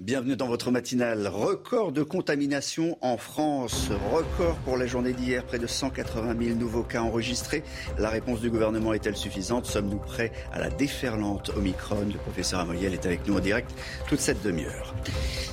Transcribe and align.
Bienvenue 0.00 0.34
dans 0.34 0.48
votre 0.48 0.72
matinale. 0.72 1.28
Record 1.28 1.92
de 1.92 2.02
contamination 2.02 2.98
en 3.00 3.16
France. 3.16 3.90
Record 4.12 4.56
pour 4.64 4.76
la 4.76 4.88
journée 4.88 5.12
d'hier. 5.12 5.46
Près 5.46 5.60
de 5.60 5.68
180 5.68 6.34
000 6.36 6.58
nouveaux 6.58 6.82
cas 6.82 7.00
enregistrés. 7.00 7.62
La 7.96 8.10
réponse 8.10 8.40
du 8.40 8.50
gouvernement 8.50 8.92
est-elle 8.92 9.16
suffisante? 9.16 9.66
Sommes-nous 9.66 10.00
prêts 10.00 10.32
à 10.52 10.58
la 10.58 10.68
déferlante 10.68 11.52
Omicron? 11.56 12.08
Le 12.12 12.18
professeur 12.18 12.58
Amoyel 12.58 12.92
est 12.92 13.06
avec 13.06 13.24
nous 13.28 13.36
en 13.36 13.40
direct 13.40 13.70
toute 14.08 14.18
cette 14.18 14.42
demi-heure. 14.42 14.96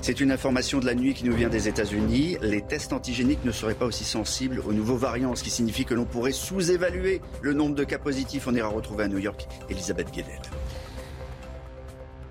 C'est 0.01 0.19
une 0.19 0.31
information 0.31 0.79
de 0.79 0.87
la 0.87 0.95
nuit 0.95 1.13
qui 1.13 1.25
nous 1.25 1.35
vient 1.35 1.49
des 1.49 1.67
États-Unis. 1.67 2.37
Les 2.41 2.63
tests 2.63 2.93
antigéniques 2.93 3.45
ne 3.45 3.51
seraient 3.51 3.75
pas 3.75 3.85
aussi 3.85 4.05
sensibles 4.05 4.63
aux 4.65 4.73
nouveaux 4.73 4.97
variants, 4.97 5.35
ce 5.35 5.43
qui 5.43 5.51
signifie 5.51 5.85
que 5.85 5.93
l'on 5.93 6.05
pourrait 6.05 6.31
sous-évaluer 6.31 7.21
le 7.43 7.53
nombre 7.53 7.75
de 7.75 7.83
cas 7.83 7.99
positifs. 7.99 8.47
On 8.47 8.55
ira 8.55 8.69
retrouver 8.69 9.03
à 9.03 9.07
New 9.07 9.19
York 9.19 9.47
Elisabeth 9.69 10.09
Guedel. 10.11 10.41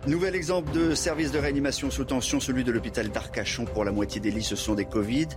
Nouvel 0.07 0.35
exemple 0.35 0.73
de 0.73 0.95
service 0.95 1.31
de 1.31 1.39
réanimation 1.39 1.91
sous 1.91 2.05
tension, 2.05 2.41
celui 2.41 2.65
de 2.65 2.73
l'hôpital 2.73 3.11
d'Arcachon. 3.11 3.67
Pour 3.67 3.85
la 3.85 3.93
moitié 3.93 4.19
des 4.19 4.31
lits, 4.31 4.43
ce 4.43 4.57
sont 4.57 4.75
des 4.75 4.87
Covid 4.87 5.29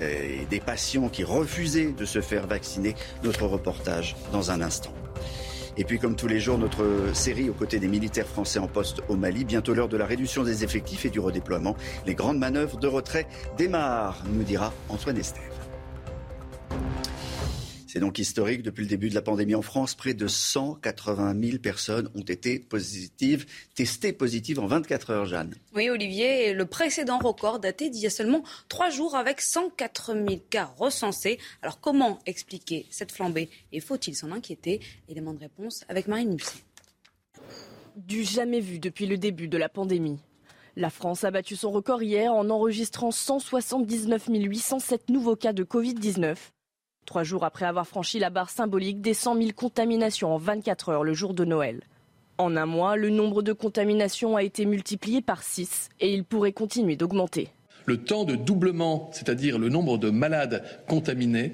et 0.00 0.46
des 0.48 0.60
patients 0.60 1.08
qui 1.08 1.24
refusaient 1.24 1.90
de 1.90 2.04
se 2.04 2.20
faire 2.20 2.46
vacciner. 2.46 2.94
Notre 3.24 3.46
reportage 3.46 4.14
dans 4.32 4.52
un 4.52 4.62
instant. 4.62 4.94
Et 5.76 5.82
puis, 5.82 5.98
comme 5.98 6.14
tous 6.14 6.28
les 6.28 6.38
jours, 6.38 6.56
notre 6.56 6.84
série 7.14 7.50
aux 7.50 7.54
côtés 7.54 7.80
des 7.80 7.88
militaires 7.88 8.28
français 8.28 8.60
en 8.60 8.68
poste 8.68 9.02
au 9.08 9.16
Mali. 9.16 9.44
Bientôt 9.44 9.74
l'heure 9.74 9.88
de 9.88 9.96
la 9.96 10.06
réduction 10.06 10.44
des 10.44 10.62
effectifs 10.62 11.04
et 11.04 11.10
du 11.10 11.18
redéploiement. 11.18 11.76
Les 12.06 12.14
grandes 12.14 12.38
manœuvres 12.38 12.78
de 12.78 12.86
retrait 12.86 13.26
démarrent, 13.58 14.22
nous 14.30 14.44
dira 14.44 14.72
Antoine 14.88 15.18
Estève. 15.18 15.42
C'est 17.92 18.00
donc 18.00 18.18
historique. 18.18 18.62
Depuis 18.62 18.84
le 18.84 18.88
début 18.88 19.10
de 19.10 19.14
la 19.14 19.20
pandémie 19.20 19.54
en 19.54 19.60
France, 19.60 19.94
près 19.94 20.14
de 20.14 20.26
180 20.26 21.38
000 21.38 21.58
personnes 21.58 22.08
ont 22.14 22.22
été 22.22 22.58
positives, 22.58 23.44
testées 23.74 24.14
positives 24.14 24.58
en 24.60 24.66
24 24.66 25.10
heures, 25.10 25.26
Jeanne. 25.26 25.54
Oui, 25.74 25.90
Olivier, 25.90 26.54
le 26.54 26.64
précédent 26.64 27.18
record 27.18 27.58
daté 27.58 27.90
d'il 27.90 28.00
y 28.00 28.06
a 28.06 28.10
seulement 28.10 28.44
trois 28.70 28.88
jours 28.88 29.14
avec 29.14 29.42
104 29.42 30.14
000 30.14 30.26
cas 30.48 30.72
recensés. 30.78 31.38
Alors 31.60 31.80
comment 31.80 32.18
expliquer 32.24 32.86
cette 32.88 33.12
flambée 33.12 33.50
et 33.72 33.80
faut-il 33.80 34.16
s'en 34.16 34.32
inquiéter? 34.32 34.80
Élément 35.10 35.34
de 35.34 35.40
réponse 35.40 35.84
avec 35.90 36.08
Marine 36.08 36.32
Musset. 36.32 36.64
Du 37.96 38.24
jamais 38.24 38.60
vu 38.60 38.78
depuis 38.78 39.04
le 39.04 39.18
début 39.18 39.48
de 39.48 39.58
la 39.58 39.68
pandémie. 39.68 40.18
La 40.76 40.88
France 40.88 41.24
a 41.24 41.30
battu 41.30 41.56
son 41.56 41.70
record 41.70 42.02
hier 42.02 42.32
en 42.32 42.48
enregistrant 42.48 43.10
179 43.10 44.28
807 44.30 45.10
nouveaux 45.10 45.36
cas 45.36 45.52
de 45.52 45.62
Covid-19. 45.62 46.36
Trois 47.04 47.24
jours 47.24 47.44
après 47.44 47.66
avoir 47.66 47.86
franchi 47.86 48.18
la 48.18 48.30
barre 48.30 48.50
symbolique 48.50 49.00
des 49.00 49.14
100 49.14 49.36
000 49.36 49.50
contaminations 49.54 50.34
en 50.34 50.38
24 50.38 50.88
heures 50.90 51.04
le 51.04 51.14
jour 51.14 51.34
de 51.34 51.44
Noël. 51.44 51.82
En 52.38 52.56
un 52.56 52.66
mois, 52.66 52.96
le 52.96 53.10
nombre 53.10 53.42
de 53.42 53.52
contaminations 53.52 54.36
a 54.36 54.42
été 54.42 54.64
multiplié 54.64 55.20
par 55.20 55.42
6 55.42 55.90
et 56.00 56.12
il 56.12 56.24
pourrait 56.24 56.52
continuer 56.52 56.96
d'augmenter. 56.96 57.48
Le 57.86 57.98
temps 57.98 58.24
de 58.24 58.36
doublement, 58.36 59.10
c'est-à-dire 59.12 59.58
le 59.58 59.68
nombre 59.68 59.98
de 59.98 60.10
malades 60.10 60.64
contaminés, 60.88 61.52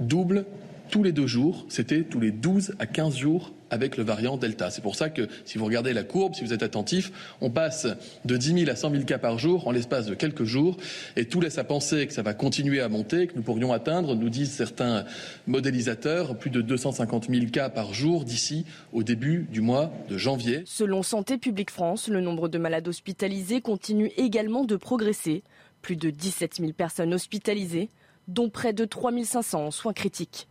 double 0.00 0.46
tous 0.90 1.02
les 1.02 1.12
deux 1.12 1.26
jours. 1.26 1.64
C'était 1.68 2.02
tous 2.02 2.20
les 2.20 2.30
12 2.30 2.74
à 2.78 2.86
15 2.86 3.16
jours 3.16 3.52
avec 3.70 3.96
le 3.96 4.02
variant 4.02 4.36
Delta. 4.36 4.70
C'est 4.70 4.82
pour 4.82 4.96
ça 4.96 5.10
que 5.10 5.28
si 5.44 5.56
vous 5.56 5.64
regardez 5.64 5.92
la 5.92 6.02
courbe, 6.02 6.34
si 6.34 6.44
vous 6.44 6.52
êtes 6.52 6.62
attentif, 6.62 7.12
on 7.40 7.50
passe 7.50 7.86
de 8.24 8.36
10 8.36 8.64
000 8.64 8.70
à 8.70 8.76
100 8.76 8.90
000 8.90 9.04
cas 9.04 9.18
par 9.18 9.38
jour 9.38 9.68
en 9.68 9.70
l'espace 9.70 10.06
de 10.06 10.14
quelques 10.14 10.44
jours 10.44 10.76
et 11.16 11.26
tout 11.26 11.40
laisse 11.40 11.58
à 11.58 11.64
penser 11.64 12.06
que 12.06 12.12
ça 12.12 12.22
va 12.22 12.34
continuer 12.34 12.80
à 12.80 12.88
monter, 12.88 13.28
que 13.28 13.36
nous 13.36 13.42
pourrions 13.42 13.72
atteindre, 13.72 14.16
nous 14.16 14.28
disent 14.28 14.50
certains 14.50 15.04
modélisateurs, 15.46 16.36
plus 16.36 16.50
de 16.50 16.60
250 16.60 17.28
000 17.30 17.46
cas 17.46 17.70
par 17.70 17.94
jour 17.94 18.24
d'ici 18.24 18.66
au 18.92 19.02
début 19.02 19.46
du 19.50 19.60
mois 19.60 19.92
de 20.08 20.18
janvier. 20.18 20.62
Selon 20.66 21.02
Santé 21.02 21.38
publique 21.38 21.70
France, 21.70 22.08
le 22.08 22.20
nombre 22.20 22.48
de 22.48 22.58
malades 22.58 22.88
hospitalisés 22.88 23.60
continue 23.60 24.10
également 24.16 24.64
de 24.64 24.76
progresser. 24.76 25.42
Plus 25.82 25.96
de 25.96 26.10
17 26.10 26.56
000 26.56 26.72
personnes 26.72 27.14
hospitalisées, 27.14 27.88
dont 28.28 28.50
près 28.50 28.74
de 28.74 28.84
3 28.84 29.12
500 29.24 29.66
en 29.66 29.70
soins 29.70 29.94
critiques. 29.94 30.49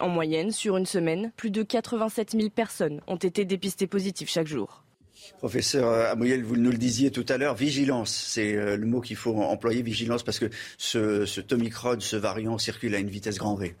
En 0.00 0.08
moyenne, 0.08 0.50
sur 0.50 0.76
une 0.76 0.86
semaine, 0.86 1.32
plus 1.36 1.50
de 1.50 1.62
87 1.62 2.32
000 2.32 2.50
personnes 2.50 3.00
ont 3.06 3.16
été 3.16 3.44
dépistées 3.44 3.86
positives 3.86 4.28
chaque 4.28 4.48
jour. 4.48 4.84
Professeur 5.38 6.10
Amoyel, 6.10 6.42
vous 6.42 6.56
nous 6.56 6.70
le 6.70 6.76
disiez 6.76 7.10
tout 7.10 7.24
à 7.28 7.38
l'heure, 7.38 7.54
vigilance, 7.54 8.10
c'est 8.10 8.54
euh, 8.54 8.76
le 8.76 8.86
mot 8.86 9.00
qu'il 9.00 9.16
faut 9.16 9.36
employer, 9.36 9.82
vigilance, 9.82 10.22
parce 10.22 10.38
que 10.38 10.50
ce, 10.76 11.24
ce 11.24 11.40
Tomicron, 11.40 12.00
ce 12.00 12.16
variant, 12.16 12.58
circule 12.58 12.94
à 12.94 12.98
une 12.98 13.08
vitesse 13.08 13.38
grand 13.38 13.54
V. 13.54 13.74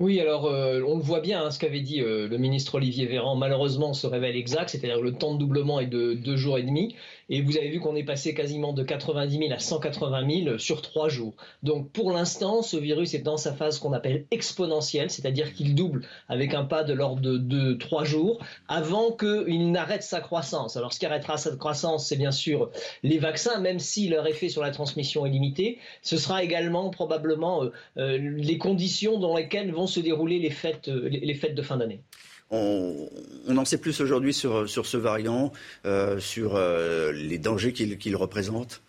Oui, 0.00 0.18
alors 0.20 0.46
euh, 0.46 0.82
on 0.88 0.96
le 0.96 1.02
voit 1.02 1.20
bien, 1.20 1.44
hein, 1.44 1.50
ce 1.52 1.60
qu'avait 1.60 1.80
dit 1.80 2.00
euh, 2.00 2.26
le 2.26 2.36
ministre 2.36 2.74
Olivier 2.74 3.06
Véran, 3.06 3.36
malheureusement 3.36 3.94
se 3.94 4.08
révèle 4.08 4.34
exact, 4.34 4.70
c'est-à-dire 4.70 5.00
le 5.00 5.12
temps 5.12 5.34
de 5.34 5.38
doublement 5.38 5.78
est 5.78 5.86
de 5.86 6.14
deux 6.14 6.36
jours 6.36 6.58
et 6.58 6.64
demi. 6.64 6.96
Et 7.28 7.40
vous 7.40 7.56
avez 7.56 7.68
vu 7.68 7.80
qu'on 7.80 7.96
est 7.96 8.04
passé 8.04 8.34
quasiment 8.34 8.72
de 8.72 8.82
90 8.82 9.38
000 9.38 9.52
à 9.52 9.58
180 9.58 10.44
000 10.44 10.58
sur 10.58 10.82
trois 10.82 11.08
jours. 11.08 11.34
Donc 11.62 11.90
pour 11.90 12.12
l'instant, 12.12 12.62
ce 12.62 12.76
virus 12.76 13.14
est 13.14 13.20
dans 13.20 13.36
sa 13.36 13.52
phase 13.52 13.78
qu'on 13.78 13.92
appelle 13.92 14.26
exponentielle, 14.30 15.10
c'est-à-dire 15.10 15.54
qu'il 15.54 15.74
double 15.74 16.06
avec 16.28 16.54
un 16.54 16.64
pas 16.64 16.84
de 16.84 16.92
l'ordre 16.92 17.20
de, 17.20 17.72
trois 17.74 18.04
jours 18.04 18.44
avant 18.68 19.12
qu'il 19.12 19.72
n'arrête 19.72 20.02
sa 20.02 20.20
croissance. 20.20 20.76
Alors 20.76 20.92
ce 20.92 20.98
qui 20.98 21.06
arrêtera 21.06 21.36
sa 21.36 21.56
croissance, 21.56 22.06
c'est 22.06 22.16
bien 22.16 22.32
sûr 22.32 22.70
les 23.02 23.18
vaccins, 23.18 23.60
même 23.60 23.78
si 23.78 24.08
leur 24.08 24.26
effet 24.26 24.48
sur 24.48 24.62
la 24.62 24.70
transmission 24.70 25.26
est 25.26 25.30
limité. 25.30 25.78
Ce 26.02 26.16
sera 26.16 26.42
également 26.42 26.90
probablement 26.90 27.64
euh, 27.64 27.70
euh, 27.98 28.18
les 28.18 28.58
conditions 28.58 29.18
dans 29.18 29.36
lesquelles 29.36 29.72
vont 29.72 29.86
se 29.86 30.00
dérouler 30.00 30.38
les 30.38 30.50
fêtes, 30.50 30.88
euh, 30.88 31.08
les 31.08 31.34
fêtes 31.34 31.54
de 31.54 31.62
fin 31.62 31.76
d'année. 31.76 32.00
On, 32.54 33.56
en 33.56 33.64
sait 33.64 33.78
plus 33.78 34.00
aujourd'hui 34.00 34.32
sur, 34.32 34.68
ce 34.68 34.96
variant, 34.96 35.52
euh, 35.86 36.18
sur 36.20 36.56
euh, 36.56 37.12
les 37.12 37.38
dangers 37.38 37.72
qu'il 37.72 38.16
représente 38.16 38.82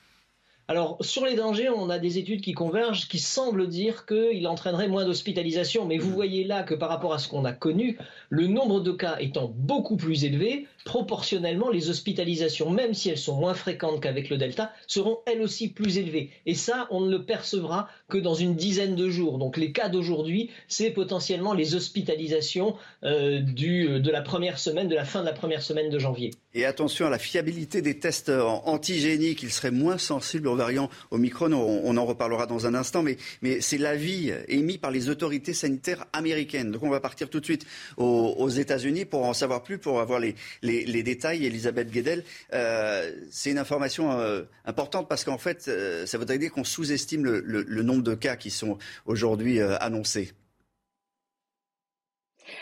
alors, 0.67 0.97
sur 1.01 1.23
les 1.25 1.35
dangers, 1.35 1.69
on 1.69 1.91
a 1.91 1.99
des 1.99 2.17
études 2.17 2.41
qui 2.41 2.53
convergent, 2.53 3.07
qui 3.07 3.19
semblent 3.19 3.67
dire 3.67 4.07
qu'il 4.07 4.47
entraînerait 4.47 4.87
moins 4.87 5.05
d'hospitalisation. 5.05 5.85
Mais 5.85 5.99
vous 5.99 6.09
voyez 6.09 6.43
là 6.43 6.63
que 6.63 6.73
par 6.73 6.89
rapport 6.89 7.13
à 7.13 7.19
ce 7.19 7.27
qu'on 7.27 7.45
a 7.45 7.53
connu, 7.53 7.99
le 8.29 8.47
nombre 8.47 8.79
de 8.79 8.91
cas 8.91 9.17
étant 9.19 9.53
beaucoup 9.55 9.95
plus 9.95 10.25
élevé, 10.25 10.67
proportionnellement, 10.85 11.69
les 11.69 11.90
hospitalisations, 11.90 12.69
même 12.69 12.94
si 12.94 13.09
elles 13.09 13.18
sont 13.18 13.35
moins 13.35 13.56
fréquentes 13.56 14.01
qu'avec 14.01 14.29
le 14.29 14.38
Delta, 14.38 14.72
seront 14.88 15.18
elles 15.25 15.41
aussi 15.41 15.68
plus 15.68 15.97
élevées. 15.97 16.29
Et 16.46 16.53
ça, 16.53 16.88
on 16.91 17.01
ne 17.01 17.12
le 17.12 17.25
percevra 17.25 17.90
que 18.07 18.18
dans 18.18 18.35
une 18.35 18.56
dizaine 18.56 18.95
de 18.95 19.09
jours. 19.09 19.40
Donc 19.40 19.57
les 19.57 19.72
cas 19.72 19.90
d'aujourd'hui, 19.90 20.51
c'est 20.68 20.91
potentiellement 20.91 21.53
les 21.53 21.75
hospitalisations 21.75 22.75
euh, 23.03 23.41
du, 23.41 24.00
de 24.00 24.12
la 24.12 24.22
première 24.22 24.59
semaine, 24.59 24.88
de 24.88 24.95
la 24.95 25.06
fin 25.06 25.22
de 25.22 25.25
la 25.25 25.34
première 25.34 25.63
semaine 25.63 25.90
de 25.90 26.00
janvier. 26.00 26.31
Et 26.53 26.66
attention 26.66 27.07
à 27.07 27.09
la 27.09 27.19
fiabilité 27.19 27.81
des 27.81 28.00
tests 28.00 28.29
antigéniques, 28.29 29.44
ils 29.44 29.51
seraient 29.51 29.72
moins 29.72 29.97
sensibles 29.97 30.47
aux 30.47 30.56
variants 30.56 30.90
Omicron, 31.12 31.51
on, 31.51 31.97
en 31.97 32.06
reparlera 32.06 32.45
dans 32.45 32.66
un 32.68 32.75
instant, 32.75 33.03
mais, 33.03 33.18
mais 33.41 33.59
c'est 33.59 33.78
l'avis 33.78 34.31
émis 34.47 34.78
par 34.78 34.91
les 34.91 35.09
autorités 35.09 35.53
sanitaires 35.53 36.06
américaines. 36.13 36.72
Donc 36.72 36.84
on 36.84 36.90
va 36.90 37.00
partir 37.00 37.29
tout 37.29 37.40
de 37.40 37.45
suite 37.45 37.66
aux, 37.97 38.50
États-Unis 38.50 39.06
pour 39.06 39.25
en 39.25 39.34
savoir 39.34 39.63
plus, 39.63 39.78
pour 39.78 40.00
avoir 40.00 40.19
les, 40.19 40.35
détails, 40.84 41.46
Elisabeth 41.46 41.90
Guedel. 41.91 42.24
Euh, 42.54 43.12
c'est 43.31 43.51
une 43.51 43.57
information 43.57 44.12
euh, 44.19 44.44
importante 44.66 45.07
parce 45.07 45.24
qu'en 45.24 45.38
fait, 45.38 45.66
euh, 45.68 46.06
ça 46.06 46.18
voudrait 46.18 46.38
dire 46.38 46.51
qu'on 46.51 46.63
sous-estime 46.63 47.24
le, 47.24 47.83
nombre 47.83 48.04
de 48.04 48.16
cas 48.16 48.36
qui 48.36 48.50
sont 48.50 48.77
aujourd'hui 49.06 49.62
annoncés. 49.62 50.31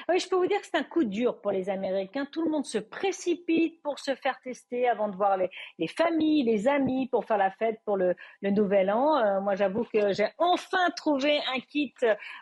Oui, 0.10 0.20
je 0.20 0.28
peux 0.28 0.36
vous 0.36 0.48
dire 0.48 0.60
que 0.60 0.68
c'est 0.68 0.78
un 0.78 0.84
coup 0.84 1.04
dur 1.04 1.40
pour 1.42 1.52
les 1.52 1.70
Américains. 1.70 2.26
Tout 2.32 2.44
le 2.44 2.52
monde 2.52 2.66
se 2.66 2.78
précipite 2.78 3.82
pour 3.82 4.00
se 4.00 4.16
faire 4.16 4.40
tester 4.44 4.88
avant 4.88 5.08
de 5.08 5.16
voir 5.16 5.38
les, 5.38 5.88
familles, 5.88 6.44
les 6.44 6.68
amis, 6.68 7.08
pour 7.08 7.26
faire 7.26 7.38
la 7.38 7.52
fête 7.52 7.80
pour 7.86 7.98
le, 7.98 8.16
nouvel 8.42 8.92
an. 8.92 9.18
Euh, 9.18 9.42
moi, 9.42 9.56
j'avoue 9.56 9.84
que 9.84 10.14
j'ai 10.14 10.28
enfin 10.38 10.90
trouvé 10.96 11.40
un 11.56 11.60
kit 11.60 11.94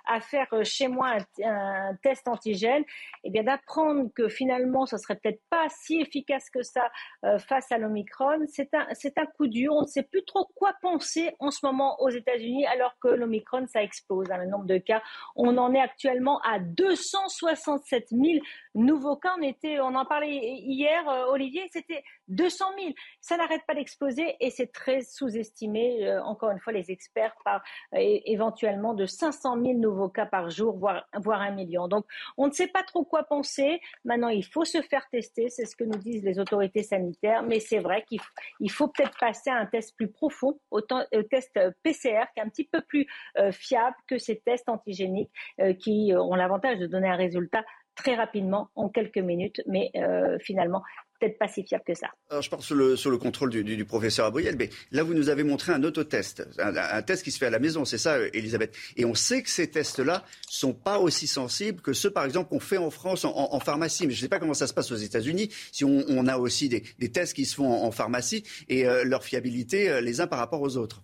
à 0.06 0.20
faire 0.20 0.48
chez 0.64 0.88
moi, 0.88 1.18
un, 1.44 1.96
test 2.02 2.28
antigène. 2.28 2.84
Et 3.24 3.30
bien 3.30 3.44
d'apprendre 3.44 4.10
que 4.16 4.28
finalement, 4.28 4.86
ce 4.86 4.98
serait 4.98 5.16
peut-être 5.16 5.42
pas 5.50 5.68
si 5.70 6.02
efficace 6.02 6.50
que 6.50 6.64
ça 6.64 6.92
euh, 7.26 7.38
face 7.40 7.72
à 7.72 7.78
l'Omicron, 7.78 8.40
c'est 8.48 8.74
un, 8.74 8.88
un 8.88 9.26
coup 9.26 9.48
dur. 9.48 9.74
On 9.74 9.82
ne 9.82 9.88
sait 9.88 10.04
plus 10.04 10.24
trop 10.24 10.48
quoi 10.56 10.74
penser 10.82 11.34
en 11.40 11.52
ce 11.52 11.66
moment 11.66 12.02
aux 12.02 12.10
États-Unis, 12.10 12.66
alors 12.68 12.96
que 13.02 13.10
l'Omicron, 13.10 13.66
ça 13.68 13.84
explose. 13.84 14.32
Hein, 14.32 14.38
le 14.38 14.48
nombre 14.48 14.66
de 14.66 14.78
cas, 14.78 15.02
on 15.36 15.58
en 15.58 15.74
est 15.74 15.82
actuellement 15.82 16.40
à 16.42 16.60
200 16.60 17.30
67 17.42 18.42
nouveaux 18.76 19.16
cas. 19.16 19.36
On, 19.38 19.42
était, 19.42 19.80
on 19.80 19.96
en 19.96 20.06
parlait 20.06 20.36
hier, 20.36 21.04
Olivier, 21.30 21.68
c'était 21.72 22.04
200 22.28 22.66
000. 22.80 22.94
Ça 23.20 23.38
n'arrête 23.38 23.62
pas 23.68 23.76
d'exploser 23.76 24.36
et 24.40 24.50
c'est 24.50 24.72
très 24.72 25.02
sous-estimé, 25.02 26.20
encore 26.24 26.52
une 26.52 26.60
fois, 26.60 26.74
les 26.74 26.92
experts, 26.92 27.36
par 27.44 27.62
éventuellement 27.94 28.94
de 28.94 29.06
500 29.06 29.62
000 29.62 29.74
nouveaux 29.80 30.10
cas 30.10 30.26
par 30.26 30.50
jour, 30.50 30.78
voire, 30.78 31.06
voire 31.16 31.42
un 31.42 31.52
million. 31.52 31.88
Donc, 31.88 32.06
on 32.38 32.48
ne 32.48 32.52
sait 32.52 32.68
pas 32.68 32.84
trop 32.84 33.04
quoi 33.04 33.24
penser. 33.24 33.82
Maintenant, 34.06 34.30
il 34.30 34.46
faut 34.46 34.66
se 34.66 34.82
faire 34.82 35.08
tester, 35.10 35.50
c'est 35.50 35.66
ce 35.66 35.76
que 35.76 35.84
nous 35.84 35.98
disent 35.98 36.24
les 36.24 36.40
autorités 36.40 36.84
sanitaires, 36.84 37.44
mais 37.44 37.60
c'est 37.60 37.80
vrai 37.80 38.06
qu'il 38.08 38.72
faut 38.72 38.88
peut-être 38.88 39.18
passer 39.20 39.50
à 39.50 39.56
un 39.56 39.66
test 39.66 39.96
plus 39.96 40.10
profond, 40.10 40.60
au, 40.72 40.82
test 40.82 41.60
PCR, 41.84 42.26
qui 42.34 42.40
est 42.40 42.44
un 42.44 42.50
petit 42.50 42.66
peu 42.66 42.82
plus 42.82 43.08
euh, 43.38 43.52
fiable 43.52 43.96
que 44.08 44.18
ces 44.18 44.40
tests 44.40 44.70
antigéniques 44.70 45.32
euh, 45.60 45.74
qui 45.74 46.14
ont 46.16 46.36
l'avantage 46.36 46.80
de 46.80 46.88
donner 46.88 47.10
un 47.10 47.16
résultat 47.16 47.64
très 47.96 48.16
rapidement, 48.16 48.70
en 48.76 48.90
quelques 48.90 49.18
minutes, 49.18 49.62
mais 49.68 49.92
euh, 49.96 50.38
finalement, 50.40 50.82
peut-être 51.22 51.38
pas 51.38 51.48
si 51.48 51.64
fiable 51.64 51.84
que 51.86 51.94
ça. 51.94 52.08
Alors, 52.30 52.42
je 52.42 52.50
parle 52.50 52.64
sur 52.64 52.76
le, 52.76 53.18
contrôle 53.18 53.52
du, 53.52 53.86
professeur 53.86 54.26
Abriel, 54.26 54.56
mais 54.58 54.70
là, 54.92 55.04
vous 55.04 55.14
nous 55.14 55.30
avez 55.30 55.44
montré 55.44 55.72
un 55.72 55.84
autotest, 55.84 56.48
un, 56.58 56.76
un 56.76 57.02
test 57.02 57.24
qui 57.24 57.32
se 57.32 57.38
fait 57.38 57.46
à 57.46 57.52
la 57.52 57.60
maison, 57.60 57.86
c'est 57.86 57.98
ça, 57.98 58.18
Elisabeth? 58.34 58.76
Et 58.98 59.06
on 59.06 59.14
sait 59.14 59.44
que 59.44 59.50
ces 59.50 59.70
tests-là 59.70 60.24
sont 60.50 60.74
pas 60.74 61.00
aussi 61.00 61.28
sensibles 61.28 61.82
que 61.82 61.94
ceux, 61.94 62.12
par 62.12 62.26
exemple, 62.26 62.50
qu'on 62.50 62.60
fait 62.60 62.78
en 62.78 62.90
France 62.90 63.26
en, 63.26 63.60
pharmacie. 63.60 64.08
Mais 64.08 64.14
je 64.14 64.20
ne 64.20 64.22
sais 64.22 64.30
pas 64.30 64.40
comment 64.40 64.54
ça 64.54 64.68
se 64.68 64.74
passe 64.74 64.92
aux 64.92 64.96
États-Unis, 64.96 65.50
si 65.72 65.86
on, 65.86 66.28
a 66.28 66.38
aussi 66.38 66.70
des, 66.70 67.12
tests 67.12 67.36
qui 67.36 67.46
se 67.46 67.56
font 67.56 67.72
en, 67.72 67.92
pharmacie 67.92 68.44
et 68.68 68.88
euh, 68.88 69.04
leur 69.04 69.24
fiabilité 69.24 69.90
euh, 69.90 70.02
les 70.02 70.22
uns 70.22 70.28
par 70.28 70.40
rapport 70.40 70.62
aux 70.62 70.78
autres. 70.78 71.04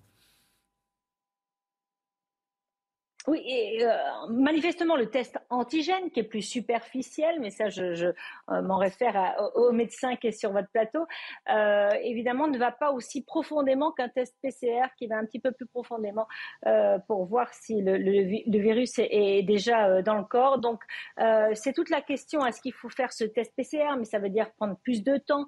Oui, 3.28 3.42
et, 3.46 3.86
euh, 3.86 3.94
manifestement, 4.30 4.96
le 4.96 5.10
test 5.10 5.38
antigène, 5.50 6.12
qui 6.12 6.22
est 6.22 6.24
plus 6.24 6.42
superficiel, 6.42 7.42
mais 7.42 7.50
ça, 7.50 7.68
je, 7.68 7.84
euh, 7.84 8.62
m'en 8.62 8.78
réfère 8.78 9.36
au, 9.56 9.74
médecin 9.74 10.16
qui 10.16 10.28
est 10.28 10.32
sur 10.32 10.54
votre 10.54 10.70
plateau, 10.70 11.06
euh, 11.52 11.90
évidemment, 12.04 12.48
ne 12.48 12.58
va 12.58 12.72
pas 12.72 12.92
aussi 12.92 13.26
profondément 13.26 13.92
qu'un 13.92 14.08
test 14.08 14.34
PCR 14.42 14.88
qui 14.98 15.08
va 15.08 15.18
un 15.18 15.26
petit 15.26 15.40
peu 15.40 15.52
plus 15.52 15.66
profondément 15.66 16.26
pour 17.08 17.26
voir 17.26 17.54
si 17.54 17.82
le, 17.82 18.60
virus 18.60 18.94
est, 18.98 19.44
déjà 19.44 20.02
dans 20.02 20.16
le 20.16 20.24
corps. 20.24 20.60
Donc, 20.60 20.82
c'est 21.54 21.74
toute 21.74 21.90
la 21.90 22.02
question, 22.02 22.46
est-ce 22.46 22.62
qu'il 22.62 22.74
faut 22.74 22.90
faire 22.90 23.12
ce 23.12 23.26
test 23.26 23.54
PCR, 23.56 23.98
mais 23.98 24.06
ça 24.06 24.20
veut 24.20 24.30
dire 24.30 24.52
prendre 24.54 24.78
plus 24.78 25.04
de 25.04 25.18
temps 25.18 25.48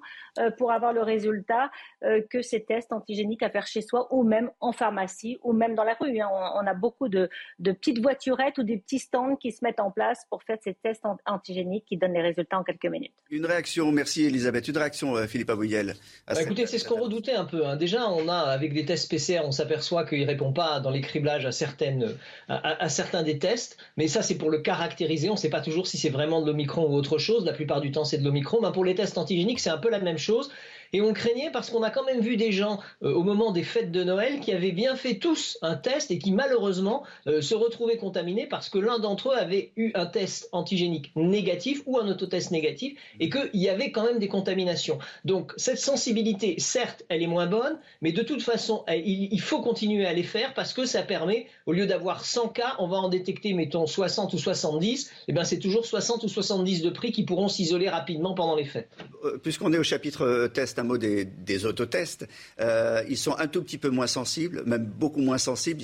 pour 0.58 0.72
avoir 0.72 0.92
le 0.92 1.02
résultat 1.02 1.70
que 2.02 2.42
ces 2.42 2.64
tests 2.64 2.92
antigéniques 2.92 3.42
à 3.42 3.50
faire 3.50 3.66
chez 3.66 3.80
soi 3.80 4.06
ou 4.10 4.22
même 4.22 4.50
en 4.60 4.72
pharmacie 4.72 5.38
ou 5.42 5.52
même 5.52 5.74
dans 5.74 5.84
la 5.84 5.94
rue. 5.94 6.20
Hein. 6.20 6.28
On, 6.30 6.66
a 6.66 6.74
beaucoup 6.74 7.08
de 7.08 7.28
de 7.70 7.76
petites 7.76 8.00
voiturettes 8.00 8.58
ou 8.58 8.64
des 8.64 8.78
petits 8.78 8.98
stands 8.98 9.36
qui 9.36 9.52
se 9.52 9.64
mettent 9.64 9.80
en 9.80 9.90
place 9.90 10.26
pour 10.28 10.42
faire 10.42 10.58
ces 10.62 10.74
tests 10.74 11.04
antigéniques 11.24 11.84
qui 11.86 11.96
donnent 11.96 12.14
les 12.14 12.22
résultats 12.22 12.58
en 12.58 12.64
quelques 12.64 12.86
minutes. 12.86 13.12
Une 13.30 13.46
réaction, 13.46 13.92
merci 13.92 14.24
Elisabeth. 14.24 14.66
Une 14.66 14.76
réaction, 14.76 15.16
euh, 15.16 15.26
Philippe 15.26 15.50
Abouyel. 15.50 15.94
Bah, 16.26 16.42
écoutez, 16.42 16.66
c'est 16.66 16.78
ce 16.78 16.88
qu'on 16.88 17.00
redoutait 17.00 17.34
un 17.34 17.44
peu. 17.44 17.66
Hein. 17.66 17.76
Déjà, 17.76 18.08
on 18.10 18.28
a, 18.28 18.38
avec 18.38 18.72
des 18.72 18.84
tests 18.84 19.08
PCR, 19.08 19.42
on 19.44 19.52
s'aperçoit 19.52 20.04
qu'il 20.04 20.20
ne 20.20 20.26
répond 20.26 20.52
pas 20.52 20.80
dans 20.80 20.90
les 20.90 21.00
criblages 21.00 21.46
à, 21.46 21.52
certaines, 21.52 22.16
à, 22.48 22.88
certains 22.88 23.22
des 23.22 23.38
tests. 23.38 23.76
Mais 23.96 24.08
ça, 24.08 24.22
c'est 24.22 24.36
pour 24.36 24.50
le 24.50 24.58
caractériser. 24.58 25.28
On 25.28 25.34
ne 25.34 25.38
sait 25.38 25.50
pas 25.50 25.60
toujours 25.60 25.86
si 25.86 25.96
c'est 25.96 26.10
vraiment 26.10 26.40
de 26.40 26.46
l'Omicron 26.46 26.86
ou 26.86 26.94
autre 26.94 27.18
chose. 27.18 27.44
La 27.44 27.52
plupart 27.52 27.80
du 27.80 27.92
temps, 27.92 28.04
c'est 28.04 28.18
de 28.18 28.24
l'Omicron. 28.24 28.60
Mais 28.60 28.72
pour 28.72 28.84
les 28.84 28.96
tests 28.96 29.18
antigéniques, 29.18 29.60
c'est 29.60 29.70
un 29.70 29.78
peu 29.78 29.90
la 29.90 30.00
même 30.00 30.18
chose. 30.18 30.50
Et 30.92 31.00
on 31.00 31.12
craignait 31.12 31.50
parce 31.52 31.70
qu'on 31.70 31.82
a 31.82 31.90
quand 31.90 32.04
même 32.04 32.20
vu 32.20 32.36
des 32.36 32.52
gens 32.52 32.80
euh, 33.02 33.12
au 33.12 33.22
moment 33.22 33.52
des 33.52 33.62
fêtes 33.62 33.92
de 33.92 34.02
Noël 34.02 34.40
qui 34.40 34.52
avaient 34.52 34.72
bien 34.72 34.96
fait 34.96 35.14
tous 35.14 35.56
un 35.62 35.76
test 35.76 36.10
et 36.10 36.18
qui 36.18 36.32
malheureusement 36.32 37.04
euh, 37.26 37.40
se 37.40 37.54
retrouvaient 37.54 37.96
contaminés 37.96 38.46
parce 38.46 38.68
que 38.68 38.78
l'un 38.78 38.98
d'entre 38.98 39.30
eux 39.30 39.36
avait 39.36 39.72
eu 39.76 39.92
un 39.94 40.06
test 40.06 40.48
antigénique 40.52 41.12
négatif 41.14 41.82
ou 41.86 41.98
un 41.98 42.08
autotest 42.08 42.50
négatif 42.50 42.98
et 43.20 43.30
qu'il 43.30 43.50
y 43.54 43.68
avait 43.68 43.92
quand 43.92 44.04
même 44.04 44.18
des 44.18 44.28
contaminations. 44.28 44.98
Donc 45.24 45.52
cette 45.56 45.78
sensibilité, 45.78 46.56
certes, 46.58 47.04
elle 47.08 47.22
est 47.22 47.28
moins 47.28 47.46
bonne, 47.46 47.78
mais 48.02 48.12
de 48.12 48.22
toute 48.22 48.42
façon, 48.42 48.84
il, 48.88 49.40
faut 49.40 49.60
continuer 49.62 50.06
à 50.06 50.12
les 50.12 50.22
faire 50.22 50.54
parce 50.54 50.72
que 50.72 50.84
ça 50.84 51.02
permet, 51.02 51.46
au 51.66 51.72
lieu 51.72 51.86
d'avoir 51.86 52.24
100 52.24 52.48
cas, 52.48 52.74
on 52.78 52.88
va 52.88 52.98
en 52.98 53.08
détecter, 53.08 53.54
mettons, 53.54 53.86
60 53.86 54.34
ou 54.34 54.38
70, 54.38 55.06
et 55.06 55.10
eh 55.28 55.32
bien 55.32 55.44
c'est 55.44 55.58
toujours 55.58 55.86
60 55.86 56.24
ou 56.24 56.28
70 56.28 56.82
de 56.82 56.90
prix 56.90 57.12
qui 57.12 57.24
pourront 57.24 57.48
s'isoler 57.48 57.88
rapidement 57.88 58.34
pendant 58.34 58.56
les 58.56 58.64
fêtes. 58.64 58.90
Euh, 59.24 59.38
puisqu'on 59.38 59.72
est 59.72 59.78
au 59.78 59.82
chapitre 59.82 60.48
test 60.48 60.79
un 60.80 60.84
mot 60.84 60.98
des, 60.98 61.64
autotests. 61.64 62.26
Euh, 62.60 63.02
ils 63.08 63.18
sont 63.18 63.36
un 63.38 63.46
tout 63.46 63.62
petit 63.62 63.78
peu 63.78 63.90
moins 63.90 64.06
sensibles, 64.06 64.62
même 64.66 64.84
beaucoup 64.84 65.20
moins 65.20 65.38
sensibles. 65.38 65.80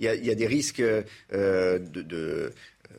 Il 0.00 0.06
y 0.06 0.30
a, 0.30 0.34
des 0.34 0.46
risques 0.46 0.82
euh, 0.82 1.78
de, 1.78 2.52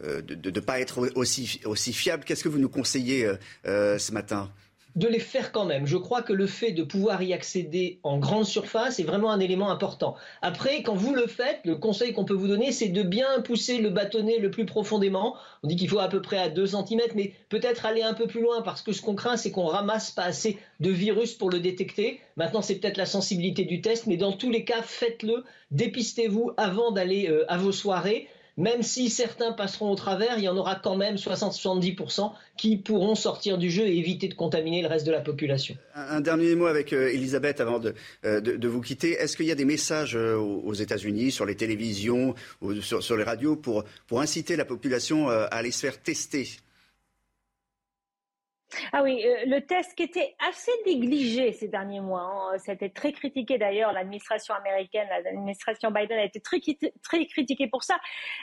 ne 0.04 0.60
pas 0.60 0.80
être 0.80 1.10
aussi, 1.16 1.62
aussi 1.66 1.94
fiables. 1.94 2.24
Qu'est-ce 2.24 2.44
que 2.44 2.50
vous 2.50 2.60
nous 2.60 2.70
conseillez 2.70 3.30
euh, 3.66 3.98
ce 3.98 4.12
matin? 4.12 4.52
De 4.96 5.08
les 5.08 5.20
faire 5.20 5.52
quand 5.52 5.66
même. 5.66 5.86
Je 5.86 5.98
crois 5.98 6.22
que 6.22 6.34
le 6.34 6.48
fait 6.48 6.72
de 6.72 6.84
pouvoir 6.84 7.24
y 7.24 7.34
accéder 7.34 8.00
en 8.04 8.18
grande 8.18 8.46
surface 8.46 9.00
est 9.00 9.04
vraiment 9.04 9.32
un 9.32 9.40
élément 9.40 9.70
important. 9.70 10.16
Après, 10.42 10.84
quand 10.84 10.96
vous 10.96 11.14
le 11.14 11.28
faites, 11.28 11.60
le 11.64 11.76
conseil 11.76 12.14
qu'on 12.14 12.26
peut 12.26 12.34
vous 12.34 12.48
donner, 12.48 12.72
c'est 12.72 12.90
de 12.90 13.04
bien 13.04 13.42
pousser 13.42 13.78
le 13.78 13.90
bâtonnet 13.90 14.40
le 14.40 14.52
plus 14.52 14.66
profondément. 14.66 15.36
On 15.64 15.68
dit 15.68 15.76
qu'il 15.76 15.90
faut 15.90 16.00
à 16.00 16.10
peu 16.10 16.22
près 16.22 16.38
à 16.38 16.50
2 16.50 16.68
cm, 16.68 17.02
mais 17.16 17.34
peut-être 17.50 17.86
aller 17.86 18.02
un 18.02 18.14
peu 18.14 18.28
plus 18.28 18.42
loin 18.42 18.62
parce 18.62 18.82
que 18.82 18.92
ce 18.92 19.02
qu'on 19.02 19.16
craint, 19.16 19.38
c'est 19.38 19.52
qu'on 19.52 19.66
ramasse 19.66 20.12
pas 20.12 20.24
assez 20.24 20.58
de 20.80 20.90
virus 20.90 21.34
pour 21.34 21.50
le 21.50 21.60
détecter. 21.60 22.20
Maintenant, 22.36 22.62
c'est 22.62 22.76
peut-être 22.76 22.98
la 22.98 23.06
sensibilité 23.06 23.66
du 23.66 23.82
test, 23.82 24.08
mais 24.08 24.18
dans 24.18 24.34
tous 24.34 24.50
les 24.50 24.66
cas, 24.66 24.82
faites-le. 24.82 25.44
Dépistez-vous 25.72 26.52
avant 26.58 26.92
d'aller 26.92 27.30
euh, 27.30 27.46
à 27.50 27.58
vos 27.58 27.72
soirées 27.72 28.28
même 28.58 28.84
si 28.84 29.10
certains 29.10 29.54
passeront 29.54 29.92
au 29.92 29.96
travers, 29.96 30.38
il 30.38 30.44
y 30.44 30.50
en 30.50 30.58
aura 30.58 30.76
quand 30.76 30.96
même 30.96 31.16
60-70% 31.16 32.32
qui 32.58 32.78
pourront 32.78 33.16
sortir 33.16 33.58
du 33.58 33.70
jeu 33.70 33.84
et 33.84 33.98
éviter 33.98 34.28
de 34.28 34.34
contaminer 34.34 34.82
le 34.82 34.88
reste 34.88 35.06
de 35.06 35.12
la 35.12 35.22
population. 35.22 35.76
Un, 35.96 36.22
dernier 36.22 36.56
mot 36.56 36.68
avec 36.68 36.94
euh, 36.94 37.14
Elisabeth 37.14 37.62
avant 37.62 37.80
de, 37.80 37.94
euh, 38.26 38.42
vous 38.64 38.82
quitter. 38.82 39.12
Est-ce 39.12 39.38
qu'il 39.38 39.46
y 39.46 39.52
a 39.52 39.56
des 39.56 39.66
messages 39.66 40.16
euh, 40.16 40.36
aux 40.36 40.74
États-Unis, 40.74 41.32
sur 41.32 41.46
les 41.46 41.56
télévisions, 41.56 42.36
sur, 42.82 43.18
les 43.18 43.24
radios, 43.24 43.56
pour 43.56 43.86
inciter 44.12 44.56
la 44.56 44.66
population 44.66 45.30
à 45.30 45.44
aller 45.46 45.72
se 45.72 45.80
faire 45.80 46.02
tester? 46.02 46.48
Ah 48.94 49.04
oui, 49.04 49.24
euh, 49.26 49.46
le 49.46 49.60
test 49.62 49.96
qui 49.96 50.04
était 50.04 50.36
assez 50.48 50.72
négligé 50.86 51.52
ces 51.52 51.68
derniers 51.68 52.00
mois, 52.00 52.22
hein, 52.22 52.58
c'était 52.58 52.90
très 52.90 53.12
critiqué 53.12 53.58
d'ailleurs, 53.58 53.92
l'administration 53.92 54.54
américaine, 54.54 55.08
l'administration 55.10 55.92
Biden 55.92 56.18
a 56.18 56.24
été 56.24 56.40
très, 56.40 56.60
critiquée 56.60 57.68
pour 57.68 57.84
ça. 57.84 57.98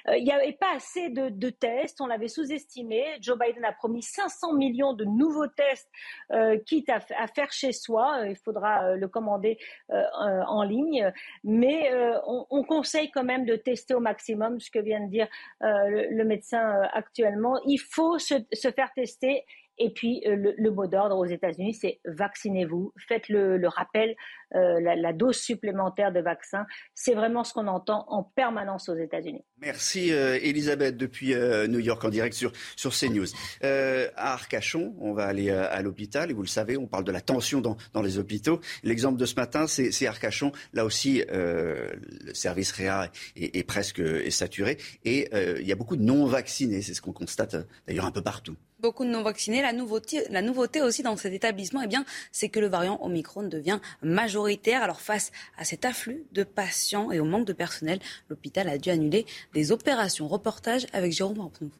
Euh, 0.08 0.16
il 0.16 0.24
n'y 0.24 0.32
avait 0.32 0.52
pas 0.52 0.74
assez 0.74 1.08
de, 1.08 1.50
tests, 1.50 2.00
on 2.00 2.06
l'avait 2.06 2.28
sous-estimé. 2.28 3.04
Joe 3.20 3.38
Biden 3.38 3.64
a 3.64 3.72
promis 3.72 4.02
500 4.02 4.52
millions 4.54 4.92
de 4.92 5.04
nouveaux 5.04 5.46
tests, 5.46 5.90
euh, 6.32 6.58
quitte 6.66 6.90
à, 6.90 7.00
faire 7.00 7.50
chez 7.50 7.72
soi, 7.72 8.22
il 8.26 8.36
faudra 8.36 8.94
le 8.94 9.08
commander 9.08 9.58
en 9.88 10.62
ligne, 10.62 11.12
mais 11.44 11.90
on, 12.26 12.62
conseille 12.64 13.10
quand 13.10 13.24
même 13.24 13.46
de 13.46 13.56
tester 13.56 13.94
au 13.94 14.00
maximum 14.00 14.60
ce 14.60 14.70
que 14.70 14.78
vient 14.78 15.00
de 15.00 15.10
dire 15.10 15.28
le, 15.60 16.22
médecin 16.24 16.82
actuellement. 16.92 17.58
Il 17.64 17.78
faut 17.78 18.18
se 18.18 18.70
faire 18.74 18.92
tester 18.94 19.44
et 19.78 19.90
puis, 19.90 20.22
euh, 20.26 20.54
le, 20.56 20.70
mot 20.70 20.86
d'ordre 20.86 21.16
aux 21.16 21.24
États-Unis, 21.24 21.74
c'est 21.74 22.00
vaccinez-vous. 22.04 22.92
Faites 23.06 23.28
le, 23.28 23.66
rappel, 23.68 24.16
euh, 24.54 24.80
la, 24.80 25.12
dose 25.12 25.36
supplémentaire 25.36 26.12
de 26.12 26.20
vaccin. 26.20 26.66
C'est 26.94 27.14
vraiment 27.14 27.44
ce 27.44 27.52
qu'on 27.52 27.68
entend 27.68 28.04
en 28.08 28.22
permanence 28.22 28.88
aux 28.88 28.96
États-Unis. 28.96 29.44
Merci, 29.58 30.12
euh, 30.12 30.38
Elisabeth, 30.42 30.96
depuis 30.96 31.34
New 31.68 31.78
York 31.78 32.04
en 32.04 32.08
direct 32.08 32.34
sur, 32.34 32.52
sur 32.76 32.92
CNews. 32.92 33.26
à 33.62 34.32
Arcachon, 34.32 34.94
on 35.00 35.12
va 35.12 35.26
aller 35.26 35.50
à 35.50 35.80
l'hôpital. 35.82 36.30
Et 36.30 36.34
vous 36.34 36.42
le 36.42 36.48
savez, 36.48 36.76
on 36.76 36.86
parle 36.86 37.04
de 37.04 37.12
la 37.12 37.20
tension 37.20 37.60
dans, 37.60 37.76
dans 37.92 38.02
les 38.02 38.18
hôpitaux. 38.18 38.60
L'exemple 38.82 39.18
de 39.18 39.26
ce 39.26 39.34
matin, 39.36 39.66
c'est 39.66 40.06
Arcachon. 40.06 40.52
Là 40.72 40.84
aussi, 40.84 41.22
le 41.28 42.34
service 42.34 42.72
réa 42.72 43.10
est, 43.36 43.66
presque 43.66 44.02
saturé. 44.30 44.78
Et 45.04 45.28
il 45.32 45.66
y 45.66 45.72
a 45.72 45.76
beaucoup 45.76 45.96
de 45.96 46.02
non-vaccinés. 46.02 46.82
C'est 46.82 46.94
ce 46.94 47.02
qu'on 47.02 47.12
constate 47.12 47.56
d'ailleurs 47.86 48.06
un 48.06 48.12
peu 48.12 48.22
partout 48.22 48.56
beaucoup 48.80 49.04
de 49.04 49.10
non-vaccinés. 49.10 49.62
La 49.62 49.72
nouveauté, 49.72 50.22
la 50.30 50.42
nouveauté 50.42 50.82
aussi 50.82 51.02
dans 51.02 51.16
cet 51.16 51.32
établissement, 51.32 51.82
eh 51.82 51.86
bien, 51.86 52.04
c'est 52.32 52.48
que 52.48 52.60
le 52.60 52.68
variant 52.68 52.98
Omicron 53.02 53.42
devient 53.42 53.80
majoritaire. 54.02 54.82
Alors 54.82 55.00
face 55.00 55.32
à 55.56 55.64
cet 55.64 55.84
afflux 55.84 56.24
de 56.32 56.44
patients 56.44 57.10
et 57.10 57.20
au 57.20 57.24
manque 57.24 57.46
de 57.46 57.52
personnel, 57.52 57.98
l'hôpital 58.28 58.68
a 58.68 58.78
dû 58.78 58.90
annuler 58.90 59.26
des 59.54 59.72
opérations. 59.72 60.28
Reportage 60.28 60.86
avec 60.92 61.12
Jérôme 61.12 61.40
Rampnou. 61.40 61.70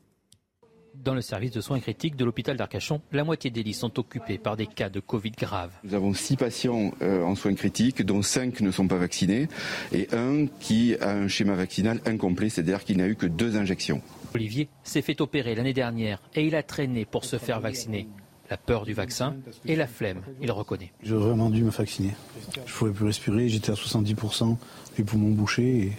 Dans 1.05 1.14
le 1.14 1.21
service 1.21 1.52
de 1.52 1.61
soins 1.61 1.78
critiques 1.78 2.17
de 2.17 2.25
l'hôpital 2.25 2.57
d'Arcachon, 2.57 3.00
la 3.12 3.23
moitié 3.23 3.50
des 3.50 3.62
lits 3.62 3.75
sont 3.75 4.00
occupés 4.00 4.37
par 4.37 4.57
des 4.57 4.67
cas 4.67 4.88
de 4.88 4.99
Covid 4.99 5.31
graves. 5.31 5.71
Nous 5.85 5.95
avons 5.95 6.12
six 6.12 6.37
patients 6.37 6.93
euh, 7.02 7.23
en 7.23 7.37
soins 7.37 7.55
critiques, 7.55 8.02
dont 8.02 8.23
cinq 8.23 8.61
ne 8.61 8.73
sont 8.73 8.88
pas 8.88 8.97
vaccinés, 8.97 9.49
et 9.93 10.09
un 10.12 10.47
qui 10.59 10.97
a 11.00 11.11
un 11.11 11.28
schéma 11.28 11.55
vaccinal 11.55 12.00
incomplet, 12.05 12.49
c'est-à-dire 12.49 12.83
qu'il 12.83 12.97
n'a 12.97 13.07
eu 13.07 13.14
que 13.14 13.26
deux 13.26 13.57
injections. 13.57 14.02
Olivier 14.35 14.68
s'est 14.82 15.02
fait 15.02 15.20
opérer 15.20 15.54
l'année 15.54 15.73
dernière 15.73 16.20
et 16.35 16.47
il 16.47 16.54
a 16.54 16.62
traîné 16.62 17.04
pour 17.04 17.25
se 17.25 17.38
faire 17.38 17.61
vacciner. 17.61 18.08
La 18.50 18.56
peur 18.56 18.87
du 18.87 18.94
vaccin 18.94 19.37
et 19.66 19.76
la 19.76 19.87
flemme, 19.87 20.23
il 20.40 20.50
reconnaît. 20.50 20.90
J'ai 21.02 21.14
vraiment 21.14 21.50
dû 21.50 21.62
me 21.64 21.70
vacciner. 21.70 22.14
Je 22.54 22.61
ne 22.61 22.76
pouvais 22.78 22.92
plus 22.92 23.04
respirer, 23.04 23.49
j'étais 23.50 23.73
à 23.73 23.75
70%, 23.75 24.56
les 24.97 25.04
poumons 25.04 25.32
bouchés. 25.32 25.78
Et 25.78 25.92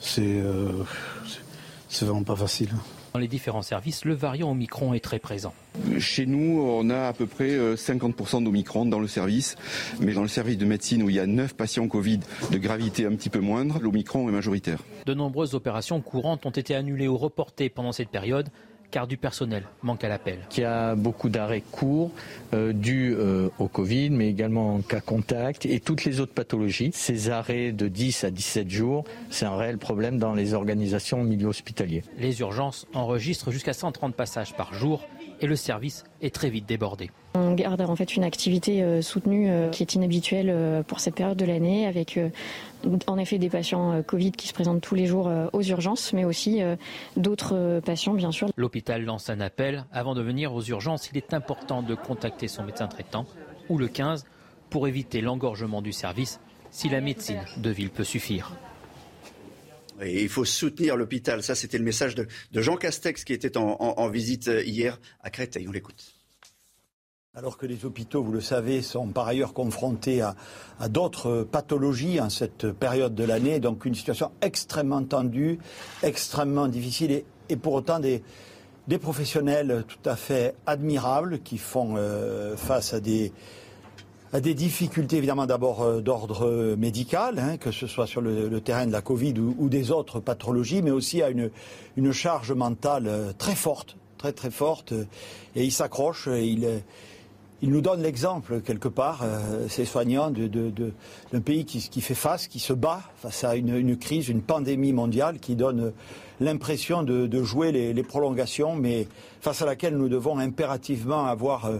c'est, 0.00 0.22
euh, 0.40 0.84
c'est 1.90 2.06
vraiment 2.06 2.22
pas 2.22 2.36
facile. 2.36 2.70
Dans 3.12 3.18
les 3.18 3.28
différents 3.28 3.62
services, 3.62 4.06
le 4.06 4.14
variant 4.14 4.50
Omicron 4.50 4.94
est 4.94 5.00
très 5.00 5.18
présent. 5.18 5.52
Chez 5.98 6.24
nous, 6.24 6.62
on 6.62 6.88
a 6.88 7.08
à 7.08 7.12
peu 7.12 7.26
près 7.26 7.74
50% 7.74 8.42
d'Omicron 8.42 8.86
dans 8.86 9.00
le 9.00 9.06
service, 9.06 9.56
mais 10.00 10.14
dans 10.14 10.22
le 10.22 10.28
service 10.28 10.56
de 10.56 10.64
médecine 10.64 11.02
où 11.02 11.10
il 11.10 11.16
y 11.16 11.20
a 11.20 11.26
9 11.26 11.54
patients 11.54 11.88
Covid 11.88 12.20
de 12.50 12.58
gravité 12.58 13.04
un 13.04 13.14
petit 13.14 13.28
peu 13.28 13.40
moindre, 13.40 13.78
l'Omicron 13.80 14.28
est 14.28 14.32
majoritaire. 14.32 14.78
De 15.04 15.12
nombreuses 15.12 15.54
opérations 15.54 16.00
courantes 16.00 16.46
ont 16.46 16.50
été 16.50 16.74
annulées 16.74 17.08
ou 17.08 17.18
reportées 17.18 17.68
pendant 17.68 17.92
cette 17.92 18.08
période 18.08 18.48
car 18.92 19.08
du 19.08 19.16
personnel 19.16 19.64
manque 19.82 20.04
à 20.04 20.08
l'appel. 20.08 20.38
Il 20.56 20.60
y 20.60 20.64
a 20.64 20.94
beaucoup 20.94 21.30
d'arrêts 21.30 21.64
courts 21.72 22.12
euh, 22.54 22.72
dus 22.72 23.14
euh, 23.16 23.48
au 23.58 23.66
Covid, 23.66 24.10
mais 24.10 24.28
également 24.28 24.76
en 24.76 24.82
cas 24.82 25.00
contact 25.00 25.66
et 25.66 25.80
toutes 25.80 26.04
les 26.04 26.20
autres 26.20 26.34
pathologies. 26.34 26.90
Ces 26.92 27.30
arrêts 27.30 27.72
de 27.72 27.88
10 27.88 28.24
à 28.24 28.30
17 28.30 28.70
jours, 28.70 29.04
c'est 29.30 29.46
un 29.46 29.56
réel 29.56 29.78
problème 29.78 30.18
dans 30.18 30.34
les 30.34 30.54
organisations 30.54 31.22
au 31.22 31.24
milieu 31.24 31.48
hospitalier. 31.48 32.04
Les 32.18 32.40
urgences 32.40 32.86
enregistrent 32.94 33.50
jusqu'à 33.50 33.72
130 33.72 34.14
passages 34.14 34.54
par 34.54 34.74
jour 34.74 35.08
et 35.40 35.46
le 35.46 35.56
service 35.56 36.04
est 36.20 36.32
très 36.32 36.50
vite 36.50 36.66
débordé. 36.66 37.10
On 37.34 37.54
garde 37.54 37.80
en 37.80 37.96
fait 37.96 38.14
une 38.14 38.24
activité 38.24 38.82
euh, 38.82 39.00
soutenue 39.00 39.50
qui 39.72 39.82
est 39.82 39.94
inhabituelle 39.94 40.84
pour 40.86 41.00
cette 41.00 41.14
période 41.14 41.38
de 41.38 41.46
l'année 41.46 41.86
avec 41.86 42.20
en 43.06 43.18
effet 43.18 43.38
des 43.38 43.48
patients 43.48 44.02
Covid 44.02 44.32
qui 44.32 44.48
se 44.48 44.52
présentent 44.52 44.80
tous 44.80 44.94
les 44.94 45.06
jours 45.06 45.30
aux 45.52 45.62
urgences 45.62 46.12
mais 46.12 46.24
aussi 46.24 46.60
d'autres 47.16 47.80
patients 47.84 48.14
bien 48.14 48.30
sûr. 48.32 48.48
L'hôpital 48.56 49.04
lance 49.04 49.30
un 49.30 49.40
appel. 49.40 49.84
Avant 49.92 50.14
de 50.14 50.22
venir 50.22 50.54
aux 50.54 50.62
urgences, 50.62 51.10
il 51.10 51.16
est 51.16 51.34
important 51.34 51.82
de 51.82 51.94
contacter 51.94 52.48
son 52.48 52.64
médecin 52.64 52.88
traitant 52.88 53.26
ou 53.68 53.78
le 53.78 53.88
15 53.88 54.24
pour 54.70 54.88
éviter 54.88 55.20
l'engorgement 55.20 55.82
du 55.82 55.92
service 55.92 56.40
si 56.70 56.88
la 56.88 57.00
médecine 57.00 57.44
de 57.58 57.70
ville 57.70 57.90
peut 57.90 58.04
suffire. 58.04 58.52
Et 60.00 60.22
il 60.22 60.28
faut 60.28 60.44
soutenir 60.44 60.96
l'hôpital. 60.96 61.42
Ça, 61.42 61.54
c'était 61.54 61.78
le 61.78 61.84
message 61.84 62.14
de, 62.14 62.26
Jean 62.54 62.76
Castex 62.76 63.24
qui 63.24 63.32
était 63.32 63.56
en, 63.56 64.08
visite 64.08 64.50
hier 64.64 64.98
à 65.20 65.30
Créteil. 65.30 65.68
On 65.68 65.72
l'écoute. 65.72 66.21
Alors 67.34 67.56
que 67.56 67.64
les 67.64 67.86
hôpitaux, 67.86 68.22
vous 68.22 68.30
le 68.30 68.42
savez, 68.42 68.82
sont 68.82 69.06
par 69.06 69.26
ailleurs 69.26 69.54
confrontés 69.54 70.20
à, 70.20 70.34
d'autres 70.90 71.48
pathologies 71.50 72.20
en 72.20 72.28
cette 72.28 72.70
période 72.72 73.14
de 73.14 73.24
l'année, 73.24 73.58
donc 73.58 73.86
une 73.86 73.94
situation 73.94 74.32
extrêmement 74.42 75.02
tendue, 75.02 75.58
extrêmement 76.02 76.68
difficile, 76.68 77.24
et, 77.48 77.56
pour 77.56 77.72
autant 77.72 78.00
des, 78.00 78.22
professionnels 79.00 79.84
tout 79.88 80.10
à 80.10 80.14
fait 80.14 80.54
admirables 80.66 81.38
qui 81.38 81.56
font 81.56 81.94
euh, 81.96 82.54
face 82.54 82.92
à 82.92 83.00
des, 83.00 83.32
difficultés 84.34 85.16
évidemment 85.16 85.46
d'abord 85.46 85.80
euh, 85.80 86.02
d'ordre 86.02 86.76
médical, 86.76 87.38
hein, 87.38 87.56
que 87.56 87.70
ce 87.70 87.86
soit 87.86 88.06
sur 88.06 88.20
le, 88.20 88.60
terrain 88.60 88.86
de 88.86 88.92
la 88.92 89.00
Covid 89.00 89.36
ou, 89.38 89.70
des 89.70 89.90
autres 89.90 90.20
pathologies, 90.20 90.82
mais 90.82 90.90
aussi 90.90 91.22
à 91.22 91.30
une, 91.30 92.12
charge 92.12 92.52
mentale 92.52 93.06
euh, 93.06 93.32
très 93.32 93.54
forte, 93.54 93.96
très 94.18 94.32
très 94.32 94.50
forte. 94.50 94.92
Et 95.56 95.64
il 95.64 95.72
s'accroche, 95.72 96.28
il, 96.30 96.82
il 97.62 97.70
nous 97.70 97.80
donne 97.80 98.02
l'exemple 98.02 98.60
quelque 98.60 98.88
part, 98.88 99.22
euh, 99.22 99.68
ces 99.68 99.84
soignants, 99.84 100.30
d'un 100.30 100.48
de, 100.48 100.92
de, 101.32 101.38
pays 101.38 101.64
qui, 101.64 101.78
qui, 101.88 102.00
fait 102.00 102.14
face, 102.14 102.48
qui 102.48 102.58
se 102.58 102.72
bat 102.72 103.00
face 103.16 103.44
à 103.44 103.56
une, 103.56 103.96
crise, 103.96 104.28
une 104.28 104.42
pandémie 104.42 104.92
mondiale 104.92 105.38
qui 105.38 105.56
donne 105.56 105.92
l'impression 106.40 107.02
de, 107.02 107.42
jouer 107.42 107.72
les, 107.72 108.02
prolongations, 108.02 108.74
mais 108.74 109.06
face 109.40 109.62
à 109.62 109.66
laquelle 109.66 109.96
nous 109.96 110.08
devons 110.08 110.38
impérativement 110.38 111.24
avoir 111.24 111.70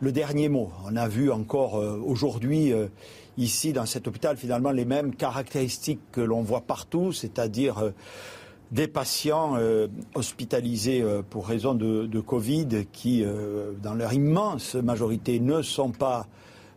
le 0.00 0.12
dernier 0.12 0.48
mot. 0.48 0.70
On 0.84 0.96
a 0.96 1.08
vu 1.08 1.30
encore 1.30 1.76
euh, 1.78 2.00
aujourd'hui, 2.04 2.72
euh, 2.72 2.88
ici, 3.38 3.72
dans 3.72 3.86
cet 3.86 4.06
hôpital, 4.06 4.36
finalement, 4.36 4.70
les 4.70 4.84
mêmes 4.84 5.14
caractéristiques 5.14 6.00
que 6.12 6.20
l'on 6.20 6.42
voit 6.42 6.60
partout, 6.60 7.12
c'est-à-dire 7.12 7.78
euh, 7.78 7.90
des 8.74 8.88
patients 8.88 9.56
hospitalisés 10.14 11.04
pour 11.30 11.46
raison 11.46 11.74
de, 11.74 12.20
Covid 12.20 12.86
qui, 12.92 13.24
dans 13.82 13.94
leur 13.94 14.12
immense 14.12 14.74
majorité, 14.74 15.38
ne 15.38 15.62
sont 15.62 15.92
pas 15.92 16.26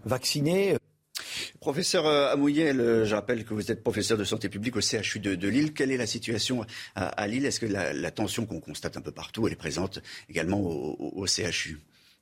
vaccinés. 0.06 0.78
Professeur 1.60 2.06
Amouyel, 2.06 3.04
je 3.04 3.16
rappelle 3.16 3.44
que 3.44 3.54
vous 3.54 3.72
êtes 3.72 3.84
professeur 3.84 4.18
de 4.18 4.24
santé 4.24 4.48
publique 4.48 4.76
au 4.76 4.82
CHU 4.82 5.20
de, 5.20 5.48
Lille. 5.48 5.74
Quelle 5.74 5.92
est 5.92 5.98
la 5.98 6.06
situation 6.06 6.64
à, 6.96 7.28
Lille? 7.28 7.46
Est-ce 7.46 7.60
que 7.60 7.66
la, 7.66 8.12
tension 8.12 8.46
qu'on 8.46 8.60
constate 8.60 8.96
un 8.96 9.02
peu 9.02 9.12
partout, 9.12 9.48
elle 9.48 9.54
est 9.54 9.58
présente 9.58 10.00
également 10.30 10.60
au 10.60 11.26
CHU 11.26 11.80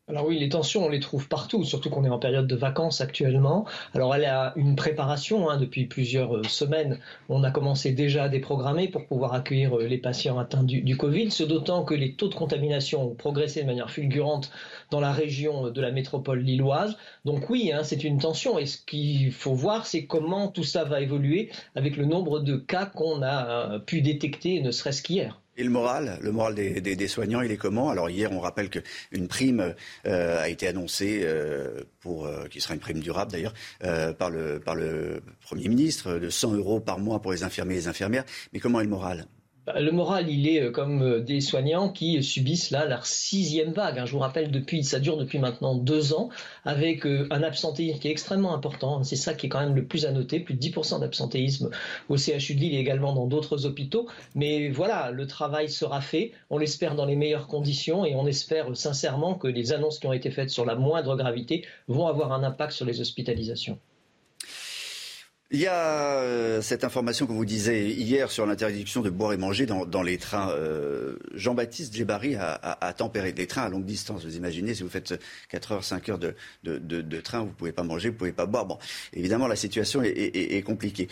alors 0.08 0.28
oui, 0.28 0.38
les 0.38 0.50
tensions, 0.50 0.86
on 0.86 0.90
les 0.90 1.00
trouve 1.00 1.28
partout, 1.28 1.64
surtout 1.64 1.90
qu'on 1.90 2.06
est 2.06 2.10
en 2.10 2.20
période 2.20 2.46
de 2.46 2.56
vacances 2.56 3.02
actuellement. 3.02 3.66
Alors 3.96 4.14
elle 4.14 4.26
a 4.26 4.54
une 4.56 4.76
préparation 4.76 5.50
hein, 5.50 5.58
depuis 5.58 5.88
plusieurs 5.88 6.38
euh, 6.38 6.44
semaines. 6.44 7.00
On 7.28 7.44
a 7.44 7.50
commencé 7.50 7.92
déjà 7.92 8.26
à 8.26 8.30
déprogrammer 8.30 8.88
pour 8.88 9.08
pouvoir 9.08 9.34
accueillir 9.34 9.76
euh, 9.76 9.88
les 9.88 9.98
patients 9.98 10.38
atteints 10.38 10.62
du, 10.62 10.96
Covid, 10.96 11.32
ce 11.32 11.44
d'autant 11.44 11.84
que 11.84 11.96
les 11.96 12.14
taux 12.14 12.28
de 12.28 12.36
contamination 12.36 13.02
ont 13.02 13.16
progressé 13.16 13.64
de 13.64 13.66
manière 13.66 13.90
fulgurante 13.90 14.52
dans 14.92 15.00
la 15.00 15.12
région 15.12 15.72
de 15.72 15.82
la 15.82 15.92
métropole 15.92 16.42
lilloise. 16.42 16.98
Donc 17.26 17.50
oui, 17.50 17.72
hein, 17.74 17.82
c'est 17.84 18.04
une 18.04 18.20
tension. 18.20 18.60
Et 18.60 18.68
ce 18.68 18.78
qu'il 18.78 19.32
faut 19.32 19.56
voir, 19.56 19.88
c'est 19.88 20.06
comment 20.06 20.50
tout 20.50 20.64
ça 20.64 20.84
va 20.84 21.02
évoluer 21.02 21.50
avec 21.74 21.98
le 21.98 22.06
nombre 22.06 22.42
de 22.42 22.58
cas 22.58 22.86
qu'on 22.86 23.24
a 23.24 23.48
euh, 23.74 23.80
pu 23.80 24.04
détecter, 24.04 24.62
ne 24.62 24.70
serait-ce 24.70 25.02
qu'hier. 25.02 25.42
Et 25.58 25.64
le 25.64 25.70
moral, 25.70 26.20
le 26.22 26.32
moral 26.32 26.54
des, 26.54 27.08
soignants, 27.08 27.42
il 27.42 27.52
est 27.52 27.58
comment? 27.58 27.90
Alors 27.90 28.10
hier, 28.10 28.32
on 28.32 28.40
rappelle 28.40 28.70
qu'une 28.70 29.28
prime 29.28 29.74
euh, 30.06 30.42
a 30.42 30.50
été 30.50 30.68
annoncée 30.68 31.22
euh, 31.24 31.82
pour, 32.02 32.26
euh, 32.26 32.48
qui 32.48 32.60
sera 32.60 32.74
une 32.74 32.82
prime 32.82 33.00
durable 33.00 33.32
d'ailleurs, 33.32 33.54
par 34.18 34.30
le 34.30 34.60
par 34.60 34.76
le 34.76 35.22
Premier 35.42 35.70
ministre 35.70 36.14
de 36.20 36.30
100 36.30 36.56
euros 36.56 36.80
par 36.80 37.00
mois 37.00 37.22
pour 37.22 37.32
les 37.32 37.44
infirmiers 37.44 37.76
et 37.76 37.78
les 37.78 37.88
infirmières. 37.88 38.26
Mais 38.54 38.60
comment 38.60 38.82
est 38.82 38.84
le 38.84 38.90
moral? 38.90 39.28
Le 39.74 39.92
moral, 39.92 40.30
il 40.30 40.48
est 40.48 40.62
euh, 40.62 40.72
comme 40.72 41.02
euh, 41.02 41.20
des 41.22 41.42
soignants 41.42 41.90
qui 41.90 42.22
subissent 42.24 42.70
là 42.70 42.86
leur 42.86 43.06
sixième 43.06 43.72
vague. 43.72 43.98
Hein. 43.98 44.06
Je 44.06 44.12
vous 44.12 44.20
rappelle, 44.20 44.52
depuis, 44.52 44.84
ça 44.84 45.00
dure 45.00 45.18
depuis 45.18 45.40
maintenant 45.40 45.76
deux 45.76 46.14
ans, 46.14 46.30
avec 46.66 47.06
euh, 47.06 47.28
un 47.32 47.42
absentéisme 47.42 48.00
qui 48.00 48.08
est 48.08 48.12
extrêmement 48.12 48.54
important. 48.54 49.04
C'est 49.04 49.16
ça 49.16 49.34
qui 49.34 49.48
est 49.48 49.50
quand 49.50 49.62
même 49.62 49.76
le 49.76 49.86
plus 49.86 50.06
à 50.06 50.12
noter, 50.12 50.40
plus 50.40 50.54
de 50.54 50.60
10% 50.60 51.00
d'absentéisme 51.00 51.72
au 52.10 52.18
CHU 52.18 52.54
de 52.54 52.60
Lille 52.60 52.76
et 52.76 52.80
également 52.80 53.14
dans 53.14 53.26
d'autres 53.26 53.66
hôpitaux. 53.66 54.08
Mais 54.36 54.70
voilà, 54.70 55.10
le 55.12 55.26
travail 55.26 55.70
sera 55.70 56.00
fait. 56.00 56.32
On 56.52 56.60
l'espère 56.60 56.96
dans 56.96 57.06
les 57.06 57.16
meilleures 57.16 57.48
conditions 57.48 58.06
et 58.06 58.16
on 58.16 58.28
espère 58.28 58.76
sincèrement 58.78 59.36
que 59.36 59.48
les 59.48 59.74
annonces 59.74 59.98
qui 60.00 60.08
ont 60.08 60.14
été 60.14 60.30
faites 60.30 60.52
sur 60.52 60.66
la 60.66 60.76
moindre 60.76 61.16
gravité 61.16 61.66
vont 61.88 62.08
avoir 62.08 62.34
un 62.34 62.44
impact 62.44 62.74
sur 62.74 62.86
les 62.86 63.02
hospitalisations. 63.02 63.80
Il 65.52 65.60
y 65.60 65.68
a 65.68 66.22
euh, 66.22 66.62
cette 66.62 66.84
information 66.84 67.28
que 67.28 67.32
vous 67.32 67.46
disiez 67.46 67.86
hier 67.94 68.32
sur 68.32 68.48
l'interdiction 68.48 69.02
de 69.02 69.12
boire 69.12 69.32
et 69.32 69.38
manger 69.38 69.68
dans, 69.68 70.02
les 70.02 70.18
trains. 70.18 70.50
Euh, 70.50 71.18
Jean-Baptiste 71.36 71.96
Djebari 71.96 72.36
a, 72.36 72.94
tempéré 72.98 73.32
des 73.32 73.46
trains 73.46 73.64
à 73.64 73.70
longue 73.70 73.86
distance. 73.86 74.26
Vous 74.26 74.38
imaginez, 74.38 74.74
si 74.74 74.82
vous 74.82 74.90
faites 74.90 75.14
4 75.50 75.72
heures, 75.72 75.84
5 75.84 76.10
heures 76.10 76.18
de, 76.18 77.20
train, 77.22 77.42
vous 77.42 77.50
ne 77.50 77.52
pouvez 77.52 77.72
pas 77.72 77.84
manger, 77.84 78.10
vous 78.10 78.16
ne 78.16 78.18
pouvez 78.18 78.32
pas 78.32 78.48
boire. 78.48 78.66
Bon, 78.66 78.80
évidemment, 79.14 79.48
la 79.48 79.56
situation 79.56 80.02
est, 80.04 80.64
compliquée 80.66 81.08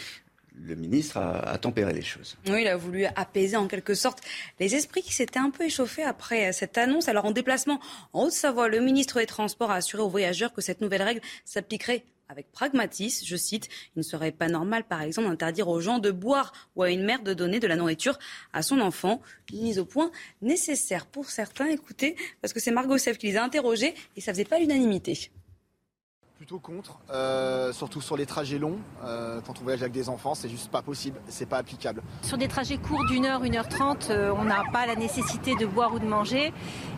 le 0.68 0.75
ministre 0.75 1.18
a, 1.18 1.58
tempéré 1.58 1.94
les 1.94 2.04
choses. 2.04 2.38
Oui, 2.48 2.62
il 2.62 2.68
a 2.68 2.78
voulu 2.78 3.06
apaiser 3.16 3.58
en 3.58 3.68
quelque 3.68 3.96
sorte 3.96 4.20
les 4.60 4.75
esprits 4.75 5.02
qui 5.02 5.13
s'étaient 5.13 5.40
un 5.40 5.50
peu 5.50 5.63
échauffés 5.63 6.04
après 6.04 6.54
cette 6.54 6.78
annonce. 6.78 7.08
Alors 7.08 7.25
en 7.25 7.32
déplacement 7.32 7.80
en 8.13 8.25
Haute-Savoie, 8.25 8.68
le 8.68 8.80
ministre 8.80 9.20
des 9.20 9.25
Transports 9.25 9.72
a 9.72 9.75
assuré 9.75 10.04
aux 10.04 10.10
voyageurs 10.10 10.54
que 10.54 10.62
cette 10.62 10.80
nouvelle 10.80 11.02
règle 11.02 11.22
s'appliquerait 11.44 12.04
avec 12.34 12.52
pragmatisme, 12.52 13.25
je 13.25 13.36
cite, 13.36 13.70
il 13.96 14.00
ne 14.00 14.04
serait 14.04 14.32
pas 14.32 14.48
normal, 14.48 14.84
par 14.84 15.02
exemple, 15.02 15.30
d'interdire 15.30 15.68
aux 15.68 15.80
gens 15.80 16.00
de 16.00 16.10
boire 16.10 16.52
ou 16.75 16.82
à 16.82 16.90
une 16.90 17.04
mère 17.04 17.22
de 17.22 17.34
donner 17.34 17.60
de 17.60 17.68
la 17.68 17.75
nourriture 17.75 18.18
à 18.54 18.63
son 18.63 18.82
enfant. 18.82 19.22
Une 19.54 19.62
mise 19.62 19.80
au 19.80 19.86
point 19.86 20.12
nécessaire 20.42 21.06
pour 21.06 21.30
certains. 21.30 21.68
Écoutez, 21.68 22.16
parce 22.42 22.54
que 22.54 22.60
c'est 22.60 22.72
Margot 22.72 22.98
Seff 22.98 23.18
qui 23.18 23.28
les 23.28 23.38
a 23.38 23.44
interrogés 23.44 23.94
et 24.16 24.22
ça 24.22 24.34
faisait 24.34 24.46
pas 24.46 24.60
l'unanimité 24.60 25.30
plutôt 26.44 26.60
contre, 26.60 27.00
euh, 27.10 27.72
surtout 27.72 28.02
sur 28.02 28.18
les 28.18 28.26
trajets 28.26 28.60
longs. 28.60 28.76
Euh, 29.06 29.40
quand 29.48 29.62
on 29.62 29.64
voyage 29.64 29.82
avec 29.82 29.94
des 29.94 30.10
enfants, 30.10 30.36
c'est 30.36 30.50
juste 30.50 30.70
pas 30.70 30.82
possible, 30.82 31.18
c'est 31.30 31.46
pas 31.46 31.56
applicable. 31.56 32.04
Sur 32.22 32.38
des 32.38 32.50
trajets 32.50 32.76
courts 32.76 33.06
d'une 33.06 33.26
heure, 33.26 33.46
une 33.46 33.56
heure 33.56 33.70
trente, 33.70 34.10
euh, 34.10 34.34
on 34.38 34.44
n'a 34.44 34.62
pas 34.74 34.86
la 34.86 34.98
nécessité 34.98 35.56
de 35.56 35.66
boire 35.66 35.94
ou 35.94 36.00
de 36.00 36.06
manger. 36.06 36.52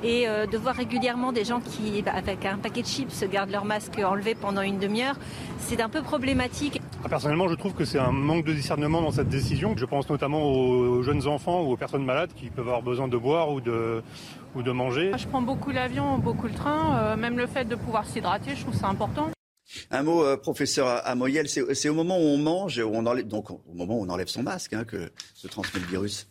Et 0.04 0.28
de 0.28 0.58
voir 0.58 0.76
régulièrement 0.76 1.32
des 1.32 1.46
gens 1.46 1.60
qui, 1.60 2.04
bah, 2.04 2.12
avec 2.14 2.46
un 2.46 2.58
paquet 2.58 2.84
de 2.84 2.88
chips, 2.88 3.24
gardent 3.32 3.50
leur 3.50 3.66
masque 3.66 4.00
enlevé 4.04 4.36
pendant 4.36 4.62
une 4.62 4.78
demi-heure, 4.78 5.16
c'est 5.58 5.82
un 5.82 5.90
peu 5.90 6.04
problématique. 6.04 6.80
Ah, 7.04 7.10
personnellement, 7.10 7.48
je 7.48 7.56
trouve 7.56 7.74
que 7.74 7.86
c'est 7.86 7.98
un 7.98 8.12
manque 8.12 8.46
de 8.46 8.54
discernement 8.54 9.02
dans 9.02 9.12
cette 9.12 9.30
décision. 9.30 9.74
Je 9.76 9.86
pense 9.86 10.08
notamment 10.10 10.44
aux 10.44 11.02
jeunes 11.02 11.28
enfants 11.28 11.64
ou 11.64 11.72
aux 11.72 11.78
personnes 11.78 12.06
malades 12.06 12.32
qui 12.36 12.52
peuvent 12.52 12.68
avoir 12.68 12.84
besoin 12.84 13.08
de 13.08 13.18
boire 13.18 13.50
ou 13.52 13.62
de, 13.62 14.04
ou 14.56 14.64
de 14.64 14.72
manger. 14.72 15.12
Je 15.18 15.28
prends 15.28 15.42
beaucoup 15.42 15.72
l'avion, 15.72 16.18
beaucoup 16.18 16.48
le 16.48 16.54
train. 16.54 17.16
même 17.16 17.38
le 17.38 17.48
fait 17.48 17.66
de 17.66 17.76
pouvoir 17.76 18.06
s'hydrater, 18.06 18.56
je 18.56 18.62
trouve 18.62 18.76
ça 18.76 18.88
important. 18.88 19.30
Un 19.92 20.04
mot, 20.04 20.24
euh, 20.24 20.38
professeur 20.38 21.02
Amoyel, 21.06 21.48
c'est 21.50 21.90
au 21.90 21.94
moment 21.94 22.18
où 22.18 22.22
on 22.22 22.38
mange, 22.38 22.78
où 22.78 22.92
on 22.94 23.06
enlève, 23.06 23.28
donc 23.28 23.52
au 23.52 23.62
moment 23.74 24.00
où 24.00 24.06
on 24.06 24.10
enlève 24.10 24.28
son 24.28 24.44
masque, 24.44 24.74
hein, 24.74 24.84
que 24.84 25.12
se 25.34 25.48
transmet 25.48 25.80
le 25.80 25.88
virus. 25.88 26.28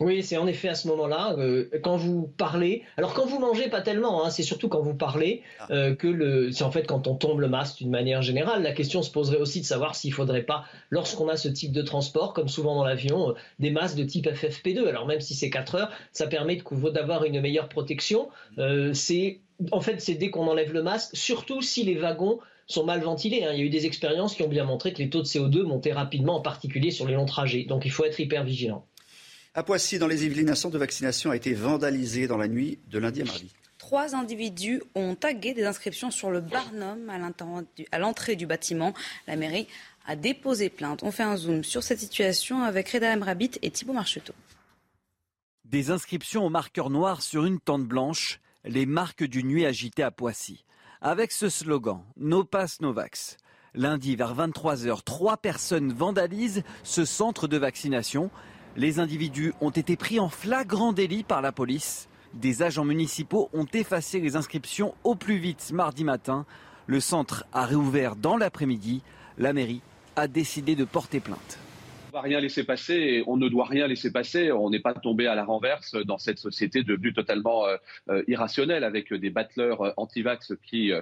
Oui, 0.00 0.24
c'est 0.24 0.36
en 0.36 0.46
effet 0.46 0.68
à 0.68 0.74
ce 0.74 0.88
moment-là, 0.88 1.36
euh, 1.38 1.68
quand 1.82 1.96
vous 1.96 2.26
parlez. 2.36 2.82
Alors 2.96 3.14
quand 3.14 3.26
vous 3.26 3.38
mangez, 3.38 3.68
pas 3.68 3.80
tellement. 3.80 4.24
Hein, 4.24 4.30
c'est 4.30 4.42
surtout 4.42 4.68
quand 4.68 4.80
vous 4.80 4.94
parlez 4.94 5.42
ah. 5.60 5.68
euh, 5.70 5.94
que 5.94 6.08
le. 6.08 6.50
C'est 6.50 6.64
en 6.64 6.72
fait 6.72 6.86
quand 6.86 7.06
on 7.06 7.14
tombe 7.14 7.40
le 7.40 7.48
masque 7.48 7.78
d'une 7.78 7.90
manière 7.90 8.20
générale. 8.20 8.62
La 8.62 8.72
question 8.72 9.02
se 9.02 9.10
poserait 9.10 9.36
aussi 9.36 9.60
de 9.60 9.66
savoir 9.66 9.94
s'il 9.94 10.12
faudrait 10.12 10.42
pas, 10.42 10.64
lorsqu'on 10.90 11.28
a 11.28 11.36
ce 11.36 11.48
type 11.48 11.70
de 11.70 11.82
transport, 11.82 12.32
comme 12.32 12.48
souvent 12.48 12.74
dans 12.74 12.84
l'avion, 12.84 13.30
euh, 13.30 13.34
des 13.60 13.70
masques 13.70 13.96
de 13.96 14.04
type 14.04 14.26
FFP2. 14.26 14.86
Alors 14.88 15.06
même 15.06 15.20
si 15.20 15.34
c'est 15.34 15.50
4 15.50 15.76
heures, 15.76 15.90
ça 16.12 16.26
permet 16.26 16.60
d'avoir 16.92 17.24
une 17.24 17.40
meilleure 17.40 17.68
protection. 17.68 18.28
c'est 18.92 19.40
en 19.70 19.80
fait 19.80 20.00
c'est 20.00 20.14
dès 20.14 20.30
qu'on 20.30 20.48
enlève 20.48 20.72
le 20.72 20.82
masque, 20.82 21.10
surtout 21.16 21.62
si 21.62 21.84
les 21.84 21.94
wagons 21.94 22.40
sont 22.66 22.84
mal 22.84 23.00
ventilés. 23.00 23.44
Hein. 23.44 23.50
Il 23.52 23.58
y 23.58 23.62
a 23.62 23.64
eu 23.64 23.70
des 23.70 23.86
expériences 23.86 24.34
qui 24.34 24.42
ont 24.42 24.48
bien 24.48 24.64
montré 24.64 24.92
que 24.92 24.98
les 24.98 25.10
taux 25.10 25.20
de 25.20 25.26
CO2 25.26 25.62
montaient 25.62 25.92
rapidement, 25.92 26.36
en 26.36 26.40
particulier 26.40 26.90
sur 26.90 27.06
les 27.06 27.14
longs 27.14 27.26
trajets. 27.26 27.64
Donc 27.64 27.84
il 27.84 27.90
faut 27.90 28.04
être 28.04 28.18
hyper 28.18 28.44
vigilant. 28.44 28.84
À 29.56 29.62
Poissy, 29.62 30.00
dans 30.00 30.08
les 30.08 30.24
Yvelines, 30.24 30.50
un 30.50 30.56
centre 30.56 30.74
de 30.74 30.78
vaccination 30.78 31.30
a 31.30 31.36
été 31.36 31.54
vandalisé 31.54 32.26
dans 32.26 32.36
la 32.36 32.48
nuit 32.48 32.80
de 32.90 32.98
lundi 32.98 33.22
à 33.22 33.24
mardi. 33.24 33.54
Trois 33.78 34.16
individus 34.16 34.82
ont 34.96 35.14
tagué 35.14 35.54
des 35.54 35.64
inscriptions 35.64 36.10
sur 36.10 36.32
le 36.32 36.40
Barnum 36.40 37.08
à 37.92 37.98
l'entrée 38.00 38.34
du 38.34 38.46
bâtiment. 38.46 38.94
La 39.28 39.36
mairie 39.36 39.68
a 40.06 40.16
déposé 40.16 40.70
plainte. 40.70 41.04
On 41.04 41.12
fait 41.12 41.22
un 41.22 41.36
zoom 41.36 41.62
sur 41.62 41.84
cette 41.84 42.00
situation 42.00 42.64
avec 42.64 42.88
Reda 42.88 43.14
Emrabit 43.14 43.52
et 43.62 43.70
Thibault 43.70 43.92
Marcheteau. 43.92 44.32
Des 45.64 45.92
inscriptions 45.92 46.44
au 46.44 46.50
marqueur 46.50 46.90
noir 46.90 47.22
sur 47.22 47.44
une 47.44 47.60
tente 47.60 47.84
blanche, 47.84 48.40
les 48.64 48.86
marques 48.86 49.22
d'une 49.22 49.46
nuit 49.46 49.66
agitée 49.66 50.02
à 50.02 50.10
Poissy. 50.10 50.64
Avec 51.00 51.30
ce 51.30 51.48
slogan 51.48 52.00
No 52.16 52.42
Pass 52.42 52.80
No 52.80 52.92
Vax. 52.92 53.36
Lundi 53.74 54.16
vers 54.16 54.34
23h, 54.34 55.02
trois 55.04 55.36
personnes 55.36 55.92
vandalisent 55.92 56.64
ce 56.82 57.04
centre 57.04 57.46
de 57.46 57.56
vaccination. 57.56 58.30
Les 58.76 58.98
individus 58.98 59.52
ont 59.60 59.70
été 59.70 59.96
pris 59.96 60.18
en 60.18 60.28
flagrant 60.28 60.92
délit 60.92 61.22
par 61.22 61.42
la 61.42 61.52
police. 61.52 62.08
Des 62.34 62.62
agents 62.62 62.84
municipaux 62.84 63.48
ont 63.52 63.66
effacé 63.72 64.18
les 64.18 64.34
inscriptions 64.34 64.94
au 65.04 65.14
plus 65.14 65.38
vite 65.38 65.70
mardi 65.72 66.02
matin. 66.02 66.44
Le 66.86 66.98
centre 66.98 67.44
a 67.52 67.66
réouvert 67.66 68.16
dans 68.16 68.36
l'après-midi. 68.36 69.02
La 69.38 69.52
mairie 69.52 69.80
a 70.16 70.26
décidé 70.26 70.74
de 70.74 70.84
porter 70.84 71.20
plainte 71.20 71.58
va 72.14 72.20
rien 72.20 72.40
laisser 72.40 72.64
passer 72.64 73.24
on 73.26 73.36
ne 73.36 73.48
doit 73.48 73.66
rien 73.66 73.86
laisser 73.86 74.12
passer. 74.12 74.52
On 74.52 74.70
n'est 74.70 74.80
pas 74.80 74.94
tombé 74.94 75.26
à 75.26 75.34
la 75.34 75.44
renverse 75.44 75.94
dans 75.94 76.18
cette 76.18 76.38
société 76.38 76.82
devenue 76.82 77.12
totalement 77.12 77.66
euh, 77.66 77.76
euh, 78.08 78.22
irrationnelle 78.28 78.84
avec 78.84 79.12
des 79.12 79.30
battleurs 79.30 79.82
euh, 79.82 79.92
anti-vax 79.96 80.54
qui 80.64 80.92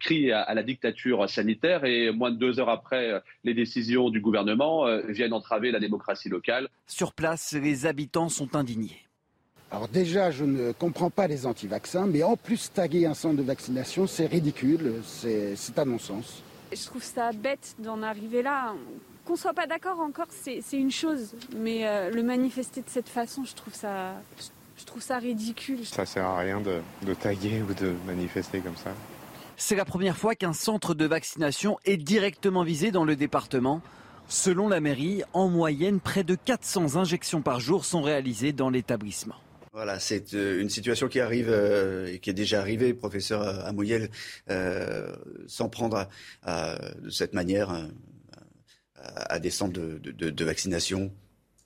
crient 0.00 0.32
à, 0.32 0.54
la 0.54 0.62
dictature 0.62 1.28
sanitaire 1.28 1.84
et 1.84 2.10
moins 2.10 2.30
de 2.30 2.36
deux 2.36 2.60
heures 2.60 2.68
après 2.68 3.22
les 3.44 3.54
décisions 3.54 4.10
du 4.10 4.20
gouvernement 4.20 4.86
viennent 5.08 5.32
entraver 5.32 5.70
la 5.70 5.80
démocratie 5.80 6.28
locale. 6.28 6.68
Sur 6.86 7.12
place, 7.12 7.52
les 7.52 7.86
habitants 7.86 8.28
sont 8.28 8.56
indignés. 8.56 9.04
Alors 9.70 9.88
déjà, 9.88 10.30
je 10.30 10.44
ne 10.44 10.72
comprends 10.72 11.10
pas 11.10 11.26
les 11.26 11.46
anti-vaccins, 11.46 12.06
mais 12.06 12.22
en 12.22 12.36
plus 12.36 12.72
taguer 12.72 13.06
un 13.06 13.14
centre 13.14 13.36
de 13.36 13.42
vaccination, 13.42 14.06
c'est 14.06 14.26
ridicule, 14.26 14.94
c'est 15.04 15.78
un 15.78 15.84
non-sens. 15.84 16.42
Je 16.72 16.84
trouve 16.84 17.02
ça 17.02 17.30
bête 17.32 17.74
d'en 17.78 18.02
arriver 18.02 18.42
là. 18.42 18.74
Qu'on 19.28 19.36
soit 19.36 19.52
pas 19.52 19.66
d'accord 19.66 20.00
encore, 20.00 20.28
c'est 20.30 20.62
une 20.72 20.90
chose, 20.90 21.34
mais 21.54 21.86
euh, 21.86 22.08
le 22.08 22.22
manifester 22.22 22.80
de 22.80 22.88
cette 22.88 23.10
façon, 23.10 23.44
je 23.44 23.54
trouve 23.54 23.74
ça, 23.74 24.14
je 24.78 24.86
trouve 24.86 25.02
ça 25.02 25.18
ridicule. 25.18 25.84
Ça 25.84 26.06
sert 26.06 26.24
à 26.24 26.38
rien 26.38 26.62
de, 26.62 26.80
de 27.02 27.12
taguer 27.12 27.60
ou 27.60 27.74
de 27.74 27.92
manifester 28.06 28.60
comme 28.60 28.76
ça. 28.76 28.88
C'est 29.58 29.76
la 29.76 29.84
première 29.84 30.16
fois 30.16 30.34
qu'un 30.34 30.54
centre 30.54 30.94
de 30.94 31.04
vaccination 31.04 31.76
est 31.84 31.98
directement 31.98 32.62
visé 32.62 32.90
dans 32.90 33.04
le 33.04 33.16
département. 33.16 33.82
Selon 34.28 34.66
la 34.66 34.80
mairie, 34.80 35.22
en 35.34 35.50
moyenne, 35.50 36.00
près 36.00 36.24
de 36.24 36.34
400 36.34 36.96
injections 36.96 37.42
par 37.42 37.60
jour 37.60 37.84
sont 37.84 38.00
réalisées 38.00 38.54
dans 38.54 38.70
l'établissement. 38.70 39.36
Voilà, 39.74 39.98
c'est 39.98 40.32
euh, 40.32 40.58
une 40.58 40.70
situation 40.70 41.06
qui 41.06 41.20
arrive 41.20 41.50
euh, 41.50 42.14
et 42.14 42.18
qui 42.18 42.30
est 42.30 42.34
déjà 42.34 42.60
arrivée, 42.60 42.94
professeur 42.94 43.42
Amoyel, 43.66 44.08
sans 45.46 45.68
prendre 45.68 46.08
de 46.46 47.10
cette 47.10 47.34
manière 47.34 47.90
à 49.14 49.38
des 49.38 49.50
centres 49.50 49.78
de, 49.78 50.44
vaccination 50.44 51.12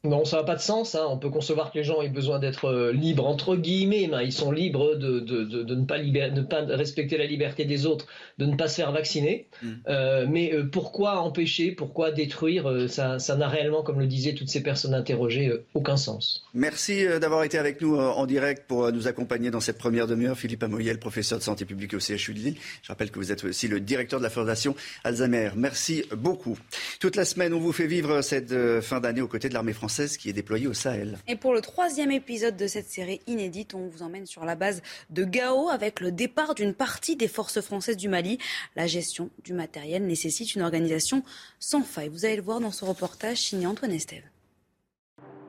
non, 0.04 0.24
ça 0.24 0.38
n'a 0.38 0.42
pas 0.42 0.56
de 0.56 0.60
sens. 0.60 0.96
Hein. 0.96 1.06
On 1.08 1.16
peut 1.16 1.30
concevoir 1.30 1.70
que 1.70 1.78
les 1.78 1.84
gens 1.84 2.02
aient 2.02 2.08
besoin 2.08 2.40
d'être 2.40 2.64
euh, 2.64 2.92
libres, 2.92 3.24
entre 3.24 3.54
guillemets, 3.54 4.08
mais 4.10 4.24
ils 4.24 4.32
sont 4.32 4.50
libres 4.50 4.96
de, 4.96 5.20
ne, 5.20 5.84
pas 5.84 5.98
ne, 5.98 6.40
pas 6.40 6.62
respecter 6.62 7.16
la 7.16 7.26
liberté 7.26 7.64
des 7.64 7.86
autres, 7.86 8.06
de 8.38 8.46
ne 8.46 8.56
pas 8.56 8.66
se 8.66 8.74
faire 8.74 8.90
vacciner. 8.90 9.46
Mm. 9.62 9.68
Euh, 9.88 10.26
mais 10.28 10.52
euh, 10.54 10.64
pourquoi 10.64 11.20
empêcher, 11.20 11.70
pourquoi 11.70 12.10
détruire 12.10 12.86
Ça 12.88 13.18
n'a 13.36 13.48
réellement, 13.48 13.84
comme 13.84 14.00
le 14.00 14.08
disaient 14.08 14.34
toutes 14.34 14.48
ces 14.48 14.60
personnes 14.60 14.94
interrogées, 14.94 15.52
aucun 15.74 15.96
sens. 15.96 16.44
Merci 16.52 17.04
d'avoir 17.20 17.44
été 17.44 17.56
avec 17.56 17.80
nous 17.80 17.96
en 17.96 18.26
direct 18.26 18.64
pour 18.66 18.90
nous 18.90 19.06
accompagner 19.06 19.52
dans 19.52 19.60
cette 19.60 19.78
première 19.78 20.08
demi-heure. 20.08 20.36
Philippe 20.36 20.64
Amoyel, 20.64 20.98
professeur 20.98 21.38
de 21.38 21.44
santé 21.44 21.64
publique 21.64 21.94
au 21.94 22.00
CHU 22.00 22.34
de 22.34 22.40
Lille. 22.40 22.56
Je 22.82 22.88
rappelle 22.88 23.12
que 23.12 23.20
vous 23.20 23.30
êtes 23.30 23.44
aussi 23.44 23.68
le 23.68 23.78
directeur 23.78 24.18
de 24.18 24.24
la 24.24 24.30
Fondation 24.30 24.74
Alzheimer. 25.04 25.50
Merci 25.54 26.04
beaucoup. 26.16 26.58
Toute 26.98 27.14
la 27.14 27.24
semaine, 27.24 27.54
on 27.54 27.60
vous 27.60 27.72
fait 27.72 27.86
vivre 27.86 28.20
cette 28.22 28.52
fin 28.80 28.98
d'année 28.98 29.20
aux 29.20 29.28
côtés 29.28 29.48
de 29.48 29.54
l'armée 29.54 29.72
française 29.72 29.91
qui 29.92 30.30
est 30.30 30.32
déployée 30.32 30.66
au 30.66 30.72
Sahel. 30.72 31.18
Et 31.28 31.36
pour 31.36 31.52
le 31.52 31.60
troisième 31.60 32.10
épisode 32.10 32.56
de 32.56 32.66
cette 32.66 32.88
série 32.88 33.20
inédite, 33.26 33.74
on 33.74 33.88
vous 33.88 34.02
emmène 34.02 34.26
sur 34.26 34.44
la 34.44 34.54
base 34.54 34.82
de 35.10 35.24
Gao 35.24 35.68
avec 35.68 36.00
le 36.00 36.10
départ 36.10 36.54
d'une 36.54 36.74
partie 36.74 37.16
des 37.16 37.28
forces 37.28 37.60
françaises 37.60 37.96
du 37.96 38.08
Mali. 38.08 38.38
La 38.74 38.86
gestion 38.86 39.30
du 39.44 39.52
matériel 39.52 40.06
nécessite 40.06 40.54
une 40.54 40.62
organisation 40.62 41.22
sans 41.58 41.82
faille. 41.82 42.08
Vous 42.08 42.24
allez 42.24 42.36
le 42.36 42.42
voir 42.42 42.60
dans 42.60 42.70
ce 42.70 42.84
reportage 42.84 43.38
signé 43.38 43.66
Antoine 43.66 43.92
Estève. 43.92 44.24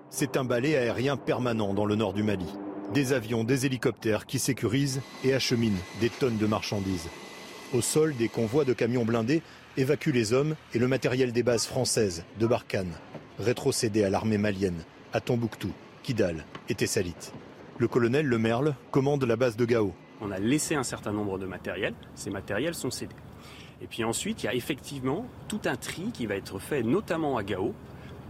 C'est 0.09 0.37
un 0.37 0.43
balai 0.43 0.75
aérien 0.75 1.17
permanent 1.17 1.73
dans 1.73 1.85
le 1.85 1.95
nord 1.95 2.13
du 2.13 2.23
Mali. 2.23 2.45
Des 2.93 3.13
avions, 3.13 3.43
des 3.43 3.65
hélicoptères 3.65 4.25
qui 4.25 4.39
sécurisent 4.39 5.01
et 5.23 5.33
acheminent 5.33 5.79
des 6.01 6.09
tonnes 6.09 6.37
de 6.37 6.45
marchandises. 6.45 7.07
Au 7.73 7.81
sol, 7.81 8.15
des 8.15 8.27
convois 8.27 8.65
de 8.65 8.73
camions 8.73 9.05
blindés 9.05 9.41
évacuent 9.77 10.11
les 10.11 10.33
hommes 10.33 10.55
et 10.75 10.79
le 10.79 10.87
matériel 10.87 11.31
des 11.31 11.41
bases 11.41 11.65
françaises 11.65 12.23
de 12.39 12.45
Barkhane 12.45 12.93
rétrocédé 13.39 14.03
à 14.03 14.09
l'armée 14.09 14.37
malienne, 14.37 14.83
à 15.13 15.19
Tombouctou, 15.19 15.71
Kidal 16.03 16.45
et 16.69 16.75
Tessalit. 16.75 17.31
Le 17.77 17.87
colonel 17.87 18.25
Le 18.25 18.37
Merle 18.37 18.75
commande 18.91 19.23
la 19.23 19.35
base 19.35 19.57
de 19.57 19.65
Gao. 19.65 19.93
On 20.21 20.31
a 20.31 20.39
laissé 20.39 20.75
un 20.75 20.83
certain 20.83 21.11
nombre 21.11 21.37
de 21.37 21.45
matériels, 21.45 21.95
ces 22.15 22.29
matériels 22.29 22.75
sont 22.75 22.91
cédés. 22.91 23.15
Et 23.81 23.87
puis 23.87 24.03
ensuite, 24.03 24.43
il 24.43 24.45
y 24.45 24.49
a 24.49 24.53
effectivement 24.53 25.25
tout 25.47 25.61
un 25.65 25.75
tri 25.75 26.11
qui 26.13 26.25
va 26.25 26.35
être 26.35 26.59
fait, 26.59 26.83
notamment 26.83 27.37
à 27.37 27.43
Gao, 27.43 27.73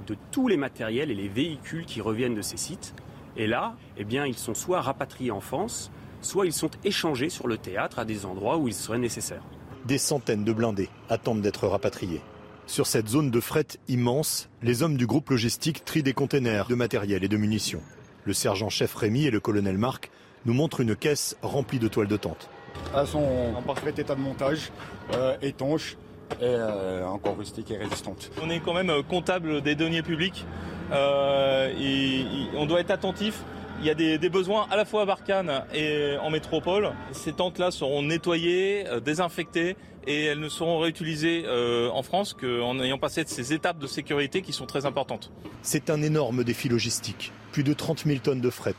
de 0.08 0.16
tous 0.32 0.48
les 0.48 0.58
matériels 0.58 1.12
et 1.12 1.16
les 1.16 1.28
véhicules 1.28 1.86
qui 1.86 2.02
reviennent 2.02 2.36
de 2.36 2.42
ces 2.42 2.58
sites. 2.58 2.96
Et 3.38 3.48
là, 3.48 3.76
eh 3.98 4.04
bien, 4.04 4.26
ils 4.26 4.38
sont 4.38 4.54
soit 4.54 4.82
rapatriés 4.82 5.32
en 5.32 5.42
France, 5.42 5.92
soit 6.22 6.46
ils 6.46 6.54
sont 6.54 6.72
échangés 6.84 7.30
sur 7.30 7.48
le 7.48 7.58
théâtre 7.58 8.00
à 8.00 8.06
des 8.06 8.26
endroits 8.26 8.58
où 8.58 8.68
ils 8.68 8.74
seraient 8.74 8.98
nécessaires. 8.98 9.44
Des 9.86 9.98
centaines 9.98 10.44
de 10.44 10.54
blindés 10.54 10.90
attendent 11.10 11.42
d'être 11.42 11.68
rapatriés. 11.68 12.22
Sur 12.66 12.88
cette 12.88 13.10
zone 13.10 13.30
de 13.30 13.40
fret 13.40 13.68
immense, 13.88 14.50
les 14.62 14.84
hommes 14.84 14.96
du 14.96 15.06
groupe 15.06 15.30
logistique 15.30 15.84
trient 15.84 16.02
des 16.02 16.14
containers 16.14 16.68
de 16.68 16.76
matériel 16.76 17.24
et 17.24 17.28
de 17.28 17.38
munitions. 17.38 17.82
Le 18.24 18.34
sergent-chef 18.34 18.96
Rémy 18.96 19.26
et 19.26 19.32
le 19.32 19.42
colonel 19.42 19.78
Marc 19.78 20.10
nous 20.46 20.54
montrent 20.54 20.80
une 20.80 20.96
caisse 20.96 21.36
remplie 21.42 21.80
de 21.80 21.90
toiles 21.90 22.08
de 22.08 22.16
tente. 22.18 22.50
Elles 22.96 23.06
sont 23.06 23.54
en 23.56 23.62
parfait 23.62 23.94
état 23.98 24.16
de 24.16 24.22
montage, 24.22 24.72
euh, 25.14 25.36
étanches 25.42 25.98
et 26.40 26.46
euh, 26.46 27.06
encore 27.06 27.38
rustiques 27.38 27.70
et 27.72 27.78
résistantes. 27.78 28.32
On 28.42 28.50
est 28.50 28.62
quand 28.62 28.74
même 28.74 28.90
euh, 28.90 29.04
comptable 29.04 29.62
des 29.62 29.76
deniers 29.76 30.02
publics 30.02 30.46
et, 30.92 32.26
on 32.56 32.66
doit 32.66 32.80
être 32.80 32.92
attentif 32.92 33.44
il 33.80 33.86
y 33.86 33.90
a 33.90 33.96
des, 33.96 34.30
besoins 34.30 34.68
à 34.72 34.78
la 34.78 34.86
fois 34.86 35.02
à 35.02 35.06
Barkhane 35.06 35.66
et 35.74 36.16
en 36.22 36.30
métropole. 36.30 36.92
Ces 37.12 37.34
tentes-là 37.34 37.72
seront 37.72 38.02
nettoyées, 38.02 38.86
désinfectées 39.04 39.76
et 40.08 40.26
elles 40.26 40.40
ne 40.40 40.50
seront 40.50 40.80
réutilisées 40.80 41.44
euh, 41.46 41.90
en 41.90 42.04
France 42.04 42.34
qu'en 42.34 42.80
ayant 42.80 42.98
passé 42.98 43.24
ces 43.26 43.54
étapes 43.54 43.80
de 43.80 43.88
sécurité 43.88 44.42
qui 44.42 44.54
sont 44.54 44.66
très 44.66 44.86
importantes. 44.86 45.32
C'est 45.62 45.90
un 45.90 46.02
énorme 46.02 46.44
défi 46.44 46.70
logistique, 46.70 47.32
plus 47.52 47.64
de 47.64 47.74
30 47.74 48.04
000 48.06 48.20
tonnes 48.20 48.42
de 48.42 48.50
fret. 48.50 48.76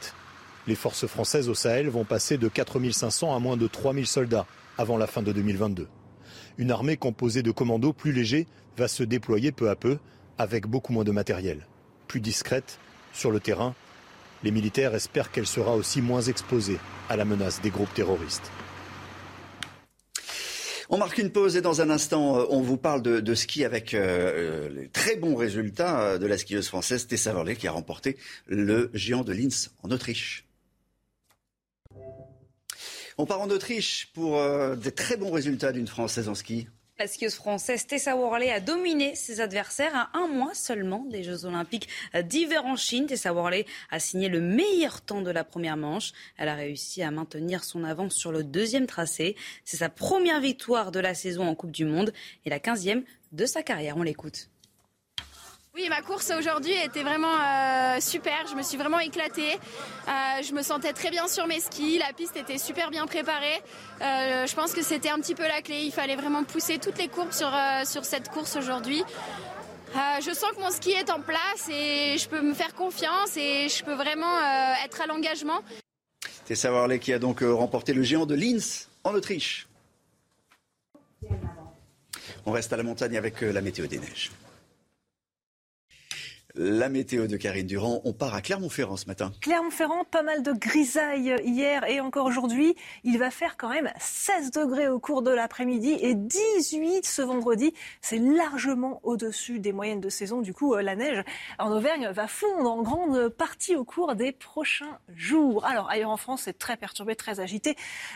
Les 0.66 0.74
forces 0.74 1.06
françaises 1.06 1.48
au 1.48 1.54
Sahel 1.54 1.88
vont 1.88 2.04
passer 2.04 2.38
de 2.38 2.48
4 2.48 2.90
500 2.90 3.34
à 3.34 3.38
moins 3.38 3.56
de 3.56 3.66
3 3.66 3.94
000 3.94 4.06
soldats 4.06 4.46
avant 4.78 4.96
la 4.96 5.06
fin 5.06 5.22
de 5.22 5.32
2022. 5.32 5.88
Une 6.56 6.70
armée 6.70 6.96
composée 6.96 7.42
de 7.42 7.50
commandos 7.50 7.92
plus 7.92 8.12
légers 8.12 8.46
va 8.76 8.88
se 8.88 9.02
déployer 9.02 9.52
peu 9.52 9.70
à 9.70 9.76
peu 9.76 9.98
avec 10.38 10.66
beaucoup 10.66 10.92
moins 10.92 11.04
de 11.04 11.10
matériel. 11.10 11.66
Plus 12.08 12.20
discrète, 12.20 12.78
sur 13.12 13.30
le 13.30 13.40
terrain, 13.40 13.74
les 14.44 14.50
militaires 14.50 14.94
espèrent 14.94 15.32
qu'elle 15.32 15.46
sera 15.46 15.74
aussi 15.74 16.02
moins 16.02 16.20
exposée 16.20 16.78
à 17.08 17.16
la 17.16 17.24
menace 17.24 17.60
des 17.62 17.70
groupes 17.70 17.92
terroristes. 17.94 18.52
On 20.90 20.98
marque 20.98 21.16
une 21.16 21.32
pause 21.32 21.56
et 21.56 21.62
dans 21.62 21.80
un 21.80 21.88
instant, 21.88 22.38
euh, 22.38 22.44
on 22.50 22.60
vous 22.60 22.76
parle 22.76 23.02
de, 23.02 23.34
ski 23.34 23.64
avec 23.64 23.94
euh, 23.94 24.68
les 24.68 24.88
très 24.88 25.16
bons 25.16 25.34
résultats 25.34 26.00
euh, 26.00 26.18
de 26.18 26.26
la 26.26 26.36
skieuse 26.36 26.68
française 26.68 27.06
Tessa 27.06 27.32
Verlet 27.32 27.56
qui 27.56 27.66
a 27.66 27.72
remporté 27.72 28.18
le 28.46 28.90
géant 28.92 29.24
de 29.24 29.32
Linz 29.32 29.70
en 29.82 29.90
Autriche. 29.90 30.46
On 33.16 33.24
part 33.24 33.40
en 33.40 33.48
Autriche 33.48 34.10
pour 34.12 34.42
des 34.76 34.90
très 34.90 35.16
bons 35.16 35.30
résultats 35.30 35.70
d'une 35.70 35.86
Française 35.86 36.28
en 36.28 36.34
ski. 36.34 36.66
La 36.96 37.08
skieuse 37.08 37.34
française 37.34 37.88
Tessa 37.88 38.14
Worley 38.14 38.52
a 38.52 38.60
dominé 38.60 39.16
ses 39.16 39.40
adversaires 39.40 39.96
à 39.96 40.16
un 40.16 40.28
mois 40.28 40.54
seulement 40.54 41.04
des 41.10 41.24
Jeux 41.24 41.44
Olympiques 41.44 41.88
d'hiver 42.22 42.64
en 42.64 42.76
Chine. 42.76 43.06
Tessa 43.06 43.34
Worley 43.34 43.66
a 43.90 43.98
signé 43.98 44.28
le 44.28 44.40
meilleur 44.40 45.00
temps 45.00 45.20
de 45.20 45.32
la 45.32 45.42
première 45.42 45.76
manche. 45.76 46.12
Elle 46.36 46.48
a 46.48 46.54
réussi 46.54 47.02
à 47.02 47.10
maintenir 47.10 47.64
son 47.64 47.82
avance 47.82 48.14
sur 48.14 48.30
le 48.30 48.44
deuxième 48.44 48.86
tracé. 48.86 49.34
C'est 49.64 49.78
sa 49.78 49.88
première 49.88 50.40
victoire 50.40 50.92
de 50.92 51.00
la 51.00 51.14
saison 51.14 51.48
en 51.48 51.56
Coupe 51.56 51.72
du 51.72 51.84
Monde 51.84 52.12
et 52.44 52.50
la 52.50 52.60
quinzième 52.60 53.02
de 53.32 53.44
sa 53.44 53.64
carrière. 53.64 53.96
On 53.96 54.04
l'écoute. 54.04 54.48
Oui, 55.76 55.88
ma 55.88 56.02
course 56.02 56.30
aujourd'hui 56.38 56.72
était 56.84 57.02
vraiment 57.02 57.34
euh, 57.34 57.98
super. 57.98 58.46
Je 58.48 58.54
me 58.54 58.62
suis 58.62 58.76
vraiment 58.76 59.00
éclatée. 59.00 59.54
Euh, 60.06 60.12
je 60.40 60.54
me 60.54 60.62
sentais 60.62 60.92
très 60.92 61.10
bien 61.10 61.26
sur 61.26 61.48
mes 61.48 61.58
skis. 61.58 61.98
La 61.98 62.12
piste 62.12 62.36
était 62.36 62.58
super 62.58 62.90
bien 62.90 63.06
préparée. 63.06 63.60
Euh, 64.00 64.46
je 64.46 64.54
pense 64.54 64.72
que 64.72 64.82
c'était 64.82 65.08
un 65.08 65.18
petit 65.18 65.34
peu 65.34 65.42
la 65.42 65.62
clé. 65.62 65.80
Il 65.82 65.90
fallait 65.90 66.14
vraiment 66.14 66.44
pousser 66.44 66.78
toutes 66.78 66.96
les 66.98 67.08
courbes 67.08 67.32
sur, 67.32 67.50
sur 67.86 68.04
cette 68.04 68.28
course 68.28 68.54
aujourd'hui. 68.54 69.02
je 70.20 70.32
sens 70.32 70.52
que 70.52 70.60
mon 70.60 70.70
ski 70.70 70.92
est 70.92 71.10
en 71.10 71.20
place 71.20 71.68
et 71.68 72.18
je 72.18 72.28
peux 72.28 72.40
me 72.40 72.54
faire 72.54 72.72
confiance 72.74 73.36
et 73.36 73.68
je 73.68 73.82
peux 73.82 73.94
vraiment 73.94 74.38
être 74.84 75.00
à 75.00 75.06
l'engagement. 75.06 75.60
Tessa 76.44 76.70
Warley 76.70 77.00
qui 77.00 77.12
a 77.12 77.18
donc 77.18 77.40
remporté 77.40 77.94
le 77.94 78.04
géant 78.04 78.26
de 78.26 78.36
Linz 78.36 78.88
en 79.02 79.12
Autriche. 79.12 79.66
On 82.46 82.52
reste 82.52 82.72
à 82.72 82.76
la 82.76 82.84
montagne 82.84 83.16
avec 83.16 83.40
la 83.40 83.60
météo 83.60 83.88
des 83.88 83.98
neiges. 83.98 84.30
La 86.56 86.88
météo 86.88 87.26
de 87.26 87.36
Karine 87.36 87.66
Durand, 87.66 88.00
on 88.04 88.12
part 88.12 88.32
à 88.32 88.40
Clermont-Ferrand 88.40 88.96
ce 88.96 89.06
matin. 89.06 89.32
Clermont-Ferrand, 89.40 90.04
pas 90.04 90.22
mal 90.22 90.44
de 90.44 90.52
grisailles 90.52 91.34
hier 91.44 91.82
et 91.90 91.98
encore 91.98 92.26
aujourd'hui. 92.26 92.76
Il 93.02 93.18
va 93.18 93.32
faire 93.32 93.56
quand 93.56 93.70
même 93.70 93.90
16 93.98 94.52
degrés 94.52 94.86
au 94.86 95.00
cours 95.00 95.22
de 95.22 95.32
l'après-midi 95.32 95.98
et 96.00 96.14
18 96.14 97.04
ce 97.04 97.22
vendredi. 97.22 97.74
C'est 98.02 98.20
largement 98.20 99.00
au-dessus 99.02 99.58
des 99.58 99.72
moyennes 99.72 100.00
de 100.00 100.08
saison. 100.08 100.42
Du 100.42 100.54
coup, 100.54 100.74
euh, 100.76 100.82
la 100.82 100.94
neige 100.94 101.24
en 101.58 101.72
Auvergne 101.72 102.10
va 102.12 102.28
fondre 102.28 102.70
en 102.70 102.82
grande 102.82 103.30
partie 103.30 103.74
au 103.74 103.82
cours 103.82 104.14
des 104.14 104.30
prochains 104.30 105.00
jours. 105.12 105.66
Alors, 105.66 105.90
ailleurs 105.90 106.10
en 106.10 106.16
France, 106.16 106.42
c'est 106.44 106.56
très 106.56 106.76
perturbé, 106.76 107.16
très 107.16 107.40
agité, 107.40 107.70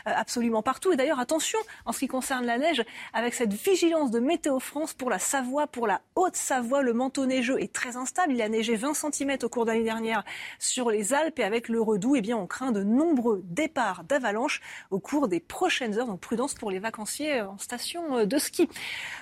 euh, 0.07 0.13
absolument 0.15 0.63
partout. 0.63 0.93
Et 0.93 0.97
d'ailleurs, 0.97 1.19
attention 1.19 1.59
en 1.87 1.93
ce 1.93 1.99
qui 1.99 2.07
concerne 2.07 2.47
la 2.47 2.59
neige, 2.59 2.85
avec 3.13 3.35
cette 3.35 3.53
vigilance 3.53 4.13
de 4.13 4.21
Météo 4.21 4.61
France 4.61 4.95
pour 4.95 5.11
la 5.11 5.19
Savoie, 5.19 5.67
pour 5.67 5.89
la 5.89 6.03
Haute-Savoie, 6.15 6.83
le 6.83 6.93
manteau 6.93 7.27
neigeux 7.27 7.61
est 7.61 7.73
très 7.73 7.97
instable. 7.97 8.28
Il 8.31 8.43
a 8.43 8.49
neigé 8.49 8.77
20 8.77 8.95
cm 8.95 9.39
au 9.43 9.49
cours 9.49 9.65
de 9.65 9.71
l'année 9.71 9.85
dernière 9.85 10.25
sur 10.59 10.91
les 10.91 11.13
Alpes 11.13 11.39
et 11.39 11.45
avec 11.45 11.69
le 11.69 11.81
redout, 11.81 12.17
eh 12.17 12.21
bien, 12.21 12.37
on 12.37 12.47
craint 12.47 12.73
de 12.73 12.83
nombreux 12.83 13.43
départs 13.45 14.05
d'avalanches 14.05 14.61
au 14.91 14.99
cours 14.99 15.29
des 15.29 15.41
prochaines 15.41 15.99
heures. 15.99 16.07
Donc 16.07 16.21
prudence 16.21 16.55
pour 16.55 16.71
les 16.71 16.79
vacanciers 16.79 17.43
en 17.43 17.59
station 17.59 18.25
de 18.25 18.39
ski. 18.39 18.69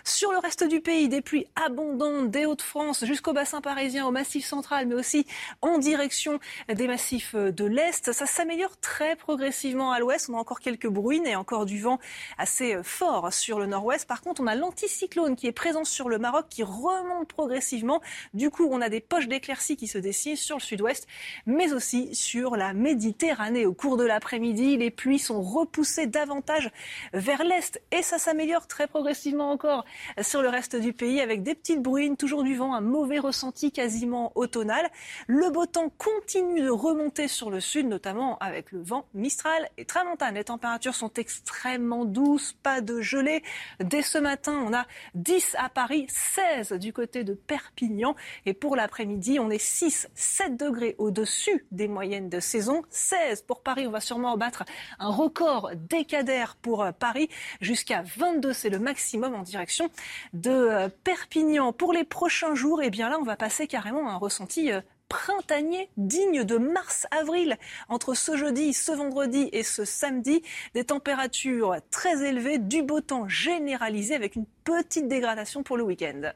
Sur 0.04 0.32
le 0.32 0.38
reste 0.38 0.64
du 0.64 0.80
pays, 0.80 1.08
des 1.08 1.20
pluies 1.20 1.46
abondantes 1.56 2.30
des 2.30 2.46
Hauts-de-France 2.46 3.04
jusqu'au 3.04 3.32
bassin 3.32 3.60
parisien, 3.60 4.06
au 4.06 4.10
massif 4.10 4.44
central, 4.44 4.86
mais 4.86 4.94
aussi 4.94 5.26
en 5.62 5.78
direction 5.78 6.38
des 6.72 6.86
massifs 6.86 7.34
de 7.34 7.64
l'Est. 7.64 8.12
Ça 8.12 8.26
s'améliore 8.26 8.76
très 8.80 9.16
progressivement 9.16 9.92
à 9.92 10.00
l'ouest. 10.00 10.28
On 10.28 10.34
a 10.34 10.40
encore 10.40 10.60
quelques 10.60 10.88
bruines 10.88 11.26
et 11.26 11.36
encore 11.36 11.66
du 11.66 11.80
vent 11.80 11.98
assez 12.38 12.76
fort 12.82 13.32
sur 13.32 13.58
le 13.58 13.66
nord-ouest. 13.66 14.06
Par 14.06 14.20
contre, 14.20 14.40
on 14.40 14.46
a 14.46 14.54
l'anticyclone 14.54 15.36
qui 15.36 15.46
est 15.46 15.52
présent 15.52 15.84
sur 15.84 16.08
le 16.08 16.18
Maroc 16.18 16.46
qui 16.48 16.62
remonte 16.62 17.28
progressivement. 17.28 18.00
Du 18.34 18.50
coup, 18.50 18.68
on 18.70 18.80
a 18.80 18.88
des 18.88 18.95
des 18.96 19.00
poches 19.00 19.28
d'éclaircies 19.28 19.76
qui 19.76 19.88
se 19.88 19.98
dessinent 19.98 20.36
sur 20.36 20.56
le 20.56 20.62
sud-ouest, 20.62 21.06
mais 21.44 21.74
aussi 21.74 22.14
sur 22.14 22.56
la 22.56 22.72
Méditerranée. 22.72 23.66
Au 23.66 23.74
cours 23.74 23.98
de 23.98 24.04
l'après-midi, 24.04 24.78
les 24.78 24.90
pluies 24.90 25.18
sont 25.18 25.42
repoussées 25.42 26.06
davantage 26.06 26.70
vers 27.12 27.44
l'est 27.44 27.78
et 27.92 28.00
ça 28.00 28.16
s'améliore 28.16 28.66
très 28.66 28.86
progressivement 28.86 29.50
encore 29.50 29.84
sur 30.22 30.40
le 30.40 30.48
reste 30.48 30.76
du 30.76 30.94
pays 30.94 31.20
avec 31.20 31.42
des 31.42 31.54
petites 31.54 31.82
bruines, 31.82 32.16
toujours 32.16 32.42
du 32.42 32.56
vent, 32.56 32.74
un 32.74 32.80
mauvais 32.80 33.18
ressenti 33.18 33.70
quasiment 33.70 34.32
automnal. 34.34 34.88
Le 35.26 35.50
beau 35.50 35.66
temps 35.66 35.92
continue 35.98 36.62
de 36.62 36.70
remonter 36.70 37.28
sur 37.28 37.50
le 37.50 37.60
sud, 37.60 37.88
notamment 37.88 38.38
avec 38.38 38.72
le 38.72 38.82
vent 38.82 39.04
Mistral 39.12 39.68
et 39.76 39.84
Tramontane. 39.84 40.36
Les 40.36 40.44
températures 40.44 40.94
sont 40.94 41.12
extrêmement 41.18 42.06
douces, 42.06 42.54
pas 42.62 42.80
de 42.80 43.02
gelée. 43.02 43.42
Dès 43.78 44.00
ce 44.00 44.16
matin, 44.16 44.64
on 44.66 44.72
a 44.72 44.86
10 45.16 45.54
à 45.58 45.68
Paris, 45.68 46.06
16 46.08 46.72
du 46.72 46.94
côté 46.94 47.24
de 47.24 47.34
Perpignan. 47.34 48.16
Et 48.46 48.54
pour 48.54 48.74
la 48.76 48.85
après-midi, 48.86 49.40
on 49.40 49.50
est 49.50 49.58
6, 49.58 50.08
7 50.14 50.56
degrés 50.56 50.94
au-dessus 50.98 51.66
des 51.72 51.88
moyennes 51.88 52.28
de 52.28 52.38
saison. 52.38 52.82
16 52.90 53.42
pour 53.42 53.60
Paris, 53.60 53.84
on 53.88 53.90
va 53.90 54.00
sûrement 54.00 54.36
battre 54.36 54.64
un 55.00 55.10
record 55.10 55.72
décadaire 55.90 56.54
pour 56.62 56.84
euh, 56.84 56.92
Paris. 56.92 57.28
Jusqu'à 57.60 58.04
22, 58.16 58.52
c'est 58.52 58.70
le 58.70 58.78
maximum 58.78 59.34
en 59.34 59.42
direction 59.42 59.90
de 60.34 60.50
euh, 60.50 60.88
Perpignan. 61.02 61.72
Pour 61.72 61.92
les 61.92 62.04
prochains 62.04 62.54
jours, 62.54 62.80
eh 62.80 62.90
bien 62.90 63.10
là, 63.10 63.18
on 63.20 63.24
va 63.24 63.34
passer 63.34 63.66
carrément 63.66 64.08
un 64.08 64.18
ressenti 64.18 64.70
euh, 64.70 64.80
printanier 65.08 65.90
digne 65.96 66.44
de 66.44 66.56
mars-avril. 66.56 67.56
Entre 67.88 68.14
ce 68.14 68.36
jeudi, 68.36 68.72
ce 68.72 68.92
vendredi 68.92 69.48
et 69.52 69.64
ce 69.64 69.84
samedi, 69.84 70.42
des 70.74 70.84
températures 70.84 71.74
très 71.90 72.24
élevées, 72.24 72.58
du 72.58 72.84
beau 72.84 73.00
temps 73.00 73.26
généralisé 73.26 74.14
avec 74.14 74.36
une 74.36 74.46
petite 74.62 75.08
dégradation 75.08 75.64
pour 75.64 75.76
le 75.76 75.82
week-end. 75.82 76.30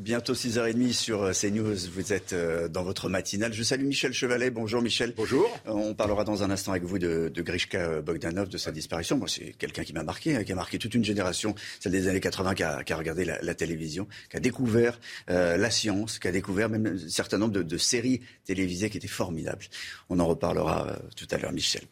Bientôt 0.00 0.32
6h30 0.32 0.94
sur 0.94 1.24
euh, 1.24 1.32
CNews. 1.32 1.76
Vous 1.92 2.14
êtes 2.14 2.32
euh, 2.32 2.68
dans 2.68 2.82
votre 2.82 3.10
matinale. 3.10 3.52
Je 3.52 3.62
salue 3.62 3.84
Michel 3.84 4.14
Chevalet. 4.14 4.48
Bonjour 4.48 4.80
Michel. 4.80 5.12
Bonjour. 5.14 5.46
Euh, 5.66 5.72
on 5.72 5.92
parlera 5.92 6.24
dans 6.24 6.42
un 6.42 6.50
instant 6.50 6.70
avec 6.70 6.84
vous 6.84 6.98
de, 6.98 7.28
de 7.28 7.42
Grishka 7.42 8.00
Bogdanov, 8.00 8.48
de 8.48 8.56
sa 8.56 8.72
disparition. 8.72 9.18
Moi, 9.18 9.28
c'est 9.28 9.52
quelqu'un 9.58 9.84
qui 9.84 9.92
m'a 9.92 10.02
marqué, 10.02 10.36
hein, 10.36 10.42
qui 10.42 10.52
a 10.52 10.54
marqué 10.54 10.78
toute 10.78 10.94
une 10.94 11.04
génération, 11.04 11.54
celle 11.80 11.92
des 11.92 12.08
années 12.08 12.18
80, 12.18 12.54
qui 12.54 12.62
a, 12.62 12.82
qui 12.82 12.94
a 12.94 12.96
regardé 12.96 13.26
la, 13.26 13.42
la, 13.42 13.54
télévision, 13.54 14.08
qui 14.30 14.38
a 14.38 14.40
découvert 14.40 14.98
la 15.28 15.70
science, 15.70 16.18
qui 16.18 16.28
a 16.28 16.32
découvert 16.32 16.70
même 16.70 16.86
un 16.86 17.08
certain 17.10 17.36
nombre 17.36 17.52
de, 17.52 17.62
de, 17.62 17.76
séries 17.76 18.22
télévisées 18.46 18.88
qui 18.88 18.96
étaient 18.96 19.06
formidables. 19.06 19.66
On 20.08 20.18
en 20.18 20.26
reparlera 20.26 20.96
tout 21.14 21.28
à 21.30 21.36
l'heure, 21.36 21.52
Michel. 21.52 21.82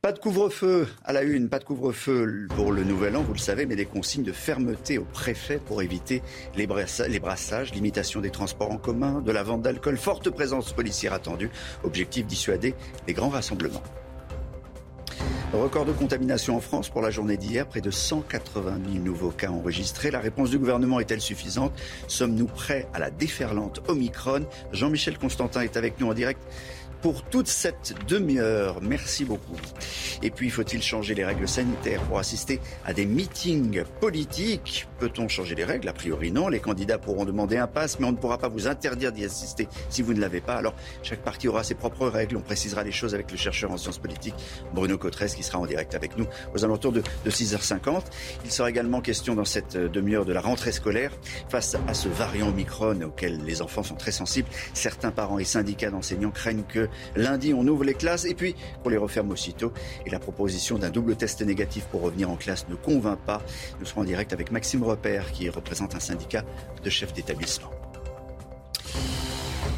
Pas 0.00 0.12
de 0.12 0.20
couvre-feu 0.20 0.86
à 1.04 1.12
la 1.12 1.24
une, 1.24 1.48
pas 1.48 1.58
de 1.58 1.64
couvre-feu 1.64 2.46
pour 2.54 2.70
le 2.70 2.84
nouvel 2.84 3.16
an, 3.16 3.22
vous 3.24 3.32
le 3.32 3.38
savez, 3.38 3.66
mais 3.66 3.74
des 3.74 3.84
consignes 3.84 4.22
de 4.22 4.30
fermeté 4.30 4.96
au 4.96 5.02
préfet 5.02 5.58
pour 5.58 5.82
éviter 5.82 6.22
les, 6.54 6.68
les 7.08 7.18
brassages, 7.18 7.74
limitation 7.74 8.20
des 8.20 8.30
transports 8.30 8.70
en 8.70 8.78
commun, 8.78 9.20
de 9.20 9.32
la 9.32 9.42
vente 9.42 9.62
d'alcool, 9.62 9.96
forte 9.96 10.30
présence 10.30 10.72
policière 10.72 11.14
attendue. 11.14 11.50
Objectif 11.82 12.26
dissuader 12.26 12.76
les 13.08 13.12
grands 13.12 13.28
rassemblements. 13.28 13.82
Record 15.52 15.86
de 15.86 15.92
contamination 15.92 16.56
en 16.56 16.60
France 16.60 16.90
pour 16.90 17.00
la 17.00 17.10
journée 17.10 17.38
d'hier, 17.38 17.66
près 17.66 17.80
de 17.80 17.90
180 17.90 18.78
000 18.92 19.02
nouveaux 19.02 19.30
cas 19.30 19.48
enregistrés. 19.48 20.10
La 20.10 20.20
réponse 20.20 20.50
du 20.50 20.58
gouvernement 20.58 21.00
est-elle 21.00 21.22
suffisante? 21.22 21.72
Sommes-nous 22.06 22.46
prêts 22.46 22.86
à 22.92 22.98
la 22.98 23.10
déferlante 23.10 23.80
Omicron? 23.88 24.46
Jean-Michel 24.72 25.18
Constantin 25.18 25.62
est 25.62 25.78
avec 25.78 25.98
nous 25.98 26.06
en 26.06 26.14
direct 26.14 26.40
pour 27.00 27.22
toute 27.22 27.48
cette 27.48 27.94
demi-heure. 28.06 28.80
Merci 28.82 29.24
beaucoup. 29.24 29.56
Et 30.22 30.30
puis, 30.30 30.50
faut-il 30.50 30.82
changer 30.82 31.14
les 31.14 31.24
règles 31.24 31.48
sanitaires 31.48 32.02
pour 32.02 32.18
assister 32.18 32.60
à 32.84 32.92
des 32.92 33.06
meetings 33.06 33.84
politiques? 34.00 34.88
Peut-on 34.98 35.28
changer 35.28 35.54
les 35.54 35.64
règles? 35.64 35.88
A 35.88 35.92
priori 35.92 36.32
non. 36.32 36.48
Les 36.48 36.60
candidats 36.60 36.98
pourront 36.98 37.24
demander 37.24 37.56
un 37.56 37.66
pass, 37.66 37.98
mais 38.00 38.06
on 38.06 38.12
ne 38.12 38.16
pourra 38.16 38.38
pas 38.38 38.48
vous 38.48 38.66
interdire 38.66 39.12
d'y 39.12 39.24
assister 39.24 39.68
si 39.90 40.02
vous 40.02 40.14
ne 40.14 40.20
l'avez 40.20 40.40
pas. 40.40 40.56
Alors, 40.56 40.74
chaque 41.02 41.22
parti 41.22 41.48
aura 41.48 41.62
ses 41.62 41.74
propres 41.74 42.08
règles. 42.08 42.36
On 42.36 42.40
précisera 42.40 42.82
les 42.82 42.92
choses 42.92 43.14
avec 43.14 43.30
le 43.30 43.36
chercheur 43.36 43.70
en 43.70 43.76
sciences 43.76 43.98
politiques 43.98 44.34
Bruno 44.74 44.98
Cotresse 44.98 45.34
qui 45.34 45.42
sera 45.42 45.58
en 45.58 45.66
direct 45.66 45.94
avec 45.94 46.16
nous 46.16 46.26
aux 46.54 46.64
alentours 46.64 46.92
de, 46.92 47.02
6h50. 47.26 48.02
Il 48.44 48.50
sera 48.50 48.70
également 48.70 49.00
question 49.00 49.34
dans 49.34 49.44
cette 49.44 49.76
demi-heure 49.76 50.24
de 50.24 50.32
la 50.32 50.40
rentrée 50.40 50.72
scolaire 50.72 51.12
face 51.48 51.76
à 51.86 51.94
ce 51.94 52.08
variant 52.08 52.48
Omicron 52.48 53.02
auquel 53.02 53.44
les 53.44 53.62
enfants 53.62 53.82
sont 53.82 53.94
très 53.94 54.12
sensibles. 54.12 54.48
Certains 54.74 55.10
parents 55.10 55.38
et 55.38 55.44
syndicats 55.44 55.90
d'enseignants 55.90 56.30
craignent 56.30 56.64
que 56.64 56.87
lundi, 57.16 57.54
on 57.54 57.66
ouvre 57.66 57.84
les 57.84 57.94
classes 57.94 58.24
et 58.24 58.34
puis 58.34 58.54
on 58.84 58.88
les 58.88 58.96
referme 58.96 59.30
aussitôt. 59.30 59.72
Et 60.06 60.10
la 60.10 60.18
proposition 60.18 60.78
d'un 60.78 60.90
double 60.90 61.16
test 61.16 61.42
négatif 61.42 61.84
pour 61.84 62.02
revenir 62.02 62.30
en 62.30 62.36
classe 62.36 62.66
ne 62.68 62.74
convainc 62.74 63.18
pas. 63.20 63.42
Nous 63.80 63.86
serons 63.86 64.02
en 64.02 64.04
direct 64.04 64.32
avec 64.32 64.50
Maxime 64.50 64.82
Repère, 64.82 65.32
qui 65.32 65.48
représente 65.48 65.94
un 65.94 66.00
syndicat 66.00 66.44
de 66.82 66.90
chefs 66.90 67.12
d'établissement. 67.12 67.70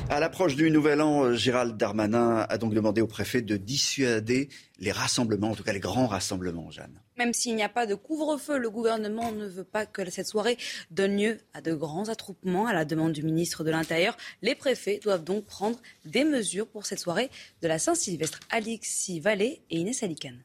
À 0.09 0.19
l'approche 0.19 0.57
du 0.57 0.73
Nouvel 0.73 1.01
An, 1.03 1.35
Gérald 1.35 1.77
Darmanin 1.77 2.45
a 2.49 2.59
donc 2.59 2.75
demandé 2.75 3.01
au 3.01 3.07
préfet 3.07 3.43
de 3.43 3.57
dissuader 3.57 4.49
les 4.81 4.91
rassemblements, 4.91 5.51
en 5.51 5.55
tout 5.55 5.63
cas 5.63 5.73
les 5.73 5.79
grands 5.79 6.09
rassemblements, 6.09 6.69
Jeanne. 6.73 7.01
Même 7.21 7.35
s'il 7.35 7.55
n'y 7.55 7.63
a 7.63 7.69
pas 7.69 7.85
de 7.85 7.95
couvre-feu, 7.95 8.57
le 8.57 8.71
gouvernement 8.71 9.31
ne 9.31 9.47
veut 9.47 9.63
pas 9.63 9.85
que 9.85 10.09
cette 10.09 10.27
soirée 10.27 10.57
donne 10.91 11.19
lieu 11.19 11.37
à 11.53 11.61
de 11.61 11.75
grands 11.75 12.09
attroupements. 12.09 12.67
À 12.67 12.73
la 12.73 12.87
demande 12.87 13.13
du 13.13 13.23
ministre 13.23 13.63
de 13.63 13.71
l'Intérieur, 13.71 14.17
les 14.41 14.55
préfets 14.55 15.01
doivent 15.05 15.23
donc 15.23 15.45
prendre 15.45 15.77
des 16.07 16.25
mesures 16.25 16.67
pour 16.67 16.87
cette 16.87 16.99
soirée 16.99 17.29
de 17.61 17.69
la 17.69 17.79
Saint-Sylvestre. 17.79 18.41
Alexis 18.49 19.21
Vallée 19.21 19.61
et 19.69 19.81
Inès 19.81 20.03
Alicane. 20.03 20.39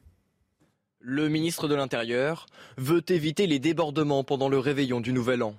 Le 1.00 1.30
ministre 1.30 1.66
de 1.66 1.74
l'Intérieur 1.74 2.44
veut 2.76 3.02
éviter 3.08 3.46
les 3.46 3.58
débordements 3.58 4.22
pendant 4.22 4.50
le 4.50 4.58
réveillon 4.58 5.00
du 5.00 5.14
Nouvel 5.14 5.44
An. 5.44 5.54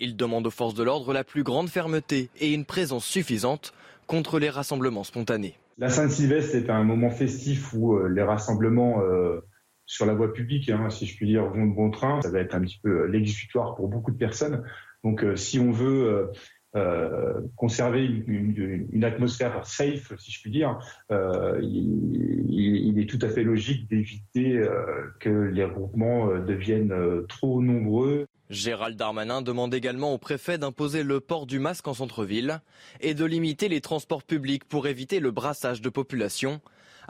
Il 0.00 0.16
demande 0.16 0.48
aux 0.48 0.50
forces 0.50 0.74
de 0.74 0.82
l'ordre 0.82 1.12
la 1.12 1.22
plus 1.22 1.44
grande 1.44 1.68
fermeté 1.68 2.28
et 2.40 2.52
une 2.52 2.64
présence 2.64 3.04
suffisante 3.04 3.72
contre 4.08 4.40
les 4.40 4.50
rassemblements 4.50 5.04
spontanés. 5.04 5.54
La 5.78 5.90
Sainte-Sylvestre 5.90 6.56
est 6.56 6.70
un 6.70 6.82
moment 6.82 7.10
festif 7.10 7.72
où 7.72 7.94
euh, 7.94 8.08
les 8.08 8.24
rassemblements 8.24 9.00
euh, 9.02 9.46
sur 9.90 10.06
la 10.06 10.14
voie 10.14 10.32
publique, 10.32 10.68
hein, 10.70 10.88
si 10.90 11.06
je 11.06 11.16
puis 11.16 11.26
dire, 11.26 11.44
vont 11.46 11.66
de 11.66 11.74
bon 11.74 11.90
train. 11.90 12.20
Ça 12.22 12.30
va 12.30 12.40
être 12.40 12.54
un 12.54 12.60
petit 12.60 12.78
peu 12.82 13.06
l'exutoire 13.06 13.74
pour 13.74 13.88
beaucoup 13.88 14.12
de 14.12 14.16
personnes. 14.16 14.62
Donc, 15.02 15.24
si 15.34 15.58
on 15.58 15.72
veut 15.72 16.30
euh, 16.76 17.40
conserver 17.56 18.04
une, 18.04 19.02
atmosphère 19.02 19.66
safe, 19.66 20.12
si 20.18 20.30
je 20.30 20.40
puis 20.40 20.50
dire, 20.50 20.78
euh, 21.10 21.58
il, 21.62 22.98
est 22.98 23.06
tout 23.06 23.18
à 23.22 23.28
fait 23.28 23.42
logique 23.42 23.88
d'éviter 23.88 24.56
euh, 24.58 25.12
que 25.18 25.28
les 25.28 25.64
regroupements 25.64 26.30
euh, 26.30 26.40
deviennent 26.40 26.92
euh, 26.92 27.26
trop 27.28 27.60
nombreux. 27.60 28.26
Gérald 28.50 28.96
Darmanin 28.96 29.42
demande 29.42 29.74
également 29.74 30.12
au 30.12 30.18
préfet 30.18 30.58
d'imposer 30.58 31.02
le 31.02 31.20
port 31.20 31.46
du 31.46 31.58
masque 31.58 31.88
en 31.88 31.94
centre-ville 31.94 32.60
et 33.00 33.14
de 33.14 33.24
limiter 33.24 33.68
les 33.68 33.80
transports 33.80 34.22
publics 34.22 34.64
pour 34.64 34.86
éviter 34.86 35.18
le 35.18 35.30
brassage 35.30 35.80
de 35.80 35.88
population, 35.88 36.60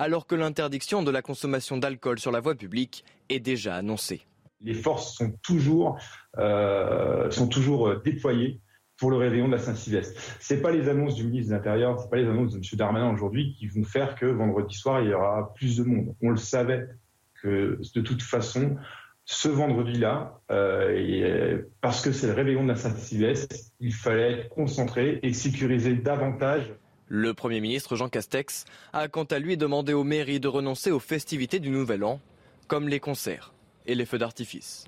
alors 0.01 0.27
que 0.27 0.35
l'interdiction 0.35 1.03
de 1.03 1.11
la 1.11 1.21
consommation 1.21 1.77
d'alcool 1.77 2.19
sur 2.19 2.33
la 2.33 2.41
voie 2.41 2.55
publique 2.55 3.05
est 3.29 3.39
déjà 3.39 3.77
annoncée. 3.77 4.23
Les 4.63 4.73
forces 4.73 5.15
sont 5.15 5.33
toujours, 5.43 5.99
euh, 6.39 7.31
sont 7.31 7.49
toujours 7.49 8.01
déployées 8.01 8.61
pour 8.97 9.11
le 9.11 9.19
réveillon 9.19 9.47
de 9.47 9.53
la 9.53 9.59
Saint-Sylvestre. 9.59 10.19
C'est 10.41 10.63
pas 10.63 10.71
les 10.71 10.89
annonces 10.89 11.17
du 11.17 11.25
ministre 11.25 11.51
de 11.51 11.57
l'Intérieur, 11.57 12.01
c'est 12.01 12.09
pas 12.09 12.17
les 12.17 12.27
annonces 12.27 12.53
de 12.53 12.57
M. 12.57 12.63
Darmanin 12.75 13.13
aujourd'hui 13.13 13.55
qui 13.59 13.67
vont 13.67 13.85
faire 13.85 14.15
que 14.15 14.25
vendredi 14.25 14.75
soir 14.75 15.03
il 15.03 15.11
y 15.11 15.15
aura 15.15 15.53
plus 15.55 15.77
de 15.77 15.85
monde. 15.85 16.15
On 16.23 16.31
le 16.31 16.37
savait 16.39 16.89
que 17.43 17.79
de 17.95 18.01
toute 18.01 18.23
façon, 18.23 18.77
ce 19.27 19.49
vendredi-là, 19.49 20.41
euh, 20.51 21.63
parce 21.83 22.01
que 22.03 22.11
c'est 22.13 22.27
le 22.27 22.33
réveillon 22.33 22.63
de 22.63 22.69
la 22.69 22.77
Saint-Sylvestre, 22.77 23.55
il 23.81 23.93
fallait 23.93 24.33
être 24.33 24.49
concentré 24.49 25.21
et 25.23 25.35
sécuriser 25.35 25.95
davantage. 25.95 26.73
Le 27.13 27.35
Premier 27.35 27.61
ministre 27.61 27.97
Jean 27.97 28.09
Castex 28.09 28.67
a 28.93 29.09
quant 29.09 29.25
à 29.25 29.41
lui 29.41 29.57
demandé 29.57 29.93
aux 29.93 30.05
mairies 30.05 30.39
de 30.39 30.47
renoncer 30.47 30.93
aux 30.93 31.01
festivités 31.01 31.59
du 31.59 31.71
Nouvel 31.71 32.05
An, 32.05 32.21
comme 32.69 32.89
les 32.89 33.01
concerts 33.01 33.53
et 33.85 33.97
les 33.97 34.07
feux 34.07 34.19
d'artifice. 34.19 34.85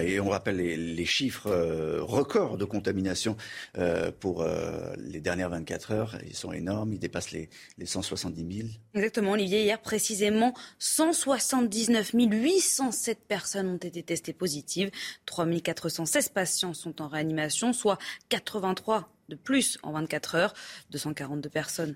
Et 0.00 0.20
on 0.20 0.28
rappelle 0.28 0.58
les, 0.58 1.04
chiffres 1.04 1.48
euh, 1.48 2.00
records 2.00 2.58
de 2.58 2.64
contamination 2.64 3.36
euh, 3.76 4.12
pour 4.12 4.42
euh, 4.42 4.94
les 4.98 5.20
dernières 5.20 5.50
24 5.50 5.90
heures. 5.90 6.18
Ils 6.24 6.36
sont 6.36 6.52
énormes, 6.52 6.92
ils 6.92 7.00
dépassent 7.00 7.32
les, 7.32 7.50
les 7.76 7.86
170 7.86 8.56
000. 8.58 8.68
Exactement, 8.94 9.32
Olivier. 9.32 9.64
Hier, 9.64 9.80
précisément, 9.80 10.54
179 10.78 12.12
807 12.14 13.18
personnes 13.26 13.68
ont 13.68 13.76
été 13.78 14.04
testées 14.04 14.32
positives. 14.32 14.92
3 15.26 15.46
416 15.46 16.28
patients 16.28 16.74
sont 16.74 17.02
en 17.02 17.08
réanimation, 17.08 17.72
soit 17.72 17.98
83 18.28 19.08
de 19.32 19.36
plus 19.36 19.78
en 19.82 19.92
24 19.92 20.34
heures. 20.34 20.54
242 20.90 21.48
personnes 21.48 21.94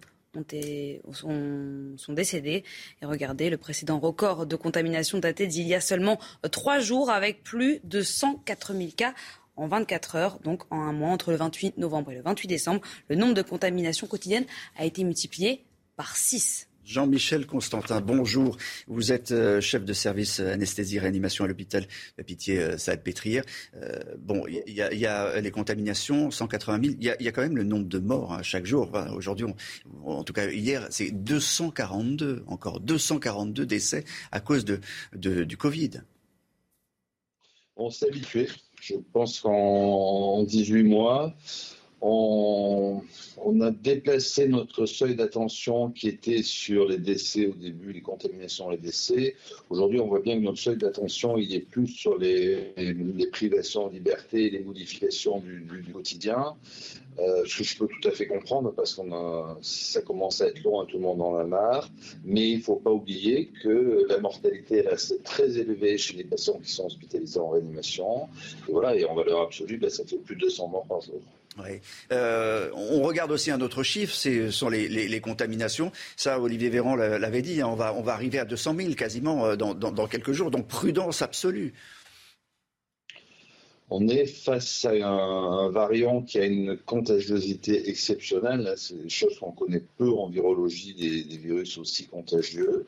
sont, 1.12 2.12
décédés. 2.12 2.64
Et 3.02 3.06
regardez, 3.06 3.50
le 3.50 3.56
précédent 3.56 3.98
record 3.98 4.46
de 4.46 4.56
contamination 4.56 5.18
daté 5.18 5.46
d'il 5.46 5.66
y 5.66 5.74
a 5.74 5.80
seulement 5.80 6.18
trois 6.50 6.78
jours 6.78 7.10
avec 7.10 7.42
plus 7.42 7.80
de 7.84 8.02
104 8.02 8.74
000 8.74 8.90
cas 8.96 9.14
en 9.56 9.68
24 9.68 10.16
heures, 10.16 10.38
donc 10.40 10.64
en 10.70 10.80
un 10.80 10.92
mois, 10.92 11.10
entre 11.10 11.30
le 11.30 11.38
28 11.38 11.78
novembre 11.78 12.12
et 12.12 12.16
le 12.16 12.20
28 12.20 12.46
décembre, 12.46 12.82
le 13.08 13.16
nombre 13.16 13.32
de 13.32 13.40
contaminations 13.40 14.06
quotidiennes 14.06 14.44
a 14.76 14.84
été 14.84 15.02
multiplié 15.02 15.64
par 15.96 16.14
6. 16.16 16.65
Jean-Michel 16.86 17.46
Constantin, 17.46 18.00
bonjour. 18.00 18.56
Vous 18.86 19.10
êtes 19.10 19.32
euh, 19.32 19.60
chef 19.60 19.84
de 19.84 19.92
service 19.92 20.38
euh, 20.38 20.52
anesthésie-réanimation 20.52 21.44
à 21.44 21.48
l'hôpital 21.48 21.84
de 22.16 22.22
Pitié 22.22 22.60
euh, 22.60 22.76
bon, 24.18 24.46
il 24.46 24.72
y, 24.72 25.06
a 25.06 25.40
les 25.40 25.50
contaminations, 25.50 26.30
180 26.30 26.80
000. 26.84 26.94
Il 27.00 27.04
y, 27.04 27.28
a 27.28 27.32
quand 27.32 27.42
même 27.42 27.56
le 27.56 27.64
nombre 27.64 27.88
de 27.88 27.98
morts 27.98 28.34
hein, 28.34 28.42
chaque 28.42 28.66
jour. 28.66 28.92
Aujourd'hui, 29.16 29.46
en 30.04 30.22
tout 30.22 30.32
cas 30.32 30.48
hier, 30.48 30.86
c'est 30.90 31.10
242, 31.10 32.44
encore 32.46 32.78
242 32.78 33.66
décès 33.66 34.04
à 34.30 34.38
cause 34.38 34.64
de, 34.64 34.78
du 35.12 35.56
Covid. 35.56 36.02
On 37.76 37.90
s'est 37.90 38.06
habitué. 38.06 38.48
Je 38.80 38.94
pense 39.12 39.40
qu'en 39.40 40.44
18 40.44 40.84
mois, 40.84 41.34
on, 42.00 43.02
a 43.60 43.70
déplacé 43.70 44.48
notre 44.48 44.86
seuil 44.86 45.14
d'attention 45.14 45.90
qui 45.90 46.08
était 46.08 46.42
sur 46.42 46.86
les 46.86 46.98
décès 46.98 47.46
au 47.46 47.54
début, 47.54 47.92
les 47.92 48.02
contaminations, 48.02 48.68
les 48.68 48.76
décès. 48.76 49.34
Aujourd'hui, 49.70 50.00
on 50.00 50.06
voit 50.06 50.20
bien 50.20 50.36
que 50.36 50.42
notre 50.42 50.58
seuil 50.58 50.76
d'attention, 50.76 51.38
il 51.38 51.54
est 51.54 51.60
plus 51.60 51.86
sur 51.86 52.18
les, 52.18 52.74
privations 53.32 53.88
de 53.88 53.94
liberté 53.94 54.46
et 54.46 54.50
les 54.50 54.60
modifications 54.60 55.40
du, 55.40 55.92
quotidien. 55.92 56.54
Euh, 57.18 57.44
ce 57.46 57.58
que 57.58 57.64
je 57.64 57.78
peux 57.78 57.86
tout 57.86 58.08
à 58.08 58.10
fait 58.10 58.26
comprendre 58.26 58.74
parce 58.74 58.94
que 58.94 59.02
ça 59.62 60.02
commence 60.02 60.42
à 60.42 60.48
être 60.48 60.62
long, 60.62 60.80
à 60.80 60.86
tout 60.86 60.98
le 60.98 61.02
monde 61.02 61.22
en 61.22 61.36
a 61.36 61.44
marre. 61.44 61.88
Mais 62.24 62.50
il 62.50 62.58
ne 62.58 62.62
faut 62.62 62.76
pas 62.76 62.90
oublier 62.90 63.50
que 63.62 64.06
la 64.08 64.18
mortalité 64.18 64.82
reste 64.82 65.22
très 65.22 65.56
élevée 65.56 65.96
chez 65.96 66.14
les 66.16 66.24
patients 66.24 66.58
qui 66.58 66.70
sont 66.70 66.86
hospitalisés 66.86 67.40
en 67.40 67.48
réanimation. 67.48 68.28
Et 68.68 68.72
voilà, 68.72 68.94
et 68.94 69.04
en 69.06 69.14
valeur 69.14 69.40
absolue, 69.40 69.78
ben, 69.78 69.88
ça 69.88 70.04
fait 70.04 70.18
plus 70.18 70.36
de 70.36 70.42
200 70.42 70.68
morts 70.68 70.86
par 70.86 71.00
jour. 71.00 71.22
Euh, 72.12 72.70
on 72.74 73.02
regarde 73.02 73.30
aussi 73.32 73.50
un 73.50 73.60
autre 73.60 73.82
chiffre, 73.82 74.14
ce 74.14 74.50
sont 74.50 74.68
les, 74.68 75.20
contaminations. 75.20 75.92
Ça, 76.16 76.40
Olivier 76.40 76.68
Véran 76.68 76.94
l'avait 76.96 77.42
dit, 77.42 77.60
hein, 77.60 77.68
on, 77.68 77.74
va, 77.74 77.94
on 77.94 78.02
va 78.02 78.12
arriver 78.12 78.38
à 78.38 78.44
200 78.44 78.74
000 78.76 78.94
quasiment 78.94 79.46
euh, 79.46 79.56
dans, 79.56 80.06
quelques 80.06 80.32
jours. 80.32 80.50
Donc 80.50 80.68
prudence 80.68 81.22
absolue. 81.22 81.74
On 83.88 84.08
est 84.08 84.26
face 84.26 84.84
à 84.84 84.90
un, 84.90 85.70
variant 85.70 86.22
qui 86.22 86.38
a 86.38 86.44
une 86.44 86.76
contagiosité 86.76 87.88
exceptionnelle. 87.88 88.74
C'est 88.76 89.00
des 89.00 89.08
choses 89.08 89.38
qu'on 89.38 89.52
connaît 89.52 89.84
peu 89.96 90.10
en 90.10 90.28
virologie, 90.28 90.94
des 90.94 91.36
virus 91.36 91.78
aussi 91.78 92.06
contagieux. 92.06 92.86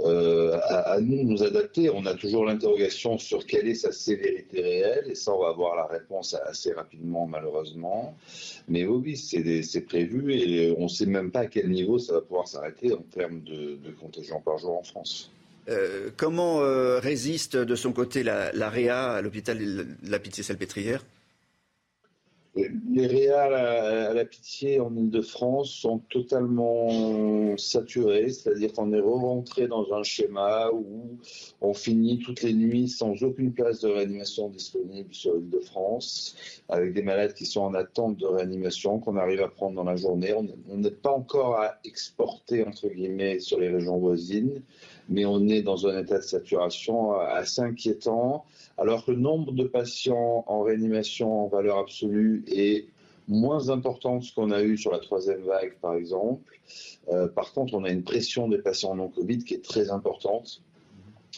Euh, 0.00 0.58
à, 0.62 1.00
nous 1.00 1.18
de 1.18 1.22
nous 1.22 1.42
adapter. 1.42 1.90
On 1.90 2.06
a 2.06 2.14
toujours 2.14 2.44
l'interrogation 2.44 3.18
sur 3.18 3.46
quelle 3.46 3.68
est 3.68 3.74
sa 3.74 3.92
sévérité 3.92 4.60
réelle, 4.60 5.04
et 5.10 5.14
ça, 5.14 5.32
on 5.32 5.40
va 5.40 5.48
avoir 5.48 5.76
la 5.76 5.86
réponse 5.86 6.34
assez 6.34 6.72
rapidement, 6.72 7.26
malheureusement. 7.26 8.16
Mais 8.68 8.84
oui, 8.86 9.16
c'est 9.16 9.80
prévu, 9.82 10.32
et 10.34 10.74
on 10.76 10.84
ne 10.84 10.88
sait 10.88 11.06
même 11.06 11.30
pas 11.30 11.40
à 11.40 11.46
quel 11.46 11.70
niveau 11.70 11.98
ça 11.98 12.14
va 12.14 12.20
pouvoir 12.20 12.48
s'arrêter 12.48 12.92
en 12.92 13.02
termes 13.14 13.42
de, 13.42 13.76
de 13.76 13.90
contagion 14.00 14.40
par 14.40 14.58
jour 14.58 14.78
en 14.78 14.82
France. 14.82 15.30
Euh, 15.68 16.10
comment 16.16 16.62
euh, 16.62 16.98
résiste 16.98 17.56
de 17.56 17.74
son 17.76 17.92
côté 17.92 18.22
la, 18.22 18.48
à 18.48 19.22
l'hôpital 19.22 19.58
de 19.58 19.86
la 20.10 20.18
Pitié-Salpêtrière? 20.18 21.04
Les 22.54 23.06
réals 23.06 23.54
à, 23.54 24.12
la 24.12 24.24
pitié 24.26 24.78
en 24.78 24.94
Ile-de-France 24.94 25.70
sont 25.70 25.98
totalement 26.10 27.56
saturés, 27.56 28.28
c'est-à-dire 28.28 28.72
qu'on 28.74 28.92
est 28.92 29.00
rentré 29.00 29.68
dans 29.68 29.92
un 29.94 30.02
schéma 30.02 30.70
où 30.70 31.18
on 31.62 31.72
finit 31.72 32.18
toutes 32.18 32.42
les 32.42 32.52
nuits 32.52 32.88
sans 32.88 33.22
aucune 33.22 33.52
place 33.52 33.80
de 33.80 33.88
réanimation 33.88 34.50
disponible 34.50 35.14
sur 35.14 35.34
l'Île-de-France, 35.34 36.36
avec 36.68 36.92
des 36.92 37.02
malades 37.02 37.32
qui 37.32 37.46
sont 37.46 37.62
en 37.62 37.74
attente 37.74 38.18
de 38.18 38.26
réanimation, 38.26 38.98
qu'on 38.98 39.16
arrive 39.16 39.40
à 39.40 39.48
prendre 39.48 39.76
dans 39.76 39.84
la 39.84 39.96
journée. 39.96 40.34
On 40.34 40.76
n'est 40.76 40.90
pas 40.90 41.12
encore 41.12 41.56
à 41.56 41.78
exporter, 41.84 42.64
entre 42.64 42.88
guillemets, 42.88 43.38
sur 43.38 43.58
les 43.60 43.70
régions 43.70 43.96
voisines, 43.96 44.62
mais 45.08 45.24
on 45.24 45.46
est 45.48 45.62
dans 45.62 45.86
un 45.86 45.98
état 45.98 46.18
de 46.18 46.22
saturation 46.22 47.12
assez 47.14 47.60
inquiétant 47.60 48.44
alors 48.78 49.04
que 49.04 49.12
le 49.12 49.18
nombre 49.18 49.52
de 49.52 49.64
patients 49.64 50.44
en 50.46 50.62
réanimation 50.62 51.44
en 51.44 51.48
valeur 51.48 51.78
absolue 51.78 52.44
est 52.48 52.86
moins 53.28 53.70
important 53.70 54.18
que 54.18 54.26
ce 54.26 54.34
qu'on 54.34 54.50
a 54.50 54.62
eu 54.62 54.76
sur 54.76 54.92
la 54.92 54.98
troisième 54.98 55.42
vague, 55.42 55.74
par 55.80 55.94
exemple. 55.94 56.58
Euh, 57.10 57.28
par 57.28 57.52
contre, 57.52 57.74
on 57.74 57.84
a 57.84 57.90
une 57.90 58.02
pression 58.02 58.48
des 58.48 58.58
patients 58.58 58.94
non 58.94 59.08
Covid 59.08 59.38
qui 59.38 59.54
est 59.54 59.64
très 59.64 59.90
importante 59.90 60.62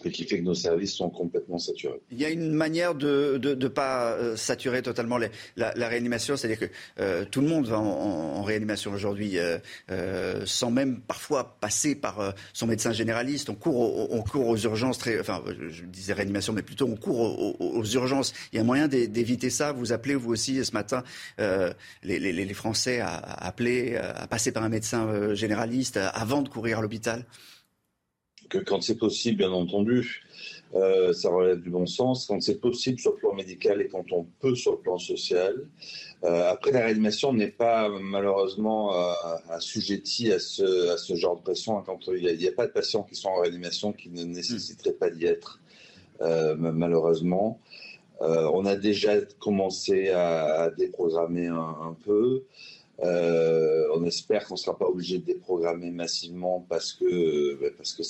et 0.04 0.11
qui 0.11 0.24
fait 0.24 0.38
que 0.38 0.44
nos 0.44 0.54
services 0.54 0.94
sont 0.94 1.09
complètement 1.09 1.59
saturés. 1.59 2.00
Il 2.11 2.18
y 2.18 2.24
a 2.24 2.30
une 2.30 2.52
manière 2.52 2.94
de 2.94 3.38
ne 3.42 3.68
pas 3.68 4.12
euh, 4.12 4.37
saturer 4.37 4.83
totalement 4.83 5.18
la, 5.57 5.88
réanimation, 5.88 6.37
c'est-à-dire 6.37 6.59
que 6.59 6.74
euh, 6.98 7.24
tout 7.30 7.40
le 7.40 7.48
monde 7.48 7.66
va 7.66 7.78
en, 7.78 8.42
réanimation 8.42 8.92
aujourd'hui 8.92 9.38
euh, 9.38 10.46
sans 10.46 10.70
même 10.70 11.00
parfois 11.00 11.57
passer 11.61 11.94
par 11.94 12.35
son 12.52 12.66
médecin 12.66 12.92
généraliste. 12.92 13.48
On 13.48 13.54
court, 13.54 14.12
on 14.12 14.22
court 14.22 14.48
aux 14.48 14.57
urgences, 14.57 14.98
très, 14.98 15.18
enfin 15.20 15.42
je 15.70 15.85
disais 15.85 16.12
réanimation, 16.12 16.52
mais 16.52 16.62
plutôt 16.62 16.87
on 16.87 16.96
court 16.96 17.61
aux, 17.61 17.85
urgences. 17.85 18.35
Il 18.52 18.57
y 18.57 18.59
a 18.59 18.64
moyen 18.64 18.88
d'éviter 18.88 19.48
ça. 19.50 19.72
Vous 19.72 19.92
appelez 19.92 20.14
vous 20.14 20.30
aussi 20.30 20.62
ce 20.64 20.72
matin 20.72 21.02
les, 21.38 22.18
les, 22.18 22.54
Français 22.54 23.00
à, 23.00 23.14
à 23.14 23.46
appeler, 23.46 23.96
à 23.96 24.26
passer 24.26 24.52
par 24.52 24.62
un 24.62 24.68
médecin 24.68 25.35
généraliste 25.35 25.96
avant 25.96 26.42
de 26.42 26.48
courir 26.48 26.78
à 26.78 26.83
l'hôpital 26.83 27.24
que 28.48 28.59
quand 28.59 28.83
c'est 28.83 28.98
possible, 28.98 29.38
bien 29.38 29.52
entendu, 29.52 30.24
euh, 30.74 31.12
ça 31.12 31.30
relève 31.30 31.61
du 31.61 31.70
bon 31.70 31.87
sens. 31.87 32.26
Quand 32.26 32.40
c'est 32.42 32.61
possible 32.61 32.98
sur 32.98 33.12
le 33.12 33.18
plan 33.18 33.35
médical 33.35 33.80
et 33.80 33.88
quand 33.88 34.11
on 34.12 34.24
peut 34.40 34.54
sur 34.54 34.72
le 34.72 34.78
plan 34.78 34.98
social. 34.98 35.68
Euh, 36.24 36.50
après, 36.50 36.72
la 36.72 36.87
réanimation 36.87 37.33
n'est 37.33 37.50
pas 37.50 37.88
malheureusement 37.88 38.94
euh, 38.94 39.12
assujettie 39.50 40.33
à 40.33 40.38
ce, 40.38 40.96
genre 41.14 41.37
de 41.37 41.42
pression. 41.42 41.80
Quand 41.83 42.00
il 42.09 42.37
n'y 42.37 42.48
a, 42.48 42.52
pas 42.52 42.66
de 42.66 42.72
patients 42.72 43.02
qui 43.04 43.14
sont 43.14 43.28
en 43.28 43.40
réanimation 43.40 43.92
qui 43.92 44.11
ne 44.11 44.24
nécessiteraient 44.24 44.94
pas 44.94 45.11
d'y 45.11 45.26
être, 45.26 45.61
malheureusement. 46.20 47.61
on 48.20 48.64
a 48.64 48.76
déjà 48.76 49.20
commencé 49.38 50.09
à, 50.11 50.70
déprogrammer 50.76 51.46
un, 51.46 51.96
peu. 52.04 52.44
On 53.02 54.04
espère 54.04 54.46
qu'on 54.46 54.54
ne 54.54 54.59
sera 54.59 54.76
pas 54.76 54.87
obligé 54.87 55.18
de 55.18 55.24
déprogrammer 55.24 55.90
massivement 55.90 56.64
parce 56.68 56.92
que 56.92 57.54
ben, 57.61 57.72
parce 57.76 57.92
que 57.94 58.02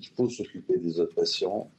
il 0.00 0.08
faut 0.16 0.28
s'occuper 0.28 0.78
des 0.78 1.00
autres 1.00 1.14
patients. 1.14 1.70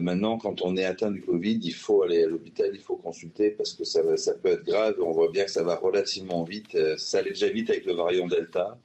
maintenant, 0.00 0.38
quand 0.38 0.62
on 0.62 0.76
est 0.76 0.84
atteint 0.84 1.10
du 1.10 1.22
Covid, 1.22 1.60
il 1.62 1.74
faut 1.74 2.02
aller 2.02 2.22
à 2.24 2.26
l'hôpital, 2.26 2.70
il 2.72 2.80
faut 2.80 2.96
consulter 2.96 3.50
parce 3.50 3.72
que 3.72 3.84
ça, 3.84 4.16
ça 4.16 4.34
peut 4.34 4.50
être 4.50 4.64
grave. 4.64 4.96
On 5.00 5.12
voit 5.12 5.30
bien 5.30 5.44
que 5.44 5.50
ça 5.50 5.62
va 5.62 5.76
relativement 5.76 6.44
vite. 6.44 6.76
Ça 6.98 7.18
allait 7.18 7.30
déjà 7.30 7.48
vite 7.48 7.70
avec 7.70 7.86
le 7.86 7.94
variant 7.94 8.26
Delta. 8.26 8.78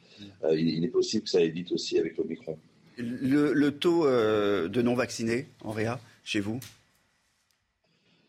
il, 0.51 0.69
il, 0.69 0.86
est 0.86 0.89
possible 0.89 1.23
que 1.23 1.29
ça 1.29 1.39
aille 1.39 1.51
vite 1.51 1.71
aussi 1.71 1.99
avec 1.99 2.17
l'Omicron. 2.17 2.57
Le, 2.97 3.69
taux 3.71 4.05
euh, 4.05 4.67
de 4.67 4.81
non-vaccinés 4.81 5.47
en 5.63 5.71
réa, 5.71 5.99
chez 6.23 6.39
vous? 6.39 6.60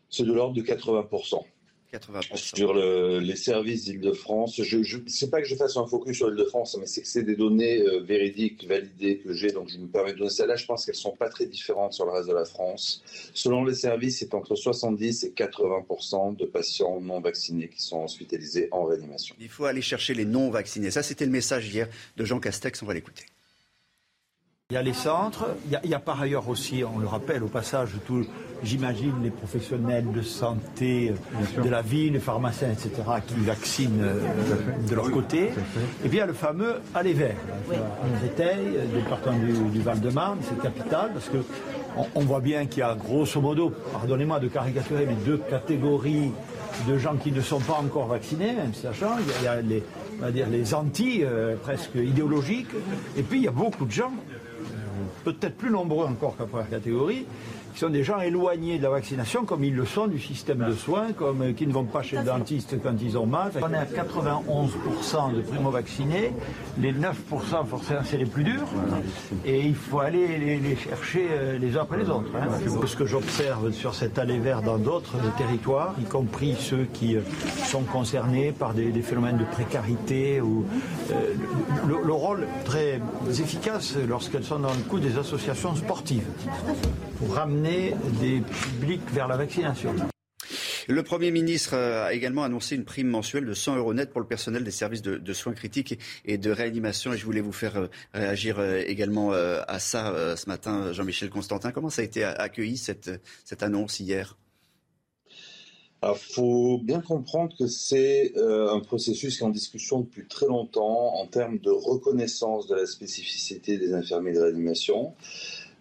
C'est 0.09 0.25
de 0.25 0.33
l'ordre 0.33 0.55
de 0.55 0.63
80%. 0.63 1.43
80%. 1.93 2.37
Sur 2.37 2.75
les 2.75 3.37
services 3.37 3.85
d'Île-de-France, 3.85 4.63
je 4.63 4.79
ne 4.79 5.09
sais 5.09 5.29
pas 5.29 5.43
que 5.43 5.49
je 5.49 5.55
fasse 5.55 5.77
un 5.77 5.87
focus 5.87 6.17
sur 6.17 6.31
l'Île-de-France, 6.31 6.77
mais 6.81 6.87
c'est 6.87 7.03
que 7.03 7.09
c'est 7.09 7.23
des 7.23 7.37
données 7.37 7.81
euh, 7.83 8.01
véridiques, 8.01 8.67
validées 8.67 9.19
que 9.19 9.33
j'ai, 9.35 9.51
donc 9.51 9.69
je 9.69 9.79
me 9.79 9.87
permets 9.87 10.13
de 10.13 10.19
donner 10.19 10.31
celles-là. 10.31 10.57
Je 10.57 10.67
pense 10.67 10.87
qu'elles 10.87 10.95
ne 10.95 11.01
sont 11.01 11.17
pas 11.17 11.29
très 11.29 11.47
différentes 11.47 11.93
sur 11.93 12.07
le 12.07 12.13
reste 12.13 12.29
de 12.29 12.35
la 12.35 12.45
France. 12.45 13.03
Selon 13.35 13.65
les 13.65 13.75
services, 13.75 14.21
c'est 14.21 14.35
entre 14.35 14.55
70 14.55 15.25
et 15.25 15.31
80% 15.31 16.37
de 16.37 16.47
patients 16.47 17.01
non 17.01 17.21
vaccinés 17.21 17.69
qui 17.69 17.83
sont 17.83 18.05
hospitalisés 18.05 18.69
en 18.71 18.85
réanimation. 18.85 19.35
Il 19.39 19.49
faut 19.49 19.67
aller 19.67 19.83
chercher 19.83 20.15
les 20.15 20.25
non 20.25 20.51
vaccinés. 20.51 20.91
Ça, 20.91 21.03
c'était 21.03 21.27
le 21.27 21.33
message 21.33 21.69
hier 21.69 21.89
de 22.17 22.25
Jean 22.25 22.41
Castex. 22.41 22.83
On 22.83 22.87
va 22.87 22.95
l'écouter. 22.95 23.25
Il 24.73 24.77
y 24.77 24.79
a 24.79 24.83
les 24.83 24.95
centres, 24.95 25.49
il 25.67 25.91
y 25.91 25.95
a, 25.95 25.99
par 25.99 26.23
ailleurs 26.23 26.49
aussi, 26.49 26.83
on 26.83 26.99
le 26.99 27.07
rappelle 27.07 27.43
au 27.43 27.49
passage, 27.49 27.91
j'imagine 28.63 29.13
les 29.23 29.29
professionnels 29.29 30.11
de 30.11 30.23
santé 30.23 31.13
de 31.63 31.69
la 31.69 31.83
ville, 31.83 32.15
les 32.15 32.21
pharmaciens, 32.21 32.71
etc., 32.71 32.91
qui 33.27 33.35
vaccinent 33.35 34.01
euh, 34.03 34.89
de 34.89 34.95
leur 34.95 35.11
côté. 35.11 35.51
Et 36.03 36.09
puis 36.09 36.13
il 36.13 36.17
y 36.17 36.21
a 36.23 36.27
le 36.27 36.33
fameux 36.33 36.77
aller 36.95 37.13
vert. 37.13 37.37
On 37.69 38.25
étaye, 38.25 38.79
département 38.95 39.37
du, 39.41 39.53
du 39.53 39.83
Val-de-Marne, 39.83 40.39
c'est 40.41 40.59
capital, 40.59 41.11
parce 41.13 41.29
que 41.29 41.45
on, 42.15 42.21
voit 42.21 42.41
bien 42.41 42.65
qu'il 42.65 42.79
y 42.79 42.83
a 42.83 42.95
grosso 42.95 43.43
modo, 43.43 43.75
pardonnez-moi 43.93 44.41
de 44.41 44.49
caricaturer, 44.49 45.05
mais 45.05 45.17
deux 45.27 45.37
catégories 45.37 46.33
de 46.89 46.97
gens 46.97 47.17
qui 47.17 47.31
ne 47.31 47.43
sont 47.43 47.61
pas 47.61 47.75
encore 47.75 48.07
vaccinés, 48.07 48.55
même 48.55 48.73
sachant, 48.73 49.19
il 49.39 49.45
y 49.45 49.49
a, 49.49 49.61
les, 49.61 49.83
on 50.19 50.23
va 50.23 50.31
dire, 50.31 50.49
les 50.49 50.73
anti, 50.73 51.21
euh, 51.23 51.57
presque 51.57 51.95
idéologiques, 51.95 52.71
et 53.19 53.23
puis 53.23 53.41
il 53.41 53.45
y 53.45 53.49
a 53.49 53.53
beaucoup 53.53 53.85
de 53.85 53.93
gens 53.93 54.13
peut-être 55.25 55.57
plus 55.57 55.71
nombreux 55.71 56.07
encore 56.07 56.37
qu'à 56.37 56.47
première 56.47 56.71
catégorie, 56.71 57.27
qui 57.73 57.79
sont 57.79 57.89
des 57.89 58.05
gens 58.05 58.21
éloignés 58.21 58.79
de 58.79 58.83
la 58.83 58.91
vaccination, 58.91 59.45
comme 59.45 59.65
ils 59.65 59.75
le 59.75 59.87
sont 59.87 60.07
du 60.07 60.19
système 60.19 60.65
de 60.67 60.75
soins, 60.75 61.13
comme 61.13 61.43
euh, 61.43 61.53
qui 61.53 61.67
ne 61.67 61.73
vont 61.73 61.85
pas 61.85 62.03
chez 62.03 62.19
le 62.19 62.25
dentiste 62.25 62.77
quand 62.83 62.95
ils 63.01 63.17
ont 63.17 63.27
mal. 63.27 63.53
On 63.57 63.73
est 63.73 63.77
à 63.77 63.85
91% 63.85 65.35
de 65.35 65.41
primo-vaccinés. 65.43 66.33
Les 66.79 66.93
9%, 66.93 67.15
forcément, 67.67 68.01
c'est 68.05 68.19
les 68.19 68.27
plus 68.27 68.45
durs. 68.45 68.69
Et 69.45 69.61
il 69.61 69.75
faut 69.75 70.01
aller 70.01 70.39
les, 70.39 70.77
chercher 70.77 71.29
euh, 71.31 71.59
les 71.59 71.77
uns 71.77 71.83
après 71.83 71.99
les 71.99 72.11
autres. 72.11 72.31
Hein. 72.35 72.49
Ce 72.87 72.97
que 72.97 73.07
j'observe 73.07 73.73
sur 73.73 73.95
cet 73.95 74.19
aller 74.19 74.39
vert 74.39 74.63
dans 74.63 74.79
d'autres 74.79 75.17
territoires, 75.39 75.95
y 76.01 76.05
compris 76.05 76.57
ceux 76.59 76.87
qui 76.93 77.17
euh, 77.17 77.21
sont 77.65 77.83
concernés 77.83 78.53
par 78.53 78.75
des, 78.75 78.93
phénomènes 79.03 79.39
de 79.39 79.45
précarité 79.45 80.41
ou 80.41 80.65
le, 81.87 82.13
rôle 82.13 82.47
très 82.65 83.01
efficace 83.31 83.97
lorsqu'elles 84.09 84.45
sont 84.45 84.59
dans 84.59 84.73
le 84.73 84.83
coup 84.89 84.99
des 84.99 85.19
associations 85.19 85.75
sportives 85.75 86.27
pour 87.19 87.35
ramener 87.35 87.62
des 87.63 88.41
publics 88.41 89.11
vers 89.13 89.29
la 89.29 89.37
vaccination. 89.37 89.95
Le 90.89 91.03
Premier 91.03 91.31
ministre 91.31 91.75
a 91.75 92.13
également 92.13 92.43
annoncé 92.43 92.75
une 92.75 92.85
prime 92.85 93.07
mensuelle 93.07 93.47
de 93.47 93.55
100 93.55 93.77
euros 93.77 93.95
net 93.95 94.11
pour 94.11 94.21
le 94.21 94.27
personnel 94.27 94.65
des 94.65 94.73
services 94.73 95.03
de, 95.03 95.33
soins 95.33 95.53
critiques 95.53 95.99
et 96.25 96.39
de 96.39 96.51
réanimation. 96.51 97.13
Et 97.13 97.17
je 97.17 97.25
voulais 97.25 97.41
vous 97.41 97.53
faire 97.53 97.77
euh, 97.77 97.87
réagir 98.13 98.59
euh, 98.59 98.83
également 98.85 99.33
euh, 99.33 99.61
à 99.69 99.79
ça 99.79 100.37
ce 100.37 100.49
matin, 100.49 100.93
Jean-Michel 100.93 101.31
Constantin. 101.31 101.71
Comment 101.71 101.91
ça 101.91 102.03
a 102.03 102.05
été 102.05 102.25
accueilli, 102.25 102.77
cette, 102.77 103.11
cette 103.45 103.63
annonce 103.63 104.01
hier? 104.01 104.37
Il 106.03 106.19
faut 106.19 106.81
bien 106.83 107.01
comprendre 107.01 107.55
que 107.57 107.69
c'est 107.69 108.33
un 108.37 108.81
processus 108.81 109.37
qui 109.37 109.45
est 109.45 109.47
en 109.47 109.51
discussion 109.51 110.01
depuis 110.01 110.27
très 110.27 110.47
longtemps 110.47 111.15
en 111.15 111.29
termes 111.29 111.59
de 111.61 111.71
reconnaissance 111.71 112.67
de 112.67 112.75
la 112.75 112.87
spécificité 112.87 113.79
des 113.79 113.95
infirmiers 113.95 114.33
de 114.33 114.41
réanimation. 114.41 115.15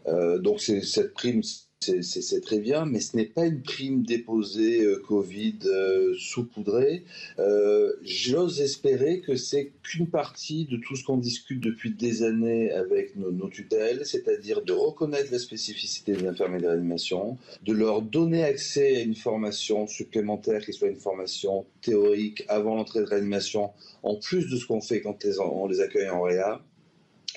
donc 0.05 0.59
cette 0.59 1.15
prime 1.15 1.41
c'est 1.81 2.41
très 2.41 2.59
bien, 2.59 2.85
mais 2.85 2.99
ce 2.99 3.17
n'est 3.17 3.25
pas 3.25 3.47
une 3.47 3.63
prime 3.63 4.03
déposée 4.03 4.83
euh, 4.83 5.01
Covid 5.07 5.57
euh, 5.65 6.13
saupoudrée. 6.15 7.03
Euh, 7.39 7.93
j'ose 8.03 8.61
espérer 8.61 9.21
que 9.21 9.35
c'est 9.35 9.71
qu'une 9.81 10.05
partie 10.05 10.65
de 10.65 10.77
tout 10.77 10.95
ce 10.95 11.03
qu'on 11.03 11.17
discute 11.17 11.59
depuis 11.59 11.89
des 11.89 12.21
années 12.21 12.71
avec 12.71 13.15
nos, 13.15 13.31
nos 13.31 13.49
tutelles, 13.49 14.05
c'est-à-dire 14.05 14.61
de 14.61 14.73
reconnaître 14.73 15.31
la 15.31 15.39
spécificité 15.39 16.13
des 16.13 16.27
infirmiers 16.27 16.61
de 16.61 16.67
réanimation, 16.67 17.39
de 17.65 17.73
leur 17.73 18.03
donner 18.03 18.43
accès 18.43 18.97
à 18.97 18.99
une 18.99 19.15
formation 19.15 19.87
supplémentaire 19.87 20.63
qui 20.63 20.73
soit 20.73 20.89
une 20.89 20.99
formation 20.99 21.65
théorique 21.81 22.43
avant 22.47 22.75
l'entrée 22.75 22.99
de 22.99 23.05
réanimation, 23.05 23.71
en 24.03 24.17
plus 24.17 24.47
de 24.49 24.55
ce 24.55 24.67
qu'on 24.67 24.81
fait 24.81 25.01
quand 25.01 25.17
on 25.39 25.67
les 25.67 25.79
accueille 25.79 26.09
en 26.09 26.21
réa 26.21 26.61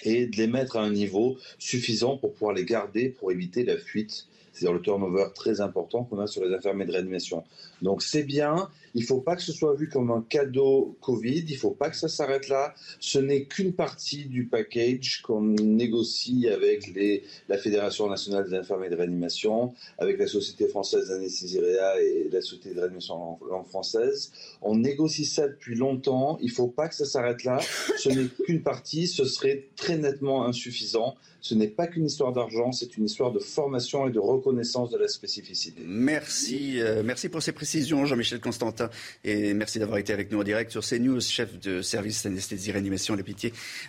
et 0.03 0.27
de 0.27 0.37
les 0.37 0.49
mettre 0.49 0.77
à 0.77 0.83
un 0.83 0.91
niveau 0.91 1.39
suffisant 1.59 2.19
pour 2.19 2.35
pouvoir 2.35 2.53
les 2.53 2.67
garder, 2.67 3.09
pour 3.09 3.33
éviter 3.33 3.65
la 3.65 3.79
fuite 3.79 4.27
c'est-à-dire 4.55 4.75
le 4.75 4.83
turnover 4.83 5.27
très 5.35 5.61
important 5.61 6.05
qu'on 6.05 6.21
a 6.21 6.27
sur 6.27 6.45
les 6.45 6.55
infirmiers 6.55 6.87
de 6.87 6.93
réanimation. 6.93 7.45
Donc 7.85 8.03
c'est 8.03 8.23
bien, 8.23 8.71
il 8.95 9.03
ne 9.03 9.07
faut 9.07 9.21
pas 9.21 9.37
que 9.37 9.43
ce 9.43 9.53
soit 9.53 9.75
vu 9.75 9.91
comme 9.91 10.11
un 10.11 10.25
cadeau 10.27 10.97
Covid, 11.03 11.45
il 11.47 11.53
ne 11.53 11.59
faut 11.59 11.73
pas 11.73 11.91
que 11.91 11.97
ça 11.97 12.09
s'arrête 12.09 12.49
là. 12.49 12.75
Ce 12.99 13.19
n'est 13.19 13.45
qu'une 13.45 13.75
partie 13.75 14.25
du 14.25 14.47
package 14.47 15.21
qu'on 15.23 15.43
négocie 15.43 16.49
avec 16.49 16.91
la 17.49 17.59
Fédération 17.59 18.09
nationale 18.09 18.49
des 18.49 18.57
infirmiers 18.57 18.89
de 18.89 18.97
réanimation, 18.97 19.75
avec 19.99 20.19
la 20.19 20.27
Société 20.27 20.67
française 20.67 21.09
d'anesthésie 21.09 21.59
et 21.59 22.31
la 22.33 22.41
Société 22.41 22.73
de 22.73 22.81
réanimation 22.81 23.15
en 23.15 23.39
langue 23.51 23.67
française. 23.67 24.33
On 24.63 24.77
négocie 24.77 25.27
ça 25.27 25.47
depuis 25.47 25.75
longtemps, 25.75 26.39
il 26.41 26.47
ne 26.47 26.53
faut 26.53 26.69
pas 26.69 26.89
que 26.89 26.95
ça 26.95 27.05
s'arrête 27.05 27.45
là. 27.45 27.61
Ce 27.99 28.09
n'est 28.09 28.29
qu'une 28.47 28.63
partie, 28.63 29.09
ce 29.09 29.27
serait 29.27 29.69
très 29.77 29.99
nettement 29.99 30.47
insuffisant 30.47 31.17
ce 31.45 31.55
n'est 31.55 31.69
pas 31.69 31.87
qu'une 31.87 32.07
histoire 32.07 32.33
d'argent, 32.33 32.73
c'est 32.73 32.97
une 32.97 33.05
histoire 33.05 33.31
de 33.31 33.39
formation 33.39 34.09
et 34.09 34.11
de 34.11 34.19
reconnaissance 34.19 34.91
de 34.91 34.97
la 34.97 35.09
spécificité. 35.09 35.83
Merci, 35.85 36.81
euh, 36.81 37.03
merci 37.05 37.29
pour 37.29 37.43
ces 37.43 37.53
précisions, 37.53 37.74
Jean-Michel 37.83 38.41
Constantin, 38.41 38.89
et 39.23 39.55
merci 39.55 39.79
d'avoir 39.79 39.99
été 39.99 40.13
avec 40.13 40.33
nous 40.33 40.41
en 40.41 40.43
direct 40.43 40.71
sur 40.71 40.83
CNews, 40.83 41.21
chef 41.21 41.59
de 41.59 41.83
service 41.83 42.23
d'anesthésie 42.23 42.73
réanimation 42.73 43.15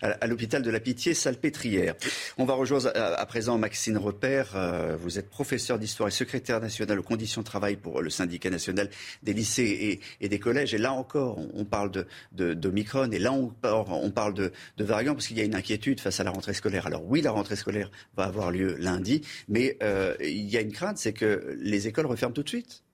à 0.02 0.28
l'hôpital 0.28 0.62
de 0.62 0.69
la 0.69 0.80
Pitié 0.80 1.13
Salpêtrière. 1.13 1.95
On 2.38 2.45
va 2.45 2.54
rejoindre 2.54 2.91
à, 2.95 3.26
présent 3.26 3.58
Maxine 3.58 3.98
Repère. 3.98 4.52
Euh, 4.56 4.98
vous 5.00 5.17
êtes 5.17 5.30
professeur 5.30 5.80
d'histoire 5.80 6.10
et 6.10 6.12
secrétaire 6.12 6.60
national 6.60 7.00
aux 7.00 7.04
conditions 7.04 7.41
de 7.41 7.45
travail 7.45 7.78
pour 7.78 8.02
le 8.02 8.10
syndicat 8.10 8.50
national 8.50 8.89
des 9.24 9.34
lycées 9.34 10.00
et, 10.19 10.28
des 10.28 10.39
collèges. 10.39 10.74
Et 10.74 10.78
là 10.78 10.91
encore, 10.91 11.39
on, 11.54 11.63
parle 11.63 11.91
de, 11.91 12.06
de, 12.34 12.74
et 13.12 13.19
là 13.19 13.32
on, 13.32 13.54
on 13.63 14.12
parle 14.12 14.34
de, 14.34 14.52
de 14.78 14.84
variants 14.84 15.13
parce 15.13 15.28
qu'il 15.28 15.38
y 15.38 15.41
a 15.41 15.45
une 15.45 15.56
inquiétude 15.56 16.00
face 16.00 16.19
à 16.19 16.24
la 16.24 16.32
rentrée 16.32 16.54
scolaire. 16.54 16.88
Alors 16.88 17.06
oui, 17.06 17.21
la 17.21 17.32
rentrée 17.32 17.45
rentrée 17.45 17.56
scolaire 17.56 17.91
va 18.17 18.24
avoir 18.24 18.50
lieu 18.50 18.76
lundi, 18.80 19.21
mais 19.48 19.78
euh, 19.84 20.15
il 20.19 20.50
y 20.50 20.58
a 20.58 20.62
une 20.62 20.71
crainte, 20.71 20.98
c'est 20.98 21.13
que 21.13 21.56
les 21.60 21.88
écoles 21.88 22.08
referment 22.08 22.34
tout 22.34 22.41
de 22.41 22.50
suite. 22.50 22.85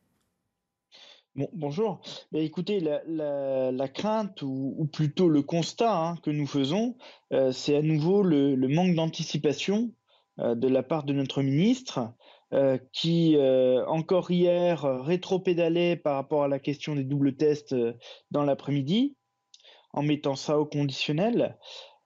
Bon, 1.34 1.48
bonjour. 1.54 2.02
écoutez, 2.34 2.82
la, 2.82 3.88
crainte 3.88 4.42
ou, 4.42 4.86
plutôt 4.92 5.30
le 5.30 5.42
constat 5.42 5.98
hein, 5.98 6.16
que 6.24 6.30
nous 6.30 6.46
faisons, 6.46 6.98
euh, 7.32 7.54
c'est 7.54 7.78
à 7.78 7.82
nouveau 7.82 8.22
le, 8.22 8.56
manque 8.68 8.96
d'anticipation 8.96 9.94
euh, 10.40 10.56
de 10.56 10.68
la 10.68 10.84
part 10.84 11.06
de 11.06 11.14
notre 11.14 11.42
ministre, 11.42 12.14
qui 12.92 13.38
encore 13.88 14.30
hier 14.30 14.82
rétropédalait 14.82 15.96
par 15.96 16.16
rapport 16.16 16.44
à 16.44 16.50
la 16.50 16.60
question 16.60 16.96
des 16.96 17.06
doubles 17.06 17.38
tests 17.38 17.74
dans 18.32 18.44
l'après-midi, 18.44 19.16
en 19.94 20.04
mettant 20.04 20.36
ça 20.36 20.60
au 20.60 20.66
conditionnel. 20.66 21.58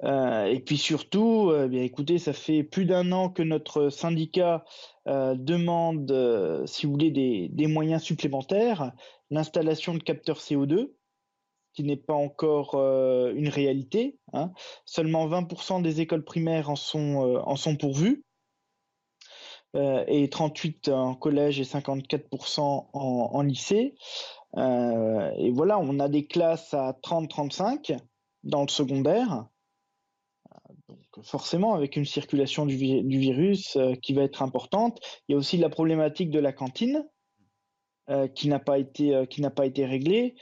Euh, 0.04 0.46
et 0.46 0.60
puis 0.60 0.78
surtout, 0.78 1.50
euh, 1.52 1.68
bien 1.68 1.84
écoutez, 1.84 2.18
ça 2.18 2.34
fait 2.34 2.64
plus 2.64 2.86
d'un 2.86 3.12
an 3.12 3.30
que 3.30 3.44
notre 3.44 3.90
syndicat 3.90 4.66
euh, 5.08 5.36
demande, 5.36 6.64
si 6.66 6.86
vous 6.86 6.94
voulez, 6.94 7.12
des, 7.12 7.68
moyens 7.68 8.02
supplémentaires, 8.02 8.92
l'installation 9.30 9.94
de 9.94 10.00
capteurs 10.00 10.40
CO2, 10.40 10.94
qui 11.74 11.84
n'est 11.84 11.98
pas 11.98 12.14
encore 12.14 12.76
une 12.76 13.50
réalité. 13.50 14.18
Hein. 14.34 14.52
Seulement 14.86 15.28
20% 15.28 15.82
des 15.82 16.02
écoles 16.02 16.24
primaires 16.24 16.70
en 16.70 16.76
sont, 16.76 17.76
pourvues. 17.80 18.24
et 19.76 20.30
38 20.30 20.90
en 20.90 21.16
collège 21.16 21.60
et 21.60 21.64
54% 21.64 22.60
en, 22.62 22.88
en 22.94 23.42
lycée. 23.42 23.96
et 24.56 25.52
voilà, 25.52 25.78
on 25.80 26.00
a 26.00 26.08
des 26.08 26.28
classes 26.28 26.74
à 26.74 26.94
30-35 27.04 27.98
dans 28.44 28.62
le 28.62 28.70
secondaire 28.70 29.48
forcément, 31.24 31.74
avec 31.74 31.96
une 31.96 32.06
circulation 32.06 32.66
du, 32.66 32.76
virus 32.76 33.76
euh, 33.76 33.96
qui 33.96 34.14
va 34.14 34.24
être 34.24 34.42
importante, 34.42 35.00
il 35.28 35.34
y 35.34 35.36
a 35.36 35.38
aussi 35.38 35.58
la 35.58 35.70
problématique 35.70 36.30
de 36.30 36.40
la 36.40 36.54
cantine 36.54 37.06
euh, 38.10 38.28
qui 38.28 38.48
n'a 38.48 38.60
pas 38.60 38.78
été 38.78 39.16
euh, 39.16 39.26
qui 39.26 39.42
n'a 39.42 39.50
pas 39.50 39.66
été 39.66 39.86
réglée. 39.86 40.36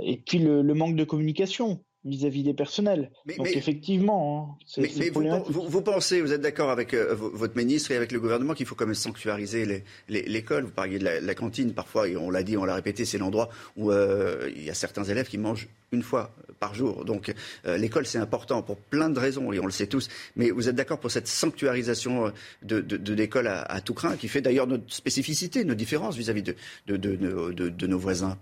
et 0.00 0.22
puis 0.24 0.38
le, 0.38 0.62
manque 0.74 0.94
de 0.94 1.04
communication 1.04 1.84
vis-à-vis 2.04 2.42
des 2.42 2.54
personnels. 2.54 3.10
Donc 3.36 3.48
effectivement, 3.48 4.58
hein, 4.60 4.64
c'est 4.66 5.10
vous, 5.48 5.82
pensez, 5.82 6.20
vous 6.20 6.32
êtes 6.32 6.40
d'accord 6.40 6.70
avec 6.70 6.94
euh, 6.94 7.14
votre 7.14 7.56
ministre 7.56 7.90
et 7.90 7.96
avec 7.96 8.12
le 8.12 8.20
gouvernement 8.20 8.54
qu'il 8.54 8.66
faut 8.66 8.74
quand 8.74 8.86
même 8.86 8.94
sanctuariser 8.94 9.84
l'école 10.08 10.64
Vous 10.64 10.70
parliez 10.70 10.98
de 10.98 11.04
la, 11.04 11.34
cantine, 11.34 11.72
parfois, 11.74 12.08
et 12.08 12.16
on 12.16 12.30
l'a 12.30 12.42
dit, 12.42 12.56
on 12.56 12.64
l'a 12.64 12.74
répété, 12.74 13.04
c'est 13.04 13.18
l'endroit 13.18 13.48
où 13.76 13.90
euh, 13.90 14.50
il 14.54 14.64
y 14.64 14.70
a 14.70 14.74
certains 14.74 15.04
élèves 15.04 15.28
qui 15.28 15.38
mangent 15.38 15.68
une 15.90 16.02
fois 16.02 16.34
par 16.60 16.74
jour. 16.74 17.04
Donc 17.04 17.34
euh, 17.66 17.76
l'école, 17.76 18.06
c'est 18.06 18.18
important 18.18 18.62
pour 18.62 18.76
plein 18.76 19.10
de 19.10 19.18
raisons, 19.18 19.52
et 19.52 19.58
on 19.58 19.66
le 19.66 19.72
sait 19.72 19.86
tous. 19.86 20.08
Mais 20.36 20.50
vous 20.50 20.68
êtes 20.68 20.76
d'accord 20.76 21.00
pour 21.00 21.10
cette 21.10 21.26
sanctuarisation 21.26 22.32
de, 22.62 23.12
l'école 23.12 23.48
à, 23.48 23.80
tout 23.80 23.94
craint, 23.94 24.16
qui 24.16 24.28
fait 24.28 24.40
d'ailleurs 24.40 24.66
notre 24.66 24.92
spécificité, 24.92 25.64
nos 25.64 25.74
différences 25.74 26.16
vis-à-vis 26.16 26.42
-vis 26.42 26.54
de 26.86 27.86
nos 27.86 27.98
voisins? 27.98 28.38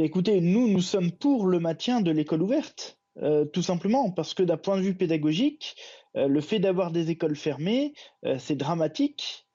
Écoutez, 0.00 0.40
nous, 0.40 0.68
nous 0.68 0.80
sommes 0.80 1.12
pour 1.12 1.46
le 1.46 1.58
maintien 1.58 2.00
de 2.00 2.10
l'école 2.10 2.42
ouverte, 2.42 2.98
euh, 3.20 3.44
tout 3.44 3.62
simplement 3.62 4.10
parce 4.10 4.32
que 4.32 4.42
d'un 4.42 4.56
point 4.56 4.78
de 4.78 4.82
vue 4.82 4.94
pédagogique, 4.94 5.76
euh, 6.16 6.28
le 6.28 6.40
fait 6.40 6.58
d'avoir 6.58 6.90
des 6.92 7.10
écoles 7.10 7.36
fermées, 7.36 7.92
euh, 8.24 8.38
c'est 8.38 8.56
dramatique 8.56 9.46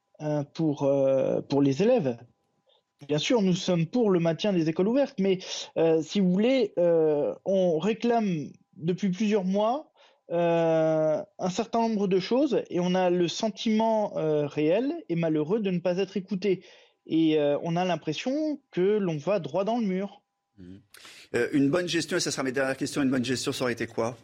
pour, 0.55 0.91
pour 1.47 1.61
les 1.61 1.83
élèves. 1.83 2.17
Bien 3.07 3.19
sûr, 3.19 3.43
nous 3.43 3.53
sommes 3.53 3.85
pour 3.85 4.09
le 4.09 4.19
maintien 4.19 4.51
des 4.51 4.67
écoles 4.67 4.87
ouvertes, 4.87 5.19
mais 5.19 5.37
si 6.01 6.19
vous 6.19 6.31
voulez, 6.31 6.73
on 7.45 7.77
réclame 7.77 8.49
depuis 8.77 9.09
plusieurs 9.09 9.43
mois 9.43 9.91
un 10.31 11.49
certain 11.51 11.81
nombre 11.81 12.07
de 12.07 12.19
choses 12.19 12.63
et 12.71 12.79
on 12.79 12.95
a 12.95 13.11
le 13.11 13.27
sentiment 13.27 14.13
réel 14.15 14.91
et 15.07 15.15
malheureux 15.15 15.59
de 15.59 15.69
ne 15.69 15.77
pas 15.77 15.99
être 15.99 16.17
écouté. 16.17 16.63
Et 17.05 17.37
on 17.61 17.75
a 17.75 17.85
l'impression 17.85 18.59
que 18.71 18.97
l'on 18.97 19.17
va 19.17 19.39
droit 19.39 19.65
dans 19.65 19.77
le 19.77 19.85
mur. 19.85 20.23
Euh, 21.35 21.49
une 21.53 21.69
bonne 21.69 21.87
gestion, 21.87 22.17
et 22.17 22.19
ça 22.19 22.31
sera 22.31 22.43
mes 22.43 22.51
dernières 22.51 22.77
questions, 22.77 23.01
une 23.01 23.09
bonne 23.09 23.25
gestion, 23.25 23.51
ça 23.51 23.63
aurait 23.63 23.73
été 23.73 23.87
quoi? 23.87 24.17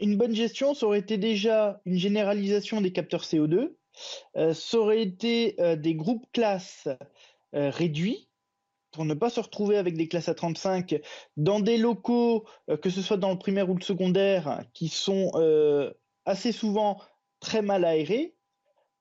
Une 0.00 0.16
bonne 0.16 0.34
gestion, 0.34 0.74
ça 0.74 0.86
aurait 0.86 1.00
été 1.00 1.18
déjà 1.18 1.80
une 1.84 1.98
généralisation 1.98 2.80
des 2.80 2.92
capteurs 2.92 3.24
CO2, 3.24 3.72
euh, 4.36 4.54
ça 4.54 4.78
aurait 4.78 5.02
été 5.02 5.60
euh, 5.60 5.76
des 5.76 5.94
groupes 5.94 6.26
classes 6.32 6.88
réduits 7.52 8.28
pour 8.92 9.04
ne 9.04 9.14
pas 9.14 9.28
se 9.28 9.40
retrouver 9.40 9.76
avec 9.76 9.96
des 9.96 10.06
classes 10.06 10.28
à 10.28 10.34
35 10.34 11.00
dans 11.36 11.58
des 11.58 11.78
locaux, 11.78 12.46
que 12.80 12.90
ce 12.90 13.02
soit 13.02 13.16
dans 13.16 13.32
le 13.32 13.38
primaire 13.38 13.68
ou 13.68 13.74
le 13.74 13.82
secondaire, 13.82 14.62
qui 14.72 14.88
sont 14.88 15.32
assez 16.26 16.52
souvent 16.52 17.00
très 17.40 17.60
mal 17.60 17.84
aérés. 17.84 18.36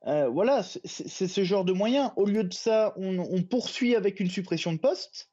voilà, 0.04 0.64
c'est 0.64 1.28
ce 1.28 1.44
genre 1.44 1.64
de 1.64 1.74
moyens. 1.74 2.12
Au 2.16 2.26
lieu 2.26 2.44
de 2.44 2.54
ça, 2.54 2.96
on 2.98 3.44
poursuit 3.44 3.96
avec 3.96 4.20
une 4.20 4.32
suppression 4.32 4.74
de 4.74 4.80
postes. 4.80 5.30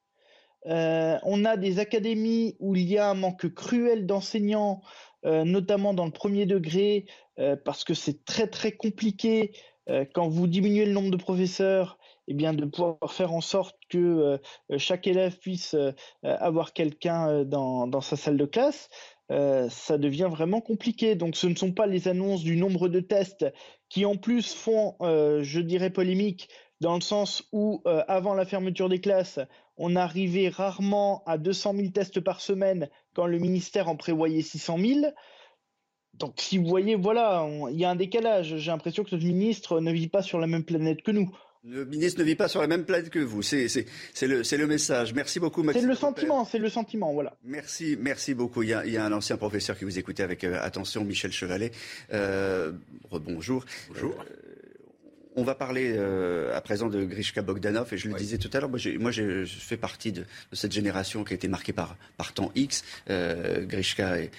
Euh, 0.67 1.19
on 1.23 1.45
a 1.45 1.57
des 1.57 1.79
académies 1.79 2.57
où 2.59 2.75
il 2.75 2.91
y 2.91 2.99
a 2.99 3.11
un 3.11 3.15
manque 3.15 3.53
cruel 3.55 4.07
d'enseignants, 4.07 4.83
euh, 5.25 5.45
notamment 5.45 5.95
dans 5.95 6.05
le 6.05 6.11
premier 6.11 6.47
degré, 6.47 7.07
euh, 7.39 7.57
parce 7.57 7.85
que 7.85 7.95
c'est 7.95 8.25
très 8.25 8.47
très 8.47 8.73
compliqué 8.73 9.53
quand 10.15 10.27
vous 10.27 10.49
diminuez 10.49 10.85
le 10.85 10.91
nombre 10.91 11.13
de 11.13 11.17
professeurs, 11.17 11.97
eh 12.27 12.35
bien 12.35 12.53
de 12.53 12.65
pouvoir 12.65 13.13
faire 13.13 13.33
en 13.33 13.41
sorte 13.41 13.77
que 13.89 14.41
chaque 14.79 15.07
élève 15.07 15.39
puisse 15.39 15.77
avoir 16.25 16.73
quelqu'un 16.73 17.45
dans, 17.45 17.87
dans, 17.87 18.01
sa 18.01 18.17
salle 18.17 18.37
de 18.37 18.47
classe. 18.47 18.89
ça 19.29 19.97
devient 19.97 20.27
vraiment 20.29 20.61
compliqué. 20.61 21.15
Donc 21.15 21.37
ce 21.37 21.47
ne 21.47 21.55
sont 21.55 21.71
pas 21.71 21.87
les 21.87 22.09
annonces 22.09 22.43
du 22.43 22.57
nombre 22.57 22.89
de 22.89 22.99
tests 22.99 23.47
qui 23.89 24.05
en 24.05 24.17
plus 24.17 24.53
font, 24.53 24.97
je 25.01 25.61
dirais, 25.61 25.91
polémique 25.91 26.49
dans 26.81 26.97
le 26.97 27.01
sens 27.01 27.45
où 27.53 27.81
avant 27.85 28.35
la 28.35 28.45
fermeture 28.45 28.89
des 28.89 29.01
classes, 29.01 29.39
on 29.77 29.97
arrivait 29.97 30.49
rarement 30.49 31.23
à 31.27 31.39
200 31.39 31.75
000 31.77 31.89
tests 31.89 32.21
par 32.21 32.41
semaine 32.41 32.89
quand 33.15 33.27
le 33.27 33.39
ministère 33.39 33.89
en 33.89 33.97
prévoyait 33.97 34.43
600 34.43 34.79
000. 34.79 35.01
Donc 36.15 36.35
si 36.39 36.59
vous 36.59 36.67
voyez, 36.67 36.95
voilà, 36.95 37.47
il 37.71 37.79
y 37.79 37.85
a 37.85 37.91
un 37.91 37.97
décalage. 37.97 38.57
J'ai 38.57 38.71
l'impression 38.71 39.05
que 39.05 39.15
notre 39.15 39.27
ministre 39.27 39.81
ne 39.81 39.93
vit 39.93 40.09
pas 40.09 40.23
sur 40.23 40.39
la 40.39 40.47
même 40.47 40.65
planète 40.65 41.03
que 41.03 41.11
nous. 41.11 41.31
Le 41.69 41.85
ministre 41.85 42.21
ne 42.21 42.25
vit 42.25 42.37
pas 42.37 42.47
sur 42.47 42.61
la 42.61 42.69
même 42.69 42.85
planète 42.85 43.11
que 43.11 43.19
vous. 43.19 43.43
C'est 43.43 43.67
le, 44.23 44.67
message. 44.67 45.13
Merci 45.15 45.41
beaucoup, 45.41 45.65
Maxime. 45.65 45.83
C'est 45.83 45.89
le 45.89 45.95
sentiment, 45.97 46.45
c'est 46.45 46.59
le 46.59 46.69
sentiment, 46.69 47.13
voilà. 47.13 47.37
Merci, 47.43 47.99
merci 48.01 48.35
beaucoup. 48.35 48.63
Il 48.63 48.69
y, 48.69 48.73
a, 48.73 49.05
un 49.05 49.13
ancien 49.13 49.37
professeur 49.37 49.77
qui 49.77 49.85
vous 49.85 49.99
écoutait 49.99 50.23
avec 50.23 50.45
euh, 50.45 50.59
attention, 50.63 51.05
Michel 51.05 51.33
Chevalet. 51.33 51.73
Euh, 52.13 52.71
bonjour. 53.11 53.65
Bonjour. 53.89 54.15
Euh, 54.21 54.46
on 55.37 55.43
va 55.43 55.55
parler 55.55 55.93
euh, 55.95 56.57
à 56.57 56.61
présent 56.63 56.89
de 56.89 57.05
Grishka 57.05 57.43
Bogdanov, 57.43 57.93
et 57.93 57.99
je 57.99 58.09
le 58.09 58.15
disais 58.15 58.39
tout 58.39 58.51
à 58.55 58.61
l'heure, 58.61 58.71
moi, 58.71 59.11
je 59.11 59.45
fais 59.47 59.77
partie 59.77 60.11
de, 60.11 60.25
cette 60.53 60.73
génération 60.73 61.25
qui 61.25 61.35
a 61.35 61.37
été 61.37 61.47
marquée 61.47 61.75
par, 61.75 61.97
par 62.17 62.33
temps 62.33 62.51
X. 62.55 62.83
Euh, 63.11 63.65
Grishka 63.67 64.19
et, 64.19 64.31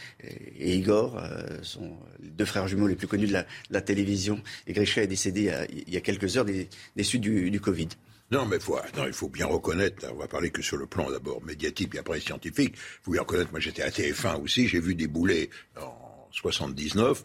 Igor 0.59 1.17
euh, 1.17 1.59
sont 1.61 1.97
les 2.21 2.29
deux 2.29 2.45
frères 2.45 2.67
jumeaux 2.67 2.87
les 2.87 2.95
plus 2.95 3.07
connus 3.07 3.27
de 3.27 3.43
la, 3.69 3.81
télévision, 3.81 4.41
et 4.65 4.73
Grishka 4.73 5.03
est 5.03 5.07
décédé 5.07 5.53
il 5.87 5.93
y 5.93 5.97
a, 5.97 6.01
quelques 6.01 6.35
heures 6.35 6.45
des, 6.45 6.67
suites 7.03 7.21
du, 7.21 7.61
Covid. 7.61 7.89
Non, 8.31 8.45
mais 8.45 8.59
faut, 8.59 8.77
il 9.05 9.13
faut 9.13 9.29
bien 9.29 9.45
reconnaître, 9.45 10.05
on 10.11 10.17
va 10.17 10.27
parler 10.27 10.49
que 10.49 10.61
sur 10.61 10.77
le 10.77 10.87
plan 10.87 11.09
d'abord 11.11 11.43
médiatique, 11.43 11.91
puis 11.91 11.99
après 11.99 12.19
scientifique. 12.19 12.73
Il 12.75 13.03
faut 13.03 13.11
bien 13.11 13.21
reconnaître, 13.21 13.51
moi 13.51 13.59
j'étais 13.59 13.83
à 13.83 13.89
TF1 13.89 14.41
aussi, 14.41 14.67
j'ai 14.67 14.79
vu 14.79 14.95
débouler 14.95 15.49
en 15.79 16.27
79 16.31 17.23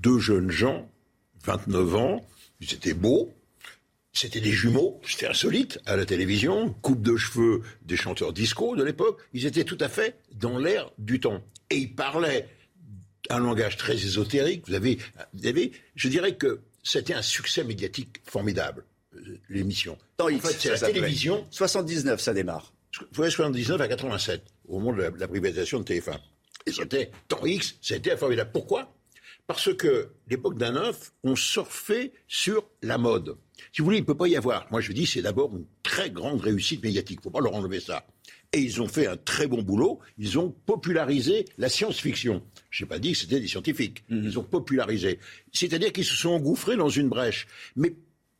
deux 0.00 0.18
jeunes 0.18 0.50
gens, 0.50 0.88
29 1.44 1.94
ans, 1.96 2.26
c'était 2.66 2.94
beau. 2.94 3.32
C'était 4.16 4.40
des 4.40 4.52
jumeaux, 4.52 5.00
c'était 5.04 5.26
insolite 5.26 5.80
à 5.86 5.96
la 5.96 6.06
télévision, 6.06 6.72
coupe 6.82 7.02
de 7.02 7.16
cheveux 7.16 7.62
des 7.82 7.96
chanteurs 7.96 8.32
disco 8.32 8.76
de 8.76 8.84
l'époque. 8.84 9.20
Ils 9.32 9.44
étaient 9.44 9.64
tout 9.64 9.78
à 9.80 9.88
fait 9.88 10.16
dans 10.32 10.56
l'air 10.56 10.92
du 10.98 11.18
temps. 11.18 11.42
Et 11.70 11.78
ils 11.78 11.92
parlaient 11.92 12.48
un 13.28 13.40
langage 13.40 13.76
très 13.76 13.94
ésotérique. 13.94 14.68
Vous 14.68 14.74
avez, 14.74 14.98
vous 15.32 15.46
avez 15.48 15.72
je 15.96 16.08
dirais 16.08 16.36
que 16.36 16.60
c'était 16.84 17.14
un 17.14 17.22
succès 17.22 17.64
médiatique 17.64 18.20
formidable, 18.24 18.84
euh, 19.16 19.40
l'émission. 19.48 19.98
En 20.20 20.28
fait, 20.28 20.56
c'est 20.60 20.70
la 20.70 20.78
télévision. 20.78 21.44
79, 21.50 22.20
ça 22.20 22.34
démarre. 22.34 22.72
79 23.12 23.80
à 23.80 23.88
87, 23.88 24.42
au 24.68 24.78
moment 24.78 24.96
de 24.96 25.02
la, 25.02 25.10
la 25.10 25.26
privatisation 25.26 25.80
de 25.80 25.84
TF1. 25.84 26.20
Et 26.66 26.72
c'était, 26.72 27.10
temps 27.26 27.44
X, 27.44 27.74
c'était 27.82 28.16
formidable. 28.16 28.50
Pourquoi? 28.52 28.93
Parce 29.46 29.74
que 29.74 30.08
l'époque 30.28 30.56
d'un 30.56 30.76
œuf, 30.76 31.12
on 31.22 31.36
surfait 31.36 32.12
sur 32.28 32.64
la 32.82 32.98
mode. 32.98 33.36
Si 33.72 33.80
vous 33.80 33.86
voulez, 33.86 33.98
il 33.98 34.02
ne 34.02 34.06
peut 34.06 34.16
pas 34.16 34.28
y 34.28 34.36
avoir. 34.36 34.66
Moi, 34.70 34.80
je 34.80 34.92
dis, 34.92 35.06
c'est 35.06 35.22
d'abord 35.22 35.54
une 35.54 35.66
très 35.82 36.10
grande 36.10 36.40
réussite 36.40 36.82
médiatique. 36.82 37.18
Il 37.18 37.20
ne 37.20 37.24
faut 37.24 37.30
pas 37.30 37.40
leur 37.40 37.54
enlever 37.54 37.80
ça. 37.80 38.06
Et 38.52 38.58
ils 38.58 38.80
ont 38.80 38.88
fait 38.88 39.06
un 39.06 39.16
très 39.16 39.46
bon 39.46 39.62
boulot. 39.62 39.98
Ils 40.18 40.38
ont 40.38 40.50
popularisé 40.50 41.44
la 41.58 41.68
science-fiction. 41.68 42.42
Je 42.70 42.84
n'ai 42.84 42.88
pas 42.88 42.98
dit 42.98 43.12
que 43.12 43.18
c'était 43.18 43.40
des 43.40 43.48
scientifiques. 43.48 44.04
Mhm. 44.08 44.24
Ils 44.24 44.38
ont 44.38 44.44
popularisé. 44.44 45.18
C'est-à-dire 45.52 45.92
qu'ils 45.92 46.04
se 46.04 46.14
sont 46.14 46.30
engouffrés 46.30 46.76
dans 46.76 46.88
une 46.88 47.08
brèche. 47.08 47.46
Mais 47.76 47.94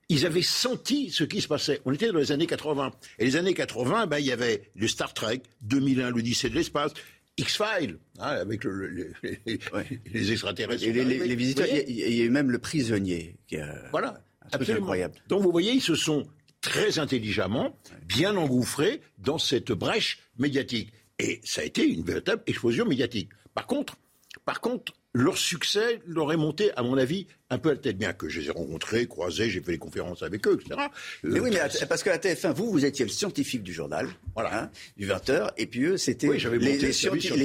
ils 0.08 0.26
avaient 0.26 0.42
senti 0.42 1.10
ce 1.10 1.24
qui 1.24 1.40
se 1.40 1.48
passait. 1.48 1.80
On 1.84 1.92
était 1.92 2.12
dans 2.12 2.18
les 2.18 2.32
années 2.32 2.46
80. 2.46 2.92
Et 3.18 3.24
les 3.24 3.36
années 3.36 3.54
80, 3.54 4.06
ben, 4.06 4.18
il 4.18 4.26
y 4.26 4.32
avait 4.32 4.70
le 4.74 4.86
Star 4.86 5.14
Trek, 5.14 5.42
2001, 5.62 6.10
l'Odyssée 6.10 6.50
de 6.50 6.54
l'espace, 6.54 6.92
X-Files, 7.36 7.98
hein, 8.20 8.28
avec 8.28 8.64
le, 8.64 9.12
les, 9.22 10.32
extraterrestres. 10.32 10.84
Et 10.84 10.92
les, 10.92 11.34
visiteurs, 11.34 11.66
il 11.66 11.90
y, 11.90 12.22
a 12.22 12.24
eu 12.24 12.30
même 12.30 12.50
le 12.50 12.58
prisonnier. 12.58 13.36
Qui 13.48 13.56
voilà, 13.90 14.22
absolument. 14.52 14.84
incroyable. 14.84 15.14
Donc 15.28 15.42
vous 15.42 15.50
voyez, 15.50 15.72
ils 15.72 15.82
se 15.82 15.96
sont 15.96 16.26
très 16.60 16.98
intelligemment 16.98 17.76
bien 18.06 18.36
engouffrés 18.36 19.00
dans 19.18 19.38
cette 19.38 19.72
brèche 19.72 20.20
médiatique. 20.38 20.92
Et 21.18 21.40
ça 21.44 21.60
a 21.60 21.64
été 21.64 21.86
une 21.86 22.02
véritable 22.02 22.42
explosion 22.46 22.86
médiatique. 22.86 23.30
Par 23.52 23.66
contre, 23.66 23.96
par 24.44 24.60
contre, 24.60 24.92
leur 25.14 25.38
succès 25.38 26.00
leur 26.06 26.32
est 26.32 26.36
monté, 26.36 26.72
à 26.76 26.82
mon 26.82 26.98
avis, 26.98 27.26
un 27.48 27.58
peu 27.58 27.70
à 27.70 27.72
la 27.72 27.78
tête. 27.78 27.96
Bien 27.96 28.12
que 28.12 28.28
je 28.28 28.40
les 28.40 28.48
ai 28.48 28.50
rencontrés, 28.50 29.06
croisés, 29.06 29.48
j'ai 29.48 29.60
fait 29.60 29.72
des 29.72 29.78
conférences 29.78 30.22
avec 30.22 30.46
eux, 30.46 30.58
etc. 30.60 30.88
Mais 31.22 31.38
oui, 31.38 31.50
mais 31.52 31.60
euh, 31.60 31.86
parce 31.88 32.02
que 32.02 32.10
la 32.10 32.18
TF1, 32.18 32.52
vous, 32.52 32.70
vous 32.70 32.84
étiez 32.84 33.04
le 33.04 33.10
scientifique 33.10 33.62
du 33.62 33.72
journal, 33.72 34.08
voilà, 34.34 34.64
hein, 34.64 34.70
du 34.96 35.06
20h, 35.06 35.52
et 35.56 35.66
puis 35.66 35.84
eux, 35.84 35.96
c'était 35.96 36.28
les, 36.28 36.92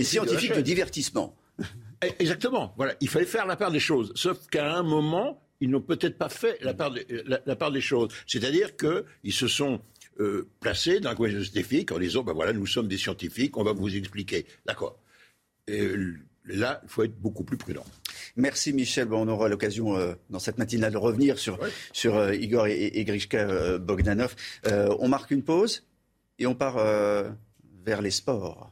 scientifiques 0.03 0.55
de 0.55 0.61
divertissement. 0.61 1.35
Eh, 2.01 2.13
exactement. 2.19 2.73
Voilà, 2.77 2.95
il 3.01 3.09
fallait 3.09 3.25
faire 3.25 3.45
la 3.45 3.57
part 3.57 3.71
des 3.71 3.81
choses. 3.81 4.13
Sauf 4.15 4.47
qu'à 4.47 4.73
un 4.73 4.83
moment, 4.83 5.43
ils 5.59 5.69
n'ont 5.69 5.81
peut-être 5.81 6.17
pas 6.17 6.29
fait 6.29 6.57
la 6.61 6.73
part, 6.73 6.93
la, 7.45 7.55
part 7.57 7.73
des 7.73 7.81
choses. 7.81 8.07
C'est-à-dire 8.25 8.77
qu'ils 8.77 9.33
se 9.33 9.49
sont 9.49 9.81
euh, 10.21 10.47
placés 10.61 11.01
dans 11.01 11.09
un 11.09 11.15
coin 11.15 11.29
scientifique 11.29 11.91
en 11.91 11.99
disant, 11.99 12.23
ben 12.23 12.31
voilà, 12.31 12.53
nous 12.53 12.65
sommes 12.65 12.87
des 12.87 12.97
scientifiques, 12.97 13.57
on 13.57 13.65
va 13.65 13.73
vous 13.73 13.93
expliquer. 13.93 14.45
D'accord. 14.65 14.97
Là, 16.49 16.81
il 16.83 16.89
faut 16.89 17.03
être 17.03 17.15
beaucoup 17.19 17.43
plus 17.43 17.57
prudent. 17.57 17.85
Merci 18.35 18.73
Michel. 18.73 19.07
Bon, 19.07 19.21
on 19.21 19.27
aura 19.27 19.49
l'occasion 19.49 19.95
euh, 19.95 20.13
dans 20.31 20.39
cette 20.39 20.57
matinale 20.57 20.91
de 20.91 20.97
revenir 20.97 21.37
sur, 21.37 21.59
sur 21.93 22.17
euh, 22.17 22.33
Igor 22.33 22.67
et, 22.67 23.03
Grishka 23.05 23.37
euh, 23.37 23.77
Bogdanov. 23.77 24.35
on 24.65 25.07
marque 25.07 25.29
une 25.31 25.43
pause 25.43 25.85
et 26.39 26.47
on 26.47 26.55
part 26.55 26.83
vers 27.85 28.01
les 28.01 28.11
sports. 28.11 28.71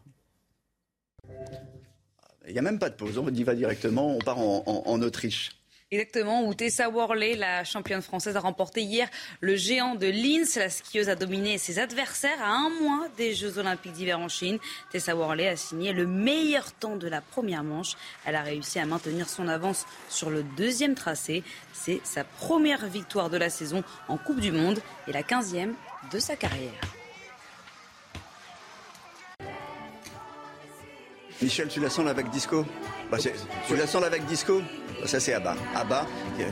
Il 2.47 2.53
n'y 2.53 2.59
a 2.59 2.61
même 2.61 2.79
pas 2.79 2.89
de 2.89 2.95
pause, 2.95 3.17
on 3.17 3.27
y 3.27 3.43
va 3.43 3.55
directement, 3.55 4.15
on 4.15 4.19
part 4.19 4.39
en, 4.39 5.01
Autriche. 5.01 5.51
Exactement, 5.89 6.45
où 6.45 6.53
Tessa 6.53 6.89
Worley, 6.89 7.35
la 7.35 7.63
championne 7.63 8.01
française, 8.01 8.35
a 8.35 8.41
remporté 8.41 8.81
hier 8.81 9.07
le 9.39 9.55
géant 9.55 9.95
de 9.95 10.07
Linz. 10.07 10.57
La 10.57 10.69
skieuse 10.69 11.07
a 11.07 11.15
dominé 11.15 11.57
ses 11.57 11.79
adversaires 11.79 12.43
à 12.43 12.49
un 12.49 12.69
mois 12.81 13.07
des 13.15 13.33
Jeux 13.33 13.57
Olympiques 13.57 13.93
d'hiver 13.93 14.19
en 14.19 14.27
Chine. 14.27 14.59
Tessa 14.91 15.15
Worley 15.15 15.47
a 15.47 15.55
signé 15.55 15.93
le 15.93 16.05
meilleur 16.05 16.73
temps 16.73 16.97
de 16.97 17.07
la 17.07 17.21
première 17.21 17.63
manche. 17.63 17.93
Elle 18.25 18.35
a 18.35 18.41
réussi 18.41 18.79
à 18.79 18.85
maintenir 18.85 19.29
son 19.29 19.47
avance 19.47 19.85
sur 20.09 20.29
le 20.29 20.43
deuxième 20.43 20.93
tracé. 20.93 21.41
C'est 21.71 22.01
sa 22.03 22.25
première 22.25 22.85
victoire 22.87 23.29
de 23.29 23.37
la 23.37 23.49
saison 23.49 23.81
en 24.09 24.17
Coupe 24.17 24.41
du 24.41 24.51
Monde 24.51 24.81
et 25.07 25.13
la 25.13 25.23
quinzième 25.23 25.73
de 26.11 26.19
sa 26.19 26.35
carrière. 26.35 26.96
Michel, 31.41 31.67
tu 31.67 31.79
la 31.79 31.89
sens 31.89 32.05
la 32.05 32.13
vague 32.13 32.29
disco 32.31 32.65
bah, 33.11 33.17
Tu 33.67 33.75
la 33.75 33.87
sens 33.87 34.01
la 34.01 34.09
vague 34.09 34.25
disco 34.25 34.61
Ça 35.05 35.19
c'est 35.19 35.33
Abba. 35.33 35.55
Abba 35.75 36.05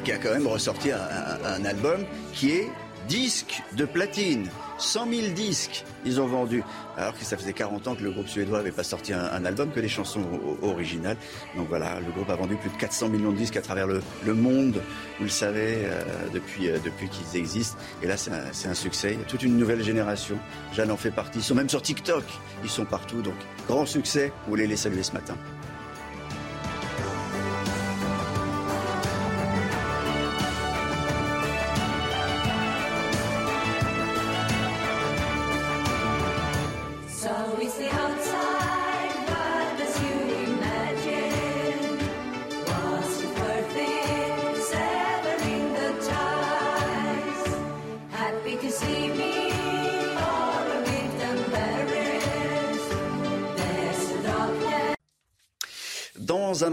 qui 0.03 0.11
a 0.11 0.17
quand 0.17 0.31
même 0.31 0.47
ressorti 0.47 0.91
un 0.91 1.65
album 1.65 2.05
qui 2.33 2.51
est 2.51 2.69
disque 3.07 3.61
de 3.77 3.85
platine. 3.85 4.49
100 4.77 5.09
000 5.09 5.27
disques 5.33 5.85
ils 6.05 6.21
ont 6.21 6.27
vendu. 6.27 6.63
Alors 6.97 7.17
que 7.17 7.25
ça 7.25 7.35
faisait 7.35 7.53
40 7.53 7.87
ans 7.87 7.95
que 7.95 8.03
le 8.03 8.11
groupe 8.11 8.27
suédois 8.27 8.59
n'avait 8.59 8.71
pas 8.71 8.83
sorti 8.83 9.11
un, 9.11 9.43
album, 9.43 9.71
que 9.71 9.79
des 9.79 9.89
chansons 9.89 10.23
originales. 10.61 11.17
Donc 11.57 11.67
voilà, 11.67 11.99
le 11.99 12.11
groupe 12.11 12.29
a 12.29 12.35
vendu 12.35 12.55
plus 12.55 12.69
de 12.69 12.77
400 12.77 13.09
millions 13.09 13.31
de 13.31 13.37
disques 13.37 13.57
à 13.57 13.61
travers 13.61 13.87
le, 13.87 14.01
monde, 14.33 14.81
vous 15.17 15.25
le 15.25 15.29
savez, 15.29 15.85
euh, 15.85 16.03
depuis, 16.33 16.69
euh, 16.69 16.77
depuis 16.83 17.09
qu'ils 17.09 17.39
existent. 17.39 17.77
Et 18.03 18.07
là, 18.07 18.15
c'est 18.17 18.31
un, 18.31 18.73
succès. 18.73 19.17
Il 19.19 19.25
toute 19.25 19.43
une 19.43 19.57
nouvelle 19.57 19.83
génération. 19.83 20.37
Jeanne 20.73 20.91
en 20.91 20.97
fait 20.97 21.11
partie. 21.11 21.39
Ils 21.39 21.43
sont 21.43 21.55
même 21.55 21.69
sur 21.69 21.81
TikTok. 21.81 22.23
Ils 22.63 22.69
sont 22.69 22.85
partout. 22.85 23.21
Donc, 23.21 23.35
grand 23.67 23.85
succès. 23.85 24.31
Vous 24.43 24.51
voulez 24.51 24.67
les 24.67 24.77
saluer 24.77 25.03
ce 25.03 25.13
matin. 25.13 25.35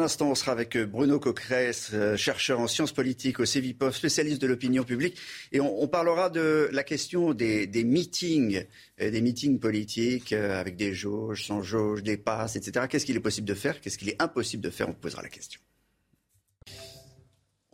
Instant, 0.02 0.30
on 0.30 0.34
sera 0.34 0.52
avec 0.52 0.76
Bruno 0.76 1.18
Coquerès, 1.18 1.90
euh, 1.94 2.16
chercheur 2.16 2.60
en 2.60 2.66
sciences 2.66 2.92
politiques 2.92 3.40
au 3.40 3.46
CEVIPOF, 3.46 3.96
spécialiste 3.96 4.42
de 4.42 4.46
l'opinion 4.46 4.84
publique. 4.84 5.16
Et 5.52 5.60
on, 5.60 5.88
parlera 5.88 6.28
de 6.28 6.68
la 6.72 6.82
question 6.82 7.32
des, 7.32 7.66
meetings, 7.84 8.64
euh, 9.00 9.10
des 9.10 9.20
meetings 9.20 9.58
politiques 9.58 10.32
euh, 10.32 10.60
avec 10.60 10.76
des 10.76 10.92
jauges, 10.92 11.46
sans 11.46 11.62
jauges, 11.62 12.02
des 12.02 12.16
passes, 12.16 12.56
etc. 12.56 12.86
Qu'est-ce 12.88 13.06
qu'il 13.06 13.16
est 13.16 13.20
possible 13.20 13.48
de 13.48 13.54
faire? 13.54 13.80
Qu'est-ce 13.80 13.96
qu'il 13.96 14.08
est 14.08 14.20
impossible 14.20 14.62
de 14.62 14.70
faire? 14.70 14.88
On 14.88 14.94
posera 14.94 15.22
la 15.22 15.28
question. 15.28 15.60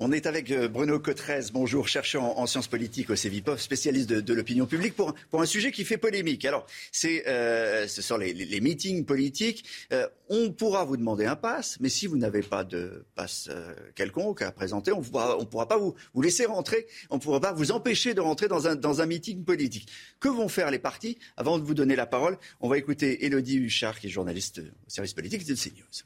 On 0.01 0.13
est 0.13 0.27
avec 0.27 0.53
euh, 0.53 0.69
Bruno 0.69 1.01
Cotrez, 1.01 1.47
bonjour, 1.53 1.89
chercheur 1.89 2.23
en, 2.23 2.47
sciences 2.47 2.69
politiques 2.69 3.11
au 3.11 3.17
CEVIPOF, 3.17 3.61
spécialiste 3.61 4.09
de, 4.09 4.33
l'opinion 4.33 4.65
publique, 4.65 4.95
pour, 4.95 5.13
un 5.33 5.45
sujet 5.45 5.73
qui 5.73 5.85
fait 5.85 5.99
polémique. 5.99 6.45
Alors, 6.45 6.67
c'est, 6.93 7.27
euh, 7.27 7.89
ce 7.89 8.01
sont 8.01 8.17
les, 8.17 8.61
meetings 8.61 9.05
politiques. 9.05 9.65
Euh, 9.93 10.07
on 10.29 10.53
pourra 10.53 10.85
vous 10.85 10.97
demander 10.97 11.25
un 11.25 11.35
pass, 11.35 11.79
mais 11.81 11.89
si 11.89 12.07
vous 12.07 12.17
n'avez 12.17 12.43
pas 12.43 12.63
de 12.63 13.07
passe 13.17 13.51
quelconque 13.97 14.43
à 14.43 14.53
présenter, 14.53 14.93
on 14.93 15.01
ne 15.01 15.45
pourra, 15.45 15.67
pas 15.67 15.79
vous, 15.79 15.97
laisser 16.23 16.47
rentrer, 16.47 16.87
on 17.11 17.17
ne 17.17 17.21
pourra 17.21 17.41
pas 17.41 17.53
vous 17.53 17.73
empêcher 17.73 18.15
de 18.15 18.21
rentrer 18.21 18.47
dans 18.47 18.69
un, 18.69 18.77
dans 18.77 19.01
un 19.01 19.07
meeting 19.07 19.45
politique. 19.45 19.89
Que 20.21 20.29
vont 20.29 20.49
faire 20.49 20.71
les 20.71 20.79
partis? 20.79 21.19
Avant 21.37 21.59
de 21.59 21.65
vous 21.65 21.75
donner 21.75 21.97
la 21.97 22.07
parole, 22.07 22.39
on 22.61 22.69
va 22.69 22.79
écouter 22.79 23.27
Elodie 23.27 23.57
Huchard, 23.57 23.99
qui 23.99 24.07
est 24.07 24.11
journaliste 24.11 24.61
au 24.61 24.91
service 24.91 25.15
politique 25.15 25.45
de 25.45 25.55
CNews. 25.57 26.05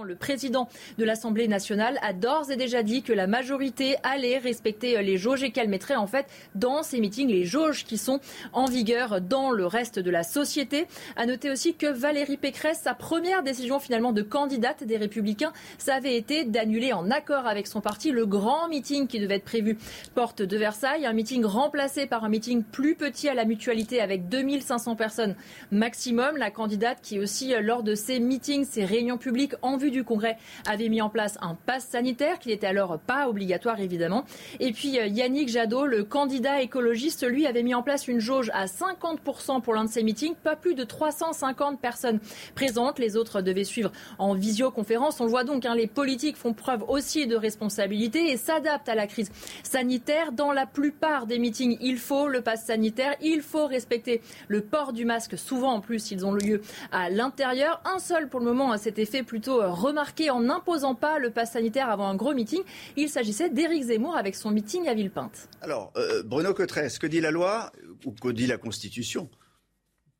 Le 0.00 0.14
président 0.14 0.70
de 0.96 1.04
l'Assemblée 1.04 1.48
nationale 1.48 1.98
a 2.00 2.14
d'ores 2.14 2.50
et 2.50 2.56
déjà 2.56 2.82
dit 2.82 3.02
que 3.02 3.12
la 3.12 3.26
majorité 3.26 3.96
allait 4.04 4.38
respecter 4.38 5.00
les 5.02 5.18
jauges 5.18 5.42
et 5.42 5.50
qu'elle 5.50 5.68
mettrait 5.68 5.96
en 5.96 6.06
fait 6.06 6.24
dans 6.54 6.82
ces 6.82 6.98
meetings 6.98 7.28
les 7.28 7.44
jauges 7.44 7.84
qui 7.84 7.98
sont 7.98 8.18
en 8.54 8.64
vigueur 8.64 9.20
dans 9.20 9.50
le 9.50 9.66
reste 9.66 9.98
de 9.98 10.10
la 10.10 10.22
société. 10.22 10.86
À 11.16 11.26
noter 11.26 11.50
aussi 11.50 11.74
que 11.74 11.86
Valérie 11.86 12.38
Pécresse, 12.38 12.80
sa 12.82 12.94
première 12.94 13.42
décision 13.42 13.80
finalement 13.80 14.12
de 14.12 14.22
candidate 14.22 14.82
des 14.82 14.96
Républicains, 14.96 15.52
ça 15.76 15.96
avait 15.96 16.16
été 16.16 16.44
d'annuler 16.44 16.94
en 16.94 17.10
accord 17.10 17.46
avec 17.46 17.66
son 17.66 17.82
parti 17.82 18.12
le 18.12 18.24
grand 18.24 18.68
meeting 18.68 19.06
qui 19.06 19.20
devait 19.20 19.36
être 19.36 19.44
prévu 19.44 19.76
porte 20.14 20.40
de 20.40 20.56
Versailles, 20.56 21.04
un 21.04 21.12
meeting 21.12 21.44
remplacé 21.44 22.06
par 22.06 22.24
un 22.24 22.30
meeting 22.30 22.62
plus 22.62 22.94
petit 22.94 23.28
à 23.28 23.34
la 23.34 23.44
mutualité 23.44 24.00
avec 24.00 24.30
2500 24.30 24.96
personnes 24.96 25.36
maximum. 25.70 26.38
La 26.38 26.50
candidate 26.50 26.96
qui 27.02 27.18
aussi 27.18 27.52
lors 27.60 27.82
de 27.82 27.94
ces 27.94 28.20
meetings, 28.20 28.64
ces 28.64 28.86
réunions 28.86 29.18
publiques 29.18 29.52
en 29.60 29.81
du 29.90 30.04
Congrès 30.04 30.36
avait 30.66 30.88
mis 30.88 31.02
en 31.02 31.08
place 31.08 31.38
un 31.40 31.54
pass 31.54 31.86
sanitaire 31.86 32.38
qui 32.38 32.48
n'était 32.48 32.66
alors 32.66 32.98
pas 32.98 33.28
obligatoire 33.28 33.80
évidemment. 33.80 34.24
Et 34.60 34.72
puis 34.72 34.98
euh, 34.98 35.06
Yannick 35.06 35.48
Jadot, 35.48 35.86
le 35.86 36.04
candidat 36.04 36.62
écologiste, 36.62 37.26
lui 37.26 37.46
avait 37.46 37.62
mis 37.62 37.74
en 37.74 37.82
place 37.82 38.08
une 38.08 38.20
jauge 38.20 38.50
à 38.54 38.66
50% 38.66 39.60
pour 39.60 39.74
l'un 39.74 39.84
de 39.84 39.90
ses 39.90 40.02
meetings, 40.02 40.34
pas 40.34 40.56
plus 40.56 40.74
de 40.74 40.84
350 40.84 41.80
personnes 41.80 42.20
présentes. 42.54 42.98
Les 42.98 43.16
autres 43.16 43.40
devaient 43.40 43.64
suivre 43.64 43.92
en 44.18 44.34
visioconférence. 44.34 45.20
On 45.20 45.24
le 45.24 45.30
voit 45.30 45.44
donc, 45.44 45.66
hein, 45.66 45.74
les 45.74 45.86
politiques 45.86 46.36
font 46.36 46.54
preuve 46.54 46.84
aussi 46.88 47.26
de 47.26 47.36
responsabilité 47.36 48.30
et 48.30 48.36
s'adaptent 48.36 48.88
à 48.88 48.94
la 48.94 49.06
crise 49.06 49.30
sanitaire. 49.62 50.32
Dans 50.32 50.52
la 50.52 50.66
plupart 50.66 51.26
des 51.26 51.38
meetings, 51.38 51.76
il 51.80 51.98
faut 51.98 52.28
le 52.28 52.40
pass 52.40 52.64
sanitaire, 52.66 53.14
il 53.20 53.42
faut 53.42 53.66
respecter 53.66 54.22
le 54.48 54.60
port 54.60 54.92
du 54.92 55.04
masque. 55.04 55.36
Souvent 55.38 55.72
en 55.72 55.80
plus, 55.80 56.10
ils 56.10 56.24
ont 56.26 56.32
lieu 56.32 56.62
à 56.90 57.10
l'intérieur. 57.10 57.80
Un 57.84 57.98
seul 57.98 58.28
pour 58.28 58.40
le 58.40 58.46
moment, 58.46 58.76
c'était 58.76 59.04
fait 59.04 59.22
plutôt 59.22 59.60
remarqué 59.74 60.30
en 60.30 60.40
n'imposant 60.40 60.94
pas 60.94 61.18
le 61.18 61.30
pass 61.30 61.52
sanitaire 61.52 61.88
avant 61.88 62.08
un 62.08 62.14
gros 62.14 62.34
meeting. 62.34 62.62
Il 62.96 63.08
s'agissait 63.08 63.50
d'Éric 63.50 63.84
Zemmour 63.84 64.16
avec 64.16 64.34
son 64.34 64.50
meeting 64.50 64.88
à 64.88 64.94
Villepinte. 64.94 65.48
Alors, 65.60 65.92
euh, 65.96 66.22
Bruno 66.22 66.54
Cotresse, 66.54 66.98
que 66.98 67.06
dit 67.06 67.20
la 67.20 67.30
loi 67.30 67.72
ou 68.04 68.12
que 68.12 68.28
dit 68.28 68.46
la 68.46 68.58
Constitution 68.58 69.28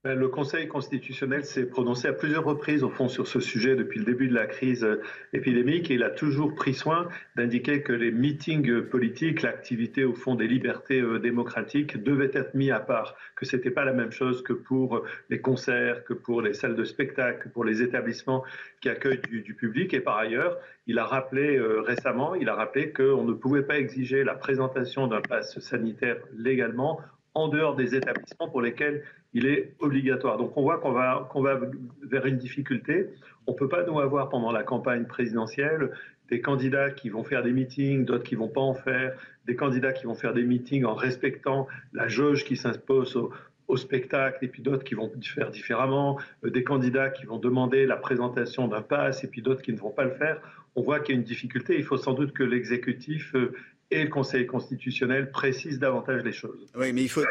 le 0.05 0.27
Conseil 0.27 0.67
constitutionnel 0.67 1.45
s'est 1.45 1.67
prononcé 1.67 2.09
à 2.09 2.13
plusieurs 2.13 2.43
reprises, 2.43 2.83
au 2.83 2.91
fond, 2.91 3.09
sur 3.09 3.29
ce 3.29 3.39
sujet 3.39 3.77
depuis 3.77 4.01
le 4.01 4.05
début 4.05 4.27
de 4.27 4.35
la 4.35 4.47
crise 4.47 4.83
euh, 4.83 5.01
épidémique 5.33 5.93
et 5.93 5.95
il 5.95 6.03
a 6.03 6.11
toujours 6.11 6.57
pris 6.57 6.75
soin 6.75 7.09
d'indiquer 7.37 7.83
que 7.83 7.93
les 7.93 8.11
meetings 8.11 8.83
politiques, 8.83 9.43
l'activité, 9.43 10.03
au 10.05 10.15
fond, 10.15 10.35
des 10.35 10.49
libertés 10.49 11.01
euh, 11.01 11.21
démocratiques 11.21 12.03
devaient 12.03 12.33
être 12.33 12.53
mis 12.55 12.73
à 12.73 12.81
part, 12.81 13.15
que 13.37 13.47
ce 13.47 13.55
n'était 13.55 13.71
pas 13.71 13.85
la 13.85 13.93
même 13.93 14.11
chose 14.11 14.43
que 14.43 14.53
pour 14.53 15.05
les 15.31 15.41
concerts, 15.41 16.03
que 16.05 16.15
pour 16.15 16.43
les 16.43 16.53
salles 16.53 16.75
de 16.75 16.85
spectacle, 16.85 17.45
que 17.45 17.49
pour 17.49 17.65
les 17.65 17.81
établissements 17.81 18.43
qui 18.81 18.89
accueillent 18.89 19.21
du, 19.21 19.55
public. 19.55 19.95
Et 19.95 20.01
par 20.01 20.17
ailleurs, 20.17 20.59
il 20.89 20.99
a 20.99 21.05
rappelé 21.05 21.57
euh, 21.57 21.81
récemment, 21.81 22.35
il 22.35 22.49
a 22.49 22.57
rappelé 22.57 22.93
qu'on 22.93 23.23
ne 23.23 23.35
pouvait 23.35 23.63
pas 23.63 23.79
exiger 23.79 24.25
la 24.25 24.35
présentation 24.35 25.07
d'un 25.07 25.21
pass 25.21 25.61
sanitaire 25.61 26.17
légalement 26.37 27.01
en 27.35 27.49
dehors 27.49 27.77
des 27.77 27.95
établissements 27.95 28.49
pour 28.49 28.61
lesquels 28.61 29.03
il 29.33 29.47
est 29.47 29.75
obligatoire. 29.79 30.37
Donc 30.37 30.57
on 30.57 30.63
voit 30.63 30.79
qu'on 30.79 30.93
va, 30.93 31.61
vers 32.03 32.27
une 32.27 32.37
difficulté. 32.37 33.09
On 33.47 33.53
ne 33.53 33.57
peut 33.57 33.69
pas 33.69 33.85
nous 33.85 33.99
avoir 33.99 34.29
pendant 34.29 34.53
la 34.53 34.63
campagne 34.63 35.05
présidentielle 35.05 35.91
des 36.31 36.41
candidats 36.41 36.91
qui 36.91 37.11
vont 37.11 37.25
faire 37.25 37.43
des 37.43 37.53
meetings, 37.53 38.05
d'autres 38.05 38.25
qui 38.25 38.37
vont 38.37 38.49
pas 38.49 38.61
en 38.61 38.75
faire, 38.75 39.13
des 39.47 39.57
candidats 39.57 39.93
qui 39.93 40.07
vont 40.07 40.15
faire 40.15 40.33
des 40.33 40.45
meetings 40.45 40.85
en 40.85 40.95
respectant 40.95 41.67
la 41.93 42.09
jauge 42.09 42.45
qui 42.45 42.57
s'impose 42.57 43.17
au, 43.17 43.33
au 43.69 43.77
spectacle 43.77 44.45
et 44.45 44.49
puis 44.49 44.63
d'autres 44.63 44.85
qui 44.85 44.95
vont 44.95 45.11
faire 45.23 45.51
différemment, 45.51 46.19
euh, 46.45 46.51
des 46.51 46.65
candidats 46.65 47.11
qui 47.11 47.25
vont 47.25 47.39
demander 47.39 47.87
la 47.87 47.97
présentation 47.97 48.69
d'un 48.69 48.83
pass 48.83 49.25
et 49.25 49.29
puis 49.29 49.43
d'autres 49.43 49.63
qui 49.63 49.73
ne 49.73 49.79
vont 49.79 49.91
pas 49.91 50.05
le 50.05 50.13
faire. 50.13 50.41
On 50.75 50.83
voit 50.83 51.01
qu'il 51.01 51.15
y 51.15 51.19
a 51.19 51.21
une 51.21 51.27
difficulté. 51.27 51.77
Il 51.77 51.85
faut 51.85 51.97
sans 51.97 52.13
doute 52.13 52.33
que 52.33 52.43
l'exécutif 52.43 53.35
euh, 53.35 53.53
et 53.93 54.05
le 54.05 54.09
Conseil 54.09 54.47
constitutionnel 54.47 55.31
précise 55.31 55.79
davantage 55.79 56.23
les 56.25 56.33
choses. 56.33 56.67
Oui, 56.75 56.93
mais 56.93 57.03
il 57.03 57.09
faut, 57.09 57.23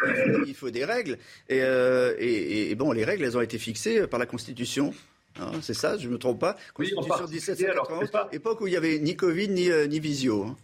il 0.45 0.53
faut, 0.53 0.70
des 0.70 0.86
règles. 0.86 1.18
Euh, 1.51 2.14
et, 2.20 2.72
et, 2.72 2.76
bon, 2.76 2.91
les 2.91 3.03
règles, 3.03 3.24
elles 3.24 3.38
ont 3.38 3.41
été 3.41 3.57
fixées 3.57 4.07
par 4.07 4.20
la 4.20 4.26
Constitution. 4.26 4.93
Hein, 5.39 5.51
c'est 5.62 5.74
ça, 5.74 5.97
je 5.97 6.07
ne 6.07 6.14
me 6.14 6.18
trompe 6.18 6.39
pas? 6.39 6.57
Constitution 6.74 7.26
oui, 7.26 7.32
1791, 7.32 8.12
époque 8.32 8.62
où 8.62 8.68
il 8.68 8.72
n'y 8.72 8.78
avait 8.78 8.99
ni 8.99 9.16
Covid 9.16 9.49
ni, 9.49 9.70
euh, 9.72 9.88
ni 9.88 9.99
visio. 9.99 10.43
Hein. 10.43 10.55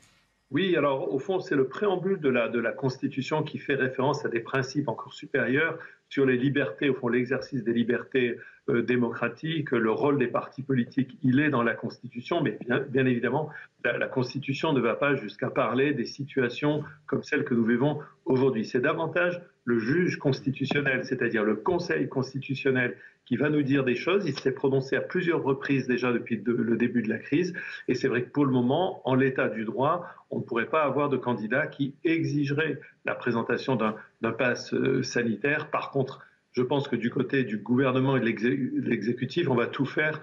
Oui, 0.49 0.77
alors 0.77 1.13
au 1.13 1.19
fond, 1.19 1.41
c'est 1.41 1.55
le 1.55 1.67
préambule 1.67 2.19
de 2.21 2.29
la, 2.29 2.71
Constitution 2.71 3.43
qui 3.43 3.57
fait 3.57 3.75
référence 3.75 4.25
à 4.25 4.29
des 4.29 4.39
principes 4.39 4.87
encore 4.87 5.13
supérieurs 5.13 5.77
sur 6.07 6.25
les 6.25 6.37
libertés, 6.37 6.89
au 6.89 6.93
fond, 6.93 7.09
l'exercice 7.09 7.65
des 7.65 7.73
libertés 7.73 8.37
euh, 8.69 8.81
démocratiques, 8.81 9.71
le 9.71 9.91
rôle 9.91 10.17
des 10.17 10.27
partis 10.27 10.63
politiques, 10.63 11.17
il 11.21 11.41
est 11.41 11.49
dans 11.49 11.63
la 11.63 11.73
Constitution, 11.73 12.41
mais 12.41 12.57
bien, 12.65 12.79
bien 12.79 13.05
évidemment, 13.05 13.49
la, 13.83 13.97
la, 13.97 14.07
Constitution 14.07 14.71
ne 14.71 14.79
va 14.79 14.95
pas 14.95 15.15
jusqu'à 15.15 15.49
parler 15.49 15.93
des 15.93 16.05
situations 16.05 16.81
comme 17.07 17.23
celles 17.23 17.43
que 17.43 17.53
nous 17.53 17.65
vivons 17.65 17.99
aujourd'hui. 18.23 18.63
C'est 18.63 18.79
davantage 18.79 19.41
le 19.65 19.79
juge 19.79 20.17
constitutionnel, 20.17 21.03
c'est-à-dire 21.03 21.43
le 21.43 21.57
Conseil 21.57 22.07
constitutionnel, 22.07 22.95
qui 23.27 23.35
va 23.35 23.49
nous 23.49 23.61
dire 23.61 23.83
des 23.83 23.95
choses. 23.95 24.25
Il 24.25 24.39
s'est 24.39 24.53
prononcé 24.53 24.95
à 24.95 25.01
plusieurs 25.01 25.43
reprises 25.43 25.85
déjà 25.85 26.13
depuis 26.13 26.41
le 26.45 26.77
début 26.77 27.01
de 27.01 27.09
la 27.09 27.17
crise. 27.17 27.53
Et 27.89 27.93
c'est 27.93 28.07
vrai 28.07 28.23
que 28.23 28.29
pour 28.29 28.45
le 28.45 28.51
moment, 28.51 29.01
en 29.03 29.15
l'état 29.15 29.49
du 29.49 29.65
droit, 29.65 30.05
on 30.31 30.37
ne 30.39 30.43
pourrait 30.43 30.69
pas 30.69 30.83
avoir 30.83 31.09
de 31.09 31.17
candidat 31.17 31.67
qui 31.67 31.95
exigerait 32.05 32.79
la 33.03 33.15
présentation 33.15 33.75
d'un 33.75 34.31
pass 34.31 34.73
euh, 34.73 35.03
sanitaire. 35.03 35.69
Par 35.69 35.91
contre, 35.91 36.21
je 36.53 36.61
pense 36.61 36.87
que 36.87 36.95
du 36.95 37.09
côté 37.09 37.43
du 37.43 37.57
gouvernement 37.57 38.15
et 38.15 38.21
de 38.21 38.25
l'exécutif, 38.25 39.49
on 39.49 39.55
va 39.55 39.67
tout 39.67 39.85
faire 39.85 40.21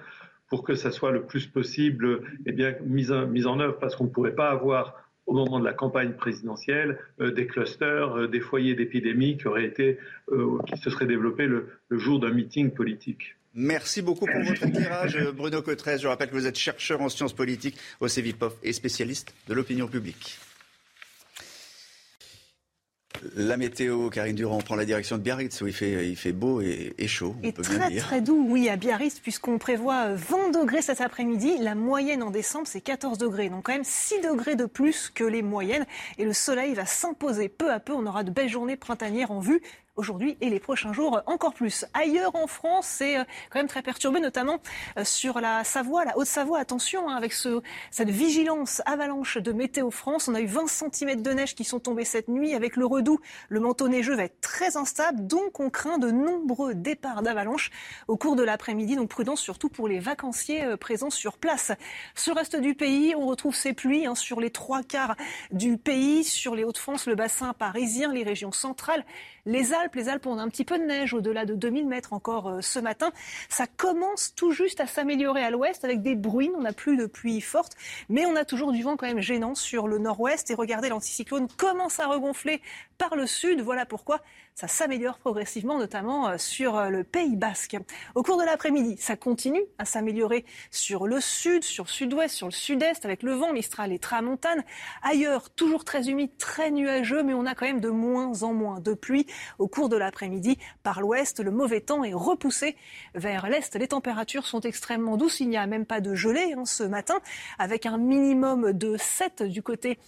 pour 0.48 0.64
que 0.64 0.74
ça 0.74 0.90
soit 0.90 1.12
le 1.12 1.22
plus 1.22 1.46
possible 1.46 2.22
eh 2.46 2.52
bien, 2.52 2.74
mis, 2.84 3.12
en, 3.12 3.26
mis 3.26 3.46
en 3.46 3.60
œuvre, 3.60 3.78
parce 3.78 3.96
qu'on 3.96 4.04
ne 4.04 4.10
pourrait 4.10 4.34
pas 4.34 4.48
avoir 4.50 5.03
au 5.26 5.34
moment 5.34 5.58
de 5.58 5.64
la 5.64 5.72
campagne 5.72 6.12
présidentielle 6.12 6.98
euh, 7.20 7.30
des 7.30 7.46
clusters, 7.46 8.16
euh, 8.16 8.28
des 8.28 8.40
foyers 8.40 8.74
d'épidémie 8.74 9.36
qui 9.36 9.46
auraient 9.46 9.64
été, 9.64 9.98
euh, 10.30 10.58
qui 10.66 10.78
se 10.80 10.90
seraient 10.90 11.06
développés 11.06 11.46
le, 11.46 11.68
jour 11.90 12.18
d'un 12.18 12.30
meeting 12.30 12.72
politique. 12.72 13.36
Merci 13.54 14.02
beaucoup 14.02 14.26
pour 14.26 14.42
votre 14.42 14.64
éclairage, 14.64 15.16
Bruno 15.36 15.62
Cotrez. 15.62 15.98
Je 15.98 16.08
rappelle 16.08 16.28
que 16.28 16.34
vous 16.34 16.46
êtes 16.46 16.58
chercheur 16.58 17.00
en 17.00 17.08
sciences 17.08 17.32
politiques 17.32 17.76
au 18.00 18.08
CEVIPOF 18.08 18.54
et 18.64 18.72
spécialiste 18.72 19.32
de 19.48 19.54
l'opinion 19.54 19.86
publique. 19.86 20.40
La 23.36 23.56
météo, 23.56 24.10
Karine 24.10 24.34
Durand, 24.34 24.58
prend 24.58 24.76
la 24.76 24.84
direction 24.84 25.16
de 25.16 25.22
Biarritz 25.22 25.60
où 25.60 25.66
il 25.66 25.72
fait, 25.72 26.08
il 26.08 26.16
fait 26.16 26.32
beau 26.32 26.60
et, 26.60 26.94
chaud. 27.06 27.34
On 27.42 27.46
et 27.46 27.52
très 27.52 27.96
très 27.96 28.20
doux, 28.20 28.46
oui, 28.48 28.68
à 28.68 28.76
Biarritz, 28.76 29.20
puisqu'on 29.20 29.58
prévoit 29.58 30.14
20 30.14 30.50
degrés 30.50 30.82
cet 30.82 31.00
après-midi. 31.00 31.58
La 31.60 31.74
moyenne 31.74 32.22
en 32.22 32.30
décembre, 32.30 32.66
c'est 32.66 32.80
14 32.80 33.18
degrés. 33.18 33.48
Donc 33.48 33.64
quand 33.64 33.72
même 33.72 33.84
6 33.84 34.20
degrés 34.20 34.56
de 34.56 34.66
plus 34.66 35.10
que 35.14 35.24
les 35.24 35.42
moyennes. 35.42 35.86
Et 36.18 36.24
le 36.24 36.32
soleil 36.32 36.74
va 36.74 36.86
s'imposer 36.86 37.48
peu 37.48 37.70
à 37.72 37.80
peu. 37.80 37.92
On 37.92 38.06
aura 38.06 38.24
de 38.24 38.30
belles 38.30 38.48
journées 38.48 38.76
printanières 38.76 39.30
en 39.30 39.40
vue 39.40 39.60
aujourd'hui 39.96 40.36
et 40.40 40.50
les 40.50 40.60
prochains 40.60 40.92
jours 40.92 41.22
encore 41.26 41.54
plus. 41.54 41.84
Ailleurs 41.94 42.34
en 42.34 42.46
France, 42.46 42.86
c'est 42.86 43.18
euh, 43.18 43.24
quand 43.50 43.58
même 43.58 43.68
très 43.68 43.82
perturbé, 43.82 44.20
notamment 44.20 44.60
euh, 44.98 45.04
sur 45.04 45.40
la 45.40 45.64
Savoie, 45.64 46.04
la 46.04 46.16
Haute-Savoie. 46.18 46.58
Attention, 46.58 47.08
hein, 47.08 47.16
avec 47.16 47.32
ce, 47.32 47.60
cette 47.90 48.10
vigilance 48.10 48.82
avalanche 48.86 49.38
de 49.38 49.52
Météo 49.52 49.90
France, 49.90 50.28
on 50.28 50.34
a 50.34 50.40
eu 50.40 50.46
20 50.46 50.66
cm 50.66 51.22
de 51.22 51.30
neige 51.30 51.54
qui 51.54 51.64
sont 51.64 51.80
tombés 51.80 52.04
cette 52.04 52.28
nuit. 52.28 52.54
Avec 52.54 52.76
le 52.76 52.86
redout, 52.86 53.20
le 53.48 53.60
manteau 53.60 53.88
neigeux 53.88 54.16
va 54.16 54.24
être 54.24 54.40
très 54.40 54.76
instable, 54.76 55.26
donc 55.26 55.60
on 55.60 55.70
craint 55.70 55.98
de 55.98 56.10
nombreux 56.10 56.74
départs 56.74 57.22
d'avalanche 57.22 57.70
au 58.08 58.16
cours 58.16 58.36
de 58.36 58.42
l'après-midi. 58.42 58.96
Donc 58.96 59.08
prudence 59.08 59.40
surtout 59.40 59.68
pour 59.68 59.88
les 59.88 60.00
vacanciers 60.00 60.64
euh, 60.64 60.76
présents 60.76 61.10
sur 61.10 61.38
place. 61.38 61.72
Sur 62.14 62.34
le 62.34 62.40
reste 62.40 62.56
du 62.56 62.74
pays, 62.74 63.14
on 63.16 63.26
retrouve 63.26 63.54
ces 63.54 63.72
pluies 63.72 64.06
hein, 64.06 64.14
sur 64.14 64.40
les 64.40 64.50
trois 64.50 64.82
quarts 64.82 65.14
du 65.52 65.78
pays, 65.78 66.24
sur 66.24 66.56
les 66.56 66.64
Hauts-de-France, 66.64 67.06
le 67.06 67.14
bassin 67.14 67.52
parisien, 67.52 68.12
les 68.12 68.24
régions 68.24 68.52
centrales 68.52 69.04
les 69.46 69.72
Alpes, 69.74 69.94
les 69.94 70.08
Alpes 70.08 70.26
ont 70.26 70.38
un 70.38 70.48
petit 70.48 70.64
peu 70.64 70.78
de 70.78 70.84
neige 70.84 71.12
au-delà 71.12 71.44
de 71.44 71.54
2000 71.54 71.86
mètres 71.86 72.12
encore 72.12 72.48
euh, 72.48 72.60
ce 72.60 72.78
matin. 72.78 73.12
Ça 73.48 73.66
commence 73.66 74.34
tout 74.34 74.52
juste 74.52 74.80
à 74.80 74.86
s'améliorer 74.86 75.44
à 75.44 75.50
l'ouest 75.50 75.84
avec 75.84 76.02
des 76.02 76.14
bruines. 76.14 76.52
On 76.56 76.62
n'a 76.62 76.72
plus 76.72 76.96
de 76.96 77.06
pluie 77.06 77.40
forte, 77.40 77.76
mais 78.08 78.24
on 78.26 78.36
a 78.36 78.44
toujours 78.44 78.72
du 78.72 78.82
vent 78.82 78.96
quand 78.96 79.06
même 79.06 79.20
gênant 79.20 79.54
sur 79.54 79.86
le 79.86 79.98
nord-ouest. 79.98 80.50
Et 80.50 80.54
regardez, 80.54 80.88
l'anticyclone 80.88 81.48
commence 81.56 82.00
à 82.00 82.06
regonfler 82.06 82.62
par 82.98 83.16
le 83.16 83.26
sud. 83.26 83.60
Voilà 83.60 83.86
pourquoi 83.86 84.20
ça 84.54 84.68
s'améliore 84.68 85.18
progressivement, 85.18 85.78
notamment 85.78 86.28
euh, 86.28 86.38
sur 86.38 86.76
euh, 86.76 86.88
le 86.88 87.02
Pays 87.02 87.36
basque. 87.36 87.76
Au 88.14 88.22
cours 88.22 88.38
de 88.38 88.44
l'après-midi, 88.44 88.96
ça 89.00 89.16
continue 89.16 89.62
à 89.78 89.84
s'améliorer 89.84 90.44
sur 90.70 91.08
le 91.08 91.20
sud, 91.20 91.64
sur 91.64 91.84
le 91.84 91.88
sud-ouest, 91.88 92.34
sur 92.34 92.46
le 92.46 92.52
sud-est, 92.52 93.04
avec 93.04 93.24
le 93.24 93.32
vent 93.32 93.52
Mistral 93.52 93.92
et 93.92 93.98
Tramontane. 93.98 94.62
Ailleurs, 95.02 95.50
toujours 95.50 95.84
très 95.84 96.08
humide, 96.08 96.30
très 96.38 96.70
nuageux, 96.70 97.24
mais 97.24 97.34
on 97.34 97.46
a 97.46 97.56
quand 97.56 97.66
même 97.66 97.80
de 97.80 97.90
moins 97.90 98.44
en 98.44 98.54
moins 98.54 98.78
de 98.78 98.94
pluie. 98.94 99.26
Au 99.58 99.66
cours 99.66 99.88
de 99.88 99.96
l'après-midi, 99.96 100.58
par 100.84 101.00
l'ouest, 101.00 101.40
le 101.40 101.50
mauvais 101.50 101.80
temps 101.80 102.04
est 102.04 102.14
repoussé 102.14 102.76
vers 103.14 103.48
l'est. 103.48 103.74
Les 103.74 103.88
températures 103.88 104.46
sont 104.46 104.60
extrêmement 104.60 105.16
douces. 105.16 105.40
Il 105.40 105.48
n'y 105.48 105.56
a 105.56 105.66
même 105.66 105.84
pas 105.84 106.00
de 106.00 106.14
gelée 106.14 106.54
hein, 106.56 106.64
ce 106.64 106.84
matin, 106.84 107.18
avec 107.58 107.86
un 107.86 107.98
minimum 107.98 108.72
de 108.72 108.96
7 108.96 109.42
du 109.42 109.62
côté 109.62 109.98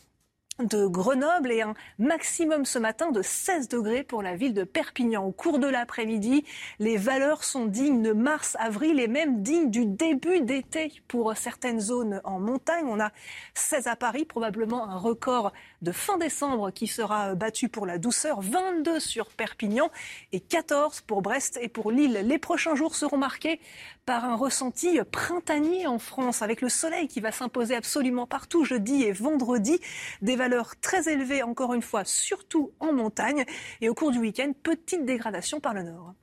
de 0.62 0.86
Grenoble 0.86 1.52
et 1.52 1.60
un 1.60 1.74
maximum 1.98 2.64
ce 2.64 2.78
matin 2.78 3.10
de 3.10 3.20
16 3.20 3.68
degrés 3.68 4.02
pour 4.02 4.22
la 4.22 4.36
ville 4.36 4.54
de 4.54 4.64
Perpignan. 4.64 5.24
Au 5.24 5.32
cours 5.32 5.58
de 5.58 5.66
l'après-midi, 5.66 6.44
les 6.78 6.96
valeurs 6.96 7.44
sont 7.44 7.66
dignes 7.66 8.02
de 8.02 8.12
mars, 8.12 8.56
avril 8.58 8.98
et 8.98 9.08
même 9.08 9.42
dignes 9.42 9.70
du 9.70 9.84
début 9.84 10.40
d'été 10.40 10.92
pour 11.08 11.36
certaines 11.36 11.80
zones 11.80 12.20
en 12.24 12.40
montagne. 12.40 12.86
On 12.88 13.00
a 13.00 13.12
16 13.54 13.86
à 13.86 13.96
Paris, 13.96 14.24
probablement 14.24 14.88
un 14.88 14.96
record 14.96 15.52
de 15.82 15.92
fin 15.92 16.18
décembre 16.18 16.70
qui 16.70 16.86
sera 16.86 17.34
battu 17.34 17.68
pour 17.68 17.86
la 17.86 17.98
douceur, 17.98 18.40
22 18.40 19.00
sur 19.00 19.26
Perpignan 19.28 19.90
et 20.32 20.40
14 20.40 21.02
pour 21.02 21.22
Brest 21.22 21.58
et 21.60 21.68
pour 21.68 21.90
Lille. 21.90 22.20
Les 22.24 22.38
prochains 22.38 22.74
jours 22.74 22.94
seront 22.94 23.18
marqués 23.18 23.60
par 24.04 24.24
un 24.24 24.36
ressenti 24.36 24.98
printanier 25.10 25.86
en 25.86 25.98
France, 25.98 26.42
avec 26.42 26.60
le 26.60 26.68
soleil 26.68 27.08
qui 27.08 27.20
va 27.20 27.32
s'imposer 27.32 27.74
absolument 27.74 28.26
partout 28.26 28.64
jeudi 28.64 29.02
et 29.02 29.12
vendredi. 29.12 29.80
Des 30.22 30.36
valeurs 30.36 30.78
très 30.80 31.08
élevées, 31.08 31.42
encore 31.42 31.74
une 31.74 31.82
fois, 31.82 32.04
surtout 32.04 32.72
en 32.80 32.92
montagne. 32.92 33.44
Et 33.80 33.88
au 33.88 33.94
cours 33.94 34.12
du 34.12 34.18
week-end, 34.18 34.52
petite 34.62 35.04
dégradation 35.04 35.60
par 35.60 35.74
le 35.74 35.82
nord. 35.82 36.14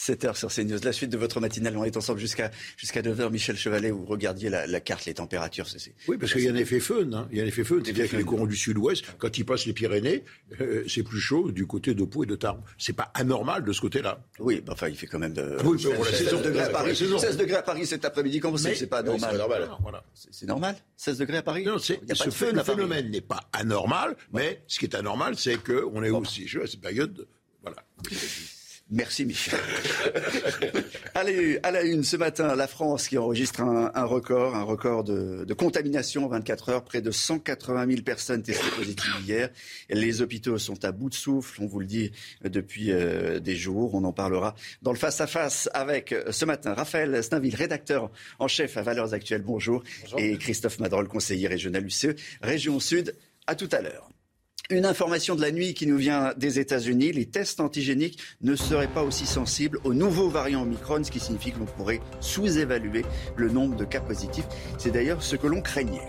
7h 0.00 0.34
sur 0.34 0.48
CNews. 0.48 0.78
La 0.82 0.92
suite 0.92 1.10
de 1.10 1.18
votre 1.18 1.40
matinale, 1.40 1.76
on 1.76 1.84
est 1.84 1.96
ensemble 1.96 2.18
jusqu'à 2.18 2.50
jusqu'à 2.76 3.02
9h. 3.02 3.30
Michel 3.30 3.56
Chevalet, 3.56 3.90
vous 3.90 4.06
regardiez 4.06 4.48
la, 4.48 4.80
carte, 4.80 5.04
les 5.04 5.14
températures. 5.14 5.66
oui, 6.08 6.16
parce 6.16 6.32
qu'il 6.32 6.42
y 6.42 6.48
a 6.48 6.52
un 6.52 6.56
effet 6.56 6.80
fun. 6.80 7.12
Hein. 7.12 7.28
Il 7.30 7.38
y 7.38 7.40
a 7.40 7.44
un 7.44 7.46
effet 7.46 7.64
fun. 7.64 7.76
C'est-à-dire 7.84 8.08
que 8.08 8.16
les 8.16 8.24
courants 8.24 8.46
du 8.46 8.56
sud-ouest, 8.56 9.04
quand 9.18 9.36
ils 9.36 9.44
passent 9.44 9.66
les 9.66 9.74
Pyrénées, 9.74 10.24
euh, 10.60 10.84
c'est 10.88 11.02
plus 11.02 11.20
chaud 11.20 11.50
du 11.50 11.66
côté 11.66 11.94
de 11.94 12.04
Pau 12.04 12.24
et 12.24 12.26
de 12.26 12.36
Tarbes. 12.36 12.62
C'est 12.78 12.94
pas 12.94 13.10
anormal 13.14 13.62
de 13.64 13.72
ce 13.72 13.80
côté-là. 13.82 14.22
Oui, 14.38 14.62
enfin, 14.68 14.88
il 14.88 14.96
fait 14.96 15.06
quand 15.06 15.18
même 15.18 15.34
de... 15.34 15.56
oui, 15.64 15.80
16, 15.80 16.42
degrés 16.42 16.62
à 16.62 16.70
Paris. 16.70 16.96
16 16.96 17.36
degrés 17.36 17.56
à 17.56 17.62
Paris 17.62 17.86
cet 17.86 18.04
après-midi. 18.04 18.40
Comment 18.40 18.56
c'est 18.56 18.74
C'est 18.74 18.86
pas 18.86 19.02
normal. 19.02 19.38
C'est 20.14 20.46
normal. 20.46 20.76
16 20.96 21.18
degrés 21.18 21.38
à 21.38 21.42
Paris 21.42 21.64
Non, 21.64 21.78
ce 21.78 22.30
phénomène 22.30 23.10
n'est 23.10 23.20
pas 23.20 23.40
anormal, 23.52 24.16
mais 24.32 24.62
ce 24.66 24.78
qui 24.78 24.86
est 24.86 24.94
anormal, 24.94 25.36
c'est 25.36 25.62
qu'on 25.62 26.02
est 26.02 26.10
aussi 26.10 26.48
chaud 26.48 26.62
à 26.62 26.66
cette 26.66 26.80
période. 26.80 27.26
Voilà. 27.62 27.84
Merci 28.90 29.24
Michel. 29.24 29.58
Allez, 31.14 31.60
à 31.62 31.70
la 31.70 31.82
une 31.82 32.02
ce 32.02 32.16
matin, 32.16 32.56
la 32.56 32.66
France 32.66 33.06
qui 33.06 33.18
enregistre 33.18 33.60
un, 33.60 34.04
record, 34.04 34.56
un 34.56 34.64
record 34.64 35.04
de, 35.04 35.54
contamination 35.54 36.24
en 36.24 36.28
24 36.28 36.68
heures. 36.70 36.84
Près 36.84 37.00
de 37.00 37.12
180 37.12 37.86
000 37.86 38.02
personnes 38.02 38.42
testées 38.42 38.70
positives 38.76 39.12
hier. 39.24 39.50
Les 39.90 40.22
hôpitaux 40.22 40.58
sont 40.58 40.84
à 40.84 40.90
bout 40.90 41.08
de 41.08 41.14
souffle, 41.14 41.62
on 41.62 41.66
vous 41.66 41.78
le 41.78 41.86
dit 41.86 42.10
depuis 42.42 42.90
euh, 42.90 43.38
des 43.38 43.54
jours. 43.54 43.94
On 43.94 44.02
en 44.02 44.12
parlera 44.12 44.56
dans 44.82 44.92
le 44.92 44.98
face-à-face 44.98 45.68
avec 45.72 46.10
euh, 46.12 46.32
ce 46.32 46.44
matin 46.44 46.74
Raphaël 46.74 47.22
Stainville, 47.22 47.54
rédacteur 47.54 48.10
en 48.40 48.48
chef 48.48 48.76
à 48.76 48.82
Valeurs 48.82 49.14
Actuelles. 49.14 49.42
Bonjour. 49.42 49.84
Bonjour. 50.02 50.18
Et 50.18 50.36
Christophe 50.36 50.80
Madrol, 50.80 51.06
conseiller 51.06 51.46
régional 51.46 51.86
UCE, 51.86 52.16
Région 52.42 52.80
Sud. 52.80 53.14
À 53.46 53.54
tout 53.54 53.68
à 53.72 53.80
l'heure. 53.80 54.09
Une 54.70 54.86
information 54.86 55.34
de 55.34 55.40
la 55.40 55.50
nuit 55.50 55.74
qui 55.74 55.88
nous 55.88 55.96
vient 55.96 56.32
des 56.36 56.60
États-Unis, 56.60 57.10
les 57.10 57.26
tests 57.26 57.58
antigéniques 57.58 58.20
ne 58.40 58.54
seraient 58.54 58.86
pas 58.86 59.02
aussi 59.02 59.26
sensibles 59.26 59.80
aux 59.82 59.94
nouveaux 59.94 60.28
variants 60.28 60.62
Omicron, 60.62 61.02
ce 61.02 61.10
qui 61.10 61.18
signifie 61.18 61.50
que 61.50 61.58
l'on 61.58 61.64
pourrait 61.64 62.00
sous-évaluer 62.20 63.04
le 63.34 63.48
nombre 63.48 63.74
de 63.74 63.84
cas 63.84 63.98
positifs. 63.98 64.46
C'est 64.78 64.92
d'ailleurs 64.92 65.24
ce 65.24 65.34
que 65.34 65.48
l'on 65.48 65.60
craignait. 65.60 66.06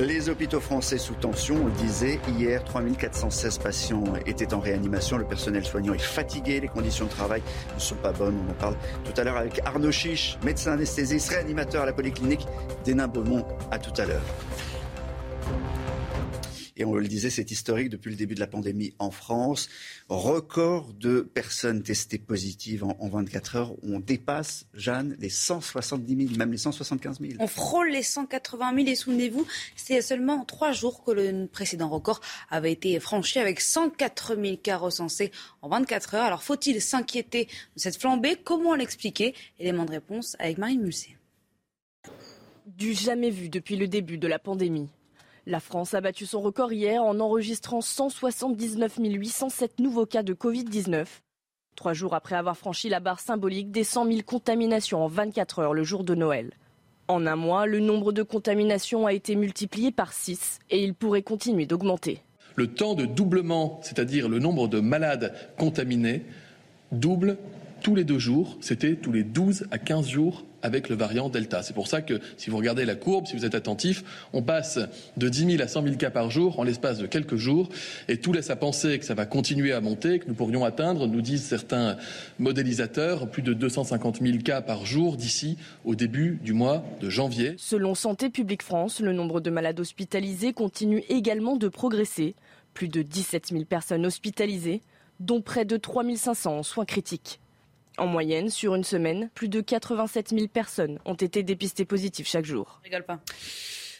Les 0.00 0.28
hôpitaux 0.28 0.58
français 0.58 0.98
sous 0.98 1.14
tension, 1.14 1.54
on 1.62 1.66
le 1.66 1.72
disait, 1.74 2.18
hier 2.36 2.64
3416 2.64 3.58
patients 3.58 4.02
étaient 4.26 4.52
en 4.52 4.58
réanimation, 4.58 5.16
le 5.16 5.24
personnel 5.24 5.64
soignant 5.64 5.94
est 5.94 6.02
fatigué, 6.02 6.58
les 6.58 6.66
conditions 6.66 7.04
de 7.04 7.10
travail 7.10 7.40
ne 7.72 7.80
sont 7.80 7.94
pas 7.94 8.10
bonnes, 8.10 8.36
on 8.48 8.50
en 8.50 8.54
parle 8.54 8.76
tout 9.04 9.12
à 9.16 9.22
l'heure 9.22 9.36
avec 9.36 9.60
Arnaud 9.64 9.92
Chiche, 9.92 10.38
médecin 10.44 10.72
anesthésiste, 10.72 11.28
réanimateur 11.28 11.84
à 11.84 11.86
la 11.86 11.92
polyclinique 11.92 12.48
d'Hénin 12.84 13.06
Beaumont, 13.06 13.46
à 13.70 13.78
tout 13.78 13.92
à 14.00 14.06
l'heure. 14.06 14.24
Et 16.76 16.84
on 16.84 16.94
le 16.94 17.06
disait, 17.06 17.30
c'est 17.30 17.50
historique 17.50 17.88
depuis 17.88 18.10
le 18.10 18.16
début 18.16 18.34
de 18.34 18.40
la 18.40 18.46
pandémie 18.46 18.94
en 18.98 19.10
France. 19.10 19.68
Record 20.08 20.92
de 20.94 21.20
personnes 21.20 21.82
testées 21.82 22.18
positives 22.18 22.84
en, 22.84 23.08
24 23.08 23.56
heures. 23.56 23.74
On 23.82 24.00
dépasse, 24.00 24.66
Jeanne, 24.74 25.16
les 25.20 25.28
170 25.28 26.26
000, 26.28 26.38
même 26.38 26.50
les 26.50 26.58
175 26.58 27.20
000. 27.20 27.32
On 27.38 27.46
frôle 27.46 27.90
les 27.90 28.02
180 28.02 28.74
000 28.74 28.88
et 28.88 28.94
souvenez-vous, 28.94 29.46
c'est 29.76 30.02
seulement 30.02 30.40
en 30.40 30.44
trois 30.44 30.72
jours 30.72 31.04
que 31.04 31.12
le 31.12 31.46
précédent 31.46 31.88
record 31.88 32.20
avait 32.50 32.72
été 32.72 32.98
franchi 32.98 33.38
avec 33.38 33.60
104 33.60 34.36
000 34.36 34.56
cas 34.56 34.76
recensés 34.76 35.30
en 35.62 35.68
24 35.68 36.14
heures. 36.14 36.24
Alors 36.24 36.42
faut-il 36.42 36.80
s'inquiéter 36.80 37.44
de 37.44 37.80
cette 37.80 37.96
flambée? 37.96 38.36
Comment 38.42 38.74
l'expliquer? 38.74 39.34
Élément 39.60 39.84
de 39.84 39.92
réponse 39.92 40.36
avec 40.40 40.58
Marie 40.58 40.78
Musset. 40.78 41.16
Du 42.66 42.94
jamais 42.94 43.30
vu 43.30 43.48
depuis 43.48 43.76
le 43.76 43.86
début 43.86 44.18
de 44.18 44.26
la 44.26 44.38
pandémie. 44.38 44.88
La 45.46 45.60
France 45.60 45.92
a 45.92 46.00
battu 46.00 46.24
son 46.24 46.40
record 46.40 46.72
hier 46.72 47.02
en 47.02 47.20
enregistrant 47.20 47.82
179 47.82 48.96
807 48.98 49.78
nouveaux 49.78 50.06
cas 50.06 50.22
de 50.22 50.32
Covid-19. 50.32 51.04
Trois 51.76 51.92
jours 51.92 52.14
après 52.14 52.34
avoir 52.34 52.56
franchi 52.56 52.88
la 52.88 52.98
barre 52.98 53.20
symbolique 53.20 53.70
des 53.70 53.84
100 53.84 54.06
000 54.06 54.18
contaminations 54.24 55.04
en 55.04 55.08
24 55.08 55.58
heures 55.58 55.74
le 55.74 55.84
jour 55.84 56.02
de 56.02 56.14
Noël. 56.14 56.54
En 57.08 57.26
un 57.26 57.36
mois, 57.36 57.66
le 57.66 57.78
nombre 57.80 58.12
de 58.12 58.22
contaminations 58.22 59.06
a 59.06 59.12
été 59.12 59.36
multiplié 59.36 59.92
par 59.92 60.14
6 60.14 60.60
et 60.70 60.82
il 60.82 60.94
pourrait 60.94 61.20
continuer 61.20 61.66
d'augmenter. 61.66 62.22
Le 62.56 62.68
temps 62.68 62.94
de 62.94 63.04
doublement, 63.04 63.80
c'est-à-dire 63.82 64.30
le 64.30 64.38
nombre 64.38 64.66
de 64.66 64.80
malades 64.80 65.34
contaminés, 65.58 66.22
double 66.90 67.36
tous 67.82 67.94
les 67.94 68.04
deux 68.04 68.18
jours. 68.18 68.56
C'était 68.62 68.96
tous 68.96 69.12
les 69.12 69.24
12 69.24 69.66
à 69.70 69.76
15 69.76 70.08
jours 70.08 70.46
avec 70.64 70.88
le 70.88 70.96
variant 70.96 71.28
Delta. 71.28 71.62
C'est 71.62 71.74
pour 71.74 71.86
ça 71.86 72.02
que 72.02 72.20
si 72.36 72.50
vous 72.50 72.56
regardez 72.56 72.84
la 72.84 72.96
courbe, 72.96 73.26
si 73.26 73.36
vous 73.36 73.44
êtes 73.44 73.54
attentif, 73.54 74.02
on 74.32 74.42
passe 74.42 74.80
de 75.16 75.28
10 75.28 75.52
000 75.52 75.62
à 75.62 75.68
100 75.68 75.82
000 75.84 75.96
cas 75.96 76.10
par 76.10 76.30
jour 76.30 76.58
en 76.58 76.64
l'espace 76.64 76.98
de 76.98 77.06
quelques 77.06 77.36
jours 77.36 77.68
et 78.08 78.16
tout 78.16 78.32
laisse 78.32 78.50
à 78.50 78.56
penser 78.56 78.98
que 78.98 79.04
ça 79.04 79.14
va 79.14 79.26
continuer 79.26 79.72
à 79.72 79.80
monter, 79.80 80.18
que 80.18 80.26
nous 80.26 80.34
pourrions 80.34 80.64
atteindre, 80.64 81.06
nous 81.06 81.20
disent 81.20 81.44
certains 81.44 81.98
modélisateurs, 82.38 83.30
plus 83.30 83.42
de 83.42 83.52
250 83.52 84.22
000 84.22 84.38
cas 84.38 84.62
par 84.62 84.86
jour 84.86 85.16
d'ici 85.16 85.58
au 85.84 85.94
début 85.94 86.40
du 86.42 86.54
mois 86.54 86.82
de 87.00 87.10
janvier. 87.10 87.54
Selon 87.58 87.94
Santé 87.94 88.30
publique 88.30 88.62
France, 88.62 89.00
le 89.00 89.12
nombre 89.12 89.40
de 89.40 89.50
malades 89.50 89.78
hospitalisés 89.78 90.54
continue 90.54 91.04
également 91.10 91.56
de 91.56 91.68
progresser. 91.68 92.34
Plus 92.72 92.88
de 92.88 93.02
17 93.02 93.50
000 93.52 93.64
personnes 93.66 94.04
hospitalisées, 94.04 94.82
dont 95.20 95.42
près 95.42 95.64
de 95.64 95.76
3 95.76 96.04
500 96.16 96.58
en 96.58 96.62
soins 96.62 96.84
critiques. 96.84 97.38
En 97.96 98.06
moyenne, 98.06 98.50
sur 98.50 98.74
une 98.74 98.84
semaine, 98.84 99.30
plus 99.34 99.48
de 99.48 99.60
87 99.60 100.30
000 100.30 100.48
personnes 100.48 100.98
ont 101.04 101.14
été 101.14 101.42
dépistées 101.42 101.84
positives 101.84 102.26
chaque 102.26 102.44
jour. 102.44 102.80
rigole 102.82 103.04
pas. 103.04 103.20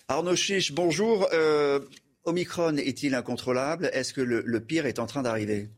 Arnaud 0.09 0.35
Chiche, 0.35 0.73
bonjour. 0.73 1.29
Euh, 1.33 1.79
Omicron 2.25 2.77
est-il 2.77 3.15
incontrôlable? 3.15 3.91
Est-ce 3.93 4.13
que 4.13 4.21
le, 4.21 4.61
pire 4.61 4.87
est 4.87 4.99
en 4.99 5.07
train 5.07 5.23
d'arriver? 5.23 5.69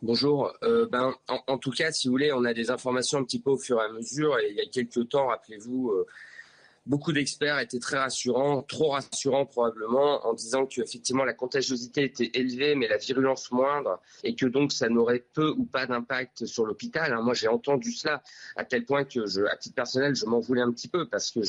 Bonjour. 0.00 0.52
Euh, 0.62 0.86
ben, 0.86 1.14
en, 1.28 1.58
tout 1.58 1.72
cas, 1.72 1.90
si 1.90 2.06
vous 2.06 2.12
voulez, 2.12 2.32
on 2.32 2.44
a 2.44 2.54
des 2.54 2.70
informations 2.70 3.18
un 3.18 3.24
petit 3.24 3.40
peu 3.40 3.50
au 3.50 3.58
fur 3.58 3.80
et 3.80 3.84
à 3.84 3.92
mesure. 3.92 4.38
Et 4.38 4.50
il 4.50 4.56
y 4.56 4.60
a 4.60 4.66
quelques 4.70 5.08
temps, 5.08 5.26
rappelez-vous, 5.26 5.90
euh, 5.90 6.06
beaucoup 6.86 7.12
d'experts 7.12 7.58
étaient 7.58 7.78
très 7.78 7.98
rassurants, 7.98 8.62
trop 8.62 8.90
rassurants 8.90 9.46
probablement, 9.46 10.26
en 10.26 10.32
disant 10.32 10.66
qu'effectivement 10.66 11.24
la 11.24 11.34
contagiosité 11.34 12.04
était 12.04 12.30
élevée, 12.34 12.74
mais 12.74 12.88
la 12.88 12.96
virulence 12.96 13.50
moindre, 13.50 14.00
et 14.24 14.34
que 14.34 14.46
donc 14.46 14.72
ça 14.72 14.88
n'aurait 14.88 15.24
peu 15.34 15.50
ou 15.50 15.64
pas 15.64 15.86
d'impact 15.86 16.46
sur 16.46 16.66
l'hôpital. 16.66 17.12
Hein. 17.12 17.22
Moi, 17.22 17.34
j'ai 17.34 17.48
entendu 17.48 17.92
cela 17.92 18.22
à 18.56 18.64
tel 18.64 18.84
point 18.84 19.04
que, 19.04 19.20
à 19.46 19.56
titre 19.56 19.74
personnel, 19.74 20.14
je 20.14 20.24
m'en 20.26 20.40
voulais 20.40 20.62
un 20.62 20.72
petit 20.72 20.88
peu 20.88 21.08
parce 21.08 21.30
que 21.30 21.40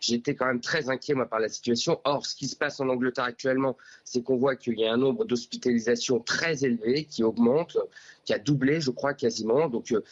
j'étais 0.00 0.34
quand 0.34 0.46
même 0.46 0.60
très 0.60 0.88
inquiet 0.88 1.14
moi 1.14 1.26
par 1.26 1.40
la 1.40 1.48
situation. 1.48 2.00
Or, 2.04 2.24
ce 2.24 2.34
qui 2.34 2.46
se 2.46 2.56
passe 2.56 2.80
en 2.80 2.88
Angleterre 2.88 3.24
actuellement, 3.24 3.76
c'est 4.04 4.22
qu'on 4.22 4.36
voit 4.36 4.56
qu'il 4.56 4.78
y 4.78 4.86
a 4.86 4.92
un 4.92 4.96
nombre 4.96 5.24
d'hospitalisations 5.24 6.20
très 6.20 6.64
élevé 6.64 7.04
qui 7.04 7.22
augmente, 7.22 7.76
qui 8.24 8.32
a 8.32 8.38
doublé, 8.38 8.80
je 8.80 8.90
crois, 8.90 9.14
quasiment. 9.14 9.68
Donc, 9.68 9.92
euh, 9.92 10.02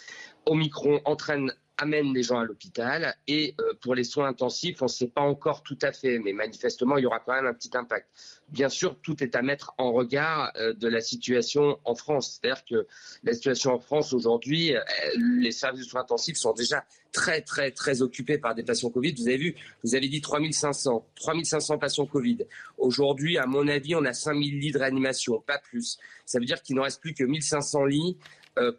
Omicron 0.46 1.00
entraîne 1.04 1.52
amène 1.78 2.14
les 2.14 2.22
gens 2.22 2.38
à 2.38 2.44
l'hôpital. 2.44 3.14
Et 3.26 3.54
euh, 3.60 3.74
pour 3.80 3.94
les 3.94 4.04
soins 4.04 4.28
intensifs, 4.28 4.80
on 4.82 4.86
ne 4.86 4.90
sait 4.90 5.08
pas 5.08 5.22
encore 5.22 5.62
tout 5.62 5.78
à 5.82 5.92
fait, 5.92 6.18
mais 6.18 6.32
manifestement, 6.32 6.96
il 6.98 7.02
y 7.02 7.06
aura 7.06 7.20
quand 7.20 7.34
même 7.34 7.46
un 7.46 7.54
petit 7.54 7.76
impact. 7.76 8.08
Bien 8.48 8.68
sûr, 8.68 8.98
tout 9.00 9.22
est 9.22 9.34
à 9.34 9.42
mettre 9.42 9.74
en 9.78 9.92
regard 9.92 10.52
euh, 10.56 10.72
de 10.74 10.88
la 10.88 11.00
situation 11.00 11.78
en 11.84 11.94
France. 11.94 12.38
C'est-à-dire 12.40 12.64
que 12.64 12.86
la 13.22 13.32
situation 13.32 13.72
en 13.72 13.80
France 13.80 14.12
aujourd'hui, 14.12 14.76
euh, 14.76 14.80
les 15.16 15.52
services 15.52 15.84
de 15.84 15.90
soins 15.90 16.02
intensifs 16.02 16.36
sont 16.36 16.52
déjà 16.52 16.84
très, 17.12 17.40
très, 17.40 17.70
très 17.70 18.02
occupés 18.02 18.38
par 18.38 18.54
des 18.54 18.62
patients 18.62 18.90
Covid. 18.90 19.14
Vous 19.14 19.28
avez 19.28 19.36
vu, 19.36 19.54
vous 19.82 19.94
avez 19.94 20.08
dit 20.08 20.20
3500, 20.20 21.06
3500 21.16 21.78
patients 21.78 22.06
Covid. 22.06 22.38
Aujourd'hui, 22.78 23.38
à 23.38 23.46
mon 23.46 23.66
avis, 23.68 23.94
on 23.94 24.04
a 24.04 24.12
5000 24.12 24.60
lits 24.60 24.72
de 24.72 24.78
réanimation, 24.78 25.40
pas 25.40 25.58
plus. 25.58 25.98
Ça 26.26 26.38
veut 26.38 26.44
dire 26.44 26.62
qu'il 26.62 26.76
ne 26.76 26.80
reste 26.80 27.00
plus 27.00 27.14
que 27.14 27.24
1500 27.24 27.84
lits 27.86 28.16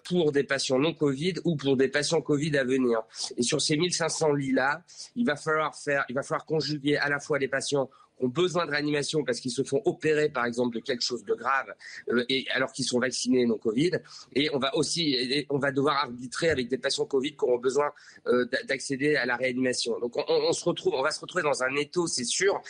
pour 0.04 0.32
des 0.32 0.44
patients 0.44 0.80
non 0.80 0.94
Covid 0.94 1.36
ou 1.44 1.56
pour 1.56 1.76
des 1.78 1.88
patients 1.88 2.22
Covid 2.22 2.58
à 2.58 2.64
venir. 2.64 3.02
Et 3.38 3.44
sur 3.44 3.62
ces 3.62 3.78
1500 3.78 4.34
lits-là, 4.34 4.84
il 5.16 5.26
va 5.26 5.36
falloir 5.36 5.76
faire, 5.76 6.06
il 6.10 6.16
va 6.16 6.24
falloir 6.24 6.46
conjuguer 6.46 6.98
à 6.98 7.10
la 7.10 7.20
fois 7.20 7.40
les 7.40 7.48
patients 7.48 7.90
ont 8.20 8.28
besoin 8.28 8.66
de 8.66 8.72
réanimation 8.72 9.24
parce 9.24 9.40
qu'ils 9.40 9.52
se 9.52 9.64
font 9.64 9.82
opérer, 9.86 10.30
par 10.30 10.46
exemple, 10.46 10.76
de 10.76 10.82
quelque 10.82 11.04
chose 11.04 11.24
de 11.24 11.34
grave, 11.34 11.74
euh, 12.10 12.24
et 12.30 12.46
alors 12.52 12.72
qu'ils 12.72 12.86
sont 12.86 13.00
vaccinés 13.00 13.46
non 13.46 13.58
Covid. 13.58 13.92
Et 14.34 14.50
on 14.54 14.60
va 14.60 14.76
aussi, 14.76 15.46
on 15.50 15.58
va 15.58 15.72
devoir 15.72 15.98
arbitrer 15.98 16.50
avec 16.50 16.68
des 16.68 16.78
patients 16.78 17.06
Covid 17.06 17.32
qui 17.32 17.44
auront 17.44 17.58
besoin 17.58 17.92
euh, 18.28 18.46
d'accéder 18.68 19.16
à 19.16 19.26
la 19.26 19.36
réanimation. 19.36 20.00
Donc 20.00 20.16
on, 20.18 20.54
se 20.54 20.64
retrouve, 20.64 20.94
on 20.96 21.04
va 21.04 21.12
se 21.12 21.20
retrouver 21.20 21.44
dans 21.44 21.64
un 21.64 21.76
étau, 21.76 22.08
c'est 22.08 22.26
sûr. 22.26 22.62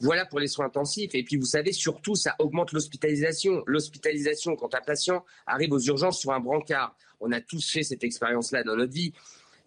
Voilà 0.00 0.26
pour 0.26 0.40
les 0.40 0.48
soins 0.48 0.66
intensifs. 0.66 1.14
Et 1.14 1.22
puis 1.22 1.36
vous 1.36 1.46
savez, 1.46 1.72
surtout, 1.72 2.14
ça 2.14 2.36
augmente 2.38 2.72
l'hospitalisation. 2.72 3.62
L'hospitalisation 3.66 4.56
quand 4.56 4.74
un 4.74 4.80
patient 4.80 5.24
arrive 5.46 5.72
aux 5.72 5.80
urgences 5.80 6.20
sur 6.20 6.32
un 6.32 6.40
brancard. 6.40 6.96
On 7.20 7.30
a 7.32 7.40
tous 7.40 7.70
fait 7.70 7.82
cette 7.82 8.04
expérience-là 8.04 8.64
dans 8.64 8.76
notre 8.76 8.92
vie 8.92 9.12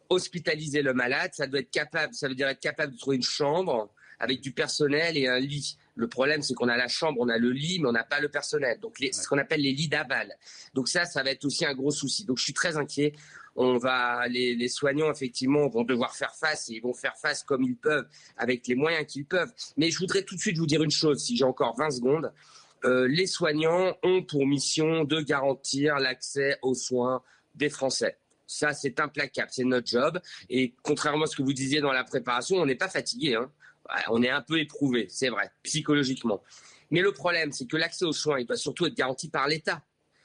hospitaliser 0.10 0.82
le 0.82 0.94
malade, 0.94 1.32
ça 1.34 1.48
doit 1.48 1.62
être 1.62 1.72
capable, 1.72 2.14
ça 2.14 2.28
veut 2.28 2.36
dire 2.36 2.48
être 2.48 2.60
capable 2.60 2.94
de 2.94 2.98
trouver 2.98 3.18
une 3.18 3.24
chambre, 3.24 3.90
avec 4.20 4.42
du 4.42 4.52
personnel 4.52 5.18
et 5.18 5.28
un 5.28 5.40
lit. 5.40 5.78
Le 5.96 6.08
problème, 6.08 6.42
c'est 6.42 6.54
qu'on 6.54 6.68
a 6.68 6.78
la 6.78 6.88
chambre, 6.88 7.20
on 7.22 7.30
a 7.30 7.38
le 7.38 7.52
lit, 7.52 7.80
mais 7.80 7.88
on 7.88 7.94
n'a 7.94 8.04
pas 8.04 8.20
le 8.20 8.30
personnel. 8.30 8.80
Donc, 8.80 8.98
ce 9.00 9.28
qu'on 9.28 9.38
appelle 9.38 9.62
les 9.62 9.72
lits 9.72 9.88
d'aval. 9.88 10.36
Donc 10.74 10.88
ça, 10.90 11.06
ça 11.06 11.24
va 11.24 11.32
être 11.32 11.46
aussi 11.46 11.66
un 11.66 11.74
gros 11.74 11.92
souci. 11.92 12.26
Donc, 12.26 12.38
je 12.38 12.44
suis 12.44 12.54
très 12.54 12.78
inquiet. 12.78 13.14
On 13.56 13.78
va, 13.78 14.28
les, 14.28 14.68
soignants, 14.68 15.10
effectivement, 15.10 15.68
vont 15.70 15.84
devoir 15.84 16.16
faire 16.16 16.36
face 16.36 16.70
et 16.70 16.74
ils 16.74 16.82
vont 16.82 16.94
faire 16.94 17.16
face 17.18 17.44
comme 17.44 17.64
ils 17.64 17.78
peuvent, 17.78 18.08
avec 18.36 18.68
les 18.68 18.76
moyens 18.76 19.06
qu'ils 19.06 19.26
peuvent. 19.26 19.52
Mais 19.78 19.90
je 19.92 19.98
voudrais 19.98 20.24
tout 20.24 20.36
de 20.36 20.42
suite 20.42 20.58
vous 20.58 20.66
dire 20.66 20.84
une 20.84 20.92
chose, 20.92 21.24
si 21.24 21.38
j'ai 21.38 21.46
encore 21.46 21.76
20 21.78 21.92
secondes. 21.92 22.34
Euh, 22.84 23.08
les 23.08 23.26
soignants 23.26 23.96
ont 24.04 24.22
pour 24.24 24.46
mission 24.46 25.06
de 25.06 25.22
garantir 25.22 25.96
l'accès 25.96 26.60
aux 26.62 26.76
soins 26.76 27.24
des 27.56 27.70
Français. 27.70 28.18
Ça, 28.46 28.74
c'est 28.74 29.00
implacable, 29.00 29.50
c'est 29.52 29.64
notre 29.64 29.88
job. 29.88 30.20
Et 30.50 30.74
contrairement 30.84 31.24
à 31.24 31.28
ce 31.28 31.36
que 31.36 31.42
vous 31.42 31.54
disiez 31.54 31.80
dans 31.80 31.94
la 31.94 32.04
préparation, 32.04 32.58
on 32.58 32.66
n'est 32.66 32.76
pas 32.76 32.90
fatigué. 32.90 33.36
Hein 33.36 33.50
on 34.10 34.24
est 34.24 34.30
un 34.30 34.42
peu 34.42 34.60
éprouvé, 34.60 35.08
c'est 35.10 35.30
vrai, 35.30 35.52
psychologiquement. 35.64 36.42
Mais 36.92 37.02
le 37.02 37.12
problème, 37.12 37.52
c'est 37.52 37.68
que 37.68 37.78
l'accès 37.78 38.06
aux 38.06 38.14
soins, 38.14 38.40
il 38.40 38.46
doit 38.46 38.58
surtout 38.58 38.86
être 38.86 38.96
garanti 38.96 39.30
par 39.30 39.48
l'État. 39.48 39.84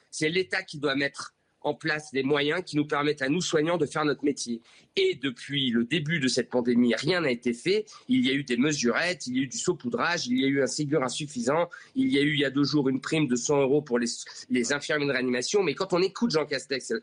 C'est 0.09 0.29
l'État 0.29 0.63
qui 0.63 0.77
doit 0.77 0.95
mettre 0.95 1.33
en 1.63 1.73
place 1.73 2.11
des 2.11 2.23
moyens 2.23 2.63
qui 2.65 2.75
nous 2.75 2.85
permettent 2.85 3.21
à 3.21 3.29
nous 3.29 3.41
soignants 3.41 3.77
de 3.77 3.85
faire 3.85 4.03
notre 4.03 4.23
métier. 4.23 4.61
Et 4.95 5.15
depuis 5.15 5.69
le 5.69 5.83
début 5.83 6.19
de 6.19 6.27
cette 6.27 6.49
pandémie, 6.49 6.93
rien 6.95 7.21
n'a 7.21 7.31
été 7.31 7.53
fait. 7.53 7.85
Il 8.07 8.25
y 8.25 8.29
a 8.29 8.33
eu 8.33 8.43
des 8.43 8.57
mesurettes, 8.57 9.27
il 9.27 9.37
y 9.37 9.39
a 9.39 9.43
eu 9.43 9.47
du 9.47 9.57
saupoudrage, 9.57 10.27
il 10.27 10.39
y 10.39 10.45
a 10.45 10.47
eu 10.47 10.61
un 10.61 10.67
Ségur 10.67 11.03
insuffisant, 11.03 11.69
il 11.95 12.11
y 12.11 12.17
a 12.17 12.21
eu 12.21 12.33
il 12.33 12.39
y 12.39 12.45
a 12.45 12.49
deux 12.49 12.63
jours 12.63 12.89
une 12.89 12.99
prime 12.99 13.27
de 13.27 13.35
100 13.35 13.61
euros 13.61 13.81
pour 13.81 13.99
les, 13.99 14.07
les 14.49 14.73
infirmiers 14.73 15.05
de 15.05 15.11
réanimation. 15.11 15.63
Mais 15.63 15.75
quand 15.75 15.93
on 15.93 16.01
écoute 16.01 16.31
Jean 16.31 16.45
Castex, 16.45 16.93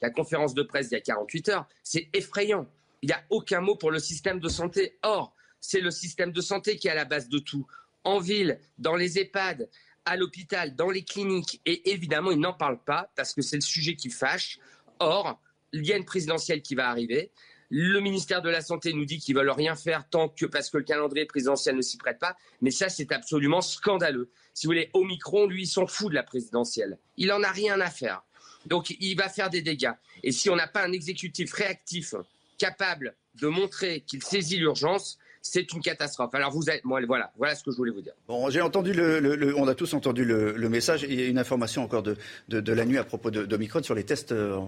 la 0.00 0.10
conférence 0.10 0.54
de 0.54 0.62
presse 0.62 0.88
d'il 0.88 0.94
y 0.94 0.98
a 0.98 1.02
48 1.02 1.48
heures, 1.50 1.68
c'est 1.82 2.08
effrayant. 2.14 2.66
Il 3.02 3.06
n'y 3.06 3.12
a 3.12 3.22
aucun 3.30 3.60
mot 3.60 3.76
pour 3.76 3.90
le 3.90 3.98
système 3.98 4.40
de 4.40 4.48
santé. 4.48 4.96
Or, 5.02 5.34
c'est 5.62 5.80
le 5.80 5.90
système 5.90 6.32
de 6.32 6.40
santé 6.42 6.76
qui 6.76 6.88
est 6.88 6.90
à 6.90 6.94
la 6.94 7.06
base 7.06 7.30
de 7.30 7.38
tout. 7.38 7.66
En 8.04 8.18
ville, 8.18 8.58
dans 8.78 8.96
les 8.96 9.18
EHPAD, 9.18 9.70
à 10.04 10.16
l'hôpital, 10.16 10.74
dans 10.74 10.90
les 10.90 11.04
cliniques. 11.04 11.60
Et 11.64 11.92
évidemment, 11.92 12.32
ils 12.32 12.40
n'en 12.40 12.52
parlent 12.52 12.82
pas 12.82 13.10
parce 13.16 13.32
que 13.32 13.40
c'est 13.40 13.56
le 13.56 13.62
sujet 13.62 13.94
qui 13.94 14.10
fâche. 14.10 14.58
Or, 14.98 15.40
il 15.72 15.86
y 15.86 15.92
a 15.92 15.96
une 15.96 16.04
présidentielle 16.04 16.60
qui 16.60 16.74
va 16.74 16.88
arriver. 16.88 17.30
Le 17.70 18.00
ministère 18.00 18.42
de 18.42 18.50
la 18.50 18.60
Santé 18.60 18.92
nous 18.92 19.06
dit 19.06 19.18
qu'ils 19.18 19.36
veulent 19.36 19.50
rien 19.50 19.76
faire 19.76 20.06
tant 20.08 20.28
que 20.28 20.44
parce 20.44 20.68
que 20.68 20.78
le 20.78 20.84
calendrier 20.84 21.24
présidentiel 21.24 21.76
ne 21.76 21.80
s'y 21.80 21.96
prête 21.96 22.18
pas. 22.18 22.36
Mais 22.60 22.72
ça, 22.72 22.88
c'est 22.88 23.12
absolument 23.12 23.62
scandaleux. 23.62 24.30
Si 24.52 24.66
vous 24.66 24.72
voulez, 24.72 24.90
Omicron, 24.92 25.46
lui, 25.46 25.62
il 25.62 25.66
s'en 25.66 25.86
fout 25.86 26.10
de 26.10 26.14
la 26.14 26.22
présidentielle. 26.24 26.98
Il 27.16 27.32
en 27.32 27.42
a 27.42 27.50
rien 27.50 27.80
à 27.80 27.88
faire. 27.88 28.24
Donc, 28.66 28.90
il 29.00 29.16
va 29.16 29.28
faire 29.28 29.48
des 29.48 29.62
dégâts. 29.62 29.92
Et 30.22 30.32
si 30.32 30.50
on 30.50 30.56
n'a 30.56 30.66
pas 30.66 30.84
un 30.84 30.92
exécutif 30.92 31.52
réactif 31.52 32.14
capable 32.58 33.16
de 33.36 33.46
montrer 33.46 34.02
qu'il 34.02 34.22
saisit 34.22 34.58
l'urgence, 34.58 35.18
c'est 35.42 35.72
une 35.72 35.80
catastrophe. 35.80 36.34
Alors 36.34 36.52
vous 36.52 36.70
êtes, 36.70 36.84
moi, 36.84 37.00
voilà, 37.06 37.32
voilà 37.36 37.54
ce 37.54 37.64
que 37.64 37.72
je 37.72 37.76
voulais 37.76 37.92
vous 37.92 38.00
dire. 38.00 38.12
Bon, 38.28 38.48
j'ai 38.48 38.60
entendu 38.60 38.92
le, 38.92 39.54
on 39.58 39.66
a 39.66 39.74
tous 39.74 39.92
entendu 39.94 40.24
le, 40.24 40.68
message. 40.68 41.04
Il 41.06 41.20
y 41.20 41.24
a 41.24 41.26
une 41.26 41.38
information 41.38 41.82
encore 41.82 42.02
de, 42.02 42.16
de, 42.48 42.72
la 42.72 42.86
nuit 42.86 42.96
à 42.96 43.04
propos 43.04 43.30
d'Omicron 43.30 43.82
sur 43.82 43.94
les 43.94 44.04
tests 44.04 44.32
euh, 44.32 44.58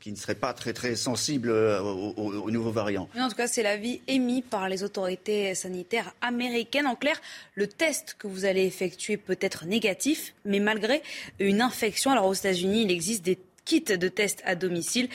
qui 0.00 0.10
ne 0.10 0.16
seraient 0.16 0.34
pas 0.34 0.52
très 0.52 0.72
très 0.74 0.96
sensibles 0.96 1.48
euh, 1.48 1.80
aux, 1.80 2.50
nouveaux 2.50 2.72
variants. 2.72 3.08
en 3.18 3.28
tout 3.28 3.36
cas, 3.36 3.46
c'est 3.46 3.62
l'avis 3.62 4.02
émis 4.08 4.42
par 4.42 4.68
les 4.68 4.82
autorités 4.82 5.54
sanitaires 5.54 6.12
américaines. 6.20 6.86
En 6.86 6.96
clair, 6.96 7.18
le 7.54 7.66
test 7.66 8.16
que 8.18 8.26
vous 8.26 8.44
allez 8.44 8.66
effectuer 8.66 9.16
peut 9.16 9.38
être 9.40 9.64
négatif, 9.64 10.34
mais 10.44 10.60
malgré 10.60 11.02
une 11.38 11.62
infection. 11.62 12.10
Alors 12.10 12.26
aux 12.26 12.34
États-Unis, 12.34 12.82
il 12.82 12.90
existe 12.90 13.24
des 13.24 13.38
kit 13.64 13.82
de 13.82 14.08
tests 14.08 14.42
à 14.44 14.54
domicile. 14.54 15.08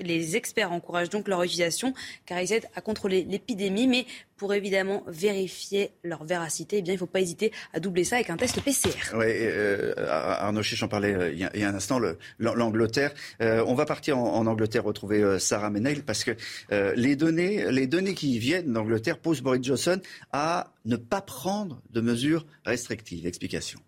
les 0.00 0.36
experts 0.36 0.72
encouragent 0.72 1.10
donc 1.10 1.28
leur 1.28 1.42
utilisation 1.42 1.94
car 2.26 2.40
ils 2.40 2.52
aident 2.52 2.68
à 2.74 2.80
contrôler 2.80 3.24
l'épidémie. 3.28 3.86
Mais 3.86 4.06
pour 4.38 4.54
évidemment 4.54 5.02
vérifier 5.06 5.90
leur 6.04 6.24
véracité, 6.24 6.78
eh 6.78 6.82
bien, 6.82 6.92
il 6.92 6.96
ne 6.96 7.00
faut 7.00 7.06
pas 7.06 7.20
hésiter 7.20 7.52
à 7.74 7.80
doubler 7.80 8.04
ça 8.04 8.16
avec 8.16 8.30
un 8.30 8.36
test 8.36 8.60
PCR. 8.62 8.90
Oui, 9.14 9.26
euh, 9.26 9.92
Arnaud 10.08 10.62
Chiche 10.62 10.82
en 10.82 10.88
parlait 10.88 11.12
euh, 11.12 11.32
il, 11.32 11.38
y 11.38 11.64
a, 11.64 11.68
un 11.68 11.74
instant, 11.74 12.00
l'Angleterre. 12.38 13.12
Euh, 13.42 13.64
on 13.66 13.74
va 13.74 13.84
partir 13.84 14.16
en, 14.16 14.46
Angleterre 14.46 14.84
retrouver 14.84 15.38
Sarah 15.40 15.70
Menail 15.70 16.02
parce 16.02 16.24
que 16.24 16.36
les, 16.94 17.16
données, 17.16 17.70
les 17.70 17.86
données 17.86 18.14
qui 18.14 18.38
viennent 18.38 18.72
d'Angleterre 18.72 19.18
poussent 19.18 19.42
Boris 19.42 19.62
Johnson 19.62 20.00
à 20.32 20.72
ne 20.84 20.96
pas 20.96 21.20
prendre 21.20 21.82
de 21.90 22.00
mesures 22.00 22.46
restrictives. 22.64 23.26
Explication. 23.26 23.80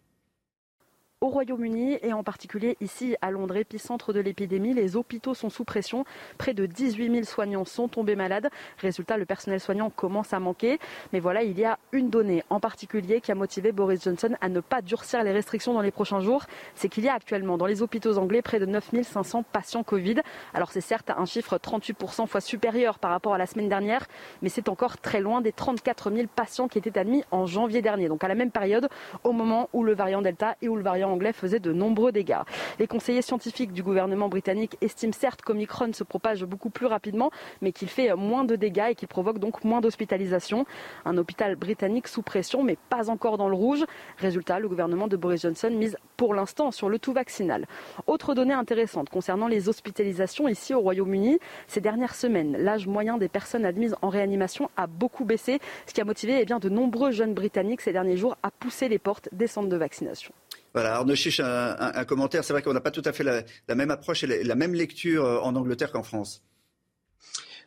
Au 1.23 1.29
Royaume-Uni 1.29 1.99
et 2.01 2.15
en 2.15 2.23
particulier 2.25 2.79
ici 2.81 3.15
à 3.21 3.31
Londres, 3.31 3.55
épicentre 3.55 4.15
de 4.15 4.21
l'épidémie, 4.21 4.73
les 4.73 4.97
hôpitaux 4.97 5.35
sont 5.35 5.51
sous 5.51 5.65
pression. 5.65 6.07
Près 6.39 6.55
de 6.55 6.65
18 6.65 7.13
000 7.13 7.25
soignants 7.25 7.67
sont 7.67 7.89
tombés 7.89 8.17
malades. 8.17 8.49
Résultat, 8.79 9.19
le 9.19 9.27
personnel 9.27 9.61
soignant 9.61 9.91
commence 9.91 10.33
à 10.33 10.41
manquer. 10.41 10.79
Mais 11.13 11.21
voilà, 11.21 11.43
il 11.43 11.59
y 11.59 11.65
a 11.67 11.79
une 11.93 12.09
donnée 12.09 12.43
en 12.49 12.59
particulier 12.59 13.21
qui 13.21 13.33
a 13.33 13.35
motivé 13.35 13.71
Boris 13.71 14.03
Johnson 14.03 14.35
à 14.41 14.49
ne 14.49 14.61
pas 14.61 14.81
durcir 14.81 15.23
les 15.23 15.33
restrictions 15.33 15.75
dans 15.75 15.83
les 15.83 15.91
prochains 15.91 16.21
jours. 16.21 16.47
C'est 16.75 16.89
qu'il 16.89 17.05
y 17.05 17.09
a 17.11 17.13
actuellement 17.13 17.59
dans 17.59 17.67
les 17.67 17.83
hôpitaux 17.83 18.17
anglais 18.17 18.41
près 18.41 18.59
de 18.59 18.65
9 18.65 19.03
500 19.03 19.43
patients 19.43 19.83
Covid. 19.83 20.23
Alors 20.55 20.73
c'est 20.73 20.81
certes 20.81 21.11
un 21.11 21.27
chiffre 21.27 21.59
38% 21.59 22.29
fois 22.29 22.41
supérieur 22.41 22.99
par 22.99 23.11
rapport 23.11 23.35
à 23.35 23.39
la 23.39 23.45
semaine 23.45 23.69
dernière, 23.69 24.07
mais 24.41 24.49
c'est 24.49 24.71
encore 24.71 24.97
très 24.97 25.21
loin 25.21 25.43
des 25.43 25.53
34 25.53 26.13
000 26.13 26.29
patients 26.35 26.67
qui 26.67 26.79
étaient 26.79 26.99
admis 26.99 27.25
en 27.31 27.45
janvier 27.45 27.83
dernier. 27.83 28.09
Donc 28.09 28.25
à 28.25 28.29
la 28.29 28.35
même 28.35 28.51
période, 28.51 28.89
au 29.23 29.33
moment 29.33 29.69
où 29.75 29.85
le 29.85 29.95
variant 29.95 30.23
Delta 30.23 30.57
et 30.63 30.71
où 30.71 30.77
le 30.77 30.83
variant 30.83 31.10
anglais 31.11 31.33
faisait 31.33 31.61
de 31.61 31.73
nombreux 31.73 32.13
dégâts. 32.13 32.43
Les 32.79 32.87
conseillers 32.87 33.23
scientifiques 33.23 33.73
du 33.73 33.83
gouvernement 33.83 34.29
britannique 34.29 34.77
estiment 34.81 35.13
certes 35.13 35.43
qu'Omicron 35.43 35.93
se 35.93 36.05
propage 36.05 36.45
beaucoup 36.45 36.71
plus 36.71 36.87
rapidement, 36.87 37.31
mais 37.61 37.73
qu'il 37.73 37.89
fait 37.89 38.15
moins 38.15 38.45
de 38.45 38.57
dégâts 38.57 38.89
et 38.91 38.95
qu'il 38.95 39.09
provoque 39.09 39.39
donc 39.39 39.65
moins 39.65 39.81
d'hospitalisation. 39.81 40.65
Un 41.05 41.17
hôpital 41.19 41.57
britannique 41.57 42.09
sous 42.09 42.23
pression, 42.23 42.63
mais 42.63 42.77
pas 42.89 43.11
encore 43.11 43.39
dans 43.39 43.49
le 43.49 43.57
rouge. 43.57 43.85
Résultat, 44.19 44.59
le 44.59 44.69
gouvernement 44.69 45.09
de 45.09 45.17
Boris 45.17 45.43
Johnson 45.43 45.71
mise 45.71 45.97
pour 46.17 46.35
l'instant 46.35 46.71
sur 46.71 46.89
le 46.89 46.99
tout 46.99 47.13
vaccinal. 47.13 47.67
Autre 48.07 48.35
donnée 48.35 48.55
intéressante 48.55 49.09
concernant 49.09 49.49
les 49.49 49.69
hospitalisations 49.69 50.49
ici 50.49 50.75
au 50.75 50.81
Royaume-Uni, 50.81 51.39
ces 51.67 51.81
dernières 51.81 52.15
semaines, 52.15 52.57
l'âge 52.59 52.87
moyen 52.87 53.19
des 53.19 53.29
personnes 53.29 53.65
admises 53.65 53.97
en 54.03 54.09
réanimation 54.09 54.71
a 54.77 54.87
beaucoup 54.87 55.25
baissé, 55.25 55.61
ce 55.87 55.95
qui 55.95 56.01
a 56.01 56.05
motivé 56.05 56.41
eh 56.41 56.47
de 56.59 56.69
nombreux 56.69 57.11
jeunes 57.11 57.35
britanniques 57.35 57.81
ces 57.81 57.93
derniers 57.93 58.17
jours 58.17 58.37
à 58.43 58.51
pousser 58.51 58.89
les 58.89 58.99
portes 58.99 59.29
des 59.33 59.47
centres 59.47 59.69
de 59.69 59.77
vaccination. 59.77 60.33
Voilà, 60.73 60.97
Arnaud 60.97 61.15
Chiche, 61.15 61.41
un, 61.41 62.05
commentaire. 62.05 62.45
C'est 62.45 62.53
vrai 62.53 62.63
qu'on 62.63 62.73
n'a 62.73 62.81
pas 62.81 62.91
tout 62.91 63.03
à 63.05 63.13
fait 63.13 63.25
la, 63.25 63.75
même 63.75 63.91
approche 63.91 64.23
et 64.25 64.45
la, 64.45 64.55
même 64.55 64.75
lecture 64.75 65.25
euh, 65.25 65.41
en 65.41 65.57
Angleterre 65.57 65.91
qu'en 65.91 66.03
France. 66.03 66.43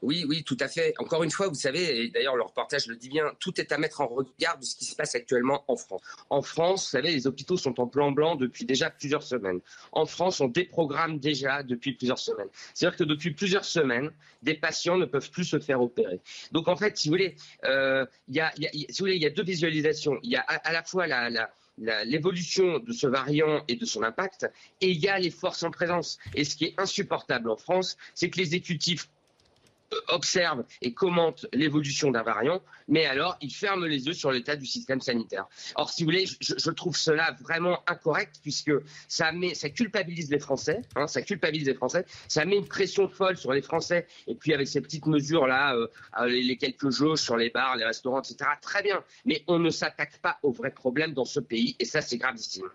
Oui, 0.02 0.26
oui, 0.28 0.44
tout 0.44 0.58
à 0.60 0.68
fait. 0.68 0.94
Encore 0.98 1.24
une 1.24 1.32
fois, 1.32 1.48
vous 1.48 1.56
savez, 1.56 2.04
et 2.04 2.10
d'ailleurs 2.10 2.36
le 2.36 2.44
reportage 2.44 2.88
le 2.88 2.98
dit 2.98 3.08
bien, 3.08 3.32
tout 3.40 3.60
est 3.62 3.72
à 3.72 3.78
mettre 3.78 4.02
en 4.02 4.08
regard 4.08 4.58
de 4.60 4.66
ce 4.66 4.76
qui 4.76 4.84
se 4.84 4.98
passe 4.98 5.16
actuellement 5.16 5.64
en 5.70 5.78
France. 5.78 6.02
En 6.30 6.42
France, 6.42 6.86
vous 6.86 6.90
savez, 6.90 7.12
les 7.12 7.26
hôpitaux 7.26 7.56
sont 7.56 7.80
en 7.80 7.88
plan 7.88 8.12
blanc 8.12 8.36
depuis 8.36 8.66
déjà 8.66 8.90
plusieurs 8.90 9.24
semaines. 9.24 9.62
En 9.94 10.06
France, 10.06 10.42
on 10.42 10.50
déprogramme 10.50 11.20
déjà 11.20 11.64
depuis 11.64 11.94
plusieurs 11.94 12.20
semaines. 12.20 12.50
C'est-à-dire 12.74 12.98
que 12.98 13.06
depuis 13.06 13.32
plusieurs 13.32 13.64
semaines, 13.64 14.12
des 14.42 14.56
patients 14.56 14.98
ne 14.98 15.06
peuvent 15.06 15.32
plus 15.32 15.46
se 15.46 15.60
faire 15.60 15.82
opérer. 15.82 16.20
Donc 16.52 16.68
en 16.68 16.76
fait, 16.76 16.98
si 16.98 17.08
vous 17.08 17.14
voulez, 17.14 17.38
il 17.64 18.36
y, 18.36 18.42
a, 18.42 19.30
deux 19.30 19.44
visualisations. 19.44 20.20
Il 20.22 20.32
y 20.32 20.36
a 20.36 20.42
à, 20.42 20.74
la 20.74 20.84
fois 20.84 21.08
la 21.08 21.50
l'évolution 21.78 22.80
de 22.80 22.92
ce 22.94 23.08
variant 23.08 23.64
et 23.68 23.76
de 23.76 23.86
son 23.86 24.04
impact, 24.04 24.50
et 24.82 24.92
il 24.92 25.00
y 25.00 25.08
a 25.08 25.20
les 25.20 25.32
forces 25.32 25.64
en 25.64 25.72
présence. 25.72 26.20
Et 26.36 26.44
ce 26.44 26.56
qui 26.56 26.66
est 26.66 26.80
insupportable 26.80 27.50
en 27.50 27.58
France, 27.58 27.98
c'est 28.14 28.30
que 28.30 28.38
les 28.38 28.56
exécutifs 28.56 29.10
observe 30.08 30.64
et 30.82 30.94
commente 30.94 31.46
l'évolution 31.54 32.12
d'un 32.12 32.24
variant, 32.24 32.62
mais 32.88 33.06
alors 33.06 33.38
il 33.42 33.54
ferme 33.54 33.86
les 33.86 34.08
yeux 34.08 34.14
sur 34.14 34.32
l'état 34.32 34.56
du 34.56 34.66
système 34.66 35.02
sanitaire. 35.02 35.48
Or, 35.76 35.90
si 35.90 36.04
vous 36.04 36.08
voulez, 36.08 36.26
je, 36.26 36.70
trouve 36.72 36.98
cela 36.98 37.36
vraiment 37.42 37.80
incorrect 37.88 38.40
puisque 38.42 38.72
ça, 39.08 39.32
met, 39.32 39.54
ça 39.54 39.70
culpabilise 39.70 40.30
les 40.32 40.40
Français, 40.40 40.82
hein, 40.96 41.08
ça 41.08 41.22
culpabilise 41.22 41.68
les 41.68 41.74
Français, 41.74 42.06
ça 42.28 42.46
met 42.46 42.58
une 42.58 42.68
pression 42.68 43.08
folle 43.08 43.38
sur 43.38 43.54
les 43.54 43.62
Français, 43.62 44.08
et 44.28 44.36
puis 44.36 44.54
avec 44.54 44.68
ces 44.68 44.82
petites 44.82 45.06
mesures-là, 45.06 45.76
euh, 45.76 45.88
euh, 46.20 46.28
les, 46.28 46.58
quelques 46.58 46.90
jauges 46.90 47.20
sur 47.20 47.38
les 47.38 47.50
bars, 47.50 47.76
les 47.76 47.86
restaurants, 47.86 48.22
etc., 48.22 48.50
très 48.62 48.84
bien, 48.84 49.04
mais 49.26 49.44
on 49.48 49.60
ne 49.60 49.70
s'attaque 49.70 50.18
pas 50.20 50.38
aux 50.44 50.52
vrais 50.52 50.72
problèmes 50.72 51.14
dans 51.14 51.26
ce 51.26 51.40
pays, 51.40 51.76
et 51.80 51.86
ça 51.86 52.02
c'est 52.02 52.18
gravissime. 52.18 52.70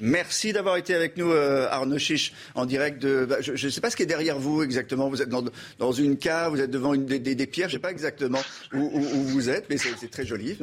Merci 0.00 0.52
d'avoir 0.52 0.76
été 0.76 0.94
avec 0.94 1.16
nous, 1.16 1.30
euh, 1.30 1.68
Arnaud 1.70 1.98
Chiche, 1.98 2.32
en 2.54 2.66
direct 2.66 3.00
de. 3.00 3.24
Bah, 3.24 3.36
je 3.40 3.52
ne 3.52 3.70
sais 3.70 3.80
pas 3.80 3.90
ce 3.90 3.96
qui 3.96 4.02
est 4.02 4.06
derrière 4.06 4.38
vous 4.38 4.62
exactement. 4.62 5.08
Vous 5.08 5.22
êtes 5.22 5.28
dans, 5.28 5.92
une 5.92 6.16
cave, 6.16 6.52
vous 6.52 6.60
êtes 6.60 6.70
devant 6.70 6.94
une, 6.94 7.06
des, 7.06 7.46
pierres. 7.46 7.68
Je 7.68 7.74
ne 7.74 7.78
sais 7.78 7.82
pas 7.82 7.90
exactement 7.90 8.40
où, 8.72 9.00
vous 9.00 9.48
êtes, 9.48 9.68
mais 9.70 9.76
c'est 9.76 10.10
très 10.10 10.26
joli. 10.26 10.56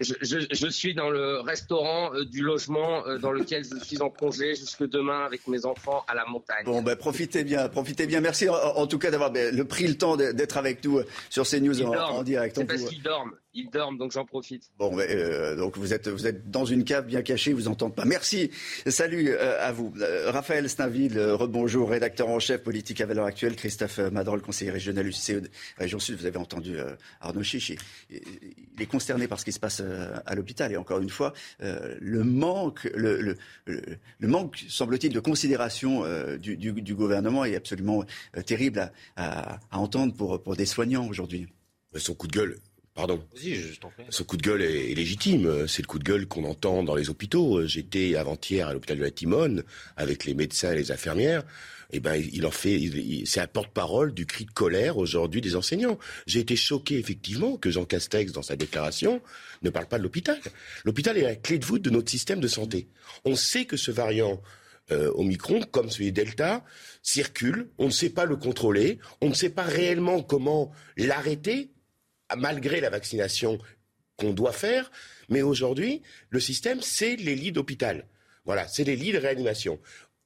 Je, 0.00 0.14
je, 0.22 0.68
suis 0.68 0.94
dans 0.94 1.10
le 1.10 1.40
restaurant 1.40 2.14
euh, 2.14 2.24
du 2.24 2.42
logement 2.42 3.06
euh, 3.06 3.18
dans 3.18 3.32
lequel 3.32 3.64
je 3.64 3.84
suis 3.84 4.00
en 4.00 4.10
congé 4.10 4.54
jusque 4.54 4.88
demain 4.88 5.24
avec 5.24 5.48
mes 5.48 5.66
enfants 5.66 6.04
à 6.06 6.14
la 6.14 6.24
montagne. 6.24 6.64
Bon, 6.64 6.82
ben 6.82 6.94
profitez 6.94 7.42
bien, 7.42 7.68
profitez 7.68 8.06
bien. 8.06 8.20
Merci 8.20 8.48
en, 8.48 8.86
tout 8.86 8.98
cas 8.98 9.10
d'avoir 9.10 9.32
ben, 9.32 9.64
pris 9.64 9.88
le 9.88 9.96
temps 9.96 10.16
d'être 10.16 10.56
avec 10.56 10.84
nous 10.84 10.98
euh, 10.98 11.06
sur 11.30 11.44
CNews 11.48 11.82
en, 11.82 11.94
en, 11.94 12.22
direct. 12.22 12.56
C'est 12.56 12.64
parce 12.64 12.84
qu'ils 12.84 13.02
dorment. 13.02 13.32
Ils 13.58 13.70
dorment, 13.70 13.98
donc 13.98 14.12
j'en 14.12 14.24
profite. 14.24 14.70
Bon, 14.78 14.94
ben, 14.94 15.56
donc 15.56 15.76
vous 15.76 15.92
êtes, 15.92 16.08
vous 16.08 16.26
êtes 16.26 16.50
dans 16.50 16.64
une 16.64 16.84
cave 16.84 17.06
bien 17.06 17.22
cachée, 17.22 17.52
vous 17.52 17.68
entendez 17.68 17.94
pas. 17.94 18.04
Merci. 18.04 18.50
Salut 18.86 19.34
à 19.36 19.72
vous. 19.72 19.92
Raphaël 20.26 20.68
Snaville, 20.68 21.18
rebonjour, 21.20 21.90
rédacteur 21.90 22.28
en 22.28 22.38
chef 22.38 22.62
politique 22.62 23.00
à 23.00 23.06
valeur 23.06 23.24
actuelle. 23.24 23.56
Christophe 23.56 23.98
Madrol, 23.98 24.42
conseiller 24.42 24.70
régional 24.70 25.06
UCE 25.06 25.42
Région 25.76 25.98
Sud. 25.98 26.18
Vous 26.18 26.26
avez 26.26 26.38
entendu 26.38 26.76
Arnaud 27.20 27.42
Chichi. 27.42 27.76
Il 28.10 28.82
est 28.82 28.86
consterné 28.86 29.26
par 29.26 29.40
ce 29.40 29.44
qui 29.44 29.52
se 29.52 29.58
passe 29.58 29.80
euh, 29.80 30.16
à 30.24 30.34
l'hôpital. 30.34 30.72
Et 30.72 30.76
encore 30.76 31.00
une 31.00 31.10
fois, 31.10 31.32
euh, 31.62 31.96
le 32.00 32.24
manque, 32.24 32.88
le, 32.94 33.36
manque, 34.20 34.64
semble-t-il, 34.68 35.12
de 35.12 35.20
considération 35.20 36.04
euh, 36.04 36.36
du, 36.36 36.94
gouvernement 36.94 37.44
est 37.44 37.56
absolument 37.56 38.04
terrible 38.46 38.92
à, 39.16 39.60
entendre 39.72 40.14
pour, 40.14 40.42
pour 40.42 40.56
des 40.56 40.66
soignants 40.66 41.06
aujourd'hui. 41.08 41.48
Son 41.96 42.14
coup 42.14 42.26
de 42.26 42.32
gueule, 42.32 42.56
Pardon. 42.98 43.24
Ce 44.10 44.24
coup 44.24 44.36
de 44.36 44.42
gueule 44.42 44.60
est, 44.60 44.92
légitime. 44.92 45.68
C'est 45.68 45.82
le 45.82 45.86
coup 45.86 46.00
de 46.00 46.04
gueule 46.04 46.26
qu'on 46.26 46.42
entend 46.42 46.82
dans 46.82 46.96
les 46.96 47.10
hôpitaux. 47.10 47.64
J'étais 47.64 48.16
avant-hier 48.16 48.66
à 48.66 48.72
l'hôpital 48.72 48.98
de 48.98 49.04
la 49.04 49.12
Timone 49.12 49.62
avec 49.96 50.24
les 50.24 50.34
médecins 50.34 50.72
et 50.72 50.76
les 50.76 50.90
infirmières 50.90 51.44
eh 51.90 52.00
ben, 52.00 52.22
il 52.32 52.44
en 52.44 52.50
fait, 52.50 52.80
c'est 53.24 53.40
un 53.40 53.46
porte-parole 53.46 54.12
du 54.12 54.26
cri 54.26 54.44
de 54.44 54.50
colère 54.50 54.98
aujourd'hui 54.98 55.40
des 55.40 55.56
enseignants. 55.56 55.98
J'ai 56.26 56.40
été 56.40 56.56
choqué 56.56 56.98
effectivement 56.98 57.56
que 57.56 57.70
Jean 57.70 57.84
Castex, 57.84 58.32
dans 58.32 58.42
sa 58.42 58.56
déclaration, 58.56 59.22
ne 59.62 59.70
parle 59.70 59.86
pas 59.86 59.98
de 59.98 60.02
l'hôpital. 60.02 60.38
L'hôpital 60.84 61.16
est 61.16 61.22
la 61.22 61.36
clé 61.36 61.58
de 61.58 61.64
voûte 61.64 61.82
de 61.82 61.90
notre 61.90 62.10
système 62.10 62.40
de 62.40 62.48
santé. 62.48 62.88
On 63.24 63.36
sait 63.36 63.64
que 63.64 63.76
ce 63.76 63.90
variant 63.90 64.42
euh, 64.90 65.10
Omicron, 65.14 65.60
comme 65.70 65.90
celui 65.90 66.12
Delta, 66.12 66.64
circule. 67.02 67.70
On 67.78 67.86
ne 67.86 67.90
sait 67.90 68.10
pas 68.10 68.26
le 68.26 68.36
contrôler. 68.36 68.98
On 69.22 69.30
ne 69.30 69.34
sait 69.34 69.50
pas 69.50 69.62
réellement 69.62 70.22
comment 70.22 70.72
l'arrêter, 70.96 71.70
malgré 72.36 72.80
la 72.80 72.90
vaccination 72.90 73.58
qu'on 74.16 74.32
doit 74.32 74.52
faire. 74.52 74.90
Mais 75.28 75.42
aujourd'hui, 75.42 76.02
le 76.30 76.40
système, 76.40 76.80
c'est 76.80 77.16
les 77.16 77.34
lits 77.34 77.52
d'hôpital. 77.52 78.06
Voilà, 78.44 78.66
c'est 78.68 78.84
les 78.84 78.96
lits 78.96 79.12
de 79.12 79.18
réanimation. 79.18 79.78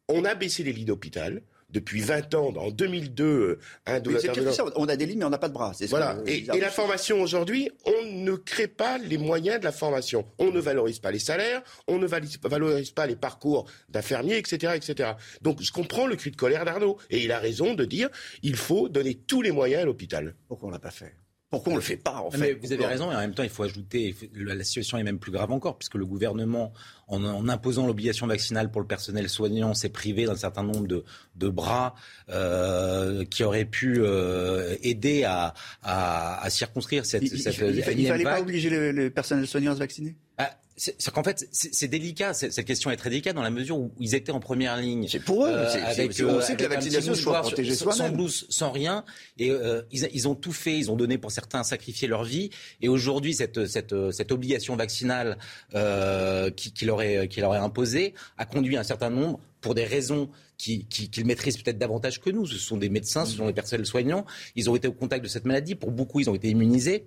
On 0.08 0.24
a 0.24 0.34
baissé 0.34 0.62
les 0.62 0.72
lits 0.72 0.84
d'hôpital 0.84 1.42
depuis 1.72 2.02
20 2.02 2.34
ans, 2.34 2.52
en 2.56 2.70
2002, 2.70 3.58
un 3.86 4.00
oui, 4.04 4.20
ça, 4.20 4.64
on 4.76 4.88
a 4.88 4.96
des 4.96 5.06
lignes, 5.06 5.20
mais 5.20 5.24
on 5.24 5.30
n'a 5.30 5.38
pas 5.38 5.48
de 5.48 5.54
bras. 5.54 5.72
Voilà. 5.88 6.18
et, 6.26 6.42
la 6.42 6.70
formation 6.70 7.20
aujourd'hui, 7.20 7.70
on 7.86 8.12
ne 8.12 8.36
crée 8.36 8.68
pas 8.68 8.98
les 8.98 9.16
moyens 9.16 9.58
de 9.58 9.64
la 9.64 9.72
formation. 9.72 10.26
On 10.38 10.50
ne 10.50 10.60
valorise 10.60 10.98
pas 10.98 11.10
les 11.10 11.18
salaires, 11.18 11.62
on 11.88 11.98
ne 11.98 12.06
valorise 12.06 12.90
pas 12.90 13.06
les 13.06 13.16
parcours 13.16 13.68
d'infirmiers, 13.88 14.36
etc., 14.36 14.74
etc. 14.76 15.12
Donc, 15.40 15.62
je 15.62 15.72
comprends 15.72 16.06
le 16.06 16.16
cri 16.16 16.30
de 16.30 16.36
colère 16.36 16.64
d'Arnaud. 16.64 16.98
Et 17.10 17.24
il 17.24 17.32
a 17.32 17.38
raison 17.38 17.74
de 17.74 17.84
dire, 17.84 18.10
il 18.42 18.56
faut 18.56 18.88
donner 18.88 19.14
tous 19.14 19.40
les 19.40 19.50
moyens 19.50 19.82
à 19.82 19.86
l'hôpital. 19.86 20.34
Pourquoi 20.48 20.68
on 20.68 20.72
l'a 20.72 20.78
pas 20.78 20.90
fait? 20.90 21.14
Pourquoi 21.52 21.74
on 21.74 21.76
le 21.76 21.82
fait 21.82 21.98
pas 21.98 22.16
en 22.16 22.30
fait 22.30 22.38
mais 22.38 22.52
Vous 22.54 22.72
avez 22.72 22.86
raison, 22.86 23.12
et 23.12 23.14
en 23.14 23.18
même 23.18 23.34
temps, 23.34 23.42
il 23.42 23.50
faut 23.50 23.62
ajouter, 23.62 24.16
la 24.34 24.64
situation 24.64 24.96
est 24.96 25.02
même 25.02 25.18
plus 25.18 25.30
grave 25.30 25.52
encore, 25.52 25.76
puisque 25.76 25.96
le 25.96 26.06
gouvernement, 26.06 26.72
en, 27.08 27.46
imposant 27.46 27.86
l'obligation 27.86 28.26
vaccinale 28.26 28.70
pour 28.70 28.80
le 28.80 28.86
personnel 28.86 29.28
soignant, 29.28 29.74
s'est 29.74 29.90
privé 29.90 30.24
d'un 30.24 30.34
certain 30.34 30.62
nombre 30.62 30.86
de, 30.86 31.04
de 31.36 31.48
bras 31.50 31.94
euh, 32.30 33.26
qui 33.26 33.44
auraient 33.44 33.66
pu 33.66 33.96
euh, 33.98 34.76
aider 34.82 35.24
à, 35.24 35.52
à, 35.82 36.48
circonscrire 36.48 37.04
cette, 37.04 37.24
il, 37.24 37.38
cette 37.38 37.58
il, 37.58 37.84
il, 37.98 38.06
fallait 38.06 38.24
pas 38.24 38.40
obliger 38.40 38.70
le, 38.70 38.90
le 38.90 39.10
personnel 39.10 39.46
soignant 39.46 39.72
à 39.72 39.74
se 39.74 39.80
vacciner? 39.80 40.16
Ah, 40.38 40.56
c'est 40.76 41.10
qu'en 41.10 41.22
fait, 41.22 41.46
c'est 41.50 41.88
délicat. 41.88 42.32
Cette 42.34 42.64
question 42.64 42.90
est 42.90 42.96
très 42.96 43.10
délicate 43.10 43.34
dans 43.34 43.42
la 43.42 43.50
mesure 43.50 43.78
où 43.78 43.92
ils 43.98 44.14
étaient 44.14 44.32
en 44.32 44.40
première 44.40 44.76
ligne. 44.76 45.06
C'est 45.08 45.20
pour 45.20 45.44
eux. 45.44 45.50
Euh, 45.50 45.68
avec, 45.84 46.10
on 46.26 46.40
sait 46.40 46.56
que 46.56 46.62
la 46.62 46.68
vaccination 46.68 47.14
soit 47.14 47.40
protéger 47.40 47.74
soi 47.74 47.92
Sans 47.92 48.08
blouse, 48.10 48.46
sans 48.48 48.70
rien. 48.70 49.04
Et 49.38 49.50
euh, 49.50 49.82
ils, 49.90 50.08
ils, 50.12 50.28
ont 50.28 50.34
tout 50.34 50.52
fait. 50.52 50.78
Ils 50.78 50.90
ont 50.90 50.96
donné 50.96 51.18
pour 51.18 51.30
certains 51.30 51.62
sacrifié 51.62 52.08
leur 52.08 52.24
vie. 52.24 52.50
Et 52.80 52.88
aujourd'hui, 52.88 53.34
cette, 53.34 53.66
cette, 53.66 53.94
cette, 54.12 54.32
obligation 54.32 54.76
vaccinale 54.76 55.38
euh, 55.74 56.50
qui, 56.50 56.72
qui, 56.72 56.84
leur 56.84 57.02
est, 57.02 57.28
qui 57.28 57.40
leur 57.40 57.54
est 57.54 57.58
imposée 57.58 58.14
a 58.38 58.46
conduit 58.46 58.76
un 58.76 58.82
certain 58.82 59.10
nombre, 59.10 59.40
pour 59.60 59.74
des 59.74 59.84
raisons 59.84 60.28
qu'ils 60.58 60.86
qui, 60.86 61.24
maîtrisent 61.24 61.56
peut-être 61.56 61.78
davantage 61.78 62.20
que 62.20 62.30
nous. 62.30 62.46
Ce 62.46 62.58
sont 62.58 62.76
des 62.76 62.88
médecins, 62.88 63.24
ce 63.24 63.36
sont 63.36 63.46
des 63.46 63.52
personnels 63.52 63.86
soignants. 63.86 64.26
Ils 64.56 64.68
ont 64.68 64.76
été 64.76 64.88
au 64.88 64.92
contact 64.92 65.22
de 65.22 65.28
cette 65.28 65.44
maladie. 65.44 65.74
Pour 65.74 65.90
beaucoup, 65.90 66.20
ils 66.20 66.28
ont 66.28 66.34
été 66.34 66.48
immunisés. 66.48 67.06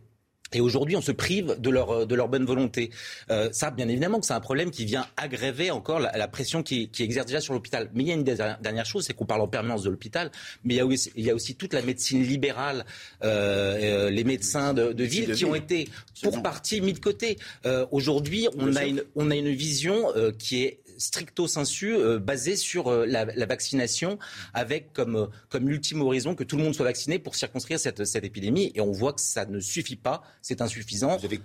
Et 0.54 0.62
aujourd'hui, 0.62 0.96
on 0.96 1.02
se 1.02 1.12
prive 1.12 1.56
de 1.60 1.70
leur, 1.70 2.06
de 2.06 2.16
leur 2.16 2.28
bonne 2.28 2.46
volonté. 2.46 2.92
Euh, 3.30 3.50
ça, 3.52 3.72
bien 3.72 3.88
évidemment, 3.88 4.20
que 4.20 4.26
c'est 4.26 4.34
un 4.34 4.40
problème 4.40 4.72
qui 4.72 4.86
vient 4.86 5.08
aggraver 5.18 5.72
encore 5.72 6.00
la, 6.00 6.28
pression 6.28 6.64
qui, 6.64 6.90
qui, 6.90 7.04
exerce 7.04 7.26
déjà 7.26 7.42
sur 7.42 7.54
l'hôpital. 7.54 7.90
Mais 7.94 8.04
il 8.04 8.10
y 8.10 8.12
a 8.12 8.16
une 8.16 8.24
dernière 8.24 8.86
chose, 8.86 9.06
c'est 9.06 9.14
qu'on 9.14 9.26
parle 9.26 9.42
en 9.42 9.48
permanence 9.48 9.84
de 9.84 9.90
l'hôpital, 9.90 10.32
mais 10.64 10.76
il 10.76 10.78
y 10.78 10.80
a 10.80 10.86
aussi, 10.86 11.12
il 11.16 11.26
y 11.26 11.32
a 11.32 11.36
aussi 11.36 11.56
toute 11.56 11.74
la 11.74 11.82
médecine 11.82 12.24
libérale, 12.24 12.86
euh, 13.24 14.06
euh 14.08 14.10
les 14.10 14.24
médecins 14.24 14.74
de, 14.74 14.94
de 14.94 15.04
ville 15.04 15.34
qui 15.34 15.46
ont 15.46 15.56
été 15.56 15.90
pour 16.22 16.42
partie 16.42 16.82
mis 16.82 16.94
de 16.94 17.00
côté. 17.00 17.38
Euh, 17.66 17.86
aujourd'hui, 17.92 18.48
on, 18.58 18.76
a 18.76 18.86
une, 18.86 19.04
on 19.16 19.32
a 19.32 19.36
une 19.36 19.52
vision 19.52 20.16
euh, 20.16 20.32
qui 20.32 20.64
est 20.64 20.80
stricto 20.98 21.48
sensu 21.48 21.94
euh, 21.94 22.20
basé 22.20 22.56
sur 22.56 22.88
euh, 22.88 23.06
la, 23.06 23.46
vaccination 23.46 24.18
avec 24.54 24.94
comme, 24.94 25.16
euh, 25.16 25.28
comme 25.50 25.70
ultime 25.70 26.02
horizon 26.02 26.36
que 26.36 26.44
tout 26.44 26.58
le 26.58 26.64
monde 26.64 26.76
soit 26.76 26.86
vacciné 26.86 27.20
pour 27.20 27.36
circonscrire 27.36 27.80
cette, 27.80 28.06
cette 28.06 28.24
épidémie. 28.24 28.72
Et 28.76 28.82
on 28.82 28.92
voit 28.92 29.14
que 29.14 29.22
ça 29.22 29.46
ne 29.46 29.60
suffit 29.60 29.96
pas, 29.96 30.24
c'est 30.42 30.62
insuffisant. 30.62 31.18
Vous 31.18 31.26
avez 31.26 31.42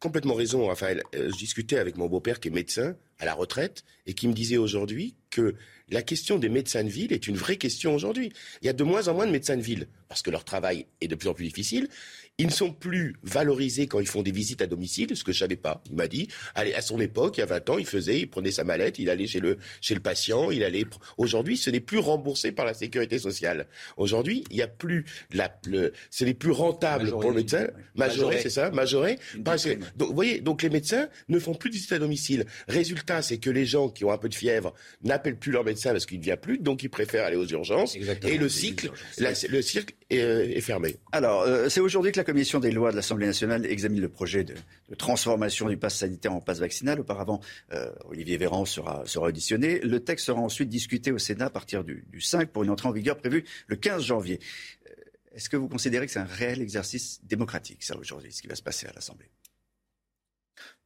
complètement 0.00 0.34
raison, 0.34 0.66
Raphaël. 0.66 1.02
je 1.12 1.36
discutais 1.36 1.78
avec 1.78 1.96
mon 1.96 2.06
beau-père 2.06 2.40
qui 2.40 2.48
est 2.48 2.52
médecin 2.52 2.96
à 3.18 3.24
la 3.24 3.34
retraite 3.34 3.84
et 4.06 4.14
qui 4.14 4.28
me 4.28 4.32
disait 4.32 4.56
aujourd'hui 4.56 5.16
que 5.30 5.56
la 5.88 6.02
question 6.02 6.38
des 6.38 6.48
médecins 6.48 6.84
de 6.84 6.88
ville 6.88 7.12
est 7.12 7.26
une 7.26 7.36
vraie 7.36 7.56
question 7.56 7.94
aujourd'hui. 7.94 8.32
Il 8.62 8.66
y 8.66 8.68
a 8.68 8.72
de 8.72 8.84
moins 8.84 9.08
en 9.08 9.14
moins 9.14 9.26
de 9.26 9.32
médecins 9.32 9.56
de 9.56 9.62
ville 9.62 9.88
parce 10.08 10.22
que 10.22 10.30
leur 10.30 10.44
travail 10.44 10.86
est 11.00 11.08
de 11.08 11.14
plus 11.14 11.28
en 11.28 11.34
plus 11.34 11.46
difficile. 11.46 11.88
Ils 12.40 12.46
ne 12.46 12.52
sont 12.52 12.72
plus 12.72 13.16
valorisés 13.24 13.88
quand 13.88 13.98
ils 13.98 14.06
font 14.06 14.22
des 14.22 14.30
visites 14.30 14.62
à 14.62 14.68
domicile, 14.68 15.16
ce 15.16 15.24
que 15.24 15.32
je 15.32 15.40
savais 15.40 15.56
pas. 15.56 15.82
Il 15.90 15.96
m'a 15.96 16.06
dit, 16.06 16.28
allez, 16.54 16.72
à 16.72 16.82
son 16.82 17.00
époque, 17.00 17.36
il 17.36 17.40
y 17.40 17.42
a 17.42 17.46
20 17.46 17.70
ans, 17.70 17.78
il 17.78 17.86
faisait, 17.86 18.20
il 18.20 18.30
prenait 18.30 18.52
sa 18.52 18.62
mallette, 18.62 19.00
il 19.00 19.10
allait 19.10 19.26
chez 19.26 19.40
le, 19.40 19.58
chez 19.80 19.94
le 19.94 20.00
patient, 20.00 20.52
il 20.52 20.62
allait. 20.62 20.84
Aujourd'hui, 21.16 21.56
ce 21.56 21.68
n'est 21.68 21.80
plus 21.80 21.98
remboursé 21.98 22.52
par 22.52 22.64
la 22.64 22.74
sécurité 22.74 23.18
sociale. 23.18 23.66
Aujourd'hui, 23.96 24.44
il 24.50 24.56
n'y 24.56 24.62
a 24.62 24.68
plus 24.68 25.04
la, 25.32 25.52
le, 25.66 25.92
ce 26.10 26.24
n'est 26.24 26.32
plus 26.32 26.52
rentable 26.52 27.10
pour 27.10 27.30
le 27.30 27.38
médecin. 27.38 27.66
Majoré, 27.96 28.40
c'est 28.40 28.50
ça, 28.50 28.70
majoré. 28.70 29.18
donc, 29.34 29.58
vous 30.08 30.14
voyez, 30.14 30.40
donc 30.40 30.62
les 30.62 30.70
médecins 30.70 31.08
ne 31.28 31.40
font 31.40 31.54
plus 31.54 31.70
de 31.70 31.74
visites 31.74 31.90
à 31.90 31.98
domicile. 31.98 32.46
Résultat, 32.68 33.20
c'est 33.20 33.38
que 33.38 33.50
les 33.50 33.66
gens 33.66 33.88
qui 33.88 34.04
ont 34.04 34.12
un 34.12 34.18
peu 34.18 34.28
de 34.28 34.34
fièvre 34.36 34.74
n'appellent 35.02 35.38
plus 35.38 35.50
leur 35.50 35.64
médecin 35.64 35.90
parce 35.90 36.06
qu'il 36.06 36.20
ne 36.20 36.24
vient 36.24 36.36
plus, 36.36 36.58
donc 36.58 36.84
ils 36.84 36.90
préfèrent 36.90 37.24
aller 37.24 37.36
aux 37.36 37.48
urgences. 37.48 37.96
et 37.96 38.38
le 38.38 38.48
cycle, 38.48 38.92
le 39.18 39.62
cycle 39.62 39.94
euh, 40.10 40.48
est, 40.48 40.60
fermé. 40.62 40.96
Alors, 41.12 41.42
euh, 41.42 41.68
c'est 41.68 41.80
aujourd'hui 41.80 42.12
que 42.12 42.16
la 42.16 42.24
commission 42.24 42.60
des 42.60 42.70
lois 42.70 42.90
de 42.90 42.96
l'Assemblée 42.96 43.26
nationale 43.26 43.66
examine 43.66 44.00
le 44.00 44.08
projet 44.08 44.42
de, 44.42 44.54
transformation 44.96 45.68
du 45.68 45.76
pass 45.76 45.96
sanitaire 45.96 46.32
en 46.32 46.40
passe 46.40 46.60
vaccinal. 46.60 47.00
Auparavant, 47.00 47.40
euh, 47.72 47.90
Olivier 48.06 48.38
Véran 48.38 48.64
sera, 48.64 49.02
sera 49.04 49.26
auditionné. 49.26 49.80
Le 49.80 50.00
texte 50.00 50.26
sera 50.26 50.40
ensuite 50.40 50.70
discuté 50.70 51.12
au 51.12 51.18
Sénat 51.18 51.46
à 51.46 51.50
partir 51.50 51.84
du, 51.84 52.06
du 52.10 52.22
5 52.22 52.50
pour 52.50 52.64
une 52.64 52.70
entrée 52.70 52.88
en 52.88 52.92
vigueur 52.92 53.18
prévue 53.18 53.44
le 53.66 53.76
15 53.76 54.02
janvier. 54.02 54.40
Est-ce 55.34 55.50
que 55.50 55.58
vous 55.58 55.68
considérez 55.68 56.06
que 56.06 56.12
c'est 56.12 56.18
un 56.18 56.24
réel 56.24 56.62
exercice 56.62 57.20
démocratique, 57.24 57.84
ça, 57.84 57.96
aujourd'hui, 57.98 58.32
ce 58.32 58.40
qui 58.40 58.48
va 58.48 58.54
se 58.54 58.62
passer 58.62 58.86
à 58.86 58.92
l'Assemblée? 58.94 59.30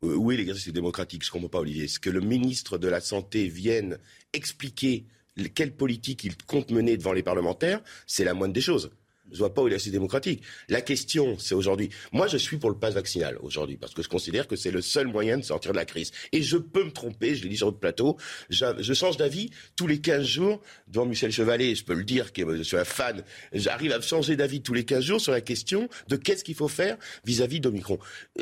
Oui, 0.03 0.37
l'exercice 0.37 0.73
démocratique, 0.73 1.23
je 1.23 1.29
ne 1.29 1.33
comprends 1.33 1.49
pas, 1.49 1.61
Olivier. 1.61 1.85
Est-ce 1.85 2.01
que 2.01 2.11
le 2.11 2.21
ministre 2.21 2.77
de 2.77 2.89
la 2.89 3.01
Santé 3.01 3.47
vienne 3.47 3.99
expliquer 4.33 5.07
quelle 5.55 5.77
politique 5.77 6.25
il 6.25 6.37
compte 6.37 6.73
mener 6.73 6.97
devant 6.97 7.13
les 7.13 7.23
parlementaires? 7.23 7.81
C'est 8.07 8.25
la 8.25 8.35
moindre 8.35 8.53
des 8.53 8.61
choses. 8.61 8.91
Je 9.33 9.39
vois 9.39 9.55
pas 9.55 9.63
où 9.63 9.69
il 9.69 9.73
est 9.73 9.77
assez 9.77 9.91
démocratique. 9.91 10.43
La 10.69 10.81
question, 10.81 11.39
c'est 11.39 11.55
aujourd'hui. 11.55 11.91
Moi, 12.13 12.27
je 12.27 12.37
suis 12.37 12.59
pour 12.59 12.71
le 12.71 12.79
pass 12.79 12.95
vaccinal 12.95 13.39
aujourd'hui 13.41 13.77
parce 13.77 13.95
que 13.95 14.03
je 14.03 14.09
considère 14.09 14.47
que 14.47 14.57
c'est 14.57 14.71
le 14.71 14.83
seul 14.83 15.07
moyen 15.07 15.39
de 15.39 15.43
sortir 15.43 15.73
de 15.73 15.77
la 15.77 15.85
crise. 15.85 16.13
Et 16.33 16.43
je 16.43 16.57
peux 16.57 16.85
me 16.85 16.91
tromper, 16.91 17.35
je 17.35 17.43
l'ai 17.43 17.49
dit 17.49 17.57
sur 17.57 17.69
votre 17.69 17.79
plateau. 17.79 18.17
Je, 18.51 18.93
change 18.93 19.17
d'avis 19.17 19.51
tous 19.77 19.87
les 19.87 20.01
15 20.01 20.25
jours 20.25 20.61
devant 20.89 21.07
Michel 21.07 21.33
Chevalet. 21.33 21.75
Je 21.75 21.85
peux 21.85 21.95
le 21.95 22.05
dire, 22.05 22.33
que 22.33 22.57
je 22.57 22.63
suis 22.63 22.77
un 22.77 22.85
fan. 22.85 23.23
J'arrive 23.53 23.93
à 23.93 24.01
changer 24.01 24.37
d'avis 24.37 24.63
tous 24.63 24.75
les 24.75 24.85
15 24.85 25.05
jours 25.05 25.21
sur 25.21 25.33
la 25.33 25.41
question 25.41 25.89
de 26.09 26.17
qu'est-ce 26.17 26.45
qu'il 26.45 26.55
faut 26.55 26.69
faire 26.69 26.97
vis-à-vis 27.25 27.61
d'Omicron. 27.61 27.99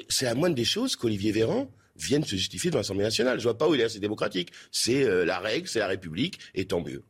C'est 0.09 0.24
la 0.24 0.34
moindre 0.34 0.55
des 0.55 0.64
choses 0.64 0.97
qu'Olivier 0.97 1.32
Véran 1.32 1.70
vienne 1.97 2.24
se 2.24 2.36
justifier 2.36 2.70
dans 2.70 2.78
l'Assemblée 2.78 3.05
nationale. 3.05 3.38
Je 3.38 3.45
vois 3.45 3.59
pas 3.59 3.68
où 3.68 3.74
il 3.74 3.80
est 3.80 3.84
assez 3.84 4.01
démocratique. 4.01 4.51
C'est 4.72 5.05
euh, 5.05 5.24
la 5.24 5.38
règle, 5.38 5.68
c'est 5.68 5.78
la 5.78 5.86
République, 5.86 6.38
et 6.55 6.64
tant 6.64 6.80
mieux. 6.80 7.03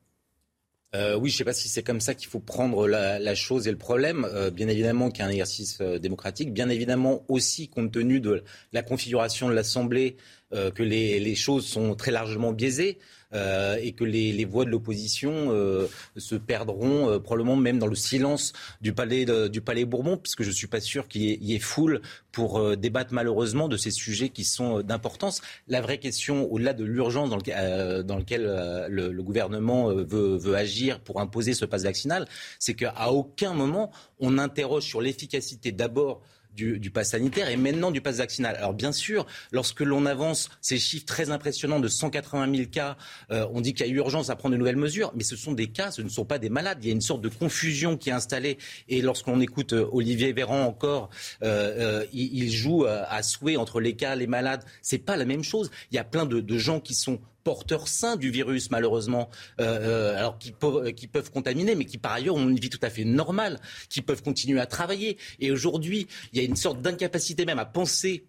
Euh, 0.95 1.17
oui, 1.17 1.31
je 1.31 1.35
ne 1.35 1.39
sais 1.39 1.45
pas 1.45 1.53
si 1.53 1.69
c'est 1.69 1.85
comme 1.85 2.01
ça 2.01 2.15
qu'il 2.15 2.29
faut 2.29 2.41
prendre 2.41 2.89
la, 2.89 3.35
chose 3.35 3.69
et 3.69 3.71
le 3.71 3.79
problème. 3.79 4.27
Euh, 4.33 4.51
bien 4.51 4.69
évidemment 4.69 5.11
qu'il 5.11 5.21
y 5.21 5.23
a 5.23 5.29
un 5.29 5.31
exercice 5.31 5.79
euh, 5.81 5.99
démocratique. 5.99 6.53
Bien 6.53 6.69
évidemment 6.69 7.25
aussi, 7.29 7.69
compte 7.69 7.93
tenu 7.93 8.21
de 8.21 8.43
la 8.73 8.83
configuration 8.83 9.49
de 9.49 9.55
l'Assemblée, 9.55 10.17
que 10.53 10.83
les, 10.83 11.35
choses 11.37 11.65
sont 11.65 11.95
très 11.95 12.11
largement 12.11 12.53
biaisées. 12.53 12.99
Euh, 13.33 13.77
et 13.81 13.93
que 13.93 14.03
les, 14.03 14.33
les 14.33 14.45
voix 14.45 14.65
de 14.65 14.71
l'opposition 14.71 15.53
euh, 15.53 15.87
se 16.17 16.35
perdront 16.35 17.09
euh, 17.09 17.19
probablement 17.21 17.55
même 17.55 17.79
dans 17.79 17.87
le 17.87 17.95
silence 17.95 18.53
du 18.81 18.93
palais, 18.93 19.25
du 19.49 19.61
palais 19.61 19.85
Bourbon, 19.85 20.17
puisque 20.17 20.43
je 20.43 20.49
ne 20.49 20.55
suis 20.55 20.67
pas 20.67 20.81
sûr 20.81 21.07
qu'il 21.07 21.23
y, 21.23 21.55
ait 21.55 21.61
foule 21.61 22.01
pour 22.33 22.77
débattre 22.77 23.13
malheureusement 23.13 23.69
de 23.69 23.77
ces 23.77 23.93
sujets 23.93 24.31
qui 24.31 24.43
sont 24.43 24.83
d'importance. 24.83 25.43
La 25.69 25.81
vraie 25.81 25.99
question, 25.99 26.51
au-delà 26.51 26.73
de 26.73 26.85
l'urgence 26.85 27.31
dans, 27.31 27.37
le, 27.37 28.03
dans 28.03 28.17
lequel 28.17 28.43
le, 28.89 29.13
le, 29.13 29.23
gouvernement 29.23 29.89
veut, 29.95 30.37
veut 30.37 30.55
agir 30.57 31.01
pour 31.01 31.21
imposer 31.21 31.55
ce 31.55 31.65
passe 31.65 31.85
vaccinal, 31.85 32.27
c'est 32.59 32.75
qu'à 32.75 33.13
aucun 33.13 33.55
moment 33.55 33.93
on 34.19 34.39
interroge 34.39 34.85
sur 34.85 35.01
l'efficacité 35.01 35.71
d'abord 35.73 36.21
du, 36.55 36.79
du 36.79 36.91
pass 36.91 37.11
sanitaire 37.11 37.49
et 37.49 37.57
maintenant 37.57 37.91
du 37.91 38.01
pass 38.01 38.17
vaccinal. 38.17 38.57
Alors 38.57 38.75
bien 38.75 38.93
sûr, 38.93 39.27
lorsque 39.53 39.81
l'on 39.81 40.07
avance 40.07 40.51
ces 40.61 40.79
chiffres 40.79 41.07
très 41.07 41.31
impressionnants 41.31 41.81
de 41.81 41.89
180 41.89 42.55
000 42.55 42.69
cas, 42.71 42.97
euh, 43.31 43.47
on 43.53 43.61
dit 43.61 43.75
qu'il 43.75 43.87
y 43.87 43.91
a 43.91 43.93
urgence 43.93 44.31
à 44.31 44.37
prendre 44.37 44.55
de 44.55 44.59
nouvelles 44.59 44.77
mesures, 44.77 45.13
mais 45.15 45.25
ce 45.25 45.37
sont 45.37 45.53
des 45.53 45.69
cas, 45.69 45.91
ce 45.91 46.03
ne 46.03 46.09
sont 46.09 46.25
pas 46.25 46.39
des 46.39 46.51
malades. 46.51 46.79
Il 46.83 46.89
y 46.89 46.91
a 46.91 46.95
une 46.95 47.01
sorte 47.01 47.23
de 47.23 47.29
confusion 47.29 47.97
qui 47.97 48.11
est 48.11 48.13
installée. 48.13 48.59
Et 48.89 49.03
lorsqu'on 49.03 49.41
écoute 49.41 49.73
euh, 49.73 49.89
Olivier 49.93 50.33
Véran 50.33 50.65
encore, 50.65 51.11
euh, 51.43 52.05
il, 52.13 52.51
joue 52.51 52.85
à 52.85 53.23
souhait 53.23 53.57
entre 53.57 53.81
les 53.81 53.95
cas, 53.95 54.15
les 54.15 54.27
malades. 54.27 54.65
C'est 54.83 54.99
pas 54.99 55.17
la 55.17 55.25
même 55.25 55.45
chose. 55.45 55.71
Il 55.91 55.97
y 55.97 55.99
a 55.99 56.05
plein 56.05 56.27
de 56.27 56.59
gens 56.59 56.81
qui 56.81 56.95
sont 56.95 57.21
porteurs 57.45 57.89
sains 57.89 58.17
du 58.17 58.31
virus, 58.31 58.71
malheureusement, 58.71 59.31
euh, 59.61 59.65
euh, 59.65 60.19
alors 60.19 60.39
qui 60.39 60.53
peuvent, 60.53 60.93
qui 60.93 61.07
peuvent 61.07 61.31
contaminer, 61.31 61.75
mais 61.75 61.85
qui 61.85 61.99
par 61.99 62.13
ailleurs 62.13 62.37
ont 62.37 62.49
une 62.49 62.59
vie 62.59 62.71
tout 62.71 62.81
à 62.83 62.91
fait 62.91 63.05
normale, 63.05 63.61
qui 63.89 64.03
peuvent 64.03 64.23
continuer 64.23 64.61
à 64.61 64.67
travailler. 64.67 65.19
Et 65.39 65.51
aujourd'hui, 65.51 66.07
il 66.33 66.41
y 66.41 66.43
a 66.43 66.47
une 66.47 66.57
sorte 66.57 66.81
d'incapacité 66.81 67.45
même 67.45 67.59
à 67.59 67.65
penser 67.65 68.25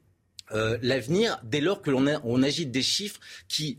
euh, 0.53 0.77
l'avenir 0.81 1.39
dès 1.43 1.61
lors 1.61 1.81
que 1.81 1.91
l'on 1.91 2.01
on 2.23 2.39
des 2.39 2.81
chiffres 2.81 3.19
qui 3.47 3.77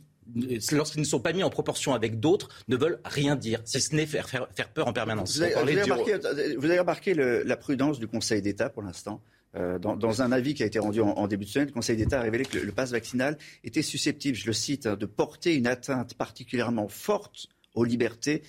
lorsqu'ils 0.71 1.01
ne 1.01 1.07
sont 1.07 1.21
pas 1.21 1.33
mis 1.33 1.43
en 1.43 1.51
proportion 1.51 1.95
avec 1.95 2.21
d'autres, 2.21 2.49
ne 2.69 2.77
veulent 2.77 3.01
rien 3.05 3.37
dire, 3.37 3.61
si 3.65 3.81
ce 3.81 3.95
n'est 3.95 4.07
faire, 4.07 4.29
faire, 4.29 4.69
peur 4.73 4.87
en 4.87 4.93
permanence. 4.93 5.37
Vous 5.37 5.43
avez, 5.43 5.83
remarqué, 5.83 6.17
vous 6.57 6.65
avez 6.65 6.79
remarqué 6.79 7.15
le, 7.15 7.43
la 7.43 7.57
prudence 7.57 7.99
du 7.99 8.07
Conseil 8.07 8.41
d'État 8.41 8.71
pour 8.71 8.83
l'instant? 8.83 9.21
Euh, 9.55 9.79
dans, 9.79 10.23
un 10.23 10.33
avis 10.33 10.55
qui 10.55 10.63
a 10.63 10.67
été 10.67 10.79
rendu 10.79 11.01
en, 11.01 11.27
début 11.27 11.45
de 11.45 11.51
semaine, 11.51 11.69
le 11.69 11.75
Conseil 11.75 11.97
d'État 11.97 12.21
a 12.21 12.23
révélé 12.23 12.45
que 12.45 12.59
le, 12.59 12.73
passe 12.73 12.91
vaccinal 12.91 13.37
était 13.65 13.83
susceptible, 13.83 14.37
je 14.37 14.47
le 14.47 14.53
cite, 14.53 14.87
hein, 14.87 14.97
de 14.97 15.07
porter 15.07 15.55
une 15.55 15.67
atteinte 15.67 16.15
particulièrement 16.15 16.89
forte 16.89 17.49
aux 17.75 17.85
libertés 17.85 18.43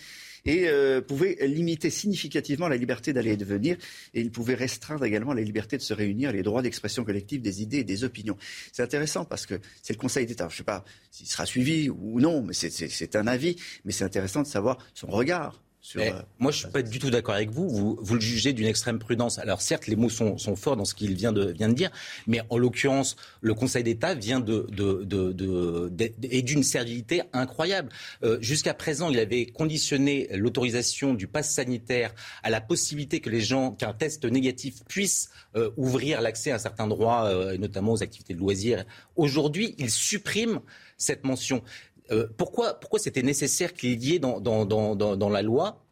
et 0.46 0.68
euh, 0.68 1.02
pouvait 1.02 1.38
limiter 1.42 1.90
significativement 1.90 2.68
la 2.68 2.76
liberté 2.76 3.14
d'aller 3.14 3.32
et 3.32 3.38
de 3.38 3.46
venir, 3.46 3.78
et 4.14 4.22
il 4.22 4.32
pouvait 4.32 4.56
restreindre 4.56 5.06
également 5.06 5.34
la 5.34 5.42
liberté 5.42 5.78
de 5.78 5.82
se 5.82 5.94
réunir, 5.94 6.32
les 6.32 6.44
droits 6.44 6.62
d'expression 6.62 7.04
collective 7.04 7.42
des 7.42 7.62
idées 7.62 7.80
et 7.80 7.84
des 7.84 8.04
opinions. 8.04 8.38
C'est 8.72 8.84
intéressant 8.84 9.26
parce 9.26 9.46
que 9.46 9.60
c'est 9.82 9.94
le 9.94 10.00
Conseil 10.00 10.26
d'État. 10.26 10.48
Je 10.50 10.56
ne 10.56 10.58
sais 10.58 10.64
pas 10.64 10.84
s'il 11.12 11.28
sera 11.28 11.46
suivi 11.46 11.90
ou 11.90 12.20
non, 12.20 12.44
mais 12.44 12.54
c'est 12.54 13.16
un 13.16 13.28
avis, 13.28 13.56
mais 13.86 13.92
c'est 13.92 14.04
intéressant 14.04 14.42
de 14.42 14.48
savoir 14.48 14.78
son 14.94 15.08
regard 15.08 15.63
euh, 15.98 16.12
moi, 16.40 16.52
je 16.52 16.60
suis 16.60 16.68
pas 16.68 16.82
du 16.82 17.00
tout 17.00 17.10
d'accord 17.10 17.36
avec 17.36 17.50
vous. 17.50 17.70
vous. 17.70 18.00
Vous 18.02 18.16
le 18.16 18.22
jugez 18.22 18.54
d'une 18.54 18.68
extrême 18.68 19.00
prudence. 19.00 19.38
Alors, 19.40 19.62
certes, 19.62 19.88
les 19.88 19.96
mots 19.96 20.10
sont, 20.10 20.38
sont 20.38 20.56
forts 20.56 20.78
dans 20.78 20.86
ce 20.86 20.96
qu'il 20.96 21.14
vient 21.14 21.34
de, 21.34 21.52
vient 21.52 21.70
de 21.70 21.74
dire, 21.74 21.92
mais 22.26 22.42
en 22.50 22.58
l'occurrence, 22.58 23.16
le 23.42 23.54
Conseil 23.54 23.84
d'État 23.84 24.14
vient 24.16 24.40
de, 24.40 24.66
de, 24.72 25.04
de, 25.04 25.92
et 26.24 26.42
d'une 26.42 26.64
servilité 26.64 27.24
incroyable. 27.34 27.90
Euh, 28.24 28.38
jusqu'à 28.42 28.74
présent, 28.74 29.10
il 29.10 29.20
avait 29.20 29.46
conditionné 29.46 30.30
l'autorisation 30.32 31.14
du 31.14 31.28
pass 31.28 31.54
sanitaire 31.54 32.14
à 32.44 32.50
la 32.50 32.62
possibilité 32.62 33.20
que 33.20 33.30
les 33.30 33.42
gens, 33.42 33.72
qu'un 33.72 33.94
test 33.94 34.26
négatif 34.26 34.84
puisse 34.88 35.30
euh, 35.56 35.72
ouvrir 35.76 36.22
l'accès 36.22 36.52
à 36.52 36.60
certains 36.60 36.88
droits, 36.88 37.32
notamment 37.58 37.94
aux 37.94 38.04
activités 38.04 38.34
de 38.34 38.40
loisirs. 38.40 38.86
Aujourd'hui, 39.16 39.76
il 39.78 39.90
supprime 39.90 40.62
cette 40.98 41.24
mention. 41.26 41.64
Euh, 42.12 42.28
pourquoi, 42.38 42.80
pourquoi 42.80 43.00
c'était 43.00 43.24
nécessaire 43.24 43.74
qu'il 43.74 44.04
y 44.04 44.16
ait 44.16 44.20
dans, 44.20 44.40
dans, 44.40 44.66
dans, 44.66 44.96
dans 44.96 45.30
la 45.30 45.42
loi 45.42 45.84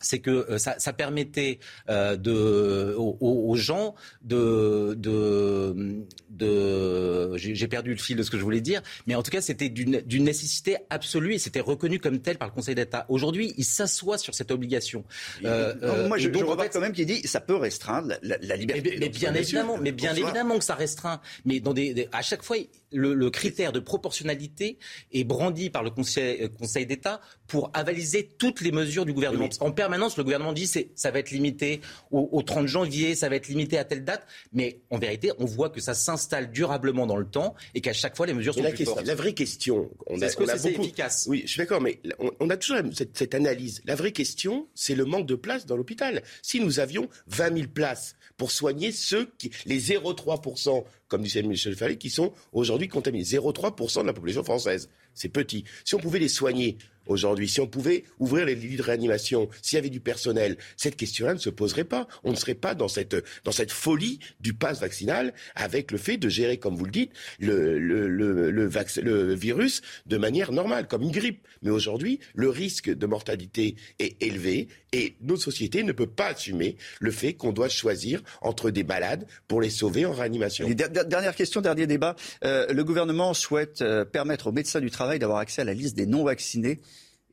c'est 0.00 0.18
que 0.18 0.30
euh, 0.30 0.58
ça, 0.58 0.74
ça, 0.78 0.92
permettait 0.92 1.58
euh, 1.88 2.16
de, 2.16 2.94
aux, 2.96 3.16
aux, 3.20 3.56
gens 3.56 3.94
de, 4.22 4.94
de, 4.94 6.04
de 6.30 7.36
j'ai 7.36 7.68
perdu 7.68 7.90
le 7.90 7.96
fil 7.96 8.16
de 8.16 8.22
ce 8.22 8.30
que 8.30 8.38
je 8.38 8.42
voulais 8.42 8.60
dire, 8.60 8.82
mais 9.06 9.14
en 9.14 9.22
tout 9.22 9.30
cas 9.30 9.40
c'était 9.40 9.68
d'une 9.68 10.24
nécessité 10.24 10.76
absolue 10.90 11.34
et 11.34 11.38
c'était 11.38 11.60
reconnu 11.60 11.98
comme 11.98 12.20
tel 12.20 12.36
par 12.38 12.48
le 12.48 12.54
Conseil 12.54 12.74
d'État. 12.74 13.06
Aujourd'hui, 13.08 13.54
il 13.56 13.64
s'assoit 13.64 14.18
sur 14.18 14.34
cette 14.34 14.50
obligation. 14.50 15.04
Euh, 15.44 16.08
moi, 16.08 16.18
je, 16.18 16.28
donc, 16.28 16.42
je 16.42 16.68
quand 16.68 16.80
même 16.80 16.92
qu'il 16.92 17.06
dit 17.06 17.26
ça 17.26 17.40
peut 17.40 17.56
restreindre 17.56 18.14
la, 18.22 18.36
la 18.40 18.56
liberté. 18.56 18.96
Mais, 19.00 19.08
bien 19.08 19.34
évidemment, 19.34 19.78
mais 19.78 19.92
bien 19.92 20.14
évidemment 20.14 20.58
que 20.58 20.64
ça 20.64 20.74
restreint. 20.74 21.20
Mais 21.44 21.60
dans 21.60 21.72
des, 21.72 22.08
à 22.12 22.22
chaque 22.22 22.42
fois, 22.42 22.56
le, 22.92 23.30
critère 23.30 23.72
de 23.72 23.80
proportionnalité 23.80 24.78
est 25.12 25.24
brandi 25.24 25.70
par 25.70 25.82
le 25.82 25.90
Conseil, 25.90 26.42
euh, 26.42 26.48
conseil 26.48 26.86
d'État 26.86 27.20
pour 27.46 27.70
avaliser 27.74 28.28
toutes 28.38 28.60
les 28.60 28.72
mesures 28.72 29.04
du 29.04 29.12
gouvernement. 29.12 29.48
En 29.60 29.72
permanence, 29.72 30.16
le 30.16 30.24
gouvernement 30.24 30.52
dit 30.52 30.70
que 30.70 30.80
ça 30.94 31.10
va 31.10 31.18
être 31.18 31.30
limité 31.30 31.80
au, 32.10 32.42
30 32.42 32.66
janvier, 32.66 33.14
ça 33.14 33.28
va 33.28 33.36
être 33.36 33.48
limité 33.48 33.78
à 33.78 33.84
telle 33.84 34.04
date, 34.04 34.26
mais 34.52 34.80
en 34.90 34.98
vérité, 34.98 35.32
on 35.38 35.44
voit 35.44 35.70
que 35.70 35.80
ça 35.80 35.94
s'installe 35.94 36.50
durablement 36.50 37.06
dans 37.06 37.16
le 37.16 37.26
temps 37.26 37.54
et 37.74 37.80
qu'à 37.80 37.92
chaque 37.92 38.16
fois, 38.16 38.26
les 38.26 38.34
mesures 38.34 38.54
sont 38.54 38.62
la 38.62 38.70
plus 38.70 38.84
fortes. 38.84 39.06
La 39.06 39.14
vraie 39.14 39.34
question, 39.34 39.90
on 40.06 40.20
est-ce 40.20 40.36
que 40.36 40.46
c'est 40.46 40.72
efficace 40.72 41.26
Oui, 41.28 41.42
je 41.44 41.50
suis 41.52 41.58
d'accord, 41.58 41.80
mais 41.80 42.00
on, 42.40 42.50
a 42.50 42.56
toujours 42.56 42.78
cette, 42.92 43.16
cette 43.16 43.34
analyse. 43.34 43.82
La 43.84 43.94
vraie 43.94 44.12
question, 44.12 44.68
c'est 44.74 44.94
le 44.94 45.04
manque 45.04 45.26
de 45.26 45.34
place 45.34 45.66
dans 45.66 45.76
l'hôpital. 45.76 46.22
Si 46.42 46.60
nous 46.60 46.80
avions 46.80 47.08
20 47.28 47.56
000 47.56 47.68
places 47.72 48.16
pour 48.36 48.50
soigner 48.50 48.92
ceux 48.92 49.30
qui, 49.38 49.50
les 49.64 49.80
0,3%, 49.80 50.84
comme 51.08 51.22
disait 51.22 51.42
Michel 51.42 51.76
Fallet, 51.76 51.98
qui 51.98 52.10
sont 52.10 52.32
aujourd'hui 52.52 52.88
contaminés. 52.88 53.24
0,3% 53.24 54.02
de 54.02 54.06
la 54.06 54.12
population 54.12 54.44
française. 54.44 54.88
C'est 55.14 55.28
petit. 55.28 55.64
Si 55.84 55.94
on 55.94 55.98
pouvait 55.98 56.18
les 56.18 56.28
soigner 56.28 56.78
aujourd'hui. 57.06 57.48
Si 57.48 57.60
on 57.60 57.66
pouvait 57.66 58.04
ouvrir 58.18 58.46
les 58.46 58.54
lits 58.54 58.76
de 58.76 58.82
réanimation, 58.82 59.48
s'il 59.62 59.76
y 59.76 59.78
avait 59.78 59.90
du 59.90 60.00
personnel, 60.00 60.56
cette 60.76 60.96
question-là 60.96 61.34
ne 61.34 61.38
se 61.38 61.50
poserait 61.50 61.84
pas. 61.84 62.06
On 62.24 62.30
ne 62.30 62.36
serait 62.36 62.54
pas 62.54 62.74
dans 62.74 62.88
cette, 62.88 63.16
dans 63.44 63.52
cette 63.52 63.72
folie 63.72 64.18
du 64.40 64.54
pass 64.54 64.80
vaccinal 64.80 65.32
avec 65.54 65.90
le 65.90 65.98
fait 65.98 66.16
de 66.16 66.28
gérer, 66.28 66.58
comme 66.58 66.76
vous 66.76 66.84
le 66.84 66.90
dites, 66.90 67.12
le, 67.38 67.78
le, 67.78 68.08
le, 68.08 68.50
le, 68.50 69.34
virus 69.34 69.82
de 70.06 70.16
manière 70.16 70.52
normale, 70.52 70.88
comme 70.88 71.02
une 71.02 71.10
grippe. 71.10 71.46
Mais 71.62 71.70
aujourd'hui, 71.70 72.20
le 72.34 72.48
risque 72.48 72.90
de 72.90 73.06
mortalité 73.06 73.76
est 73.98 74.22
élevé 74.22 74.68
et 74.92 75.16
notre 75.20 75.42
société 75.42 75.82
ne 75.82 75.92
peut 75.92 76.06
pas 76.06 76.28
assumer 76.28 76.76
le 77.00 77.10
fait 77.10 77.34
qu'on 77.34 77.52
doit 77.52 77.68
choisir 77.68 78.22
entre 78.40 78.70
des 78.70 78.84
malades 78.84 79.26
pour 79.48 79.60
les 79.60 79.70
sauver 79.70 80.06
en 80.06 80.12
réanimation. 80.12 80.68
dernière 80.68 81.34
question, 81.34 81.60
dernier 81.60 81.86
débat. 81.86 82.16
Euh, 82.44 82.72
le 82.72 82.84
gouvernement 82.84 83.34
souhaite 83.34 83.82
euh, 83.82 84.04
permettre 84.04 84.46
aux 84.48 84.52
médecins 84.52 84.80
du 84.80 84.90
travail 84.90 85.18
d'avoir 85.18 85.38
accès 85.38 85.62
à 85.62 85.64
la 85.64 85.74
liste 85.74 85.96
des 85.96 86.06
non-vaccinés 86.06 86.80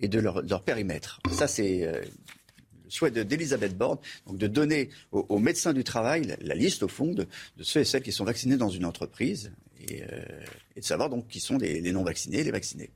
et 0.03 0.09
de 0.09 0.19
leur, 0.19 0.63
périmètre. 0.63 1.21
Ça, 1.31 1.47
c'est 1.47 1.87
euh, 1.87 2.01
le 2.01 2.89
souhait 2.89 3.09
d'Elisabeth 3.09 3.75
Borne, 3.75 3.97
donc 4.27 4.37
de 4.37 4.47
donner 4.47 4.89
aux, 5.11 5.39
médecins 5.39 5.71
du 5.71 5.85
travail 5.85 6.35
la, 6.41 6.55
liste, 6.55 6.83
au 6.83 6.89
fond, 6.89 7.13
de, 7.13 7.25
ceux 7.61 7.79
et 7.79 7.85
celles 7.85 8.03
qui 8.03 8.11
sont 8.11 8.25
vaccinés 8.25 8.57
dans 8.57 8.69
une 8.69 8.85
entreprise 8.85 9.53
et, 9.87 10.03
euh, 10.03 10.25
de 10.75 10.81
savoir 10.81 11.09
donc 11.09 11.27
qui 11.29 11.39
sont 11.39 11.57
les 11.57 11.91
non-vaccinés 11.91 12.39
et 12.39 12.43
les 12.43 12.51
vaccinés. 12.51 12.91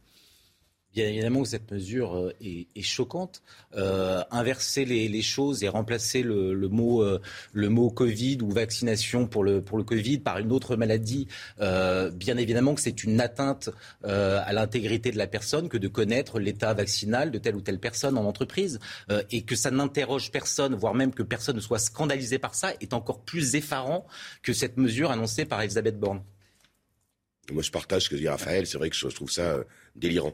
Bien 0.93 1.09
évidemment 1.09 1.43
que 1.43 1.49
cette 1.49 1.69
mesure 1.71 2.15
euh, 2.15 2.33
est, 2.41 2.81
choquante. 2.81 3.43
Euh, 3.75 4.23
inverser 4.31 4.85
les, 4.85 5.21
choses 5.21 5.63
et 5.63 5.67
remplacer 5.67 6.23
le, 6.23 6.55
mot, 6.69 7.03
euh, 7.03 7.21
le 7.53 7.69
mot 7.69 7.89
Covid 7.89 8.39
ou 8.41 8.49
vaccination 8.49 9.27
pour 9.27 9.43
le, 9.43 9.61
pour 9.61 9.77
le 9.77 9.83
Covid 9.83 10.19
par 10.19 10.39
une 10.39 10.51
autre 10.51 10.75
maladie, 10.75 11.27
bien 11.59 12.37
évidemment 12.37 12.73
que 12.73 12.81
c'est 12.81 13.03
une 13.03 13.19
atteinte 13.21 13.69
à 14.03 14.53
l'intégrité 14.53 15.11
de 15.11 15.17
la 15.17 15.27
personne 15.27 15.69
que 15.69 15.77
de 15.77 15.87
connaître 15.87 16.39
l'état 16.39 16.73
vaccinal 16.73 17.31
de 17.31 17.37
telle 17.37 17.55
ou 17.55 17.61
telle 17.61 17.79
personne 17.79 18.17
en 18.17 18.25
entreprise. 18.25 18.79
et 19.31 19.43
que 19.43 19.55
ça 19.55 19.71
n'interroge 19.71 20.31
personne, 20.31 20.75
voire 20.75 20.93
même 20.93 21.13
que 21.13 21.23
personne 21.23 21.57
ne 21.57 21.61
soit 21.61 21.79
scandalisé 21.79 22.39
par 22.39 22.55
ça, 22.55 22.73
est 22.81 22.93
encore 22.93 23.21
plus 23.21 23.55
effarant 23.55 24.07
que 24.41 24.53
cette 24.53 24.77
mesure 24.77 25.11
annoncée 25.11 25.45
par 25.45 25.61
Elisabeth 25.61 25.99
Borne. 25.99 26.23
Moi, 27.51 27.63
je 27.63 27.71
partage 27.71 28.03
ce 28.03 28.09
que 28.09 28.15
dit 28.15 28.27
Raphaël. 28.27 28.67
C'est 28.67 28.77
vrai 28.77 28.89
que 28.89 28.95
je 28.95 29.07
trouve 29.07 29.31
ça 29.31 29.59
délirant 29.95 30.33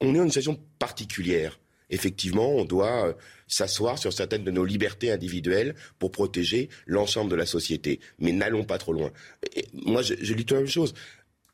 on 0.00 0.14
est 0.14 0.18
dans 0.18 0.24
une 0.24 0.28
situation 0.28 0.58
particulière. 0.78 1.58
Effectivement, 1.90 2.50
on 2.54 2.64
doit 2.64 3.08
euh, 3.08 3.12
s'asseoir 3.48 3.98
sur 3.98 4.12
certaines 4.12 4.44
de 4.44 4.50
nos 4.52 4.64
libertés 4.64 5.10
individuelles 5.10 5.74
pour 5.98 6.12
protéger 6.12 6.68
l'ensemble 6.86 7.30
de 7.30 7.36
la 7.36 7.46
société. 7.46 7.98
Mais 8.20 8.32
n'allons 8.32 8.64
pas 8.64 8.78
trop 8.78 8.92
loin. 8.92 9.10
moi, 9.72 10.02
je, 10.02 10.14
je 10.20 10.34
lis 10.34 10.46
la 10.50 10.58
même 10.58 10.68
chose. 10.68 10.94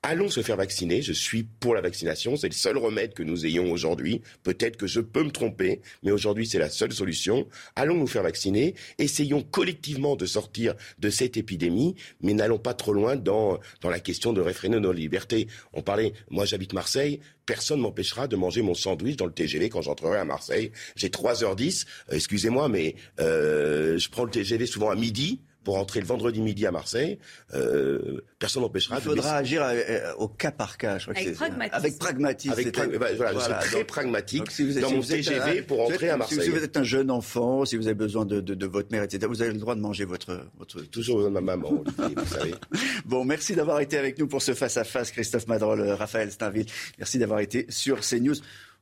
Allons 0.09 0.29
se 0.29 0.41
faire 0.41 0.57
vacciner. 0.57 1.03
Je 1.03 1.13
suis 1.13 1.43
pour 1.43 1.75
la 1.75 1.81
vaccination. 1.81 2.37
C'est 2.37 2.47
le 2.47 2.55
seul 2.55 2.79
remède 2.79 3.13
que 3.13 3.25
nous 3.25 3.45
ayons 3.45 3.73
aujourd'hui. 3.73 4.23
Peut-être 4.45 4.77
que 4.77 4.87
je 4.87 5.01
peux 5.01 5.25
me 5.25 5.33
tromper, 5.33 5.81
mais 6.05 6.13
aujourd'hui, 6.13 6.47
c'est 6.47 6.61
la 6.61 6.71
seule 6.71 6.93
solution. 6.93 7.49
Allons 7.75 7.97
nous 7.97 8.07
faire 8.07 8.23
vacciner. 8.23 8.77
Essayons 8.99 9.43
collectivement 9.43 10.15
de 10.15 10.25
sortir 10.25 10.77
de 11.01 11.11
cette 11.11 11.37
épidémie, 11.37 11.97
mais 12.21 12.35
n'allons 12.35 12.61
pas 12.61 12.73
trop 12.73 12.93
loin 12.93 13.17
dans, 13.17 13.59
dans 13.81 13.91
la 13.91 13.99
question 13.99 14.33
de 14.33 14.41
réfréner 14.41 14.79
nos 14.79 14.93
libertés. 14.93 15.49
On 15.73 15.83
parlait, 15.83 16.13
moi 16.31 16.45
j'habite 16.45 16.73
Marseille, 16.73 17.19
personne 17.45 17.81
m'empêchera 17.81 18.29
de 18.29 18.37
manger 18.37 18.63
mon 18.63 18.75
sandwich 18.75 19.17
dans 19.17 19.27
le 19.27 19.33
TGV 19.33 19.71
quand 19.71 19.83
j'entrerai 19.83 20.19
à 20.19 20.25
Marseille. 20.25 20.71
J'ai 20.95 21.09
3h10, 21.09 21.85
euh, 22.13 22.15
excusez-moi, 22.15 22.69
mais 22.69 22.95
euh, 23.19 23.99
je 23.99 24.09
prends 24.09 24.23
le 24.23 24.31
TGV 24.31 24.67
souvent 24.67 24.91
à 24.91 24.95
midi 24.95 25.41
pour 25.67 25.75
rentrer 25.75 25.99
le 25.99 26.07
vendredi 26.07 26.41
midi 26.41 26.65
à 26.65 26.71
Marseille, 26.71 27.19
euh, 27.53 28.21
personne 28.39 28.63
n'empêchera. 28.63 28.99
Il 28.99 29.03
faudra 29.03 29.35
agir 29.35 29.63
euh, 29.65 30.13
au 30.17 30.29
cas 30.29 30.53
par 30.53 30.79
cas. 30.79 30.97
Je 30.99 31.11
crois 31.11 31.17
avec, 31.17 31.35
pragmatisme. 31.35 31.75
avec 31.75 31.99
pragmatisme. 31.99 32.53
Avec 32.53 32.77
voilà, 33.17 33.33
je 33.35 33.41
suis 33.41 33.73
très 33.73 33.85
pragmatique 33.85 34.45
dans 34.81 34.93
mon 34.93 35.01
TGV 35.01 35.63
pour 35.63 35.79
rentrer 35.79 36.11
à 36.11 36.19
Marseille. 36.19 36.41
Si 36.41 36.51
vous 36.51 36.63
êtes 36.63 36.77
un 36.77 36.85
jeune 36.85 37.11
enfant, 37.11 37.65
si 37.65 37.77
vous 37.77 37.89
avez 37.89 37.97
besoin 37.97 38.25
de, 38.25 38.41
de, 38.41 38.55
de, 38.55 38.67
votre 38.67 38.93
mère, 38.93 39.03
etc., 39.03 39.27
vous 39.29 39.43
avez 39.43 39.55
le 39.55 39.59
droit 39.59 39.75
de 39.75 39.81
manger 39.81 40.05
votre... 40.05 40.41
votre... 40.57 40.83
Toujours 40.83 41.17
besoin 41.17 41.31
de 41.31 41.35
ma 41.35 41.57
maman, 41.57 41.83
vous 41.99 42.27
savez. 42.27 42.55
Bon, 43.05 43.25
merci 43.25 43.57
d'avoir 43.57 43.81
été 43.81 43.99
avec 43.99 44.21
nous 44.21 44.29
pour 44.29 44.43
ce 44.43 44.55
face-à-face, 44.55 45.11
Christophe 45.11 45.49
Madrol, 45.49 45.81
Raphaël 45.81 46.31
Steinville. 46.31 46.67
Merci 46.99 47.19
d'avoir 47.19 47.41
été 47.41 47.67
sur 47.71 48.03
CNews. 48.03 48.37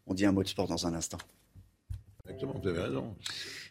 On 0.07 0.12
dit 0.12 0.26
un 0.26 0.32
mot 0.32 0.43
de 0.43 0.49
sport 0.49 0.68
dans 0.68 0.87
un 0.87 0.93
instant. 0.93 1.18
Exactement, 2.26 2.61
vous 2.62 2.68
avez 2.68 2.82
raison. 2.82 3.16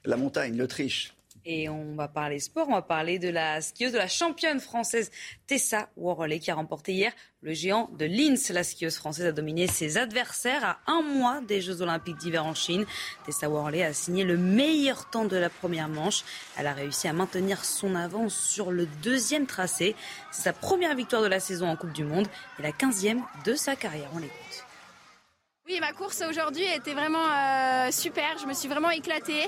La 0.03 0.17
montagne, 0.17 0.57
l'Autriche. 0.57 1.13
Et 1.45 1.67
on 1.67 1.95
va 1.95 2.07
parler 2.07 2.39
sport, 2.39 2.67
on 2.69 2.73
va 2.73 2.81
parler 2.81 3.19
de 3.19 3.27
la 3.27 3.59
skieuse, 3.59 3.91
de 3.91 3.97
la 3.97 4.07
championne 4.07 4.61
française 4.61 5.11
Tessa 5.45 5.89
Worley 5.97 6.39
qui 6.39 6.51
a 6.51 6.55
remporté 6.55 6.93
hier 6.93 7.11
le 7.41 7.53
géant 7.53 7.89
de 7.99 8.05
Linz. 8.05 8.49
La 8.51 8.63
skieuse 8.63 8.95
française 8.95 9.25
a 9.25 9.31
dominé 9.33 9.67
ses 9.67 9.97
adversaires 9.97 10.63
à 10.63 10.79
un 10.87 11.01
mois 11.01 11.41
des 11.41 11.59
Jeux 11.59 11.81
Olympiques 11.81 12.15
d'hiver 12.15 12.45
en 12.45 12.53
Chine. 12.53 12.85
Tessa 13.25 13.49
Worley 13.49 13.83
a 13.83 13.91
signé 13.91 14.23
le 14.23 14.37
meilleur 14.37 15.09
temps 15.09 15.25
de 15.25 15.35
la 15.35 15.49
première 15.49 15.89
manche. 15.89 16.23
Elle 16.57 16.67
a 16.67 16.73
réussi 16.73 17.09
à 17.09 17.13
maintenir 17.13 17.65
son 17.65 17.95
avance 17.95 18.35
sur 18.35 18.71
le 18.71 18.85
deuxième 19.03 19.45
tracé. 19.45 19.97
C'est 20.31 20.43
sa 20.43 20.53
première 20.53 20.95
victoire 20.95 21.21
de 21.21 21.27
la 21.27 21.41
saison 21.41 21.67
en 21.67 21.75
Coupe 21.75 21.91
du 21.91 22.05
Monde 22.05 22.27
et 22.57 22.61
la 22.61 22.71
quinzième 22.71 23.21
de 23.43 23.53
sa 23.53 23.75
carrière. 23.75 24.09
On 24.15 24.19
l'écoute. 24.19 24.62
Oui, 25.65 25.79
ma 25.79 25.93
course 25.93 26.21
aujourd'hui 26.29 26.65
était 26.75 26.93
vraiment 26.93 27.25
euh, 27.25 27.89
super. 27.89 28.37
Je 28.37 28.45
me 28.45 28.53
suis 28.53 28.67
vraiment 28.67 28.89
éclatée. 28.89 29.45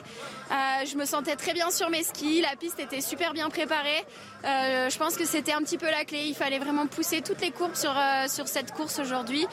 Euh, 0.49 0.85
je 0.89 0.95
me 0.95 1.03
sentais 1.03 1.35
très 1.35 1.53
bien 1.53 1.69
sur 1.71 1.89
mes 1.89 2.03
skis. 2.03 2.41
La 2.41 2.55
piste 2.55 2.79
était 2.79 3.01
super 3.01 3.33
bien 3.33 3.49
préparée. 3.49 4.05
Euh, 4.45 4.89
je 4.89 4.97
pense 4.97 5.17
que 5.17 5.25
c'était 5.25 5.51
un 5.51 5.61
petit 5.61 5.77
peu 5.77 5.87
la 5.87 6.05
clé. 6.05 6.23
Il 6.25 6.33
fallait 6.33 6.59
vraiment 6.59 6.87
pousser 6.87 7.21
toutes 7.21 7.41
les 7.41 7.51
courbes 7.51 7.75
sur, 7.75 7.93
sur 8.29 8.47
cette 8.47 8.71
course 8.71 8.99
aujourd'hui. 8.99 9.45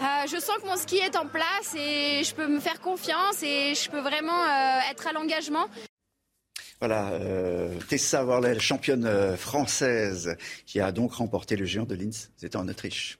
je 0.00 0.40
sens 0.40 0.56
que 0.60 0.66
mon 0.66 0.76
ski 0.76 0.96
est 0.96 1.16
en 1.16 1.26
place 1.26 1.76
et 1.76 2.24
je 2.24 2.34
peux 2.34 2.48
me 2.48 2.58
faire 2.58 2.80
confiance 2.80 3.40
et 3.44 3.76
je 3.76 3.88
peux 3.88 4.00
vraiment 4.00 4.46
être 4.90 5.06
à 5.06 5.12
l'engagement. 5.12 5.66
Voilà, 6.80 7.12
Tessa 7.88 8.24
Worley, 8.24 8.58
championne 8.58 9.36
française, 9.36 10.36
qui 10.66 10.80
a 10.80 10.90
donc 10.90 11.12
remporté 11.14 11.54
le 11.54 11.66
géant 11.66 11.84
de 11.84 11.94
Linz. 11.94 12.30
C'était 12.36 12.56
en 12.56 12.66
Autriche. 12.66 13.18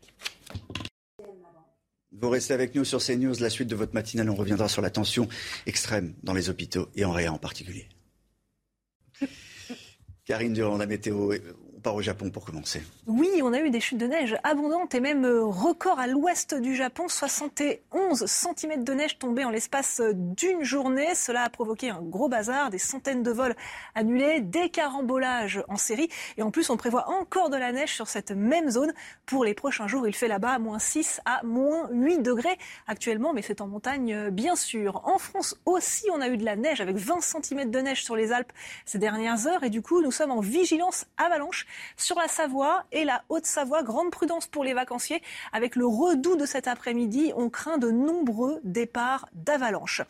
Vous 2.21 2.31
restez 2.31 2.53
avec 2.53 2.75
nous 2.75 2.85
sur 2.85 3.01
CNews. 3.01 3.35
La 3.41 3.51
suite 3.51 3.69
de 3.69 3.77
votre 3.77 3.95
matinale, 3.95 4.29
on 4.29 4.35
reviendra 4.35 4.69
sur 4.69 4.83
la 4.83 4.91
tension 4.91 5.29
extrême 5.67 6.15
dans 6.25 6.35
les 6.35 6.51
hôpitaux 6.51 6.89
et 6.97 7.05
en 7.05 7.13
réa 7.13 7.33
en 7.33 7.39
particulier. 7.39 7.89
Karine 10.25 10.53
Durand, 10.53 10.79
la 10.79 10.87
météo, 10.87 11.33
on 11.79 11.81
part 11.81 11.95
au 11.95 12.03
Japon 12.03 12.29
pour 12.31 12.45
commencer. 12.45 12.83
Oui, 13.07 13.29
on 13.41 13.53
a 13.53 13.61
eu 13.61 13.71
des 13.71 13.79
chutes 13.79 13.99
de 13.99 14.07
neige 14.09 14.37
abondantes 14.43 14.97
et 14.97 15.01
même 15.01 15.25
euh, 15.25 15.45
record 15.45 16.01
à 16.01 16.09
l'ouest 16.09 16.55
du 16.55 16.75
Japon. 16.75 17.07
71 17.07 18.27
cm 18.27 18.83
de 18.83 18.93
neige 18.95 19.19
tombés 19.19 19.45
en 19.45 19.51
l'espace 19.51 20.03
d'une 20.13 20.65
journée. 20.65 21.15
Cela 21.15 21.45
a 21.45 21.51
provoqué 21.51 21.91
un 21.91 22.03
gros 22.03 22.29
bazar, 22.29 22.71
des 22.71 22.79
centaines 22.79 23.23
de 23.23 23.31
vols 23.31 23.55
annulés, 23.95 24.41
des 24.41 24.71
carambolages 24.71 25.63
en 25.69 25.77
série. 25.77 26.09
Et 26.37 26.43
en 26.43 26.51
plus, 26.51 26.69
on 26.69 26.77
prévoit 26.77 27.09
encore 27.11 27.49
de 27.49 27.57
la 27.57 27.71
neige 27.71 27.95
sur 27.95 28.09
cette 28.09 28.33
même 28.33 28.71
zone 28.71 28.93
pour 29.25 29.45
les 29.45 29.55
prochains 29.55 29.87
jours. 29.87 30.09
Il 30.09 30.17
fait 30.17 30.29
là-bas 30.29 30.59
moins 30.59 30.81
6 30.81 31.21
à 31.27 31.45
moins 31.45 31.89
8 31.93 32.23
degrés 32.23 32.59
actuellement, 32.89 33.33
mais 33.33 33.43
c'est 33.43 33.61
en 33.61 33.69
montagne 33.69 34.15
euh, 34.15 34.31
bien 34.31 34.57
sûr. 34.57 35.03
En 35.07 35.19
France 35.19 35.57
aussi, 35.65 36.07
on 36.13 36.21
a 36.21 36.29
eu 36.29 36.39
de 36.39 36.45
la 36.45 36.57
neige 36.57 36.81
avec 36.81 36.97
20 36.97 37.21
cm 37.21 37.71
de 37.71 37.79
neige 37.79 38.03
sur 38.03 38.17
les 38.17 38.33
Alpes 38.33 38.53
ces 38.85 38.99
dernières 38.99 39.47
heures. 39.47 39.63
Et 39.63 39.71
du 39.71 39.81
coup, 39.81 40.03
nous 40.03 40.11
sommes 40.11 40.33
en 40.33 40.41
vigilance 40.41 41.07
avalanche 41.19 41.68
sur 41.97 42.19
la 42.19 42.29
Savoie 42.29 42.85
et 42.93 43.05
la 43.05 43.25
Haute-Savoie. 43.29 43.83
Grande 43.83 44.11
prudence 44.11 44.47
pour 44.47 44.65
les 44.65 44.75
vacanciers. 44.75 45.23
Avec 45.53 45.77
le 45.77 45.87
redout 45.87 46.37
de 46.37 46.47
cet 46.47 46.69
après-midi, 46.69 47.33
on 47.37 47.51
craint 47.51 47.79
de 47.79 47.91
nombreux 47.91 48.61
départs 48.65 49.29
d'avalanches. 49.33 50.03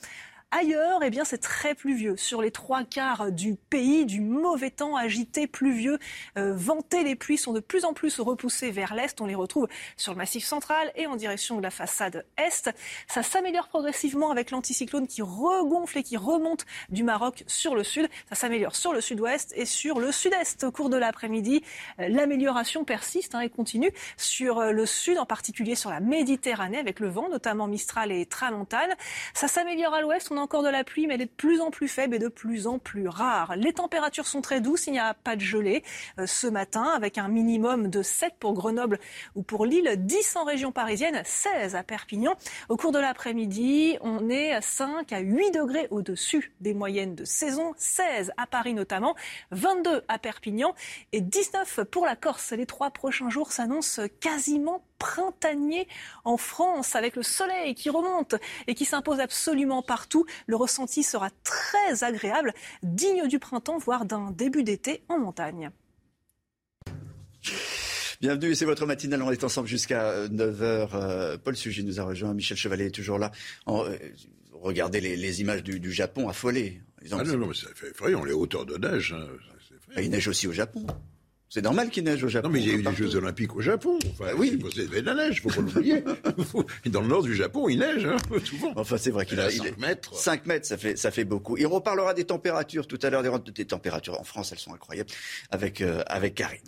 Ailleurs, 0.51 1.01
eh 1.05 1.11
bien, 1.11 1.26
c'est 1.26 1.42
très 1.42 1.74
pluvieux. 1.74 2.16
Sur 2.16 2.40
les 2.40 2.51
trois 2.51 2.82
quarts 2.82 3.30
du 3.30 3.55
pays, 3.55 4.07
du 4.07 4.22
mauvais 4.22 4.70
temps 4.70 4.96
agité, 4.96 5.46
pluvieux, 5.46 5.99
euh, 6.38 6.55
venté. 6.55 7.05
Les 7.05 7.16
pluies 7.16 7.36
sont 7.36 7.53
de 7.53 7.61
plus 7.61 7.84
en 7.84 7.92
plus 7.92 8.18
repoussées 8.18 8.70
vers 8.70 8.94
l'est. 8.94 9.20
On 9.20 9.26
les 9.26 9.34
retrouve 9.34 9.68
sur 9.99 10.12
le 10.14 10.16
massif 10.16 10.46
central 10.46 10.90
et 10.96 11.07
en 11.07 11.16
direction 11.16 11.59
de 11.59 11.62
la 11.62 11.68
façade 11.68 12.24
est. 12.38 12.70
Ça 13.09 13.22
s'améliore 13.22 13.68
progressivement 13.68 14.30
avec 14.30 14.51
l'anticyclone 14.51 15.07
qui 15.07 15.20
regonfle 15.20 15.99
et 15.99 16.03
qui 16.03 16.16
remonte 16.16 16.64
du 16.88 17.05
Maroc 17.05 17.44
sur 17.46 17.74
le 17.74 17.84
sud. 17.84 18.09
Ça 18.30 18.34
s'améliore 18.34 18.74
sur 18.74 18.94
le 18.94 19.03
sud-ouest 19.03 19.53
et 19.55 19.66
sur 19.66 20.01
le 20.01 20.12
sud-est 20.12 20.64
au 20.64 20.72
cours 20.72 20.88
de 20.88 20.96
l'après-midi. 20.96 21.62
Euh, 22.01 22.09
l'amélioration 22.09 22.84
persiste 22.84 23.34
hein, 23.34 23.40
et 23.40 23.51
continue 23.51 23.92
sur 24.16 24.61
euh, 24.61 24.72
le 24.72 24.86
sud, 24.86 25.18
en 25.18 25.26
particulier 25.26 25.74
sur 25.74 25.90
la 25.90 26.01
Méditerranée 26.01 26.78
avec 26.78 27.01
le 27.01 27.09
vent, 27.09 27.28
notamment 27.28 27.66
Mistral 27.66 28.10
et 28.12 28.24
Tramontane. 28.24 28.94
Ça 29.35 29.47
s'améliore 29.47 29.93
à 29.93 30.01
l'ouest 30.01 30.31
encore 30.39 30.62
de 30.62 30.69
la 30.69 30.85
pluie, 30.85 31.06
mais 31.06 31.15
elle 31.15 31.23
est 31.23 31.27
de 31.27 31.31
plus 31.31 31.60
en 31.60 31.70
plus 31.70 31.89
faible 31.89 32.15
et 32.16 32.19
de 32.19 32.28
plus 32.28 32.66
en 32.66 32.78
plus 32.78 33.09
rare. 33.09 33.56
Les 33.56 33.73
températures 33.73 34.27
sont 34.27 34.40
très 34.40 34.60
douces, 34.60 34.86
il 34.86 34.93
n'y 34.93 34.98
a 34.98 35.15
pas 35.15 35.36
de 35.36 35.40
gelée 35.40 35.82
euh, 36.19 36.27
ce 36.27 36.47
matin, 36.47 36.85
avec 36.85 37.19
un 37.19 37.28
minimum 37.28 37.89
de 37.89 38.02
7 38.02 38.35
pour 38.39 38.55
Grenoble 38.55 38.98
ou 39.35 39.43
pour 39.43 39.66
Lille, 39.66 39.93
10 39.97 40.36
en 40.36 40.44
région 40.44 40.73
parisienne, 40.73 41.20
16 41.24 41.74
à 41.74 41.82
Perpignan. 41.82 42.35
Au 42.69 42.77
cours 42.77 42.93
de 42.93 42.98
l'après-midi, 42.98 43.98
on 44.01 44.28
est 44.31 44.52
à 44.52 44.60
5 44.60 45.12
à 45.12 45.20
8 45.20 45.51
degrés 45.51 45.89
au-dessus 45.90 46.52
des 46.60 46.74
moyennes 46.74 47.15
de 47.15 47.24
saison, 47.24 47.74
16 47.77 48.32
à 48.36 48.47
Paris 48.47 48.74
notamment, 48.74 49.15
22 49.51 50.02
à 50.09 50.19
Perpignan 50.19 50.74
et 51.12 51.20
19 51.20 51.81
pour 51.90 52.06
la 52.06 52.16
Corse. 52.16 52.52
Les 52.52 52.66
trois 52.66 52.90
prochains 52.90 53.31
jours 53.31 53.52
s'annoncent 53.52 54.02
quasiment 54.20 54.82
printanier 54.98 55.88
en 56.24 56.36
France 56.36 56.96
avec 56.96 57.16
le 57.16 57.22
soleil 57.22 57.74
qui 57.74 57.90
remonte 57.90 58.34
et 58.66 58.74
qui 58.74 58.84
s'impose 58.84 59.20
absolument 59.20 59.82
partout. 59.82 60.26
Le 60.46 60.56
ressenti 60.56 61.02
sera 61.02 61.30
très 61.44 62.04
agréable, 62.04 62.54
digne 62.82 63.26
du 63.28 63.38
printemps, 63.38 63.78
voire 63.78 64.04
d'un 64.04 64.30
début 64.30 64.64
d'été 64.64 65.02
en 65.08 65.18
montagne. 65.18 65.70
Bienvenue, 68.20 68.54
c'est 68.56 68.64
votre 68.64 68.84
matinale. 68.84 69.22
On 69.22 69.30
est 69.30 69.44
ensemble 69.44 69.68
jusqu'à 69.68 70.26
9h. 70.26 70.88
Euh, 70.94 71.38
Paul 71.38 71.56
Sugy 71.56 71.84
nous 71.84 72.00
a 72.00 72.04
rejoint. 72.04 72.34
Michel 72.34 72.56
Chevalier 72.56 72.86
est 72.86 72.90
toujours 72.90 73.18
là. 73.18 73.30
Euh, 73.68 73.96
regardez 74.52 75.00
les, 75.00 75.40
images 75.40 75.62
du, 75.62 75.92
Japon 75.92 76.28
affolées. 76.28 76.82
Ah 77.12 77.22
non, 77.22 77.36
non, 77.36 77.46
mais 77.46 77.54
ça 77.54 77.68
fait 77.76 77.90
effrayant, 77.90 78.24
les 78.24 78.32
hauteurs 78.32 78.66
de 78.66 78.76
neige. 78.76 79.14
Hein. 79.16 79.28
Il 79.96 80.10
neige 80.10 80.26
aussi 80.26 80.48
au 80.48 80.52
Japon. 80.52 80.84
C'est 81.50 81.62
normal 81.62 81.88
qu'il 81.88 82.04
neige 82.04 82.22
au 82.22 82.28
Japon. 82.28 82.48
Non, 82.48 82.52
mais 82.52 82.60
il 82.60 82.68
y 82.68 82.70
a 82.70 82.74
eu 82.74 82.82
les 82.82 82.94
Jeux 82.94 83.16
Olympiques 83.16 83.56
au 83.56 83.62
Japon. 83.62 83.98
Enfin, 84.12 84.32
oui. 84.36 84.58
C'est 84.74 84.88
de 84.88 85.00
la 85.00 85.14
neige, 85.14 85.40
faut 85.40 85.48
pas 85.48 85.62
l'oublier. 85.62 86.04
Dans 86.86 87.00
le 87.00 87.08
nord 87.08 87.22
du 87.22 87.34
Japon, 87.34 87.68
il 87.70 87.78
neige, 87.78 88.04
hein, 88.04 88.16
souvent. 88.44 88.72
Enfin, 88.76 88.98
c'est 88.98 89.10
vrai 89.10 89.24
qu'il 89.24 89.40
a 89.40 89.50
5 89.50 89.78
mètres. 89.78 90.14
5 90.14 90.46
mètres, 90.46 90.66
ça 90.66 90.76
fait, 90.76 90.96
ça 90.96 91.10
fait 91.10 91.24
beaucoup. 91.24 91.56
Il 91.56 91.66
reparlera 91.66 92.12
des 92.12 92.24
températures 92.24 92.86
tout 92.86 92.98
à 93.02 93.08
l'heure, 93.08 93.22
des, 93.22 93.52
des 93.52 93.64
températures 93.64 94.20
en 94.20 94.24
France, 94.24 94.52
elles 94.52 94.58
sont 94.58 94.74
incroyables, 94.74 95.10
avec, 95.50 95.80
euh, 95.80 96.02
avec 96.06 96.34
Karine. 96.34 96.60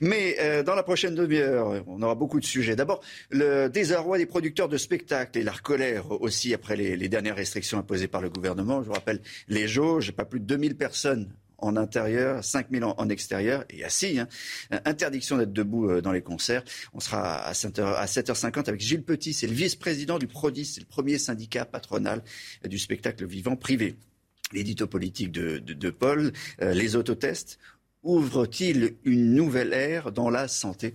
Mais 0.00 0.36
euh, 0.40 0.64
dans 0.64 0.74
la 0.74 0.82
prochaine 0.82 1.14
demi-heure, 1.14 1.84
on 1.86 2.02
aura 2.02 2.16
beaucoup 2.16 2.40
de 2.40 2.44
sujets. 2.44 2.74
D'abord, 2.74 3.02
le 3.30 3.68
désarroi 3.68 4.18
des 4.18 4.26
producteurs 4.26 4.68
de 4.68 4.76
spectacles 4.76 5.38
et 5.38 5.42
la 5.44 5.52
colère 5.52 6.10
aussi 6.20 6.52
après 6.52 6.76
les, 6.76 6.96
les 6.96 7.08
dernières 7.08 7.36
restrictions 7.36 7.78
imposées 7.78 8.08
par 8.08 8.22
le 8.22 8.28
gouvernement. 8.28 8.82
Je 8.82 8.88
vous 8.88 8.94
rappelle, 8.94 9.20
les 9.46 9.68
jauges, 9.68 10.10
pas 10.10 10.24
plus 10.24 10.40
de 10.40 10.46
2000 10.46 10.76
personnes 10.76 11.32
en 11.58 11.76
intérieur, 11.76 12.44
5 12.44 12.68
000 12.70 12.94
en, 12.96 13.08
extérieur 13.08 13.64
et 13.70 13.84
assis. 13.84 14.18
Hein. 14.18 14.28
Interdiction 14.84 15.38
d'être 15.38 15.52
debout 15.52 15.88
euh, 15.88 16.00
dans 16.00 16.12
les 16.12 16.22
concerts. 16.22 16.62
On 16.92 17.00
sera 17.00 17.38
à 17.38 17.52
7h50 17.52 18.68
avec 18.68 18.80
Gilles 18.80 19.04
Petit, 19.04 19.32
c'est 19.32 19.46
le 19.46 19.54
vice-président 19.54 20.18
du 20.18 20.26
PRODIS, 20.26 20.64
c'est 20.66 20.80
le 20.80 20.86
premier 20.86 21.18
syndicat 21.18 21.64
patronal 21.64 22.22
du 22.68 22.78
spectacle 22.78 23.26
vivant 23.26 23.56
privé. 23.56 23.96
L'édito 24.52 24.86
politique 24.86 25.32
de, 25.32 25.90
Paul, 25.90 26.32
euh, 26.62 26.72
les 26.72 26.94
autotests, 26.94 27.58
ouvrent-ils 28.02 28.94
une 29.04 29.34
nouvelle 29.34 29.72
ère 29.72 30.12
dans 30.12 30.30
la 30.30 30.46
santé? 30.46 30.94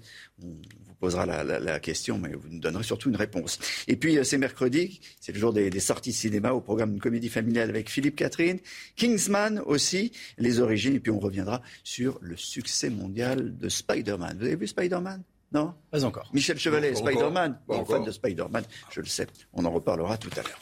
Posera 1.01 1.25
la, 1.25 1.79
question, 1.79 2.19
mais 2.19 2.29
vous 2.33 2.47
nous 2.49 2.59
donnerez 2.59 2.83
surtout 2.83 3.09
une 3.09 3.15
réponse. 3.15 3.57
Et 3.87 3.95
puis, 3.95 4.17
euh, 4.17 4.23
c'est 4.23 4.37
mercredi, 4.37 5.01
c'est 5.19 5.31
le 5.33 5.39
jour 5.39 5.51
des, 5.51 5.79
sorties 5.79 6.13
cinéma 6.13 6.53
au 6.53 6.61
programme 6.61 6.99
comédie 6.99 7.27
familiale 7.27 7.69
avec 7.69 7.89
Philippe 7.89 8.15
Catherine, 8.15 8.59
Kingsman 8.95 9.59
aussi, 9.65 10.11
les 10.37 10.59
origines, 10.59 10.95
et 10.95 10.99
puis 10.99 11.11
on 11.11 11.19
reviendra 11.19 11.63
sur 11.83 12.19
le 12.21 12.37
succès 12.37 12.91
mondial 12.91 13.57
de 13.57 13.67
Spider-Man. 13.67 14.37
Vous 14.39 14.45
avez 14.45 14.55
vu 14.55 14.67
Spider-Man? 14.67 15.23
Non? 15.51 15.73
Pas 15.89 16.05
encore. 16.05 16.29
Michel 16.33 16.59
Chevalet, 16.59 16.93
Spider-Man, 16.93 17.57
fan 17.87 18.03
de 18.05 18.11
Spider-Man, 18.11 18.63
je 18.91 19.01
le 19.01 19.07
sais. 19.07 19.27
On 19.53 19.65
en 19.65 19.71
reparlera 19.71 20.17
tout 20.17 20.29
à 20.33 20.43
l'heure. 20.43 20.59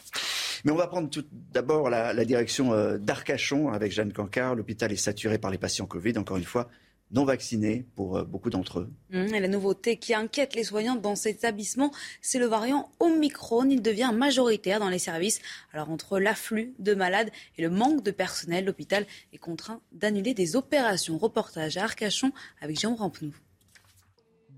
Mais 0.64 0.72
on 0.72 0.76
va 0.76 0.88
prendre 0.88 1.10
tout 1.10 1.26
d'abord 1.32 1.90
la, 1.90 2.14
la, 2.14 2.26
direction 2.26 2.74
euh, 2.74 2.98
d'Arcachon 2.98 3.70
avec 3.70 3.92
Jeanne 3.92 4.14
Cancard. 4.14 4.56
L'hôpital 4.56 4.92
est 4.92 4.98
saturé 4.98 5.38
par 5.38 5.52
les 5.52 5.58
patients 5.58 5.86
Covid, 5.86 6.18
encore 6.18 6.38
une 6.38 6.44
fois 6.44 6.70
non 7.12 7.26
vaccinés 7.26 7.86
pour 7.96 8.18
euh, 8.18 8.24
beaucoup 8.24 8.50
d'entre 8.50 8.80
eux. 8.80 8.92
Mmh, 9.12 9.32
la 9.32 9.48
nouveauté 9.48 9.98
qui 9.98 10.14
inquiète 10.14 10.56
les 10.56 10.64
soignants 10.64 10.96
dans 10.96 11.16
cet 11.16 11.38
établissement, 11.38 11.92
c'est 12.22 12.40
le 12.40 12.46
variant 12.46 12.92
Omicron. 13.00 13.68
Il 13.70 13.82
devient 13.82 14.12
majoritaire 14.14 14.80
dans 14.80 14.90
les 14.90 15.00
services. 15.00 15.42
Alors 15.74 15.90
entre 15.90 16.20
l'afflux 16.20 16.74
de 16.80 16.94
malades 16.94 17.32
et 17.58 17.62
le 17.62 17.70
manque 17.70 18.04
de 18.04 18.12
personnel, 18.12 18.66
l'hôpital 18.66 19.06
est 19.34 19.38
contraint 19.38 19.82
d'annuler 19.92 20.34
des 20.34 20.56
opérations. 20.56 21.18
Reportage 21.18 21.78
à 21.78 21.84
Arcachon 21.84 22.32
avec 22.62 22.80
Jean 22.80 22.96
Rampenou. 22.96 23.34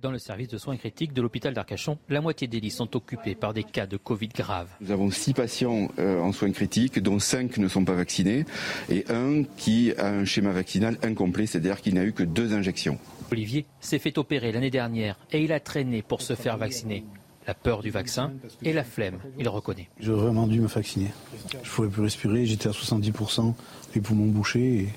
Dans 0.01 0.09
le 0.09 0.17
service 0.17 0.47
de 0.47 0.57
soins 0.57 0.77
critiques 0.77 1.13
de 1.13 1.21
l'hôpital 1.21 1.53
d'Arcachon, 1.53 1.99
la 2.09 2.21
moitié 2.21 2.47
des 2.47 2.59
lits 2.59 2.71
sont 2.71 2.95
occupés 2.95 3.35
par 3.35 3.53
des 3.53 3.63
cas 3.63 3.85
de 3.85 3.97
Covid 3.97 4.29
graves. 4.29 4.69
Nous 4.81 4.89
avons 4.89 5.11
six 5.11 5.33
patients 5.33 5.89
euh, 5.99 6.19
en 6.19 6.31
soins 6.31 6.51
critiques, 6.51 6.97
dont 6.97 7.19
cinq 7.19 7.59
ne 7.59 7.67
sont 7.67 7.85
pas 7.85 7.93
vaccinés, 7.93 8.45
et 8.89 9.05
un 9.09 9.43
qui 9.57 9.93
a 9.99 10.07
un 10.07 10.25
schéma 10.25 10.53
vaccinal 10.53 10.97
incomplet, 11.03 11.45
c'est-à-dire 11.45 11.81
qu'il 11.81 11.93
n'a 11.93 12.03
eu 12.03 12.13
que 12.13 12.23
deux 12.23 12.53
injections. 12.53 12.97
Olivier 13.31 13.67
s'est 13.79 13.99
fait 13.99 14.17
opérer 14.17 14.51
l'année 14.51 14.71
dernière 14.71 15.19
et 15.31 15.43
il 15.43 15.53
a 15.53 15.59
traîné 15.59 16.01
pour 16.01 16.23
se 16.23 16.33
faire 16.33 16.57
vacciner. 16.57 17.05
La 17.45 17.53
peur 17.53 17.83
du 17.83 17.91
vaccin 17.91 18.33
et 18.63 18.73
la 18.73 18.83
flemme, 18.83 19.19
il 19.37 19.47
reconnaît. 19.49 19.89
J'ai 19.99 20.11
vraiment 20.11 20.47
dû 20.47 20.61
me 20.61 20.67
vacciner. 20.67 21.11
Je 21.51 21.57
ne 21.57 21.63
pouvais 21.63 21.89
plus 21.89 22.01
respirer, 22.01 22.47
j'étais 22.47 22.69
à 22.69 22.71
70%, 22.71 23.53
les 23.93 24.01
poumons 24.01 24.27
bouchés. 24.27 24.89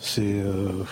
C'est, 0.00 0.22
euh, 0.22 0.84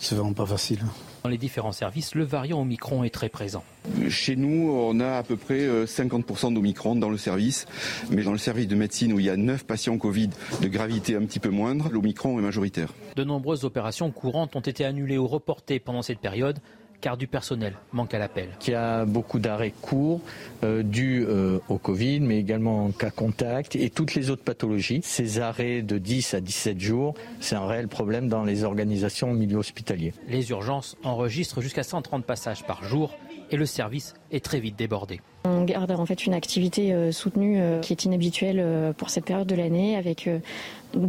c'est 0.00 0.16
vraiment 0.16 0.32
pas 0.32 0.46
facile. 0.46 0.80
Dans 1.22 1.28
les 1.28 1.38
différents 1.38 1.72
services, 1.72 2.14
le 2.14 2.24
variant 2.24 2.60
Omicron 2.60 3.04
est 3.04 3.10
très 3.10 3.28
présent. 3.28 3.64
Chez 4.08 4.36
nous, 4.36 4.70
on 4.70 5.00
a 5.00 5.18
à 5.18 5.22
peu 5.22 5.36
près 5.36 5.66
50% 5.84 6.46
euh, 6.46 6.54
d'Omicron 6.54 6.94
dans 6.96 7.10
le 7.10 7.16
service, 7.16 7.66
mais 8.10 8.22
dans 8.22 8.32
le 8.32 8.38
service 8.38 8.68
de 8.68 8.76
médecine 8.76 9.12
où 9.12 9.18
il 9.18 9.26
y 9.26 9.30
a 9.30 9.36
9 9.36 9.64
patients 9.64 9.98
Covid 9.98 10.30
de 10.62 10.68
gravité 10.68 11.16
un 11.16 11.24
petit 11.24 11.40
peu 11.40 11.48
moindre, 11.48 11.88
l'Omicron 11.90 12.38
est 12.38 12.42
majoritaire. 12.42 12.92
De 13.16 13.24
nombreuses 13.24 13.64
opérations 13.64 14.10
courantes 14.10 14.54
ont 14.56 14.60
été 14.60 14.84
annulées 14.84 15.18
ou 15.18 15.26
reportées 15.26 15.80
pendant 15.80 16.02
cette 16.02 16.20
période 16.20 16.60
car 17.00 17.16
du 17.16 17.26
personnel 17.26 17.74
manque 17.92 18.14
à 18.14 18.18
l'appel. 18.18 18.48
Il 18.66 18.70
y 18.70 18.74
a 18.74 19.04
beaucoup 19.04 19.38
d'arrêts 19.38 19.72
courts 19.80 20.20
euh, 20.64 20.82
dus 20.82 21.24
euh, 21.28 21.58
au 21.68 21.78
Covid, 21.78 22.20
mais 22.20 22.38
également 22.38 22.86
en 22.86 22.90
cas 22.90 23.10
contact 23.10 23.76
et 23.76 23.90
toutes 23.90 24.14
les 24.14 24.30
autres 24.30 24.42
pathologies. 24.42 25.00
Ces 25.02 25.40
arrêts 25.40 25.82
de 25.82 25.98
10 25.98 26.34
à 26.34 26.40
17 26.40 26.80
jours, 26.80 27.14
c'est 27.40 27.56
un 27.56 27.66
réel 27.66 27.88
problème 27.88 28.28
dans 28.28 28.44
les 28.44 28.64
organisations 28.64 29.30
au 29.30 29.34
milieu 29.34 29.56
hospitalier. 29.56 30.12
Les 30.28 30.50
urgences 30.50 30.96
enregistrent 31.04 31.60
jusqu'à 31.60 31.82
130 31.82 32.24
passages 32.24 32.64
par 32.64 32.84
jour 32.84 33.16
et 33.50 33.56
le 33.56 33.66
service 33.66 34.14
est 34.30 34.44
très 34.44 34.60
vite 34.60 34.76
débordé. 34.76 35.20
On 35.44 35.64
garde 35.64 35.90
en 35.90 36.04
fait 36.04 36.26
une 36.26 36.34
activité 36.34 36.92
euh, 36.92 37.12
soutenue 37.12 37.60
qui 37.80 37.92
est 37.92 38.04
inhabituelle 38.04 38.94
pour 38.96 39.10
cette 39.10 39.24
période 39.24 39.46
de 39.46 39.54
l'année 39.54 39.96
avec 39.96 40.28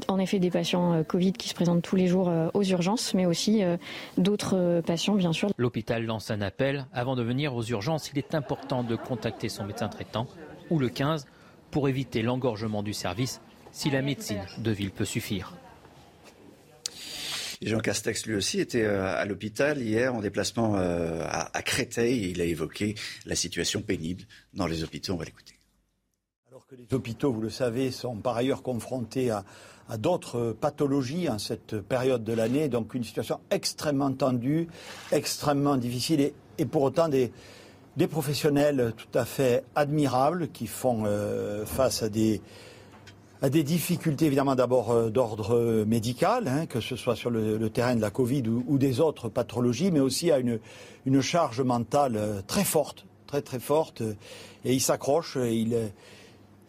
en 0.07 0.19
effet 0.19 0.39
des 0.39 0.49
patients 0.49 0.93
euh, 0.93 1.03
Covid 1.03 1.33
qui 1.33 1.49
se 1.49 1.53
présentent 1.53 1.81
tous 1.81 1.95
les 1.95 2.07
jours 2.07 2.29
euh, 2.29 2.49
aux 2.53 2.63
urgences, 2.63 3.13
mais 3.13 3.25
aussi 3.25 3.63
euh, 3.63 3.77
d'autres 4.17 4.81
patients, 4.85 5.15
bien 5.15 5.33
sûr. 5.33 5.49
L'hôpital 5.57 6.05
lance 6.05 6.31
un 6.31 6.41
appel. 6.41 6.85
Avant 6.93 7.15
de 7.15 7.23
venir 7.23 7.55
aux 7.55 7.63
urgences, 7.63 8.11
il 8.11 8.17
est 8.17 8.35
important 8.35 8.83
de 8.83 8.95
contacter 8.95 9.49
son 9.49 9.65
médecin 9.65 9.87
traitant 9.87 10.27
ou 10.69 10.79
le 10.79 10.89
15 10.89 11.25
pour 11.71 11.87
éviter 11.87 12.21
l'engorgement 12.21 12.83
du 12.83 12.93
service 12.93 13.41
si 13.71 13.89
la 13.89 14.01
médecine 14.01 14.41
de 14.57 14.71
ville 14.71 14.91
peut 14.91 15.05
suffire. 15.05 15.53
Jean 17.61 17.79
Castex, 17.79 18.25
lui 18.25 18.35
aussi, 18.35 18.59
était 18.59 18.85
à 18.85 19.25
l'hôpital 19.25 19.81
hier 19.81 20.15
en 20.15 20.21
déplacement 20.21 20.75
à 20.75 21.61
Créteil. 21.61 22.31
Il 22.31 22.39
a 22.39 22.45
évoqué 22.45 22.95
la 23.25 23.35
situation 23.35 23.81
pénible 23.81 24.23
dans 24.53 24.67
les 24.67 24.83
hôpitaux. 24.83 25.13
On 25.13 25.17
va 25.17 25.25
l'écouter 25.25 25.59
les 26.77 26.93
hôpitaux, 26.93 27.31
vous 27.31 27.41
le 27.41 27.49
savez, 27.49 27.89
sont 27.89 28.17
par 28.17 28.37
ailleurs 28.37 28.61
confrontés 28.61 29.31
à, 29.31 29.43
d'autres 29.97 30.55
pathologies 30.59 31.27
en 31.29 31.39
cette 31.39 31.81
période 31.81 32.23
de 32.23 32.33
l'année, 32.33 32.69
donc 32.69 32.93
une 32.93 33.03
situation 33.03 33.39
extrêmement 33.49 34.11
tendue, 34.11 34.67
extrêmement 35.11 35.77
difficile, 35.77 36.31
et, 36.59 36.65
pour 36.65 36.83
autant 36.83 37.09
des, 37.09 37.31
professionnels 38.11 38.93
tout 38.95 39.17
à 39.17 39.25
fait 39.25 39.63
admirables 39.73 40.49
qui 40.49 40.67
font 40.67 41.05
euh, 41.05 41.65
face 41.65 42.03
à 42.03 42.09
des, 42.09 42.39
à 43.41 43.49
des 43.49 43.63
difficultés 43.63 44.25
évidemment 44.25 44.55
d'abord 44.55 44.91
euh, 44.91 45.09
d'ordre 45.09 45.85
médical, 45.85 46.47
hein, 46.47 46.65
que 46.65 46.81
ce 46.81 46.95
soit 46.95 47.15
sur 47.15 47.29
le, 47.29 47.69
terrain 47.69 47.95
de 47.95 48.01
la 48.01 48.09
Covid 48.09 48.43
ou, 48.47 48.77
des 48.77 48.99
autres 48.99 49.29
pathologies, 49.29 49.91
mais 49.91 49.99
aussi 49.99 50.31
à 50.31 50.39
une, 50.39 50.59
charge 51.21 51.61
mentale 51.61 52.15
euh, 52.15 52.41
très 52.45 52.63
forte, 52.63 53.05
très 53.27 53.41
très 53.41 53.59
forte, 53.59 54.01
et 54.65 54.73
ils 54.73 54.81
s'accrochent, 54.81 55.37
ils 55.37 55.91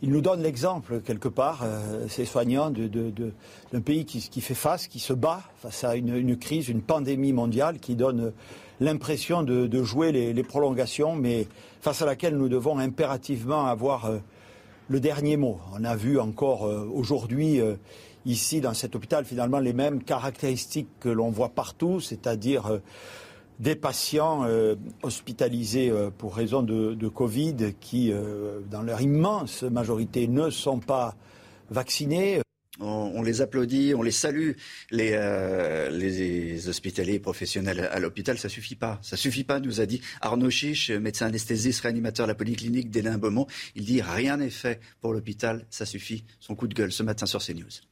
il 0.02 0.10
nous 0.10 0.22
donne 0.22 0.42
l'exemple, 0.42 1.00
quelque 1.00 1.28
part, 1.28 1.60
euh, 1.62 2.08
ces 2.08 2.24
soignants, 2.24 2.70
d'un 2.70 3.80
pays 3.80 4.06
qui, 4.06 4.40
fait 4.40 4.54
face, 4.54 4.86
qui 4.86 4.98
se 4.98 5.12
bat 5.12 5.42
face 5.56 5.84
à 5.84 5.94
une, 5.94 6.38
crise, 6.38 6.68
une 6.68 6.80
pandémie 6.80 7.34
mondiale 7.34 7.78
qui 7.78 7.96
donne 7.96 8.32
l'impression 8.80 9.42
de, 9.42 9.82
jouer 9.82 10.10
les, 10.10 10.42
prolongations, 10.42 11.16
mais 11.16 11.46
face 11.82 12.00
à 12.00 12.06
laquelle 12.06 12.36
nous 12.36 12.48
devons 12.48 12.78
impérativement 12.78 13.66
avoir 13.66 14.06
euh, 14.06 14.18
le 14.90 15.00
dernier 15.00 15.38
mot. 15.38 15.58
On 15.72 15.84
a 15.84 15.96
vu 15.96 16.20
encore 16.20 16.66
euh, 16.66 16.84
aujourd'hui, 16.92 17.60
ici, 18.26 18.60
dans 18.60 18.74
cet 18.74 18.94
hôpital, 18.94 19.24
finalement, 19.24 19.60
les 19.60 19.72
mêmes 19.72 20.02
caractéristiques 20.02 20.88
que 21.00 21.08
l'on 21.08 21.30
voit 21.30 21.48
partout, 21.48 22.00
c'est-à-dire 22.00 22.80
des 23.60 23.76
patients 23.76 24.44
euh, 24.44 24.74
hospitalisés 25.02 25.90
euh, 25.90 26.10
pour 26.10 26.34
raison 26.34 26.62
de, 26.62 27.08
Covid 27.08 27.74
qui, 27.78 28.10
euh, 28.10 28.60
dans 28.70 28.82
leur 28.82 29.02
immense 29.02 29.62
majorité, 29.62 30.26
ne 30.26 30.48
sont 30.48 30.78
pas 30.78 31.14
vaccinés. 31.70 32.40
On, 32.80 33.22
les 33.22 33.42
applaudit, 33.42 33.94
on 33.94 34.02
les 34.02 34.10
salue, 34.10 34.52
les, 34.90 35.10
les 35.92 36.68
hospitaliers 36.68 37.20
professionnels 37.20 37.88
à 37.92 37.98
l'hôpital. 37.98 38.38
Ça 38.38 38.48
suffit 38.48 38.76
pas. 38.76 38.98
Ça 39.02 39.16
suffit 39.16 39.44
pas, 39.44 39.60
nous 39.60 39.80
a 39.80 39.86
dit 39.86 40.00
Arnaud 40.20 40.50
Chiche, 40.50 40.90
médecin 40.90 41.26
anesthésiste, 41.26 41.82
réanimateur 41.82 42.26
de 42.26 42.32
la 42.32 42.34
polyclinique 42.34 42.90
d'Hénin 42.90 43.18
Beaumont. 43.18 43.46
Il 43.74 43.84
dit 43.84 44.00
rien 44.00 44.38
n'est 44.38 44.50
fait 44.50 44.80
pour 45.00 45.12
l'hôpital. 45.12 45.66
Ça 45.70 45.86
suffit. 45.86 46.24
Son 46.40 46.54
coup 46.54 46.68
de 46.68 46.74
gueule 46.74 46.92
ce 46.92 47.02
matin 47.02 47.26
sur 47.26 47.40
CNews. 47.40 47.82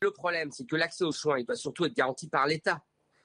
Le 0.00 0.10
problème, 0.12 0.50
c'est 0.52 0.64
que 0.64 0.76
l'accès 0.76 1.04
aux 1.04 1.12
soins, 1.12 1.38
il 1.38 1.46
doit 1.46 1.56
surtout 1.56 1.84
être 1.84 1.94
garanti 1.94 2.28
par 2.28 2.46
l'État. 2.46 2.84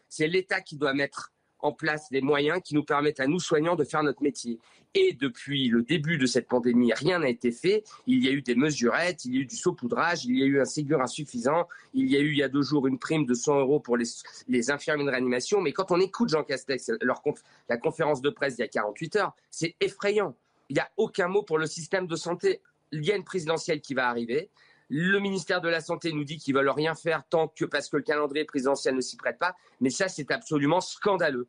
C'est 0.10 0.28
l'État 0.28 0.62
qui 0.62 0.76
doit 0.76 0.94
mettre 0.94 1.32
en 1.60 1.72
place 1.72 2.10
des 2.10 2.22
moyens 2.22 2.62
qui 2.64 2.76
nous 2.76 2.84
permettent 2.84 3.20
à 3.20 3.28
nous 3.28 3.40
soignants 3.40 3.76
de 3.76 3.84
faire 3.84 4.04
notre 4.04 4.22
métier. 4.22 4.60
Et 4.95 5.14
depuis 5.14 5.70
le 5.70 5.82
début 5.82 6.18
de 6.18 6.28
cette 6.28 6.48
pandémie, 6.48 6.94
rien 6.94 7.20
n'a 7.20 7.30
été 7.30 7.52
fait. 7.52 7.84
Il 8.06 8.24
y 8.24 8.28
a 8.28 8.32
eu 8.32 8.44
des 8.44 8.53
mesurettes, 8.53 9.26
il 9.26 9.34
y 9.34 9.38
a 9.40 9.41
eu 9.41 9.45
du 9.45 9.56
saupoudrage, 9.56 10.26
il 10.26 10.38
y 10.38 10.44
a 10.44 10.45
eu 10.45 10.61
un 10.61 10.65
Ségur 10.65 11.02
insuffisant, 11.02 11.68
il 11.95 12.11
y 12.11 12.15
a 12.15 12.20
eu 12.20 12.32
il 12.32 12.38
y 12.38 12.44
a 12.44 12.49
deux 12.49 12.61
jours 12.61 12.86
une 12.86 12.99
prime 12.99 13.26
de 13.26 13.34
100 13.34 13.60
euros 13.60 13.80
pour 13.80 13.98
les, 13.98 14.06
les 14.48 14.70
infirmiers 14.70 15.06
de 15.06 15.10
réanimation. 15.10 15.61
Mais 15.61 15.72
quand 15.72 15.91
on 15.91 15.99
écoute 15.99 16.30
Jean 16.30 16.44
Castex, 16.44 16.91
leur 17.02 17.24
la 17.70 17.78
conférence 17.78 18.22
de 18.22 18.30
presse 18.30 18.56
il 18.57 18.61
y 18.61 18.65
a 18.65 18.68
48 18.68 19.15
heures, 19.15 19.36
c'est 19.49 19.76
effrayant. 19.80 20.36
Il 20.70 20.76
n'y 20.76 20.80
a 20.80 20.90
aucun 20.98 21.28
mot 21.28 21.41
pour 21.41 21.57
le 21.57 21.65
système 21.65 22.06
de 22.06 22.15
santé. 22.15 22.61
Il 22.91 23.03
y 23.03 23.11
a 23.11 23.15
une 23.15 23.24
présidentielle 23.24 23.82
qui 23.82 23.95
va 23.95 24.07
arriver. 24.07 24.52
Le 24.90 25.20
ministère 25.20 25.61
de 25.61 25.70
la 25.70 25.82
Santé 25.82 26.11
nous 26.11 26.24
dit 26.24 26.38
qu'ils 26.38 26.53
veulent 26.53 26.70
rien 26.70 26.94
faire 26.94 27.24
tant 27.28 27.48
que 27.48 27.65
parce 27.65 27.90
que 27.90 27.98
le 27.98 28.03
calendrier 28.03 28.45
présidentiel 28.45 28.95
ne 28.95 29.02
s'y 29.02 29.18
prête 29.18 29.40
pas. 29.40 29.56
Mais 29.82 29.90
ça, 29.90 30.07
c'est 30.07 30.30
absolument 30.30 30.82
scandaleux. 30.82 31.48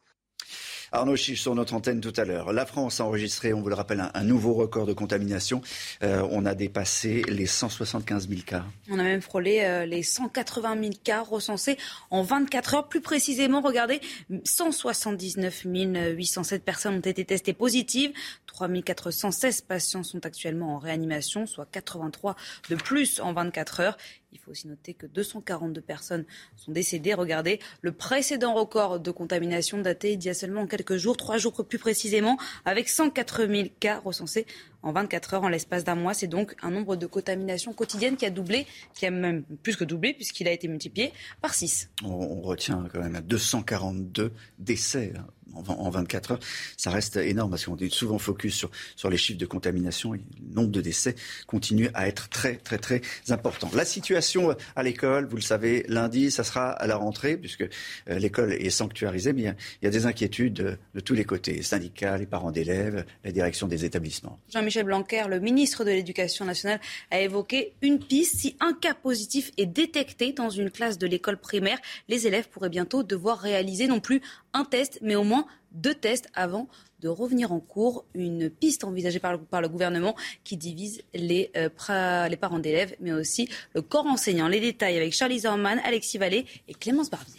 Arnaud 0.95 1.17
Chiche 1.17 1.43
sur 1.43 1.57
notre 1.57 1.75
antenne 1.75 2.01
tout 2.01 2.13
à 2.17 2.25
l'heure. 2.25 2.53
La 2.53 2.67
France 2.67 3.01
a 3.01 3.05
enregistré, 3.05 3.53
on 3.53 3.61
vous 3.61 3.69
le 3.69 3.75
rappelle, 3.75 4.11
un, 4.15 4.23
nouveau 4.23 4.55
record 4.55 4.87
de 4.87 4.93
contamination. 4.93 5.61
Euh, 6.05 6.27
on 6.31 6.47
a 6.47 6.55
dépassé 6.55 7.23
les 7.27 7.47
175 7.47 8.29
000 8.29 8.43
cas. 8.43 8.65
On 8.89 9.01
a 9.01 9.03
même 9.03 9.21
frôlé 9.21 9.63
euh, 9.65 9.87
les 9.87 10.05
180 10.05 10.81
000 10.81 10.93
cas 11.03 11.23
recensés 11.23 11.79
en 12.11 12.23
24 12.23 12.75
heures. 12.75 12.89
Plus 12.89 13.01
précisément, 13.01 13.61
regardez, 13.61 14.01
179 14.45 15.63
807 15.65 16.65
personnes 16.65 16.95
ont 16.95 17.01
été 17.01 17.25
testées 17.25 17.55
positives. 17.55 18.13
3 18.47 18.69
416 18.69 19.63
patients 19.63 20.05
sont 20.05 20.25
actuellement 20.25 20.77
en 20.77 20.79
réanimation, 20.79 21.47
soit 21.47 21.67
83 21.67 22.37
de 22.71 22.77
plus 22.77 23.19
en 23.19 23.33
24 23.33 23.81
heures. 23.81 23.97
Il 24.35 24.41
faut 24.41 24.51
aussi 24.51 24.67
noter 24.67 24.95
que 24.95 25.07
242 25.07 25.81
personnes 25.81 26.25
sont 26.57 26.73
décédées. 26.73 27.15
Regardez, 27.15 27.61
le 27.83 27.93
précédent 27.93 28.53
record 28.53 28.99
de 28.99 29.11
contamination 29.13 29.79
daté 29.79 30.17
d'il 30.17 30.27
y 30.27 30.31
a 30.31 30.35
seulement 30.35 30.67
quelques 30.67 30.97
jours, 30.97 31.17
trois 31.17 31.39
jours 31.39 31.65
plus 31.65 31.79
précisément, 31.79 32.37
avec 32.65 32.89
104 32.89 33.47
000 33.47 33.69
cas 33.79 34.01
recensés 34.01 34.47
en 34.85 34.93
24 34.93 35.35
heures 35.35 35.43
en 35.43 35.49
l'espace 35.49 35.83
d'un 35.83 35.97
mois. 35.97 36.15
C'est 36.15 36.29
donc 36.29 36.55
un 36.63 36.71
nombre 36.71 36.95
de 36.95 37.07
contaminations 37.07 37.73
quotidiennes 37.73 38.17
qui 38.17 38.27
a 38.27 38.31
doublé, 38.31 38.67
qui 38.95 39.07
a 39.07 39.11
même 39.11 39.43
plus 39.63 39.77
que 39.77 39.85
doublé 39.85 40.15
puisqu'il 40.15 40.47
a 40.47 40.53
été 40.53 40.69
multiplié 40.69 41.13
par 41.41 41.55
6. 41.55 41.91
On, 42.05 42.43
retient 42.43 42.87
quand 42.93 43.01
même 43.01 43.17
à 43.17 43.23
242 43.23 44.33
décès 44.59 45.13
hein 45.17 45.27
en, 45.55 45.91
24 45.91 46.33
heures, 46.33 46.39
ça 46.77 46.91
reste 46.91 47.17
énorme 47.17 47.51
parce 47.51 47.65
qu'on 47.67 47.77
est 47.77 47.93
souvent 47.93 48.19
focus 48.19 48.55
sur, 48.55 48.71
sur 48.97 49.11
les 49.11 49.17
chiffres 49.17 49.39
de 49.39 49.47
contamination 49.47 50.15
et 50.15 50.19
le 50.19 50.55
nombre 50.55 50.71
de 50.71 50.81
décès 50.81 51.15
continue 51.47 51.91
à 51.95 52.09
être 52.09 52.29
très, 52.29 52.57
très, 52.57 52.79
très 52.79 53.03
important. 53.29 53.71
La 53.75 53.85
situation 53.85 54.55
à 54.77 54.83
l'école, 54.83 55.27
vous 55.27 55.37
le 55.37 55.43
savez, 55.43 55.85
lundi, 55.89 56.31
ça 56.31 56.45
sera 56.45 56.71
à 56.71 56.87
la 56.87 56.97
rentrée 56.97 57.37
puisque 57.37 57.63
euh, 57.63 58.19
l'école 58.19 58.53
est 58.53 58.71
sanctuarisée, 58.71 59.33
mais 59.33 59.43
il 59.43 59.55
y, 59.83 59.87
a, 59.87 59.91
des 59.91 60.07
inquiétudes 60.07 60.79
de, 60.95 61.01
tous 61.01 61.15
les 61.15 61.25
côtés, 61.25 61.63
syndicats, 61.63 62.19
les 62.19 62.27
parents 62.27 62.51
d'élèves, 62.51 63.05
la 63.25 63.33
direction 63.33 63.69
des 63.69 63.85
établissements. 63.85 64.39
Blanquer, 64.83 65.25
le 65.29 65.41
ministre 65.41 65.85
de 65.85 65.91
l'Éducation 65.91 66.45
nationale, 66.45 66.81
a 67.11 67.21
évoqué 67.21 67.75
une 67.83 67.99
piste. 67.99 68.37
Si 68.37 68.57
un 68.61 68.73
cas 68.73 68.95
positif 68.95 69.51
est 69.57 69.67
détecté 69.67 70.33
dans 70.33 70.51
une 70.51 70.71
classe 70.71 70.99
de 70.99 71.07
l'école 71.07 71.37
primaire, 71.37 71.79
les 72.09 72.27
élèves 72.27 72.49
pourraient 72.49 72.69
bientôt 72.69 73.03
devoir 73.03 73.39
réaliser 73.39 73.87
non 73.87 74.01
plus 74.01 74.21
un 74.53 74.65
test, 74.65 74.99
mais 75.03 75.15
au 75.15 75.25
moins 75.25 75.47
deux 75.73 75.95
tests 75.95 76.29
avant 76.35 76.69
de 77.01 77.09
revenir 77.09 77.53
en 77.53 77.61
cours. 77.61 78.07
Une 78.15 78.49
piste 78.49 78.85
envisagée 78.85 79.21
par 79.21 79.61
le, 79.61 79.69
gouvernement 79.69 80.17
qui 80.43 80.57
divise 80.57 81.03
les, 81.13 81.51
euh, 81.57 82.29
les 82.29 82.37
parents 82.37 82.59
d'élèves, 82.59 82.97
mais 83.01 83.13
aussi 83.13 83.49
le 83.75 83.83
corps 83.83 84.07
enseignant. 84.07 84.49
Les 84.49 84.61
détails 84.61 84.97
avec 84.97 85.13
Charlie 85.13 85.41
Zorman, 85.41 85.81
Alexis 85.85 86.19
Vallée 86.19 86.47
et 86.69 86.75
Clémence 86.75 87.11
Barbier. 87.11 87.35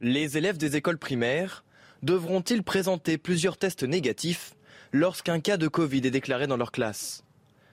Les 0.00 0.36
élèves 0.36 0.58
des 0.58 0.76
écoles 0.76 0.98
primaires 0.98 1.64
devront-ils 2.02 2.62
présenter 2.62 3.16
plusieurs 3.16 3.56
tests 3.56 3.82
négatifs 3.82 4.54
lorsqu'un 4.94 5.40
cas 5.40 5.56
de 5.56 5.66
Covid 5.66 6.06
est 6.06 6.12
déclaré 6.12 6.46
dans 6.46 6.56
leur 6.56 6.70
classe 6.70 7.24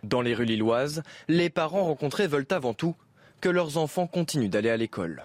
Dans 0.03 0.21
les 0.21 0.33
rues 0.33 0.45
lilloises, 0.45 1.03
les 1.27 1.51
parents 1.51 1.83
rencontrés 1.83 2.25
veulent 2.25 2.47
avant 2.49 2.73
tout 2.73 2.95
que 3.41 3.47
leurs 3.47 3.77
enfants 3.77 4.07
continuent 4.07 4.49
d'aller 4.49 4.71
à 4.71 4.77
l'école. 4.77 5.23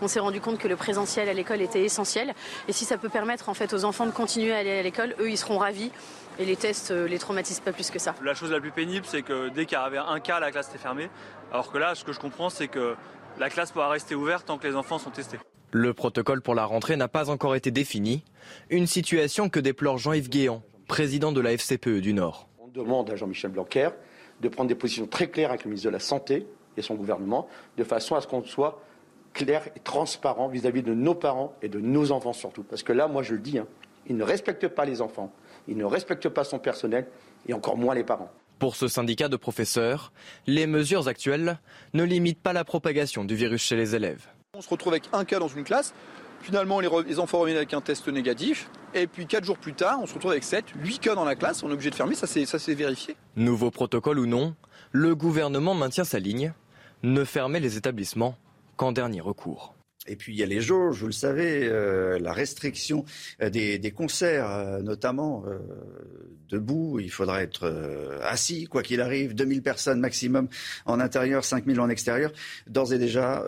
On 0.00 0.08
s'est 0.08 0.20
rendu 0.20 0.40
compte 0.40 0.56
que 0.56 0.68
le 0.68 0.76
présentiel 0.76 1.28
à 1.28 1.34
l'école 1.34 1.60
était 1.60 1.84
essentiel. 1.84 2.32
Et 2.66 2.72
si 2.72 2.86
ça 2.86 2.96
peut 2.96 3.10
permettre 3.10 3.50
en 3.50 3.54
fait 3.54 3.74
aux 3.74 3.84
enfants 3.84 4.06
de 4.06 4.10
continuer 4.10 4.54
à 4.54 4.58
aller 4.58 4.78
à 4.78 4.82
l'école, 4.82 5.14
eux, 5.20 5.30
ils 5.30 5.36
seront 5.36 5.58
ravis. 5.58 5.90
Et 6.38 6.46
les 6.46 6.56
tests 6.56 6.92
euh, 6.92 7.06
les 7.06 7.18
traumatisent 7.18 7.60
pas 7.60 7.72
plus 7.72 7.90
que 7.90 7.98
ça. 7.98 8.14
La 8.24 8.34
chose 8.34 8.50
la 8.50 8.60
plus 8.60 8.70
pénible, 8.70 9.04
c'est 9.06 9.20
que 9.20 9.50
dès 9.50 9.66
qu'il 9.66 9.76
y 9.76 9.80
avait 9.80 9.98
un 9.98 10.20
cas, 10.20 10.40
la 10.40 10.50
classe 10.50 10.70
était 10.70 10.78
fermée. 10.78 11.10
Alors 11.52 11.70
que 11.70 11.76
là, 11.76 11.94
ce 11.94 12.04
que 12.04 12.14
je 12.14 12.20
comprends, 12.20 12.48
c'est 12.48 12.68
que 12.68 12.96
la 13.38 13.50
classe 13.50 13.70
pourra 13.70 13.90
rester 13.90 14.14
ouverte 14.14 14.46
tant 14.46 14.56
que 14.56 14.66
les 14.66 14.76
enfants 14.76 14.98
sont 14.98 15.10
testés. 15.10 15.38
Le 15.72 15.92
protocole 15.92 16.40
pour 16.40 16.54
la 16.54 16.64
rentrée 16.64 16.96
n'a 16.96 17.08
pas 17.08 17.28
encore 17.28 17.54
été 17.54 17.70
défini. 17.70 18.24
Une 18.70 18.86
situation 18.86 19.50
que 19.50 19.60
déplore 19.60 19.98
Jean-Yves 19.98 20.30
Guéant, 20.30 20.62
président 20.86 21.32
de 21.32 21.40
la 21.40 21.56
FCPE 21.56 22.00
du 22.00 22.12
Nord. 22.12 22.48
On 22.58 22.68
demande 22.68 23.10
à 23.10 23.16
Jean-Michel 23.16 23.50
Blanquer 23.50 23.90
de 24.40 24.48
prendre 24.48 24.68
des 24.68 24.74
positions 24.74 25.06
très 25.06 25.28
claires 25.28 25.50
avec 25.50 25.64
le 25.64 25.70
ministre 25.70 25.88
de 25.88 25.92
la 25.92 26.00
Santé 26.00 26.46
et 26.76 26.82
son 26.82 26.94
gouvernement, 26.94 27.48
de 27.76 27.84
façon 27.84 28.16
à 28.16 28.20
ce 28.20 28.26
qu'on 28.26 28.42
soit 28.44 28.82
clair 29.32 29.68
et 29.76 29.80
transparent 29.80 30.48
vis-à-vis 30.48 30.82
de 30.82 30.94
nos 30.94 31.14
parents 31.14 31.54
et 31.62 31.68
de 31.68 31.80
nos 31.80 32.12
enfants 32.12 32.32
surtout. 32.32 32.62
Parce 32.62 32.82
que 32.82 32.92
là, 32.92 33.08
moi 33.08 33.22
je 33.22 33.34
le 33.34 33.40
dis, 33.40 33.58
hein, 33.58 33.66
il 34.06 34.16
ne 34.16 34.24
respecte 34.24 34.68
pas 34.68 34.84
les 34.84 35.00
enfants, 35.00 35.32
il 35.68 35.76
ne 35.76 35.84
respecte 35.84 36.28
pas 36.28 36.44
son 36.44 36.58
personnel 36.58 37.06
et 37.48 37.54
encore 37.54 37.76
moins 37.76 37.94
les 37.94 38.04
parents. 38.04 38.30
Pour 38.58 38.76
ce 38.76 38.86
syndicat 38.88 39.28
de 39.28 39.36
professeurs, 39.36 40.12
les 40.46 40.66
mesures 40.66 41.08
actuelles 41.08 41.58
ne 41.92 42.04
limitent 42.04 42.42
pas 42.42 42.52
la 42.52 42.64
propagation 42.64 43.24
du 43.24 43.34
virus 43.34 43.62
chez 43.62 43.76
les 43.76 43.94
élèves. 43.94 44.26
On 44.56 44.60
se 44.60 44.68
retrouve 44.68 44.92
avec 44.92 45.04
un 45.12 45.24
cas 45.24 45.40
dans 45.40 45.48
une 45.48 45.64
classe, 45.64 45.92
finalement 46.44 46.78
les, 46.80 47.18
enfants 47.18 47.38
reviennent 47.38 47.56
avec 47.56 47.74
un 47.74 47.80
test 47.80 48.06
négatif, 48.08 48.70
et 48.94 49.06
puis 49.06 49.26
quatre 49.26 49.44
jours 49.44 49.58
plus 49.58 49.72
tard, 49.72 49.98
on 50.02 50.06
se 50.06 50.14
retrouve 50.14 50.32
avec 50.32 50.44
7, 50.44 50.66
8 50.76 50.98
cas 50.98 51.14
dans 51.14 51.24
la 51.24 51.34
classe, 51.34 51.62
on 51.62 51.70
est 51.70 51.72
obligé 51.72 51.90
de 51.90 51.94
fermer, 51.94 52.14
ça 52.14 52.26
s'est 52.26 52.74
vérifié. 52.74 53.16
Nouveau 53.36 53.70
protocole 53.70 54.18
ou 54.18 54.26
non, 54.26 54.54
le 54.92 55.14
gouvernement 55.14 55.74
maintient 55.74 56.04
sa 56.04 56.18
ligne, 56.18 56.52
ne 57.02 57.24
fermer 57.24 57.60
les 57.60 57.76
établissements 57.76 58.36
qu'en 58.76 58.92
dernier 58.92 59.20
recours. 59.20 59.73
Et 60.06 60.16
puis 60.16 60.34
il 60.34 60.38
y 60.38 60.42
a 60.42 60.46
les 60.46 60.60
jauges, 60.60 60.98
vous 60.98 61.06
le 61.06 61.12
savez, 61.12 61.64
euh, 61.64 62.18
la 62.18 62.32
restriction 62.32 63.04
euh, 63.40 63.48
des, 63.48 63.90
concerts, 63.90 64.50
euh, 64.50 64.80
notamment 64.80 65.44
debout. 66.50 67.00
Il 67.00 67.10
faudra 67.10 67.42
être 67.42 68.20
assis, 68.22 68.66
quoi 68.66 68.82
qu'il 68.82 69.00
arrive. 69.00 69.34
2000 69.34 69.62
personnes 69.62 70.00
maximum 70.00 70.48
en 70.84 71.00
intérieur, 71.00 71.44
5000 71.44 71.80
en 71.80 71.88
extérieur. 71.88 72.32
D'ores 72.66 72.92
et 72.92 72.98
déjà, 72.98 73.44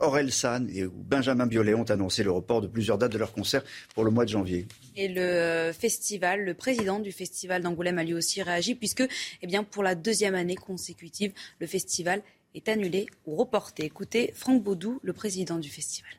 Aurel 0.00 0.32
San 0.32 0.68
et 0.70 0.86
Benjamin 0.86 1.46
Biolay 1.46 1.74
ont 1.74 1.84
annoncé 1.84 2.22
le 2.22 2.30
report 2.30 2.60
de 2.60 2.66
plusieurs 2.66 2.98
dates 2.98 3.12
de 3.12 3.18
leurs 3.18 3.32
concerts 3.32 3.62
pour 3.94 4.04
le 4.04 4.10
mois 4.10 4.24
de 4.24 4.30
janvier. 4.30 4.66
Et 4.96 5.08
le 5.08 5.72
festival, 5.72 6.44
le 6.44 6.54
président 6.54 6.98
du 6.98 7.12
festival 7.12 7.62
d'Angoulême 7.62 7.98
a 7.98 8.04
lui 8.04 8.14
aussi 8.14 8.42
réagi, 8.42 8.74
puisque, 8.74 9.06
eh 9.42 9.46
bien, 9.46 9.64
pour 9.64 9.82
la 9.82 9.94
deuxième 9.94 10.34
année 10.34 10.56
consécutive, 10.56 11.32
le 11.58 11.66
festival 11.66 12.22
est 12.54 12.68
annulé 12.68 13.06
ou 13.26 13.36
reporté. 13.36 13.84
Écoutez 13.84 14.32
Franck 14.34 14.62
Baudou, 14.62 15.00
le 15.02 15.12
président 15.12 15.58
du 15.58 15.70
festival. 15.70 16.10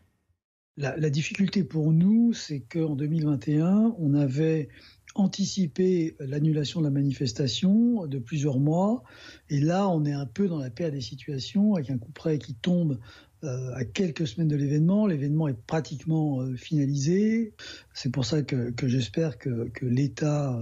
La, 0.77 1.09
difficulté 1.09 1.63
pour 1.63 1.91
nous, 1.91 2.33
c'est 2.33 2.61
qu'en 2.61 2.95
2021, 2.95 3.95
on 3.99 4.13
avait 4.13 4.69
anticipé 5.15 6.15
l'annulation 6.19 6.79
de 6.79 6.85
la 6.85 6.91
manifestation 6.91 8.07
de 8.07 8.17
plusieurs 8.19 8.57
mois. 8.57 9.03
Et 9.49 9.59
là, 9.59 9.89
on 9.89 10.05
est 10.05 10.13
un 10.13 10.25
peu 10.25 10.47
dans 10.47 10.57
la 10.57 10.69
paire 10.69 10.91
des 10.91 11.01
situations, 11.01 11.75
avec 11.75 11.89
un 11.89 11.97
coup 11.97 12.11
près 12.11 12.39
qui 12.39 12.55
tombe 12.55 12.97
euh, 13.43 13.73
à 13.73 13.85
quelques 13.85 14.27
semaines 14.27 14.47
de 14.47 14.55
l'événement. 14.55 15.07
L'événement 15.07 15.47
est 15.47 15.57
pratiquement 15.65 16.41
euh, 16.41 16.55
finalisé. 16.55 17.53
C'est 17.93 18.11
pour 18.11 18.25
ça 18.25 18.41
que, 18.41 18.73
j'espère 18.83 19.37
que, 19.37 19.69
que 19.69 19.85
l'État 19.85 20.57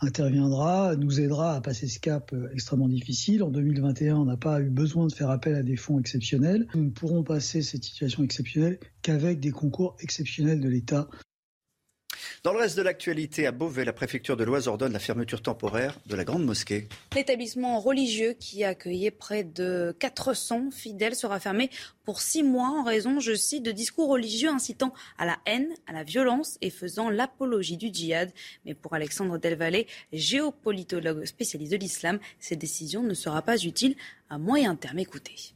interviendra, 0.00 0.96
nous 0.96 1.20
aidera 1.20 1.54
à 1.56 1.60
passer 1.60 1.86
ce 1.86 1.98
cap 2.00 2.34
extrêmement 2.52 2.88
difficile. 2.88 3.42
En 3.42 3.50
2021, 3.50 4.16
on 4.16 4.24
n'a 4.24 4.36
pas 4.36 4.60
eu 4.60 4.70
besoin 4.70 5.06
de 5.06 5.12
faire 5.12 5.30
appel 5.30 5.54
à 5.54 5.62
des 5.62 5.76
fonds 5.76 5.98
exceptionnels. 5.98 6.66
Nous 6.74 6.84
ne 6.84 6.90
pourrons 6.90 7.22
passer 7.22 7.62
cette 7.62 7.84
situation 7.84 8.24
exceptionnelle 8.24 8.78
qu'avec 9.02 9.40
des 9.40 9.50
concours 9.50 9.96
exceptionnels 10.00 10.60
de 10.60 10.68
l'État. 10.68 11.08
Dans 12.44 12.52
le 12.52 12.58
reste 12.58 12.76
de 12.76 12.82
l'actualité, 12.82 13.46
à 13.46 13.52
Beauvais, 13.52 13.86
la 13.86 13.94
préfecture 13.94 14.36
de 14.36 14.44
l'Oise 14.44 14.68
ordonne 14.68 14.92
la 14.92 14.98
fermeture 14.98 15.40
temporaire 15.40 15.98
de 16.04 16.14
la 16.14 16.24
grande 16.24 16.44
mosquée. 16.44 16.88
L'établissement 17.16 17.80
religieux 17.80 18.34
qui 18.38 18.64
accueillait 18.64 19.10
près 19.10 19.44
de 19.44 19.96
400 19.98 20.70
fidèles 20.70 21.14
sera 21.14 21.40
fermé 21.40 21.70
pour 22.04 22.20
six 22.20 22.42
mois 22.42 22.68
en 22.68 22.84
raison, 22.84 23.18
je 23.18 23.32
cite, 23.32 23.62
de 23.62 23.72
discours 23.72 24.10
religieux 24.10 24.50
incitant 24.50 24.92
à 25.16 25.24
la 25.24 25.38
haine, 25.46 25.68
à 25.86 25.94
la 25.94 26.04
violence 26.04 26.58
et 26.60 26.68
faisant 26.68 27.08
l'apologie 27.08 27.78
du 27.78 27.88
djihad. 27.90 28.30
Mais 28.66 28.74
pour 28.74 28.92
Alexandre 28.92 29.38
Delvalle, 29.38 29.86
géopolitologue 30.12 31.24
spécialiste 31.24 31.72
de 31.72 31.78
l'islam, 31.78 32.18
cette 32.40 32.58
décision 32.58 33.02
ne 33.02 33.14
sera 33.14 33.40
pas 33.40 33.56
utile 33.56 33.96
à 34.28 34.36
moyen 34.36 34.76
terme. 34.76 34.98
Écoutez. 34.98 35.54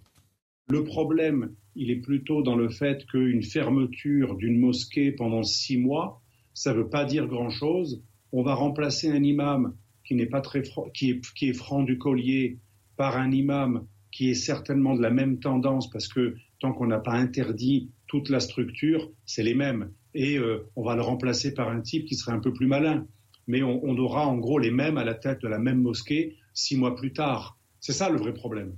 Le 0.70 0.85
problème, 0.85 1.55
il 1.77 1.90
est 1.90 2.01
plutôt 2.01 2.40
dans 2.40 2.56
le 2.56 2.70
fait 2.70 3.05
qu'une 3.09 3.43
fermeture 3.43 4.36
d'une 4.36 4.59
mosquée 4.59 5.12
pendant 5.12 5.43
six 5.43 5.77
mois 5.77 6.23
ça 6.59 6.72
ne 6.72 6.78
veut 6.78 6.89
pas 6.89 7.05
dire 7.05 7.28
grand-chose. 7.28 8.02
On 8.32 8.43
va 8.43 8.55
remplacer 8.55 9.09
un 9.09 9.22
imam 9.22 9.76
qui 10.05 10.16
n'est 10.16 10.26
pas 10.26 10.40
très 10.40 10.64
qui 10.93 11.10
est, 11.10 11.20
qui 11.35 11.48
est 11.48 11.52
franc 11.52 11.85
du 11.85 11.98
collier 11.98 12.59
par 12.97 13.16
un 13.16 13.30
imam 13.30 13.86
qui 14.10 14.30
est 14.30 14.35
certainement 14.35 14.97
de 14.97 15.01
la 15.01 15.10
même 15.10 15.39
tendance 15.39 15.89
parce 15.89 16.09
que 16.09 16.35
tant 16.59 16.72
qu'on 16.72 16.89
n'a 16.89 16.98
pas 16.98 17.12
interdit 17.12 17.93
toute 18.09 18.28
la 18.28 18.40
structure, 18.40 19.09
c'est 19.24 19.44
les 19.44 19.55
mêmes. 19.55 19.93
Et 20.14 20.36
euh, 20.36 20.68
on 20.74 20.82
va 20.82 20.97
le 20.97 21.02
remplacer 21.02 21.55
par 21.55 21.68
un 21.68 21.80
type 21.80 22.06
qui 22.06 22.16
serait 22.16 22.32
un 22.32 22.40
peu 22.40 22.52
plus 22.52 22.66
malin. 22.66 23.06
Mais 23.47 23.62
on, 23.62 23.97
aura 23.97 24.26
en 24.26 24.36
gros 24.36 24.59
les 24.59 24.72
mêmes 24.72 24.98
à 24.98 25.05
la 25.05 25.14
tête 25.14 25.40
de 25.40 25.48
la 25.48 25.59
même 25.59 25.80
mosquée 25.80 26.36
six 26.55 26.76
mois 26.76 26.97
plus 26.97 27.12
tard. 27.12 27.56
C'est 27.78 27.93
ça 27.93 28.10
le 28.10 28.18
vrai 28.18 28.35
problème. 28.35 28.74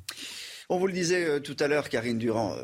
On 0.69 0.79
vous 0.79 0.87
le 0.87 0.93
disait 0.93 1.25
euh, 1.25 1.41
tout 1.41 1.57
à 1.59 1.67
l'heure, 1.67 1.89
Karine 1.89 2.19
Durand, 2.19 2.53
euh, 2.53 2.63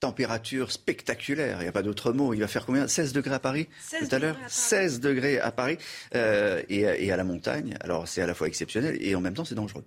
température 0.00 0.70
spectaculaire, 0.72 1.58
il 1.60 1.62
n'y 1.62 1.68
a 1.68 1.72
pas 1.72 1.82
d'autre 1.82 2.12
mot. 2.12 2.34
Il 2.34 2.40
va 2.40 2.48
faire 2.48 2.66
combien? 2.66 2.86
16 2.86 3.12
degrés 3.12 3.34
à 3.34 3.40
Paris 3.40 3.68
tout 3.98 4.14
à 4.14 4.18
l'heure 4.18 4.36
16 4.46 5.00
degrés 5.00 5.38
à 5.40 5.50
Paris 5.50 5.78
euh, 6.14 6.62
et, 6.68 6.80
et, 6.80 7.12
à 7.12 7.16
la 7.16 7.24
montagne. 7.24 7.76
Alors 7.80 8.06
c'est 8.06 8.22
à 8.22 8.26
la 8.26 8.34
fois 8.34 8.46
exceptionnel 8.46 8.96
et 9.00 9.14
en 9.14 9.20
même 9.20 9.34
temps 9.34 9.44
c'est 9.44 9.54
dangereux. 9.54 9.84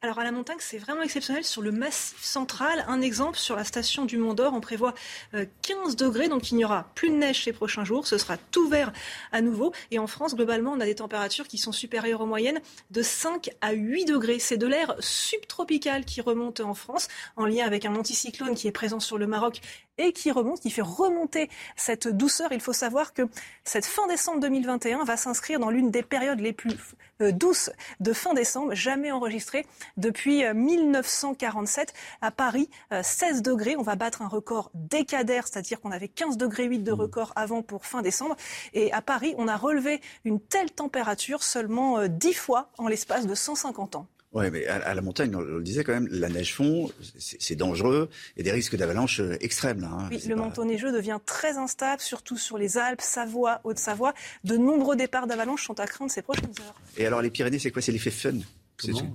Alors 0.00 0.20
à 0.20 0.24
la 0.24 0.30
montagne, 0.30 0.58
c'est 0.60 0.78
vraiment 0.78 1.02
exceptionnel. 1.02 1.42
Sur 1.42 1.60
le 1.60 1.72
massif 1.72 2.22
central, 2.22 2.84
un 2.86 3.00
exemple, 3.00 3.36
sur 3.36 3.56
la 3.56 3.64
station 3.64 4.04
du 4.04 4.16
Mont 4.16 4.32
d'Or, 4.32 4.52
on 4.54 4.60
prévoit 4.60 4.94
15 5.32 5.40
euh, 5.74 5.94
degrés, 5.96 6.28
donc 6.28 6.52
il 6.52 6.54
n'y 6.54 6.64
aura 6.64 6.88
plus 6.94 7.10
de 7.10 7.16
neige 7.16 7.42
ces 7.42 7.52
prochains 7.52 7.82
jours. 7.84 8.06
Ce 8.06 8.16
sera 8.16 8.36
tout 8.36 8.68
vert 8.68 8.92
à 9.32 9.40
nouveau. 9.40 9.72
Et 9.90 9.98
en 9.98 10.06
France, 10.06 10.36
globalement, 10.36 10.70
on 10.70 10.78
a 10.78 10.84
des 10.84 10.94
températures 10.94 11.48
qui 11.48 11.58
sont 11.58 11.72
supérieures 11.72 12.20
aux 12.20 12.26
moyennes 12.26 12.60
de 12.92 13.02
5 13.02 13.50
à 13.60 13.72
8 13.72 14.04
degrés. 14.04 14.38
C'est 14.38 14.56
de 14.56 14.68
l'air 14.68 14.94
subtropical 15.00 16.04
qui 16.04 16.20
remonte 16.20 16.60
en 16.60 16.74
France, 16.74 17.08
en 17.34 17.44
lien 17.44 17.66
avec 17.66 17.84
un 17.84 17.96
anticyclone 17.96 18.54
qui 18.54 18.68
est 18.68 18.72
présent 18.72 19.00
sur 19.00 19.18
le 19.18 19.26
Maroc 19.26 19.60
et 19.98 20.12
qui 20.12 20.30
remonte, 20.30 20.60
qui 20.60 20.70
fait 20.70 20.82
remonter 20.82 21.50
cette 21.76 22.08
douceur. 22.08 22.52
Il 22.52 22.60
faut 22.60 22.72
savoir 22.72 23.12
que 23.12 23.22
cette 23.64 23.86
fin 23.86 24.06
décembre 24.06 24.40
2021 24.40 25.04
va 25.04 25.16
s'inscrire 25.16 25.60
dans 25.60 25.70
l'une 25.70 25.90
des 25.90 26.02
périodes 26.02 26.40
les 26.40 26.52
plus 26.52 26.76
euh, 27.20 27.32
douces 27.32 27.70
de 28.00 28.12
fin 28.12 28.34
décembre 28.34 28.74
jamais 28.74 29.10
enregistrées 29.10 29.66
depuis 29.96 30.44
1947 30.54 31.88
euh, 31.88 32.26
à 32.26 32.30
Paris. 32.30 32.70
16 33.02 33.38
euh, 33.38 33.42
degrés, 33.42 33.76
on 33.76 33.82
va 33.82 33.96
battre 33.96 34.22
un 34.22 34.28
record 34.28 34.70
décadaire, 34.74 35.46
c'est-à-dire 35.46 35.80
qu'on 35.80 35.90
avait 35.90 36.08
15 36.08 36.36
degrés 36.36 36.64
8 36.64 36.80
de 36.80 36.92
mmh. 36.92 36.94
record 36.94 37.32
avant 37.36 37.62
pour 37.62 37.86
fin 37.86 38.02
décembre. 38.02 38.36
Et 38.72 38.92
à 38.92 39.02
Paris, 39.02 39.34
on 39.38 39.48
a 39.48 39.56
relevé 39.56 40.00
une 40.24 40.40
telle 40.40 40.70
température 40.70 41.42
seulement 41.42 42.06
10 42.06 42.34
fois 42.34 42.70
en 42.78 42.88
l'espace 42.88 43.26
de 43.26 43.34
150 43.34 43.96
ans. 43.96 44.06
Oui, 44.32 44.44
mais 44.52 44.66
à, 44.66 44.92
la 44.92 45.00
montagne, 45.00 45.34
on, 45.34 45.40
le 45.40 45.62
disait 45.62 45.84
quand 45.84 45.94
même, 45.94 46.06
la 46.10 46.28
neige 46.28 46.54
fond, 46.54 46.90
c'est 47.18 47.56
dangereux. 47.56 48.10
Il 48.36 48.40
y 48.40 48.42
a 48.42 48.44
des 48.44 48.52
risques 48.52 48.76
d'avalanche 48.76 49.20
euh, 49.20 49.36
extrêmes. 49.40 49.80
Là, 49.80 49.88
hein. 49.90 50.08
oui, 50.10 50.20
le 50.28 50.36
manteau 50.36 50.66
neigeux 50.66 50.92
devient 50.92 51.18
très 51.24 51.56
instable, 51.56 52.02
surtout 52.02 52.36
sur 52.36 52.58
les 52.58 52.76
Alpes, 52.76 53.00
Savoie, 53.00 53.60
Haute-Savoie. 53.64 54.12
De 54.44 54.58
nombreux 54.58 54.96
départs 54.96 55.26
d'avalanche 55.26 55.66
sont 55.66 55.80
à 55.80 55.86
craindre 55.86 56.10
ces 56.10 56.20
prochaines 56.20 56.52
heures. 56.60 56.74
Et 56.98 57.06
alors 57.06 57.22
les 57.22 57.30
Pyrénées, 57.30 57.58
c'est 57.58 57.70
quoi? 57.70 57.80
C'est 57.80 57.92
l'effet 57.92 58.10
fun 58.10 58.38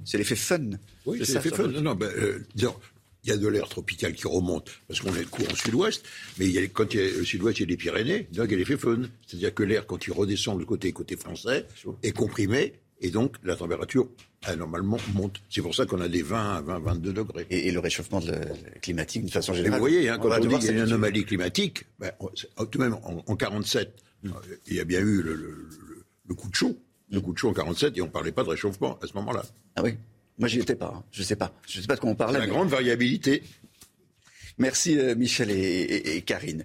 C'est 0.03 0.17
l'effet 0.17 0.35
fun. 0.35 0.71
Oui, 1.05 1.21
c'est 1.23 1.35
l'effet 1.35 1.49
fun. 1.49 1.67
Non, 1.67 1.93
ben, 1.93 2.09
euh, 2.17 2.39
il 2.55 3.29
y 3.29 3.31
a 3.31 3.37
de 3.37 3.47
l'air 3.47 3.69
tropical 3.69 4.13
qui 4.13 4.27
remonte, 4.27 4.71
parce 4.87 4.99
qu'on 4.99 5.13
est 5.15 5.19
le 5.19 5.27
courant 5.27 5.55
sud-ouest, 5.55 6.03
mais 6.37 6.47
il 6.47 6.51
y 6.51 6.57
a, 6.57 6.67
quand 6.67 6.93
il 6.93 6.99
y 6.99 7.03
a 7.03 7.17
le 7.17 7.23
sud-ouest, 7.23 7.59
il 7.59 7.61
y 7.61 7.65
a 7.65 7.69
les 7.69 7.77
Pyrénées, 7.77 8.27
donc 8.33 8.47
il 8.47 8.51
y 8.51 8.55
a 8.55 8.57
l'effet 8.57 8.77
fun. 8.77 9.03
C'est-à-dire 9.27 9.53
que 9.53 9.63
l'air, 9.63 9.85
quand 9.85 10.07
il 10.07 10.11
redescend 10.11 10.57
du 10.57 10.65
côté, 10.65 10.91
côté 10.91 11.15
français, 11.15 11.65
est 12.01 12.11
comprimé, 12.11 12.73
et 13.03 13.11
donc 13.11 13.35
la 13.43 13.55
température 13.55 14.07
normalement 14.57 14.97
monte. 15.13 15.41
C'est 15.49 15.61
pour 15.61 15.75
ça 15.75 15.85
qu'on 15.85 16.01
a 16.01 16.07
des 16.07 16.21
20 16.21 16.55
à 16.57 16.61
20, 16.61 16.79
22 16.79 17.13
degrés. 17.13 17.45
Et, 17.49 17.71
le 17.71 17.79
réchauffement 17.79 18.21
climatique, 18.81 19.25
de 19.25 19.31
façon 19.31 19.53
générale. 19.53 19.79
vous 19.79 19.85
voyez, 19.85 20.09
hein, 20.09 20.17
quand 20.21 20.29
on, 20.31 20.39
dit 20.39 20.55
qu'il 20.57 20.65
y 20.65 20.69
a 20.69 20.73
une 20.73 20.79
anomalie 20.79 21.25
climatique, 21.25 21.85
ben, 21.99 22.11
tout 22.57 22.65
de 22.65 22.77
même 22.77 22.95
en, 23.03 23.23
en 23.25 23.35
47, 23.35 23.93
mm. 24.23 24.29
euh, 24.29 24.31
il 24.67 24.75
y 24.75 24.79
a 24.79 24.83
bien 24.83 24.99
eu 24.99 25.21
le, 25.21 26.35
coup 26.35 26.49
de 26.49 26.55
chaud. 26.55 26.77
Le 27.11 27.21
coup 27.21 27.31
de 27.31 27.37
chaud 27.37 27.49
en 27.49 27.53
47, 27.53 27.97
et 27.97 28.01
on 28.01 28.05
ne 28.05 28.11
parlait 28.11 28.31
pas 28.31 28.43
de 28.43 28.49
réchauffement 28.49 28.97
à 29.01 29.07
ce 29.07 29.13
moment-là. 29.13 29.43
Ah 29.75 29.83
oui 29.83 29.97
Moi, 30.39 30.47
j'y 30.47 30.59
étais 30.59 30.75
pas. 30.75 30.93
Hein. 30.97 31.03
Je 31.11 31.21
ne 31.21 31.25
sais 31.25 31.35
pas. 31.35 31.53
Je 31.67 31.79
sais 31.79 31.87
pas 31.87 31.95
de 31.95 31.99
quoi 31.99 32.09
on 32.09 32.15
parlait. 32.15 32.39
La 32.39 32.47
grande 32.47 32.69
variabilité. 32.69 33.43
Merci 34.57 34.97
euh, 34.97 35.15
Michel 35.15 35.51
et, 35.51 36.21
Karine. 36.25 36.63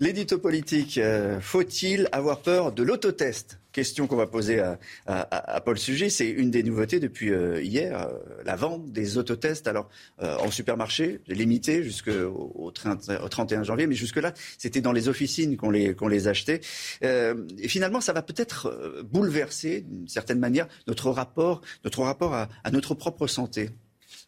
L'édito 0.00 0.38
politique, 0.38 0.98
euh, 0.98 1.40
faut-il 1.40 2.08
avoir 2.12 2.40
peur 2.40 2.72
de 2.72 2.82
l'autotest? 2.82 3.59
Question 3.72 4.06
qu'on 4.06 4.16
va 4.16 4.26
poser 4.26 4.60
à, 5.06 5.60
Paul 5.64 5.78
Sujet. 5.78 6.10
C'est 6.10 6.28
une 6.28 6.50
des 6.50 6.62
nouveautés 6.62 7.00
depuis 7.00 7.30
euh, 7.30 7.62
hier, 7.62 8.08
la 8.44 8.56
vente 8.56 8.90
des 8.92 9.18
autotests. 9.18 9.68
Alors, 9.68 9.88
en 10.18 10.50
supermarché, 10.50 11.20
limité 11.28 11.82
jusqu'au 11.82 12.72
31 12.74 13.62
janvier, 13.62 13.86
mais 13.86 13.94
jusque-là, 13.94 14.32
c'était 14.58 14.80
dans 14.80 14.92
les 14.92 15.08
officines 15.08 15.56
qu'on 15.56 15.70
les, 15.70 15.94
qu'on 15.94 16.08
les 16.08 16.28
achetait. 16.28 16.60
et 17.02 17.68
finalement, 17.68 18.00
ça 18.00 18.12
va 18.12 18.22
peut-être 18.22 19.02
bouleverser, 19.04 19.82
d'une 19.82 20.08
certaine 20.08 20.38
manière, 20.38 20.66
notre 20.86 21.10
rapport, 21.10 21.60
notre 21.84 22.02
rapport 22.02 22.34
à 22.34 22.48
notre 22.70 22.94
propre 22.94 23.26
santé. 23.26 23.70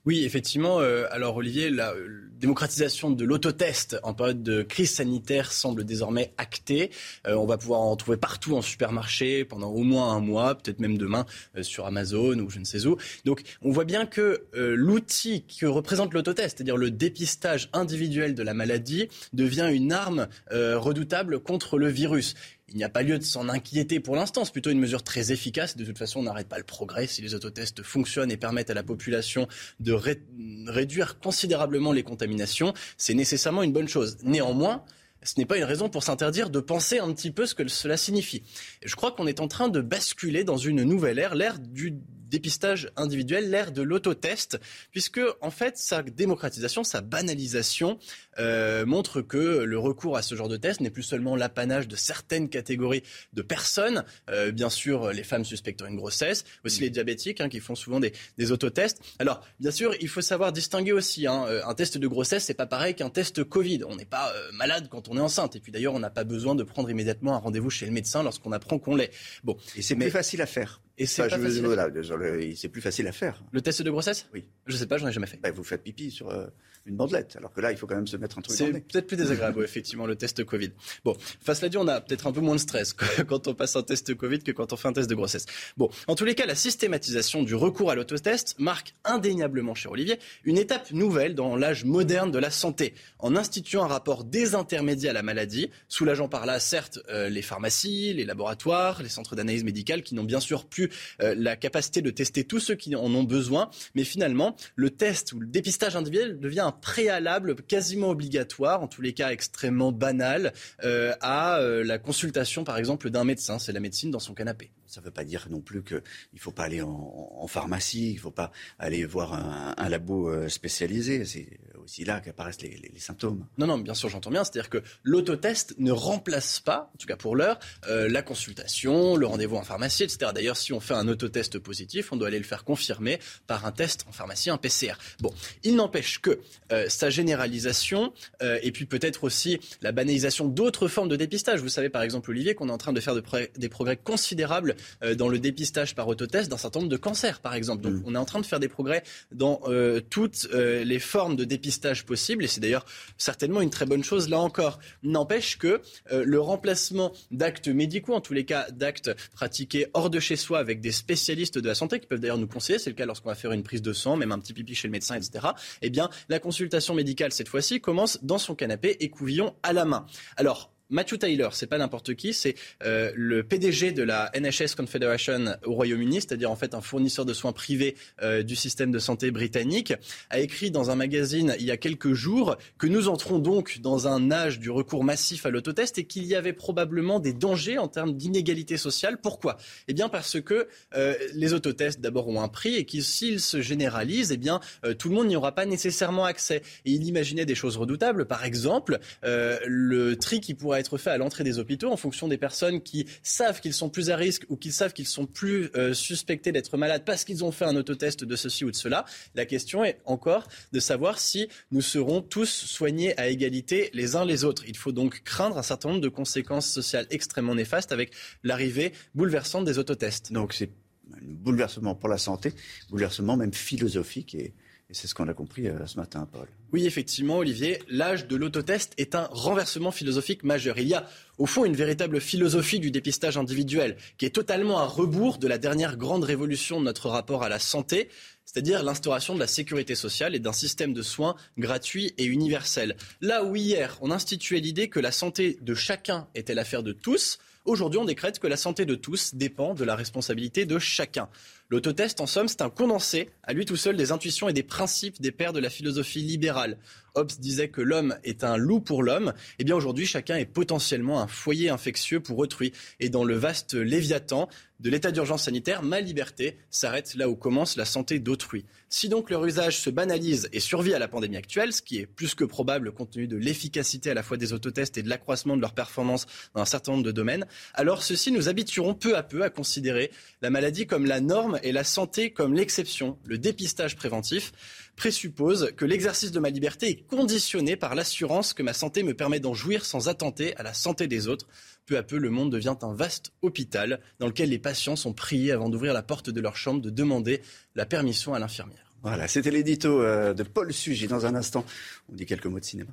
Oui, 0.04 0.24
effectivement. 0.24 0.80
Euh, 0.80 1.06
alors 1.12 1.36
Olivier, 1.36 1.70
la 1.70 1.92
euh, 1.92 2.08
démocratisation 2.32 3.12
de 3.12 3.24
l'autotest 3.24 4.00
en 4.02 4.14
période 4.14 4.42
de 4.42 4.62
crise 4.62 4.90
sanitaire 4.90 5.52
semble 5.52 5.84
désormais 5.84 6.34
actée. 6.38 6.90
Euh, 7.28 7.36
on 7.36 7.46
va 7.46 7.56
pouvoir 7.56 7.82
en 7.82 7.94
trouver 7.94 8.16
partout 8.16 8.56
en 8.56 8.62
supermarché 8.62 9.44
pendant 9.44 9.70
au 9.70 9.84
moins 9.84 10.12
un 10.12 10.18
mois, 10.18 10.56
peut-être 10.56 10.80
même 10.80 10.98
demain 10.98 11.24
sur 11.60 11.86
Amazon 11.86 12.40
ou 12.40 12.50
je 12.50 12.58
ne 12.58 12.64
sais 12.64 12.84
où. 12.84 12.96
Donc 13.24 13.42
on 13.62 13.70
voit 13.70 13.84
bien 13.84 14.04
que 14.06 14.44
l'outil 14.54 15.44
que 15.44 15.66
représente 15.66 16.14
l'autotest, 16.14 16.56
c'est-à-dire 16.56 16.76
le 16.76 16.90
dépistage 16.90 17.68
individuel 17.72 18.34
de 18.34 18.42
la 18.42 18.54
maladie, 18.54 19.08
devient 19.32 19.70
une 19.72 19.92
arme 19.92 20.26
redoutable 20.50 21.38
contre 21.38 21.78
le 21.78 21.88
virus 21.88 22.34
il 22.72 22.78
n'y 22.78 22.84
a 22.84 22.88
pas 22.88 23.02
lieu 23.02 23.18
de 23.18 23.24
s'en 23.24 23.48
inquiéter 23.48 24.00
pour 24.00 24.16
l'instant. 24.16 24.44
C'est 24.44 24.52
plutôt 24.52 24.70
une 24.70 24.80
mesure 24.80 25.02
très 25.02 25.30
efficace. 25.30 25.76
De 25.76 25.84
toute 25.84 25.98
façon, 25.98 26.20
on 26.20 26.22
n'arrête 26.22 26.48
pas 26.48 26.58
le 26.58 26.64
progrès. 26.64 27.06
Si 27.06 27.20
les 27.20 27.34
autotests 27.34 27.82
fonctionnent 27.82 28.30
et 28.30 28.36
permettent 28.36 28.70
à 28.70 28.74
la 28.74 28.82
population 28.82 29.46
de 29.80 29.92
réduire 29.92 31.18
considérablement 31.18 31.92
les 31.92 32.02
contaminations, 32.02 32.72
c'est 32.96 33.14
nécessairement 33.14 33.62
une 33.62 33.72
bonne 33.72 33.88
chose. 33.88 34.16
Néanmoins, 34.22 34.84
ce 35.22 35.34
n'est 35.38 35.46
pas 35.46 35.58
une 35.58 35.64
raison 35.64 35.88
pour 35.88 36.02
s'interdire 36.02 36.50
de 36.50 36.60
penser 36.60 36.98
un 36.98 37.12
petit 37.12 37.30
peu 37.30 37.46
ce 37.46 37.54
que 37.54 37.66
cela 37.68 37.96
signifie. 37.96 38.42
je 38.82 38.96
crois 38.96 39.12
qu'on 39.12 39.26
est 39.26 39.40
en 39.40 39.48
train 39.48 39.68
de 39.68 39.80
basculer 39.80 40.42
dans 40.42 40.56
une 40.56 40.82
nouvelle 40.82 41.18
ère, 41.18 41.34
l'ère 41.34 41.58
du 41.58 41.94
dépistage 42.32 42.90
individuel, 42.96 43.50
l'ère 43.50 43.72
de 43.72 43.82
l'autotest, 43.82 44.58
puisque 44.90 45.20
en 45.42 45.50
fait 45.50 45.76
sa 45.76 46.02
démocratisation, 46.02 46.82
sa 46.82 47.02
banalisation 47.02 47.98
euh, 48.38 48.86
montre 48.86 49.20
que 49.20 49.62
le 49.64 49.78
recours 49.78 50.16
à 50.16 50.22
ce 50.22 50.34
genre 50.34 50.48
de 50.48 50.56
test 50.56 50.80
n'est 50.80 50.90
plus 50.90 51.02
seulement 51.02 51.36
l'apanage 51.36 51.88
de 51.88 51.94
certaines 51.94 52.48
catégories 52.48 53.02
de 53.34 53.42
personnes, 53.42 54.04
euh, 54.30 54.50
bien 54.50 54.70
sûr 54.70 55.12
les 55.12 55.24
femmes 55.24 55.44
suspectant 55.44 55.86
une 55.86 55.96
grossesse, 55.96 56.44
aussi 56.64 56.80
mm. 56.80 56.84
les 56.84 56.90
diabétiques 56.90 57.40
hein, 57.42 57.50
qui 57.50 57.60
font 57.60 57.74
souvent 57.74 58.00
des, 58.00 58.12
des, 58.38 58.50
autotests. 58.50 59.00
Alors 59.18 59.44
bien 59.60 59.70
sûr, 59.70 59.94
il 60.00 60.08
faut 60.08 60.22
savoir 60.22 60.52
distinguer 60.52 60.92
aussi 60.92 61.26
hein, 61.26 61.44
euh, 61.48 61.60
un 61.66 61.74
test 61.74 61.98
de 61.98 62.06
grossesse, 62.08 62.44
c'est 62.44 62.54
pas 62.54 62.66
pareil 62.66 62.94
qu'un 62.94 63.10
test 63.10 63.44
Covid. 63.44 63.84
On 63.86 63.96
n'est 63.96 64.06
pas 64.06 64.32
malade 64.54 64.88
quand 64.90 65.10
on 65.10 65.18
est 65.18 65.20
enceinte, 65.20 65.54
et 65.54 65.60
puis 65.60 65.70
d'ailleurs 65.70 65.92
on 65.92 66.00
n'a 66.00 66.10
pas 66.10 66.24
besoin 66.24 66.54
de 66.54 66.62
prendre 66.62 66.88
immédiatement 66.88 67.34
un 67.34 67.38
rendez-vous 67.38 67.68
chez 67.68 67.84
le 67.84 67.92
médecin 67.92 68.22
lorsqu'on 68.22 68.52
apprend 68.52 68.78
qu'on 68.78 68.96
l'est. 68.96 69.12
Bon, 69.44 69.58
et 69.76 69.82
c'est 69.82 69.96
plus 69.96 70.10
facile 70.10 70.40
à 70.40 70.46
faire 70.46 70.80
Et 70.98 71.06
c'est 71.06 71.22
Enfin, 71.22 71.30
pas 71.30 71.36
je- 71.38 71.42
facile. 71.48 71.64
à 71.64 71.66
voilà, 71.66 71.82
faire. 71.84 71.92
désolé, 71.92 72.54
c'est 72.56 72.68
plus 72.68 72.80
facile 72.82 73.06
à 73.08 73.12
faire. 73.12 73.42
Le 73.52 73.60
test 73.62 73.80
de 73.82 73.90
grossesse? 73.90 74.28
Oui. 74.34 74.44
Je 74.66 74.76
sais 74.76 74.86
pas, 74.86 74.98
j'en 74.98 75.08
ai 75.08 75.12
jamais 75.12 75.26
fait. 75.26 75.38
Bah, 75.42 75.50
vous 75.50 75.64
faites 75.64 75.82
pipi 75.82 76.10
sur 76.10 76.28
euh, 76.30 76.46
une 76.86 76.96
bandelette, 76.96 77.36
alors 77.36 77.52
que 77.52 77.60
là, 77.60 77.70
il 77.70 77.78
faut 77.78 77.86
quand 77.86 77.94
même 77.94 78.06
se 78.06 78.16
mettre 78.16 78.38
un 78.38 78.42
truc 78.42 78.56
C'est 78.56 78.72
peut-être 78.72 79.06
plus 79.06 79.16
désagréable, 79.16 79.58
ouais, 79.58 79.64
effectivement, 79.64 80.06
le 80.06 80.16
test 80.16 80.44
Covid. 80.44 80.70
Bon, 81.04 81.16
face 81.40 81.60
cela 81.60 81.68
dit, 81.68 81.76
on 81.76 81.86
a 81.86 82.00
peut-être 82.00 82.26
un 82.26 82.32
peu 82.32 82.40
moins 82.40 82.56
de 82.56 82.60
stress 82.60 82.92
quand 83.28 83.46
on 83.46 83.54
passe 83.54 83.76
un 83.76 83.82
test 83.82 84.14
Covid 84.14 84.40
que 84.40 84.50
quand 84.50 84.72
on 84.72 84.76
fait 84.76 84.88
un 84.88 84.92
test 84.92 85.08
de 85.08 85.14
grossesse. 85.14 85.46
Bon, 85.76 85.90
en 86.08 86.14
tous 86.14 86.24
les 86.24 86.34
cas, 86.34 86.46
la 86.46 86.54
systématisation 86.54 87.42
du 87.42 87.54
recours 87.54 87.90
à 87.90 87.94
l'autotest 87.94 88.56
marque 88.58 88.94
indéniablement, 89.04 89.74
cher 89.74 89.92
Olivier, 89.92 90.18
une 90.44 90.58
étape 90.58 90.90
nouvelle 90.90 91.34
dans 91.34 91.56
l'âge 91.56 91.84
moderne 91.84 92.32
de 92.32 92.38
la 92.38 92.50
santé, 92.50 92.94
en 93.20 93.36
instituant 93.36 93.84
un 93.84 93.88
rapport 93.88 94.24
désintermédié 94.24 95.08
à 95.08 95.12
la 95.12 95.22
maladie, 95.22 95.70
soulageant 95.88 96.28
par 96.28 96.46
là, 96.46 96.58
certes, 96.58 96.98
euh, 97.10 97.28
les 97.28 97.42
pharmacies, 97.42 98.12
les 98.12 98.24
laboratoires, 98.24 99.02
les 99.02 99.08
centres 99.08 99.36
d'analyse 99.36 99.64
médicale 99.64 100.02
qui 100.02 100.14
n'ont 100.14 100.24
bien 100.24 100.40
sûr 100.40 100.64
plus 100.64 100.90
euh, 101.20 101.34
la 101.38 101.56
capacité 101.56 102.02
de 102.02 102.10
tester 102.10 102.44
tous 102.44 102.60
ceux 102.60 102.74
qui 102.74 102.96
en 102.96 103.14
ont 103.14 103.22
besoin, 103.22 103.70
mais 103.94 104.04
finalement, 104.04 104.56
le 104.74 104.90
test 104.90 105.32
ou 105.32 105.40
le 105.40 105.46
dépistage 105.46 105.94
individuel 105.94 106.40
devient 106.40 106.60
un 106.60 106.71
préalable 106.72 107.56
quasiment 107.56 108.10
obligatoire, 108.10 108.82
en 108.82 108.88
tous 108.88 109.02
les 109.02 109.12
cas 109.12 109.30
extrêmement 109.30 109.92
banal, 109.92 110.52
euh, 110.84 111.14
à 111.20 111.58
euh, 111.58 111.84
la 111.84 111.98
consultation, 111.98 112.64
par 112.64 112.78
exemple, 112.78 113.10
d'un 113.10 113.24
médecin. 113.24 113.58
C'est 113.58 113.72
la 113.72 113.80
médecine 113.80 114.10
dans 114.10 114.18
son 114.18 114.34
canapé. 114.34 114.70
Ça 114.86 115.00
ne 115.00 115.06
veut 115.06 115.10
pas 115.10 115.24
dire 115.24 115.46
non 115.50 115.60
plus 115.60 115.82
qu'il 115.82 116.02
ne 116.34 116.38
faut 116.38 116.52
pas 116.52 116.64
aller 116.64 116.82
en, 116.82 117.46
pharmacie, 117.46 118.10
il 118.10 118.14
ne 118.16 118.20
faut 118.20 118.30
pas 118.30 118.52
aller 118.78 119.04
voir 119.04 119.32
un, 119.32 119.74
un 119.76 119.88
labo 119.88 120.28
euh, 120.28 120.48
spécialisé. 120.48 121.24
C'est 121.24 121.48
aussi 121.92 122.04
là 122.04 122.20
qu'apparaissent 122.20 122.62
les, 122.62 122.70
les- 122.70 122.90
les 122.94 122.98
symptômes. 123.00 123.44
Non, 123.58 123.66
non, 123.66 123.76
bien 123.76 123.92
sûr, 123.92 124.08
j'entends 124.08 124.30
bien. 124.30 124.44
C'est-à-dire 124.44 124.70
que 124.70 124.82
l'autotest 125.02 125.74
ne 125.78 125.92
remplace 125.92 126.58
pas, 126.60 126.90
en 126.94 126.96
tout 126.96 127.06
cas 127.06 127.16
pour 127.16 127.36
l'heure, 127.36 127.58
euh, 127.88 128.08
la 128.08 128.22
consultation, 128.22 129.14
le 129.16 129.26
rendez-vous 129.26 129.56
en 129.56 129.62
pharmacie, 129.62 130.02
etc. 130.04 130.30
D'ailleurs, 130.34 130.56
si 130.56 130.72
on 130.72 130.80
fait 130.80 130.94
un 130.94 131.06
autotest 131.06 131.58
positif, 131.58 132.10
on 132.10 132.16
doit 132.16 132.28
aller 132.28 132.38
le 132.38 132.44
faire 132.44 132.64
confirmer 132.64 133.18
par 133.46 133.66
un 133.66 133.72
test 133.72 134.04
en 134.08 134.12
pharmacie, 134.12 134.48
un 134.48 134.56
PCR. 134.56 134.94
Bon, 135.20 135.34
il 135.64 135.76
n'empêche 135.76 136.20
que 136.20 136.40
euh, 136.72 136.88
sa 136.88 137.10
généralisation 137.10 138.14
euh, 138.42 138.58
et 138.62 138.72
puis 138.72 138.86
peut-être 138.86 139.24
aussi 139.24 139.60
la 139.82 139.92
banalisation 139.92 140.48
d'autres 140.48 140.88
formes 140.88 141.08
de 141.10 141.16
dépistage. 141.16 141.60
Vous 141.60 141.68
savez, 141.68 141.90
par 141.90 142.02
exemple, 142.02 142.30
Olivier, 142.30 142.54
qu'on 142.54 142.68
est 142.70 142.72
en 142.72 142.78
train 142.78 142.94
de 142.94 143.00
faire 143.00 143.14
de 143.14 143.22
des 143.56 143.68
progrès 143.68 143.96
considérables 143.98 144.76
euh, 145.02 145.14
dans 145.14 145.28
le 145.28 145.38
dépistage 145.38 145.94
par 145.94 146.08
autotest 146.08 146.50
d'un 146.50 146.56
certain 146.56 146.80
nombre 146.80 146.90
de 146.90 146.96
cancers, 146.96 147.40
par 147.40 147.54
exemple. 147.54 147.82
Donc, 147.82 148.02
on 148.06 148.14
est 148.14 148.18
en 148.18 148.24
train 148.24 148.40
de 148.40 148.46
faire 148.46 148.60
des 148.60 148.68
progrès 148.68 149.02
dans 149.30 149.60
euh, 149.66 150.00
toutes 150.08 150.48
euh, 150.54 150.84
les 150.84 150.98
formes 150.98 151.36
de 151.36 151.44
dépistage 151.44 151.81
possibles, 152.04 152.44
et 152.44 152.46
c'est 152.46 152.60
d'ailleurs 152.60 152.84
certainement 153.18 153.60
une 153.60 153.70
très 153.70 153.86
bonne 153.86 154.04
chose 154.04 154.28
là 154.28 154.38
encore. 154.38 154.78
N'empêche 155.02 155.58
que 155.58 155.80
euh, 156.12 156.24
le 156.24 156.40
remplacement 156.40 157.12
d'actes 157.30 157.68
médicaux, 157.68 158.14
en 158.14 158.20
tous 158.20 158.32
les 158.32 158.44
cas 158.44 158.70
d'actes 158.70 159.10
pratiqués 159.32 159.86
hors 159.94 160.10
de 160.10 160.20
chez 160.20 160.36
soi 160.36 160.58
avec 160.58 160.80
des 160.80 160.92
spécialistes 160.92 161.58
de 161.58 161.66
la 161.66 161.74
santé 161.74 162.00
qui 162.00 162.06
peuvent 162.06 162.20
d'ailleurs 162.20 162.38
nous 162.38 162.46
conseiller, 162.46 162.78
c'est 162.78 162.90
le 162.90 162.96
cas 162.96 163.06
lorsqu'on 163.06 163.28
va 163.28 163.34
faire 163.34 163.52
une 163.52 163.62
prise 163.62 163.82
de 163.82 163.92
sang, 163.92 164.16
même 164.16 164.32
un 164.32 164.38
petit 164.38 164.52
pipi 164.52 164.74
chez 164.74 164.88
le 164.88 164.92
médecin, 164.92 165.16
etc. 165.16 165.48
Eh 165.82 165.90
bien, 165.90 166.08
la 166.28 166.38
consultation 166.38 166.94
médicale 166.94 167.32
cette 167.32 167.48
fois-ci 167.48 167.80
commence 167.80 168.18
dans 168.22 168.38
son 168.38 168.54
canapé 168.54 168.96
et 169.00 169.10
couvillon 169.10 169.54
à 169.62 169.72
la 169.72 169.84
main. 169.84 170.06
Alors. 170.36 170.70
Matthew 170.92 171.16
Taylor, 171.16 171.54
c'est 171.54 171.66
pas 171.66 171.78
n'importe 171.78 172.14
qui, 172.14 172.34
c'est 172.34 172.54
euh, 172.84 173.12
le 173.16 173.42
PDG 173.42 173.92
de 173.92 174.02
la 174.02 174.30
NHS 174.38 174.74
Confederation 174.76 175.56
au 175.64 175.72
Royaume-Uni, 175.72 176.16
c'est-à-dire 176.16 176.50
en 176.50 176.56
fait 176.56 176.74
un 176.74 176.82
fournisseur 176.82 177.24
de 177.24 177.32
soins 177.32 177.52
privés 177.52 177.96
euh, 178.22 178.42
du 178.42 178.54
système 178.54 178.92
de 178.92 178.98
santé 178.98 179.30
britannique, 179.30 179.94
a 180.28 180.38
écrit 180.38 180.70
dans 180.70 180.90
un 180.90 180.94
magazine 180.94 181.56
il 181.58 181.64
y 181.64 181.70
a 181.70 181.78
quelques 181.78 182.12
jours 182.12 182.58
que 182.76 182.86
nous 182.86 183.08
entrons 183.08 183.38
donc 183.38 183.78
dans 183.80 184.06
un 184.06 184.30
âge 184.30 184.58
du 184.58 184.70
recours 184.70 185.02
massif 185.02 185.46
à 185.46 185.50
l'autotest 185.50 185.96
et 185.96 186.04
qu'il 186.04 186.24
y 186.26 186.34
avait 186.34 186.52
probablement 186.52 187.20
des 187.20 187.32
dangers 187.32 187.78
en 187.78 187.88
termes 187.88 188.14
d'inégalité 188.14 188.76
sociale. 188.76 189.16
Pourquoi? 189.18 189.56
Eh 189.88 189.94
bien 189.94 190.10
parce 190.10 190.42
que 190.42 190.68
euh, 190.94 191.14
les 191.32 191.54
autotests 191.54 192.00
d'abord 192.00 192.28
ont 192.28 192.42
un 192.42 192.48
prix 192.48 192.76
et 192.76 192.84
que 192.84 193.00
s'ils 193.00 193.40
se 193.40 193.62
généralisent, 193.62 194.30
eh 194.30 194.36
bien 194.36 194.60
tout 194.98 195.08
le 195.08 195.14
monde 195.14 195.28
n'y 195.28 195.36
aura 195.36 195.52
pas 195.52 195.64
nécessairement 195.64 196.26
accès. 196.26 196.60
Et 196.84 196.92
il 196.92 197.04
imaginait 197.04 197.46
des 197.46 197.54
choses 197.54 197.78
redoutables, 197.78 198.26
par 198.26 198.44
exemple 198.44 198.98
le 199.22 200.16
tri 200.16 200.40
qui 200.40 200.52
pourrait 200.52 200.81
être 200.82 200.98
fait 200.98 201.10
à 201.10 201.16
l'entrée 201.16 201.44
des 201.44 201.58
hôpitaux 201.58 201.90
en 201.90 201.96
fonction 201.96 202.28
des 202.28 202.36
personnes 202.36 202.82
qui 202.82 203.06
savent 203.22 203.60
qu'ils 203.60 203.72
sont 203.72 203.88
plus 203.88 204.10
à 204.10 204.16
risque 204.16 204.44
ou 204.48 204.56
qui 204.56 204.70
savent 204.70 204.92
qu'ils 204.92 205.06
sont 205.06 205.26
plus 205.26 205.70
euh, 205.74 205.94
suspectés 205.94 206.52
d'être 206.52 206.76
malades 206.76 207.04
parce 207.06 207.24
qu'ils 207.24 207.42
ont 207.44 207.52
fait 207.52 207.64
un 207.64 207.76
autotest 207.76 208.24
de 208.24 208.36
ceci 208.36 208.64
ou 208.64 208.70
de 208.70 208.76
cela. 208.76 209.04
La 209.34 209.46
question 209.46 209.84
est 209.84 210.00
encore 210.04 210.48
de 210.72 210.80
savoir 210.80 211.18
si 211.18 211.48
nous 211.70 211.80
serons 211.80 212.20
tous 212.20 212.50
soignés 212.50 213.18
à 213.18 213.28
égalité 213.28 213.90
les 213.94 214.16
uns 214.16 214.24
les 214.24 214.44
autres. 214.44 214.64
Il 214.68 214.76
faut 214.76 214.92
donc 214.92 215.22
craindre 215.22 215.56
un 215.56 215.62
certain 215.62 215.88
nombre 215.88 216.00
de 216.02 216.08
conséquences 216.08 216.68
sociales 216.68 217.06
extrêmement 217.10 217.54
néfastes 217.54 217.92
avec 217.92 218.12
l'arrivée 218.42 218.92
bouleversante 219.14 219.64
des 219.64 219.78
autotests. 219.78 220.32
Donc 220.32 220.52
c'est 220.52 220.70
un 221.14 221.18
bouleversement 221.22 221.94
pour 221.94 222.08
la 222.08 222.18
santé, 222.18 222.52
bouleversement 222.90 223.36
même 223.36 223.52
philosophique, 223.52 224.34
et, 224.34 224.52
et 224.92 224.94
c'est 224.94 225.08
ce 225.08 225.14
qu'on 225.14 225.26
a 225.28 225.32
compris 225.32 225.68
euh, 225.68 225.86
ce 225.86 225.96
matin, 225.96 226.28
Paul. 226.30 226.46
Oui, 226.70 226.84
effectivement, 226.84 227.38
Olivier, 227.38 227.82
l'âge 227.88 228.26
de 228.28 228.36
l'autotest 228.36 228.92
est 228.98 229.14
un 229.14 229.26
renversement 229.30 229.90
philosophique 229.90 230.44
majeur. 230.44 230.78
Il 230.78 230.86
y 230.86 230.92
a, 230.92 231.08
au 231.38 231.46
fond, 231.46 231.64
une 231.64 231.74
véritable 231.74 232.20
philosophie 232.20 232.78
du 232.78 232.90
dépistage 232.90 233.38
individuel 233.38 233.96
qui 234.18 234.26
est 234.26 234.34
totalement 234.34 234.80
à 234.80 234.84
rebours 234.84 235.38
de 235.38 235.48
la 235.48 235.56
dernière 235.56 235.96
grande 235.96 236.24
révolution 236.24 236.78
de 236.78 236.84
notre 236.84 237.08
rapport 237.08 237.42
à 237.42 237.48
la 237.48 237.58
santé, 237.58 238.10
c'est-à-dire 238.44 238.82
l'instauration 238.82 239.34
de 239.34 239.40
la 239.40 239.46
sécurité 239.46 239.94
sociale 239.94 240.34
et 240.34 240.40
d'un 240.40 240.52
système 240.52 240.92
de 240.92 241.00
soins 241.00 241.36
gratuit 241.56 242.12
et 242.18 242.26
universel. 242.26 242.96
Là 243.22 243.44
où 243.44 243.56
hier, 243.56 243.96
on 244.02 244.10
instituait 244.10 244.60
l'idée 244.60 244.90
que 244.90 245.00
la 245.00 245.10
santé 245.10 245.56
de 245.62 245.74
chacun 245.74 246.28
était 246.34 246.54
l'affaire 246.54 246.82
de 246.82 246.92
tous, 246.92 247.38
aujourd'hui, 247.64 247.98
on 247.98 248.04
décrète 248.04 248.40
que 248.40 248.46
la 248.46 248.58
santé 248.58 248.84
de 248.84 248.94
tous 248.94 249.34
dépend 249.34 249.72
de 249.72 249.84
la 249.84 249.96
responsabilité 249.96 250.66
de 250.66 250.78
chacun. 250.78 251.30
L'autotest, 251.72 252.20
en 252.20 252.26
somme, 252.26 252.48
c'est 252.48 252.60
un 252.60 252.68
condensé, 252.68 253.30
à 253.44 253.54
lui 253.54 253.64
tout 253.64 253.76
seul, 253.76 253.96
des 253.96 254.12
intuitions 254.12 254.46
et 254.46 254.52
des 254.52 254.62
principes 254.62 255.22
des 255.22 255.32
pères 255.32 255.54
de 255.54 255.58
la 255.58 255.70
philosophie 255.70 256.20
libérale. 256.20 256.76
Hobbes 257.14 257.32
disait 257.38 257.68
que 257.68 257.80
l'homme 257.80 258.14
est 258.24 258.44
un 258.44 258.58
loup 258.58 258.80
pour 258.80 259.02
l'homme. 259.02 259.32
Eh 259.58 259.64
bien, 259.64 259.74
aujourd'hui, 259.74 260.04
chacun 260.04 260.36
est 260.36 260.44
potentiellement 260.44 261.22
un 261.22 261.26
foyer 261.26 261.70
infectieux 261.70 262.20
pour 262.20 262.38
autrui. 262.38 262.72
Et 263.00 263.08
dans 263.08 263.24
le 263.24 263.36
vaste 263.36 263.72
léviathan 263.72 264.48
de 264.80 264.90
l'état 264.90 265.12
d'urgence 265.12 265.44
sanitaire, 265.44 265.82
ma 265.82 266.00
liberté 266.00 266.58
s'arrête 266.70 267.14
là 267.14 267.28
où 267.28 267.36
commence 267.36 267.76
la 267.76 267.84
santé 267.84 268.18
d'autrui. 268.18 268.64
Si 268.88 269.08
donc 269.08 269.30
leur 269.30 269.44
usage 269.44 269.78
se 269.78 269.90
banalise 269.90 270.48
et 270.52 270.58
survit 270.58 270.92
à 270.92 270.98
la 270.98 271.06
pandémie 271.06 271.36
actuelle, 271.36 271.72
ce 271.72 271.82
qui 271.82 271.98
est 271.98 272.06
plus 272.06 272.34
que 272.34 272.44
probable 272.44 272.92
compte 272.92 273.10
tenu 273.10 273.28
de 273.28 273.36
l'efficacité 273.36 274.10
à 274.10 274.14
la 274.14 274.24
fois 274.24 274.36
des 274.36 274.52
autotests 274.52 274.98
et 274.98 275.02
de 275.02 275.08
l'accroissement 275.08 275.56
de 275.56 275.60
leur 275.60 275.72
performance 275.72 276.26
dans 276.54 276.62
un 276.62 276.66
certain 276.66 276.92
nombre 276.92 277.04
de 277.04 277.12
domaines, 277.12 277.46
alors 277.74 278.02
ceci 278.02 278.32
nous 278.32 278.48
habitueront 278.48 278.94
peu 278.94 279.16
à 279.16 279.22
peu 279.22 279.44
à 279.44 279.50
considérer 279.50 280.10
la 280.42 280.50
maladie 280.50 280.86
comme 280.86 281.06
la 281.06 281.20
norme 281.20 281.60
et 281.62 281.72
la 281.72 281.84
santé 281.84 282.32
comme 282.32 282.54
l'exception. 282.54 283.18
Le 283.24 283.38
dépistage 283.38 283.96
préventif 283.96 284.52
présuppose 284.96 285.72
que 285.76 285.84
l'exercice 285.84 286.32
de 286.32 286.40
ma 286.40 286.50
liberté 286.50 286.88
est 286.88 287.06
conditionné 287.06 287.76
par 287.76 287.94
l'assurance 287.94 288.52
que 288.52 288.62
ma 288.62 288.72
santé 288.72 289.02
me 289.02 289.14
permet 289.14 289.40
d'en 289.40 289.54
jouir 289.54 289.84
sans 289.84 290.08
attenter 290.08 290.56
à 290.56 290.62
la 290.62 290.74
santé 290.74 291.06
des 291.06 291.28
autres. 291.28 291.46
Peu 291.86 291.96
à 291.96 292.02
peu, 292.02 292.18
le 292.18 292.30
monde 292.30 292.52
devient 292.52 292.76
un 292.82 292.94
vaste 292.94 293.32
hôpital 293.42 294.00
dans 294.18 294.26
lequel 294.26 294.50
les 294.50 294.58
patients 294.58 294.96
sont 294.96 295.12
priés 295.12 295.52
avant 295.52 295.68
d'ouvrir 295.68 295.92
la 295.92 296.02
porte 296.02 296.30
de 296.30 296.40
leur 296.40 296.56
chambre 296.56 296.80
de 296.80 296.90
demander 296.90 297.42
la 297.74 297.86
permission 297.86 298.34
à 298.34 298.38
l'infirmière. 298.38 298.92
Voilà, 299.02 299.26
c'était 299.26 299.50
l'édito 299.50 300.00
euh, 300.00 300.32
de 300.32 300.44
Paul 300.44 300.72
Sugy. 300.72 301.08
Dans 301.08 301.26
un 301.26 301.34
instant, 301.34 301.64
on 302.08 302.14
dit 302.14 302.24
quelques 302.24 302.46
mots 302.46 302.60
de 302.60 302.64
cinéma. 302.64 302.92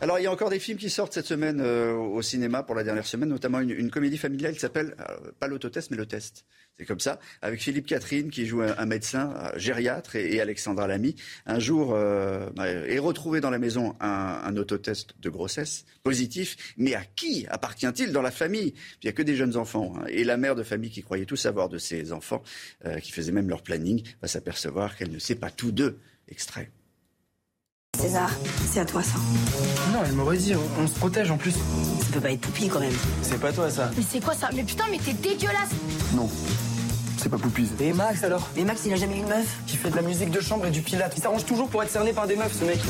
Alors, 0.00 0.18
il 0.18 0.22
y 0.22 0.26
a 0.26 0.32
encore 0.32 0.50
des 0.50 0.58
films 0.58 0.78
qui 0.78 0.90
sortent 0.90 1.12
cette 1.12 1.26
semaine 1.26 1.60
euh, 1.60 1.94
au 1.94 2.22
cinéma 2.22 2.62
pour 2.62 2.74
la 2.74 2.84
dernière 2.84 3.06
semaine, 3.06 3.28
notamment 3.28 3.60
une, 3.60 3.90
comédie 3.90 4.18
familiale 4.18 4.54
qui 4.54 4.60
s'appelle, 4.60 4.94
euh, 5.00 5.32
pas 5.38 5.46
l'autotest, 5.46 5.90
mais 5.90 5.96
le 5.96 6.06
test. 6.06 6.44
C'est 6.80 6.86
comme 6.86 6.98
ça, 6.98 7.20
avec 7.42 7.60
Philippe 7.60 7.84
Catherine 7.84 8.30
qui 8.30 8.46
joue 8.46 8.62
un, 8.62 8.74
un 8.78 8.86
médecin 8.86 9.34
un 9.36 9.58
gériatre 9.58 10.16
et, 10.16 10.36
et 10.36 10.40
Alexandra 10.40 10.86
Lamy. 10.86 11.14
Un 11.44 11.58
jour 11.58 11.92
euh, 11.92 12.48
bah, 12.56 12.68
est 12.68 12.98
retrouvé 12.98 13.42
dans 13.42 13.50
la 13.50 13.58
maison 13.58 13.94
un, 14.00 14.40
un 14.42 14.56
autotest 14.56 15.12
de 15.20 15.28
grossesse 15.28 15.84
positif, 16.02 16.56
mais 16.78 16.94
à 16.94 17.02
qui 17.04 17.46
appartient-il 17.50 18.12
dans 18.12 18.22
la 18.22 18.30
famille? 18.30 18.72
Il 19.02 19.04
n'y 19.04 19.10
a 19.10 19.12
que 19.12 19.20
des 19.20 19.36
jeunes 19.36 19.58
enfants. 19.58 19.92
hein. 19.98 20.06
Et 20.08 20.24
la 20.24 20.38
mère 20.38 20.54
de 20.54 20.62
famille 20.62 20.88
qui 20.88 21.02
croyait 21.02 21.26
tout 21.26 21.36
savoir 21.36 21.68
de 21.68 21.76
ses 21.76 22.12
enfants, 22.12 22.42
euh, 22.86 22.98
qui 22.98 23.12
faisait 23.12 23.30
même 23.32 23.50
leur 23.50 23.60
planning, 23.62 24.02
va 24.22 24.28
s'apercevoir 24.28 24.96
qu'elle 24.96 25.10
ne 25.10 25.18
sait 25.18 25.34
pas 25.34 25.50
tout 25.50 25.72
d'eux. 25.72 25.98
Extrait. 26.28 26.70
César, 27.98 28.30
c'est 28.72 28.80
à 28.80 28.86
toi 28.86 29.02
ça. 29.02 29.18
Non, 29.92 30.00
elle 30.06 30.14
m'aurait 30.14 30.38
dit, 30.38 30.54
on, 30.54 30.82
on 30.82 30.86
se 30.86 30.94
protège 30.94 31.30
en 31.30 31.36
plus. 31.36 31.56
Ça 32.10 32.16
peut 32.16 32.22
pas 32.22 32.32
être 32.32 32.40
Poupie 32.40 32.68
quand 32.68 32.80
même. 32.80 32.92
C'est 33.22 33.38
pas 33.38 33.52
toi 33.52 33.70
ça. 33.70 33.88
Mais 33.96 34.02
c'est 34.02 34.18
quoi 34.18 34.34
ça? 34.34 34.48
Mais 34.52 34.64
putain, 34.64 34.82
mais 34.90 34.98
t'es 34.98 35.12
dégueulasse 35.12 35.70
Non. 36.12 36.28
C'est 37.16 37.28
pas 37.28 37.38
Poupise. 37.38 37.70
Et 37.78 37.92
Max 37.92 38.24
alors? 38.24 38.48
Mais 38.56 38.64
Max, 38.64 38.82
il 38.84 38.92
a 38.92 38.96
jamais 38.96 39.14
eu 39.14 39.20
une 39.20 39.28
meuf? 39.28 39.58
Qui 39.68 39.76
fait 39.76 39.90
de 39.90 39.94
la 39.94 40.02
musique 40.02 40.32
de 40.32 40.40
chambre 40.40 40.66
et 40.66 40.72
du 40.72 40.80
pilate. 40.80 41.12
Il 41.16 41.22
s'arrange 41.22 41.44
toujours 41.44 41.68
pour 41.68 41.84
être 41.84 41.90
cerné 41.90 42.12
par 42.12 42.26
des 42.26 42.34
meufs, 42.34 42.52
ce 42.52 42.64
mec. 42.64 42.80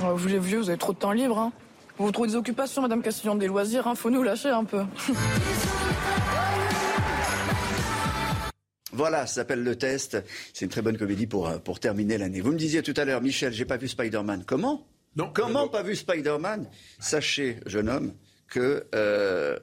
vous 0.00 0.26
les 0.26 0.40
vieux, 0.40 0.58
vous 0.58 0.68
avez 0.68 0.78
trop 0.78 0.92
de 0.92 0.98
temps 0.98 1.12
libre. 1.12 1.38
Hein. 1.38 1.52
Vous 1.96 2.10
trouvez 2.10 2.30
des 2.30 2.34
occupations, 2.34 2.82
Madame 2.82 3.02
Castillon, 3.02 3.36
des 3.36 3.46
loisirs, 3.46 3.86
hein. 3.86 3.94
faut 3.94 4.10
nous 4.10 4.24
lâcher 4.24 4.48
un 4.48 4.64
peu. 4.64 4.82
Voilà, 8.92 9.26
ça 9.26 9.34
s'appelle 9.34 9.64
Le 9.64 9.74
Test. 9.74 10.22
C'est 10.52 10.64
une 10.64 10.70
très 10.70 10.80
bonne 10.80 10.96
comédie 10.96 11.26
pour, 11.26 11.48
euh, 11.48 11.58
pour 11.58 11.80
terminer 11.80 12.16
l'année. 12.16 12.40
Vous 12.40 12.52
me 12.52 12.56
disiez 12.56 12.80
tout 12.80 12.94
à 12.96 13.04
l'heure, 13.04 13.20
Michel, 13.20 13.52
j'ai 13.52 13.64
pas 13.64 13.76
vu 13.76 13.88
Spider-Man. 13.88 14.44
Comment? 14.46 14.86
Non. 15.16 15.30
Comment 15.32 15.68
pas 15.68 15.82
vu 15.82 15.94
Spider-Man? 15.94 16.68
Sachez, 16.98 17.60
jeune 17.66 17.88
homme, 17.88 18.14
que 18.48 18.86
euh, 18.94 19.58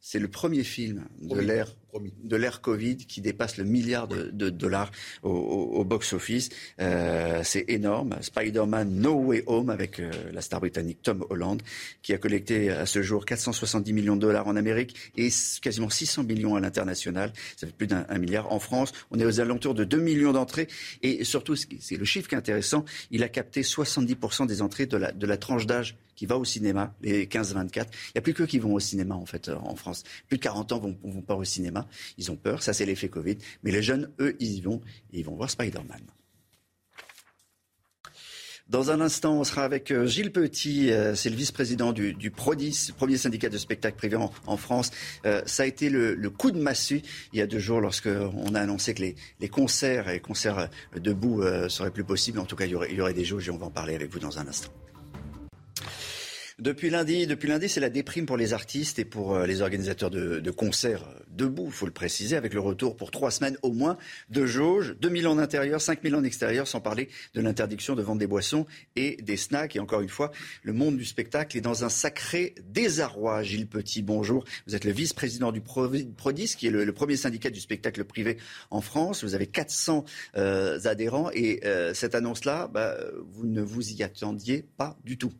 C'est 0.00 0.18
le 0.18 0.28
premier 0.28 0.64
film 0.64 1.06
de 1.20 1.40
l'ère 1.40 1.74
de 2.24 2.36
l'ère 2.36 2.60
Covid 2.60 2.96
qui 2.96 3.20
dépasse 3.20 3.56
le 3.56 3.64
milliard 3.64 4.08
de, 4.08 4.50
dollars 4.50 4.90
au, 5.22 5.84
box-office. 5.84 6.50
Euh, 6.80 7.40
c'est 7.44 7.64
énorme. 7.68 8.16
Spider-Man 8.20 8.90
No 8.90 9.14
Way 9.14 9.44
Home 9.46 9.70
avec 9.70 10.00
euh, 10.00 10.10
la 10.32 10.40
star 10.40 10.60
britannique 10.60 10.98
Tom 11.02 11.24
Holland 11.30 11.60
qui 12.02 12.12
a 12.12 12.18
collecté 12.18 12.70
à 12.70 12.86
ce 12.86 13.02
jour 13.02 13.24
470 13.24 13.92
millions 13.92 14.16
de 14.16 14.20
dollars 14.20 14.46
en 14.46 14.56
Amérique 14.56 14.96
et 15.16 15.28
quasiment 15.62 15.90
600 15.90 16.24
millions 16.24 16.56
à 16.56 16.60
l'international. 16.60 17.32
Ça 17.56 17.66
fait 17.66 17.72
plus 17.72 17.86
d'un 17.86 18.04
milliard. 18.18 18.52
En 18.52 18.58
France, 18.58 18.92
on 19.10 19.18
est 19.18 19.24
aux 19.24 19.40
alentours 19.40 19.74
de 19.74 19.84
2 19.84 19.98
millions 19.98 20.32
d'entrées 20.32 20.68
et 21.02 21.24
surtout, 21.24 21.56
c'est 21.56 21.96
le 21.96 22.04
chiffre 22.04 22.28
qui 22.28 22.34
est 22.34 22.38
intéressant, 22.38 22.84
il 23.10 23.22
a 23.22 23.28
capté 23.28 23.62
70% 23.62 24.46
des 24.46 24.62
entrées 24.62 24.86
de 24.86 24.96
la, 24.96 25.12
de 25.12 25.26
la 25.26 25.36
tranche 25.36 25.66
d'âge 25.66 25.96
qui 26.18 26.26
va 26.26 26.36
au 26.36 26.44
cinéma, 26.44 26.92
les 27.00 27.26
15-24. 27.26 27.68
Il 27.74 27.82
n'y 28.16 28.18
a 28.18 28.22
plus 28.22 28.34
que 28.34 28.42
qui 28.42 28.58
vont 28.58 28.74
au 28.74 28.80
cinéma 28.80 29.14
en 29.14 29.24
fait 29.24 29.48
en 29.50 29.76
France. 29.76 30.02
Plus 30.26 30.38
de 30.38 30.42
40 30.42 30.72
ans 30.72 30.80
vont, 30.80 30.98
vont 31.04 31.22
pas 31.22 31.36
au 31.36 31.44
cinéma. 31.44 31.77
Ils 32.16 32.30
ont 32.30 32.36
peur, 32.36 32.62
ça 32.62 32.72
c'est 32.72 32.86
l'effet 32.86 33.08
Covid. 33.08 33.38
Mais 33.62 33.70
les 33.70 33.82
jeunes, 33.82 34.10
eux, 34.20 34.36
ils 34.40 34.52
y 34.52 34.60
vont. 34.60 34.80
ils 35.12 35.24
vont 35.24 35.34
voir 35.34 35.50
Spider-Man. 35.50 36.02
Dans 38.68 38.90
un 38.90 39.00
instant, 39.00 39.40
on 39.40 39.44
sera 39.44 39.64
avec 39.64 39.90
euh, 39.90 40.06
Gilles 40.06 40.30
Petit, 40.30 40.92
euh, 40.92 41.14
c'est 41.14 41.30
le 41.30 41.36
vice-président 41.36 41.94
du, 41.94 42.30
PRODIS, 42.30 42.92
premier 42.94 43.16
syndicat 43.16 43.48
de 43.48 43.56
spectacle 43.56 43.96
privé 43.96 44.18
en, 44.46 44.56
France. 44.58 44.90
Euh, 45.24 45.40
ça 45.46 45.62
a 45.62 45.66
été 45.66 45.88
le, 45.88 46.28
coup 46.28 46.50
de 46.50 46.60
massue 46.60 47.00
il 47.32 47.38
y 47.38 47.42
a 47.42 47.46
deux 47.46 47.60
jours 47.60 47.80
lorsqu'on 47.80 48.54
a 48.54 48.60
annoncé 48.60 48.92
que 48.92 49.00
les, 49.40 49.48
concerts 49.48 50.10
et 50.10 50.20
concerts 50.20 50.68
debout 50.94 51.42
seraient 51.68 51.90
plus 51.90 52.04
possibles. 52.04 52.38
En 52.38 52.44
tout 52.44 52.56
cas, 52.56 52.66
il 52.66 52.72
y 52.72 52.74
aurait, 52.74 52.88
il 52.90 52.98
y 52.98 53.00
aurait 53.00 53.14
des 53.14 53.24
jauges 53.24 53.48
et 53.48 53.50
on 53.50 53.56
va 53.56 53.66
en 53.66 53.70
parler 53.70 53.94
avec 53.94 54.12
vous 54.12 54.18
dans 54.18 54.38
un 54.38 54.46
instant. 54.46 54.70
Depuis 56.58 56.90
lundi, 56.90 57.28
depuis 57.28 57.48
lundi, 57.48 57.68
c'est 57.68 57.78
la 57.78 57.88
déprime 57.88 58.26
pour 58.26 58.36
les 58.36 58.52
artistes 58.52 58.98
et 58.98 59.04
pour 59.04 59.36
euh, 59.36 59.46
les 59.46 59.62
organisateurs 59.62 60.10
de, 60.10 60.50
concerts 60.50 61.04
euh, 61.04 61.20
debout, 61.30 61.66
il 61.66 61.72
faut 61.72 61.86
le 61.86 61.92
préciser, 61.92 62.34
avec 62.34 62.52
le 62.52 62.58
retour 62.58 62.96
pour 62.96 63.12
trois 63.12 63.30
semaines 63.30 63.56
au 63.62 63.70
moins 63.70 63.96
de 64.30 64.44
jauge, 64.44 64.96
2000 65.00 65.28
en 65.28 65.38
intérieur, 65.38 65.80
5000 65.80 66.16
en 66.16 66.24
extérieur, 66.24 66.66
sans 66.66 66.80
parler 66.80 67.10
de 67.34 67.40
l'interdiction 67.40 67.94
de 67.94 68.02
vendre 68.02 68.18
des 68.18 68.26
boissons 68.26 68.66
et 68.96 69.18
des 69.22 69.36
snacks. 69.36 69.76
Et 69.76 69.78
encore 69.78 70.00
une 70.00 70.08
fois, 70.08 70.32
le 70.64 70.72
monde 70.72 70.96
du 70.96 71.04
spectacle 71.04 71.56
est 71.56 71.60
dans 71.60 71.84
un 71.84 71.88
sacré 71.88 72.56
désarroi. 72.64 73.44
Gilles 73.44 73.68
Petit, 73.68 74.02
bonjour. 74.02 74.44
Vous 74.66 74.74
êtes 74.74 74.84
le 74.84 74.90
vice-président 74.90 75.52
du 75.52 75.60
Prodis, 75.60 76.56
qui 76.56 76.66
est 76.66 76.70
le, 76.70 76.92
premier 76.92 77.14
syndicat 77.14 77.50
du 77.50 77.60
spectacle 77.60 78.02
privé 78.02 78.36
en 78.72 78.80
France. 78.80 79.22
Vous 79.22 79.36
avez 79.36 79.46
400 79.46 80.04
euh, 80.36 80.80
adhérents 80.86 81.30
et 81.32 81.60
cette 81.94 82.16
annonce-là, 82.16 82.66
bah, 82.66 82.96
vous 83.30 83.46
ne 83.46 83.62
vous 83.62 83.92
y 83.92 84.02
attendiez 84.02 84.64
pas 84.76 84.98
du 85.04 85.18
tout. 85.18 85.32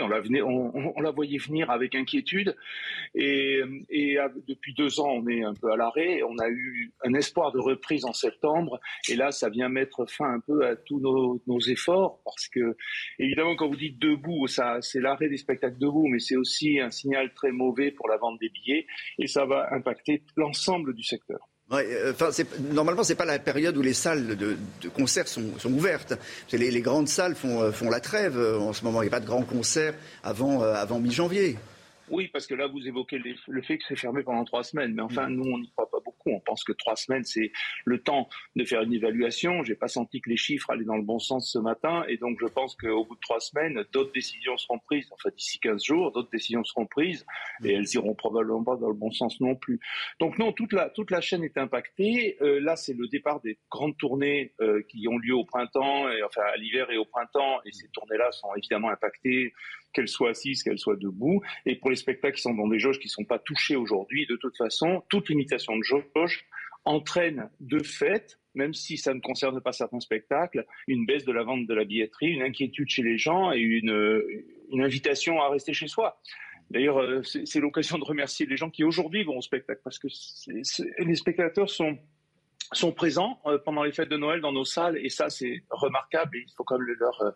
On 0.00 1.00
la, 1.00 1.10
voyait 1.10 1.38
venir 1.38 1.70
avec 1.70 1.94
inquiétude. 1.94 2.56
Et, 3.14 3.60
depuis 4.48 4.74
deux 4.74 5.00
ans, 5.00 5.10
on 5.10 5.28
est 5.28 5.42
un 5.42 5.54
peu 5.54 5.70
à 5.72 5.76
l'arrêt. 5.76 6.22
On 6.22 6.38
a 6.38 6.48
eu 6.48 6.92
un 7.04 7.14
espoir 7.14 7.52
de 7.52 7.58
reprise 7.58 8.04
en 8.04 8.12
septembre. 8.12 8.80
Et 9.08 9.16
là, 9.16 9.30
ça 9.30 9.48
vient 9.48 9.68
mettre 9.68 10.06
fin 10.10 10.32
un 10.32 10.40
peu 10.40 10.66
à 10.66 10.76
tous 10.76 11.00
nos, 11.00 11.60
efforts. 11.68 12.20
Parce 12.24 12.48
que, 12.48 12.76
évidemment, 13.18 13.56
quand 13.56 13.68
vous 13.68 13.76
dites 13.76 13.98
debout, 13.98 14.46
c'est 14.46 15.00
l'arrêt 15.00 15.28
des 15.28 15.36
spectacles 15.36 15.78
debout, 15.78 16.08
mais 16.08 16.18
c'est 16.18 16.36
aussi 16.36 16.80
un 16.80 16.90
signal 16.90 17.32
très 17.34 17.52
mauvais 17.52 17.90
pour 17.90 18.08
la 18.08 18.16
vente 18.16 18.38
des 18.40 18.48
billets. 18.48 18.86
Et 19.18 19.26
ça 19.26 19.44
va 19.44 19.68
impacter 19.72 20.22
l'ensemble 20.36 20.94
du 20.94 21.02
secteur. 21.02 21.51
Euh, 21.70 22.12
enfin, 22.12 22.30
normalement, 22.72 23.02
ce 23.02 23.12
n'est 23.12 23.16
pas 23.16 23.24
la 23.24 23.38
période 23.38 23.76
où 23.76 23.82
les 23.82 23.94
salles 23.94 24.36
de, 24.36 24.56
concert 24.94 25.26
sont, 25.28 25.52
ouvertes. 25.64 26.14
Les, 26.52 26.80
grandes 26.82 27.08
salles 27.08 27.34
font, 27.34 27.62
euh, 27.62 27.90
la 27.90 28.00
trêve 28.00 28.38
euh, 28.38 28.58
en 28.58 28.72
ce 28.72 28.84
moment. 28.84 29.02
Il 29.02 29.06
n'y 29.06 29.10
a 29.10 29.16
pas 29.16 29.20
de 29.20 29.26
grands 29.26 29.42
concerts 29.42 29.94
avant, 30.22 30.62
avant 30.62 30.98
mi-janvier. 30.98 31.58
Oui, 32.10 32.28
parce 32.28 32.46
que 32.46 32.54
là, 32.54 32.66
vous 32.66 32.86
évoquez 32.86 33.18
le 33.18 33.62
fait 33.62 33.78
que 33.78 33.84
c'est 33.88 33.96
fermé 33.96 34.22
pendant 34.22 34.44
trois 34.44 34.62
semaines. 34.62 34.94
Mais 34.94 35.02
enfin, 35.02 35.28
mm. 35.28 35.34
nous, 35.34 35.50
on 35.50 35.58
n'y 35.58 35.70
croit 35.70 35.90
pas 35.90 36.00
beaucoup. 36.04 36.30
On 36.30 36.40
pense 36.40 36.64
que 36.64 36.72
trois 36.72 36.96
semaines, 36.96 37.24
c'est 37.24 37.52
le 37.84 37.98
temps 37.98 38.28
de 38.56 38.64
faire 38.64 38.82
une 38.82 38.92
évaluation. 38.92 39.62
J'ai 39.62 39.74
pas 39.74 39.88
senti 39.88 40.20
que 40.20 40.30
les 40.30 40.36
chiffres 40.36 40.70
allaient 40.70 40.84
dans 40.84 40.96
le 40.96 41.02
bon 41.02 41.18
sens 41.18 41.50
ce 41.50 41.58
matin. 41.58 42.04
Et 42.08 42.16
donc, 42.16 42.38
je 42.40 42.46
pense 42.46 42.76
qu'au 42.76 43.04
bout 43.04 43.14
de 43.14 43.20
trois 43.20 43.40
semaines, 43.40 43.84
d'autres 43.92 44.12
décisions 44.12 44.56
seront 44.56 44.78
prises. 44.78 45.08
Enfin, 45.12 45.30
d'ici 45.36 45.58
15 45.60 45.84
jours, 45.84 46.12
d'autres 46.12 46.30
décisions 46.30 46.64
seront 46.64 46.86
prises. 46.86 47.24
Et 47.64 47.72
elles 47.72 47.92
iront 47.94 48.14
probablement 48.14 48.64
pas 48.64 48.76
dans 48.76 48.88
le 48.88 48.94
bon 48.94 49.10
sens 49.10 49.40
non 49.40 49.54
plus. 49.54 49.80
Donc, 50.20 50.38
non, 50.38 50.52
toute 50.52 50.72
la, 50.72 50.90
toute 50.90 51.10
la 51.10 51.20
chaîne 51.20 51.44
est 51.44 51.56
impactée. 51.56 52.36
Euh, 52.42 52.60
là, 52.60 52.76
c'est 52.76 52.94
le 52.94 53.08
départ 53.08 53.40
des 53.40 53.58
grandes 53.70 53.96
tournées 53.96 54.52
euh, 54.60 54.82
qui 54.88 55.06
ont 55.08 55.18
lieu 55.18 55.34
au 55.34 55.44
printemps, 55.44 56.10
et, 56.10 56.22
enfin, 56.22 56.42
à 56.52 56.56
l'hiver 56.56 56.90
et 56.90 56.96
au 56.96 57.04
printemps. 57.04 57.60
Et 57.64 57.72
ces 57.72 57.88
tournées-là 57.88 58.32
sont 58.32 58.54
évidemment 58.56 58.90
impactées 58.90 59.52
qu'elles 59.92 60.08
soient 60.08 60.30
assises, 60.30 60.62
qu'elles 60.62 60.78
soient 60.78 60.96
debout. 60.96 61.42
Et 61.66 61.76
pour 61.76 61.90
les 61.90 61.96
spectacles 61.96 62.36
qui 62.36 62.42
sont 62.42 62.54
dans 62.54 62.68
des 62.68 62.78
jauges 62.78 62.98
qui 62.98 63.06
ne 63.06 63.12
sont 63.12 63.24
pas 63.24 63.38
touchés 63.38 63.76
aujourd'hui, 63.76 64.26
de 64.26 64.36
toute 64.36 64.56
façon, 64.56 65.02
toute 65.08 65.28
limitation 65.28 65.76
de 65.76 65.82
jauge 65.82 66.44
entraîne 66.84 67.48
de 67.60 67.82
fait, 67.82 68.38
même 68.54 68.74
si 68.74 68.96
ça 68.96 69.14
ne 69.14 69.20
concerne 69.20 69.60
pas 69.60 69.72
certains 69.72 70.00
spectacles, 70.00 70.66
une 70.88 71.06
baisse 71.06 71.24
de 71.24 71.32
la 71.32 71.44
vente 71.44 71.66
de 71.66 71.74
la 71.74 71.84
billetterie, 71.84 72.32
une 72.32 72.42
inquiétude 72.42 72.88
chez 72.88 73.02
les 73.02 73.18
gens 73.18 73.52
et 73.52 73.60
une, 73.60 74.22
invitation 74.72 75.40
à 75.40 75.50
rester 75.50 75.72
chez 75.72 75.86
soi. 75.86 76.20
D'ailleurs, 76.70 76.98
euh, 76.98 77.22
c'est 77.22 77.60
l'occasion 77.60 77.98
de 77.98 78.04
remercier 78.04 78.46
les 78.46 78.56
gens 78.56 78.70
qui 78.70 78.82
aujourd'hui 78.82 79.22
vont 79.24 79.36
au 79.36 79.42
spectacle, 79.42 79.80
parce 79.84 79.98
que 79.98 80.08
les 80.98 81.14
spectateurs 81.14 81.68
sont 81.68 81.98
sont 82.72 82.92
présents 82.92 83.38
euh, 83.46 83.58
pendant 83.64 83.82
les 83.82 83.92
fêtes 83.92 84.08
de 84.08 84.16
Noël 84.16 84.40
dans 84.40 84.52
nos 84.52 84.64
salles 84.64 84.98
et 84.98 85.08
ça 85.08 85.28
c'est 85.30 85.62
remarquable 85.70 86.36
et 86.36 86.44
il 86.46 86.52
faut 86.56 86.64
quand 86.64 86.78
même 86.78 86.88
leur, 86.98 87.22
euh, 87.22 87.30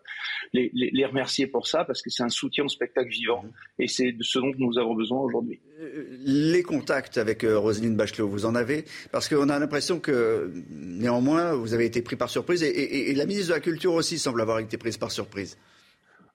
les, 0.53 0.71
les, 0.73 1.05
remercier 1.05 1.47
pour 1.47 1.67
ça 1.67 1.85
parce 1.85 2.01
que 2.01 2.09
c'est 2.09 2.23
un 2.23 2.29
soutien 2.29 2.65
au 2.65 2.67
spectacle 2.69 3.09
vivant 3.09 3.43
mmh. 3.43 3.81
et 3.83 3.87
c'est 3.87 4.11
de 4.11 4.23
ce 4.23 4.39
dont 4.39 4.51
nous 4.57 4.77
avons 4.77 4.95
besoin 4.95 5.19
aujourd'hui. 5.19 5.59
Euh, 5.79 6.05
les 6.25 6.63
contacts 6.63 7.17
avec 7.17 7.43
Roselyne 7.43 7.95
Bachelot, 7.95 8.27
vous 8.27 8.45
en 8.45 8.55
avez? 8.55 8.85
Parce 9.11 9.29
qu'on 9.29 9.49
a 9.49 9.59
l'impression 9.59 9.99
que 9.99 10.51
néanmoins 10.69 11.53
vous 11.53 11.73
avez 11.73 11.85
été 11.85 12.01
pris 12.01 12.15
par 12.15 12.29
surprise 12.29 12.63
et 12.63 13.13
la 13.13 13.25
ministre 13.25 13.49
de 13.49 13.53
la 13.53 13.59
Culture 13.59 13.93
aussi 13.93 14.19
semble 14.19 14.41
avoir 14.41 14.59
été 14.59 14.77
prise 14.77 14.97
par 14.97 15.11
surprise. 15.11 15.57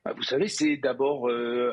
Bah, 0.05 0.15
vous 0.17 0.25
savez, 0.25 0.49
c'est 0.49 0.77
d'abord 0.79 1.29
euh, 1.29 1.73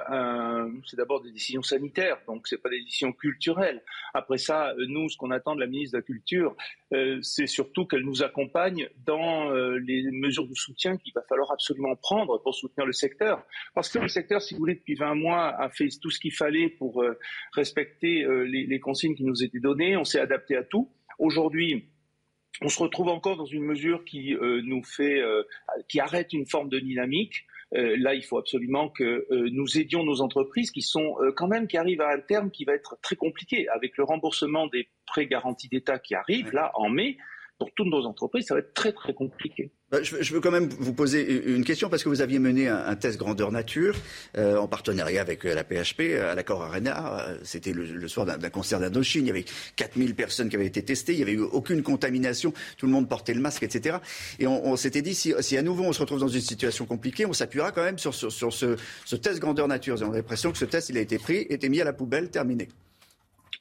c'est 0.85 0.97
d'abord 0.97 1.19
des 1.21 1.31
décisions 1.31 1.63
sanitaires, 1.63 2.19
donc 2.27 2.47
c'est 2.47 2.61
pas 2.61 2.69
des 2.69 2.83
décisions 2.83 3.11
culturelles. 3.11 3.81
Après 4.13 4.37
ça, 4.37 4.69
euh, 4.69 4.85
nous, 4.87 5.09
ce 5.09 5.17
qu'on 5.17 5.31
attend 5.31 5.55
de 5.55 5.59
la 5.59 5.65
ministre 5.65 5.93
de 5.93 5.97
la 5.97 6.03
Culture, 6.03 6.55
euh, 6.93 7.17
c'est 7.23 7.47
surtout 7.47 7.87
qu'elle 7.87 8.03
nous 8.03 8.21
accompagne 8.21 8.87
dans 9.03 9.49
les 9.49 10.03
mesures 10.11 10.47
de 10.47 10.53
soutien 10.53 10.97
qu'il 10.97 11.11
va 11.13 11.23
falloir 11.23 11.51
absolument 11.51 11.95
prendre 11.95 12.39
pour 12.43 12.53
soutenir 12.53 12.85
le 12.85 12.93
secteur. 12.93 13.43
Parce 13.73 13.89
que 13.89 13.97
le 13.97 14.07
secteur, 14.07 14.41
si 14.43 14.53
vous 14.53 14.59
voulez, 14.59 14.75
depuis 14.75 14.95
20 14.95 15.15
mois, 15.15 15.47
a 15.59 15.69
fait 15.69 15.89
tout 15.99 16.11
ce 16.11 16.19
qu'il 16.19 16.33
fallait 16.33 16.69
pour 16.69 17.03
respecter 17.53 18.25
les 18.45 18.79
consignes 18.79 19.15
qui 19.15 19.23
nous 19.23 19.43
étaient 19.43 19.59
données. 19.59 19.97
On 19.97 20.03
s'est 20.03 20.19
adapté 20.19 20.55
à 20.55 20.63
tout. 20.63 20.91
Aujourd'hui, 21.17 21.89
on 22.61 22.69
se 22.69 22.79
retrouve 22.79 23.07
encore 23.07 23.37
dans 23.37 23.45
une 23.45 23.63
mesure 23.63 24.05
qui 24.05 24.35
nous 24.39 24.83
fait, 24.83 25.21
qui 25.87 25.99
arrête 25.99 26.33
une 26.33 26.45
forme 26.45 26.69
de 26.69 26.79
dynamique. 26.79 27.45
Euh, 27.75 27.95
là, 27.99 28.15
il 28.15 28.23
faut 28.23 28.37
absolument 28.37 28.89
que 28.89 29.27
euh, 29.29 29.49
nous 29.51 29.77
aidions 29.77 30.03
nos 30.03 30.21
entreprises 30.21 30.71
qui 30.71 30.81
sont 30.81 31.15
euh, 31.21 31.31
quand 31.31 31.47
même 31.47 31.67
qui 31.67 31.77
arrivent 31.77 32.01
à 32.01 32.09
un 32.09 32.19
terme 32.19 32.49
qui 32.49 32.65
va 32.65 32.73
être 32.73 32.97
très 33.01 33.15
compliqué 33.15 33.67
avec 33.69 33.97
le 33.97 34.03
remboursement 34.03 34.67
des 34.67 34.89
prêts 35.05 35.27
garantis 35.27 35.69
d'État 35.69 35.99
qui 35.99 36.15
arrive 36.15 36.51
là 36.51 36.71
en 36.73 36.89
mai. 36.89 37.17
Pour 37.59 37.69
toutes 37.75 37.87
nos 37.87 38.05
entreprises, 38.05 38.45
ça 38.47 38.53
va 38.55 38.61
être 38.61 38.73
très 38.73 38.93
très 38.93 39.13
compliqué. 39.13 39.71
Bah, 39.91 40.03
je, 40.03 40.33
veux 40.33 40.39
quand 40.39 40.51
même 40.51 40.69
vous 40.69 40.93
poser 40.93 41.51
une 41.51 41.65
question 41.65 41.89
parce 41.89 42.03
que 42.03 42.09
vous 42.09 42.21
aviez 42.21 42.37
mené 42.37 42.67
un, 42.67 42.95
test 42.95 43.17
grandeur 43.17 43.51
nature 43.51 43.95
euh, 44.37 44.55
en 44.55 44.67
partenariat 44.67 45.19
avec 45.19 45.45
euh, 45.45 45.55
la 45.55 45.63
PHP 45.63 46.21
à 46.21 46.35
l'accord 46.35 46.61
Arena. 46.61 47.27
Euh, 47.27 47.37
c'était 47.43 47.73
le, 47.73 48.07
soir 48.07 48.25
d'un 48.25 48.49
concert 48.49 48.79
d'Indochine. 48.79 49.25
Il 49.25 49.27
y 49.27 49.31
avait 49.31 49.45
4000 49.77 50.15
personnes 50.15 50.47
qui 50.47 50.55
avaient 50.55 50.67
été 50.67 50.83
testées. 50.83 51.13
Il 51.13 51.17
n'y 51.17 51.23
avait 51.23 51.33
eu 51.33 51.41
aucune 51.41 51.81
contamination. 51.81 52.53
Tout 52.77 52.85
le 52.85 52.91
monde 52.91 53.09
portait 53.09 53.33
le 53.33 53.41
masque, 53.41 53.63
etc. 53.63 53.97
Et 54.37 54.45
on, 54.45 54.75
s'était 54.75 55.01
dit, 55.01 55.15
si, 55.15 55.57
à 55.57 55.61
nouveau 55.63 55.83
on 55.83 55.93
se 55.93 55.99
retrouve 55.99 56.19
dans 56.19 56.27
une 56.27 56.41
situation 56.41 56.85
compliquée, 56.85 57.25
on 57.25 57.33
s'appuiera 57.33 57.71
quand 57.71 57.83
même 57.83 57.97
sur, 57.97 58.13
ce, 58.13 59.15
test 59.15 59.39
grandeur 59.39 59.67
nature. 59.67 59.97
On 60.01 60.11
a 60.11 60.15
l'impression 60.17 60.51
que 60.51 60.59
ce 60.59 60.65
test, 60.65 60.89
il 60.89 60.97
a 60.97 61.01
été 61.01 61.17
pris, 61.17 61.47
été 61.49 61.67
mis 61.67 61.81
à 61.81 61.83
la 61.83 61.93
poubelle, 61.93 62.29
terminé. 62.29 62.69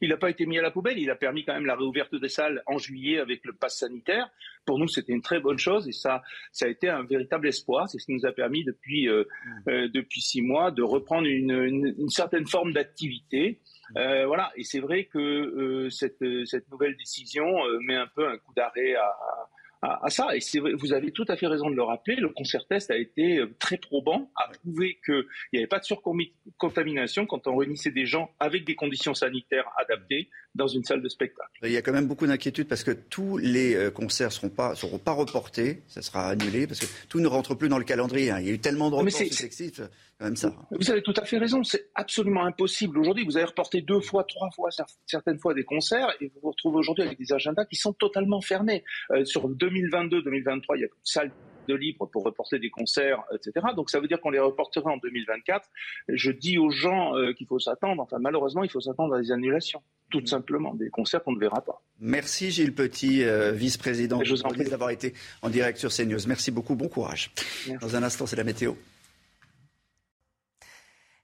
Il 0.01 0.11
n'a 0.11 0.17
pas 0.17 0.31
été 0.31 0.47
mis 0.47 0.59
à 0.59 0.63
la 0.63 0.71
poubelle, 0.71 0.99
il 0.99 1.11
a 1.11 1.17
permis 1.17 1.45
quand 1.45 1.55
même 1.55 1.67
la 1.67 1.75
réouverture 1.75 2.21
des 2.21 2.29
salles 2.29 2.63
en 2.67 2.79
juillet 2.79 3.19
avec 3.19 3.45
le 3.45 3.53
pass 3.53 3.79
sanitaire. 3.79 4.31
Pour 4.65 4.79
nous, 4.79 4.89
c'était 4.89 5.13
une 5.13 5.23
très 5.23 5.41
bonne 5.41 5.59
chose 5.59 5.89
et 5.89 5.93
ça, 5.93 6.23
ça 6.53 6.67
a 6.67 6.69
été 6.69 6.89
un 6.89 7.03
véritable 7.03 7.49
espoir. 7.49 7.89
C'est 7.89 7.99
ce 7.99 8.07
qui 8.07 8.13
nous 8.13 8.27
a 8.27 8.33
permis 8.33 8.65
depuis, 8.65 9.09
euh, 9.09 9.25
mmh. 9.25 9.71
euh, 9.71 9.89
depuis 9.89 10.21
six 10.21 10.43
mois 10.43 10.71
de 10.71 10.83
reprendre 10.83 11.27
une, 11.27 11.51
une, 11.51 12.09
certaine 12.11 12.47
forme 12.47 12.73
d'activité. 12.73 13.61
Euh, 13.97 14.27
voilà, 14.27 14.53
et 14.57 14.65
c'est 14.65 14.81
vrai 14.81 15.05
que 15.05 15.89
cette, 15.91 16.25
cette 16.45 16.71
nouvelle 16.71 16.97
décision 16.97 17.47
met 17.87 17.97
un 17.97 18.07
peu 18.07 18.29
un 18.29 18.37
coup 18.39 18.53
d'arrêt 18.55 18.95
à, 18.95 19.07
à, 19.07 19.49
ça. 20.09 20.29
Et 20.35 20.41
vous 20.75 20.93
avez 20.93 21.13
tout 21.13 21.25
à 21.29 21.37
fait 21.37 21.47
raison 21.47 21.71
de 21.71 21.77
le 21.77 21.83
rappeler, 21.83 22.17
le 22.17 22.29
concert 22.31 22.67
test 22.67 22.91
a 22.91 22.97
été 22.97 23.39
euh, 23.39 23.55
très 23.59 23.77
probant, 23.77 24.31
a 24.37 24.49
prouvé 24.49 24.99
qu'il 25.05 25.25
n'y 25.53 25.59
avait 25.61 25.69
pas 25.69 25.79
de 25.79 25.85
surcontamination 25.85 27.27
quand 27.27 27.47
on 27.47 27.57
réunissait 27.57 27.91
des 27.91 28.07
gens 28.07 28.31
avec 28.41 28.65
des 28.65 28.75
conditions 28.75 29.15
sanitaires 29.15 29.69
adaptées, 29.79 30.29
dans 30.55 30.67
une 30.67 30.85
salle 30.85 31.03
de 31.03 31.09
spectacle. 31.09 31.51
Il 31.63 31.71
y 31.71 31.77
a 31.77 31.83
quand 31.83 31.93
même 31.93 32.09
beaucoup 32.09 32.27
d'inquiétudes 32.27 32.69
parce 32.69 32.85
que 32.85 32.91
tous 32.91 33.39
les 33.39 33.75
euh, 33.75 33.91
concerts 33.91 34.29
ne 34.29 34.33
seront 34.33 34.49
pas, 34.49 34.75
seront 34.75 34.99
pas 34.99 35.13
reportés, 35.13 35.83
ça 35.87 36.03
sera 36.03 36.29
annulé 36.29 36.67
parce 36.67 36.81
que 36.81 36.87
tout 37.09 37.21
ne 37.21 37.29
rentre 37.29 37.55
plus 37.55 37.69
dans 37.69 37.79
le 37.79 37.85
calendrier. 37.85 38.31
Hein. 38.31 38.41
Il 38.41 38.47
y 38.47 38.51
a 38.51 38.55
eu 38.55 38.59
tellement 38.59 38.91
de 38.91 38.97
reports 38.97 39.13
successifs, 39.13 39.81
même 40.21 40.37
ça. 40.37 40.53
Vous 40.71 40.91
avez 40.91 41.03
tout 41.03 41.15
à 41.17 41.25
fait 41.25 41.39
raison, 41.39 41.63
c'est 41.63 41.91
absolument 41.95 42.45
impossible. 42.45 42.99
Aujourd'hui, 42.99 43.25
vous 43.25 43.37
avez 43.37 43.47
reporté 43.47 43.83
deux 43.83 44.01
fois, 44.01 44.25
trois 44.25 44.51
fois, 44.51 44.71
certaines 45.07 45.39
fois 45.39 45.55
des 45.55 45.65
concerts 45.65 46.11
et 46.21 46.27
vous 46.27 46.41
vous 46.43 46.51
retrouvez 46.51 46.79
aujourd'hui 46.79 47.05
avec 47.05 47.19
des 47.19 47.33
agendas 47.33 47.65
qui 47.65 47.77
sont 47.77 47.93
totalement 47.93 48.41
fermés. 48.41 48.85
Euh, 49.11 49.25
sur 49.25 49.49
2022-2023, 49.49 50.77
il 50.77 50.81
y 50.81 50.85
a 50.85 50.89
plus 50.89 51.01
de 51.01 51.05
salles 51.05 51.33
de 51.69 51.75
libre 51.75 52.07
pour 52.07 52.25
reporter 52.25 52.59
des 52.59 52.71
concerts, 52.71 53.23
etc. 53.33 53.67
Donc 53.77 53.91
ça 53.91 54.01
veut 54.01 54.09
dire 54.09 54.21
qu'on 54.21 54.31
les 54.31 54.39
reportera 54.39 54.91
en 54.91 54.97
2024. 54.97 55.69
Je 56.09 56.31
dis 56.33 56.59
aux 56.59 56.71
gens 56.71 57.15
euh, 57.15 57.33
qu'il 57.33 57.47
faut 57.47 57.59
s'attendre, 57.59 58.03
enfin 58.03 58.19
malheureusement, 58.19 58.65
il 58.65 58.71
faut 58.71 58.81
s'attendre 58.81 59.15
à 59.15 59.21
des 59.21 59.31
annulations, 59.31 59.83
tout 60.11 60.25
simplement, 60.27 60.75
des 60.75 60.89
concerts 60.89 61.23
qu'on 61.23 61.33
ne 61.33 61.41
verra 61.41 61.61
pas. 61.61 61.83
Merci 62.01 62.51
Gilles 62.51 62.75
Petit, 62.75 63.23
euh, 63.23 63.53
vice-président. 63.53 64.21
Je 64.25 64.31
vous 64.35 64.43
en 64.43 64.51
d'avoir 64.51 64.91
été 64.91 65.15
en 65.43 65.51
direct 65.51 65.79
sur 65.79 65.91
CNews. 65.91 66.27
Merci 66.27 66.51
beaucoup, 66.51 66.75
bon 66.75 66.89
courage. 66.89 67.31
Dans 67.81 67.95
un 67.95 68.03
instant, 68.03 68.27
c'est 68.27 68.37
la 68.37 68.45
météo. 68.45 68.73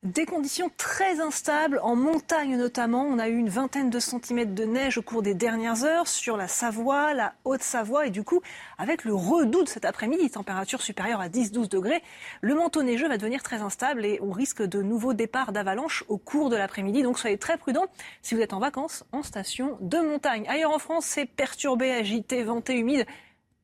Des 0.05 0.27
conditions 0.27 0.71
très 0.77 1.19
instables, 1.23 1.81
en 1.83 1.97
montagne 1.97 2.59
notamment. 2.59 3.05
On 3.05 3.19
a 3.19 3.31
eu 3.31 3.39
une 3.39 3.49
vingtaine 3.49 3.89
de 3.89 3.99
centimètres 3.99 4.55
de 4.55 4.65
neige 4.65 4.99
au 4.99 5.03
cours 5.03 5.23
des 5.23 5.33
dernières 5.33 5.85
heures 5.85 6.09
sur 6.09 6.37
la 6.37 6.47
Savoie, 6.47 7.15
la 7.15 7.33
Haute-Savoie. 7.47 8.09
Et 8.09 8.11
du 8.11 8.23
coup, 8.23 8.43
avec 8.77 9.07
le 9.07 9.15
redout 9.15 9.63
de 9.63 9.69
cet 9.69 9.87
après-midi, 9.87 10.29
température 10.29 10.83
supérieure 10.83 11.23
à 11.23 11.31
10-12 11.31 11.71
degrés, 11.71 12.03
le 12.43 12.55
manteau 12.55 12.83
neigeux 12.83 13.09
va 13.09 13.17
devenir 13.17 13.43
très 13.43 13.63
instable 13.63 14.05
et 14.05 14.19
on 14.21 14.31
risque 14.31 14.61
de 14.61 14.83
nouveaux 14.83 15.15
départs 15.15 15.53
d'avalanche 15.53 16.05
au 16.09 16.19
cours 16.19 16.51
de 16.51 16.57
l'après-midi. 16.57 17.03
Donc 17.03 17.19
soyez 17.19 17.39
très 17.39 17.57
prudents 17.57 17.87
si 18.21 18.35
vous 18.35 18.43
êtes 18.43 18.53
en 18.53 18.61
vacances 18.61 19.05
en 19.13 19.23
station 19.23 19.79
de 19.81 20.01
montagne. 20.01 20.45
Ailleurs 20.51 20.73
en 20.73 20.79
France, 20.79 21.07
c'est 21.07 21.25
perturbé, 21.25 21.91
agité, 21.91 22.43
venté, 22.43 22.77
humide 22.77 23.07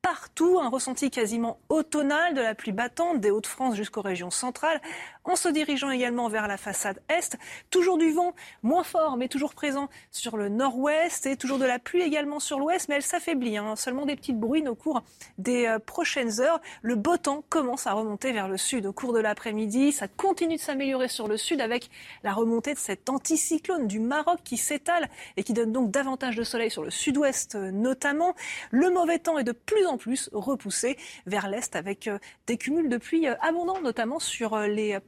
partout, 0.03 0.59
un 0.61 0.69
ressenti 0.69 1.11
quasiment 1.11 1.59
automnal 1.69 2.35
de 2.35 2.41
la 2.41 2.55
pluie 2.55 2.73
battante 2.73 3.21
des 3.21 3.31
Hauts-de-France 3.31 3.77
jusqu'aux 3.77 4.03
régions 4.03 4.31
centrales, 4.31 4.81
en 5.25 5.37
se 5.37 5.49
dirigeant 5.49 5.91
également 5.91 6.29
vers 6.29 6.49
la 6.49 6.57
façade 6.57 7.01
est. 7.09 7.37
Toujours 7.71 7.99
du 7.99 8.11
vent, 8.11 8.35
moins 8.63 8.85
fort, 8.85 9.17
mais 9.17 9.29
toujours 9.29 9.55
présent 9.55 9.89
sur 10.11 10.37
le 10.37 10.49
nord-ouest, 10.49 11.27
et 11.27 11.37
toujours 11.37 11.59
de 11.59 11.65
la 11.65 11.79
pluie 11.79 12.03
également 12.03 12.41
sur 12.41 12.59
l'ouest, 12.59 12.89
mais 12.89 12.97
elle 12.97 13.03
s'affaiblit. 13.03 13.57
Hein. 13.57 13.77
Seulement 13.77 14.07
des 14.07 14.17
petites 14.17 14.39
bruines 14.39 14.69
au 14.69 14.75
cours 14.75 15.03
des 15.39 15.67
euh, 15.67 15.79
prochaines 15.79 16.41
heures. 16.41 16.61
Le 16.83 16.95
beau 16.95 17.17
temps 17.17 17.45
commence 17.49 17.87
à 17.87 17.93
remonter 17.93 18.33
vers 18.33 18.49
le 18.49 18.57
sud 18.57 18.87
au 18.87 18.93
cours 18.93 19.13
de 19.13 19.21
l'après-midi. 19.21 19.93
Ça 19.93 20.09
continue 20.09 20.57
de 20.57 20.61
s'améliorer 20.61 21.09
sur 21.09 21.29
le 21.29 21.37
sud 21.37 21.61
avec 21.61 21.91
la 22.23 22.33
remontée 22.33 22.75
de 22.75 22.79
cet 22.79 23.09
anticyclone 23.09 23.87
du 23.87 24.01
Maroc 24.01 24.41
qui 24.45 24.57
s'étale 24.57 25.09
et 25.37 25.43
qui 25.43 25.53
donne 25.53 25.73
donc 25.73 25.91
davantage 25.91 26.37
de 26.37 26.45
soleil 26.45 26.71
sur 26.71 26.83
le 26.83 26.91
sud-ouest 26.91 27.55
euh, 27.55 27.71
notamment. 27.71 28.35
Le 28.71 28.91
mauvais 28.91 29.19
temps 29.19 29.39
est 29.39 29.45
de 29.45 29.53
plus 29.53 29.87
en 29.87 29.97
plus 29.97 30.31
repoussé 30.33 30.97
vers 31.27 31.49
l'est 31.49 31.77
avec 31.77 32.09
euh, 32.09 32.19
des 32.47 32.57
cumuls 32.57 32.89
de 32.89 32.97
pluie 32.97 33.27
abondants, 33.27 33.81
notamment 33.81 34.19
sur 34.19 34.59
les 34.59 34.99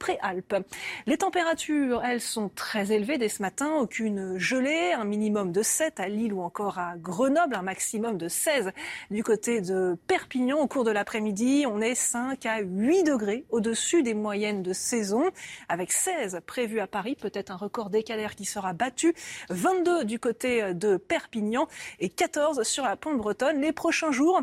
Les 1.07 1.16
températures, 1.16 2.03
elles, 2.05 2.20
sont 2.20 2.49
très 2.49 2.93
élevées 2.93 3.19
dès 3.19 3.29
ce 3.29 3.43
matin. 3.43 3.74
Aucune 3.81 4.39
gelée, 4.39 4.93
un 4.93 5.05
minimum 5.05 5.53
de 5.53 5.62
7 5.62 6.01
à 6.01 6.09
Lille 6.09 6.33
ou 6.33 6.43
encore 6.43 6.79
à 6.79 6.97
Grenoble, 6.97 7.55
un 7.55 7.62
maximum 7.62 8.16
de 8.19 8.29
16 8.29 8.70
du 9.11 9.23
côté 9.23 9.61
de 9.61 9.97
Perpignan. 10.07 10.59
Au 10.59 10.66
cours 10.66 10.85
de 10.85 10.91
l'après-midi, 10.91 11.65
on 11.69 11.81
est 11.81 11.95
5 11.95 12.47
à 12.47 12.61
8 12.61 13.05
degrés 13.05 13.45
au-dessus 13.51 14.03
des 14.03 14.15
moyennes 14.15 14.62
de 14.62 14.73
saison, 14.73 15.31
avec 15.69 15.93
16 15.93 16.41
prévus 16.47 16.81
à 16.81 16.87
Paris, 16.87 17.16
peut-être 17.16 17.51
un 17.51 17.57
record 17.57 17.91
décalaire 17.91 18.35
qui 18.35 18.45
sera 18.45 18.73
battu, 18.73 19.15
22 19.51 20.05
du 20.05 20.19
côté 20.19 20.74
de 20.74 20.97
Perpignan 20.97 21.69
et 22.01 22.09
14 22.09 22.62
sur 22.62 22.85
la 22.85 22.97
pointe 22.97 23.19
bretonne. 23.19 23.61
Les 23.61 23.73
prochains 23.73 24.12
jours, 24.12 24.43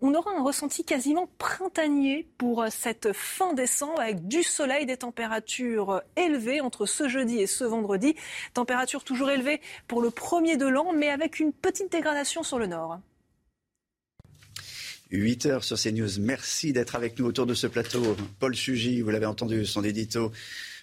on 0.00 0.14
aura 0.14 0.32
un 0.32 0.42
ressenti 0.42 0.84
quasiment 0.84 1.28
printanier 1.38 2.28
pour 2.38 2.62
euh, 2.62 2.68
cette 2.70 3.12
fin 3.12 3.54
décembre 3.54 4.00
avec 4.00 4.28
du 4.28 4.42
soleil, 4.42 4.86
des 4.86 4.98
températures 4.98 5.90
euh, 5.90 6.00
élevées 6.16 6.60
entre 6.60 6.86
ce 6.86 7.08
jeudi 7.08 7.38
et 7.38 7.46
ce 7.46 7.64
vendredi. 7.64 8.14
Température 8.54 9.04
toujours 9.04 9.30
élevée 9.30 9.60
pour 9.88 10.02
le 10.02 10.10
premier 10.10 10.56
de 10.56 10.66
l'an, 10.66 10.92
mais 10.92 11.08
avec 11.08 11.40
une 11.40 11.52
petite 11.52 11.90
dégradation 11.90 12.42
sur 12.42 12.58
le 12.58 12.66
nord. 12.66 12.98
8 15.10 15.46
heures 15.46 15.64
sur 15.64 15.78
CNews. 15.78 16.18
Merci 16.20 16.72
d'être 16.72 16.96
avec 16.96 17.18
nous 17.18 17.26
autour 17.26 17.46
de 17.46 17.54
ce 17.54 17.66
plateau. 17.66 18.16
Paul 18.40 18.54
Sugy, 18.56 19.00
vous 19.00 19.10
l'avez 19.10 19.26
entendu, 19.26 19.64
son 19.64 19.84
édito 19.84 20.32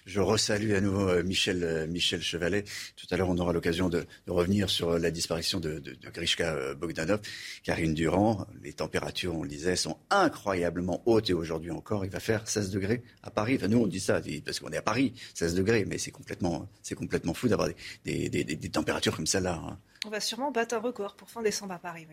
je 0.04 0.20
resalue 0.20 0.72
à 0.72 0.80
nouveau 0.80 1.08
euh, 1.08 1.22
Michel, 1.22 1.64
euh, 1.64 1.86
Michel 1.86 2.20
Chevalet. 2.20 2.64
Tout 2.96 3.06
à 3.10 3.16
l'heure, 3.16 3.30
on 3.30 3.38
aura 3.38 3.52
l'occasion 3.52 3.88
de, 3.88 4.04
revenir 4.26 4.68
sur 4.68 4.90
euh, 4.90 4.98
la 4.98 5.10
disparition 5.10 5.60
de, 5.60 5.78
de, 5.78 5.92
de 5.92 6.10
Grishka 6.10 6.74
Bogdanov. 6.74 7.20
Karine 7.62 7.94
Durand, 7.94 8.46
les 8.62 8.74
températures, 8.74 9.34
on 9.34 9.42
le 9.42 9.48
disait, 9.48 9.76
sont 9.76 9.96
incroyablement 10.10 11.02
hautes 11.06 11.30
et 11.30 11.34
aujourd'hui 11.34 11.70
encore, 11.70 12.04
il 12.04 12.10
va 12.10 12.20
faire 12.20 12.46
16 12.46 12.70
degrés 12.70 13.02
à 13.22 13.30
Paris. 13.30 13.56
Enfin, 13.56 13.68
nous, 13.68 13.78
on 13.78 13.86
dit 13.86 14.00
ça 14.00 14.20
parce 14.44 14.60
qu'on 14.60 14.70
est 14.70 14.76
à 14.76 14.82
Paris, 14.82 15.14
16 15.34 15.54
degrés, 15.54 15.84
mais 15.86 15.98
c'est 15.98 16.10
complètement, 16.10 16.68
c'est 16.82 16.94
complètement 16.94 17.34
fou 17.34 17.48
d'avoir 17.48 17.68
des, 18.04 18.28
des, 18.28 18.44
des, 18.44 18.68
températures 18.68 19.16
comme 19.16 19.26
celle-là. 19.26 19.62
Hein. 19.66 19.78
On 20.06 20.10
va 20.10 20.20
sûrement 20.20 20.50
battre 20.50 20.74
un 20.74 20.80
record 20.80 21.14
pour 21.14 21.30
fin 21.30 21.42
décembre 21.42 21.72
à 21.72 21.78
Paris. 21.78 22.06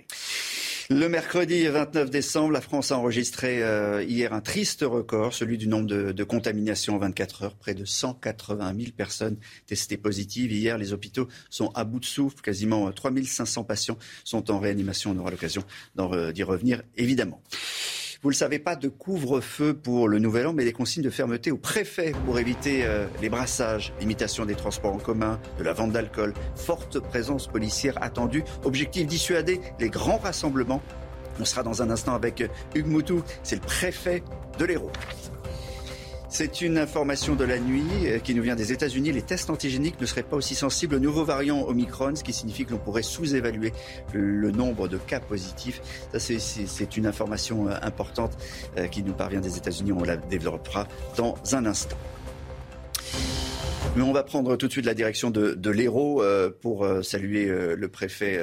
Le 0.90 1.10
mercredi 1.10 1.68
29 1.68 2.10
décembre, 2.10 2.52
la 2.52 2.62
France 2.62 2.92
a 2.92 2.98
enregistré 2.98 3.62
euh, 3.62 4.02
hier 4.04 4.34
un 4.34 4.40
triste 4.40 4.82
record, 4.82 5.34
celui 5.34 5.58
du 5.58 5.68
nombre 5.68 5.88
de, 5.88 6.24
contaminations 6.24 6.96
en 6.96 7.00
24 7.00 7.44
heures. 7.44 7.56
Près 7.56 7.74
de 7.74 7.84
180 7.84 8.74
000 8.78 8.92
personnes 8.96 9.38
testées 9.68 9.98
positives. 9.98 10.54
Hier, 10.54 10.78
les 10.78 10.94
hôpitaux 10.94 11.28
sont 11.50 11.72
à 11.76 11.84
bout 11.84 12.00
de 12.00 12.06
souffle. 12.06 12.42
Quasiment 12.42 12.92
3500 12.92 13.66
patients 13.66 13.98
sont 14.24 14.52
en 14.52 14.60
réanimation. 14.60 15.12
On 15.12 15.18
aura 15.20 15.32
l'occasion 15.32 15.64
d'y 15.96 16.44
revenir, 16.44 16.84
évidemment. 16.96 17.42
Vous 18.24 18.30
le 18.30 18.36
savez 18.36 18.60
pas, 18.60 18.76
de 18.76 18.88
couvre-feu 18.88 19.74
pour 19.74 20.08
le 20.08 20.20
nouvel 20.20 20.46
an, 20.46 20.54
mais 20.54 20.64
des 20.64 20.74
consignes 20.74 21.02
de 21.02 21.10
fermeté 21.10 21.50
au 21.50 21.58
préfet 21.58 22.14
pour 22.28 22.38
éviter 22.38 22.86
euh, 22.86 23.08
les 23.20 23.30
brassages, 23.30 23.94
l'imitation 24.00 24.46
des 24.46 24.54
transports 24.54 24.94
en 24.94 25.00
commun, 25.00 25.40
de 25.58 25.64
la 25.64 25.74
vente 25.74 25.92
d'alcool, 25.92 26.36
forte 26.56 27.00
présence 27.00 27.48
policière 27.48 27.98
attendue. 28.00 28.44
Objectif 28.64 29.08
dissuader 29.08 29.60
les 29.80 29.90
grands 29.90 30.20
rassemblements. 30.20 30.84
On 31.40 31.46
sera 31.46 31.64
dans 31.64 31.82
un 31.82 31.90
instant 31.90 32.14
avec 32.14 32.44
Hugues 32.76 32.86
Moutou, 32.86 33.24
c'est 33.42 33.56
le 33.56 33.62
préfet 33.62 34.22
de 34.60 34.66
l'Hérault. 34.66 34.92
C'est 36.34 36.62
une 36.62 36.78
information 36.78 37.36
de 37.36 37.44
la 37.44 37.60
nuit 37.60 37.84
euh, 38.06 38.20
qui 38.20 38.34
nous 38.34 38.42
vient 38.42 38.56
des 38.56 38.72
États-Unis. 38.72 39.12
Les 39.12 39.22
tests 39.22 39.50
antigéniques 39.50 40.00
ne 40.00 40.06
seraient 40.06 40.24
pas 40.24 40.38
aussi 40.38 40.56
sensibles 40.56 40.96
au 40.96 41.00
nouveau 41.00 41.26
variant 41.26 41.68
Omicron, 41.68 42.16
ce 42.16 42.24
qui 42.24 42.32
signifie 42.32 42.64
que 42.64 42.72
l'on 42.72 42.78
pourrait 42.78 43.04
sous-évaluer 43.04 43.74
le 44.14 44.50
nombre 44.50 44.88
de 44.88 44.98
cas 44.98 45.20
positifs. 45.20 45.82
Ça, 46.14 46.20
c'est 46.20 46.96
une 46.96 47.06
information 47.06 47.68
euh, 47.68 47.74
importante 47.82 48.38
euh, 48.78 48.88
qui 48.88 49.04
nous 49.04 49.12
parvient 49.12 49.42
des 49.42 49.58
États-Unis. 49.58 49.92
On 49.92 50.06
la 50.06 50.16
développera 50.16 50.88
dans 51.18 51.36
un 51.52 51.66
instant. 51.66 51.98
On 53.98 54.14
va 54.14 54.24
prendre 54.24 54.56
tout 54.56 54.68
de 54.68 54.72
suite 54.72 54.86
la 54.86 54.94
direction 54.94 55.32
de, 55.32 55.54
de 55.54 55.70
l'Hérault 55.70 56.22
euh, 56.22 56.50
pour 56.50 56.84
euh, 56.84 57.02
saluer 57.02 57.48
euh, 57.48 57.76
le 57.76 57.88
préfet 57.88 58.40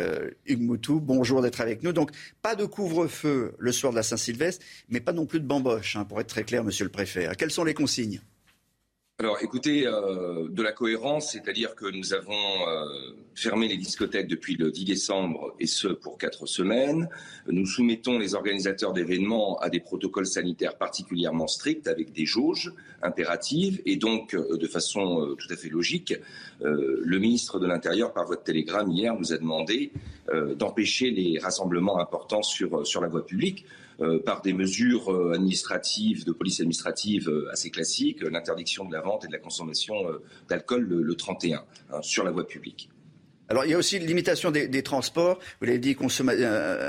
Hugues 0.46 0.62
Moutou. 0.62 1.00
Bonjour 1.00 1.42
d'être 1.42 1.60
avec 1.60 1.82
nous. 1.82 1.92
Donc, 1.92 2.10
pas 2.42 2.54
de 2.54 2.64
couvre-feu 2.64 3.54
le 3.58 3.72
soir 3.72 3.92
de 3.92 3.96
la 3.96 4.02
Saint-Sylvestre, 4.02 4.64
mais 4.88 5.00
pas 5.00 5.12
non 5.12 5.26
plus 5.26 5.40
de 5.40 5.46
bamboche, 5.46 5.96
hein, 5.96 6.04
pour 6.04 6.20
être 6.20 6.28
très 6.28 6.44
clair, 6.44 6.64
monsieur 6.64 6.84
le 6.84 6.90
préfet. 6.90 7.28
Quelles 7.36 7.50
sont 7.50 7.64
les 7.64 7.74
consignes? 7.74 8.20
Alors 9.20 9.38
écoutez, 9.42 9.84
euh, 9.84 10.46
de 10.48 10.62
la 10.62 10.70
cohérence, 10.70 11.32
c'est-à-dire 11.32 11.74
que 11.74 11.86
nous 11.90 12.14
avons 12.14 12.68
euh, 12.68 12.84
fermé 13.34 13.66
les 13.66 13.76
discothèques 13.76 14.28
depuis 14.28 14.54
le 14.54 14.70
10 14.70 14.84
décembre 14.84 15.56
et 15.58 15.66
ce 15.66 15.88
pour 15.88 16.18
quatre 16.18 16.46
semaines. 16.46 17.08
Nous 17.48 17.66
soumettons 17.66 18.16
les 18.16 18.36
organisateurs 18.36 18.92
d'événements 18.92 19.58
à 19.58 19.70
des 19.70 19.80
protocoles 19.80 20.28
sanitaires 20.28 20.78
particulièrement 20.78 21.48
stricts 21.48 21.88
avec 21.88 22.12
des 22.12 22.26
jauges 22.26 22.72
impératives 23.02 23.82
et 23.86 23.96
donc 23.96 24.34
euh, 24.34 24.56
de 24.56 24.66
façon 24.68 25.34
tout 25.36 25.52
à 25.52 25.56
fait 25.56 25.68
logique, 25.68 26.14
le 26.60 27.18
ministre 27.18 27.58
de 27.58 27.66
l'Intérieur 27.66 28.12
par 28.12 28.24
votre 28.24 28.44
télégramme 28.44 28.92
hier 28.92 29.16
nous 29.18 29.32
a 29.32 29.38
demandé 29.38 29.90
d'empêcher 30.56 31.10
les 31.10 31.38
rassemblements 31.38 31.98
importants 31.98 32.42
sur, 32.42 32.86
sur 32.86 33.00
la 33.00 33.08
voie 33.08 33.24
publique. 33.24 33.64
Euh, 34.00 34.22
par 34.22 34.42
des 34.42 34.52
mesures 34.52 35.12
euh, 35.12 35.32
administratives, 35.34 36.24
de 36.24 36.30
police 36.30 36.60
administrative 36.60 37.28
euh, 37.28 37.50
assez 37.50 37.68
classiques, 37.68 38.22
l'interdiction 38.22 38.84
de 38.84 38.92
la 38.92 39.00
vente 39.00 39.24
et 39.24 39.26
de 39.26 39.32
la 39.32 39.40
consommation 39.40 39.94
d'alcool 40.48 40.84
le, 40.84 41.14
31 41.16 41.64
hein, 41.90 42.02
sur 42.02 42.22
la 42.22 42.30
voie 42.30 42.46
publique. 42.46 42.90
Alors 43.48 43.64
il 43.64 43.70
y 43.70 43.74
a 43.74 43.78
aussi 43.78 43.98
limitation 43.98 44.50
des, 44.50 44.82
transports. 44.82 45.38
Vous 45.60 45.66
l'avez 45.66 45.78
dit, 45.78 45.96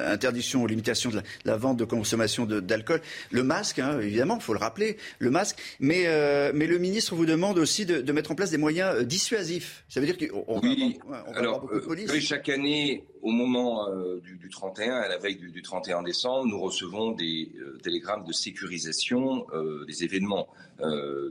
interdiction 0.08 0.64
ou 0.64 0.68
limitation 0.68 1.10
de 1.10 1.22
la, 1.46 1.58
vente 1.58 1.78
de 1.78 1.86
consommation 1.86 2.46
d'alcool. 2.46 3.02
Le 3.32 3.44
masque, 3.44 3.80
hein, 3.80 4.00
évidemment, 4.00 4.36
il 4.36 4.42
faut 4.42 4.54
le 4.54 4.60
rappeler, 4.60 4.98
le 5.20 5.32
masque. 5.32 5.58
Mais, 5.80 6.06
mais 6.54 6.68
le 6.68 6.78
ministre 6.78 7.16
vous 7.16 7.26
demande 7.26 7.58
aussi 7.58 7.86
de, 7.86 8.12
mettre 8.12 8.32
en 8.32 8.36
place 8.36 8.52
des 8.52 8.58
moyens 8.58 9.04
dissuasifs. 9.06 9.84
Ça 9.88 10.00
veut 10.00 10.06
dire 10.06 10.18
qu'on 10.18 10.60
oui. 10.62 11.00
va 11.08 11.20
avoir, 11.20 11.62
beaucoup 11.62 11.76
de 11.76 11.80
police. 11.80 12.20
chaque 12.20 12.50
année, 12.50 13.06
au 13.22 13.32
moment 13.32 13.88
du, 14.22 14.50
31, 14.50 14.96
à 14.96 15.08
la 15.08 15.18
veille 15.18 15.38
du, 15.38 15.62
31 15.62 16.04
décembre, 16.04 16.48
nous 16.48 16.60
recevons 16.60 17.12
des 17.12 17.52
télégrammes 17.84 18.26
de 18.26 18.34
sécurisation 18.34 19.46
des 19.88 20.04
événements. 20.04 20.48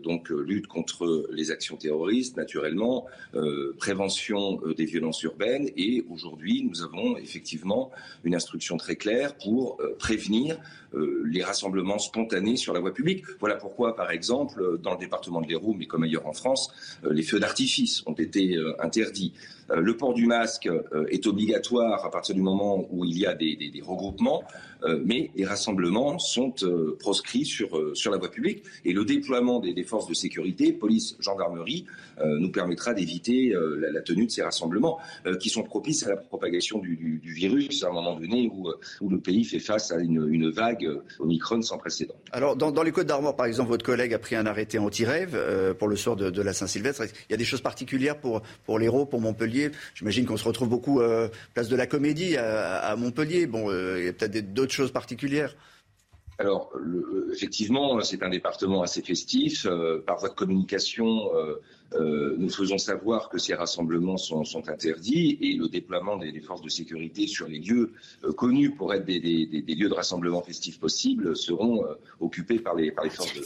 donc 0.02 0.30
lutte 0.30 0.66
contre 0.66 1.28
les 1.32 1.50
actions 1.50 1.76
terroristes, 1.76 2.36
naturellement, 2.36 3.06
prévention 3.78 4.60
des 4.76 4.84
violences 4.84 5.17
urbaines. 5.22 5.68
Et 5.76 6.04
aujourd'hui, 6.10 6.64
nous 6.68 6.82
avons 6.82 7.16
effectivement 7.16 7.90
une 8.24 8.34
instruction 8.34 8.76
très 8.76 8.96
claire 8.96 9.36
pour 9.36 9.80
prévenir 9.98 10.58
les 10.94 11.42
rassemblements 11.42 11.98
spontanés 11.98 12.56
sur 12.56 12.72
la 12.72 12.80
voie 12.80 12.94
publique. 12.94 13.24
Voilà 13.40 13.56
pourquoi, 13.56 13.94
par 13.94 14.10
exemple, 14.10 14.78
dans 14.82 14.92
le 14.92 14.98
département 14.98 15.40
de 15.40 15.48
l'Hérault, 15.48 15.74
mais 15.74 15.86
comme 15.86 16.02
ailleurs 16.04 16.26
en 16.26 16.32
France, 16.32 16.72
les 17.08 17.22
feux 17.22 17.38
d'artifice 17.38 18.02
ont 18.06 18.14
été 18.14 18.56
interdits. 18.78 19.34
Euh, 19.70 19.80
le 19.80 19.96
port 19.96 20.14
du 20.14 20.26
masque 20.26 20.66
euh, 20.66 21.06
est 21.08 21.26
obligatoire 21.26 22.04
à 22.04 22.10
partir 22.10 22.34
du 22.34 22.40
moment 22.40 22.86
où 22.90 23.04
il 23.04 23.18
y 23.18 23.26
a 23.26 23.34
des, 23.34 23.72
regroupements, 23.84 24.42
euh, 24.77 24.77
mais 25.04 25.30
les 25.34 25.44
rassemblements 25.44 26.18
sont 26.18 26.54
proscrits 26.98 27.44
sur, 27.44 27.96
sur 27.96 28.10
la 28.10 28.18
voie 28.18 28.30
publique. 28.30 28.62
Et 28.84 28.92
le 28.92 29.04
déploiement 29.04 29.60
des, 29.60 29.82
forces 29.84 30.08
de 30.08 30.14
sécurité, 30.14 30.72
police, 30.72 31.16
gendarmerie, 31.20 31.86
nous 32.24 32.50
permettra 32.50 32.94
d'éviter 32.94 33.54
la, 33.92 34.00
tenue 34.00 34.26
de 34.26 34.30
ces 34.30 34.42
rassemblements 34.42 34.98
qui 35.40 35.48
sont 35.48 35.62
propices 35.62 36.06
à 36.06 36.10
la 36.10 36.16
propagation 36.16 36.78
du, 36.78 37.20
virus 37.24 37.84
à 37.84 37.88
un 37.88 37.92
moment 37.92 38.18
donné 38.18 38.50
où, 38.52 38.68
où, 39.00 39.08
le 39.08 39.18
pays 39.18 39.44
fait 39.44 39.58
face 39.58 39.92
à 39.92 39.98
une, 39.98 40.50
vague 40.50 40.88
Omicron 41.18 41.62
sans 41.62 41.78
précédent. 41.78 42.14
Alors, 42.32 42.56
dans, 42.56 42.82
les 42.82 42.92
Côtes 42.92 43.06
d'Armor, 43.06 43.36
par 43.36 43.46
exemple, 43.46 43.70
votre 43.70 43.84
collègue 43.84 44.14
a 44.14 44.18
pris 44.18 44.36
un 44.36 44.46
arrêté 44.46 44.78
anti-rêve 44.78 45.74
pour 45.78 45.88
le 45.88 45.96
sort 45.96 46.16
de, 46.16 46.30
de 46.30 46.42
la 46.42 46.52
Saint-Sylvestre. 46.52 47.04
Il 47.28 47.32
y 47.32 47.34
a 47.34 47.36
des 47.36 47.44
choses 47.44 47.60
particulières 47.60 48.18
pour, 48.18 48.42
pour 48.64 48.78
l'Hérault, 48.78 49.06
pour 49.06 49.20
Montpellier? 49.20 49.70
J'imagine 49.94 50.26
qu'on 50.26 50.36
se 50.36 50.44
retrouve 50.44 50.68
beaucoup 50.68 51.00
euh, 51.00 51.28
place 51.54 51.68
de 51.68 51.76
la 51.76 51.86
Comédie 51.86 52.36
à, 52.36 52.94
Montpellier. 52.96 53.46
Bon, 53.46 53.70
euh, 53.70 53.96
il 53.98 54.04
y 54.06 54.08
a 54.08 54.12
peut-être 54.12 54.52
d'autres 54.52 54.67
choses 54.72 54.92
particulières. 54.92 55.54
Alors, 56.40 56.70
euh, 56.76 57.32
effectivement, 57.32 58.00
c'est 58.00 58.22
un 58.22 58.28
département 58.28 58.82
assez 58.82 59.02
festif. 59.02 59.66
par 60.06 60.18
voie 60.18 60.28
de 60.28 60.34
communication, 60.34 61.30
nous 61.98 62.48
faisons 62.50 62.78
savoir 62.78 63.28
que 63.28 63.38
ces 63.38 63.54
rassemblements 63.54 64.18
sont, 64.18 64.44
interdits 64.68 65.36
et 65.40 65.56
le 65.56 65.68
déploiement 65.68 66.16
des, 66.16 66.40
forces 66.40 66.62
de 66.62 66.68
sécurité 66.68 67.26
sur 67.26 67.48
les 67.48 67.58
lieux 67.58 67.92
connus 68.36 68.70
pour 68.70 68.94
être 68.94 69.04
des, 69.04 69.20
lieux 69.20 69.88
de 69.88 69.94
rassemblement 69.94 70.42
festifs 70.42 70.78
possibles 70.78 71.34
seront 71.36 71.84
occupés 72.20 72.60
par 72.60 72.76
les, 72.76 72.92
par 72.92 73.04
les 73.04 73.10
forces 73.10 73.34
de... 73.34 73.42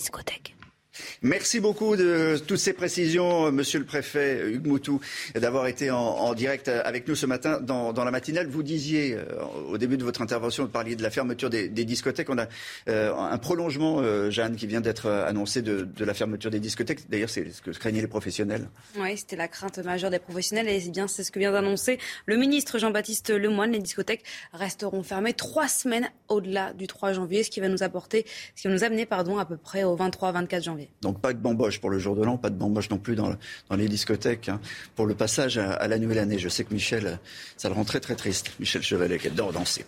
Merci 1.23 1.60
beaucoup 1.60 1.97
de 1.97 2.36
toutes 2.47 2.59
ces 2.59 2.73
précisions, 2.73 3.51
Monsieur 3.51 3.78
le 3.78 3.85
Préfet 3.85 4.43
Hugues 4.51 4.66
Moutou, 4.66 5.01
d'avoir 5.35 5.66
été 5.66 5.90
en, 5.90 6.35
direct 6.35 6.69
avec 6.69 7.09
nous 7.09 7.14
ce 7.14 7.27
matin 7.27 7.60
dans, 7.60 7.93
la 7.93 8.10
matinale. 8.10 8.48
Vous 8.48 8.62
disiez 8.62 9.14
euh, 9.14 9.24
au 9.69 9.78
début 9.78 9.97
de 9.97 10.05
votre 10.05 10.23
intervention, 10.23 10.64
vous 10.64 10.70
parliez 10.70 10.97
de 10.97 11.02
la 11.02 11.10
fermeture 11.10 11.51
des, 11.51 11.69
discothèques. 11.69 12.28
On 12.31 12.39
a 12.39 12.47
euh, 12.89 13.14
un 13.14 13.39
prolongement, 13.39 14.01
euh, 14.01 14.31
Jeanne, 14.31 14.56
qui 14.56 14.66
vient 14.66 14.81
d'être 14.81 15.09
annoncé 15.09 15.62
de, 15.62 15.89
la 15.98 16.14
fermeture 16.14 16.51
des 16.51 16.60
discothèques. 16.60 17.09
D'ailleurs, 17.09 17.31
c'est 17.31 17.51
ce 17.51 17.62
que 17.62 17.70
craignaient 17.70 18.01
les 18.01 18.06
professionnels. 18.06 18.69
Oui, 18.98 19.16
c'était 19.16 19.36
la 19.36 19.48
crainte 19.48 19.78
majeure 19.78 20.10
des 20.10 20.19
professionnels 20.19 20.69
et 20.69 20.81
bien 20.90 21.09
c'est 21.09 21.24
ce 21.24 21.32
que 21.32 21.39
vient 21.39 21.52
d'annoncer 21.52 21.98
le 22.27 22.36
ministre 22.36 22.78
Jean-Baptiste 22.78 23.31
Lemoyne. 23.31 23.73
Les 23.73 23.78
discothèques 23.78 24.24
resteront 24.52 25.02
fermées 25.02 25.35
trois 25.35 25.69
semaines 25.69 26.10
au-delà 26.28 26.73
du 26.73 26.86
3 26.86 27.12
janvier, 27.12 27.43
ce 27.43 27.51
qui 27.51 27.60
va 27.60 27.69
nous 27.69 27.82
apporter, 27.82 28.27
ce 28.56 28.62
qui 28.62 28.69
va 28.69 28.74
nous 28.74 28.85
amener, 28.85 29.06
pardon, 29.06 29.39
à 29.39 29.44
peu 29.44 29.56
près 29.56 29.85
au 29.85 29.97
23-24 29.97 30.62
janvier. 30.62 30.82
Donc 31.01 31.21
pas 31.21 31.33
de 31.33 31.39
bamboche 31.39 31.81
pour 31.81 31.91
le 31.91 31.99
jour 31.99 32.17
de 32.17 32.23
l'an, 32.23 32.37
pas 32.37 32.51
de 32.51 32.57
bamboche 32.57 32.91
non 32.91 32.99
plus 32.99 33.17
dans, 33.17 33.35
dans 33.69 33.77
les 33.77 33.89
discothèques 33.89 34.49
hein, 34.49 34.61
pour 34.95 35.07
le 35.07 35.15
passage 35.15 35.59
à, 35.59 35.87
la 35.89 35.99
nouvelle 35.99 36.19
année. 36.19 36.39
Je 36.39 36.49
sais 36.49 36.65
que 36.65 36.73
Michel, 36.73 37.19
ça 37.57 37.69
le 37.69 37.75
rend 37.75 37.85
très 37.85 38.01
très 38.01 38.15
triste. 38.15 38.53
Michel 38.61 38.83
Chevalet 38.83 39.19
qui 39.19 39.29
adore 39.29 39.53
danser. 39.53 39.85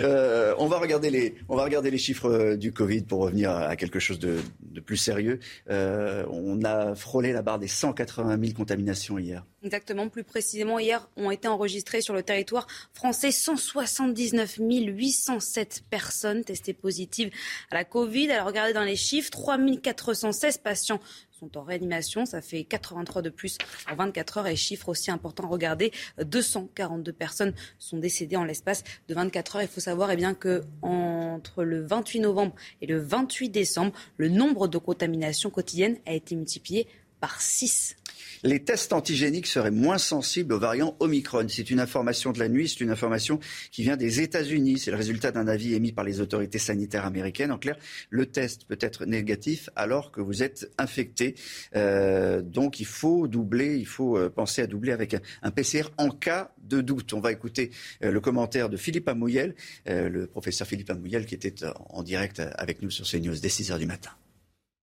Euh, 0.00 0.54
on 0.58 0.66
va 0.66 0.78
regarder 0.78 1.10
les, 1.10 1.34
on 1.48 1.56
va 1.56 1.64
regarder 1.64 1.90
les 1.90 1.98
chiffres 1.98 2.30
euh, 2.30 2.56
du 2.56 2.72
Covid 2.72 3.02
pour 3.02 3.20
revenir 3.20 3.50
à, 3.50 3.76
quelque 3.76 3.98
chose 3.98 4.18
de, 4.18 4.38
de 4.62 4.80
plus 4.80 4.96
sérieux. 4.96 5.40
Euh, 5.70 6.24
on 6.30 6.62
a 6.64 6.94
frôlé 6.94 7.32
la 7.32 7.42
barre 7.42 7.58
des 7.58 7.68
180 7.68 8.38
000 8.40 8.52
contaminations 8.54 9.18
hier. 9.18 9.44
Exactement, 9.64 10.08
plus 10.08 10.22
précisément, 10.22 10.78
hier 10.78 11.08
ont 11.16 11.32
été 11.32 11.48
enregistrées 11.48 12.00
sur 12.00 12.14
le 12.14 12.22
territoire 12.22 12.68
français 12.94 13.32
179 13.32 14.58
807 14.60 15.82
personnes 15.90 16.44
testées 16.44 16.74
positives 16.74 17.30
à 17.72 17.74
la 17.74 17.84
Covid. 17.84 18.30
Alors 18.30 18.46
regardez 18.46 18.72
dans 18.72 18.84
les 18.84 18.94
chiffres, 18.94 19.30
3 19.30 19.58
416 19.82 20.58
patients 20.58 21.00
sont 21.38 21.56
en 21.56 21.62
réanimation. 21.62 22.24
Ça 22.24 22.40
fait 22.40 22.62
83 22.64 23.22
de 23.22 23.30
plus 23.30 23.58
en 23.90 23.96
24 23.96 24.38
heures. 24.38 24.46
Et 24.46 24.54
chiffre 24.54 24.88
aussi 24.88 25.10
important, 25.10 25.48
regardez, 25.48 25.92
242 26.22 27.12
personnes 27.12 27.52
sont 27.80 27.98
décédées 27.98 28.36
en 28.36 28.44
l'espace 28.44 28.84
de 29.08 29.14
24 29.14 29.56
heures. 29.56 29.62
Il 29.62 29.68
faut 29.68 29.80
savoir 29.80 30.10
eh 30.12 30.16
bien, 30.16 30.34
que 30.34 30.62
entre 30.82 31.64
le 31.64 31.84
28 31.84 32.20
novembre 32.20 32.54
et 32.80 32.86
le 32.86 33.00
28 33.00 33.48
décembre, 33.48 33.92
le 34.16 34.28
nombre 34.28 34.68
de 34.68 34.78
contaminations 34.78 35.50
quotidiennes 35.50 35.98
a 36.06 36.12
été 36.12 36.34
multiplié 36.34 36.86
par 37.20 37.40
6 37.40 37.96
les 38.42 38.62
tests 38.62 38.92
antigéniques 38.92 39.46
seraient 39.46 39.70
moins 39.70 39.98
sensibles 39.98 40.52
aux 40.52 40.58
variants 40.58 40.96
Omicron. 41.00 41.46
C'est 41.48 41.70
une 41.70 41.80
information 41.80 42.32
de 42.32 42.38
la 42.38 42.48
nuit, 42.48 42.68
c'est 42.68 42.80
une 42.80 42.90
information 42.90 43.38
qui 43.70 43.82
vient 43.82 43.96
des 43.96 44.20
États-Unis. 44.20 44.78
C'est 44.78 44.90
le 44.90 44.96
résultat 44.96 45.32
d'un 45.32 45.48
avis 45.48 45.74
émis 45.74 45.92
par 45.92 46.04
les 46.04 46.20
autorités 46.20 46.58
sanitaires 46.58 47.06
américaines. 47.06 47.52
En 47.52 47.58
clair, 47.58 47.76
le 48.10 48.26
test 48.26 48.64
peut 48.64 48.78
être 48.80 49.04
négatif 49.06 49.70
alors 49.76 50.12
que 50.12 50.20
vous 50.20 50.42
êtes 50.42 50.70
infecté. 50.78 51.34
Euh, 51.74 52.42
donc 52.42 52.80
il 52.80 52.86
faut 52.86 53.28
doubler, 53.28 53.76
il 53.76 53.86
faut 53.86 54.16
euh, 54.16 54.30
penser 54.30 54.62
à 54.62 54.66
doubler 54.66 54.92
avec 54.92 55.14
un, 55.42 55.50
PCR 55.50 55.90
en 55.96 56.10
cas 56.10 56.52
de 56.62 56.80
doute. 56.80 57.12
On 57.12 57.20
va 57.20 57.32
écouter 57.32 57.70
euh, 58.04 58.10
le 58.10 58.20
commentaire 58.20 58.68
de 58.68 58.76
Philippe 58.76 59.08
Amouyel, 59.08 59.54
le 59.86 60.26
professeur 60.26 60.66
Philippe 60.66 60.90
Amouyel 60.90 61.26
qui 61.26 61.34
était 61.34 61.54
en 61.90 62.02
direct 62.02 62.40
avec 62.56 62.82
nous 62.82 62.90
sur 62.90 63.06
CNews 63.06 63.36
dès 63.40 63.48
6 63.48 63.72
heures 63.72 63.78
du 63.78 63.86
matin. 63.86 64.10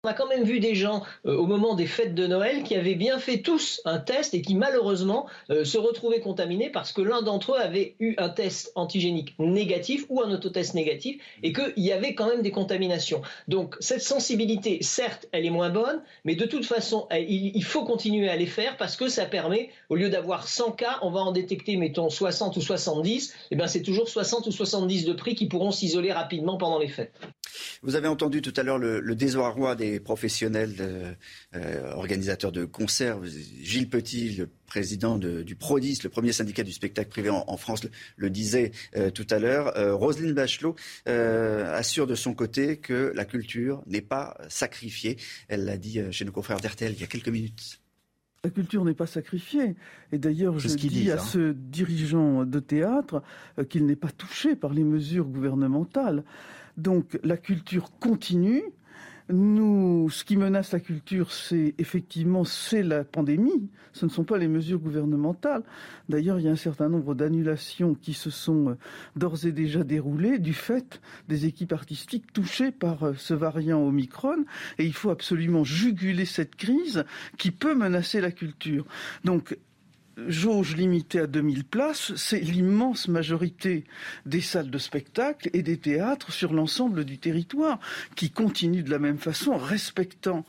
On 0.02 0.08
a 0.08 0.14
quand 0.14 0.28
même 0.28 0.44
vu 0.44 0.60
des 0.60 0.74
gens 0.74 1.02
euh, 1.26 1.36
au 1.36 1.44
moment 1.44 1.74
des 1.74 1.86
fêtes 1.86 2.14
de 2.14 2.26
Noël 2.26 2.62
qui 2.62 2.74
avaient 2.74 2.94
bien 2.94 3.18
fait 3.18 3.42
tous 3.42 3.82
un 3.84 3.98
test 3.98 4.32
et 4.32 4.40
qui 4.40 4.54
malheureusement 4.54 5.28
euh, 5.50 5.62
se 5.66 5.76
retrouvaient 5.76 6.20
contaminés 6.20 6.70
parce 6.70 6.94
que 6.94 7.02
l'un 7.02 7.20
d'entre 7.20 7.52
eux 7.52 7.58
avait 7.60 7.96
eu 8.00 8.14
un 8.16 8.30
test 8.30 8.72
antigénique 8.76 9.34
négatif 9.38 10.06
ou 10.08 10.22
un 10.22 10.30
autotest 10.32 10.72
négatif 10.72 11.20
et 11.42 11.52
qu'il 11.52 11.84
y 11.84 11.92
avait 11.92 12.14
quand 12.14 12.28
même 12.28 12.40
des 12.40 12.50
contaminations. 12.50 13.20
Donc 13.46 13.76
cette 13.80 14.00
sensibilité, 14.00 14.78
certes, 14.80 15.28
elle 15.32 15.44
est 15.44 15.50
moins 15.50 15.68
bonne, 15.68 16.00
mais 16.24 16.34
de 16.34 16.46
toute 16.46 16.64
façon, 16.64 17.06
il, 17.12 17.62
faut 17.62 17.84
continuer 17.84 18.30
à 18.30 18.36
les 18.36 18.46
faire 18.46 18.78
parce 18.78 18.96
que 18.96 19.10
ça 19.10 19.26
permet, 19.26 19.68
au 19.90 19.96
lieu 19.96 20.08
d'avoir 20.08 20.48
100 20.48 20.72
cas, 20.72 20.98
on 21.02 21.10
va 21.10 21.20
en 21.20 21.32
détecter, 21.32 21.76
mettons, 21.76 22.08
60 22.08 22.56
ou 22.56 22.62
70, 22.62 23.34
et 23.50 23.54
bien 23.54 23.66
c'est 23.66 23.82
toujours 23.82 24.08
60 24.08 24.46
ou 24.46 24.50
70 24.50 25.04
de 25.04 25.12
prix 25.12 25.34
qui 25.34 25.46
pourront 25.46 25.72
s'isoler 25.72 26.10
rapidement 26.10 26.56
pendant 26.56 26.78
les 26.78 26.88
fêtes. 26.88 27.12
Vous 27.82 27.96
avez 27.96 28.08
entendu 28.08 28.40
tout 28.40 28.54
à 28.56 28.62
l'heure 28.62 28.78
le 28.78 29.14
désarroi 29.14 29.74
des 29.74 29.89
professionnels 29.98 31.16
euh, 31.54 31.92
organisateurs 31.94 32.52
de 32.52 32.64
concerts. 32.64 33.18
Gilles 33.24 33.88
Petit, 33.88 34.30
le 34.36 34.48
président 34.66 35.18
du 35.18 35.56
PRODIS, 35.56 35.98
le 36.04 36.10
premier 36.10 36.32
syndicat 36.32 36.62
du 36.62 36.72
spectacle 36.72 37.10
privé 37.10 37.28
en, 37.28 37.56
France, 37.56 37.80
le, 38.16 38.30
disait 38.30 38.70
euh, 38.96 39.10
tout 39.10 39.26
à 39.30 39.38
l'heure. 39.38 39.76
Euh, 39.76 39.94
Roselyne 39.94 40.32
Bachelot 40.32 40.76
assure 41.06 42.06
de 42.06 42.14
son 42.14 42.34
côté 42.34 42.76
que 42.76 43.12
la 43.14 43.24
culture 43.24 43.82
n'est 43.86 44.00
pas 44.00 44.36
sacrifiée. 44.48 45.16
Elle 45.48 45.64
l'a 45.64 45.76
dit 45.76 46.00
chez 46.12 46.24
nos 46.24 46.32
confrères 46.32 46.60
d'RTL 46.60 46.92
il 46.92 47.00
y 47.00 47.04
a 47.04 47.08
quelques 47.08 47.28
minutes. 47.28 47.80
La 48.44 48.50
culture 48.50 48.84
n'est 48.84 48.94
pas 48.94 49.06
sacrifiée. 49.06 49.74
Et 50.12 50.18
d'ailleurs, 50.18 50.58
je 50.58 50.68
dis 50.68 51.10
à 51.10 51.14
hein. 51.14 51.18
ce 51.18 51.52
dirigeant 51.52 52.46
de 52.46 52.60
théâtre 52.60 53.22
qu'il 53.68 53.86
n'est 53.86 53.96
pas 53.96 54.10
touché 54.10 54.56
par 54.56 54.72
les 54.72 54.84
mesures 54.84 55.26
gouvernementales. 55.26 56.24
Donc 56.76 57.18
la 57.22 57.36
culture 57.36 57.90
continue, 57.98 58.62
nous, 59.32 60.08
ce 60.10 60.24
qui 60.24 60.36
menace 60.36 60.72
la 60.72 60.80
culture, 60.80 61.32
c'est 61.32 61.74
effectivement 61.78 62.44
c'est 62.44 62.82
la 62.82 63.04
pandémie. 63.04 63.68
Ce 63.92 64.04
ne 64.04 64.10
sont 64.10 64.24
pas 64.24 64.38
les 64.38 64.48
mesures 64.48 64.78
gouvernementales. 64.78 65.62
D'ailleurs, 66.08 66.38
il 66.38 66.44
y 66.44 66.48
a 66.48 66.52
un 66.52 66.56
certain 66.56 66.88
nombre 66.88 67.14
d'annulations 67.14 67.94
qui 67.94 68.14
se 68.14 68.30
sont 68.30 68.70
euh, 68.70 68.74
d'ores 69.16 69.46
et 69.46 69.52
déjà 69.52 69.82
déroulées 69.82 70.38
du 70.38 70.54
fait 70.54 71.00
des 71.28 71.46
équipes 71.46 71.72
artistiques 71.72 72.32
touchées 72.32 72.70
par 72.70 73.02
euh, 73.02 73.14
ce 73.16 73.34
variant 73.34 73.80
Omicron. 73.80 74.44
Et 74.78 74.84
il 74.84 74.94
faut 74.94 75.10
absolument 75.10 75.64
juguler 75.64 76.24
cette 76.24 76.54
crise 76.56 77.04
qui 77.36 77.50
peut 77.50 77.74
menacer 77.74 78.20
la 78.20 78.30
culture. 78.30 78.86
Donc, 79.24 79.56
jauge 80.28 80.76
limitée 80.76 81.20
à 81.20 81.26
2000 81.26 81.64
places, 81.64 82.14
c'est 82.16 82.40
l'immense 82.40 83.08
majorité 83.08 83.84
des 84.26 84.40
salles 84.40 84.70
de 84.70 84.78
spectacle 84.78 85.50
et 85.52 85.62
des 85.62 85.76
théâtres 85.76 86.32
sur 86.32 86.52
l'ensemble 86.52 87.04
du 87.04 87.18
territoire 87.18 87.78
qui 88.16 88.30
continuent 88.30 88.84
de 88.84 88.90
la 88.90 88.98
même 88.98 89.18
façon, 89.18 89.56
respectant 89.56 90.44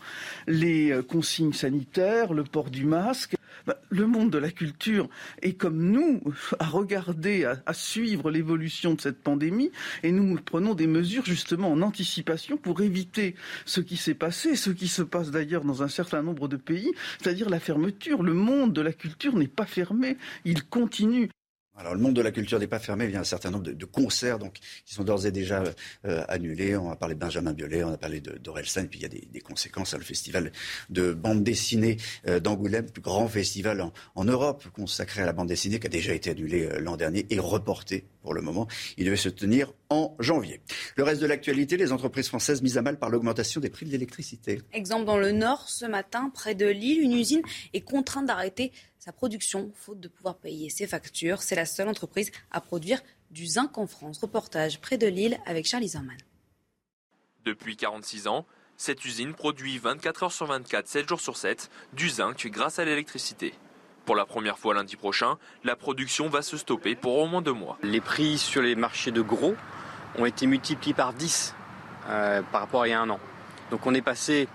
les 0.48 0.92
euh, 0.92 1.02
consignes 1.02 1.54
sanitaires, 1.54 2.34
le 2.34 2.44
port 2.44 2.70
du 2.70 2.86
masque. 2.86 3.36
Bah, 3.66 3.80
le 3.90 4.08
monde 4.08 4.30
de 4.32 4.38
la 4.38 4.52
culture 4.52 5.10
est 5.42 5.54
comme 5.54 5.92
nous 5.92 6.22
à 6.60 6.66
regarder, 6.66 7.46
à, 7.46 7.74
suivre 7.74 8.32
l'évolution 8.32 8.94
de 8.94 9.02
cette 9.02 9.22
pandémie 9.22 9.72
et 10.04 10.12
nous 10.12 10.36
prenons 10.36 10.74
des 10.74 10.88
mesures 10.88 11.26
justement 11.26 11.72
en 11.72 11.82
anticipation 11.82 12.58
pour 12.58 12.82
éviter 12.82 13.36
ce 13.66 13.82
qui 13.82 13.98
s'est 13.98 14.14
passé, 14.14 14.56
ce 14.56 14.70
qui 14.70 14.88
se 14.88 15.02
passe 15.02 15.32
d'ailleurs 15.32 15.64
dans 15.64 15.84
un 15.84 15.88
certain 15.88 16.22
nombre 16.22 16.48
de 16.48 16.58
pays, 16.58 16.92
c'est-à-dire 17.22 17.50
la 17.50 17.60
fermeture. 17.60 18.24
Le 18.24 18.34
monde 18.34 18.74
de 18.74 18.82
la 18.82 18.94
culture 18.94 19.36
n'est 19.36 19.48
pas 19.48 19.66
fermé, 19.66 20.18
il 20.46 20.64
continue. 20.66 21.30
Alors 21.82 21.96
le 21.96 22.00
monde 22.00 22.14
de 22.14 22.22
la 22.22 22.30
culture 22.30 22.60
n'est 22.60 22.68
pas 22.68 22.78
fermé, 22.78 23.06
il 23.06 23.12
y 23.12 23.16
a 23.16 23.20
un 23.20 23.24
certain 23.24 23.50
nombre 23.50 23.64
de, 23.64 23.86
concerts 23.86 24.38
donc, 24.38 24.60
qui 24.86 24.94
sont 24.94 25.04
d'ores 25.04 25.26
et 25.26 25.32
déjà 25.32 25.64
euh, 26.06 26.24
annulés. 26.28 26.78
On 26.78 26.92
a 26.92 26.96
parlé 26.96 27.16
de 27.16 27.20
Benjamin 27.20 27.54
Biolay, 27.54 27.84
on 27.84 27.92
a 27.92 27.98
parlé 27.98 28.22
d'Orelsan, 28.22 28.86
puis 28.86 29.00
il 29.00 29.02
y 29.02 29.06
a 29.06 29.10
des, 29.10 29.42
conséquences. 29.42 29.96
Hein, 29.96 29.98
le 29.98 30.04
festival 30.04 30.52
de 30.92 31.12
bande 31.12 31.44
dessinée 31.44 31.98
euh, 32.28 32.40
d'Angoulême, 32.40 32.86
plus 32.86 33.02
grand 33.02 33.28
festival 33.28 33.84
en, 34.14 34.26
Europe 34.26 34.68
consacré 34.74 35.24
à 35.24 35.26
la 35.26 35.34
bande 35.34 35.48
dessinée, 35.48 35.80
qui 35.80 35.88
a 35.88 35.90
déjà 35.90 36.14
été 36.14 36.30
annulé 36.30 36.68
euh, 36.68 36.80
l'an 36.80 36.98
dernier 36.98 37.26
et 37.32 37.40
reporté 37.40 38.06
pour 38.22 38.36
le 38.36 38.42
moment. 38.42 38.68
Il 38.98 39.06
devait 39.06 39.16
se 39.16 39.30
tenir 39.30 39.74
en 39.90 40.16
janvier. 40.20 40.62
Le 40.98 41.04
reste 41.04 41.20
de 41.20 41.26
l'actualité, 41.26 41.78
les 41.78 41.92
entreprises 41.92 42.28
françaises 42.28 42.62
mises 42.62 42.78
à 42.78 42.84
mal 42.84 43.00
par 43.00 43.10
l'augmentation 43.10 43.60
des 43.60 43.72
prix 43.72 43.88
de 43.88 43.92
l'électricité. 43.92 44.62
Exemple 44.72 45.06
dans 45.06 45.18
le 45.18 45.32
Nord, 45.32 45.68
ce 45.68 45.86
matin, 45.86 46.32
près 46.32 46.54
de 46.54 46.68
Lille, 46.68 47.02
une 47.02 47.14
usine 47.14 47.42
est 47.74 47.82
contrainte 47.82 48.28
d'arrêter 48.28 48.72
sa 49.02 49.12
production, 49.12 49.72
faute 49.74 50.00
de 50.00 50.08
pouvoir 50.08 50.38
payer 50.38 50.70
ses 50.70 50.86
factures. 50.86 51.42
C'est 51.42 51.56
la 51.56 51.66
seule 51.66 51.88
entreprise 51.88 52.32
à 52.52 52.62
produire 52.62 53.02
du 53.32 53.48
zinc 53.48 53.80
en 53.80 53.88
France. 53.88 54.20
Reportage 54.20 54.80
près 54.80 55.00
de 55.00 55.08
Lille 55.08 55.40
avec 55.48 55.66
Charlie 55.66 55.88
Zerman. 55.88 56.18
Depuis 57.44 57.76
46 57.76 58.28
ans, 58.28 58.46
cette 58.78 59.04
usine 59.04 59.34
produit 59.34 59.80
24 59.80 60.24
heures 60.24 60.32
sur 60.32 60.46
24, 60.46 60.88
7 60.88 61.10
jours 61.10 61.20
sur 61.20 61.36
7, 61.36 61.72
du 61.94 62.10
zinc 62.10 62.46
grâce 62.46 62.78
à 62.78 62.86
l'électricité. 62.86 63.56
Pour 64.06 64.16
la 64.16 64.28
première 64.28 64.60
fois 64.60 64.76
lundi 64.76 64.98
prochain, 64.98 65.40
la 65.64 65.76
production 65.76 66.30
va 66.30 66.44
se 66.44 66.56
stopper 66.56 66.96
pour 66.96 67.18
au 67.18 67.26
moins 67.26 67.42
deux 67.42 67.54
mois. 67.54 67.80
Les 67.82 68.02
prix 68.02 68.38
sur 68.38 68.62
les 68.62 68.76
marchés 68.76 69.12
de 69.12 69.22
gros 69.24 69.56
ont 70.20 70.26
été 70.28 70.46
multipliés 70.46 70.94
par 70.94 71.14
10 71.14 71.56
euh, 72.08 72.44
par 72.52 72.62
rapport 72.62 72.84
à 72.84 72.88
il 72.88 72.92
y 72.92 72.94
a 72.94 73.02
un 73.02 73.10
an. 73.10 73.20
Donc 73.72 73.88
on 73.88 73.96
est 73.96 74.02
passé 74.04 74.48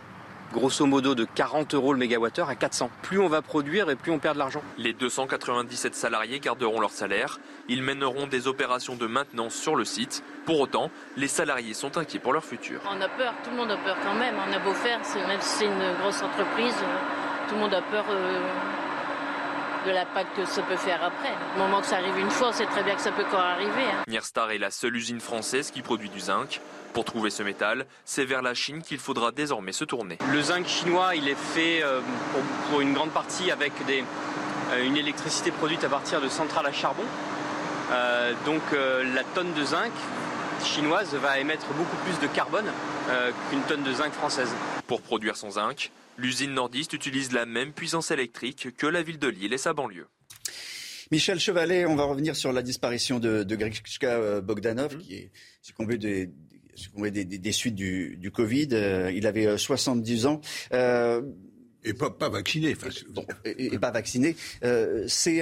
grosso 0.52 0.86
modo 0.86 1.14
de 1.14 1.24
40 1.24 1.74
euros 1.74 1.92
le 1.92 1.98
mégawattheure 1.98 2.48
à 2.48 2.54
400. 2.54 2.90
Plus 3.02 3.18
on 3.18 3.28
va 3.28 3.42
produire 3.42 3.90
et 3.90 3.96
plus 3.96 4.12
on 4.12 4.18
perd 4.18 4.34
de 4.34 4.38
l'argent. 4.38 4.62
Les 4.78 4.92
297 4.92 5.94
salariés 5.94 6.40
garderont 6.40 6.80
leur 6.80 6.90
salaire. 6.90 7.38
Ils 7.68 7.82
mèneront 7.82 8.26
des 8.26 8.48
opérations 8.48 8.96
de 8.96 9.06
maintenance 9.06 9.54
sur 9.54 9.76
le 9.76 9.84
site. 9.84 10.22
Pour 10.44 10.60
autant, 10.60 10.90
les 11.16 11.28
salariés 11.28 11.74
sont 11.74 11.98
inquiets 11.98 12.18
pour 12.18 12.32
leur 12.32 12.44
futur. 12.44 12.80
On 12.84 13.00
a 13.00 13.08
peur, 13.08 13.34
tout 13.44 13.50
le 13.50 13.56
monde 13.56 13.70
a 13.70 13.76
peur 13.76 13.96
quand 14.02 14.14
même. 14.14 14.34
On 14.48 14.52
a 14.52 14.58
beau 14.58 14.72
faire, 14.72 15.00
même 15.26 15.40
si 15.40 15.58
c'est 15.58 15.66
une 15.66 15.94
grosse 16.00 16.22
entreprise, 16.22 16.74
tout 17.48 17.54
le 17.54 17.60
monde 17.60 17.74
a 17.74 17.82
peur. 17.82 18.04
Euh, 18.10 18.40
de 19.86 19.92
l'impact 19.92 20.36
que 20.36 20.44
ça 20.44 20.62
peut 20.62 20.76
faire 20.76 21.02
après. 21.02 21.32
Au 21.54 21.58
moment 21.60 21.80
que 21.80 21.86
ça 21.86 21.96
arrive 21.96 22.18
une 22.18 22.30
fois, 22.30 22.48
on 22.48 22.52
sait 22.52 22.66
très 22.66 22.82
bien 22.82 22.94
que 22.94 23.00
ça 23.00 23.12
peut 23.12 23.24
encore 23.24 23.40
arriver. 23.40 23.84
Hein. 23.92 24.02
Nierstar 24.08 24.50
est 24.50 24.58
la 24.58 24.70
seule 24.70 24.96
usine 24.96 25.20
française 25.20 25.70
qui 25.70 25.82
produit 25.82 26.08
du 26.08 26.20
zinc. 26.20 26.60
Pour 26.96 27.04
trouver 27.04 27.28
ce 27.28 27.42
métal, 27.42 27.84
c'est 28.06 28.24
vers 28.24 28.40
la 28.40 28.54
Chine 28.54 28.80
qu'il 28.80 28.96
faudra 28.96 29.30
désormais 29.30 29.72
se 29.72 29.84
tourner. 29.84 30.16
Le 30.32 30.40
zinc 30.40 30.66
chinois, 30.66 31.14
il 31.14 31.28
est 31.28 31.34
fait 31.34 31.82
euh, 31.82 32.00
pour, 32.70 32.80
une 32.80 32.94
grande 32.94 33.10
partie 33.10 33.50
avec 33.50 33.72
des, 33.84 34.02
euh, 34.70 34.82
une 34.82 34.96
électricité 34.96 35.50
produite 35.50 35.84
à 35.84 35.90
partir 35.90 36.22
de 36.22 36.30
centrales 36.30 36.64
à 36.64 36.72
charbon. 36.72 37.02
Euh, 37.92 38.32
donc 38.46 38.62
la 38.72 39.24
tonne 39.34 39.52
de 39.52 39.62
zinc 39.62 39.92
chinoise 40.64 41.14
va 41.16 41.38
émettre 41.38 41.66
beaucoup 41.74 41.96
plus 41.96 42.18
de 42.26 42.32
carbone 42.32 42.64
qu'une 43.50 43.60
tonne 43.68 43.82
de 43.82 43.92
zinc 43.92 44.14
française. 44.14 44.48
Pour 44.86 45.02
produire 45.02 45.36
son 45.36 45.50
zinc, 45.50 45.90
L'usine 46.16 46.54
nordiste 46.54 46.94
utilise 46.94 47.32
la 47.32 47.44
même 47.44 47.74
puissance 47.74 48.10
électrique 48.10 48.74
que 48.78 48.86
la 48.86 49.02
ville 49.02 49.18
de 49.18 49.28
Lille 49.28 49.52
et 49.52 49.58
sa 49.58 49.74
banlieue. 49.74 50.06
Michel 51.12 51.38
Chevalet, 51.38 51.86
on 51.86 51.94
va 51.94 52.04
revenir 52.04 52.34
sur 52.34 52.52
la 52.52 52.62
disparition 52.62 53.20
de, 53.20 53.44
de 53.44 53.58
euh, 54.04 54.40
Bogdanov, 54.40 54.96
mmh. 54.96 54.98
qui 54.98 55.14
est 55.14 55.30
succombé 55.62 55.98
des, 55.98 56.30
des, 57.10 57.52
suites 57.52 57.74
du, 57.74 58.30
Covid. 58.32 58.68
Euh, 58.72 59.12
il 59.14 59.26
avait 59.26 59.56
70 59.56 60.26
euh, 60.26 60.28
ans. 60.28 60.40
Et 61.86 61.94
pas, 61.94 62.10
vacciné. 62.28 62.76
et, 63.44 63.78
pas 63.78 63.92
vacciné. 63.92 64.34
Euh, 64.64 65.04
c'est 65.06 65.40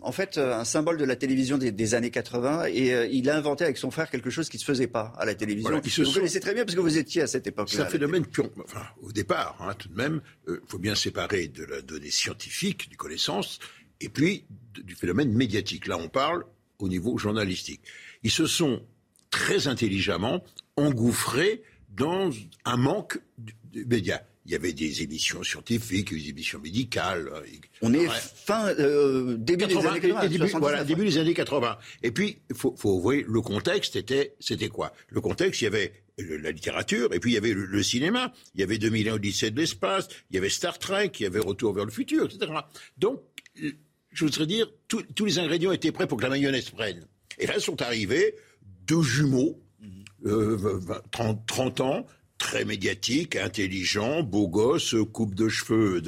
en 0.00 0.10
fait 0.10 0.36
un 0.36 0.64
symbole 0.64 0.96
de 0.96 1.04
la 1.04 1.14
télévision 1.14 1.58
des, 1.58 1.94
années 1.94 2.10
80 2.10 2.64
et 2.66 2.92
euh, 2.92 3.06
il 3.06 3.30
a 3.30 3.36
inventé 3.36 3.62
avec 3.62 3.78
son 3.78 3.92
frère 3.92 4.10
quelque 4.10 4.28
chose 4.28 4.48
qui 4.48 4.56
ne 4.56 4.60
se 4.60 4.64
faisait 4.64 4.88
pas 4.88 5.12
à 5.16 5.24
la 5.24 5.36
télévision. 5.36 5.70
vous 5.80 6.12
connaissez 6.12 6.40
très 6.40 6.54
bien 6.54 6.64
parce 6.64 6.74
que 6.74 6.80
vous 6.80 6.98
étiez 6.98 7.22
à 7.22 7.28
cette 7.28 7.46
époque. 7.46 7.68
C'est 7.70 7.82
un 7.82 7.86
phénomène 7.86 8.24
enfin, 8.64 8.82
au 9.00 9.12
départ, 9.12 9.56
hein, 9.60 9.74
tout 9.78 9.88
de 9.88 9.94
même, 9.94 10.22
il 10.48 10.54
euh, 10.54 10.62
faut 10.66 10.80
bien 10.80 10.96
séparer 10.96 11.46
de 11.46 11.64
la 11.64 11.82
donnée 11.82 12.10
scientifique, 12.10 12.90
du 12.90 12.96
connaissance, 12.96 13.60
et 14.00 14.08
puis 14.08 14.44
du 14.82 14.96
phénomène 14.96 15.32
médiatique. 15.32 15.86
Là, 15.86 15.98
on 15.98 16.08
parle 16.08 16.44
au 16.80 16.88
niveau 16.88 17.16
journalistique. 17.16 17.82
Ils 18.24 18.32
se 18.32 18.46
sont 18.46 18.82
très 19.30 19.68
intelligemment 19.68 20.42
engouffrés 20.76 21.62
dans 21.90 22.30
un 22.64 22.76
manque 22.76 23.18
de 23.38 23.84
médias 23.84 24.20
il 24.46 24.52
y 24.52 24.54
avait 24.54 24.72
des 24.72 25.02
émissions 25.02 25.42
scientifiques, 25.42 26.14
des 26.14 26.28
émissions 26.28 26.60
médicales. 26.60 27.28
Euh, 27.32 27.42
On 27.82 27.92
est 27.92 28.06
fin 28.08 28.68
euh, 28.78 29.36
début 29.36 29.66
des 29.66 29.76
années 29.76 30.00
80. 30.00 30.28
Début, 30.28 30.46
voilà, 30.58 30.84
début 30.84 31.04
des 31.04 31.18
années 31.18 31.34
80. 31.34 31.76
Et 32.04 32.12
puis, 32.12 32.38
il 32.48 32.56
faut, 32.56 32.74
faut 32.76 33.00
voir, 33.00 33.16
le 33.26 33.40
contexte 33.40 33.96
était, 33.96 34.36
c'était 34.38 34.68
quoi? 34.68 34.92
Le 35.08 35.20
contexte, 35.20 35.60
il 35.62 35.64
y 35.64 35.66
avait 35.66 35.92
la 36.18 36.52
littérature, 36.52 37.12
et 37.12 37.18
puis 37.18 37.32
il 37.32 37.34
y 37.34 37.38
avait 37.38 37.52
le, 37.52 37.82
cinéma, 37.82 38.32
il 38.54 38.60
y 38.60 38.64
avait 38.64 38.78
2001 38.78 39.14
Odyssée 39.14 39.50
de 39.50 39.60
l'espace, 39.60 40.08
il 40.30 40.36
y 40.36 40.38
avait 40.38 40.48
Star 40.48 40.78
Trek, 40.78 41.10
il 41.18 41.22
y 41.24 41.26
avait 41.26 41.40
Retour 41.40 41.74
vers 41.74 41.84
le 41.84 41.90
futur, 41.90 42.24
etc. 42.24 42.52
Donc, 42.96 43.20
je 43.54 44.24
voudrais 44.24 44.46
dire, 44.46 44.70
tous 44.88 45.24
les 45.24 45.38
ingrédients 45.38 45.72
étaient 45.72 45.92
prêts 45.92 46.06
pour 46.06 46.18
que 46.18 46.22
la 46.22 46.30
mayonnaise 46.30 46.70
prenne. 46.70 47.06
Et 47.38 47.46
là 47.46 47.58
sont 47.58 47.82
arrivés 47.82 48.34
deux 48.86 49.02
jumeaux, 49.02 49.60
euh, 50.24 50.80
30, 51.10 51.46
30 51.46 51.80
ans, 51.80 52.06
très 52.38 52.64
médiatique, 52.64 53.36
intelligent, 53.36 54.22
beau 54.22 54.48
gosse, 54.48 54.94
coupe 55.12 55.34
de 55.34 55.48
cheveux 55.48 56.02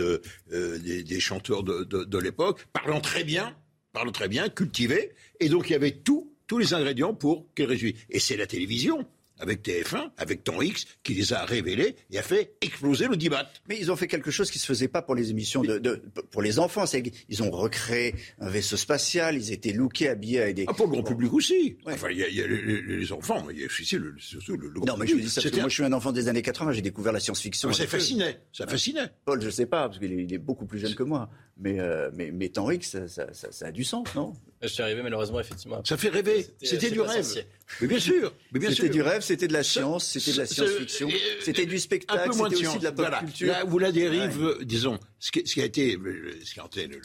euh, 0.52 0.78
des, 0.78 1.20
chanteurs 1.20 1.62
de, 1.62 2.18
l'époque, 2.18 2.66
parlant 2.72 3.00
très 3.00 3.24
bien, 3.24 3.56
parlant 3.92 4.12
très 4.12 4.28
bien, 4.28 4.48
cultivé, 4.48 5.12
et 5.40 5.48
donc 5.48 5.70
il 5.70 5.72
y 5.72 5.76
avait 5.76 5.92
tout, 5.92 6.32
tous 6.46 6.58
les 6.58 6.74
ingrédients 6.74 7.14
pour 7.14 7.46
qu'elle 7.54 7.68
réussisse. 7.68 7.94
Et 8.10 8.18
c'est 8.18 8.36
la 8.36 8.46
télévision 8.46 9.06
avec 9.38 9.66
TF1, 9.66 10.10
avec 10.16 10.44
Temps 10.44 10.60
X, 10.60 10.86
qui 11.02 11.14
les 11.14 11.32
a 11.32 11.44
révélés 11.44 11.96
et 12.10 12.18
a 12.18 12.22
fait 12.22 12.56
exploser 12.60 13.08
le 13.08 13.16
débat. 13.16 13.48
Mais 13.68 13.78
ils 13.78 13.90
ont 13.90 13.96
fait 13.96 14.06
quelque 14.06 14.30
chose 14.30 14.50
qui 14.50 14.58
se 14.58 14.66
faisait 14.66 14.88
pas 14.88 15.02
pour 15.02 15.14
les 15.14 15.30
émissions 15.30 15.62
de, 15.62 16.02
pour 16.30 16.42
les 16.42 16.58
enfants. 16.58 16.84
Ils 17.28 17.42
ont 17.42 17.50
recréé 17.50 18.14
un 18.40 18.48
vaisseau 18.48 18.76
spatial, 18.76 19.36
ils 19.36 19.52
étaient 19.52 19.72
lookés, 19.72 20.08
habillés 20.08 20.42
avec 20.42 20.56
des. 20.56 20.64
Ah, 20.68 20.74
pour 20.74 20.86
le 20.86 20.92
grand 20.92 21.02
public 21.02 21.32
aussi. 21.32 21.76
Enfin, 21.86 22.08
il 22.10 22.18
y, 22.18 22.42
a, 22.42 22.46
les, 22.46 23.12
enfants, 23.12 23.46
il 23.50 23.60
y 23.60 23.62
a 23.62 23.66
aussi 23.66 23.96
le, 23.96 24.10
le, 24.10 24.80
Non, 24.86 24.96
mais 24.96 25.06
je 25.06 25.16
dis 25.16 25.28
ça 25.28 25.40
parce 25.42 25.54
que 25.54 25.60
moi 25.60 25.68
je 25.68 25.74
suis 25.74 25.84
un 25.84 25.92
enfant 25.92 26.12
des 26.12 26.28
années 26.28 26.42
80, 26.42 26.72
j'ai 26.72 26.82
découvert 26.82 27.12
la 27.12 27.20
science-fiction. 27.20 27.72
Ça 27.72 27.86
fascinait, 27.86 28.40
ça 28.52 28.66
fascinait. 28.66 29.10
Paul, 29.24 29.40
je 29.42 29.50
sais 29.50 29.66
pas, 29.66 29.88
parce 29.88 29.98
qu'il 29.98 30.32
est, 30.32 30.38
beaucoup 30.38 30.66
plus 30.66 30.78
jeune 30.78 30.94
que 30.94 31.02
moi. 31.02 31.28
Mais, 31.60 31.80
euh, 31.80 32.10
mais, 32.14 32.30
mais 32.30 32.48
Temps 32.48 32.70
X, 32.70 32.96
ça, 33.06 33.32
ça 33.32 33.66
a 33.66 33.72
du 33.72 33.82
sens, 33.82 34.14
non? 34.14 34.32
Je 34.62 34.68
suis 34.68 34.82
arrivé 34.82 35.02
malheureusement 35.02 35.40
effectivement. 35.40 35.82
Ça 35.84 35.96
fait 35.96 36.08
rêver. 36.08 36.46
C'était 36.62 36.90
du 36.90 37.00
rêve. 37.00 37.44
Mais 37.80 37.86
bien 37.86 37.98
sûr. 37.98 38.32
C'était 38.70 38.88
du 38.88 39.02
rêve, 39.02 39.22
c'était 39.22 39.48
de 39.48 39.52
la 39.52 39.62
science, 39.62 40.06
c'était 40.06 40.32
de 40.32 40.38
la 40.38 40.46
science-fiction, 40.46 41.08
c'était 41.40 41.66
du 41.66 41.78
spectacle, 41.78 42.32
c'était 42.32 42.66
aussi 42.66 42.78
de 42.78 42.84
la 42.84 42.92
pop 42.92 43.18
culture. 43.20 43.48
Là 43.48 43.64
où 43.66 43.78
la 43.78 43.92
dérive, 43.92 44.58
disons, 44.62 44.98
ce 45.18 45.30
qui, 45.30 45.60
a 45.60 45.64
été, 45.64 45.98
ce 46.44 46.54
qui 46.54 46.60
a 46.60 46.64
été 46.66 46.86
leur 46.86 47.00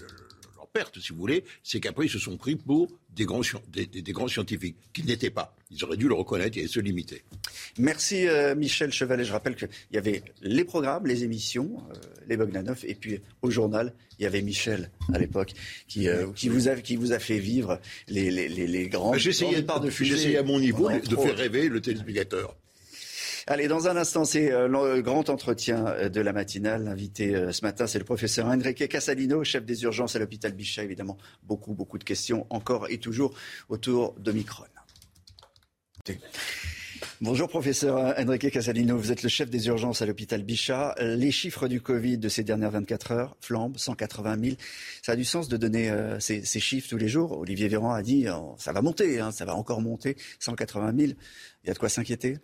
perte, 0.74 1.00
si 1.00 1.12
vous 1.14 1.20
voulez, 1.20 1.44
c'est 1.64 1.80
qu'après 1.80 2.08
ils 2.08 2.10
se 2.10 2.18
sont 2.18 2.36
pris 2.36 2.56
pour 2.56 2.88
des 3.16 3.26
grands, 3.26 3.42
des, 3.72 3.86
des, 3.86 4.12
grands 4.12 4.28
scientifiques, 4.28 4.76
qui 4.92 5.04
n'étaient 5.04 5.30
pas. 5.30 5.56
Ils 5.70 5.84
auraient 5.84 5.98
dû 5.98 6.08
le 6.08 6.16
reconnaître 6.16 6.58
et 6.58 6.68
se 6.68 6.80
limiter. 6.80 7.22
Merci 7.78 8.28
euh, 8.28 8.56
Michel 8.56 8.92
Chevalet. 8.92 9.24
Je 9.24 9.32
rappelle 9.32 9.56
qu'il 9.56 9.70
y 9.92 9.98
avait 9.98 10.24
les 10.42 10.64
programmes, 10.64 11.06
les 11.06 11.24
émissions, 11.24 11.84
euh, 11.92 11.96
les 12.28 12.38
Bogdanov, 12.38 12.84
et 12.88 12.96
puis 12.96 13.22
au 13.44 13.52
journal, 13.52 13.94
il 14.18 14.24
y 14.24 14.26
avait 14.26 14.42
Michel 14.42 14.90
à 15.14 15.20
l'époque 15.20 15.54
qui, 15.88 16.10
euh, 16.10 16.32
qui, 16.36 16.50
vous 16.50 16.68
a, 16.68 16.76
qui 16.76 16.96
vous 16.96 17.12
a 17.12 17.20
fait 17.20 17.38
vivre 17.38 17.80
les, 18.08 18.32
les, 18.32 18.50
les, 18.50 18.66
les 18.66 18.90
grands. 18.90 19.14
J'essayais 19.14 20.38
à 20.38 20.44
mon 20.44 20.60
niveau 20.60 20.90
de 20.90 21.16
faire 21.16 21.38
rêver 21.38 21.70
le 21.70 21.82
téléspectateur. 21.82 22.56
Allez, 23.46 23.68
dans 23.68 23.88
un 23.88 23.98
instant, 23.98 24.24
c'est 24.24 24.50
le 24.52 25.02
grand 25.02 25.30
entretien 25.30 26.10
de 26.10 26.22
la 26.22 26.32
matinale. 26.32 26.86
L'invité 26.86 27.52
ce 27.52 27.66
matin, 27.66 27.88
c'est 27.88 28.00
le 28.00 28.06
professeur 28.06 28.48
Enrique 28.48 28.88
Casalino, 28.88 29.44
chef 29.44 29.66
des 29.66 29.84
urgences 29.84 30.16
à 30.16 30.20
l'hôpital 30.20 30.54
Bichat. 30.54 30.84
Évidemment, 30.84 31.18
beaucoup, 31.44 31.74
beaucoup 31.74 31.98
de 31.98 32.06
questions 32.06 32.48
encore 32.50 32.90
et 32.90 33.00
toujours 33.00 33.34
autour 33.68 34.14
de 34.14 34.32
Micron. 34.32 34.64
Bonjour 37.20 37.48
professeur 37.48 38.14
Enrique 38.18 38.52
Casalino, 38.52 38.98
vous 38.98 39.12
êtes 39.12 39.24
le 39.24 39.30
chef 39.30 39.50
des 39.50 39.68
urgences 39.68 40.02
à 40.02 40.06
l'hôpital 40.06 40.44
Bichat. 40.44 40.96
Les 41.00 41.32
chiffres 41.32 41.68
du 41.68 41.80
Covid 41.80 42.18
de 42.18 42.30
ces 42.30 42.44
dernières 42.44 42.72
24 42.72 43.12
heures 43.12 43.38
flambent, 43.40 43.78
180 43.78 44.38
000. 44.42 44.56
Ça 45.02 45.14
a 45.14 45.16
du 45.16 45.24
sens 45.26 45.48
de 45.48 45.58
donner 45.58 45.90
euh, 45.90 46.20
ces, 46.20 46.44
chiffres 46.44 46.90
tous 46.90 46.98
les 46.98 47.08
jours. 47.08 47.38
Olivier 47.38 47.68
Véran 47.68 47.94
a 47.94 48.02
dit, 48.02 48.26
ça 48.58 48.72
va 48.72 48.82
monter, 48.82 49.20
hein, 49.20 49.32
ça 49.32 49.46
va 49.46 49.56
encore 49.56 49.82
monter, 49.82 50.18
180 50.40 50.94
000. 50.98 51.12
Il 51.64 51.68
y 51.68 51.70
a 51.70 51.74
de 51.74 51.80
quoi 51.80 51.90
s'inquiéter? 51.90 52.40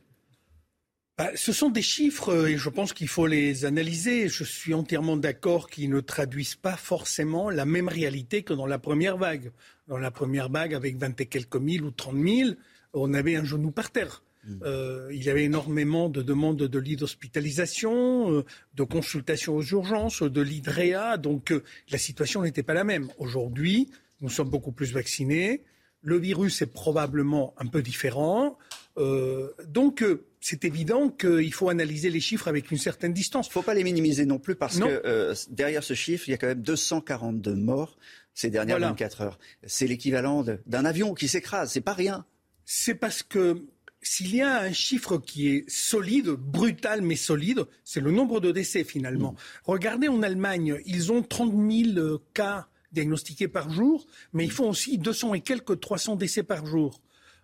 Bah, 1.20 1.32
ce 1.36 1.52
sont 1.52 1.70
des 1.70 1.82
chiffres 1.82 2.48
et 2.48 2.58
je 2.58 2.70
pense 2.70 2.94
qu'il 2.94 3.10
faut 3.10 3.28
les 3.28 3.66
analyser. 3.66 4.30
Je 4.30 4.46
suis 4.46 4.74
entièrement 4.74 5.18
d'accord 5.18 5.70
qu'ils 5.70 5.90
ne 5.90 6.00
traduisent 6.00 6.56
pas 6.56 6.78
forcément 6.78 7.50
la 7.50 7.66
même 7.66 7.90
réalité 7.90 8.42
que 8.42 8.54
dans 8.54 8.66
la 8.66 8.80
première 8.80 9.18
vague. 9.18 9.52
Dans 9.90 9.98
la 9.98 10.12
première 10.12 10.48
vague, 10.48 10.74
avec 10.74 10.96
20 10.96 11.20
et 11.20 11.26
quelques 11.26 11.58
mille 11.58 11.84
ou 11.84 11.92
30 11.92 12.16
000, 12.26 12.50
on 12.94 13.14
avait 13.14 13.36
un 13.36 13.44
genou 13.44 13.70
par 13.70 13.92
terre. 13.92 14.24
Mm. 14.46 14.60
Euh, 14.64 15.10
il 15.12 15.22
y 15.22 15.30
avait 15.30 15.44
énormément 15.44 16.08
de 16.08 16.22
demandes 16.22 16.56
de 16.56 16.80
lits 16.80 16.96
d'hospitalisation, 16.96 18.32
euh, 18.32 18.46
de 18.76 18.84
consultations 18.84 19.58
aux 19.58 19.64
urgences, 19.64 20.24
de 20.24 20.42
lits 20.42 20.62
de 20.62 20.70
réa, 20.70 21.18
donc 21.18 21.52
euh, 21.52 21.66
la 21.92 21.98
situation 21.98 22.44
n'était 22.44 22.64
pas 22.64 22.74
la 22.74 22.86
même. 22.86 23.10
Aujourd'hui, 23.18 23.90
nous 24.22 24.30
sommes 24.30 24.50
beaucoup 24.50 24.72
plus 24.72 24.94
vaccinés. 24.94 25.64
Le 26.02 26.18
virus 26.18 26.62
est 26.62 26.72
probablement 26.72 27.54
un 27.58 27.66
peu 27.66 27.82
différent. 27.82 28.58
Euh, 28.98 29.52
donc, 29.68 30.02
euh, 30.02 30.26
c'est 30.40 30.64
évident 30.64 31.10
qu'il 31.10 31.54
faut 31.54 31.70
analyser 31.70 32.10
les 32.10 32.22
chiffres 32.22 32.48
avec 32.48 32.72
une 32.72 32.78
certaine 32.78 33.14
distance. 33.14 33.48
Il 33.48 33.50
ne 33.50 33.54
faut 33.54 33.62
pas 33.62 33.74
les 33.74 33.84
minimiser 33.84 34.26
non 34.26 34.40
plus 34.40 34.56
parce 34.56 34.80
que 34.80 35.02
euh, 35.06 35.36
derrière 35.50 35.84
ce 35.84 35.94
chiffre, 35.94 36.28
il 36.28 36.32
y 36.32 36.34
a 36.34 36.38
quand 36.38 36.48
même 36.48 36.62
242 36.62 37.56
morts 37.56 37.98
ces 38.34 38.50
dernières 38.50 38.80
24 38.80 39.22
heures. 39.22 39.40
C'est 39.66 39.88
l'équivalent 39.88 40.46
d'un 40.66 40.86
avion 40.86 41.14
qui 41.14 41.28
s'écrase, 41.28 41.72
c'est 41.74 41.82
pas 41.82 41.94
rien. 41.94 42.26
C'est 42.64 42.96
parce 42.96 43.22
que 43.22 43.66
s'il 44.02 44.34
y 44.34 44.42
a 44.42 44.62
un 44.62 44.72
chiffre 44.72 45.18
qui 45.18 45.50
est 45.50 45.70
solide, 45.70 46.30
brutal 46.30 47.02
mais 47.02 47.18
solide, 47.18 47.66
c'est 47.84 48.00
le 48.00 48.12
nombre 48.12 48.40
de 48.40 48.52
décès 48.52 48.86
finalement. 48.86 49.34
Mm. 49.34 49.38
Regardez 49.66 50.08
en 50.08 50.24
Allemagne, 50.24 50.80
ils 50.86 51.12
ont 51.12 51.22
30 51.22 51.54
000 51.96 52.18
cas 52.34 52.68
diagnostiqués 52.94 53.48
par 53.48 53.70
jour, 53.70 54.08
mais 54.34 54.46
ils 54.46 54.52
font 54.52 54.70
aussi 54.70 54.98
200 54.98 55.34
et 55.34 55.42
quelques 55.42 55.80
300 55.80 56.16
décès 56.16 56.44
par 56.44 56.66
jour. 56.66 57.02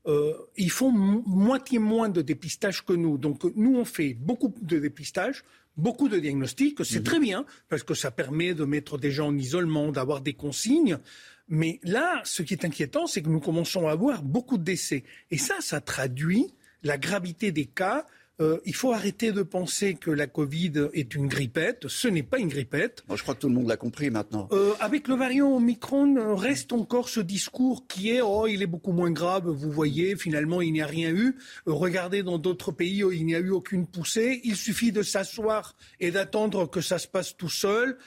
Euh, 0.07 0.33
ils 0.55 0.71
font 0.71 0.91
moitié 0.91 1.79
moins 1.79 2.09
de 2.09 2.21
dépistage 2.21 2.83
que 2.85 2.93
nous. 2.93 3.17
Donc 3.17 3.43
nous, 3.55 3.75
on 3.75 3.85
fait 3.85 4.13
beaucoup 4.13 4.53
de 4.61 4.77
dépistage, 4.77 5.43
beaucoup 5.77 6.09
de 6.09 6.19
diagnostics. 6.19 6.83
C'est 6.85 6.99
mhm. 6.99 7.03
très 7.03 7.19
bien 7.19 7.45
parce 7.69 7.83
que 7.83 7.93
ça 7.93 8.11
permet 8.11 8.53
de 8.53 8.65
mettre 8.65 8.97
des 8.97 9.11
gens 9.11 9.27
en 9.27 9.37
isolement, 9.37 9.91
d'avoir 9.91 10.21
des 10.21 10.33
consignes. 10.33 10.99
Mais 11.47 11.79
là, 11.83 12.21
ce 12.23 12.43
qui 12.43 12.53
est 12.53 12.65
inquiétant, 12.65 13.07
c'est 13.07 13.21
que 13.21 13.29
nous 13.29 13.39
commençons 13.39 13.87
à 13.87 13.91
avoir 13.91 14.23
beaucoup 14.23 14.57
de 14.57 14.63
décès. 14.63 15.03
Et 15.31 15.37
ça, 15.37 15.55
ça 15.59 15.81
traduit 15.81 16.53
la 16.83 16.97
gravité 16.97 17.51
des 17.51 17.65
cas 17.65 18.05
euh, 18.41 18.59
il 18.65 18.75
faut 18.75 18.91
arrêter 18.91 19.31
de 19.31 19.43
penser 19.43 19.93
que 19.93 20.11
la 20.11 20.27
Covid 20.27 20.89
est 20.93 21.15
une 21.15 21.27
grippette. 21.27 21.87
Ce 21.87 22.07
n'est 22.07 22.23
pas 22.23 22.37
une 22.37 22.49
grippette. 22.49 23.03
je 23.13 23.21
crois 23.21 23.33
que 23.33 23.39
tout 23.39 23.47
le 23.47 23.55
monde 23.55 23.67
l'a 23.67 23.77
compris 23.77 24.09
maintenant. 24.09 24.49
Euh, 24.51 24.73
avec 24.81 25.07
le 25.07 25.15
variant 25.15 25.55
Omicron, 25.55 26.17
euh, 26.17 26.33
reste 26.33 26.73
encore 26.73 27.07
ce 27.07 27.21
discours 27.21 27.87
qui 27.87 28.09
est 28.09 28.21
oh, 28.21 28.45
il 28.47 28.61
est 28.61 28.67
beaucoup 28.67 28.91
moins 28.91 29.11
grave. 29.11 29.47
Vous 29.47 29.71
voyez, 29.71 30.17
finalement, 30.17 30.61
il 30.61 30.73
n'y 30.73 30.81
a 30.81 30.85
rien 30.85 31.11
eu. 31.11 31.37
regardez 31.65 32.23
dans 32.23 32.37
d'autres 32.37 32.73
pays, 32.73 33.03
où 33.03 33.11
il 33.11 33.25
n'y 33.25 33.35
a 33.35 33.39
eu 33.39 33.51
aucune 33.51 33.87
poussée. 33.87 34.41
Il 34.43 34.57
suffit 34.57 34.91
de 34.91 35.01
s'asseoir 35.01 35.75
et 36.01 36.11
d'attendre 36.11 36.69
que 36.69 36.81
ça 36.81 36.97
se 36.97 37.07
passe 37.07 37.37
tout 37.37 37.49
seul. 37.49 37.97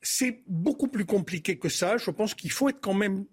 C'est 0.00 0.42
beaucoup 0.48 0.88
plus 0.88 1.04
compliqué 1.04 1.56
que 1.56 1.68
ça. 1.68 1.98
Je 1.98 2.10
pense 2.10 2.34
qu'il 2.34 2.50
faut 2.50 2.68
être 2.68 2.80
quand 2.80 2.94
même 2.94 3.26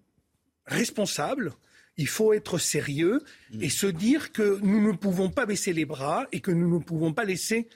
responsable 0.67 1.53
il 1.99 2.07
faut 2.07 2.31
être 2.31 2.57
sérieux 2.57 3.21
et 3.59 3.67
mm. 3.67 3.69
se 3.69 3.87
dire 3.87 4.31
que 4.31 4.57
nous 4.63 4.81
ne 4.81 4.93
pouvons 4.93 5.29
pas 5.29 5.45
baisser 5.45 5.73
les 5.73 5.83
bras 5.85 6.27
et 6.31 6.39
que 6.39 6.49
nous 6.49 6.73
ne 6.73 6.81
pouvons 6.81 7.13
pas 7.13 7.25
laisser 7.25 7.67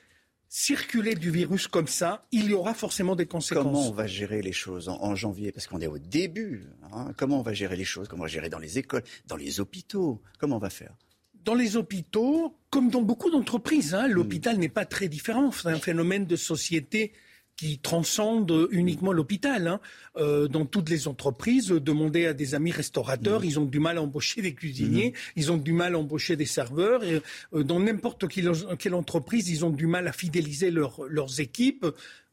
circuler 0.48 1.16
du 1.16 1.30
virus 1.30 1.68
comme 1.68 1.88
ça, 1.88 2.26
il 2.32 2.46
y 2.46 2.54
aura 2.54 2.74
forcément 2.74 3.16
des 3.18 3.26
conséquences. 3.26 3.66
Comment 3.66 3.90
on 3.90 3.92
va 3.92 4.08
gérer 4.08 4.42
les 4.42 4.54
choses 4.54 4.88
en, 4.88 5.16
janvier? 5.16 5.52
Parce 5.52 5.68
qu'on 5.68 5.82
est 5.82 5.88
au 5.88 5.98
début. 5.98 6.64
Hein. 6.94 7.12
Comment 7.18 7.40
on 7.40 7.42
va 7.42 7.54
gérer 7.54 7.76
les 7.76 7.84
choses? 7.84 8.08
Comment 8.08 8.22
on 8.22 8.26
va 8.26 8.32
gérer 8.32 8.50
dans 8.50 8.60
les 8.60 8.78
écoles, 8.78 9.04
dans 9.28 9.36
les 9.36 9.60
hôpitaux? 9.60 10.22
Comment 10.40 10.56
on 10.56 10.60
va 10.60 10.70
faire? 10.70 10.96
Dans 11.44 11.56
les 11.56 11.76
hôpitaux, 11.76 12.56
comme 12.70 12.90
dans 12.90 13.02
beaucoup 13.02 13.30
d'entreprises, 13.30 13.94
hein, 13.94 14.08
l'hôpital 14.08 14.56
mm. 14.56 14.60
n'est 14.60 14.70
pas 14.70 14.86
très 14.86 15.10
différent. 15.10 15.52
C'est 15.52 15.68
un 15.68 15.80
phénomène 15.80 16.26
de 16.26 16.38
société 16.38 17.12
qui 17.56 17.80
transcende 17.80 18.68
uniquement 18.72 19.12
l'hôpital. 19.12 19.68
Hein. 19.68 19.80
Euh, 20.18 20.48
dans 20.48 20.66
toutes 20.66 20.90
les 20.90 21.08
entreprises, 21.08 21.68
demandez 21.68 22.26
à 22.26 22.34
des 22.34 22.56
amis 22.56 22.72
restaurateurs, 22.72 23.42
mmh. 23.42 23.46
ils 23.46 23.60
ont 23.60 23.66
du 23.66 23.80
mal 23.80 23.98
à 23.98 24.02
embaucher 24.02 24.42
des 24.42 24.54
cuisiniers, 24.54 25.12
mmh. 25.12 25.32
ils 25.36 25.52
ont 25.52 25.58
du 25.58 25.74
mal 25.74 25.96
à 25.96 26.00
embaucher 26.00 26.36
des 26.36 26.46
serveurs. 26.46 27.04
Et, 27.04 27.22
euh, 27.54 27.64
dans 27.64 27.80
n'importe 27.80 28.28
quelle, 28.28 28.94
entreprise, 28.94 29.50
ils 29.50 29.66
ont 29.66 29.70
du 29.70 29.88
mal 29.88 30.08
à 30.08 30.14
fidéliser 30.14 30.72
leurs 30.72 31.40
équipes. 31.40 31.86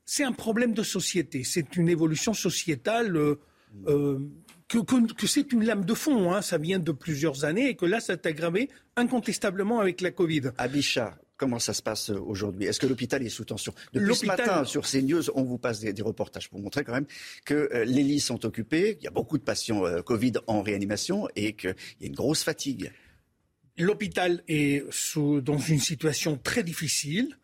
C'est 0.05 0.25
un 0.25 0.33
problème 0.33 0.73
de 0.73 0.83
société, 0.83 1.45
c'est 1.45 1.77
une 1.77 1.89
évolution 1.89 2.35
sociétale. 2.35 3.17
Euh, 3.87 4.19
que, 4.67 4.79
que, 4.79 5.27
c'est 5.27 5.53
une 5.53 5.65
lame 5.65 5.85
de 5.85 5.95
fond, 5.95 6.33
hein. 6.33 6.43
ça 6.43 6.59
vient 6.59 6.79
de 6.79 6.93
plusieurs 6.93 7.45
années 7.45 7.69
et 7.69 7.75
que 7.77 7.87
là, 7.87 8.01
ça 8.01 8.15
s'est 8.15 8.27
aggravé 8.27 8.69
incontestablement 8.97 9.81
avec 9.81 10.01
la 10.01 10.11
Covid. 10.11 10.53
Abisha, 10.59 11.19
Comment 11.41 11.59
ça 11.59 11.73
se 11.73 11.81
passe 11.81 12.11
euh, 12.11 12.21
aujourd'hui? 12.21 12.67
Est-ce 12.67 12.79
que 12.79 12.87
l'hôpital 12.87 13.25
est 13.25 13.31
sous 13.31 13.47
tension? 13.47 13.73
Depuis 13.95 14.15
ce 14.15 14.27
matin, 14.27 14.62
sur 14.67 14.83
CNews, 14.83 15.31
on 15.35 15.43
vous 15.43 15.57
passe 15.57 15.81
des, 15.81 16.03
reportages 16.03 16.51
pour 16.51 16.61
montrer 16.61 16.85
quand 16.85 16.93
même 16.93 17.07
que 17.47 17.71
euh, 17.73 17.87
les 17.87 18.03
lits 18.03 18.21
sont 18.21 18.45
occupés, 18.45 18.99
il 19.01 19.05
y 19.05 19.07
a 19.07 19.11
beaucoup 19.11 19.39
de 19.39 19.43
patients 19.43 19.87
euh, 19.87 20.03
Covid 20.03 20.35
en 20.47 20.61
réanimation 20.61 21.29
et 21.37 21.55
qu'il 21.55 21.75
y 22.03 22.05
a 22.05 22.07
une 22.09 22.15
grosse 22.15 22.45
fatigue. 22.45 22.93
L'hôpital 23.79 24.43
est 24.49 24.85
dans 25.17 25.57
une 25.57 25.79
situation 25.79 26.37
très 26.37 26.62
difficile. 26.62 27.39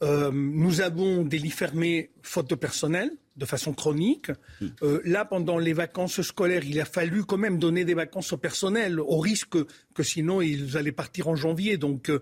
nous 0.00 0.80
avons 0.80 1.24
des 1.24 1.38
lits 1.38 1.50
fermés 1.50 2.12
faute 2.22 2.48
de 2.50 2.54
personnel 2.54 3.10
de 3.36 3.46
façon 3.46 3.72
chronique. 3.72 4.30
Hmm. 4.60 4.98
là, 5.04 5.24
pendant 5.24 5.58
les 5.58 5.72
vacances 5.72 6.22
scolaires, 6.22 6.62
il 6.64 6.78
a 6.78 6.84
fallu 6.84 7.24
quand 7.24 7.38
même 7.38 7.58
donner 7.58 7.84
des 7.84 7.94
vacances 7.94 8.32
au 8.32 8.36
personnel, 8.36 9.00
au 9.00 9.18
risque 9.18 9.56
que 9.94 10.02
sinon 10.04 10.40
ils 10.40 10.76
allaient 10.76 10.92
partir 10.92 11.26
en 11.26 11.34
janvier. 11.34 11.78
Donc, 11.78 12.12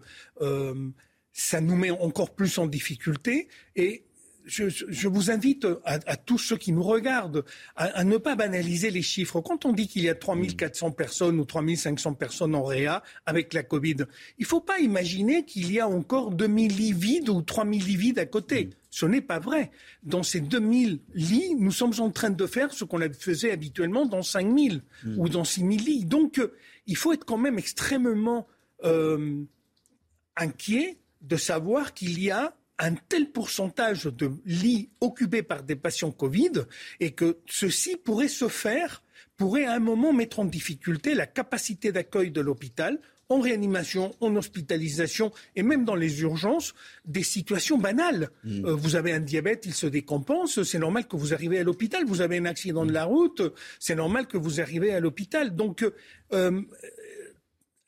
ça 1.32 1.60
nous 1.60 1.76
met 1.76 1.90
encore 1.90 2.34
plus 2.34 2.58
en 2.58 2.66
difficulté 2.66 3.48
et 3.76 4.04
je, 4.48 5.08
vous 5.08 5.30
invite 5.30 5.66
à, 5.84 6.16
tous 6.16 6.38
ceux 6.38 6.56
qui 6.56 6.72
nous 6.72 6.82
regardent 6.82 7.44
à, 7.76 8.02
ne 8.04 8.16
pas 8.16 8.34
banaliser 8.34 8.90
les 8.90 9.02
chiffres. 9.02 9.40
Quand 9.40 9.66
on 9.66 9.72
dit 9.72 9.88
qu'il 9.88 10.02
y 10.02 10.08
a 10.08 10.14
3400 10.14 10.92
personnes 10.92 11.38
ou 11.38 11.44
3500 11.44 12.14
personnes 12.14 12.54
en 12.54 12.64
réa 12.64 13.02
avec 13.26 13.52
la 13.52 13.62
Covid, 13.62 13.96
il 14.38 14.42
ne 14.42 14.46
faut 14.46 14.60
pas 14.60 14.78
imaginer 14.78 15.44
qu'il 15.44 15.70
y 15.72 15.80
a 15.80 15.88
encore 15.88 16.30
2000 16.30 16.76
lits 16.76 16.92
vides 16.92 17.28
ou 17.28 17.42
3000 17.42 17.84
lits 17.84 17.96
vides 17.96 18.18
à 18.18 18.26
côté. 18.26 18.70
Ce 18.90 19.04
n'est 19.04 19.20
pas 19.20 19.38
vrai. 19.38 19.70
Dans 20.02 20.22
ces 20.22 20.40
2000 20.40 21.00
lits, 21.14 21.54
nous 21.58 21.72
sommes 21.72 21.94
en 21.98 22.10
train 22.10 22.30
de 22.30 22.46
faire 22.46 22.72
ce 22.72 22.84
qu'on 22.84 23.00
faisait 23.12 23.50
habituellement 23.50 24.06
dans 24.06 24.22
5000 24.22 24.82
mm. 25.04 25.18
ou 25.18 25.28
dans 25.28 25.44
6000 25.44 25.84
lits. 25.84 26.04
Donc, 26.06 26.38
euh, 26.38 26.54
il 26.86 26.96
faut 26.96 27.12
être 27.12 27.24
quand 27.24 27.36
même 27.36 27.58
extrêmement 27.58 28.46
euh, 28.84 29.42
inquiet 30.36 30.96
de 31.20 31.36
savoir 31.36 31.94
qu'il 31.94 32.22
y 32.22 32.30
a 32.30 32.54
un 32.78 32.94
tel 32.94 33.30
pourcentage 33.30 34.04
de 34.04 34.30
lits 34.44 34.90
occupés 35.00 35.42
par 35.42 35.62
des 35.62 35.76
patients 35.76 36.12
Covid 36.12 36.52
et 37.00 37.12
que 37.12 37.38
ceci 37.46 37.96
pourrait 37.96 38.28
se 38.28 38.48
faire, 38.48 39.02
pourrait 39.36 39.64
à 39.64 39.74
un 39.74 39.80
moment 39.80 40.12
mettre 40.12 40.38
en 40.40 40.44
difficulté 40.44 41.14
la 41.14 41.26
capacité 41.26 41.92
d'accueil 41.92 42.30
de 42.30 42.40
l'hôpital 42.40 43.00
en 43.30 43.40
réanimation, 43.40 44.14
en 44.20 44.34
hospitalisation 44.36 45.32
et 45.54 45.62
même 45.62 45.84
dans 45.84 45.94
les 45.94 46.22
urgences, 46.22 46.74
des 47.04 47.22
situations 47.22 47.76
banales. 47.76 48.30
Mm. 48.44 48.64
Euh, 48.64 48.74
vous 48.74 48.96
avez 48.96 49.12
un 49.12 49.20
diabète, 49.20 49.66
il 49.66 49.74
se 49.74 49.86
décompense, 49.86 50.62
c'est 50.62 50.78
normal 50.78 51.06
que 51.06 51.16
vous 51.16 51.34
arrivez 51.34 51.58
à 51.58 51.62
l'hôpital. 51.62 52.04
Vous 52.06 52.22
avez 52.22 52.38
un 52.38 52.46
accident 52.46 52.86
de 52.86 52.92
la 52.92 53.04
route, 53.04 53.42
c'est 53.78 53.94
normal 53.94 54.26
que 54.26 54.38
vous 54.38 54.60
arrivez 54.60 54.92
à 54.92 55.00
l'hôpital. 55.00 55.54
Donc, 55.54 55.84
euh, 56.32 56.62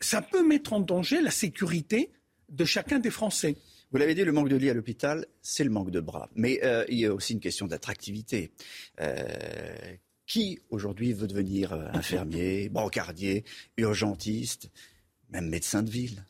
ça 0.00 0.20
peut 0.20 0.46
mettre 0.46 0.72
en 0.72 0.80
danger 0.80 1.22
la 1.22 1.30
sécurité 1.30 2.10
de 2.50 2.64
chacun 2.64 2.98
des 2.98 3.10
Français. 3.10 3.56
Vous 3.92 3.98
l'avez 3.98 4.14
dit, 4.14 4.24
le 4.24 4.32
manque 4.32 4.48
de 4.48 4.56
lits 4.56 4.70
à 4.70 4.74
l'hôpital, 4.74 5.26
c'est 5.42 5.64
le 5.64 5.70
manque 5.70 5.90
de 5.90 6.00
bras. 6.00 6.28
Mais 6.34 6.60
euh, 6.62 6.84
il 6.88 6.98
y 6.98 7.06
a 7.06 7.12
aussi 7.12 7.32
une 7.32 7.40
question 7.40 7.66
d'attractivité. 7.66 8.52
Euh, 9.00 9.26
qui 10.26 10.60
aujourd'hui 10.70 11.12
veut 11.12 11.26
devenir 11.26 11.72
euh, 11.72 11.88
infirmier, 11.92 12.68
brancardier, 12.70 13.44
urgentiste, 13.76 14.70
même 15.30 15.48
médecin 15.48 15.82
de 15.82 15.90
ville? 15.90 16.24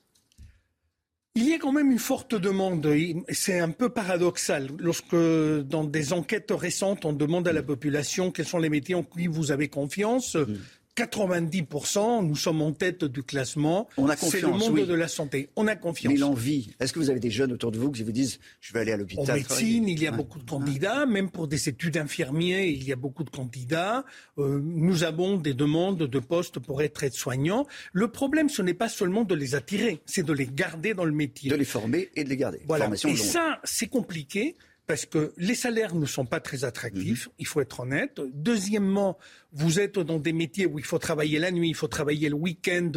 Il 1.35 1.47
y 1.47 1.53
a 1.53 1.59
quand 1.59 1.73
même 1.73 1.93
une 1.93 1.99
forte 1.99 2.35
demande. 2.35 2.87
C'est 3.29 3.61
un 3.61 3.71
peu 3.71 3.91
paradoxal. 3.91 4.69
Lorsque, 4.79 5.15
dans 5.15 5.85
des 5.85 6.13
enquêtes 6.13 6.51
récentes, 6.51 7.05
on 7.05 7.13
demande 7.13 7.47
à 7.47 7.53
la 7.53 7.63
population 7.63 8.33
quels 8.33 8.47
sont 8.47 8.59
les 8.59 8.71
métiers 8.71 8.95
en 8.95 9.05
qui 9.05 9.27
vous 9.27 9.53
avez 9.53 9.69
confiance, 9.69 10.35
mm. 10.35 10.57
90%, 11.05 12.27
nous 12.27 12.37
sommes 12.37 12.63
en 12.63 12.73
tête 12.73 13.05
du 13.05 13.23
classement. 13.23 13.89
On 13.97 14.09
a 14.09 14.17
confiance. 14.17 14.33
C'est 14.33 14.41
le 14.41 14.49
monde 14.49 14.87
de 14.87 14.95
la 14.95 15.09
santé. 15.09 15.51
On 15.57 15.67
a 15.67 15.77
confiance. 15.77 16.13
Mais 16.13 16.19
l'envie. 16.19 16.71
Est-ce 16.81 16.93
que 16.93 16.99
vous 16.99 17.11
avez 17.11 17.21
des 17.21 17.31
jeunes 17.31 17.53
autour 17.53 17.73
de 17.73 17.79
vous 17.79 17.91
qui 17.91 18.03
vous 18.03 18.13
disent 18.13 18.39
je 18.61 18.73
vais 18.73 18.81
aller 18.81 18.93
à 18.93 18.97
l'hôpital 18.97 19.31
En 19.31 19.35
médecine, 19.35 19.89
il 19.89 20.03
y 20.03 20.07
a 20.07 20.13
beaucoup 20.13 20.39
de 20.39 20.49
candidats. 20.49 21.07
Même 21.07 21.31
pour 21.31 21.49
des 21.49 21.69
études 21.69 21.97
infirmiers, 21.97 22.69
il 22.69 22.85
y 22.85 22.93
a 22.93 22.97
beaucoup 22.97 23.25
de 23.25 23.31
candidats. 23.31 24.05
Euh, 24.39 24.61
nous 24.63 25.05
avons 25.05 25.37
des 25.37 25.55
demandes 25.55 25.99
de 25.99 26.19
postes 26.19 26.59
pour 26.59 26.83
être 26.83 27.13
soignants. 27.13 27.67
Le 27.93 28.09
problème, 28.09 28.49
ce 28.49 28.63
n'est 28.63 28.75
pas 28.75 28.89
seulement 28.89 29.25
de 29.25 29.35
les 29.35 29.55
attirer, 29.55 30.01
c'est 30.07 30.25
de 30.25 30.33
les 30.33 30.47
garder 30.47 30.95
dans 30.95 31.05
le 31.05 31.13
métier. 31.13 31.51
De 31.51 31.57
les 31.57 31.65
former 31.65 32.11
et 32.15 32.25
de 32.25 32.29
les 32.29 32.37
garder. 32.37 32.61
Voilà. 32.67 32.91
et 33.05 33.17
ça, 33.17 33.61
c'est 33.65 33.87
compliqué 33.89 34.57
parce 34.91 35.07
que 35.07 35.33
les 35.37 35.55
salaires 35.55 35.95
ne 35.95 36.05
sont 36.05 36.27
pas 36.27 36.41
très 36.41 36.65
attractifs, 36.65 37.29
mhm. 37.29 37.33
il 37.39 37.47
faut 37.47 37.61
être 37.61 37.79
honnête. 37.79 38.21
Deuxièmement, 38.35 39.19
vous 39.53 39.79
êtes 39.79 40.01
dans 40.01 40.19
des 40.19 40.33
métiers 40.33 40.67
où 40.67 40.81
il 40.81 40.85
faut 40.85 40.99
travailler 40.99 41.39
la 41.39 41.53
nuit, 41.53 41.69
il 41.69 41.77
faut 41.77 41.87
travailler 41.87 42.29
le 42.29 42.35
week-end. 42.35 42.91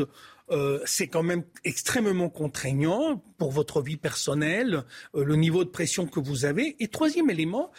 Euh, 0.49 0.80
c'est 0.86 1.07
quand 1.07 1.22
même 1.22 1.44
extrêmement 1.64 2.30
contraignant 2.30 3.24
pour 3.38 3.52
votre 3.52 3.84
vie 3.84 3.98
personnelle, 3.98 4.86
euh, 5.14 5.24
le 5.24 5.36
niveau 5.36 5.64
de 5.64 5.70
pression 5.70 6.07
que 6.07 6.20
vous 6.20 6.45
avez. 6.45 6.76
Et 6.80 6.88
troisième 6.88 7.30
élément, 7.30 7.72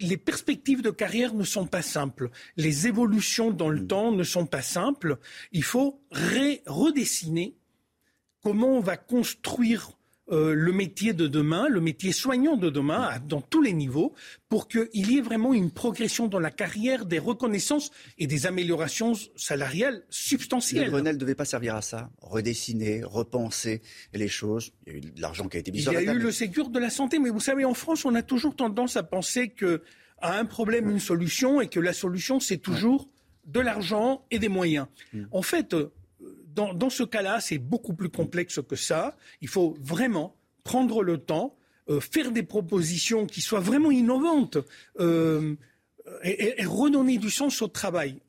les 0.00 0.16
perspectives 0.16 0.82
de 0.82 0.90
carrière 0.90 1.32
ne 1.32 1.44
sont 1.44 1.68
pas 1.68 1.82
simples. 1.82 2.30
Les 2.56 2.88
évolutions 2.88 3.52
dans 3.52 3.68
le 3.68 3.82
mhm. 3.82 3.86
temps 3.86 4.10
ne 4.10 4.24
sont 4.24 4.46
pas 4.46 4.62
simples. 4.62 5.16
Il 5.52 5.62
faut 5.62 6.02
redessiner 6.10 7.54
comment 8.42 8.76
on 8.76 8.80
va 8.80 8.96
construire 8.96 9.92
euh, 10.30 10.54
le 10.54 10.72
métier 10.72 11.12
de 11.12 11.26
demain, 11.26 11.68
le 11.68 11.80
métier 11.80 12.12
soignant 12.12 12.56
de 12.56 12.70
demain, 12.70 13.10
dans 13.26 13.40
tous 13.40 13.62
les 13.62 13.72
niveaux, 13.72 14.14
pour 14.48 14.68
qu'il 14.68 14.88
y 14.92 15.18
ait 15.18 15.20
vraiment 15.20 15.52
une 15.54 15.70
progression 15.70 16.28
dans 16.28 16.38
la 16.38 16.50
carrière, 16.50 17.06
des 17.06 17.18
reconnaissances 17.18 17.90
et 18.18 18.26
des 18.26 18.46
améliorations 18.46 19.14
salariales 19.36 20.02
substantielles. 20.08 20.84
Le 20.84 20.90
Grenelle 20.90 21.16
ne 21.16 21.20
devait 21.20 21.34
pas 21.34 21.44
servir 21.44 21.74
à 21.76 21.82
ça, 21.82 22.10
redessiner, 22.20 23.02
repenser 23.02 23.82
les 24.14 24.28
choses. 24.28 24.72
Il 24.86 24.92
y 24.92 24.96
a 24.96 24.98
eu 24.98 25.00
de 25.00 25.20
l'argent 25.20 25.48
qui 25.48 25.56
a 25.56 25.60
été 25.60 25.72
mis 25.72 25.80
sur 25.80 25.92
la 25.92 25.98
table. 25.98 26.10
Il 26.10 26.14
y 26.14 26.16
a 26.16 26.20
eu 26.20 26.22
le 26.22 26.32
Ségur 26.32 26.70
de 26.70 26.78
la 26.78 26.90
santé, 26.90 27.18
mais 27.18 27.30
vous 27.30 27.40
savez, 27.40 27.64
en 27.64 27.74
France, 27.74 28.04
on 28.04 28.14
a 28.14 28.22
toujours 28.22 28.54
tendance 28.54 28.96
à 28.96 29.02
penser 29.02 29.48
que 29.48 29.82
à 30.20 30.38
un 30.38 30.44
problème 30.44 30.90
une 30.90 31.00
solution 31.00 31.60
et 31.60 31.68
que 31.68 31.80
la 31.80 31.92
solution 31.92 32.40
c'est 32.40 32.58
toujours 32.58 33.08
de 33.46 33.60
l'argent 33.60 34.24
et 34.30 34.38
des 34.38 34.48
moyens. 34.48 34.86
Mm. 35.12 35.24
En 35.32 35.42
fait, 35.42 35.74
dans, 36.74 36.90
ce 36.90 37.02
cas-là, 37.02 37.40
c'est 37.40 37.58
beaucoup 37.58 37.94
plus 37.94 38.08
complexe 38.08 38.60
que 38.68 38.76
ça. 38.76 39.16
Il 39.40 39.48
faut 39.48 39.76
vraiment 39.80 40.36
prendre 40.64 41.02
le 41.02 41.18
temps, 41.18 41.56
euh, 41.88 42.00
faire 42.00 42.32
des 42.32 42.42
propositions 42.42 43.26
qui 43.26 43.40
soient 43.40 43.60
vraiment 43.60 43.90
innovantes 43.90 44.58
euh, 44.98 45.56
et, 46.22 46.64
redonner 46.64 47.18
du 47.18 47.30
sens 47.30 47.62
au 47.62 47.68
travail. 47.68 48.20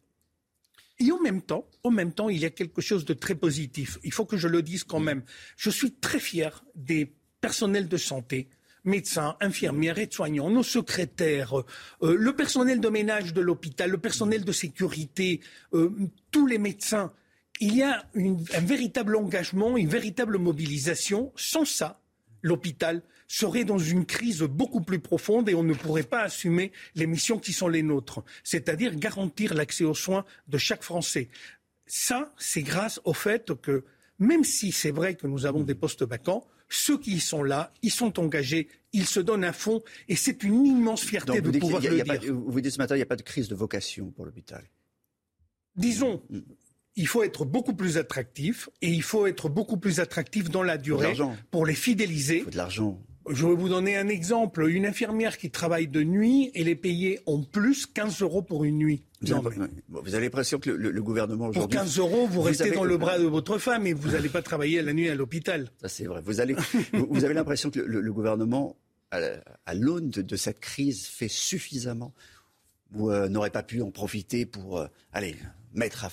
Et 0.99 1.11
en 1.11 1.19
même 1.19 1.41
temps, 1.41 1.67
en 1.83 1.91
même 1.91 2.13
temps, 2.13 2.29
il 2.29 2.39
y 2.39 2.45
a 2.45 2.51
quelque 2.51 2.81
chose 2.81 3.05
de 3.05 3.13
très 3.13 3.35
positif. 3.35 3.97
Il 4.03 4.13
faut 4.13 4.25
que 4.25 4.37
je 4.37 4.47
le 4.47 4.61
dise 4.61 4.83
quand 4.83 4.99
même. 4.99 5.23
Je 5.57 5.69
suis 5.69 5.91
très 5.93 6.19
fier 6.19 6.63
des 6.75 7.11
personnels 7.39 7.87
de 7.87 7.97
santé, 7.97 8.49
médecins, 8.83 9.35
infirmières, 9.41 9.97
aides-soignants, 9.97 10.51
nos 10.51 10.63
secrétaires, 10.63 11.59
euh, 12.03 12.15
le 12.15 12.35
personnel 12.35 12.79
de 12.79 12.89
ménage 12.89 13.33
de 13.33 13.41
l'hôpital, 13.41 13.89
le 13.89 13.97
personnel 13.97 14.45
de 14.45 14.51
sécurité, 14.51 15.41
tous 16.31 16.45
les 16.45 16.59
médecins 16.59 17.11
il 17.61 17.75
y 17.75 17.83
a 17.83 18.03
un 18.15 18.65
véritable 18.65 19.15
engagement, 19.15 19.77
une 19.77 19.87
véritable 19.87 20.39
mobilisation. 20.39 21.31
Sans 21.35 21.63
ça, 21.63 22.01
l'hôpital 22.41 23.03
serait 23.27 23.63
dans 23.63 23.77
une 23.77 24.05
crise 24.05 24.41
beaucoup 24.41 24.81
plus 24.81 24.99
profonde 24.99 25.47
et 25.47 25.53
on 25.53 25.63
ne 25.63 25.75
pourrait 25.75 26.03
pas 26.03 26.23
assumer 26.23 26.71
les 26.95 27.05
missions 27.05 27.37
qui 27.37 27.53
sont 27.53 27.67
les 27.67 27.83
nôtres, 27.83 28.23
c'est-à-dire 28.43 28.95
garantir 28.95 29.53
l'accès 29.53 29.85
aux 29.85 29.93
soins 29.93 30.25
de 30.47 30.57
chaque 30.57 30.81
Français. 30.81 31.29
Ça, 31.85 32.33
c'est 32.37 32.63
grâce 32.63 32.99
au 33.05 33.13
fait 33.13 33.53
que, 33.61 33.85
même 34.17 34.43
si 34.43 34.71
c'est 34.71 34.91
vrai 34.91 35.15
que 35.15 35.27
nous 35.27 35.45
avons 35.45 35.61
des 35.63 35.75
postes 35.75 36.03
vacants, 36.03 36.47
ceux 36.67 36.97
qui 36.97 37.15
y 37.15 37.19
sont 37.19 37.43
là, 37.43 37.71
ils 37.83 37.91
sont 37.91 38.19
engagés, 38.19 38.69
ils 38.91 39.05
se 39.05 39.19
donnent 39.19 39.43
à 39.43 39.53
fond, 39.53 39.83
et 40.07 40.15
c'est 40.15 40.41
une 40.43 40.65
immense 40.65 41.03
fierté 41.03 41.41
de 41.41 41.59
pouvoir 41.59 41.81
le 41.81 42.01
dire. 42.01 42.33
vous 42.33 42.59
dites 42.59 42.71
ce 42.71 42.79
matin, 42.79 42.95
il 42.95 42.99
n'y 42.99 43.03
a 43.03 43.07
pas 43.07 43.17
de 43.17 43.21
crise 43.21 43.49
de 43.49 43.55
vocation 43.55 44.09
pour 44.09 44.25
l'hôpital. 44.25 44.63
Disons, 45.75 46.23
mm 46.29 46.39
il 46.95 47.07
faut 47.07 47.23
être 47.23 47.45
beaucoup 47.45 47.73
plus 47.73 47.97
attractif 47.97 48.69
et 48.81 48.89
il 48.89 49.03
faut 49.03 49.27
être 49.27 49.49
beaucoup 49.49 49.77
plus 49.77 49.99
attractif 49.99 50.49
dans 50.49 50.63
la 50.63 50.77
durée 50.77 51.13
pour 51.49 51.65
les 51.65 51.75
fidéliser. 51.75 52.39
Il 52.39 52.43
faut 52.43 52.49
de 52.49 52.57
l'argent. 52.57 53.01
Je 53.29 53.45
vais 53.45 53.53
vous 53.53 53.69
donner 53.69 53.97
un 53.97 54.07
exemple. 54.07 54.67
Une 54.67 54.85
infirmière 54.85 55.37
qui 55.37 55.51
travaille 55.51 55.87
de 55.87 56.03
nuit, 56.03 56.51
elle 56.55 56.67
est 56.67 56.75
payée 56.75 57.19
en 57.27 57.43
plus 57.43 57.85
15 57.85 58.21
euros 58.21 58.41
pour 58.41 58.63
une 58.63 58.77
nuit. 58.77 59.05
Vous, 59.21 60.15
avez, 60.15 60.25
l'impression 60.25 60.59
que 60.59 60.71
le, 60.71 61.01
gouvernement 61.03 61.47
aujourd'hui... 61.47 61.77
Pour 61.77 61.83
15 61.83 61.99
euros, 61.99 62.27
vous, 62.27 62.41
restez 62.41 62.71
dans 62.71 62.83
le 62.83 62.97
bras 62.97 63.19
de 63.19 63.25
votre 63.25 63.59
femme 63.59 63.85
et 63.85 63.93
vous 63.93 64.11
n'allez 64.11 64.29
pas 64.29 64.41
travailler 64.41 64.81
la 64.81 64.93
nuit 64.93 65.09
à 65.09 65.15
l'hôpital. 65.15 65.69
Ça 65.79 65.87
c'est 65.87 66.05
vrai. 66.05 66.21
Vous, 66.25 66.41
allez, 66.41 66.55
vous, 66.93 67.23
avez 67.23 67.35
l'impression 67.35 67.69
que 67.69 67.79
le, 67.79 68.11
gouvernement, 68.11 68.75
à, 69.11 69.73
l'aune 69.75 70.09
de, 70.09 70.35
cette 70.35 70.59
crise, 70.59 71.05
fait 71.05 71.27
suffisamment 71.27 72.15
Vous 72.89 73.11
euh, 73.11 73.29
n'aurez 73.29 73.51
pas 73.51 73.61
pu 73.61 73.83
en 73.83 73.91
profiter 73.91 74.47
pour, 74.47 74.79
euh, 74.79 74.87
aller 75.13 75.35
mettre 75.73 76.05
à, 76.05 76.09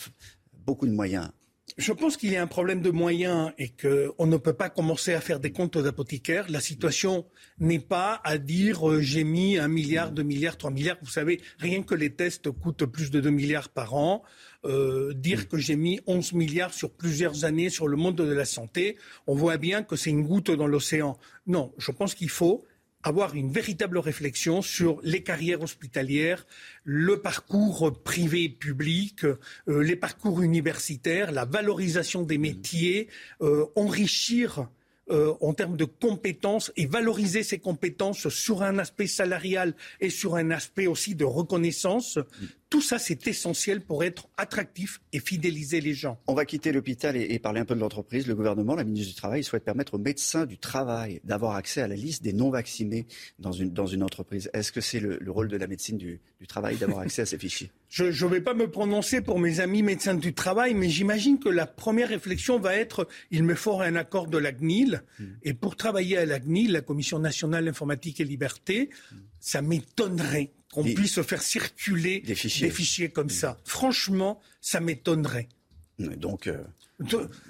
beaucoup 0.69 0.87
de 0.87 0.93
moyens. 0.93 1.31
Je 1.79 1.93
pense 1.93 2.17
qu'il 2.19 2.31
y 2.33 2.37
a 2.37 2.43
un 2.43 2.47
problème 2.47 2.83
de 2.83 2.91
moyens 2.91 3.53
et 3.57 3.69
qu'on 3.71 4.27
ne 4.27 4.37
peut 4.37 4.53
pas 4.53 4.69
commencer 4.69 5.15
à 5.15 5.21
faire 5.21 5.41
des 5.41 5.51
comptes 5.51 5.79
d'apothicaires. 5.79 6.47
La 6.51 6.61
situation 6.61 7.25
n'est 7.59 7.79
pas 7.79 8.21
à 8.25 8.37
dire 8.37 8.87
euh, 8.91 9.01
j'ai 9.01 9.25
mis 9.25 9.59
un 9.59 9.69
milliard, 9.69 10.11
deux 10.13 10.25
milliards, 10.25 10.59
trois 10.59 10.71
milliards. 10.71 10.99
Vous 11.01 11.11
savez, 11.11 11.41
rien 11.59 11.83
que 11.83 11.95
les 11.95 12.11
tests 12.11 12.51
coûtent 12.51 12.85
plus 12.85 13.11
de 13.11 13.21
deux 13.21 13.31
milliards 13.31 13.71
par 13.71 13.95
an. 13.95 14.23
Euh, 14.65 15.15
dire 15.15 15.49
que 15.49 15.57
j'ai 15.57 15.77
mis 15.77 16.01
11 16.07 16.33
milliards 16.33 16.75
sur 16.75 16.91
plusieurs 16.91 17.45
années 17.45 17.71
sur 17.71 17.87
le 17.87 17.97
monde 17.97 18.17
de 18.17 18.25
la 18.25 18.45
santé, 18.45 18.97
on 19.29 19.37
voit 19.37 19.57
bien 19.57 19.85
que 19.85 19.95
c'est 19.95 20.11
une 20.11 20.25
goutte 20.25 20.51
dans 20.51 20.67
l'océan. 20.67 21.17
Non, 21.47 21.73
je 21.79 21.93
pense 21.93 22.13
qu'il 22.15 22.29
faut 22.29 22.65
avoir 23.03 23.35
une 23.35 23.51
véritable 23.51 23.99
réflexion 23.99 24.63
sur 24.63 25.01
les 25.03 25.23
carrières 25.23 25.63
hospitalières, 25.63 26.47
le 26.85 27.21
parcours 27.21 28.03
privé 28.03 28.49
public, 28.49 29.25
euh, 29.25 29.37
les 29.83 29.97
parcours 29.97 30.43
universitaires, 30.43 31.33
la 31.33 31.45
valorisation 31.45 32.23
des 32.23 32.39
métiers, 32.39 33.09
euh, 33.41 33.67
enrichir 33.77 34.69
euh, 35.11 35.33
en 35.41 35.55
termes 35.55 35.77
de 35.77 35.87
compétences 35.87 36.71
et 36.77 36.85
valoriser 36.85 37.43
ces 37.43 37.59
compétences 37.59 38.29
sur 38.29 38.63
un 38.63 38.79
aspect 38.79 39.07
salarial 39.07 39.75
et 40.01 40.11
sur 40.11 40.35
un 40.37 40.51
aspect 40.51 40.87
aussi 40.87 41.15
de 41.15 41.25
reconnaissance. 41.25 42.19
Tout 42.71 42.83
ça, 42.83 42.99
c'est 42.99 43.27
essentiel 43.27 43.81
pour 43.81 44.05
être 44.05 44.29
attractif 44.37 45.01
et 45.15 45.21
fidéliser 45.21 45.81
les 45.81 45.95
gens. 45.95 46.21
On 46.27 46.35
va 46.35 46.45
quitter 46.45 46.71
l'hôpital 46.71 47.17
et, 47.17 47.39
parler 47.39 47.61
un 47.61 47.65
peu 47.65 47.75
de 47.75 47.81
l'entreprise. 47.81 48.27
Le 48.27 48.35
gouvernement, 48.35 48.75
la 48.75 48.85
ministre 48.85 49.09
du 49.09 49.15
Travail, 49.15 49.43
souhaite 49.43 49.65
permettre 49.65 49.95
aux 49.95 49.99
médecins 49.99 50.45
du 50.45 50.59
travail 50.59 51.21
d'avoir 51.25 51.55
accès 51.55 51.81
à 51.81 51.89
la 51.89 51.95
liste 51.95 52.23
des 52.23 52.35
non-vaccinés 52.35 53.07
dans 53.39 53.53
une, 53.53 53.73
dans 53.73 53.87
une 53.87 54.03
entreprise. 54.03 54.51
Est-ce 54.53 54.71
que 54.71 54.83
c'est 54.83 55.01
le, 55.01 55.19
rôle 55.31 55.49
de 55.49 55.57
la 55.57 55.67
médecine 55.67 55.97
du, 55.97 56.21
du 56.41 56.47
travail 56.47 56.77
d'avoir 56.77 57.01
accès 57.01 57.23
à 57.23 57.27
ces 57.27 57.39
fichiers? 57.39 57.71
Je 57.89 58.05
ne 58.05 58.31
vais 58.31 58.43
pas 58.43 58.53
me 58.53 58.71
prononcer 58.71 59.23
pour 59.23 59.39
mes 59.39 59.61
amis 59.61 59.83
médecins 59.83 60.15
du 60.15 60.35
travail, 60.35 60.75
mais 60.75 60.91
j'imagine 60.91 61.39
que 61.39 61.49
la 61.49 61.67
première 61.67 62.11
réflexion 62.11 62.59
va 62.59 62.75
être 62.75 63.09
il 63.31 63.45
me 63.45 63.55
faut 63.55 63.81
un 63.81 63.97
accord 63.97 64.27
de 64.27 64.37
la 64.37 64.53
CNIL. 64.53 65.05
Hmm. 65.19 65.25
Et 65.43 65.55
pour 65.55 65.75
travailler 65.75 66.19
à 66.19 66.27
la 66.27 66.39
CNIL, 66.39 66.73
la 66.73 66.83
Commission 66.83 67.19
nationale 67.19 67.67
informatique 67.67 68.21
et 68.21 68.25
liberté, 68.25 68.91
ça 69.41 69.63
m'étonnerait 69.63 70.53
qu'on 70.73 70.85
puisse 70.85 71.21
faire 71.23 71.43
circuler 71.43 72.21
des 72.21 72.35
fichiers, 72.35 73.09
comme 73.09 73.31
ça. 73.31 73.59
Franchement, 73.65 74.41
ça 74.61 74.81
m'étonnerait. 74.81 75.49
Donc, 75.99 76.47
euh, 76.47 76.63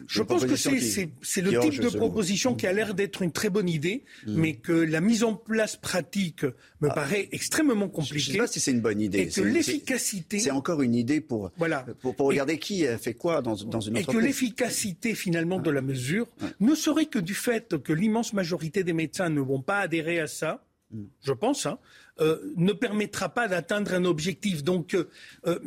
je 0.06 0.22
pense 0.22 0.44
que 0.46 0.56
c'est 0.56 1.40
le 1.40 1.60
type 1.60 1.80
de 1.80 1.88
proposition 1.88 2.54
qui 2.54 2.66
a 2.66 2.72
l'air 2.72 2.94
d'être 2.94 3.22
une 3.22 3.32
très 3.32 3.50
bonne 3.50 3.68
idée, 3.68 4.04
mm. 4.26 4.34
mais 4.40 4.54
que 4.54 4.72
la 4.72 5.00
mise 5.00 5.22
en 5.24 5.34
place 5.34 5.76
pratique 5.76 6.44
me 6.80 6.88
ah. 6.88 6.94
paraît 6.94 7.28
extrêmement 7.32 7.88
compliquée. 7.88 8.18
Je 8.18 8.28
ne 8.28 8.32
sais 8.32 8.38
pas 8.38 8.46
si 8.46 8.60
c'est 8.60 8.70
une 8.70 8.80
bonne 8.80 9.00
idée. 9.00 9.20
Et 9.20 9.28
que 9.28 9.40
l'efficacité. 9.42 10.38
C'est 10.38 10.50
encore 10.50 10.80
une 10.80 10.94
idée 10.94 11.20
pour, 11.20 11.50
voilà. 11.58 11.84
pour, 12.00 12.14
regarder 12.18 12.58
qui 12.58 12.86
fait 12.98 13.14
quoi 13.14 13.42
dans, 13.42 13.54
dans 13.54 13.80
une 13.80 13.98
entreprise. 13.98 14.08
Et 14.08 14.18
que 14.18 14.18
l'efficacité 14.18 15.14
finalement 15.14 15.58
de 15.58 15.70
la 15.70 15.82
mesure 15.82 16.26
ne 16.60 16.74
serait 16.74 17.06
que 17.06 17.18
du 17.18 17.34
fait 17.34 17.82
que 17.82 17.92
l'immense 17.92 18.32
majorité 18.32 18.84
des 18.84 18.94
médecins 18.94 19.28
ne 19.28 19.40
vont 19.40 19.60
pas 19.60 19.80
adhérer 19.80 20.20
à 20.20 20.26
ça 20.26 20.64
Mm. 20.90 21.04
je 21.22 21.32
pense, 21.32 21.66
hein, 21.66 21.78
euh, 22.20 22.52
ne 22.56 22.72
permettra 22.72 23.28
pas 23.28 23.48
d'atteindre 23.48 23.94
un 23.94 24.04
objectif. 24.04 24.64
Donc, 24.64 24.94
euh, 24.94 25.08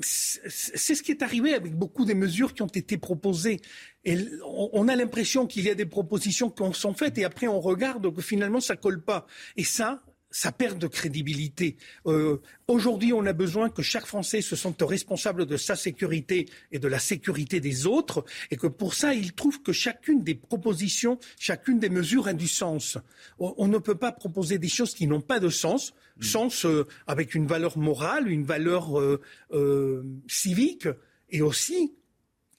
c'est 0.02 0.95
ce 0.95 1.03
qui 1.03 1.11
est 1.11 1.22
arrivé 1.22 1.53
avec 1.53 1.76
beaucoup 1.76 2.06
des 2.06 2.15
mesures 2.15 2.53
qui 2.53 2.61
ont 2.61 2.68
été 2.68 2.98
proposées. 2.98 3.61
Et 4.03 4.18
on, 4.45 4.88
a 4.88 4.95
l'impression 4.95 5.45
qu'il 5.48 5.64
y 5.64 5.69
a 5.69 5.76
des 5.76 5.86
propositions 5.86 6.49
qui 6.49 6.64
sont 6.73 6.94
faites 6.94 7.18
et 7.19 7.23
après 7.23 7.48
on 7.48 7.60
regarde 7.60 8.14
que 8.14 8.22
finalement 8.22 8.60
ça 8.60 8.76
colle 8.76 9.03
pas. 9.03 9.28
Et 9.57 9.64
ça, 9.64 10.02
ça 10.32 10.52
perd 10.52 10.80
de 10.80 10.88
crédibilité. 10.88 11.78
Euh, 12.07 12.41
aujourd'hui, 12.68 13.14
on 13.14 13.26
a 13.26 13.34
besoin 13.34 13.69
que 13.69 13.82
chaque 13.82 14.06
Français 14.06 14.41
se 14.41 14.56
sente 14.56 14.82
responsable 14.82 15.45
de 15.45 15.57
sa 15.57 15.76
sécurité 15.76 16.48
et 16.72 16.80
de 16.80 16.88
la 16.88 16.99
sécurité 16.99 17.60
des 17.60 17.86
autres, 17.86 18.23
et 18.49 18.56
que 18.56 18.68
pour 18.68 18.94
ça, 18.94 19.14
il 19.14 19.34
trouve 19.34 19.61
que 19.61 19.73
chacune 19.73 20.23
des 20.23 20.36
propositions, 20.36 21.19
chacune 21.38 21.80
des 21.80 21.90
mesures 21.90 22.28
a 22.28 22.34
du 22.34 22.48
sens. 22.48 22.98
On, 23.40 23.68
ne 23.68 23.78
peut 23.78 23.95
pas 23.95 24.14
proposer 24.14 24.57
des 24.57 24.69
choses 24.69 24.94
qui 24.94 25.06
n'ont 25.06 25.22
pas 25.22 25.40
de 25.40 25.49
sens. 25.49 25.94
Sens 26.22 26.65
euh, 26.65 26.88
avec 27.07 27.35
une 27.35 27.48
valeur 27.48 27.77
morale, 27.77 28.30
une 28.30 28.43
valeur 28.43 28.99
euh, 28.99 30.03
civique, 30.27 30.88
et 31.30 31.41
aussi 31.41 31.93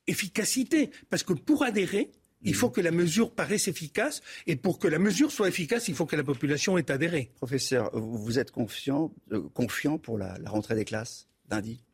efficacité. 0.06 0.90
Parce 1.10 1.22
que 1.22 1.32
pour 1.32 1.62
adhérer, 1.62 2.10
il 2.44 2.54
faut 2.54 2.70
que 2.70 2.80
la 2.80 2.90
mesure 2.90 3.32
paraisse 3.34 3.68
efficace 3.68 4.20
et 4.46 4.56
pour 4.56 4.78
que 4.78 4.88
la 4.88 4.98
mesure 4.98 5.30
soit 5.30 5.48
efficace, 5.48 5.88
il 5.88 5.94
faut 5.94 6.06
que 6.06 6.16
la 6.16 6.24
population 6.24 6.76
ait 6.76 6.90
adhéré. 6.90 7.30
Professeur, 7.36 7.90
vous 7.96 8.38
êtes 8.38 8.50
confiant, 8.50 9.12
euh, 9.32 9.42
confiant 9.54 9.98
pour 9.98 10.18
la, 10.18 10.36
rentrée 10.46 10.74
des 10.74 10.84
classes 10.84 11.28
lundi? 11.50 11.84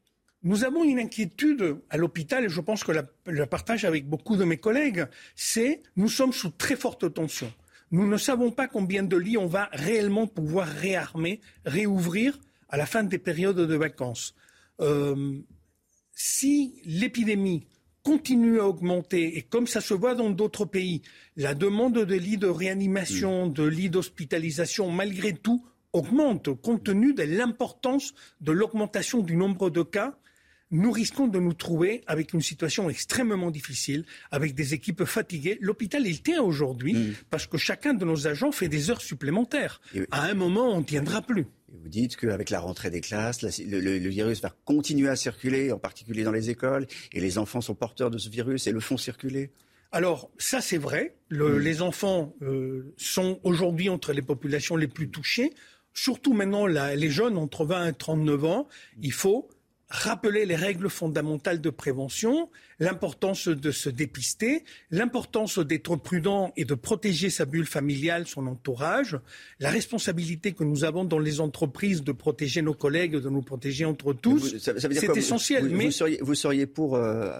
Nous 0.45 0.65
avons 0.65 0.85
une 0.85 1.01
inquiétude 1.01 1.79
à 1.91 1.97
l'hôpital, 1.97 2.45
et 2.45 2.49
je 2.49 2.61
pense 2.61 2.85
que 2.85 2.93
la, 2.93 3.03
la 3.27 3.47
partage 3.47 3.85
avec 3.85 4.09
beaucoup 4.09 4.37
de 4.37 4.45
mes 4.45 4.57
collègues, 4.57 5.07
c'est 5.35 5.83
nous 5.97 6.09
sommes 6.09 6.33
sous 6.33 6.51
très 6.51 6.77
forte 6.77 7.13
tension. 7.13 7.53
Nous 7.91 8.07
ne 8.07 8.17
savons 8.17 8.51
pas 8.51 8.69
combien 8.69 9.03
de 9.03 9.17
lits 9.17 9.39
on 9.39 9.47
va 9.47 9.69
réellement 9.73 10.27
pouvoir 10.27 10.67
réarmer, 10.69 11.41
réouvrir 11.65 12.39
à 12.69 12.77
la 12.77 12.87
fin 12.87 13.03
des 13.03 13.19
périodes 13.19 13.57
de 13.57 13.77
vacances. 13.77 14.35
Euh, 14.81 15.39
si 16.13 16.83
l'épidémie 16.85 17.67
continue 18.03 18.61
à 18.61 18.67
augmenter, 18.67 19.37
et 19.37 19.43
comme 19.43 19.67
ça 19.67 19.81
se 19.81 19.95
voit 19.95 20.15
dans 20.15 20.31
d'autres 20.31 20.65
pays, 20.65 21.03
la 21.37 21.55
demande 21.55 22.05
de 22.05 22.15
lits 22.15 22.39
de 22.39 22.47
réanimation, 22.47 23.47
mm. 23.47 23.53
de 23.53 23.65
lits 23.65 23.91
d'hospitalisation, 23.91 24.91
malgré 24.91 25.33
tout, 25.33 25.65
augmente 25.93 26.53
compte 26.61 26.85
tenu 26.85 27.15
de 27.15 27.23
l'importance 27.23 28.15
de 28.41 28.53
l'augmentation 28.53 29.21
du 29.21 29.37
nombre 29.37 29.71
de 29.71 29.83
cas. 29.83 30.19
Nous 30.71 30.91
risquons 30.91 31.29
de 31.29 31.39
nous 31.39 31.55
trouver 31.55 32.03
avec 32.07 32.33
une 32.35 32.41
situation 32.41 32.91
extrêmement 32.91 33.51
difficile, 33.51 34.05
avec 34.31 34.55
des 34.55 34.75
équipes 34.75 35.05
fatiguées. 35.05 35.59
L'hôpital, 35.61 36.07
il 36.07 36.23
tient 36.23 36.43
aujourd'hui 36.43 36.95
mm. 36.95 37.15
parce 37.31 37.47
que 37.47 37.57
chacun 37.57 37.95
de 37.95 38.05
nos 38.05 38.27
agents 38.27 38.53
fait 38.53 38.69
des 38.69 38.91
heures 38.91 39.01
supplémentaires. 39.01 39.81
À 40.11 40.25
un 40.25 40.35
moment, 40.35 40.71
on 40.71 40.81
ne 40.81 40.85
tiendra 40.85 41.23
plus. 41.23 41.47
vous 41.73 41.89
dites 41.89 42.17
qu'avec 42.17 42.51
la 42.51 42.61
rentrée 42.61 42.91
des 42.91 43.01
classes, 43.01 43.43
le, 43.43 44.09
virus 44.09 44.43
va 44.43 44.55
continuer 44.65 45.09
à 45.09 45.17
circuler, 45.17 45.73
en 45.73 45.79
particulier 45.79 46.25
dans 46.25 46.33
les 46.33 46.51
écoles, 46.51 46.87
et 47.13 47.21
les 47.21 47.39
enfants 47.39 47.61
sont 47.61 47.75
porteurs 47.75 48.11
de 48.11 48.19
ce 48.19 48.29
virus 48.29 48.67
et 48.67 48.73
le 48.73 48.81
font 48.81 48.97
circuler. 48.97 49.51
Alors, 49.91 50.31
ça 50.37 50.61
c'est 50.61 50.79
vrai. 50.79 51.17
Mm. 51.31 51.57
Les 51.59 51.83
enfants 51.83 52.35
euh, 52.43 52.93
sont 52.99 53.41
aujourd'hui 53.43 53.89
entre 53.89 54.13
les 54.13 54.23
populations 54.23 54.77
les 54.77 54.89
plus 54.89 55.09
touchées. 55.09 55.53
Surtout 55.95 56.33
maintenant, 56.33 56.67
les 56.67 57.11
jeunes 57.11 57.37
entre 57.37 57.65
20 57.65 57.89
et 57.89 57.93
39 57.93 58.45
ans. 58.45 58.69
Il 59.03 59.13
faut 59.13 59.49
rappeler 59.91 60.45
les 60.45 60.57
règles 60.57 60.91
fondamentales 60.91 61.61
de 61.61 61.71
prévention, 61.71 62.51
l'importance 62.79 63.49
de 63.49 63.71
se 63.71 63.89
dépister, 63.89 64.65
l'importance 64.91 65.59
d'être 65.59 65.97
prudent 65.97 66.53
et 66.57 66.65
de 66.65 66.75
protéger 66.75 67.31
sa 67.31 67.47
bulle 67.47 67.67
familiale, 67.67 68.27
son 68.27 68.47
entourage, 68.47 69.19
la 69.61 69.71
responsabilité 69.71 70.53
que 70.53 70.65
nous 70.65 70.85
avons 70.85 71.05
dans 71.05 71.19
les 71.19 71.41
entreprises 71.41 72.03
de 72.03 72.13
protéger 72.13 72.61
nos 72.61 72.75
collègues, 72.75 73.17
de 73.17 73.31
nous 73.31 73.43
protéger 73.43 73.85
entre 73.85 74.13
tous. 74.13 74.59
C'est 74.59 75.17
essentiel. 75.17 75.71
mais... 75.71 75.89
vous, 76.21 76.35
seriez, 76.35 76.67
pour 76.67 76.97
euh, 76.97 77.33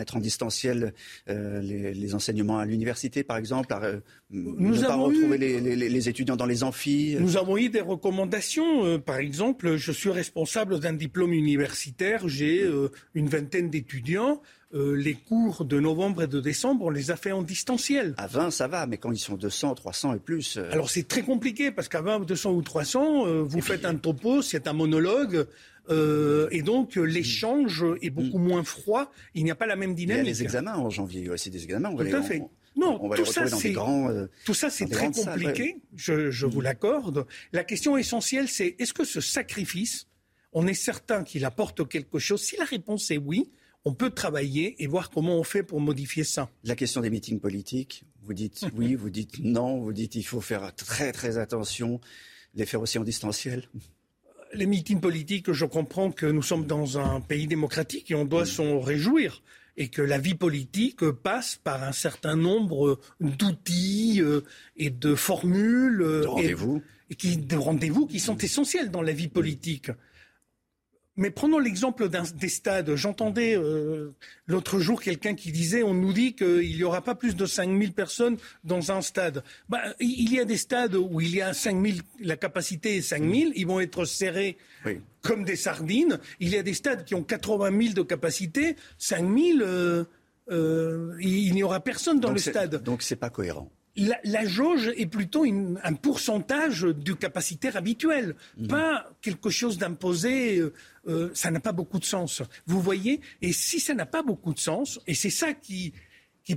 mettre 0.00 0.16
en 0.16 0.20
distanciel 0.20 0.94
euh, 1.28 1.60
les, 1.60 2.14
enseignements 2.14 2.58
à 2.58 2.64
l'université, 2.64 3.22
par 3.22 3.36
exemple, 3.36 3.72
euh, 3.82 4.00
nous 4.30 4.74
ne 4.74 4.80
pas 4.80 4.96
retrouver 4.96 5.36
les, 5.36 6.08
étudiants 6.08 6.36
dans 6.36 6.46
les 6.46 6.64
amphis 6.64 7.16
Nous 7.20 7.36
avons 7.36 7.58
eu 7.58 7.68
des 7.68 7.82
recommandations. 7.82 8.86
Euh, 8.86 8.98
par 8.98 9.18
exemple, 9.18 9.76
je 9.76 9.92
suis 9.92 10.10
responsable 10.10 10.80
d'un 10.80 10.94
diplôme 10.94 11.34
universitaire, 11.34 12.28
j'ai 12.28 12.66
une 13.14 13.28
vingtaine 13.28 13.68
d'étudiants. 13.68 14.40
les 14.72 15.14
cours 15.14 15.64
de 15.64 15.78
novembre 15.78 16.22
et 16.22 16.26
de 16.26 16.40
décembre, 16.40 16.86
on 16.86 16.90
les 16.90 17.10
a 17.10 17.16
fait 17.16 17.32
en 17.32 17.42
distanciel. 17.42 18.14
À 18.16 18.26
20, 18.26 18.50
ça 18.50 18.68
va, 18.68 18.86
mais 18.86 18.96
quand 18.96 19.12
ils 19.12 19.18
sont 19.18 19.36
200, 19.36 19.74
300 19.74 20.14
et 20.14 20.18
plus. 20.18 20.58
Alors 20.72 20.88
c'est 20.88 21.06
très 21.06 21.22
compliqué 21.22 21.70
parce 21.70 21.88
qu'à 21.88 22.00
20, 22.00 22.20
200 22.20 22.52
ou 22.52 22.62
300, 22.62 23.44
vous 23.44 23.60
faites 23.60 23.84
un 23.84 23.96
topo, 23.96 24.40
c'est 24.40 24.66
un 24.66 24.72
monologue. 24.72 25.46
Euh, 25.90 26.48
et 26.50 26.62
donc 26.62 26.96
euh, 26.96 27.02
l'échange 27.02 27.84
est 28.00 28.10
beaucoup 28.10 28.38
mm. 28.38 28.48
moins 28.48 28.64
froid. 28.64 29.10
Il 29.34 29.44
n'y 29.44 29.50
a 29.50 29.54
pas 29.54 29.66
la 29.66 29.76
même 29.76 29.94
dynamique. 29.94 30.22
Il 30.22 30.26
y 30.26 30.30
a 30.30 30.32
les 30.32 30.42
examens 30.42 30.76
en 30.76 30.90
janvier. 30.90 31.28
C'est 31.36 31.50
des 31.50 31.64
examens. 31.64 31.94
tout 31.94 32.16
à 32.16 32.22
fait. 32.22 32.42
non, 32.76 33.10
tout, 33.10 33.24
ça, 33.24 33.44
euh, 33.44 34.26
tout 34.44 34.54
ça, 34.54 34.70
c'est 34.70 34.86
très 34.86 35.10
compliqué. 35.10 35.76
Je, 35.96 36.46
vous 36.46 36.60
mm. 36.60 36.64
l'accorde. 36.64 37.26
La 37.52 37.64
question 37.64 37.96
essentielle, 37.96 38.48
c'est 38.48 38.76
est-ce 38.78 38.92
que 38.92 39.04
ce 39.04 39.20
sacrifice, 39.20 40.06
on 40.52 40.66
est 40.66 40.74
certain 40.74 41.24
qu'il 41.24 41.44
apporte 41.44 41.88
quelque 41.88 42.18
chose? 42.18 42.42
Si 42.42 42.56
la 42.56 42.64
réponse 42.64 43.10
est 43.10 43.18
oui, 43.18 43.50
on 43.84 43.94
peut 43.94 44.10
travailler 44.10 44.82
et 44.82 44.86
voir 44.86 45.10
comment 45.10 45.36
on 45.36 45.44
fait 45.44 45.62
pour 45.62 45.80
modifier 45.80 46.22
ça. 46.22 46.50
La 46.64 46.76
question 46.76 47.00
des 47.00 47.10
meetings 47.10 47.40
politiques, 47.40 48.04
vous 48.22 48.34
dites 48.34 48.64
oui, 48.76 48.94
vous 48.94 49.10
dites 49.10 49.40
non, 49.40 49.78
vous 49.80 49.92
dites 49.92 50.14
il 50.14 50.22
faut 50.22 50.40
faire 50.40 50.74
très 50.76 51.12
très 51.12 51.38
attention, 51.38 52.00
les 52.54 52.66
faire 52.66 52.80
aussi 52.80 52.98
en 52.98 53.04
distanciel 53.04 53.68
les 54.52 54.66
meetings 54.66 55.00
politiques, 55.00 55.52
je 55.52 55.64
comprends 55.64 56.10
que 56.10 56.26
nous 56.26 56.42
sommes 56.42 56.66
dans 56.66 56.98
un 56.98 57.20
pays 57.20 57.46
démocratique 57.46 58.10
et 58.10 58.14
on 58.14 58.24
doit 58.24 58.46
s'en 58.46 58.80
réjouir 58.80 59.42
et 59.76 59.88
que 59.88 60.02
la 60.02 60.18
vie 60.18 60.34
politique 60.34 61.08
passe 61.10 61.58
par 61.62 61.82
un 61.82 61.92
certain 61.92 62.36
nombre 62.36 63.00
d'outils 63.20 64.20
euh, 64.20 64.42
et 64.76 64.90
de 64.90 65.14
formules 65.14 65.98
de 65.98 66.26
rendez-vous. 66.26 66.82
Et, 67.08 67.14
qui, 67.14 67.38
de 67.38 67.56
rendez-vous 67.56 68.06
qui 68.06 68.20
sont 68.20 68.36
essentiels 68.36 68.90
dans 68.90 69.02
la 69.02 69.12
vie 69.12 69.28
politique. 69.28 69.90
Mais 71.20 71.30
prenons 71.30 71.58
l'exemple 71.58 72.08
des 72.08 72.48
stades. 72.48 72.94
J'entendais 72.94 73.54
euh, 73.54 74.14
l'autre 74.46 74.78
jour 74.78 75.02
quelqu'un 75.02 75.34
qui 75.34 75.52
disait 75.52 75.82
on 75.82 75.92
nous 75.92 76.14
dit 76.14 76.32
qu'il 76.34 76.74
n'y 76.74 76.82
aura 76.82 77.02
pas 77.02 77.14
plus 77.14 77.36
de 77.36 77.44
5000 77.44 77.92
personnes 77.92 78.38
dans 78.64 78.90
un 78.90 79.02
stade. 79.02 79.44
Bah, 79.68 79.82
il 80.00 80.32
y 80.32 80.40
a 80.40 80.46
des 80.46 80.56
stades 80.56 80.94
où 80.94 81.20
il 81.20 81.34
y 81.34 81.42
a 81.42 81.52
5000, 81.52 82.00
la 82.20 82.38
capacité 82.38 82.96
est 82.96 83.02
5000, 83.02 83.52
ils 83.54 83.66
vont 83.66 83.80
être 83.80 84.06
serrés 84.06 84.56
comme 85.20 85.44
des 85.44 85.56
sardines. 85.56 86.18
Il 86.40 86.48
y 86.48 86.56
a 86.56 86.62
des 86.62 86.72
stades 86.72 87.04
qui 87.04 87.14
ont 87.14 87.22
80 87.22 87.78
000 87.82 87.92
de 87.92 88.02
capacité, 88.02 88.76
5000, 88.96 89.60
euh, 89.60 90.04
euh, 90.50 91.14
il 91.20 91.52
n'y 91.52 91.62
aura 91.62 91.80
personne 91.80 92.18
dans 92.18 92.32
le 92.32 92.38
stade. 92.38 92.82
Donc 92.82 93.02
c'est 93.02 93.16
pas 93.16 93.28
cohérent 93.28 93.70
la, 93.96 94.46
jauge 94.46 94.92
est 94.96 95.06
plutôt 95.06 95.44
un 95.44 95.94
pourcentage 95.94 96.82
du 96.82 97.16
capacitaire 97.16 97.76
habituel, 97.76 98.34
mmh. 98.56 98.66
pas 98.68 99.10
quelque 99.20 99.50
chose 99.50 99.78
d'imposé. 99.78 100.58
Euh, 100.58 100.72
euh, 101.08 101.30
ça 101.34 101.50
n'a 101.50 101.60
pas 101.60 101.72
beaucoup 101.72 101.98
de 101.98 102.04
sens. 102.04 102.42
Vous 102.66 102.80
voyez 102.80 103.20
Et 103.42 103.52
si 103.52 103.80
ça 103.80 103.94
n'a 103.94 104.06
pas 104.06 104.22
beaucoup 104.22 104.52
de 104.52 104.58
sens, 104.58 105.00
et 105.06 105.14
c'est 105.14 105.30
ça 105.30 105.54
qui, 105.54 105.92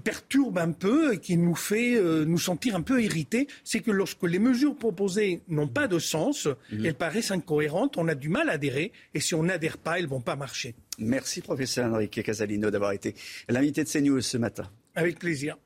perturbe 0.03 0.57
un 0.57 0.71
peu 0.71 1.13
et 1.13 1.19
qui 1.19 1.37
nous 1.37 1.53
fait 1.53 1.95
euh, 1.95 2.25
nous 2.25 2.39
sentir 2.39 2.75
un 2.75 2.81
peu 2.81 3.03
irrités, 3.03 3.45
c'est 3.63 3.79
que 3.79 3.91
lorsque 3.91 4.23
les 4.23 4.39
mesures 4.39 4.75
proposées 4.75 5.43
n'ont 5.47 5.67
pas 5.67 5.87
de 5.87 5.99
sens, 5.99 6.47
mmh. 6.47 6.83
elles 6.83 6.95
paraissent 6.95 7.29
incohérentes, 7.29 7.95
on 7.97 8.07
a 8.07 8.15
du 8.15 8.27
mal 8.27 8.49
à 8.49 8.53
adhérer, 8.53 8.91
et 9.13 9.19
si 9.19 9.35
on 9.35 9.43
n'adhère 9.43 9.77
pas, 9.77 9.99
elles 9.99 10.05
ne 10.05 10.09
vont 10.09 10.21
pas 10.21 10.35
marcher. 10.35 10.73
Merci 10.97 11.41
professeur 11.41 11.93
Enrique 11.93 12.23
Casalino 12.23 12.71
d'avoir 12.71 12.93
été 12.93 13.13
l'invité 13.49 13.83
de 13.83 13.89
CNews 13.89 14.21
ce 14.21 14.39
matin. 14.39 14.67
Avec 14.95 15.19
plaisir. 15.19 15.57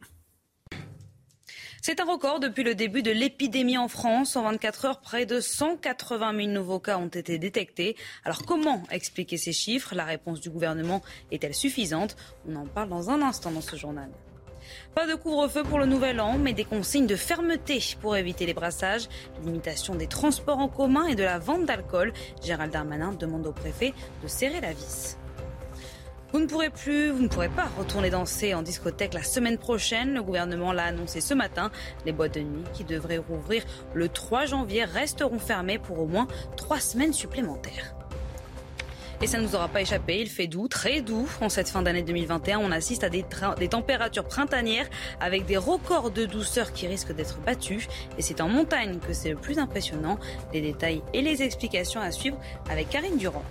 C'est 1.88 2.02
un 2.02 2.04
record 2.04 2.42
depuis 2.42 2.66
le 2.66 2.76
début 2.76 3.02
de 3.02 3.12
l'épidémie 3.12 3.78
en 3.78 3.88
France. 3.88 4.36
En 4.36 4.44
24 4.44 4.84
heures, 4.84 5.00
près 5.00 5.26
de 5.26 5.40
180 5.40 6.36
000 6.36 6.48
nouveaux 6.50 6.82
cas 6.82 6.98
ont 6.98 7.08
été 7.08 7.40
détectés. 7.40 7.96
Alors 8.26 8.44
comment 8.46 8.84
expliquer 8.92 9.38
ces 9.38 9.54
chiffres? 9.54 9.96
La 9.96 10.04
réponse 10.04 10.42
du 10.42 10.50
gouvernement 10.50 11.02
est-elle 11.32 11.54
suffisante? 11.54 12.18
On 12.46 12.58
en 12.58 12.66
parle 12.66 12.90
dans 12.90 13.10
un 13.10 13.22
instant 13.22 13.52
dans 13.52 13.62
ce 13.62 13.78
journal. 13.78 14.10
Pas 14.96 15.08
de 15.08 15.16
couvre-feu 15.16 15.64
pour 15.64 15.80
le 15.80 15.86
nouvel 15.86 16.20
an, 16.20 16.38
mais 16.38 16.52
des 16.52 16.66
consignes 16.66 17.08
de 17.08 17.16
fermeté 17.16 17.82
pour 18.02 18.18
éviter 18.18 18.46
les 18.46 18.54
brassages, 18.54 19.08
limitation 19.46 19.96
des 19.96 20.08
transports 20.08 20.60
en 20.60 20.68
commun 20.68 21.06
et 21.06 21.16
de 21.16 21.24
la 21.24 21.40
vente 21.40 21.66
d'alcool. 21.66 22.12
Gérald 22.44 22.74
Darmanin 22.74 23.14
demande 23.14 23.48
au 23.48 23.54
préfet 23.54 23.94
de 24.22 24.28
serrer 24.28 24.60
la 24.60 24.74
vis. 24.74 25.18
Vous 26.34 26.40
ne 26.42 26.46
pourrez 26.46 26.70
plus, 26.70 27.10
vous 27.10 27.24
ne 27.24 27.30
pourrez 27.30 27.48
pas 27.48 27.70
retourner 27.78 28.10
danser 28.10 28.54
en 28.54 28.62
discothèque 28.62 29.14
la 29.14 29.24
semaine 29.24 29.58
prochaine. 29.58 30.14
Le 30.14 30.22
gouvernement 30.22 30.74
l'a 30.74 30.84
annoncé 30.84 31.22
ce 31.22 31.34
matin. 31.34 31.72
Les 32.06 32.12
boîtes 32.12 32.34
de 32.34 32.42
nuit 32.42 32.66
qui 32.74 32.84
devraient 32.84 33.18
rouvrir 33.18 33.64
le 33.94 34.10
3 34.10 34.46
janvier 34.46 34.84
resteront 34.84 35.40
fermées 35.40 35.80
pour 35.80 36.00
au 36.00 36.06
moins 36.06 36.28
trois 36.58 36.82
semaines 36.82 37.14
supplémentaires. 37.14 37.96
Et 39.22 39.26
ça 39.28 39.40
ne 39.40 39.44
nous 39.44 39.56
aura 39.56 39.70
pas 39.70 39.82
échappé, 39.82 40.20
il 40.20 40.30
fait 40.30 40.48
doux, 40.48 40.68
très 40.68 41.02
doux. 41.02 41.28
En 41.42 41.50
cette 41.50 41.70
fin 41.70 41.82
d'année 41.82 42.04
2021, 42.04 42.60
on 42.60 42.72
assiste 42.72 43.04
à 43.06 43.10
des, 43.10 43.26
des, 43.58 43.68
températures 43.70 44.26
printanières 44.26 44.88
avec 45.20 45.46
des 45.46 45.58
records 45.58 46.12
de 46.12 46.26
douceur 46.26 46.72
qui 46.74 46.88
risquent 46.88 47.16
d'être 47.16 47.40
battus. 47.40 47.88
Et 48.18 48.22
c'est 48.22 48.42
en 48.42 48.50
montagne 48.50 49.00
que 49.00 49.14
c'est 49.14 49.30
le 49.30 49.38
plus 49.38 49.58
impressionnant. 49.60 50.20
Les 50.54 50.62
détails 50.62 51.02
et 51.14 51.22
les 51.22 51.42
explications 51.42 52.02
à 52.02 52.12
suivre 52.12 52.38
avec 52.70 52.90
Karine 52.90 53.18
Durand. 53.18 53.46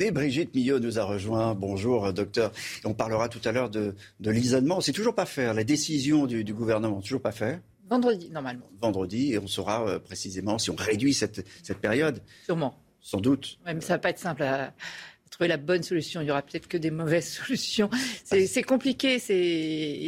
Et 0.00 0.12
Brigitte 0.12 0.54
Millot 0.54 0.78
nous 0.78 1.00
a 1.00 1.04
rejoint. 1.04 1.54
Bonjour, 1.56 2.12
docteur. 2.12 2.52
On 2.84 2.94
parlera 2.94 3.28
tout 3.28 3.40
à 3.44 3.50
l'heure 3.50 3.68
de, 3.68 3.94
l'isolement. 4.20 4.80
C'est 4.80 4.92
toujours 4.92 5.14
pas 5.14 5.26
faire. 5.26 5.54
La 5.54 5.64
décision 5.64 6.26
du, 6.26 6.54
gouvernement, 6.54 7.00
toujours 7.00 7.20
pas 7.20 7.32
faire. 7.32 7.60
Vendredi, 7.90 8.30
normalement. 8.30 8.70
Vendredi, 8.80 9.32
et 9.32 9.38
on 9.38 9.48
saura 9.48 9.88
euh, 9.88 9.98
précisément 9.98 10.58
si 10.58 10.70
on 10.70 10.76
réduit 10.76 11.14
cette, 11.14 11.44
cette 11.64 11.78
période. 11.78 12.22
Sûrement. 12.44 12.78
Sans 13.00 13.20
doute. 13.20 13.58
Ouais, 13.66 13.74
mais 13.74 13.80
ça 13.80 13.94
va 13.94 13.98
pas 13.98 14.10
être 14.10 14.18
simple 14.18 14.42
à, 14.44 14.72
trouver 15.30 15.48
la 15.48 15.56
bonne 15.56 15.82
solution. 15.82 16.20
Il 16.20 16.28
y 16.28 16.30
aura 16.30 16.42
peut-être 16.42 16.68
que 16.68 16.76
des 16.76 16.90
mauvaises 16.90 17.28
solutions. 17.44 17.90
C'est 18.24 18.62
compliqué. 18.62 19.18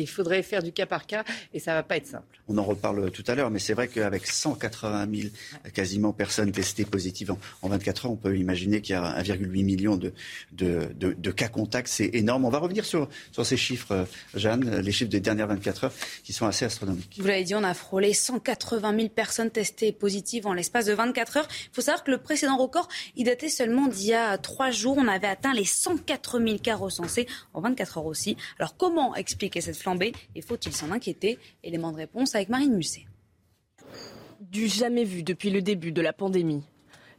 Il 0.01 0.07
faudrait 0.09 0.43
faire 0.43 0.63
du 0.63 0.73
cas 0.73 0.87
par 0.87 1.07
cas 1.07 1.25
et 1.53 1.59
ça 1.59 1.75
va 1.75 1.83
pas 1.83 1.97
être 1.97 2.07
simple. 2.07 2.40
On 2.51 2.59
en 2.59 2.65
reparle 2.65 3.13
tout 3.13 3.23
à 3.29 3.37
l'heure, 3.37 3.49
mais 3.49 3.61
c'est 3.61 3.75
vrai 3.75 3.87
qu'avec 3.87 4.27
180 4.27 5.07
000 5.15 5.29
quasiment 5.73 6.13
personnes 6.13 6.51
testées 6.51 6.85
positives 6.85 7.33
en, 7.63 7.69
24 7.69 8.07
heures, 8.07 8.13
on 8.13 8.17
peut 8.17 8.37
imaginer 8.37 8.81
qu'il 8.81 8.95
y 8.95 8.97
a 8.97 9.23
1,8 9.23 9.65
million 9.65 9.97
de, 9.97 11.31
cas 11.31 11.47
contacts. 11.47 11.87
C'est 11.87 12.11
énorme. 12.13 12.45
On 12.45 12.51
va 12.51 12.59
revenir 12.59 12.85
sur, 12.85 13.09
ces 13.45 13.57
chiffres, 13.57 14.05
Jeanne, 14.35 14.81
les 14.81 14.91
chiffres 14.91 15.11
des 15.11 15.21
dernières 15.21 15.47
24 15.47 15.85
heures 15.85 15.93
qui 16.25 16.33
sont 16.33 16.45
assez 16.45 16.65
astronomiques. 16.65 17.19
Vous 17.21 17.27
l'avez 17.29 17.45
dit, 17.45 17.55
on 17.55 17.63
a 17.63 17.73
frôlé 17.73 18.13
180 18.13 18.97
000 18.97 19.09
personnes 19.11 19.51
testées 19.51 19.93
positives 19.93 20.49
en 20.49 20.53
l'espace 20.53 20.87
de 20.87 20.93
24 20.93 21.37
heures. 21.37 21.49
Il 21.51 21.75
faut 21.75 21.83
savoir 21.83 22.03
que 22.03 22.11
le 22.11 22.19
précédent 22.19 22.57
record, 22.57 22.89
il 23.15 23.27
datait 23.27 23.49
seulement 23.49 23.87
d'il 23.87 24.09
y 24.09 24.15
a 24.15 24.37
trois 24.39 24.73
jours. 24.73 24.97
On 24.99 25.07
avait 25.07 25.29
atteint 25.29 25.55
les 25.55 25.65
104 25.65 26.41
000 26.41 26.59
cas 26.59 26.75
recensés 26.75 27.29
en 27.55 27.61
24 27.61 27.99
heures 27.99 28.07
aussi. 28.07 28.37
Alors 28.59 28.77
comment 28.77 29.15
expliquer 29.15 29.61
cette 29.61 29.77
flambée? 29.77 30.13
Et 30.35 30.43
faut-il 30.43 30.73
s'en 30.73 30.91
inquiéter? 30.91 31.39
Élément 31.63 31.93
de 31.93 31.99
réponse 31.99 32.35
avec 32.41 32.49
Marine 32.49 32.75
Musset. 32.75 33.05
Du 34.41 34.67
jamais 34.67 35.05
vu 35.05 35.23
depuis 35.23 35.51
le 35.51 35.61
début 35.61 35.93
de 35.93 36.01
la 36.01 36.15
pandémie. 36.15 36.63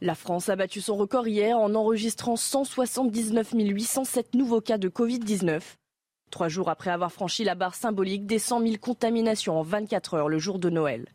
La 0.02 0.16
France 0.16 0.50
a 0.50 0.56
battu 0.56 0.82
son 0.82 0.96
record 0.96 1.28
hier 1.28 1.60
en 1.60 1.76
enregistrant 1.76 2.36
179 2.36 3.54
807 3.54 4.34
nouveaux 4.34 4.62
cas 4.62 4.80
de 4.80 4.90
Covid-19. 4.90 5.62
Trois 6.32 6.48
jours 6.48 6.70
après 6.70 6.90
avoir 6.90 7.12
franchi 7.12 7.44
la 7.44 7.54
barre 7.54 7.76
symbolique 7.76 8.26
des 8.26 8.40
100 8.40 8.62
000 8.62 8.74
contaminations 8.82 9.60
en 9.60 9.62
24 9.62 10.16
heures 10.16 10.30
le 10.30 10.40
jour 10.40 10.58
de 10.58 10.72
Noël. 10.72 11.06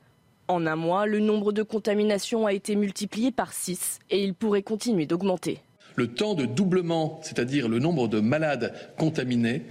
En 0.46 0.66
un 0.66 0.76
mois, 0.76 1.06
le 1.06 1.18
nombre 1.18 1.50
de 1.50 1.64
contaminations 1.64 2.46
a 2.46 2.52
été 2.52 2.76
multiplié 2.76 3.32
par 3.32 3.52
6 3.52 3.98
et 4.10 4.22
il 4.22 4.34
pourrait 4.34 4.62
continuer 4.62 5.06
d'augmenter. 5.06 5.58
Le 5.96 6.06
temps 6.06 6.34
de 6.34 6.44
doublement, 6.44 7.18
c'est-à-dire 7.24 7.68
le 7.68 7.80
nombre 7.80 8.06
de 8.06 8.20
malades 8.20 8.72
contaminés, 8.98 9.62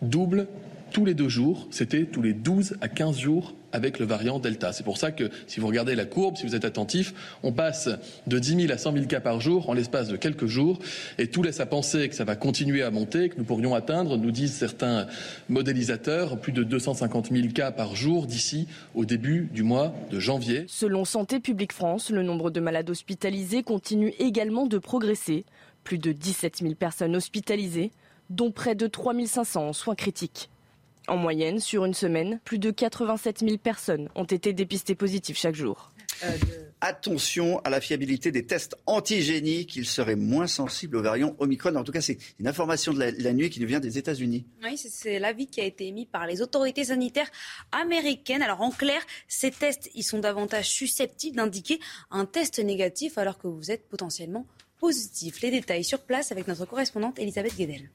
double 0.00 0.48
tous 0.92 1.04
les 1.04 1.12
deux 1.12 1.28
jours. 1.28 1.68
C'était 1.70 2.06
tous 2.06 2.22
les 2.22 2.32
12 2.32 2.78
à 2.80 2.88
15 2.88 3.18
jours 3.18 3.54
avec 3.72 3.98
le 3.98 4.06
variant 4.06 4.38
Delta. 4.38 4.72
C'est 4.72 4.84
pour 4.84 4.98
ça 4.98 5.12
que 5.12 5.30
si 5.46 5.60
vous 5.60 5.66
regardez 5.66 5.94
la 5.94 6.04
courbe, 6.04 6.36
si 6.36 6.46
vous 6.46 6.54
êtes 6.54 6.64
attentif, 6.64 7.14
on 7.42 7.52
passe 7.52 7.88
de 8.26 8.38
10 8.38 8.62
000 8.62 8.72
à 8.72 8.78
100 8.78 8.92
000 8.92 9.06
cas 9.06 9.20
par 9.20 9.40
jour 9.40 9.68
en 9.68 9.74
l'espace 9.74 10.08
de 10.08 10.16
quelques 10.16 10.46
jours 10.46 10.78
et 11.18 11.28
tout 11.28 11.42
laisse 11.42 11.60
à 11.60 11.66
penser 11.66 12.08
que 12.08 12.14
ça 12.14 12.24
va 12.24 12.36
continuer 12.36 12.82
à 12.82 12.90
monter, 12.90 13.28
que 13.28 13.36
nous 13.38 13.44
pourrions 13.44 13.74
atteindre, 13.74 14.16
nous 14.16 14.30
disent 14.30 14.54
certains 14.54 15.06
modélisateurs, 15.48 16.38
plus 16.38 16.52
de 16.52 16.62
250 16.62 17.30
000 17.30 17.48
cas 17.48 17.70
par 17.70 17.94
jour 17.94 18.26
d'ici 18.26 18.66
au 18.94 19.04
début 19.04 19.48
du 19.52 19.62
mois 19.62 19.94
de 20.10 20.20
janvier. 20.20 20.64
Selon 20.68 21.04
Santé 21.04 21.40
publique 21.40 21.72
France, 21.72 22.10
le 22.10 22.22
nombre 22.22 22.50
de 22.50 22.60
malades 22.60 22.90
hospitalisés 22.90 23.62
continue 23.62 24.12
également 24.18 24.66
de 24.66 24.78
progresser. 24.78 25.44
Plus 25.84 25.98
de 25.98 26.10
17 26.12 26.58
000 26.62 26.74
personnes 26.74 27.14
hospitalisées, 27.14 27.92
dont 28.30 28.50
près 28.50 28.74
de 28.74 28.86
3 28.86 29.14
500 29.24 29.68
en 29.68 29.72
soins 29.72 29.94
critiques. 29.94 30.50
En 31.08 31.16
moyenne, 31.16 31.60
sur 31.60 31.84
une 31.84 31.94
semaine, 31.94 32.40
plus 32.44 32.58
de 32.58 32.70
87 32.70 33.40
000 33.40 33.58
personnes 33.58 34.08
ont 34.14 34.24
été 34.24 34.52
dépistées 34.52 34.94
positives 34.94 35.36
chaque 35.36 35.54
jour. 35.54 35.92
Euh, 36.24 36.30
Attention 36.80 37.58
à 37.60 37.70
la 37.70 37.80
fiabilité 37.80 38.30
des 38.30 38.44
tests 38.44 38.76
antigéniques. 38.86 39.76
Ils 39.76 39.86
seraient 39.86 40.16
moins 40.16 40.46
sensibles 40.46 40.96
aux 40.96 41.02
variants 41.02 41.34
Omicron. 41.38 41.74
En 41.74 41.84
tout 41.84 41.92
cas, 41.92 42.00
c'est 42.00 42.18
une 42.38 42.46
information 42.46 42.92
de 42.92 42.98
la, 42.98 43.32
nuit 43.32 43.50
qui 43.50 43.60
nous 43.60 43.66
vient 43.66 43.80
des 43.80 43.98
États-Unis. 43.98 44.46
Oui, 44.62 44.76
c'est 44.76 45.18
l'avis 45.18 45.46
qui 45.46 45.60
a 45.60 45.64
été 45.64 45.86
émis 45.86 46.06
par 46.06 46.26
les 46.26 46.42
autorités 46.42 46.84
sanitaires 46.84 47.30
américaines. 47.72 48.42
Alors, 48.42 48.60
en 48.60 48.70
clair, 48.70 49.00
ces 49.26 49.50
tests, 49.50 49.90
ils 49.94 50.02
sont 50.02 50.18
davantage 50.18 50.68
susceptibles 50.68 51.36
d'indiquer 51.36 51.80
un 52.10 52.26
test 52.26 52.58
négatif 52.58 53.16
alors 53.16 53.38
que 53.38 53.46
vous 53.48 53.70
êtes 53.70 53.88
potentiellement 53.88 54.46
positif. 54.78 55.40
Les 55.40 55.50
détails 55.50 55.84
sur 55.84 56.00
place 56.00 56.30
avec 56.30 56.46
notre 56.46 56.66
correspondante 56.66 57.18
Elisabeth 57.18 57.56
Guedel 57.56 57.90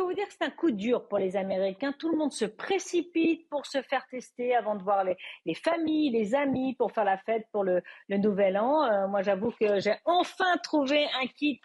peux 0.00 0.06
vous 0.06 0.14
dire 0.14 0.26
que 0.26 0.32
c'est 0.32 0.46
un 0.46 0.50
coup 0.50 0.70
dur 0.70 1.06
pour 1.08 1.18
les 1.18 1.36
Américains. 1.36 1.92
Tout 1.92 2.10
le 2.10 2.16
monde 2.16 2.32
se 2.32 2.46
précipite 2.46 3.46
pour 3.50 3.66
se 3.66 3.82
faire 3.82 4.06
tester 4.10 4.56
avant 4.56 4.74
de 4.74 4.82
voir 4.82 5.04
les, 5.04 5.54
familles, 5.54 6.08
les 6.08 6.34
amis, 6.34 6.74
pour 6.74 6.92
faire 6.92 7.04
la 7.04 7.18
fête 7.18 7.46
pour 7.52 7.64
le, 7.64 7.82
nouvel 8.08 8.56
an. 8.56 8.84
Euh, 8.84 9.08
moi, 9.08 9.20
j'avoue 9.20 9.50
que 9.60 9.78
j'ai 9.78 9.94
enfin 10.06 10.56
trouvé 10.62 11.06
un 11.20 11.26
kit 11.26 11.60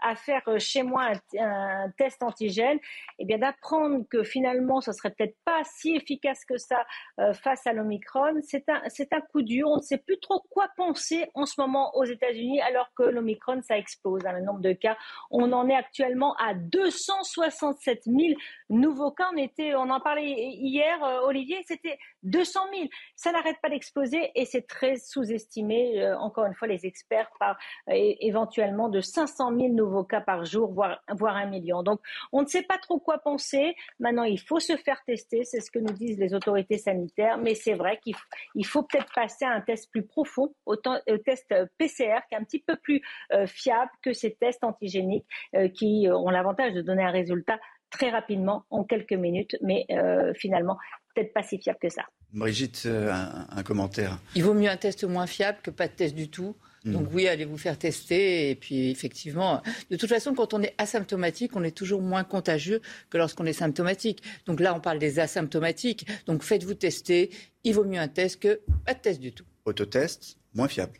à 0.00 0.16
faire 0.16 0.42
chez 0.58 0.82
moi, 0.82 1.12
un, 1.38 1.88
test 1.96 2.24
antigène. 2.24 2.78
Et 2.78 2.80
eh 3.20 3.24
bien 3.24 3.38
d'apprendre 3.38 4.04
que 4.10 4.24
finalement, 4.24 4.80
ce 4.80 4.90
serait 4.90 5.10
peut-être 5.10 5.36
pas 5.44 5.62
si 5.62 5.94
efficace 5.94 6.44
que 6.44 6.56
ça 6.58 6.84
euh, 7.20 7.34
face 7.34 7.68
à 7.68 7.72
l'Omicron, 7.72 8.34
c'est 8.42 8.68
un, 8.68 8.82
un 8.82 9.20
coup 9.32 9.42
dur. 9.42 9.68
On 9.68 9.76
ne 9.76 9.82
sait 9.82 9.98
plus 9.98 10.18
trop 10.18 10.42
quoi 10.50 10.66
penser 10.76 11.30
en 11.34 11.46
ce 11.46 11.60
moment 11.60 11.94
aux 11.94 12.04
États-Unis, 12.04 12.60
alors 12.62 12.90
que 12.96 13.04
l'Omicron, 13.04 13.62
ça 13.62 13.78
explose. 13.78 14.26
Hein, 14.26 14.32
le 14.32 14.42
nombre 14.42 14.60
de 14.60 14.72
cas, 14.72 14.96
on 15.30 15.52
en 15.52 15.68
est 15.68 15.76
actuellement 15.76 16.34
à 16.36 16.54
260 16.54 17.75
7 17.78 18.00
000 18.06 18.34
nouveaux 18.70 19.10
cas. 19.10 19.24
On, 19.32 19.36
était, 19.36 19.74
on 19.74 19.90
en 19.90 20.00
parlait 20.00 20.30
hier, 20.30 21.02
euh, 21.04 21.26
Olivier, 21.26 21.62
c'était 21.66 21.98
200 22.22 22.60
000. 22.74 22.88
Ça 23.14 23.32
n'arrête 23.32 23.56
pas 23.62 23.68
d'exploser 23.68 24.30
et 24.34 24.44
c'est 24.44 24.66
très 24.66 24.96
sous-estimé, 24.96 26.02
euh, 26.02 26.18
encore 26.18 26.46
une 26.46 26.54
fois, 26.54 26.68
les 26.68 26.86
experts 26.86 27.30
par 27.38 27.56
euh, 27.88 28.14
éventuellement 28.20 28.88
de 28.88 29.00
500 29.00 29.56
000 29.56 29.68
nouveaux 29.72 30.04
cas 30.04 30.20
par 30.20 30.44
jour, 30.44 30.72
voire, 30.72 31.00
voire 31.10 31.36
un 31.36 31.46
million. 31.46 31.82
Donc, 31.82 32.00
on 32.32 32.42
ne 32.42 32.46
sait 32.46 32.62
pas 32.62 32.78
trop 32.78 32.98
quoi 32.98 33.18
penser. 33.18 33.74
Maintenant, 34.00 34.24
il 34.24 34.40
faut 34.40 34.60
se 34.60 34.76
faire 34.76 35.02
tester, 35.04 35.44
c'est 35.44 35.60
ce 35.60 35.70
que 35.70 35.78
nous 35.78 35.92
disent 35.92 36.18
les 36.18 36.34
autorités 36.34 36.78
sanitaires, 36.78 37.38
mais 37.38 37.54
c'est 37.54 37.74
vrai 37.74 37.98
qu'il 38.02 38.14
faut, 38.14 38.62
faut 38.64 38.82
peut-être 38.82 39.12
passer 39.14 39.44
à 39.44 39.50
un 39.50 39.60
test 39.60 39.90
plus 39.90 40.04
profond, 40.04 40.54
au, 40.66 40.76
test 40.76 41.54
PCR, 41.78 42.20
qui 42.28 42.34
est 42.34 42.38
un 42.38 42.44
petit 42.44 42.60
peu 42.60 42.76
plus 42.76 43.00
fiable 43.46 43.90
que 44.02 44.12
ces 44.12 44.34
tests 44.34 44.64
antigéniques 44.64 45.26
qui 45.74 46.08
ont 46.10 46.28
l'avantage 46.30 46.72
de 46.74 46.82
donner 46.82 47.04
un 47.04 47.10
résultat 47.10 47.58
très 47.96 48.10
rapidement, 48.10 48.64
en 48.70 48.84
quelques 48.84 49.12
minutes, 49.12 49.56
mais 49.62 49.86
euh, 49.90 50.32
finalement, 50.34 50.76
peut-être 51.14 51.32
pas 51.32 51.42
si 51.42 51.58
fiable 51.58 51.78
que 51.80 51.88
ça. 51.88 52.02
Brigitte, 52.32 52.82
euh, 52.86 53.10
un, 53.12 53.62
commentaire. 53.62 54.18
Il 54.34 54.44
vaut 54.44 54.54
mieux 54.54 54.68
un 54.68 54.76
test 54.76 55.04
moins 55.04 55.26
fiable 55.26 55.58
que 55.62 55.70
pas 55.70 55.88
de 55.88 55.92
test 55.92 56.14
du 56.14 56.28
tout. 56.28 56.54
Hmm. 56.84 56.92
Donc 56.92 57.08
oui, 57.12 57.26
allez 57.28 57.44
vous 57.44 57.56
faire 57.56 57.78
tester. 57.78 58.50
Et 58.50 58.54
puis 58.54 58.90
effectivement, 58.90 59.62
de 59.90 59.96
toute 59.96 60.08
façon, 60.08 60.34
quand 60.34 60.52
on 60.52 60.62
est 60.62 60.74
asymptomatique, 60.78 61.56
on 61.56 61.64
est 61.64 61.76
toujours 61.76 62.02
moins 62.02 62.24
contagieux 62.24 62.82
que 63.10 63.16
lorsqu'on 63.16 63.46
est 63.46 63.54
symptomatique. 63.54 64.22
Donc 64.46 64.60
là, 64.60 64.74
on 64.74 64.80
parle 64.80 64.98
des 64.98 65.18
asymptomatiques. 65.18 66.06
Donc 66.26 66.42
faites-vous 66.42 66.74
tester. 66.74 67.30
Il 67.64 67.74
vaut 67.74 67.84
mieux 67.84 68.00
un 68.00 68.08
test 68.08 68.40
que 68.42 68.60
pas 68.84 68.94
de 68.94 69.00
test 69.00 69.20
du 69.20 69.32
tout. 69.32 69.44
Autotest, 69.64 70.38
moins 70.54 70.68
fiable. 70.68 70.98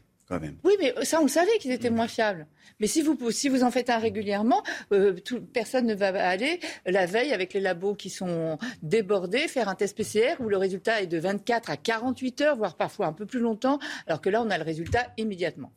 Oui, 0.64 0.72
mais 0.80 0.94
ça, 1.04 1.20
on 1.20 1.24
le 1.24 1.28
savait 1.28 1.56
qu'ils 1.58 1.70
étaient 1.70 1.90
moins 1.90 2.08
fiables. 2.08 2.46
Mais 2.80 2.86
si 2.86 3.02
vous, 3.02 3.16
si 3.30 3.48
vous 3.48 3.62
en 3.62 3.70
faites 3.70 3.90
un 3.90 3.98
régulièrement, 3.98 4.62
euh, 4.92 5.14
personne 5.52 5.86
ne 5.86 5.94
va 5.94 6.08
aller 6.28 6.60
la 6.84 7.06
veille 7.06 7.32
avec 7.32 7.54
les 7.54 7.60
labos 7.60 7.94
qui 7.94 8.10
sont 8.10 8.58
débordés 8.82 9.48
faire 9.48 9.68
un 9.68 9.74
test 9.74 9.96
PCR 9.96 10.34
où 10.40 10.48
le 10.48 10.56
résultat 10.56 11.00
est 11.02 11.06
de 11.06 11.18
24 11.18 11.70
à 11.70 11.76
48 11.76 12.40
heures, 12.40 12.56
voire 12.56 12.76
parfois 12.76 13.06
un 13.06 13.12
peu 13.12 13.24
plus 13.24 13.40
longtemps, 13.40 13.78
alors 14.06 14.20
que 14.20 14.28
là, 14.28 14.42
on 14.42 14.50
a 14.50 14.58
le 14.58 14.64
résultat 14.64 15.12
immédiatement. 15.16 15.72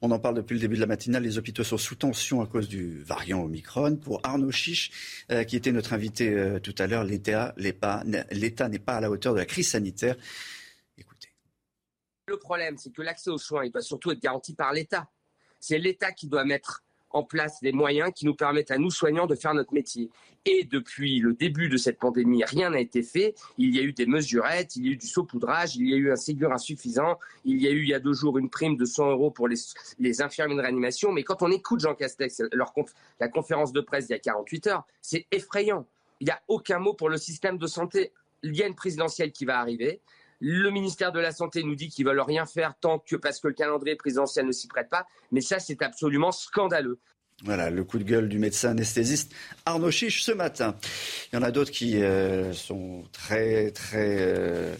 On 0.00 0.10
en 0.12 0.18
parle 0.18 0.36
depuis 0.36 0.54
le 0.54 0.60
début 0.60 0.76
de 0.76 0.80
la 0.80 0.86
matinale. 0.86 1.24
Les 1.24 1.38
hôpitaux 1.38 1.64
sont 1.64 1.78
sous 1.78 1.96
tension 1.96 2.40
à 2.40 2.46
cause 2.46 2.68
du 2.68 3.02
variant 3.02 3.42
Omicron. 3.42 3.96
Pour 3.96 4.20
Arnaud 4.22 4.52
Chiche, 4.52 4.90
euh, 5.32 5.42
qui 5.42 5.56
était 5.56 5.72
notre 5.72 5.92
invité 5.92 6.28
euh, 6.30 6.60
tout 6.60 6.74
à 6.78 6.86
l'heure, 6.86 7.02
l'État 7.02 7.54
n'est 7.56 7.72
pas 7.72 8.02
à 8.02 9.00
la 9.00 9.10
hauteur 9.10 9.34
de 9.34 9.38
la 9.38 9.46
crise 9.46 9.70
sanitaire. 9.70 10.16
Le 12.28 12.36
problème, 12.36 12.76
c'est 12.76 12.90
que 12.90 13.00
l'accès 13.00 13.30
aux 13.30 13.38
soins, 13.38 13.64
il 13.64 13.72
doit 13.72 13.80
surtout 13.80 14.10
être 14.10 14.20
garanti 14.20 14.52
par 14.54 14.74
l'État. 14.74 15.08
C'est 15.60 15.78
l'État 15.78 16.12
qui 16.12 16.26
doit 16.28 16.44
mettre 16.44 16.84
en 17.10 17.22
place 17.22 17.58
des 17.62 17.72
moyens 17.72 18.12
qui 18.14 18.26
nous 18.26 18.34
permettent 18.34 18.70
à 18.70 18.76
nous 18.76 18.90
soignants 18.90 19.26
de 19.26 19.34
faire 19.34 19.54
notre 19.54 19.72
métier. 19.72 20.10
Et 20.44 20.64
depuis 20.64 21.20
le 21.20 21.32
début 21.32 21.70
de 21.70 21.78
cette 21.78 21.98
pandémie, 21.98 22.44
rien 22.44 22.68
n'a 22.68 22.80
été 22.80 23.02
fait. 23.02 23.34
Il 23.56 23.74
y 23.74 23.78
a 23.78 23.82
eu 23.82 23.94
des 23.94 24.04
mesurettes, 24.04 24.76
il 24.76 24.84
y 24.84 24.88
a 24.90 24.92
eu 24.92 24.96
du 24.98 25.06
saupoudrage, 25.06 25.76
il 25.76 25.88
y 25.88 25.94
a 25.94 25.96
eu 25.96 26.12
un 26.12 26.16
Ségur 26.16 26.52
insuffisant, 26.52 27.18
il 27.46 27.62
y 27.62 27.66
a 27.66 27.70
eu 27.70 27.82
il 27.82 27.88
y 27.88 27.94
a 27.94 27.98
deux 27.98 28.12
jours 28.12 28.36
une 28.36 28.50
prime 28.50 28.76
de 28.76 28.84
100 28.84 29.10
euros 29.10 29.30
pour 29.30 29.48
les, 29.48 29.56
les 29.98 30.20
infirmiers 30.20 30.56
de 30.56 30.60
réanimation. 30.60 31.12
Mais 31.12 31.22
quand 31.22 31.42
on 31.42 31.50
écoute 31.50 31.80
Jean 31.80 31.94
Castex, 31.94 32.42
leur 32.52 32.74
la 33.20 33.28
conférence 33.28 33.72
de 33.72 33.80
presse 33.80 34.04
il 34.10 34.12
y 34.12 34.16
a 34.16 34.18
48 34.18 34.66
heures, 34.66 34.86
c'est 35.00 35.26
effrayant. 35.32 35.86
Il 36.20 36.26
n'y 36.26 36.30
a 36.30 36.42
aucun 36.46 36.78
mot 36.78 36.92
pour 36.92 37.08
le 37.08 37.16
système 37.16 37.56
de 37.56 37.66
santé. 37.66 38.12
Il 38.42 38.54
y 38.54 38.62
a 38.62 38.66
une 38.66 38.74
présidentielle 38.74 39.32
qui 39.32 39.46
va 39.46 39.58
arriver. 39.58 40.02
Le 40.40 40.70
ministère 40.70 41.12
de 41.12 41.18
la 41.18 41.32
Santé 41.32 41.62
nous 41.64 41.74
dit 41.74 41.88
qu'ils 41.88 42.06
veulent 42.06 42.20
rien 42.20 42.46
faire 42.46 42.74
tant 42.80 42.98
que 42.98 43.16
parce 43.16 43.40
que 43.40 43.48
le 43.48 43.54
calendrier 43.54 43.96
présidentiel 43.96 44.46
ne 44.46 44.52
s'y 44.52 44.68
prête 44.68 44.88
pas. 44.88 45.06
Mais 45.32 45.40
ça, 45.40 45.58
c'est 45.58 45.82
absolument 45.82 46.30
scandaleux. 46.30 47.00
Voilà 47.44 47.70
le 47.70 47.84
coup 47.84 47.98
de 47.98 48.04
gueule 48.04 48.28
du 48.28 48.38
médecin 48.38 48.70
anesthésiste 48.70 49.32
Arnaud 49.64 49.92
Chiche 49.92 50.22
ce 50.22 50.32
matin. 50.32 50.76
Il 51.32 51.36
y 51.36 51.38
en 51.38 51.42
a 51.42 51.52
d'autres 51.52 51.70
qui 51.70 52.02
euh, 52.02 52.52
sont 52.52 53.04
très 53.12 53.70
très 53.70 54.16
euh, 54.18 54.74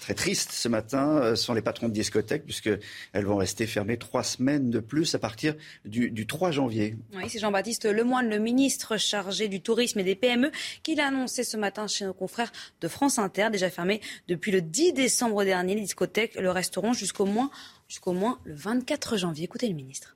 très 0.00 0.14
triste 0.14 0.52
ce 0.52 0.68
matin 0.68 1.18
euh, 1.18 1.36
sont 1.36 1.54
les 1.54 1.62
patrons 1.62 1.88
de 1.88 1.92
discothèques, 1.92 2.44
puisqu'elles 2.44 2.80
vont 3.24 3.36
rester 3.36 3.66
fermées 3.66 3.96
trois 3.96 4.22
semaines 4.22 4.70
de 4.70 4.80
plus 4.80 5.14
à 5.14 5.18
partir 5.18 5.54
du, 5.84 6.26
3 6.26 6.50
janvier. 6.50 6.96
Oui, 7.14 7.24
c'est 7.28 7.38
Jean-Baptiste 7.38 7.86
Lemoyne, 7.86 8.28
le 8.28 8.38
ministre 8.38 8.96
chargé 8.96 9.48
du 9.48 9.60
tourisme 9.60 10.00
et 10.00 10.04
des 10.04 10.14
PME, 10.14 10.50
qui 10.82 10.94
l'a 10.94 11.06
annoncé 11.06 11.44
ce 11.44 11.56
matin 11.56 11.86
chez 11.86 12.04
nos 12.04 12.14
confrères 12.14 12.52
de 12.80 12.88
France 12.88 13.18
Inter, 13.18 13.48
déjà 13.50 13.70
fermées 13.70 14.00
depuis 14.28 14.50
le 14.50 14.60
10 14.60 14.92
décembre 14.92 15.44
dernier. 15.44 15.74
Les 15.74 15.82
discothèques 15.82 16.34
le 16.34 16.50
resteront 16.50 16.92
jusqu'au 16.92 17.26
moins, 17.26 17.50
jusqu'au 17.88 18.12
moins 18.12 18.38
le 18.44 18.54
24 18.54 19.16
janvier. 19.16 19.44
Écoutez 19.44 19.68
le 19.68 19.74
ministre. 19.74 20.15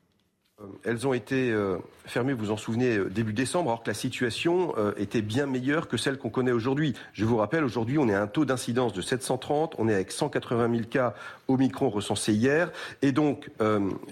Euh, 0.61 0.67
elles 0.85 1.07
ont 1.07 1.13
été 1.13 1.51
euh, 1.51 1.79
fermées, 2.07 2.33
vous 2.33 2.51
en 2.51 2.57
souvenez, 2.57 2.97
euh, 2.97 3.11
début 3.11 3.33
décembre, 3.33 3.71
alors 3.71 3.83
que 3.83 3.91
la 3.91 3.95
situation 3.95 4.75
était 4.97 5.23
bien 5.23 5.47
meilleure 5.47 5.89
que 5.89 5.97
celle 5.97 6.19
qu'on 6.19 6.31
connaît 6.31 6.53
aujourd'hui. 6.53 6.95
Je 7.13 7.25
vous 7.25 7.37
rappelle, 7.37 7.65
aujourd'hui, 7.65 7.99
on 7.99 8.09
est 8.09 8.15
à 8.15 8.23
un 8.23 8.27
taux 8.27 8.45
d'incidence 8.45 8.93
de 8.93 9.03
730, 9.03 9.75
on 9.79 9.89
est 9.89 9.95
avec 9.95 10.13
180 10.13 10.71
000 10.71 10.83
cas 10.89 11.15
Omicron 11.49 11.91
recensés 11.91 12.33
hier. 12.33 12.71
Et 13.03 13.13
donc, 13.13 13.51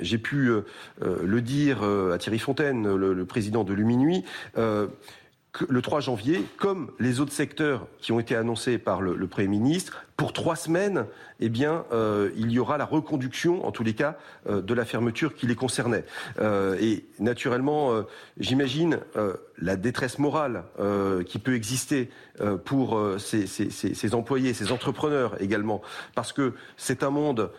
j'ai 0.01 0.19
pu 0.19 0.51
le 1.01 1.41
dire 1.41 1.83
à 1.83 2.19
Thierry 2.19 2.39
Fontaine, 2.39 2.95
le, 2.95 3.25
président 3.25 3.65
de 3.65 3.73
Luminuit, 3.73 4.25
le 5.68 5.82
3 5.82 6.01
janvier, 6.01 6.44
comme 6.59 6.90
les 6.98 7.20
autres 7.20 7.32
secteurs 7.32 7.86
qui 8.01 8.12
ont 8.12 8.20
été 8.20 8.36
annoncés 8.36 8.78
par 8.78 9.01
le, 9.01 9.26
Premier 9.26 9.48
ministre, 9.48 10.05
pour 10.16 10.32
trois 10.32 10.56
semaines, 10.56 11.06
eh 11.39 11.48
bien, 11.48 11.85
euh, 11.93 12.30
il 12.36 12.51
y 12.51 12.59
aura 12.59 12.78
la 12.78 12.85
reconduction, 12.85 13.66
en 13.66 13.70
tous 13.70 13.85
les 13.85 13.94
cas, 13.94 14.16
euh, 14.48 14.60
de 14.60 14.74
la 14.74 14.85
fermeture 14.85 15.35
qui 15.35 15.47
les 15.47 15.55
concernait. 15.55 16.05
Euh, 16.40 16.76
et 16.80 17.05
naturellement, 17.20 18.05
j'imagine 18.39 19.01
la 19.59 19.76
détresse 19.76 20.18
morale 20.18 20.64
qui 21.26 21.39
peut 21.39 21.55
exister 21.55 22.10
pour 22.64 23.01
ces, 23.18 23.47
ces, 23.47 24.14
employés, 24.14 24.55
ces 24.55 24.72
entrepreneurs 24.72 25.40
également, 25.40 25.82
parce 26.14 26.32
que 26.32 26.55
c'est 26.76 27.02
un 27.02 27.10
monde 27.10 27.51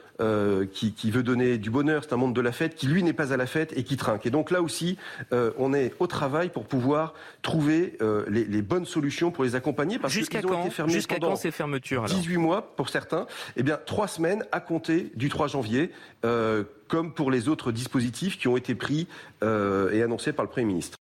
qui, 0.74 0.94
qui, 0.94 1.12
veut 1.12 1.24
donner 1.24 1.58
du 1.58 1.70
bonheur, 1.70 2.04
c'est 2.04 2.14
un 2.14 2.18
monde 2.18 2.36
de 2.36 2.42
la 2.42 2.52
fête 2.52 2.76
qui, 2.76 2.88
lui, 2.88 3.04
n'est 3.04 3.14
pas 3.14 3.34
à 3.34 3.38
la 3.38 3.46
fête 3.46 3.74
et 3.78 3.84
qui 3.84 3.98
trinque. 3.98 4.26
Et 4.26 4.30
donc 4.30 4.52
là 4.52 4.62
aussi, 4.62 4.98
on 5.32 5.74
est 5.74 5.94
au 6.00 6.08
travail 6.08 6.50
pour 6.50 6.66
pouvoir 6.66 7.14
trouver 7.42 7.50
trouver 7.50 7.98
les, 8.30 8.62
bonnes 8.62 8.86
solutions 8.86 9.32
pour 9.32 9.44
les 9.44 9.56
accompagner 9.56 9.98
parce 10.00 10.14
qu'ils 10.14 10.46
ont 10.48 10.62
été 10.62 10.70
fermés 10.70 10.94
Jusqu'à 10.94 11.20
quand 11.20 11.36
ces 11.36 11.52
fermetures 11.52 12.04
18 12.04 12.38
mois 12.38 12.74
pour 12.76 12.90
certains? 12.90 13.28
Eh 13.58 13.64
bien, 13.64 13.80
trois 13.86 14.08
semaines 14.08 14.46
à 14.52 14.60
compter 14.60 15.12
du 15.16 15.30
3 15.30 15.48
janvier, 15.48 15.92
comme 16.22 17.14
pour 17.14 17.32
les 17.32 17.50
autres 17.50 17.72
dispositifs 17.72 18.38
qui 18.38 18.48
ont 18.48 18.58
été 18.58 18.76
pris 18.76 19.08
et 19.42 20.04
annoncés 20.04 20.34
par 20.34 20.46
le 20.46 20.52
Premier 20.52 20.66
ministre. 20.66 20.98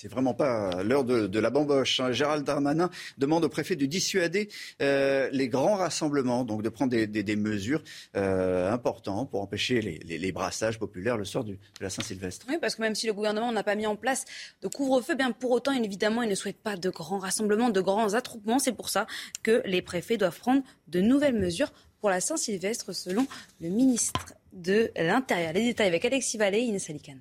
C'est 0.00 0.06
vraiment 0.06 0.32
pas 0.32 0.84
l'heure 0.84 1.02
de, 1.02 1.38
la 1.40 1.50
bamboche. 1.50 1.98
Hein. 1.98 2.12
Gérald 2.12 2.44
Darmanin 2.44 2.88
demande 3.16 3.44
au 3.44 3.48
préfet 3.48 3.74
de 3.74 3.84
dissuader 3.84 4.48
euh, 4.80 5.28
les 5.32 5.48
grands 5.48 5.74
rassemblements, 5.74 6.44
donc 6.44 6.62
de 6.62 6.68
prendre 6.68 6.94
des, 6.94 7.36
mesures 7.36 7.82
euh, 8.14 8.70
importantes 8.70 9.28
pour 9.28 9.42
empêcher 9.42 9.80
les, 9.80 10.30
brassages 10.30 10.78
populaires 10.78 11.16
le 11.16 11.24
soir 11.24 11.42
de 11.42 11.58
la 11.80 11.90
Saint-Sylvestre. 11.90 12.46
Oui, 12.48 12.58
parce 12.60 12.76
que 12.76 12.82
même 12.82 12.94
si 12.94 13.08
le 13.08 13.12
gouvernement 13.12 13.50
n'a 13.50 13.64
pas 13.64 13.74
mis 13.74 13.88
en 13.88 13.96
place 13.96 14.24
de 14.62 14.68
couvre-feu, 14.68 15.16
bien 15.16 15.32
pour 15.32 15.50
autant, 15.50 15.72
évidemment, 15.72 16.22
il 16.22 16.28
ne 16.28 16.36
souhaite 16.36 16.62
pas 16.62 16.76
de 16.76 16.90
grands 16.90 17.18
rassemblements, 17.18 17.70
de 17.70 17.80
grands 17.80 18.14
attroupements. 18.14 18.60
C'est 18.60 18.74
pour 18.74 18.90
ça 18.90 19.08
que 19.42 19.62
les 19.64 19.82
préfets 19.82 20.16
doivent 20.16 20.38
prendre 20.38 20.62
de 20.86 21.00
nouvelles 21.00 21.36
mesures 21.36 21.72
pour 22.00 22.10
la 22.10 22.20
Saint-Sylvestre, 22.20 22.94
selon 22.94 23.26
le 23.60 23.68
ministre 23.68 24.32
de 24.52 24.92
l'Intérieur. 24.94 25.54
Les 25.54 25.64
détails 25.64 25.88
avec 25.88 26.04
Alexis 26.04 26.38
Vallée 26.38 26.58
et 26.58 26.66
Inès 26.66 26.88
Alicane. 26.88 27.18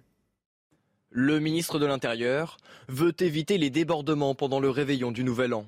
Le 1.10 1.40
ministre 1.40 1.80
de 1.80 1.86
l'Intérieur 1.86 2.58
veut 2.90 3.14
éviter 3.22 3.58
les 3.58 3.70
débordements 3.70 4.36
pendant 4.36 4.60
le 4.60 4.70
réveillon 4.70 5.12
du 5.12 5.24
Nouvel 5.24 5.54
An. 5.54 5.66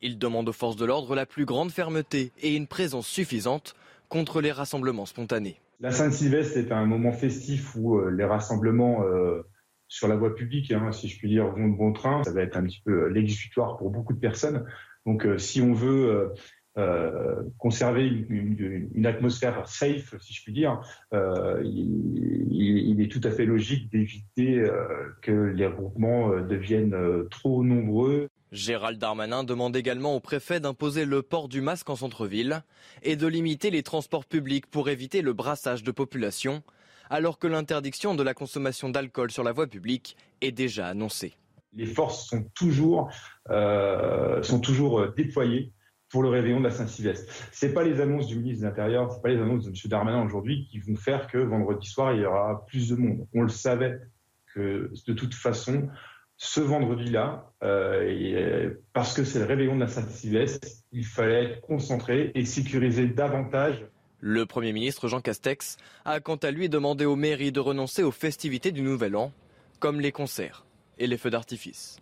Il 0.00 0.18
demande 0.18 0.48
aux 0.48 0.54
forces 0.54 0.76
de 0.76 0.86
l'ordre 0.86 1.14
la 1.14 1.26
plus 1.26 1.44
grande 1.44 1.70
fermeté 1.70 2.32
et 2.40 2.56
une 2.56 2.66
présence 2.66 3.06
suffisante 3.06 3.74
contre 4.08 4.40
les 4.40 4.50
rassemblements 4.50 5.04
spontanés. 5.04 5.60
La 5.80 5.92
Sainte-Sylvestre 5.92 6.56
est 6.56 6.72
un 6.72 6.86
moment 6.86 7.12
festif 7.12 7.76
où 7.76 7.98
euh, 7.98 8.10
les 8.10 8.24
rassemblements 8.24 9.04
euh, 9.04 9.42
sur 9.88 10.08
la 10.08 10.16
voie 10.16 10.34
publique, 10.34 10.72
hein, 10.72 10.90
si 10.90 11.08
je 11.08 11.18
puis 11.18 11.28
dire, 11.28 11.46
vont 11.48 11.68
de 11.68 11.76
bon 11.76 11.92
train. 11.92 12.24
Ça 12.24 12.32
va 12.32 12.40
être 12.40 12.56
un 12.56 12.64
petit 12.64 12.80
peu 12.82 13.04
euh, 13.04 13.08
l'exécutoire 13.08 13.76
pour 13.76 13.90
beaucoup 13.90 14.14
de 14.14 14.20
personnes. 14.20 14.64
Donc 15.04 15.26
si 15.36 15.60
on 15.60 15.72
veut 15.72 16.32
conserver 17.58 18.06
une, 18.06 18.90
une, 18.94 19.06
atmosphère 19.06 19.68
safe, 19.68 20.14
si 20.20 20.32
je 20.32 20.42
puis 20.42 20.52
dire, 20.52 20.80
euh, 21.12 21.60
il, 21.64 22.42
il, 22.50 23.00
est 23.00 23.08
tout 23.08 23.20
à 23.24 23.30
fait 23.30 23.44
logique 23.44 23.90
d'éviter 23.90 24.58
euh, 24.58 25.14
que 25.20 25.32
les 25.32 25.66
regroupements 25.66 26.30
euh, 26.30 26.42
deviennent 26.42 26.94
euh, 26.94 27.28
trop 27.30 27.62
nombreux. 27.62 28.28
Gérald 28.52 28.98
Darmanin 28.98 29.44
demande 29.44 29.76
également 29.76 30.14
au 30.14 30.20
préfet 30.20 30.60
d'imposer 30.60 31.04
le 31.04 31.22
port 31.22 31.48
du 31.48 31.60
masque 31.60 31.88
en 31.88 31.96
centre-ville 31.96 32.62
et 33.02 33.16
de 33.16 33.26
limiter 33.26 33.70
les 33.70 33.82
transports 33.82 34.26
publics 34.26 34.66
pour 34.66 34.88
éviter 34.88 35.22
le 35.22 35.32
brassage 35.32 35.82
de 35.82 35.90
population, 35.90 36.62
alors 37.08 37.38
que 37.38 37.46
l'interdiction 37.46 38.14
de 38.14 38.22
la 38.22 38.34
consommation 38.34 38.90
d'alcool 38.90 39.30
sur 39.30 39.42
la 39.42 39.52
voie 39.52 39.66
publique 39.66 40.16
est 40.40 40.52
déjà 40.52 40.88
annoncée. 40.88 41.34
Les 41.74 41.86
forces 41.86 42.28
sont 42.28 42.44
toujours, 42.54 43.10
euh, 43.48 44.42
sont 44.42 44.60
toujours 44.60 45.08
déployées 45.16 45.72
pour 46.12 46.22
le 46.22 46.28
réveillon 46.28 46.60
de 46.60 46.64
la 46.64 46.70
Saint-Sylvestre. 46.70 47.32
C'est 47.50 47.72
pas 47.72 47.82
les 47.82 48.00
annonces 48.00 48.28
du 48.28 48.36
ministre 48.36 48.62
de 48.62 48.68
l'Intérieur, 48.68 49.10
c'est 49.10 49.22
pas 49.22 49.30
les 49.30 49.40
annonces 49.40 49.64
de 49.64 49.70
M. 49.70 49.74
Darmanin 49.86 50.22
aujourd'hui 50.22 50.68
qui 50.70 50.78
vont 50.78 50.94
faire 50.94 51.26
que 51.26 51.38
vendredi 51.38 51.88
soir 51.88 52.12
il 52.12 52.20
y 52.20 52.26
aura 52.26 52.64
plus 52.66 52.90
de 52.90 52.96
monde. 52.96 53.26
On 53.34 53.42
le 53.42 53.48
savait 53.48 53.98
que 54.54 54.92
de 55.06 55.12
toute 55.14 55.34
façon, 55.34 55.88
ce 56.36 56.60
vendredi-là, 56.60 57.50
euh, 57.64 58.74
parce 58.92 59.14
que 59.14 59.24
c'est 59.24 59.38
le 59.38 59.46
réveillon 59.46 59.74
de 59.74 59.80
la 59.80 59.88
Saint-Sylvestre, 59.88 60.68
il 60.92 61.06
fallait 61.06 61.44
être 61.44 61.60
concentré 61.62 62.30
et 62.34 62.44
sécuriser 62.44 63.06
davantage. 63.06 63.86
Le 64.20 64.44
Premier 64.44 64.72
ministre 64.72 65.08
Jean 65.08 65.20
Castex 65.20 65.78
a 66.04 66.20
quant 66.20 66.36
à 66.36 66.50
lui 66.50 66.68
demandé 66.68 67.06
aux 67.06 67.16
mairies 67.16 67.52
de 67.52 67.60
renoncer 67.60 68.02
aux 68.02 68.12
festivités 68.12 68.70
du 68.70 68.82
Nouvel 68.82 69.16
An, 69.16 69.32
comme 69.80 70.00
les 70.00 70.12
concerts 70.12 70.66
et 70.98 71.06
les 71.06 71.16
feux 71.16 71.30
d'artifice. 71.30 71.96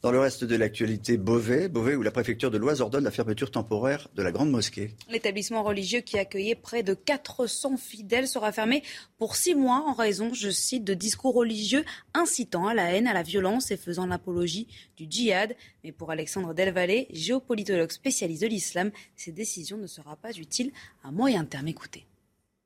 Dans 0.00 0.12
le 0.12 0.20
reste 0.20 0.44
de 0.44 0.54
l'actualité, 0.54 1.16
Beauvais, 1.16 1.68
Beauvais 1.68 1.96
où 1.96 2.02
la 2.02 2.12
préfecture 2.12 2.52
de 2.52 2.56
l'Oise 2.56 2.80
ordonne 2.80 3.02
la 3.02 3.10
fermeture 3.10 3.50
temporaire 3.50 4.06
de 4.14 4.22
la 4.22 4.30
grande 4.30 4.52
mosquée. 4.52 4.92
L'établissement 5.10 5.64
religieux 5.64 6.02
qui 6.02 6.20
accueillait 6.20 6.54
près 6.54 6.84
de 6.84 6.94
400 6.94 7.76
fidèles 7.78 8.28
sera 8.28 8.52
fermé 8.52 8.84
pour 9.18 9.34
six 9.34 9.56
mois 9.56 9.82
en 9.88 9.94
raison, 9.94 10.32
je 10.32 10.50
cite, 10.50 10.84
de 10.84 10.94
discours 10.94 11.34
religieux 11.34 11.84
incitant 12.14 12.68
à 12.68 12.74
la 12.74 12.92
haine, 12.92 13.08
à 13.08 13.12
la 13.12 13.24
violence 13.24 13.72
et 13.72 13.76
faisant 13.76 14.06
l'apologie 14.06 14.68
du 14.96 15.06
djihad. 15.10 15.56
Mais 15.82 15.90
pour 15.90 16.12
Alexandre 16.12 16.54
Delvalle, 16.54 17.06
géopolitologue 17.10 17.90
spécialiste 17.90 18.42
de 18.42 18.46
l'islam, 18.46 18.92
cette 19.16 19.34
décision 19.34 19.78
ne 19.78 19.88
sera 19.88 20.14
pas 20.14 20.30
utile 20.30 20.70
à 21.02 21.10
moyen 21.10 21.44
terme. 21.44 21.66
Écoutez. 21.66 22.04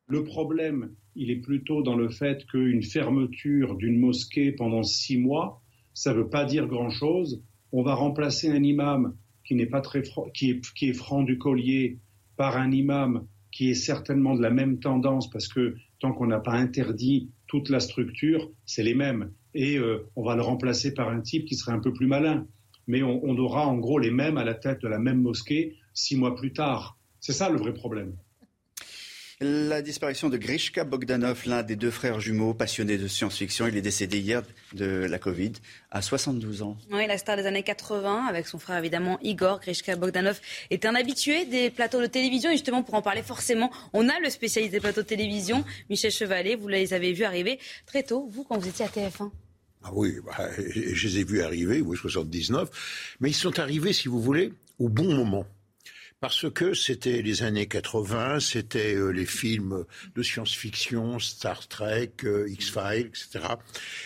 Le 0.06 0.22
problème, 0.22 0.94
il 1.16 1.30
est 1.30 1.40
plutôt 1.40 1.82
dans 1.82 1.96
le 1.96 2.10
fait 2.10 2.44
qu'une 2.44 2.82
fermeture 2.82 3.74
d'une 3.76 3.98
mosquée 3.98 4.52
pendant 4.52 4.82
six 4.82 5.16
mois 5.16 5.62
ça 5.94 6.12
ne 6.12 6.18
veut 6.18 6.28
pas 6.28 6.44
dire 6.44 6.66
grand-chose. 6.66 7.42
On 7.72 7.82
va 7.82 7.94
remplacer 7.94 8.50
un 8.50 8.62
imam 8.62 9.16
qui 9.44 9.54
n'est 9.54 9.66
pas 9.66 9.80
très 9.80 10.02
qui 10.34 10.50
est, 10.50 10.60
qui 10.74 10.88
est 10.88 10.92
franc 10.92 11.22
du 11.22 11.38
collier 11.38 11.98
par 12.36 12.56
un 12.56 12.70
imam 12.70 13.26
qui 13.50 13.70
est 13.70 13.74
certainement 13.74 14.34
de 14.34 14.42
la 14.42 14.50
même 14.50 14.78
tendance 14.78 15.28
parce 15.30 15.48
que 15.48 15.74
tant 16.00 16.12
qu'on 16.12 16.26
n'a 16.26 16.40
pas 16.40 16.54
interdit 16.54 17.30
toute 17.46 17.68
la 17.68 17.80
structure, 17.80 18.50
c'est 18.64 18.82
les 18.82 18.94
mêmes. 18.94 19.32
Et 19.54 19.76
euh, 19.78 20.08
on 20.16 20.24
va 20.24 20.34
le 20.36 20.42
remplacer 20.42 20.94
par 20.94 21.10
un 21.10 21.20
type 21.20 21.44
qui 21.44 21.54
serait 21.54 21.72
un 21.72 21.80
peu 21.80 21.92
plus 21.92 22.06
malin. 22.06 22.46
Mais 22.86 23.02
on, 23.02 23.22
on 23.22 23.36
aura 23.36 23.66
en 23.66 23.78
gros 23.78 23.98
les 23.98 24.10
mêmes 24.10 24.38
à 24.38 24.44
la 24.44 24.54
tête 24.54 24.80
de 24.80 24.88
la 24.88 24.98
même 24.98 25.20
mosquée 25.20 25.76
six 25.92 26.16
mois 26.16 26.34
plus 26.34 26.52
tard. 26.52 26.98
C'est 27.20 27.32
ça 27.32 27.50
le 27.50 27.58
vrai 27.58 27.74
problème. 27.74 28.16
La 29.44 29.82
disparition 29.82 30.28
de 30.28 30.36
Grishka 30.36 30.84
Bogdanov, 30.84 31.42
l'un 31.46 31.64
des 31.64 31.74
deux 31.74 31.90
frères 31.90 32.20
jumeaux 32.20 32.54
passionnés 32.54 32.96
de 32.96 33.08
science-fiction, 33.08 33.66
il 33.66 33.76
est 33.76 33.82
décédé 33.82 34.20
hier 34.20 34.44
de 34.72 34.86
la 34.86 35.18
Covid 35.18 35.54
à 35.90 36.00
72 36.00 36.62
ans. 36.62 36.76
Oui, 36.92 37.08
la 37.08 37.18
star 37.18 37.36
des 37.36 37.46
années 37.46 37.64
80, 37.64 38.26
avec 38.28 38.46
son 38.46 38.60
frère 38.60 38.78
évidemment 38.78 39.18
Igor 39.20 39.58
Grishka 39.58 39.96
Bogdanov, 39.96 40.40
est 40.70 40.86
un 40.86 40.94
habitué 40.94 41.44
des 41.44 41.70
plateaux 41.70 42.00
de 42.00 42.06
télévision. 42.06 42.50
Et 42.50 42.52
justement, 42.52 42.84
pour 42.84 42.94
en 42.94 43.02
parler 43.02 43.24
forcément, 43.24 43.72
on 43.92 44.08
a 44.08 44.20
le 44.20 44.30
spécialiste 44.30 44.74
des 44.74 44.80
plateaux 44.80 45.02
de 45.02 45.08
télévision, 45.08 45.64
Michel 45.90 46.12
Chevalet. 46.12 46.54
Vous 46.54 46.68
les 46.68 46.94
avez 46.94 47.12
vus 47.12 47.24
arriver 47.24 47.58
très 47.84 48.04
tôt, 48.04 48.28
vous, 48.30 48.44
quand 48.44 48.56
vous 48.58 48.68
étiez 48.68 48.84
à 48.84 48.88
TF1. 48.88 49.32
Ah 49.82 49.90
oui, 49.92 50.18
bah, 50.24 50.50
je 50.56 51.08
les 51.08 51.18
ai 51.18 51.24
vus 51.24 51.42
arriver, 51.42 51.80
oui, 51.80 51.96
79. 51.96 53.16
Mais 53.18 53.30
ils 53.30 53.34
sont 53.34 53.58
arrivés, 53.58 53.92
si 53.92 54.06
vous 54.06 54.22
voulez, 54.22 54.52
au 54.78 54.88
bon 54.88 55.12
moment 55.12 55.46
parce 56.22 56.48
que 56.48 56.72
c'était 56.72 57.20
les 57.20 57.42
années 57.42 57.66
80, 57.66 58.38
c'était 58.38 58.94
euh, 58.94 59.08
les 59.08 59.26
films 59.26 59.84
de 60.14 60.22
science-fiction, 60.22 61.18
Star 61.18 61.66
Trek, 61.66 62.12
euh, 62.22 62.48
X-Files, 62.48 63.08
etc. 63.08 63.40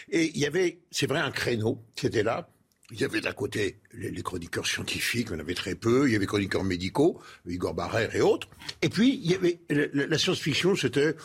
Et 0.09 0.31
il 0.35 0.39
y 0.39 0.47
avait, 0.47 0.79
c'est 0.91 1.07
vrai, 1.07 1.19
un 1.19 1.31
créneau 1.31 1.85
qui 1.95 2.07
était 2.07 2.23
là. 2.23 2.49
Il 2.91 2.99
y 2.99 3.05
avait 3.05 3.21
d'un 3.21 3.35
côté 3.35 3.81
les, 3.93 4.23
chroniqueurs 4.23 4.67
scientifiques, 4.67 5.31
on 5.31 5.39
avait 5.39 5.53
très 5.53 5.75
peu. 5.75 6.09
Il 6.09 6.15
y 6.15 6.17
avait 6.17 6.25
chroniqueurs 6.25 6.65
médicaux, 6.65 7.21
Igor 7.47 7.75
Barrère 7.75 8.17
et 8.17 8.23
autres. 8.23 8.49
Et 8.81 8.89
puis, 8.89 9.21
il 9.23 9.31
y 9.31 9.35
avait 9.35 9.61
la, 9.69 10.17
science-fiction, 10.17 10.75
c'était, 10.75 11.17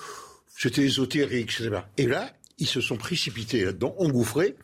c'était 0.49 0.81
ésotérique, 0.81 1.53
etc. 1.57 1.83
Et 1.95 2.05
là, 2.05 2.33
ils 2.57 2.67
se 2.67 2.81
sont 2.81 2.97
précipités 2.97 3.63
là-dedans, 3.63 3.95
engouffrés, 3.97 4.57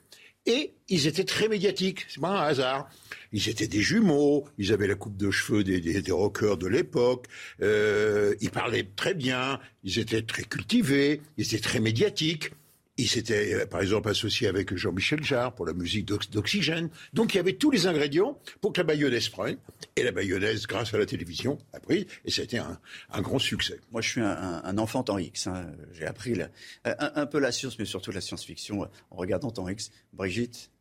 et 0.48 0.74
ils 0.88 1.06
étaient 1.06 1.26
très 1.26 1.48
médiatiques. 1.50 2.06
C'est 2.08 2.22
pas 2.22 2.30
un 2.30 2.48
hasard. 2.48 2.90
Ils 3.34 3.50
étaient 3.50 3.68
des 3.68 3.82
jumeaux, 3.82 4.46
ils 4.58 4.72
avaient 4.72 4.88
la 4.88 4.96
coupe 4.96 5.18
de 5.18 5.30
cheveux 5.30 5.64
des, 5.64 6.12
rockers 6.12 6.58
de 6.58 6.68
l'époque, 6.68 7.26
euh, 7.62 8.34
ils 8.40 8.50
parlaient 8.50 8.88
très 8.96 9.14
bien, 9.14 9.60
ils 9.84 10.00
étaient 10.00 10.22
très 10.22 10.44
cultivés, 10.44 11.22
ils 11.38 11.46
étaient 11.46 11.60
très 11.60 11.82
médiatiques. 11.82 12.52
Ils 12.98 13.08
s'étaient, 13.08 13.54
euh, 13.54 13.66
par 13.66 13.82
exemple, 13.82 14.10
associés 14.10 14.48
avec 14.48 14.76
Jean-Michel 14.76 15.24
Jarre 15.24 15.54
pour 15.54 15.66
la 15.66 15.74
musique 15.74 16.06
d'Oxygène. 16.06 16.90
Donc, 17.14 17.34
il 17.34 17.38
y 17.38 17.40
avait 17.40 17.54
tous 17.54 17.70
les 17.70 17.88
ingrédients 17.88 18.40
pour 18.60 18.74
que 18.74 18.80
la 18.80 18.86
bayonnaise 18.86 19.30
prenne. 19.30 19.58
Et 19.96 20.04
la 20.04 20.12
bayonnaise, 20.12 20.66
grâce 20.66 20.94
à 20.94 20.98
la 20.98 21.06
télévision, 21.06 21.58
a 21.74 21.80
pris. 21.80 22.08
Et 22.26 22.32
c'était 22.32 22.58
un, 22.58 22.80
un, 23.12 23.22
grand 23.22 23.40
succès. 23.40 23.80
Moi, 23.92 24.02
je 24.02 24.10
suis 24.10 24.22
un, 24.22 24.78
enfant 24.78 25.04
temps 25.04 25.18
X. 25.18 25.48
Hein. 25.48 25.72
J'ai 25.94 26.06
appris 26.06 26.40
un, 26.84 27.26
peu 27.26 27.40
la 27.40 27.52
science, 27.52 27.78
mais 27.78 27.86
surtout 27.86 28.12
la 28.12 28.22
science-fiction 28.22 28.88
en 29.12 29.16
regardant 29.16 29.52
temps 29.52 29.68
X. 29.68 29.92
Brigitte 30.14 30.72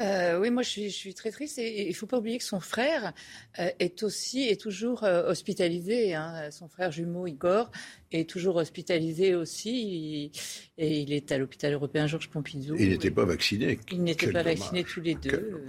euh, 0.00 0.38
oui, 0.38 0.50
moi 0.50 0.62
je 0.62 0.88
suis, 0.88 1.14
très 1.14 1.30
triste 1.30 1.58
et 1.58 1.84
il 1.84 1.88
ne 1.88 1.94
faut 1.94 2.06
pas 2.06 2.18
oublier 2.18 2.38
que 2.38 2.44
son 2.44 2.60
frère 2.60 3.12
euh, 3.58 3.68
est 3.78 4.02
aussi 4.02 4.48
est 4.48 4.60
toujours 4.60 5.04
euh, 5.04 5.30
hospitalisé. 5.30 6.14
Hein. 6.14 6.50
Son 6.50 6.68
frère 6.68 6.90
jumeau 6.90 7.26
Igor 7.26 7.70
est 8.10 8.28
toujours 8.28 8.56
hospitalisé 8.56 9.34
aussi 9.34 10.32
et 10.78 11.00
il 11.00 11.12
est 11.12 11.32
à 11.32 11.38
l'hôpital 11.38 11.74
européen 11.74 12.06
Georges 12.06 12.30
Pompidou. 12.30 12.76
Il 12.78 12.88
n'était 12.88 13.10
pas 13.10 13.26
vacciné. 13.26 13.78
Il 13.92 14.02
n'était 14.02 14.32
pas 14.32 14.42
vacciné 14.42 14.84
tous 14.84 15.00
les 15.00 15.14
deux. 15.14 15.62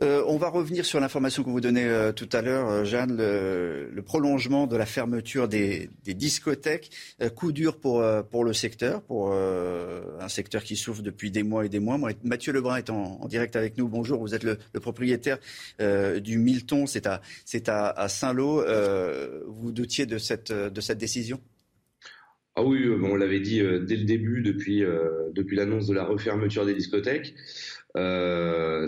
Euh, 0.00 0.22
on 0.28 0.36
va 0.36 0.48
revenir 0.48 0.84
sur 0.84 1.00
l'information 1.00 1.42
que 1.42 1.50
vous 1.50 1.60
donnez 1.60 1.84
euh, 1.84 2.12
tout 2.12 2.28
à 2.32 2.40
l'heure, 2.40 2.68
euh, 2.68 2.84
Jeanne, 2.84 3.16
le, 3.16 4.02
prolongement 4.02 4.68
de 4.68 4.76
la 4.76 4.86
fermeture 4.86 5.48
des, 5.48 5.90
discothèques. 6.06 6.90
coup 7.34 7.52
dur 7.52 7.78
pour, 7.78 8.04
pour 8.30 8.44
le 8.44 8.52
secteur, 8.52 9.02
pour 9.02 9.32
un 9.32 10.28
secteur 10.28 10.62
qui 10.62 10.76
souffre 10.76 11.02
depuis 11.02 11.30
des 11.30 11.42
mois 11.42 11.66
et 11.66 11.68
des 11.68 11.80
mois. 11.80 11.98
Mathieu 12.22 12.52
Lebrun 12.52 12.76
est 12.76 12.90
en, 12.90 13.26
direct 13.26 13.56
avec 13.56 13.76
nous. 13.76 13.88
Bonjour, 13.88 14.20
vous 14.20 14.34
êtes 14.34 14.44
le, 14.44 14.58
propriétaire 14.80 15.38
du 15.78 16.38
Milton, 16.38 16.86
c'est 16.86 17.06
à, 17.06 17.20
à, 17.66 18.02
à 18.02 18.08
Saint-Lô. 18.08 18.64
vous 19.46 19.72
doutiez 19.72 20.06
de 20.06 20.16
cette, 20.16 20.52
de 20.52 20.80
cette 20.80 20.98
décision? 20.98 21.40
Ah 22.60 22.64
oui, 22.64 22.88
on 22.88 23.14
l'avait 23.14 23.38
dit 23.38 23.60
dès 23.60 23.94
le 23.94 24.02
début, 24.04 24.42
depuis, 24.42 24.82
depuis 25.32 25.56
l'annonce 25.56 25.86
de 25.86 25.94
la 25.94 26.04
refermeture 26.04 26.66
des 26.66 26.74
discothèques. 26.74 27.36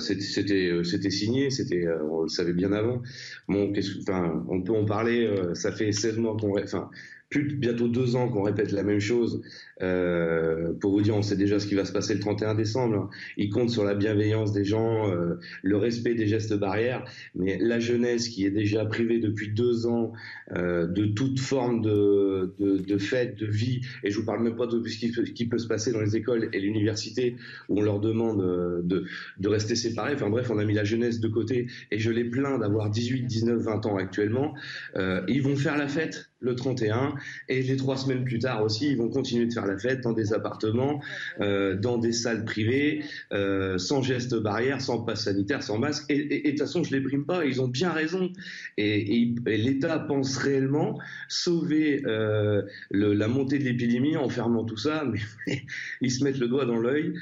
c'était 0.00 1.10
signé, 1.10 1.50
c'était 1.50 1.86
on 2.10 2.22
le 2.22 2.28
savait 2.28 2.52
bien 2.52 2.72
avant. 2.72 3.00
On 3.46 3.72
peut 3.72 4.72
en 4.74 4.84
parler. 4.84 5.32
ça 5.54 5.70
fait 5.70 5.92
16 5.92 6.18
mois 6.18 6.36
qu'on, 6.36 6.60
enfin, 6.60 6.90
plus 7.30 7.44
de 7.44 7.54
bientôt 7.54 7.88
deux 7.88 8.16
ans 8.16 8.28
qu'on 8.28 8.42
répète 8.42 8.72
la 8.72 8.82
même 8.82 9.00
chose. 9.00 9.40
Euh, 9.82 10.72
pour 10.74 10.92
vous 10.92 11.00
dire, 11.00 11.16
on 11.16 11.22
sait 11.22 11.36
déjà 11.36 11.58
ce 11.58 11.66
qui 11.66 11.74
va 11.74 11.84
se 11.84 11.92
passer 11.92 12.14
le 12.14 12.20
31 12.20 12.54
décembre. 12.54 13.08
Il 13.36 13.50
compte 13.50 13.70
sur 13.70 13.84
la 13.84 13.94
bienveillance 13.94 14.52
des 14.52 14.64
gens, 14.64 15.08
euh, 15.08 15.38
le 15.62 15.76
respect 15.76 16.14
des 16.14 16.26
gestes 16.26 16.54
barrières, 16.54 17.04
mais 17.34 17.56
la 17.58 17.78
jeunesse 17.78 18.28
qui 18.28 18.44
est 18.44 18.50
déjà 18.50 18.84
privée 18.84 19.20
depuis 19.20 19.48
deux 19.48 19.86
ans 19.86 20.12
euh, 20.56 20.86
de 20.86 21.06
toute 21.06 21.38
forme 21.38 21.80
de, 21.80 22.54
de, 22.58 22.78
de, 22.78 22.98
fête, 22.98 23.36
de 23.36 23.46
vie, 23.46 23.80
et 24.02 24.10
je 24.10 24.18
vous 24.18 24.24
parle 24.24 24.42
même 24.42 24.56
pas 24.56 24.66
de 24.66 24.82
ce 24.88 24.98
qui, 24.98 25.12
qui 25.32 25.46
peut 25.46 25.58
se 25.58 25.68
passer 25.68 25.92
dans 25.92 26.00
les 26.00 26.16
écoles 26.16 26.48
et 26.52 26.60
l'université 26.60 27.36
où 27.68 27.78
on 27.78 27.82
leur 27.82 28.00
demande 28.00 28.42
euh, 28.42 28.80
de, 28.82 29.04
de 29.38 29.48
rester 29.48 29.76
séparés. 29.76 30.14
Enfin 30.14 30.30
bref, 30.30 30.50
on 30.50 30.58
a 30.58 30.64
mis 30.64 30.74
la 30.74 30.84
jeunesse 30.84 31.20
de 31.20 31.28
côté 31.28 31.68
et 31.90 31.98
je 31.98 32.10
les 32.10 32.24
plains 32.24 32.58
d'avoir 32.58 32.90
18, 32.90 33.22
19, 33.22 33.62
20 33.62 33.86
ans 33.86 33.96
actuellement. 33.96 34.54
Euh, 34.96 35.22
ils 35.28 35.42
vont 35.42 35.56
faire 35.56 35.76
la 35.76 35.88
fête 35.88 36.29
le 36.40 36.54
31 36.54 37.14
et 37.48 37.62
les 37.62 37.76
trois 37.76 37.96
semaines 37.96 38.24
plus 38.24 38.38
tard 38.38 38.62
aussi, 38.62 38.90
ils 38.90 38.96
vont 38.96 39.08
continuer 39.08 39.46
de 39.46 39.52
faire 39.52 39.66
la 39.66 39.78
fête 39.78 40.00
dans 40.00 40.12
des 40.12 40.32
appartements, 40.32 41.02
euh, 41.40 41.76
dans 41.76 41.98
des 41.98 42.12
salles 42.12 42.44
privées, 42.44 43.04
euh, 43.32 43.78
sans 43.78 44.02
gestes 44.02 44.34
barrières, 44.34 44.80
sans 44.80 45.02
passe 45.02 45.24
sanitaire, 45.24 45.62
sans 45.62 45.78
masque. 45.78 46.04
Et, 46.08 46.40
de 46.42 46.50
toute 46.50 46.60
façon, 46.60 46.82
je 46.82 46.92
les 46.94 47.00
prime 47.00 47.24
pas, 47.24 47.44
ils 47.44 47.60
ont 47.60 47.68
bien 47.68 47.90
raison. 47.90 48.32
Et, 48.76 49.32
l'État 49.46 49.98
pense 49.98 50.36
réellement 50.38 50.98
sauver 51.28 52.02
euh, 52.06 52.62
la 52.90 53.28
montée 53.28 53.58
de 53.58 53.64
l'épidémie 53.64 54.16
en 54.16 54.28
fermant 54.28 54.64
tout 54.64 54.76
ça, 54.76 55.04
mais 55.04 55.60
ils 56.00 56.10
se 56.10 56.24
mettent 56.24 56.38
le 56.38 56.48
doigt 56.48 56.64
dans 56.64 56.78
l'œil. 56.78 57.14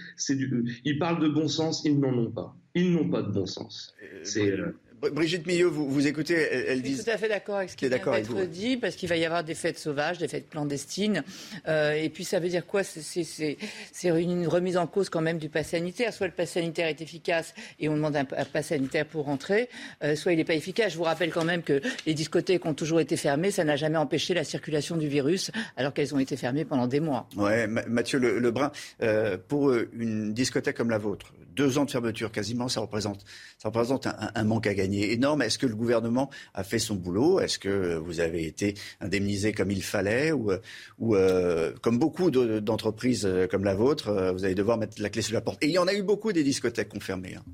Ils 0.84 0.98
parlent 0.98 1.22
de 1.22 1.28
bon 1.28 1.48
sens, 1.48 1.82
ils 1.84 1.98
n'en 1.98 2.16
ont 2.16 2.30
pas. 2.30 2.56
Ils 2.74 2.92
n'ont 2.92 3.08
pas 3.08 3.22
de 3.22 3.32
bon 3.32 3.46
sens. 3.46 3.94
C'est 4.22 4.52
Brigitte 5.00 5.46
Millot, 5.46 5.70
vous, 5.70 5.88
vous 5.88 6.06
écoutez, 6.06 6.34
elle, 6.34 6.82
dit... 6.82 6.90
Je 6.90 6.96
suis 6.96 7.04
tout 7.04 7.10
à 7.10 7.16
fait 7.16 7.28
d'accord 7.28 7.56
avec 7.56 7.70
ce 7.70 7.76
qui 7.76 7.88
vient 7.88 7.98
d'être 7.98 8.44
dit, 8.46 8.76
parce 8.76 8.96
qu'il 8.96 9.08
va 9.08 9.16
y 9.16 9.24
avoir 9.24 9.44
des 9.44 9.54
fêtes 9.54 9.78
sauvages, 9.78 10.18
des 10.18 10.28
fêtes 10.28 10.48
clandestines. 10.50 11.22
Euh, 11.68 11.92
et 11.92 12.08
puis 12.08 12.24
ça 12.24 12.40
veut 12.40 12.48
dire 12.48 12.66
quoi? 12.66 12.82
C'est 12.82 13.56
une 14.04 14.46
remise 14.46 14.76
en 14.76 14.86
cause 14.86 15.08
quand 15.08 15.20
même 15.20 15.38
du 15.38 15.48
pass 15.48 15.68
sanitaire. 15.68 16.12
Soit 16.12 16.26
le 16.26 16.32
pass 16.32 16.52
sanitaire 16.52 16.88
est 16.88 17.00
efficace 17.00 17.54
et 17.78 17.88
on 17.88 17.94
demande 17.94 18.16
un, 18.16 18.24
pass 18.24 18.66
sanitaire 18.66 19.06
pour 19.06 19.24
rentrer, 19.26 19.68
euh, 20.02 20.16
soit 20.16 20.32
il 20.32 20.36
n'est 20.36 20.44
pas 20.44 20.54
efficace. 20.54 20.92
Je 20.92 20.98
vous 20.98 21.04
rappelle 21.04 21.30
quand 21.30 21.44
même 21.44 21.62
que 21.62 21.80
les 22.06 22.14
discothèques 22.14 22.66
ont 22.66 22.74
toujours 22.74 23.00
été 23.00 23.16
fermées. 23.16 23.50
Ça 23.50 23.64
n'a 23.64 23.76
jamais 23.76 23.98
empêché 23.98 24.34
la 24.34 24.44
circulation 24.44 24.96
du 24.96 25.08
virus, 25.08 25.50
alors 25.76 25.92
qu'elles 25.92 26.14
ont 26.14 26.18
été 26.18 26.36
fermées 26.36 26.64
pendant 26.64 26.86
des 26.86 27.00
mois. 27.00 27.28
Ouais, 27.36 27.66
Mathieu 27.66 28.18
Lebrun, 28.18 28.72
euh, 29.02 29.36
pour 29.48 29.72
une 29.92 30.32
discothèque 30.32 30.76
comme 30.76 30.90
la 30.90 30.98
vôtre, 30.98 31.32
deux 31.58 31.76
ans 31.76 31.84
de 31.84 31.90
fermeture 31.90 32.30
quasiment, 32.30 32.68
ça 32.68 32.80
représente, 32.80 33.24
ça 33.58 33.68
représente 33.68 34.06
un, 34.06 34.44
manque 34.44 34.68
à 34.68 34.74
gagner 34.74 35.12
énorme. 35.12 35.42
Est-ce 35.42 35.58
que 35.58 35.66
le 35.66 35.74
gouvernement 35.74 36.30
a 36.54 36.62
fait 36.62 36.78
son 36.78 36.94
boulot? 36.94 37.40
Est-ce 37.40 37.58
que 37.58 37.96
vous 37.96 38.20
avez 38.20 38.46
été 38.46 38.74
indemnisé 39.00 39.52
comme 39.52 39.72
il 39.72 39.82
fallait? 39.82 40.30
Ou, 40.30 40.52
ou 40.98 41.16
euh, 41.16 41.72
comme 41.82 41.98
beaucoup 41.98 42.30
d'entreprises 42.30 43.26
euh, 43.26 43.48
comme 43.48 43.64
la 43.64 43.74
vôtre, 43.74 44.08
euh, 44.08 44.32
vous 44.32 44.44
allez 44.44 44.54
devoir 44.54 44.78
mettre 44.78 45.02
la 45.02 45.10
clé 45.10 45.20
sur 45.20 45.34
la 45.34 45.40
porte 45.40 45.62
Et 45.62 45.66
il 45.66 45.72
y 45.72 45.78
en 45.78 45.88
a 45.88 45.94
eu 45.94 46.02
beaucoup 46.02 46.32
des 46.32 46.44
discothèques 46.44 46.90
confirmées. 46.90 47.34
Hein. 47.34 47.44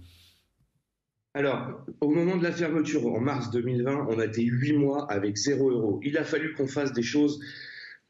Alors, 1.32 1.84
au 2.02 2.10
moment 2.10 2.36
de 2.36 2.42
la 2.42 2.52
fermeture, 2.52 3.06
en 3.06 3.20
mars 3.20 3.50
2020, 3.50 4.06
on 4.10 4.18
a 4.18 4.26
été 4.26 4.42
huit 4.42 4.76
mois 4.76 5.10
avec 5.10 5.36
zéro 5.36 5.70
euro. 5.70 6.00
Il 6.04 6.18
a 6.18 6.24
fallu 6.24 6.54
qu'on 6.54 6.68
fasse 6.68 6.92
des 6.92 7.02
choses 7.02 7.40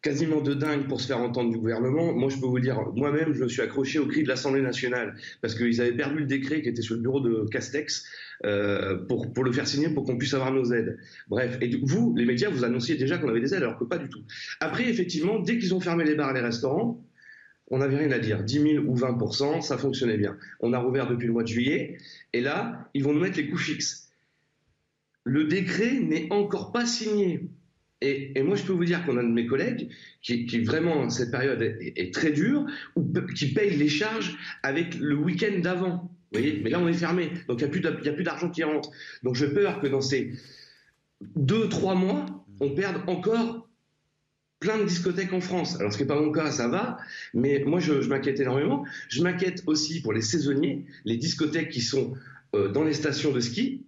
quasiment 0.05 0.43
de 0.43 0.52
dingue 0.52 0.86
pour 0.86 1.01
se 1.01 1.06
faire 1.06 1.18
entendre 1.18 1.51
du 1.51 1.56
gouvernement. 1.56 2.12
Moi, 2.12 2.28
je 2.28 2.36
peux 2.36 2.47
vous 2.47 2.60
dire, 2.60 2.78
moi-même, 2.94 3.32
je 3.32 3.43
me 3.43 3.48
suis 3.48 3.62
accroché 3.62 3.98
au 3.98 4.06
cri 4.06 4.22
de 4.22 4.28
l'Assemblée 4.28 4.60
nationale 4.60 5.16
parce 5.40 5.55
qu'ils 5.55 5.81
avaient 5.81 5.97
perdu 5.97 6.18
le 6.20 6.26
décret 6.26 6.60
qui 6.60 6.68
était 6.68 6.82
sur 6.82 6.94
le 6.94 7.01
bureau 7.01 7.20
de 7.20 7.48
Castex 7.51 8.05
euh, 8.44 8.98
pour, 9.06 9.32
pour 9.32 9.44
le 9.44 9.51
faire 9.51 9.66
signer 9.66 9.89
pour 9.89 10.05
qu'on 10.05 10.18
puisse 10.18 10.35
avoir 10.35 10.52
nos 10.52 10.74
aides. 10.74 10.98
Bref, 11.28 11.56
et 11.62 11.74
vous, 11.82 12.14
les 12.16 12.26
médias, 12.26 12.51
vous 12.51 12.64
annonciez 12.64 12.97
déjà 12.97 13.16
qu'on 13.16 13.31
avait 13.31 13.40
des 13.40 13.55
aides 13.55 13.62
alors 13.62 13.78
que 13.78 13.85
pas 13.85 13.97
du 13.97 14.10
tout. 14.10 14.20
Après, 14.60 14.86
effectivement, 14.86 15.39
dès 15.39 15.56
qu'ils 15.56 15.74
ont 15.74 15.81
fermé 15.81 16.05
les 16.05 16.14
bars 16.14 16.31
et 16.32 16.35
les 16.35 16.40
restaurants, 16.40 17.02
on 17.68 17.78
n'avait 17.78 17.97
rien 17.97 18.10
à 18.10 18.18
dire. 18.18 18.44
10 18.44 18.60
000 18.60 18.85
ou 18.85 18.94
20% 18.94 19.62
ça 19.62 19.78
fonctionnait 19.78 20.18
bien. 20.18 20.36
On 20.60 20.74
a 20.74 20.78
rouvert 20.78 21.09
depuis 21.09 21.28
le 21.28 21.32
mois 21.32 21.44
de 21.44 21.48
juillet 21.48 21.97
et 22.35 22.43
là, 22.43 22.90
ils 22.93 23.02
vont 23.02 23.14
nous 23.14 23.20
mettre 23.20 23.39
les 23.39 23.48
coûts 23.48 23.56
fixes. 23.56 24.10
Le 25.24 25.44
décret 25.44 25.94
n'est 26.01 26.26
encore 26.31 26.72
pas 26.72 26.85
signé. 26.85 27.48
Et, 28.05 28.43
moi, 28.43 28.56
je 28.56 28.64
peux 28.64 28.72
vous 28.72 28.85
dire 28.85 29.05
qu'on 29.05 29.16
a 29.16 29.22
de 29.22 29.28
mes 29.28 29.47
collègues 29.47 29.89
qui, 30.20 30.60
vraiment, 30.60 31.09
cette 31.09 31.31
période 31.31 31.62
est, 31.62 32.12
très 32.12 32.32
dure, 32.32 32.66
ou 32.97 33.12
qui 33.35 33.52
payent 33.52 33.76
les 33.76 33.89
charges 33.89 34.36
avec 34.62 34.97
le 34.98 35.16
week-end 35.16 35.59
d'avant. 35.60 36.10
Vous 36.32 36.40
voyez 36.40 36.60
Mais 36.62 36.70
là, 36.70 36.81
on 36.81 36.89
est 36.89 36.93
fermé. 36.93 37.31
Donc, 37.48 37.60
il 37.60 37.64
n'y 37.64 38.09
a 38.09 38.12
plus 38.12 38.24
d'argent 38.24 38.51
qui 38.51 38.62
rentre. 38.62 38.90
Donc, 39.22 39.36
j'ai 39.36 39.48
peur 39.48 39.81
que 39.81 39.86
dans 39.86 40.02
ces 40.02 40.32
deux, 41.35 41.68
trois 41.68 41.94
mois, 41.94 42.26
on 42.60 42.74
perde 42.74 43.02
encore 43.06 43.68
plein 44.60 44.78
de 44.78 44.85
discothèques 44.85 45.32
en 45.32 45.40
France. 45.40 45.78
Alors, 45.81 45.93
ce 45.93 45.98
n'est 45.98 46.06
pas 46.06 46.20
mon 46.20 46.32
cas, 46.32 46.51
ça 46.51 46.68
va, 46.68 46.98
mais 47.32 47.62
moi, 47.66 47.81
je, 47.81 47.93
m'inquiète 48.09 48.40
énormément. 48.40 48.85
Je 49.09 49.22
m'inquiète 49.22 49.62
aussi 49.66 50.02
pour 50.02 50.12
les 50.12 50.22
saisonniers, 50.22 50.85
les 51.05 51.16
discothèques 51.16 51.70
qui 51.70 51.81
sont 51.81 52.14
euh, 52.55 52.68
dans 52.68 52.85
les 52.85 52.94
stations 52.94 53.32
de 53.32 53.40
ski. 53.40 53.86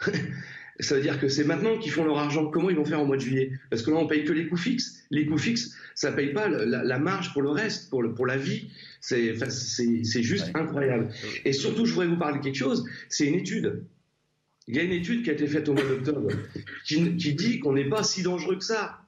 Ça 0.82 0.96
veut 0.96 1.00
dire 1.00 1.18
que 1.20 1.28
c'est 1.28 1.44
maintenant 1.44 1.78
qu'ils 1.78 1.92
font 1.92 2.04
leur 2.04 2.18
argent. 2.18 2.46
Comment 2.46 2.70
ils 2.70 2.76
vont 2.76 2.84
faire 2.84 3.00
au 3.00 3.06
mois 3.06 3.16
de 3.16 3.22
juillet? 3.22 3.52
Parce 3.70 3.82
que 3.82 3.90
là, 3.90 3.96
on 3.98 4.06
paye 4.06 4.24
que 4.24 4.32
les 4.32 4.48
coûts 4.48 4.56
fixes. 4.56 5.04
Les 5.10 5.26
coûts 5.26 5.38
fixes, 5.38 5.74
ça 5.94 6.12
paye 6.12 6.32
pas 6.32 6.48
la, 6.48 6.98
marge 6.98 7.32
pour 7.32 7.42
le 7.42 7.50
reste, 7.50 7.90
pour, 7.90 8.02
le, 8.02 8.14
pour 8.14 8.26
la 8.26 8.36
vie. 8.36 8.68
C'est 9.00 10.22
juste 10.22 10.50
incroyable. 10.54 11.08
Et 11.44 11.52
surtout, 11.52 11.86
je 11.86 11.92
voudrais 11.92 12.08
vous 12.08 12.18
parler 12.18 12.38
de 12.38 12.44
quelque 12.44 12.56
chose. 12.56 12.84
C'est 13.08 13.26
une 13.26 13.36
étude. 13.36 13.84
Il 14.68 14.76
y 14.76 14.78
a 14.78 14.82
une 14.82 14.92
étude 14.92 15.24
qui 15.24 15.30
a 15.30 15.32
été 15.32 15.46
faite 15.46 15.68
au 15.68 15.74
mois 15.74 15.84
d'octobre 15.84 16.30
qui, 16.84 17.16
qui 17.16 17.34
dit 17.34 17.58
qu'on 17.58 17.72
n'est 17.72 17.88
pas 17.88 18.02
si 18.04 18.22
dangereux 18.22 18.56
que 18.56 18.64
ça. 18.64 19.01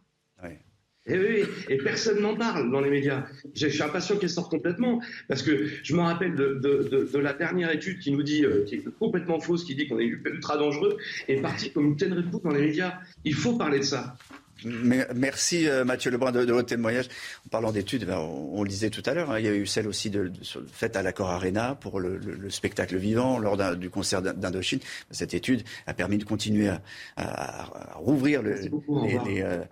Et, 1.07 1.45
eh 1.69 1.75
et 1.75 1.77
personne 1.79 2.21
n'en 2.21 2.35
parle 2.35 2.71
dans 2.71 2.81
les 2.81 2.89
médias. 2.89 3.25
Je 3.55 3.69
suis 3.69 3.83
impatient 3.83 4.17
qu'elle 4.17 4.31
sorte 4.31 4.51
complètement, 4.51 5.03
parce 5.29 5.43
que 5.43 5.67
je 5.83 5.95
me 5.95 6.01
rappelle 6.01 6.35
de, 6.35 7.19
la 7.19 7.35
dernière 7.35 7.71
étude 7.71 7.99
qui 7.99 8.11
nous 8.11 8.23
dit, 8.23 8.45
euh, 8.45 8.65
qui 8.65 8.77
est 8.77 8.99
complètement 8.99 9.39
fausse, 9.39 9.65
qui 9.65 9.75
dit 9.75 9.87
qu'on 9.87 9.99
est 9.99 10.07
ultra 10.07 10.57
dangereux, 10.57 10.97
et 11.29 11.41
parti 11.41 11.73
comme 11.73 11.87
une 11.87 11.97
telle 11.97 12.15
réponse 12.15 12.43
dans 12.43 12.53
les 12.53 12.63
médias. 12.63 12.99
Il 13.25 13.35
faut 13.35 13.57
parler 13.57 13.81
de 13.81 13.85
ça. 13.85 14.17
Merci 14.65 15.69
euh, 15.69 15.85
Mathieu 15.85 16.11
Lebrun 16.11 16.33
de, 16.33 16.53
votre 16.53 16.69
témoignage. 16.69 17.09
En 17.47 17.49
parlant 17.51 17.73
d'études, 17.73 18.05
ben, 18.07 18.19
on, 18.19 18.63
le 18.63 18.69
disait 18.69 18.91
tout 18.91 19.03
à 19.07 19.15
l'heure, 19.15 19.31
hein, 19.31 19.39
il 19.39 19.45
y 19.45 19.49
a 19.49 19.55
eu 19.55 19.67
celle 19.67 19.87
aussi 19.87 20.11
de, 20.11 20.33
faite 20.73 20.97
à 20.97 21.03
l'accord 21.03 21.31
Arena 21.31 21.75
pour 21.75 22.01
le, 22.01 22.21
spectacle 22.51 22.97
vivant 22.97 23.39
lors 23.39 23.77
du 23.77 23.91
concert 23.91 24.23
d'Indochine. 24.23 24.81
Cette 25.11 25.35
étude 25.35 25.63
a 25.87 25.95
permis 25.95 26.19
de 26.19 26.25
continuer 26.25 26.71
à, 27.17 27.65
rouvrir 27.95 28.43
euh, 28.45 29.65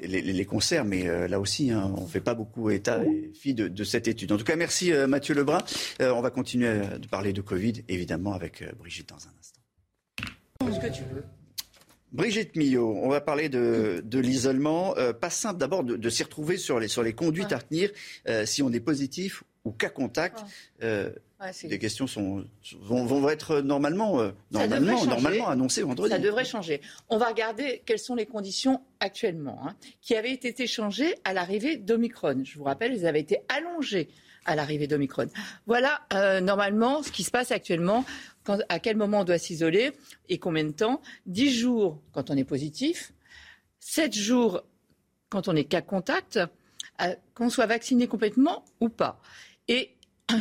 les, 0.00 0.44
concerts, 0.44 0.84
mais 0.84 1.08
euh, 1.08 1.28
là 1.28 1.40
aussi, 1.40 1.70
hein, 1.70 1.92
on 1.96 2.02
ne 2.02 2.08
fait 2.08 2.20
pas 2.20 2.34
beaucoup 2.34 2.70
état 2.70 3.02
et 3.04 3.30
fi 3.34 3.54
de, 3.54 3.84
cette 3.84 4.08
étude. 4.08 4.32
En 4.32 4.36
tout 4.36 4.44
cas, 4.44 4.56
merci 4.56 4.92
Mathieu 5.08 5.34
Lebrun. 5.34 5.62
on 6.00 6.20
va 6.20 6.30
continuer 6.30 6.80
de 6.98 7.06
parler 7.06 7.32
de 7.32 7.40
Covid, 7.40 7.84
évidemment, 7.88 8.32
avec 8.32 8.64
Brigitte 8.78 9.08
dans 9.08 9.16
un 9.16 9.32
instant. 9.38 9.60
Ce 10.60 10.80
que 10.80 10.92
tu 10.92 11.02
veux. 11.14 11.24
Brigitte 12.12 12.56
Millot, 12.56 12.96
on 13.02 13.08
va 13.08 13.20
parler 13.20 13.48
de, 13.48 14.02
l'isolement. 14.12 14.96
Euh, 14.96 15.12
pas 15.12 15.30
simple 15.30 15.58
d'abord 15.58 15.84
de, 15.84 16.10
s'y 16.10 16.22
retrouver 16.22 16.56
sur 16.56 16.80
les, 16.80 16.88
sur 16.88 17.02
les 17.02 17.12
conduites 17.12 17.52
à 17.52 17.58
tenir 17.58 17.90
euh, 18.28 18.46
si 18.46 18.62
on 18.62 18.72
est 18.72 18.80
positif 18.80 19.42
ou 19.64 19.72
cas 19.72 19.88
contact. 19.88 20.44
Euh, 20.82 21.10
les 21.64 21.78
questions 21.78 22.06
sont, 22.06 22.46
vont, 22.80 23.28
être 23.28 23.60
normalement, 23.60 24.32
normalement, 24.50 25.04
normalement 25.04 25.48
annoncées 25.48 25.82
vendredi. 25.82 26.10
Ça 26.10 26.18
devrait 26.18 26.46
changer. 26.46 26.80
On 27.10 27.18
va 27.18 27.26
regarder 27.26 27.82
quelles 27.84 27.98
sont 27.98 28.14
les 28.14 28.24
conditions 28.24 28.80
actuellement, 29.00 29.60
hein, 29.66 29.76
qui 30.00 30.14
avaient 30.14 30.32
été 30.32 30.66
changées 30.66 31.14
à 31.24 31.34
l'arrivée 31.34 31.76
d'Omicron. 31.76 32.42
Je 32.44 32.56
vous 32.56 32.64
rappelle, 32.64 32.92
elles 32.92 33.06
avaient 33.06 33.20
été 33.20 33.40
allongées 33.48 34.08
à 34.46 34.56
l'arrivée 34.56 34.86
d'Omicron. 34.86 35.26
Voilà 35.66 36.00
normalement 36.40 37.02
ce 37.02 37.10
qui 37.10 37.24
se 37.24 37.30
passe 37.30 37.50
actuellement 37.50 38.04
à 38.68 38.78
quel 38.78 38.96
moment 38.96 39.20
on 39.20 39.24
doit 39.24 39.38
s'isoler 39.38 39.92
et 40.28 40.38
combien 40.38 40.64
de 40.64 40.70
temps. 40.70 41.00
10 41.26 41.50
jours 41.50 42.00
quand 42.12 42.30
on 42.30 42.36
est 42.36 42.44
positif, 42.44 43.12
7 43.80 44.14
jours 44.14 44.62
quand 45.28 45.48
on 45.48 45.56
est 45.56 45.64
cas 45.64 45.82
contact, 45.82 46.38
euh, 47.02 47.14
qu'on 47.34 47.50
soit 47.50 47.66
vacciné 47.66 48.06
complètement 48.06 48.64
ou 48.80 48.88
pas. 48.88 49.20
Et 49.68 49.95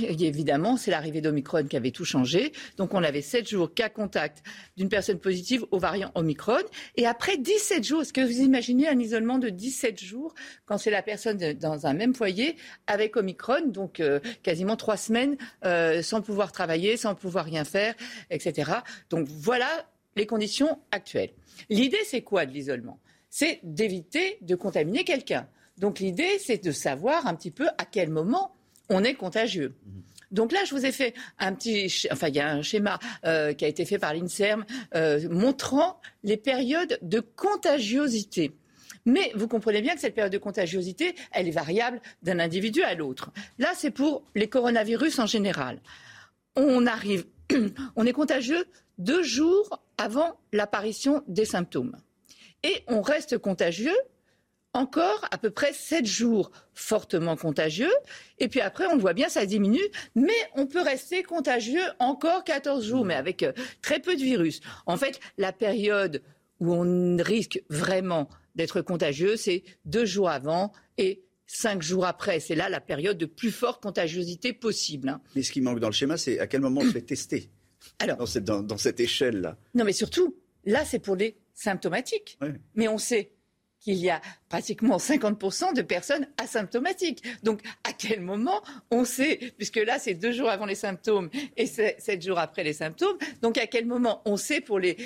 évidemment, 0.10 0.78
c'est 0.78 0.90
l'arrivée 0.90 1.22
d'Omicron 1.22 1.66
qui 1.66 1.78
avait 1.78 1.92
tout 1.92 2.06
changé. 2.06 2.54
Donc, 2.78 2.94
on 2.94 3.04
avait 3.04 3.22
7 3.22 3.48
jours 3.48 3.74
cas 3.74 3.90
contact 3.90 4.44
d'une 4.78 4.90
personne 4.90 5.20
positive 5.20 5.66
au 5.72 5.78
variant 5.78 6.12
Omicron. 6.16 6.64
Et 6.96 7.06
après 7.06 7.38
17 7.38 7.84
jours, 7.84 8.02
est-ce 8.02 8.14
que 8.14 8.22
vous 8.22 8.40
imaginez 8.40 8.88
un 8.88 9.00
isolement 9.00 9.38
de 9.38 9.50
17 9.50 10.04
jours 10.04 10.34
quand 10.66 10.78
c'est 10.78 10.90
la 10.90 11.04
personne 11.04 11.38
dans 11.54 11.86
un 11.86 11.94
même 11.94 12.16
foyer 12.16 12.56
avec 12.88 13.16
Omicron, 13.16 13.68
donc 13.68 14.00
euh, 14.00 14.20
quasiment 14.42 14.76
3 14.76 14.98
semaines 14.98 15.38
euh, 15.66 16.02
sans 16.02 16.22
pouvoir 16.22 16.52
travailler, 16.52 16.98
sans 16.98 17.14
pouvoir 17.14 17.46
rien 17.46 17.64
faire, 17.64 17.94
etc. 18.32 18.72
Donc, 19.10 19.28
voilà 19.28 19.68
les 20.16 20.26
conditions 20.26 20.80
actuelles. 20.92 21.32
L'idée, 21.70 22.00
c'est 22.06 22.22
quoi 22.22 22.46
de 22.46 22.52
l'isolement? 22.52 23.00
C'est 23.30 23.60
d'éviter 23.64 24.38
de 24.42 24.56
contaminer 24.56 25.04
quelqu'un. 25.04 25.48
Donc 25.78 26.00
l'idée, 26.00 26.40
c'est 26.40 26.64
de 26.64 26.72
savoir 26.72 27.28
un 27.28 27.36
petit 27.36 27.52
peu 27.52 27.68
à 27.78 27.84
quel 27.84 28.10
moment 28.10 28.55
on 28.90 29.04
est 29.04 29.16
contagieux. 29.16 29.74
Donc 30.32 30.52
là, 30.52 30.60
je 30.66 30.76
vous 30.76 30.86
ai 30.86 30.92
fait 30.92 31.14
un 31.40 31.54
petit, 31.54 32.08
enfin, 32.12 32.28
il 32.28 32.36
y 32.36 32.40
a 32.40 32.52
un 32.52 32.62
schéma 32.62 33.00
euh, 33.26 33.54
qui 33.54 33.66
a 33.66 33.68
été 33.68 33.86
fait 33.86 34.00
par 34.00 34.14
l'Inserm 34.14 34.66
euh, 34.94 35.28
montrant 35.30 36.02
les 36.24 36.38
périodes 36.38 37.00
de 37.02 37.20
contagiosité. 37.20 38.52
Mais 39.06 39.32
vous 39.36 39.48
comprenez 39.48 39.82
bien 39.82 39.94
que 39.94 40.02
cette 40.02 40.16
période 40.16 40.34
de 40.34 40.38
contagiosité, 40.40 41.16
elle 41.32 41.48
est 41.48 41.52
variable 41.52 42.02
d'un 42.24 42.40
individu 42.40 42.82
à 42.82 42.96
l'autre. 42.96 43.32
Là, 43.60 43.70
c'est 43.76 43.92
pour 43.92 44.24
les 44.34 44.48
coronavirus 44.48 45.20
en 45.20 45.28
général. 45.28 45.80
On 46.56 46.88
arrive, 46.88 47.26
on 47.96 48.06
est 48.06 48.14
contagieux 48.14 48.66
deux 48.98 49.24
jours 49.24 49.80
avant 49.98 50.40
l'apparition 50.52 51.24
des 51.28 51.46
symptômes. 51.46 51.96
Et 52.64 52.84
on 52.88 53.02
reste 53.02 53.38
contagieux 53.38 53.96
encore 54.76 55.26
à 55.32 55.38
peu 55.38 55.50
près 55.50 55.72
7 55.74 56.06
jours 56.06 56.52
fortement 56.74 57.38
contagieux. 57.38 57.92
Et 58.40 58.50
puis 58.50 58.60
après, 58.60 58.86
on 58.88 58.98
voit 58.98 59.14
bien, 59.14 59.30
ça 59.30 59.46
diminue. 59.46 59.80
Mais 60.16 60.34
on 60.56 60.68
peut 60.68 60.82
rester 60.82 61.24
contagieux 61.24 61.86
encore 62.00 62.44
14 62.44 62.86
jours, 62.86 63.06
mais 63.06 63.16
avec 63.16 63.44
euh, 63.44 63.54
très 63.82 64.00
peu 64.00 64.16
de 64.16 64.22
virus. 64.22 64.60
En 64.86 64.98
fait, 64.98 65.20
la 65.38 65.54
période 65.54 66.22
où 66.60 66.74
on 66.74 67.18
risque 67.22 67.62
vraiment 67.70 68.30
d'être 68.56 68.82
contagieux, 68.82 69.38
c'est 69.38 69.64
deux 69.86 70.06
jours 70.06 70.30
avant 70.30 70.72
et 70.98 71.24
cinq 71.48 71.82
jours 71.82 72.06
après. 72.06 72.40
C'est 72.40 72.56
là 72.56 72.70
la 72.70 72.82
période 72.82 73.18
de 73.18 73.26
plus 73.26 73.52
forte 73.52 73.82
contagiosité 73.82 74.52
possible. 74.52 75.10
Hein. 75.10 75.22
Mais 75.36 75.44
ce 75.44 75.52
qui 75.52 75.62
manque 75.62 75.80
dans 75.80 75.90
le 75.90 75.94
schéma, 75.94 76.18
c'est 76.18 76.40
à 76.40 76.48
quel 76.48 76.62
moment 76.62 76.82
on 76.82 76.86
se 76.86 76.92
fait 76.92 77.02
tester 77.02 77.50
Alors, 78.00 78.18
dans 78.18 78.26
cette, 78.26 78.44
dans 78.44 78.78
cette 78.78 79.00
échelle-là? 79.00 79.58
Non, 79.74 79.86
mais 79.86 79.94
surtout, 79.94 80.36
là, 80.66 80.84
c'est 80.84 81.00
pour 81.00 81.16
les 81.16 81.38
symptomatiques. 81.54 82.38
Mais 82.76 82.88
on 82.88 82.98
sait 82.98 83.32
qu'il 83.86 83.98
y 83.98 84.10
a 84.10 84.20
pratiquement 84.50 84.98
50% 84.98 85.76
de 85.76 85.82
personnes 85.84 86.28
asymptomatiques. 86.38 87.22
Donc, 87.44 87.62
à 87.84 87.94
quel 87.94 88.20
moment 88.20 88.64
on 88.90 89.06
sait, 89.06 89.54
puisque 89.58 89.78
là, 89.78 90.00
c'est 90.00 90.16
deux 90.16 90.32
jours 90.32 90.50
avant 90.50 90.66
les 90.66 90.76
symptômes 90.76 91.30
et 91.56 91.68
sept 91.68 92.26
jours 92.26 92.40
après 92.40 92.64
les 92.64 92.74
symptômes, 92.74 93.18
donc 93.44 93.60
à 93.60 93.68
quel 93.68 93.86
moment 93.86 94.24
on 94.26 94.38
sait 94.38 94.60
pour 94.60 94.80
les, 94.80 94.98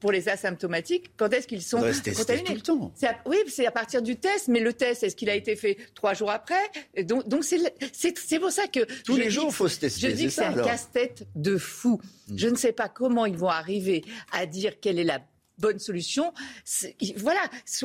pour 0.00 0.12
les 0.12 0.28
asymptomatiques 0.28 1.12
quand 1.16 1.32
est-ce 1.32 1.48
qu'ils 1.48 1.62
sont 1.62 1.80
contaminés 2.14 2.44
tout 2.44 2.52
le 2.52 2.60
temps. 2.60 2.94
Oui, 3.24 3.38
c'est 3.48 3.66
à 3.66 3.70
partir 3.70 4.02
du 4.02 4.16
test, 4.16 4.48
mais 4.48 4.60
le 4.60 4.74
test, 4.74 5.02
est-ce 5.02 5.16
qu'il 5.16 5.30
a 5.30 5.34
été 5.34 5.56
fait 5.56 5.78
trois 5.94 6.12
jours 6.12 6.30
après? 6.30 6.62
Donc, 7.04 7.26
donc 7.26 7.42
c'est 7.42 8.38
pour 8.38 8.50
ça 8.50 8.66
que... 8.66 8.80
Tous 9.04 9.16
les 9.16 9.30
jours, 9.30 9.46
il 9.48 9.54
faut 9.54 9.68
se 9.68 9.80
tester. 9.80 10.10
Je 10.10 10.14
dis 10.14 10.26
que 10.26 10.30
c'est 10.30 10.44
un 10.44 10.62
casse-tête 10.62 11.26
de 11.34 11.56
fou. 11.56 12.00
Hmm. 12.28 12.36
Je 12.36 12.48
ne 12.48 12.56
sais 12.56 12.72
pas 12.72 12.90
comment 12.90 13.24
ils 13.24 13.36
vont 13.36 13.48
arriver 13.48 14.04
à 14.30 14.44
dire 14.44 14.78
quelle 14.80 14.98
est 14.98 15.04
la 15.04 15.20
bonne 15.58 15.78
solution. 15.78 16.32
Voilà, 17.16 17.40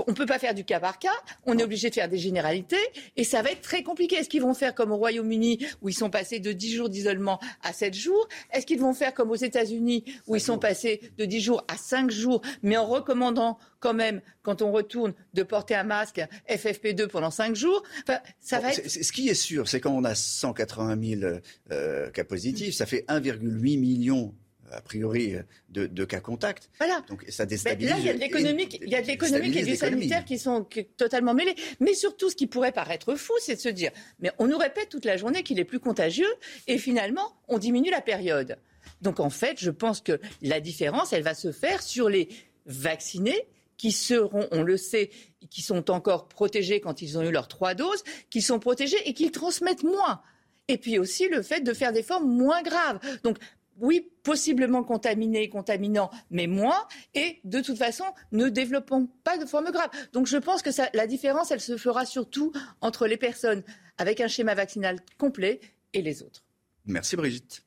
on 0.07 0.11
ne 0.11 0.15
peut 0.15 0.25
pas 0.25 0.39
faire 0.39 0.53
du 0.53 0.63
cas 0.63 0.79
par 0.79 0.99
cas, 0.99 1.13
on 1.45 1.57
est 1.57 1.63
obligé 1.63 1.89
de 1.89 1.95
faire 1.95 2.09
des 2.09 2.17
généralités 2.17 2.77
et 3.15 3.23
ça 3.23 3.41
va 3.41 3.51
être 3.51 3.61
très 3.61 3.83
compliqué. 3.83 4.15
Est-ce 4.17 4.29
qu'ils 4.29 4.41
vont 4.41 4.53
faire 4.53 4.73
comme 4.73 4.91
au 4.91 4.97
Royaume-Uni 4.97 5.65
où 5.81 5.89
ils 5.89 5.93
sont 5.93 6.09
passés 6.09 6.39
de 6.39 6.51
10 6.51 6.73
jours 6.73 6.89
d'isolement 6.89 7.39
à 7.61 7.73
7 7.73 7.93
jours? 7.93 8.27
Est-ce 8.51 8.65
qu'ils 8.65 8.79
vont 8.79 8.93
faire 8.93 9.13
comme 9.13 9.31
aux 9.31 9.35
États-Unis 9.35 10.03
où 10.27 10.35
ils 10.35 10.41
sont 10.41 10.57
passés 10.57 11.01
de 11.17 11.25
10 11.25 11.41
jours 11.41 11.63
à 11.67 11.77
5 11.77 12.09
jours 12.11 12.41
mais 12.63 12.77
en 12.77 12.85
recommandant 12.85 13.57
quand 13.79 13.93
même, 13.93 14.21
quand 14.41 14.61
on 14.61 14.71
retourne, 14.71 15.13
de 15.33 15.43
porter 15.43 15.75
un 15.75 15.83
masque 15.83 16.21
FFP2 16.49 17.07
pendant 17.07 17.31
5 17.31 17.55
jours? 17.55 17.83
Enfin, 18.03 18.19
ça 18.39 18.59
va 18.59 18.71
être... 18.73 18.89
Ce 18.89 19.11
qui 19.11 19.29
est 19.29 19.35
sûr, 19.35 19.69
c'est 19.69 19.79
quand 19.79 19.91
on 19.91 20.03
a 20.03 20.15
180 20.15 21.19
000 21.21 21.39
euh, 21.71 22.09
cas 22.11 22.23
positifs, 22.23 22.75
ça 22.75 22.85
fait 22.85 23.05
1,8 23.07 23.79
million 23.79 24.33
a 24.71 24.81
priori 24.81 25.35
de, 25.69 26.05
cas 26.05 26.19
contacts. 26.19 26.69
Voilà. 26.77 27.03
Donc 27.09 27.25
ça 27.29 27.45
déstabilise. 27.45 27.89
là, 27.89 27.97
il 27.99 28.05
y 28.05 28.09
a 28.09 28.13
de 28.13 28.19
l'économique, 28.19 28.79
il 28.81 28.89
y 28.89 28.95
a 28.95 29.01
de 29.01 29.07
l'économique 29.07 29.55
et 29.55 29.63
du 29.63 29.75
sanitaire 29.75 30.25
qui 30.25 30.37
sont 30.37 30.67
totalement 30.97 31.33
mêlés. 31.33 31.55
Mais 31.79 31.93
surtout, 31.93 32.29
ce 32.29 32.35
qui 32.35 32.47
pourrait 32.47 32.71
paraître 32.71 33.15
fou, 33.15 33.33
c'est 33.39 33.55
de 33.55 33.61
se 33.61 33.69
dire, 33.69 33.91
mais 34.19 34.31
on 34.39 34.47
nous 34.47 34.57
répète 34.57 34.89
toute 34.89 35.05
la 35.05 35.17
journée 35.17 35.43
qu'il 35.43 35.59
est 35.59 35.65
plus 35.65 35.79
contagieux, 35.79 36.33
et 36.67 36.77
finalement, 36.77 37.33
on 37.47 37.57
diminue 37.57 37.91
la 37.91 38.01
période. 38.01 38.57
Donc 39.01 39.19
en 39.19 39.29
fait, 39.29 39.57
je 39.59 39.71
pense 39.71 40.01
que 40.01 40.19
la 40.41 40.59
différence, 40.59 41.13
elle 41.13 41.23
va 41.23 41.33
se 41.33 41.51
faire 41.51 41.81
sur 41.81 42.09
les 42.09 42.29
vaccinés 42.65 43.47
qui 43.77 43.91
seront, 43.91 44.47
on 44.51 44.61
le 44.61 44.75
sait, 44.77 45.09
qui 45.49 45.61
sont 45.61 45.89
encore 45.89 46.27
protégés 46.27 46.81
quand 46.81 47.01
ils 47.01 47.17
ont 47.17 47.21
eu 47.21 47.31
leurs 47.31 47.47
trois 47.47 47.73
doses, 47.73 48.03
qui 48.29 48.41
sont 48.41 48.59
protégés 48.59 48.97
et 49.05 49.13
qu'ils 49.13 49.31
transmettent 49.31 49.83
moins. 49.83 50.21
Et 50.67 50.77
puis 50.77 50.99
aussi 50.99 51.27
le 51.29 51.41
fait 51.41 51.61
de 51.61 51.73
faire 51.73 51.93
des 51.93 52.03
formes 52.03 52.29
moins 52.29 52.61
graves. 52.61 52.99
Donc 53.23 53.37
oui, 53.79 54.11
possiblement 54.23 54.83
contaminés, 54.83 55.49
contaminants, 55.49 56.09
mais 56.29 56.47
moins, 56.47 56.87
et 57.13 57.39
de 57.43 57.61
toute 57.61 57.77
façon, 57.77 58.05
ne 58.31 58.49
développons 58.49 59.07
pas 59.23 59.37
de 59.37 59.45
forme 59.45 59.71
grave. 59.71 59.89
Donc 60.13 60.27
je 60.27 60.37
pense 60.37 60.61
que 60.61 60.69
la 60.93 61.07
différence, 61.07 61.51
elle 61.51 61.61
se 61.61 61.77
fera 61.77 62.05
surtout 62.05 62.51
entre 62.81 63.07
les 63.07 63.17
personnes 63.17 63.63
avec 63.97 64.21
un 64.21 64.27
schéma 64.27 64.55
vaccinal 64.55 64.97
complet 65.17 65.59
et 65.93 66.01
les 66.01 66.23
autres. 66.23 66.43
Merci 66.85 67.15
Brigitte. 67.15 67.63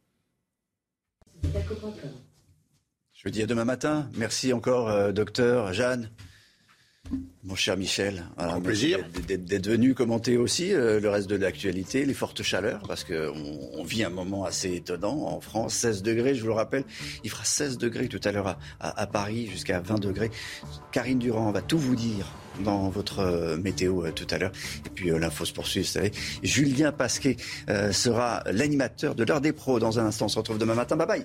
Je 3.13 3.29
vous 3.29 3.31
dis 3.31 3.43
à 3.43 3.47
demain 3.47 3.65
matin. 3.65 4.11
Merci 4.17 4.53
encore, 4.53 4.89
euh, 4.89 5.13
docteur 5.13 5.73
Jeanne. 5.73 6.11
Mon 7.45 7.57
cher 7.57 7.77
Michel, 7.77 8.25
un 8.39 8.61
plaisir 8.61 9.01
d'être 9.27 9.69
venu 9.69 9.95
commenter 9.95 10.37
aussi 10.37 10.73
euh, 10.73 11.01
le 11.01 11.11
reste 11.11 11.29
de 11.29 11.35
l'actualité, 11.35 12.05
les 12.05 12.15
fortes 12.15 12.43
chaleurs, 12.43 12.83
parce 12.87 13.03
qu'on 13.03 13.59
on 13.75 13.83
vit 13.83 14.05
un 14.05 14.11
moment 14.11 14.45
assez 14.45 14.75
étonnant 14.77 15.27
en 15.27 15.41
France. 15.41 15.75
16 15.75 16.03
degrés, 16.03 16.37
je 16.37 16.43
vous 16.43 16.47
le 16.47 16.55
rappelle, 16.55 16.85
il 17.25 17.31
fera 17.31 17.45
16 17.45 17.79
degrés 17.79 18.07
tout 18.07 18.21
à 18.23 18.31
l'heure 18.31 18.57
à, 18.79 19.07
Paris, 19.09 19.49
jusqu'à 19.49 19.81
20 19.81 19.99
degrés. 19.99 20.31
Karine 20.93 21.19
Durand 21.19 21.51
va 21.51 21.63
tout 21.63 21.79
vous 21.79 21.97
dire 21.97 22.27
dans 22.65 22.89
votre 22.91 23.19
euh, 23.19 23.57
météo 23.57 24.07
euh, 24.07 24.13
tout 24.13 24.27
à 24.31 24.39
l'heure. 24.39 24.53
Et 24.87 24.91
puis 24.91 25.11
l'info 25.11 25.45
se 25.45 25.53
poursuit, 25.53 25.81
vous 25.81 25.89
savez. 25.89 26.13
Julien 26.45 26.93
Pasquet 26.93 27.37
sera 27.91 28.45
l'animateur 28.51 29.15
de 29.15 29.25
l'heure 29.25 29.41
des 29.41 29.53
pros 29.53 29.81
dans 29.81 29.99
un 29.99 30.07
instant. 30.07 30.27
On 30.27 30.29
se 30.29 30.39
retrouve 30.39 30.59
demain 30.59 30.75
matin. 30.75 30.97
Bye 30.97 31.07
bye. 31.09 31.25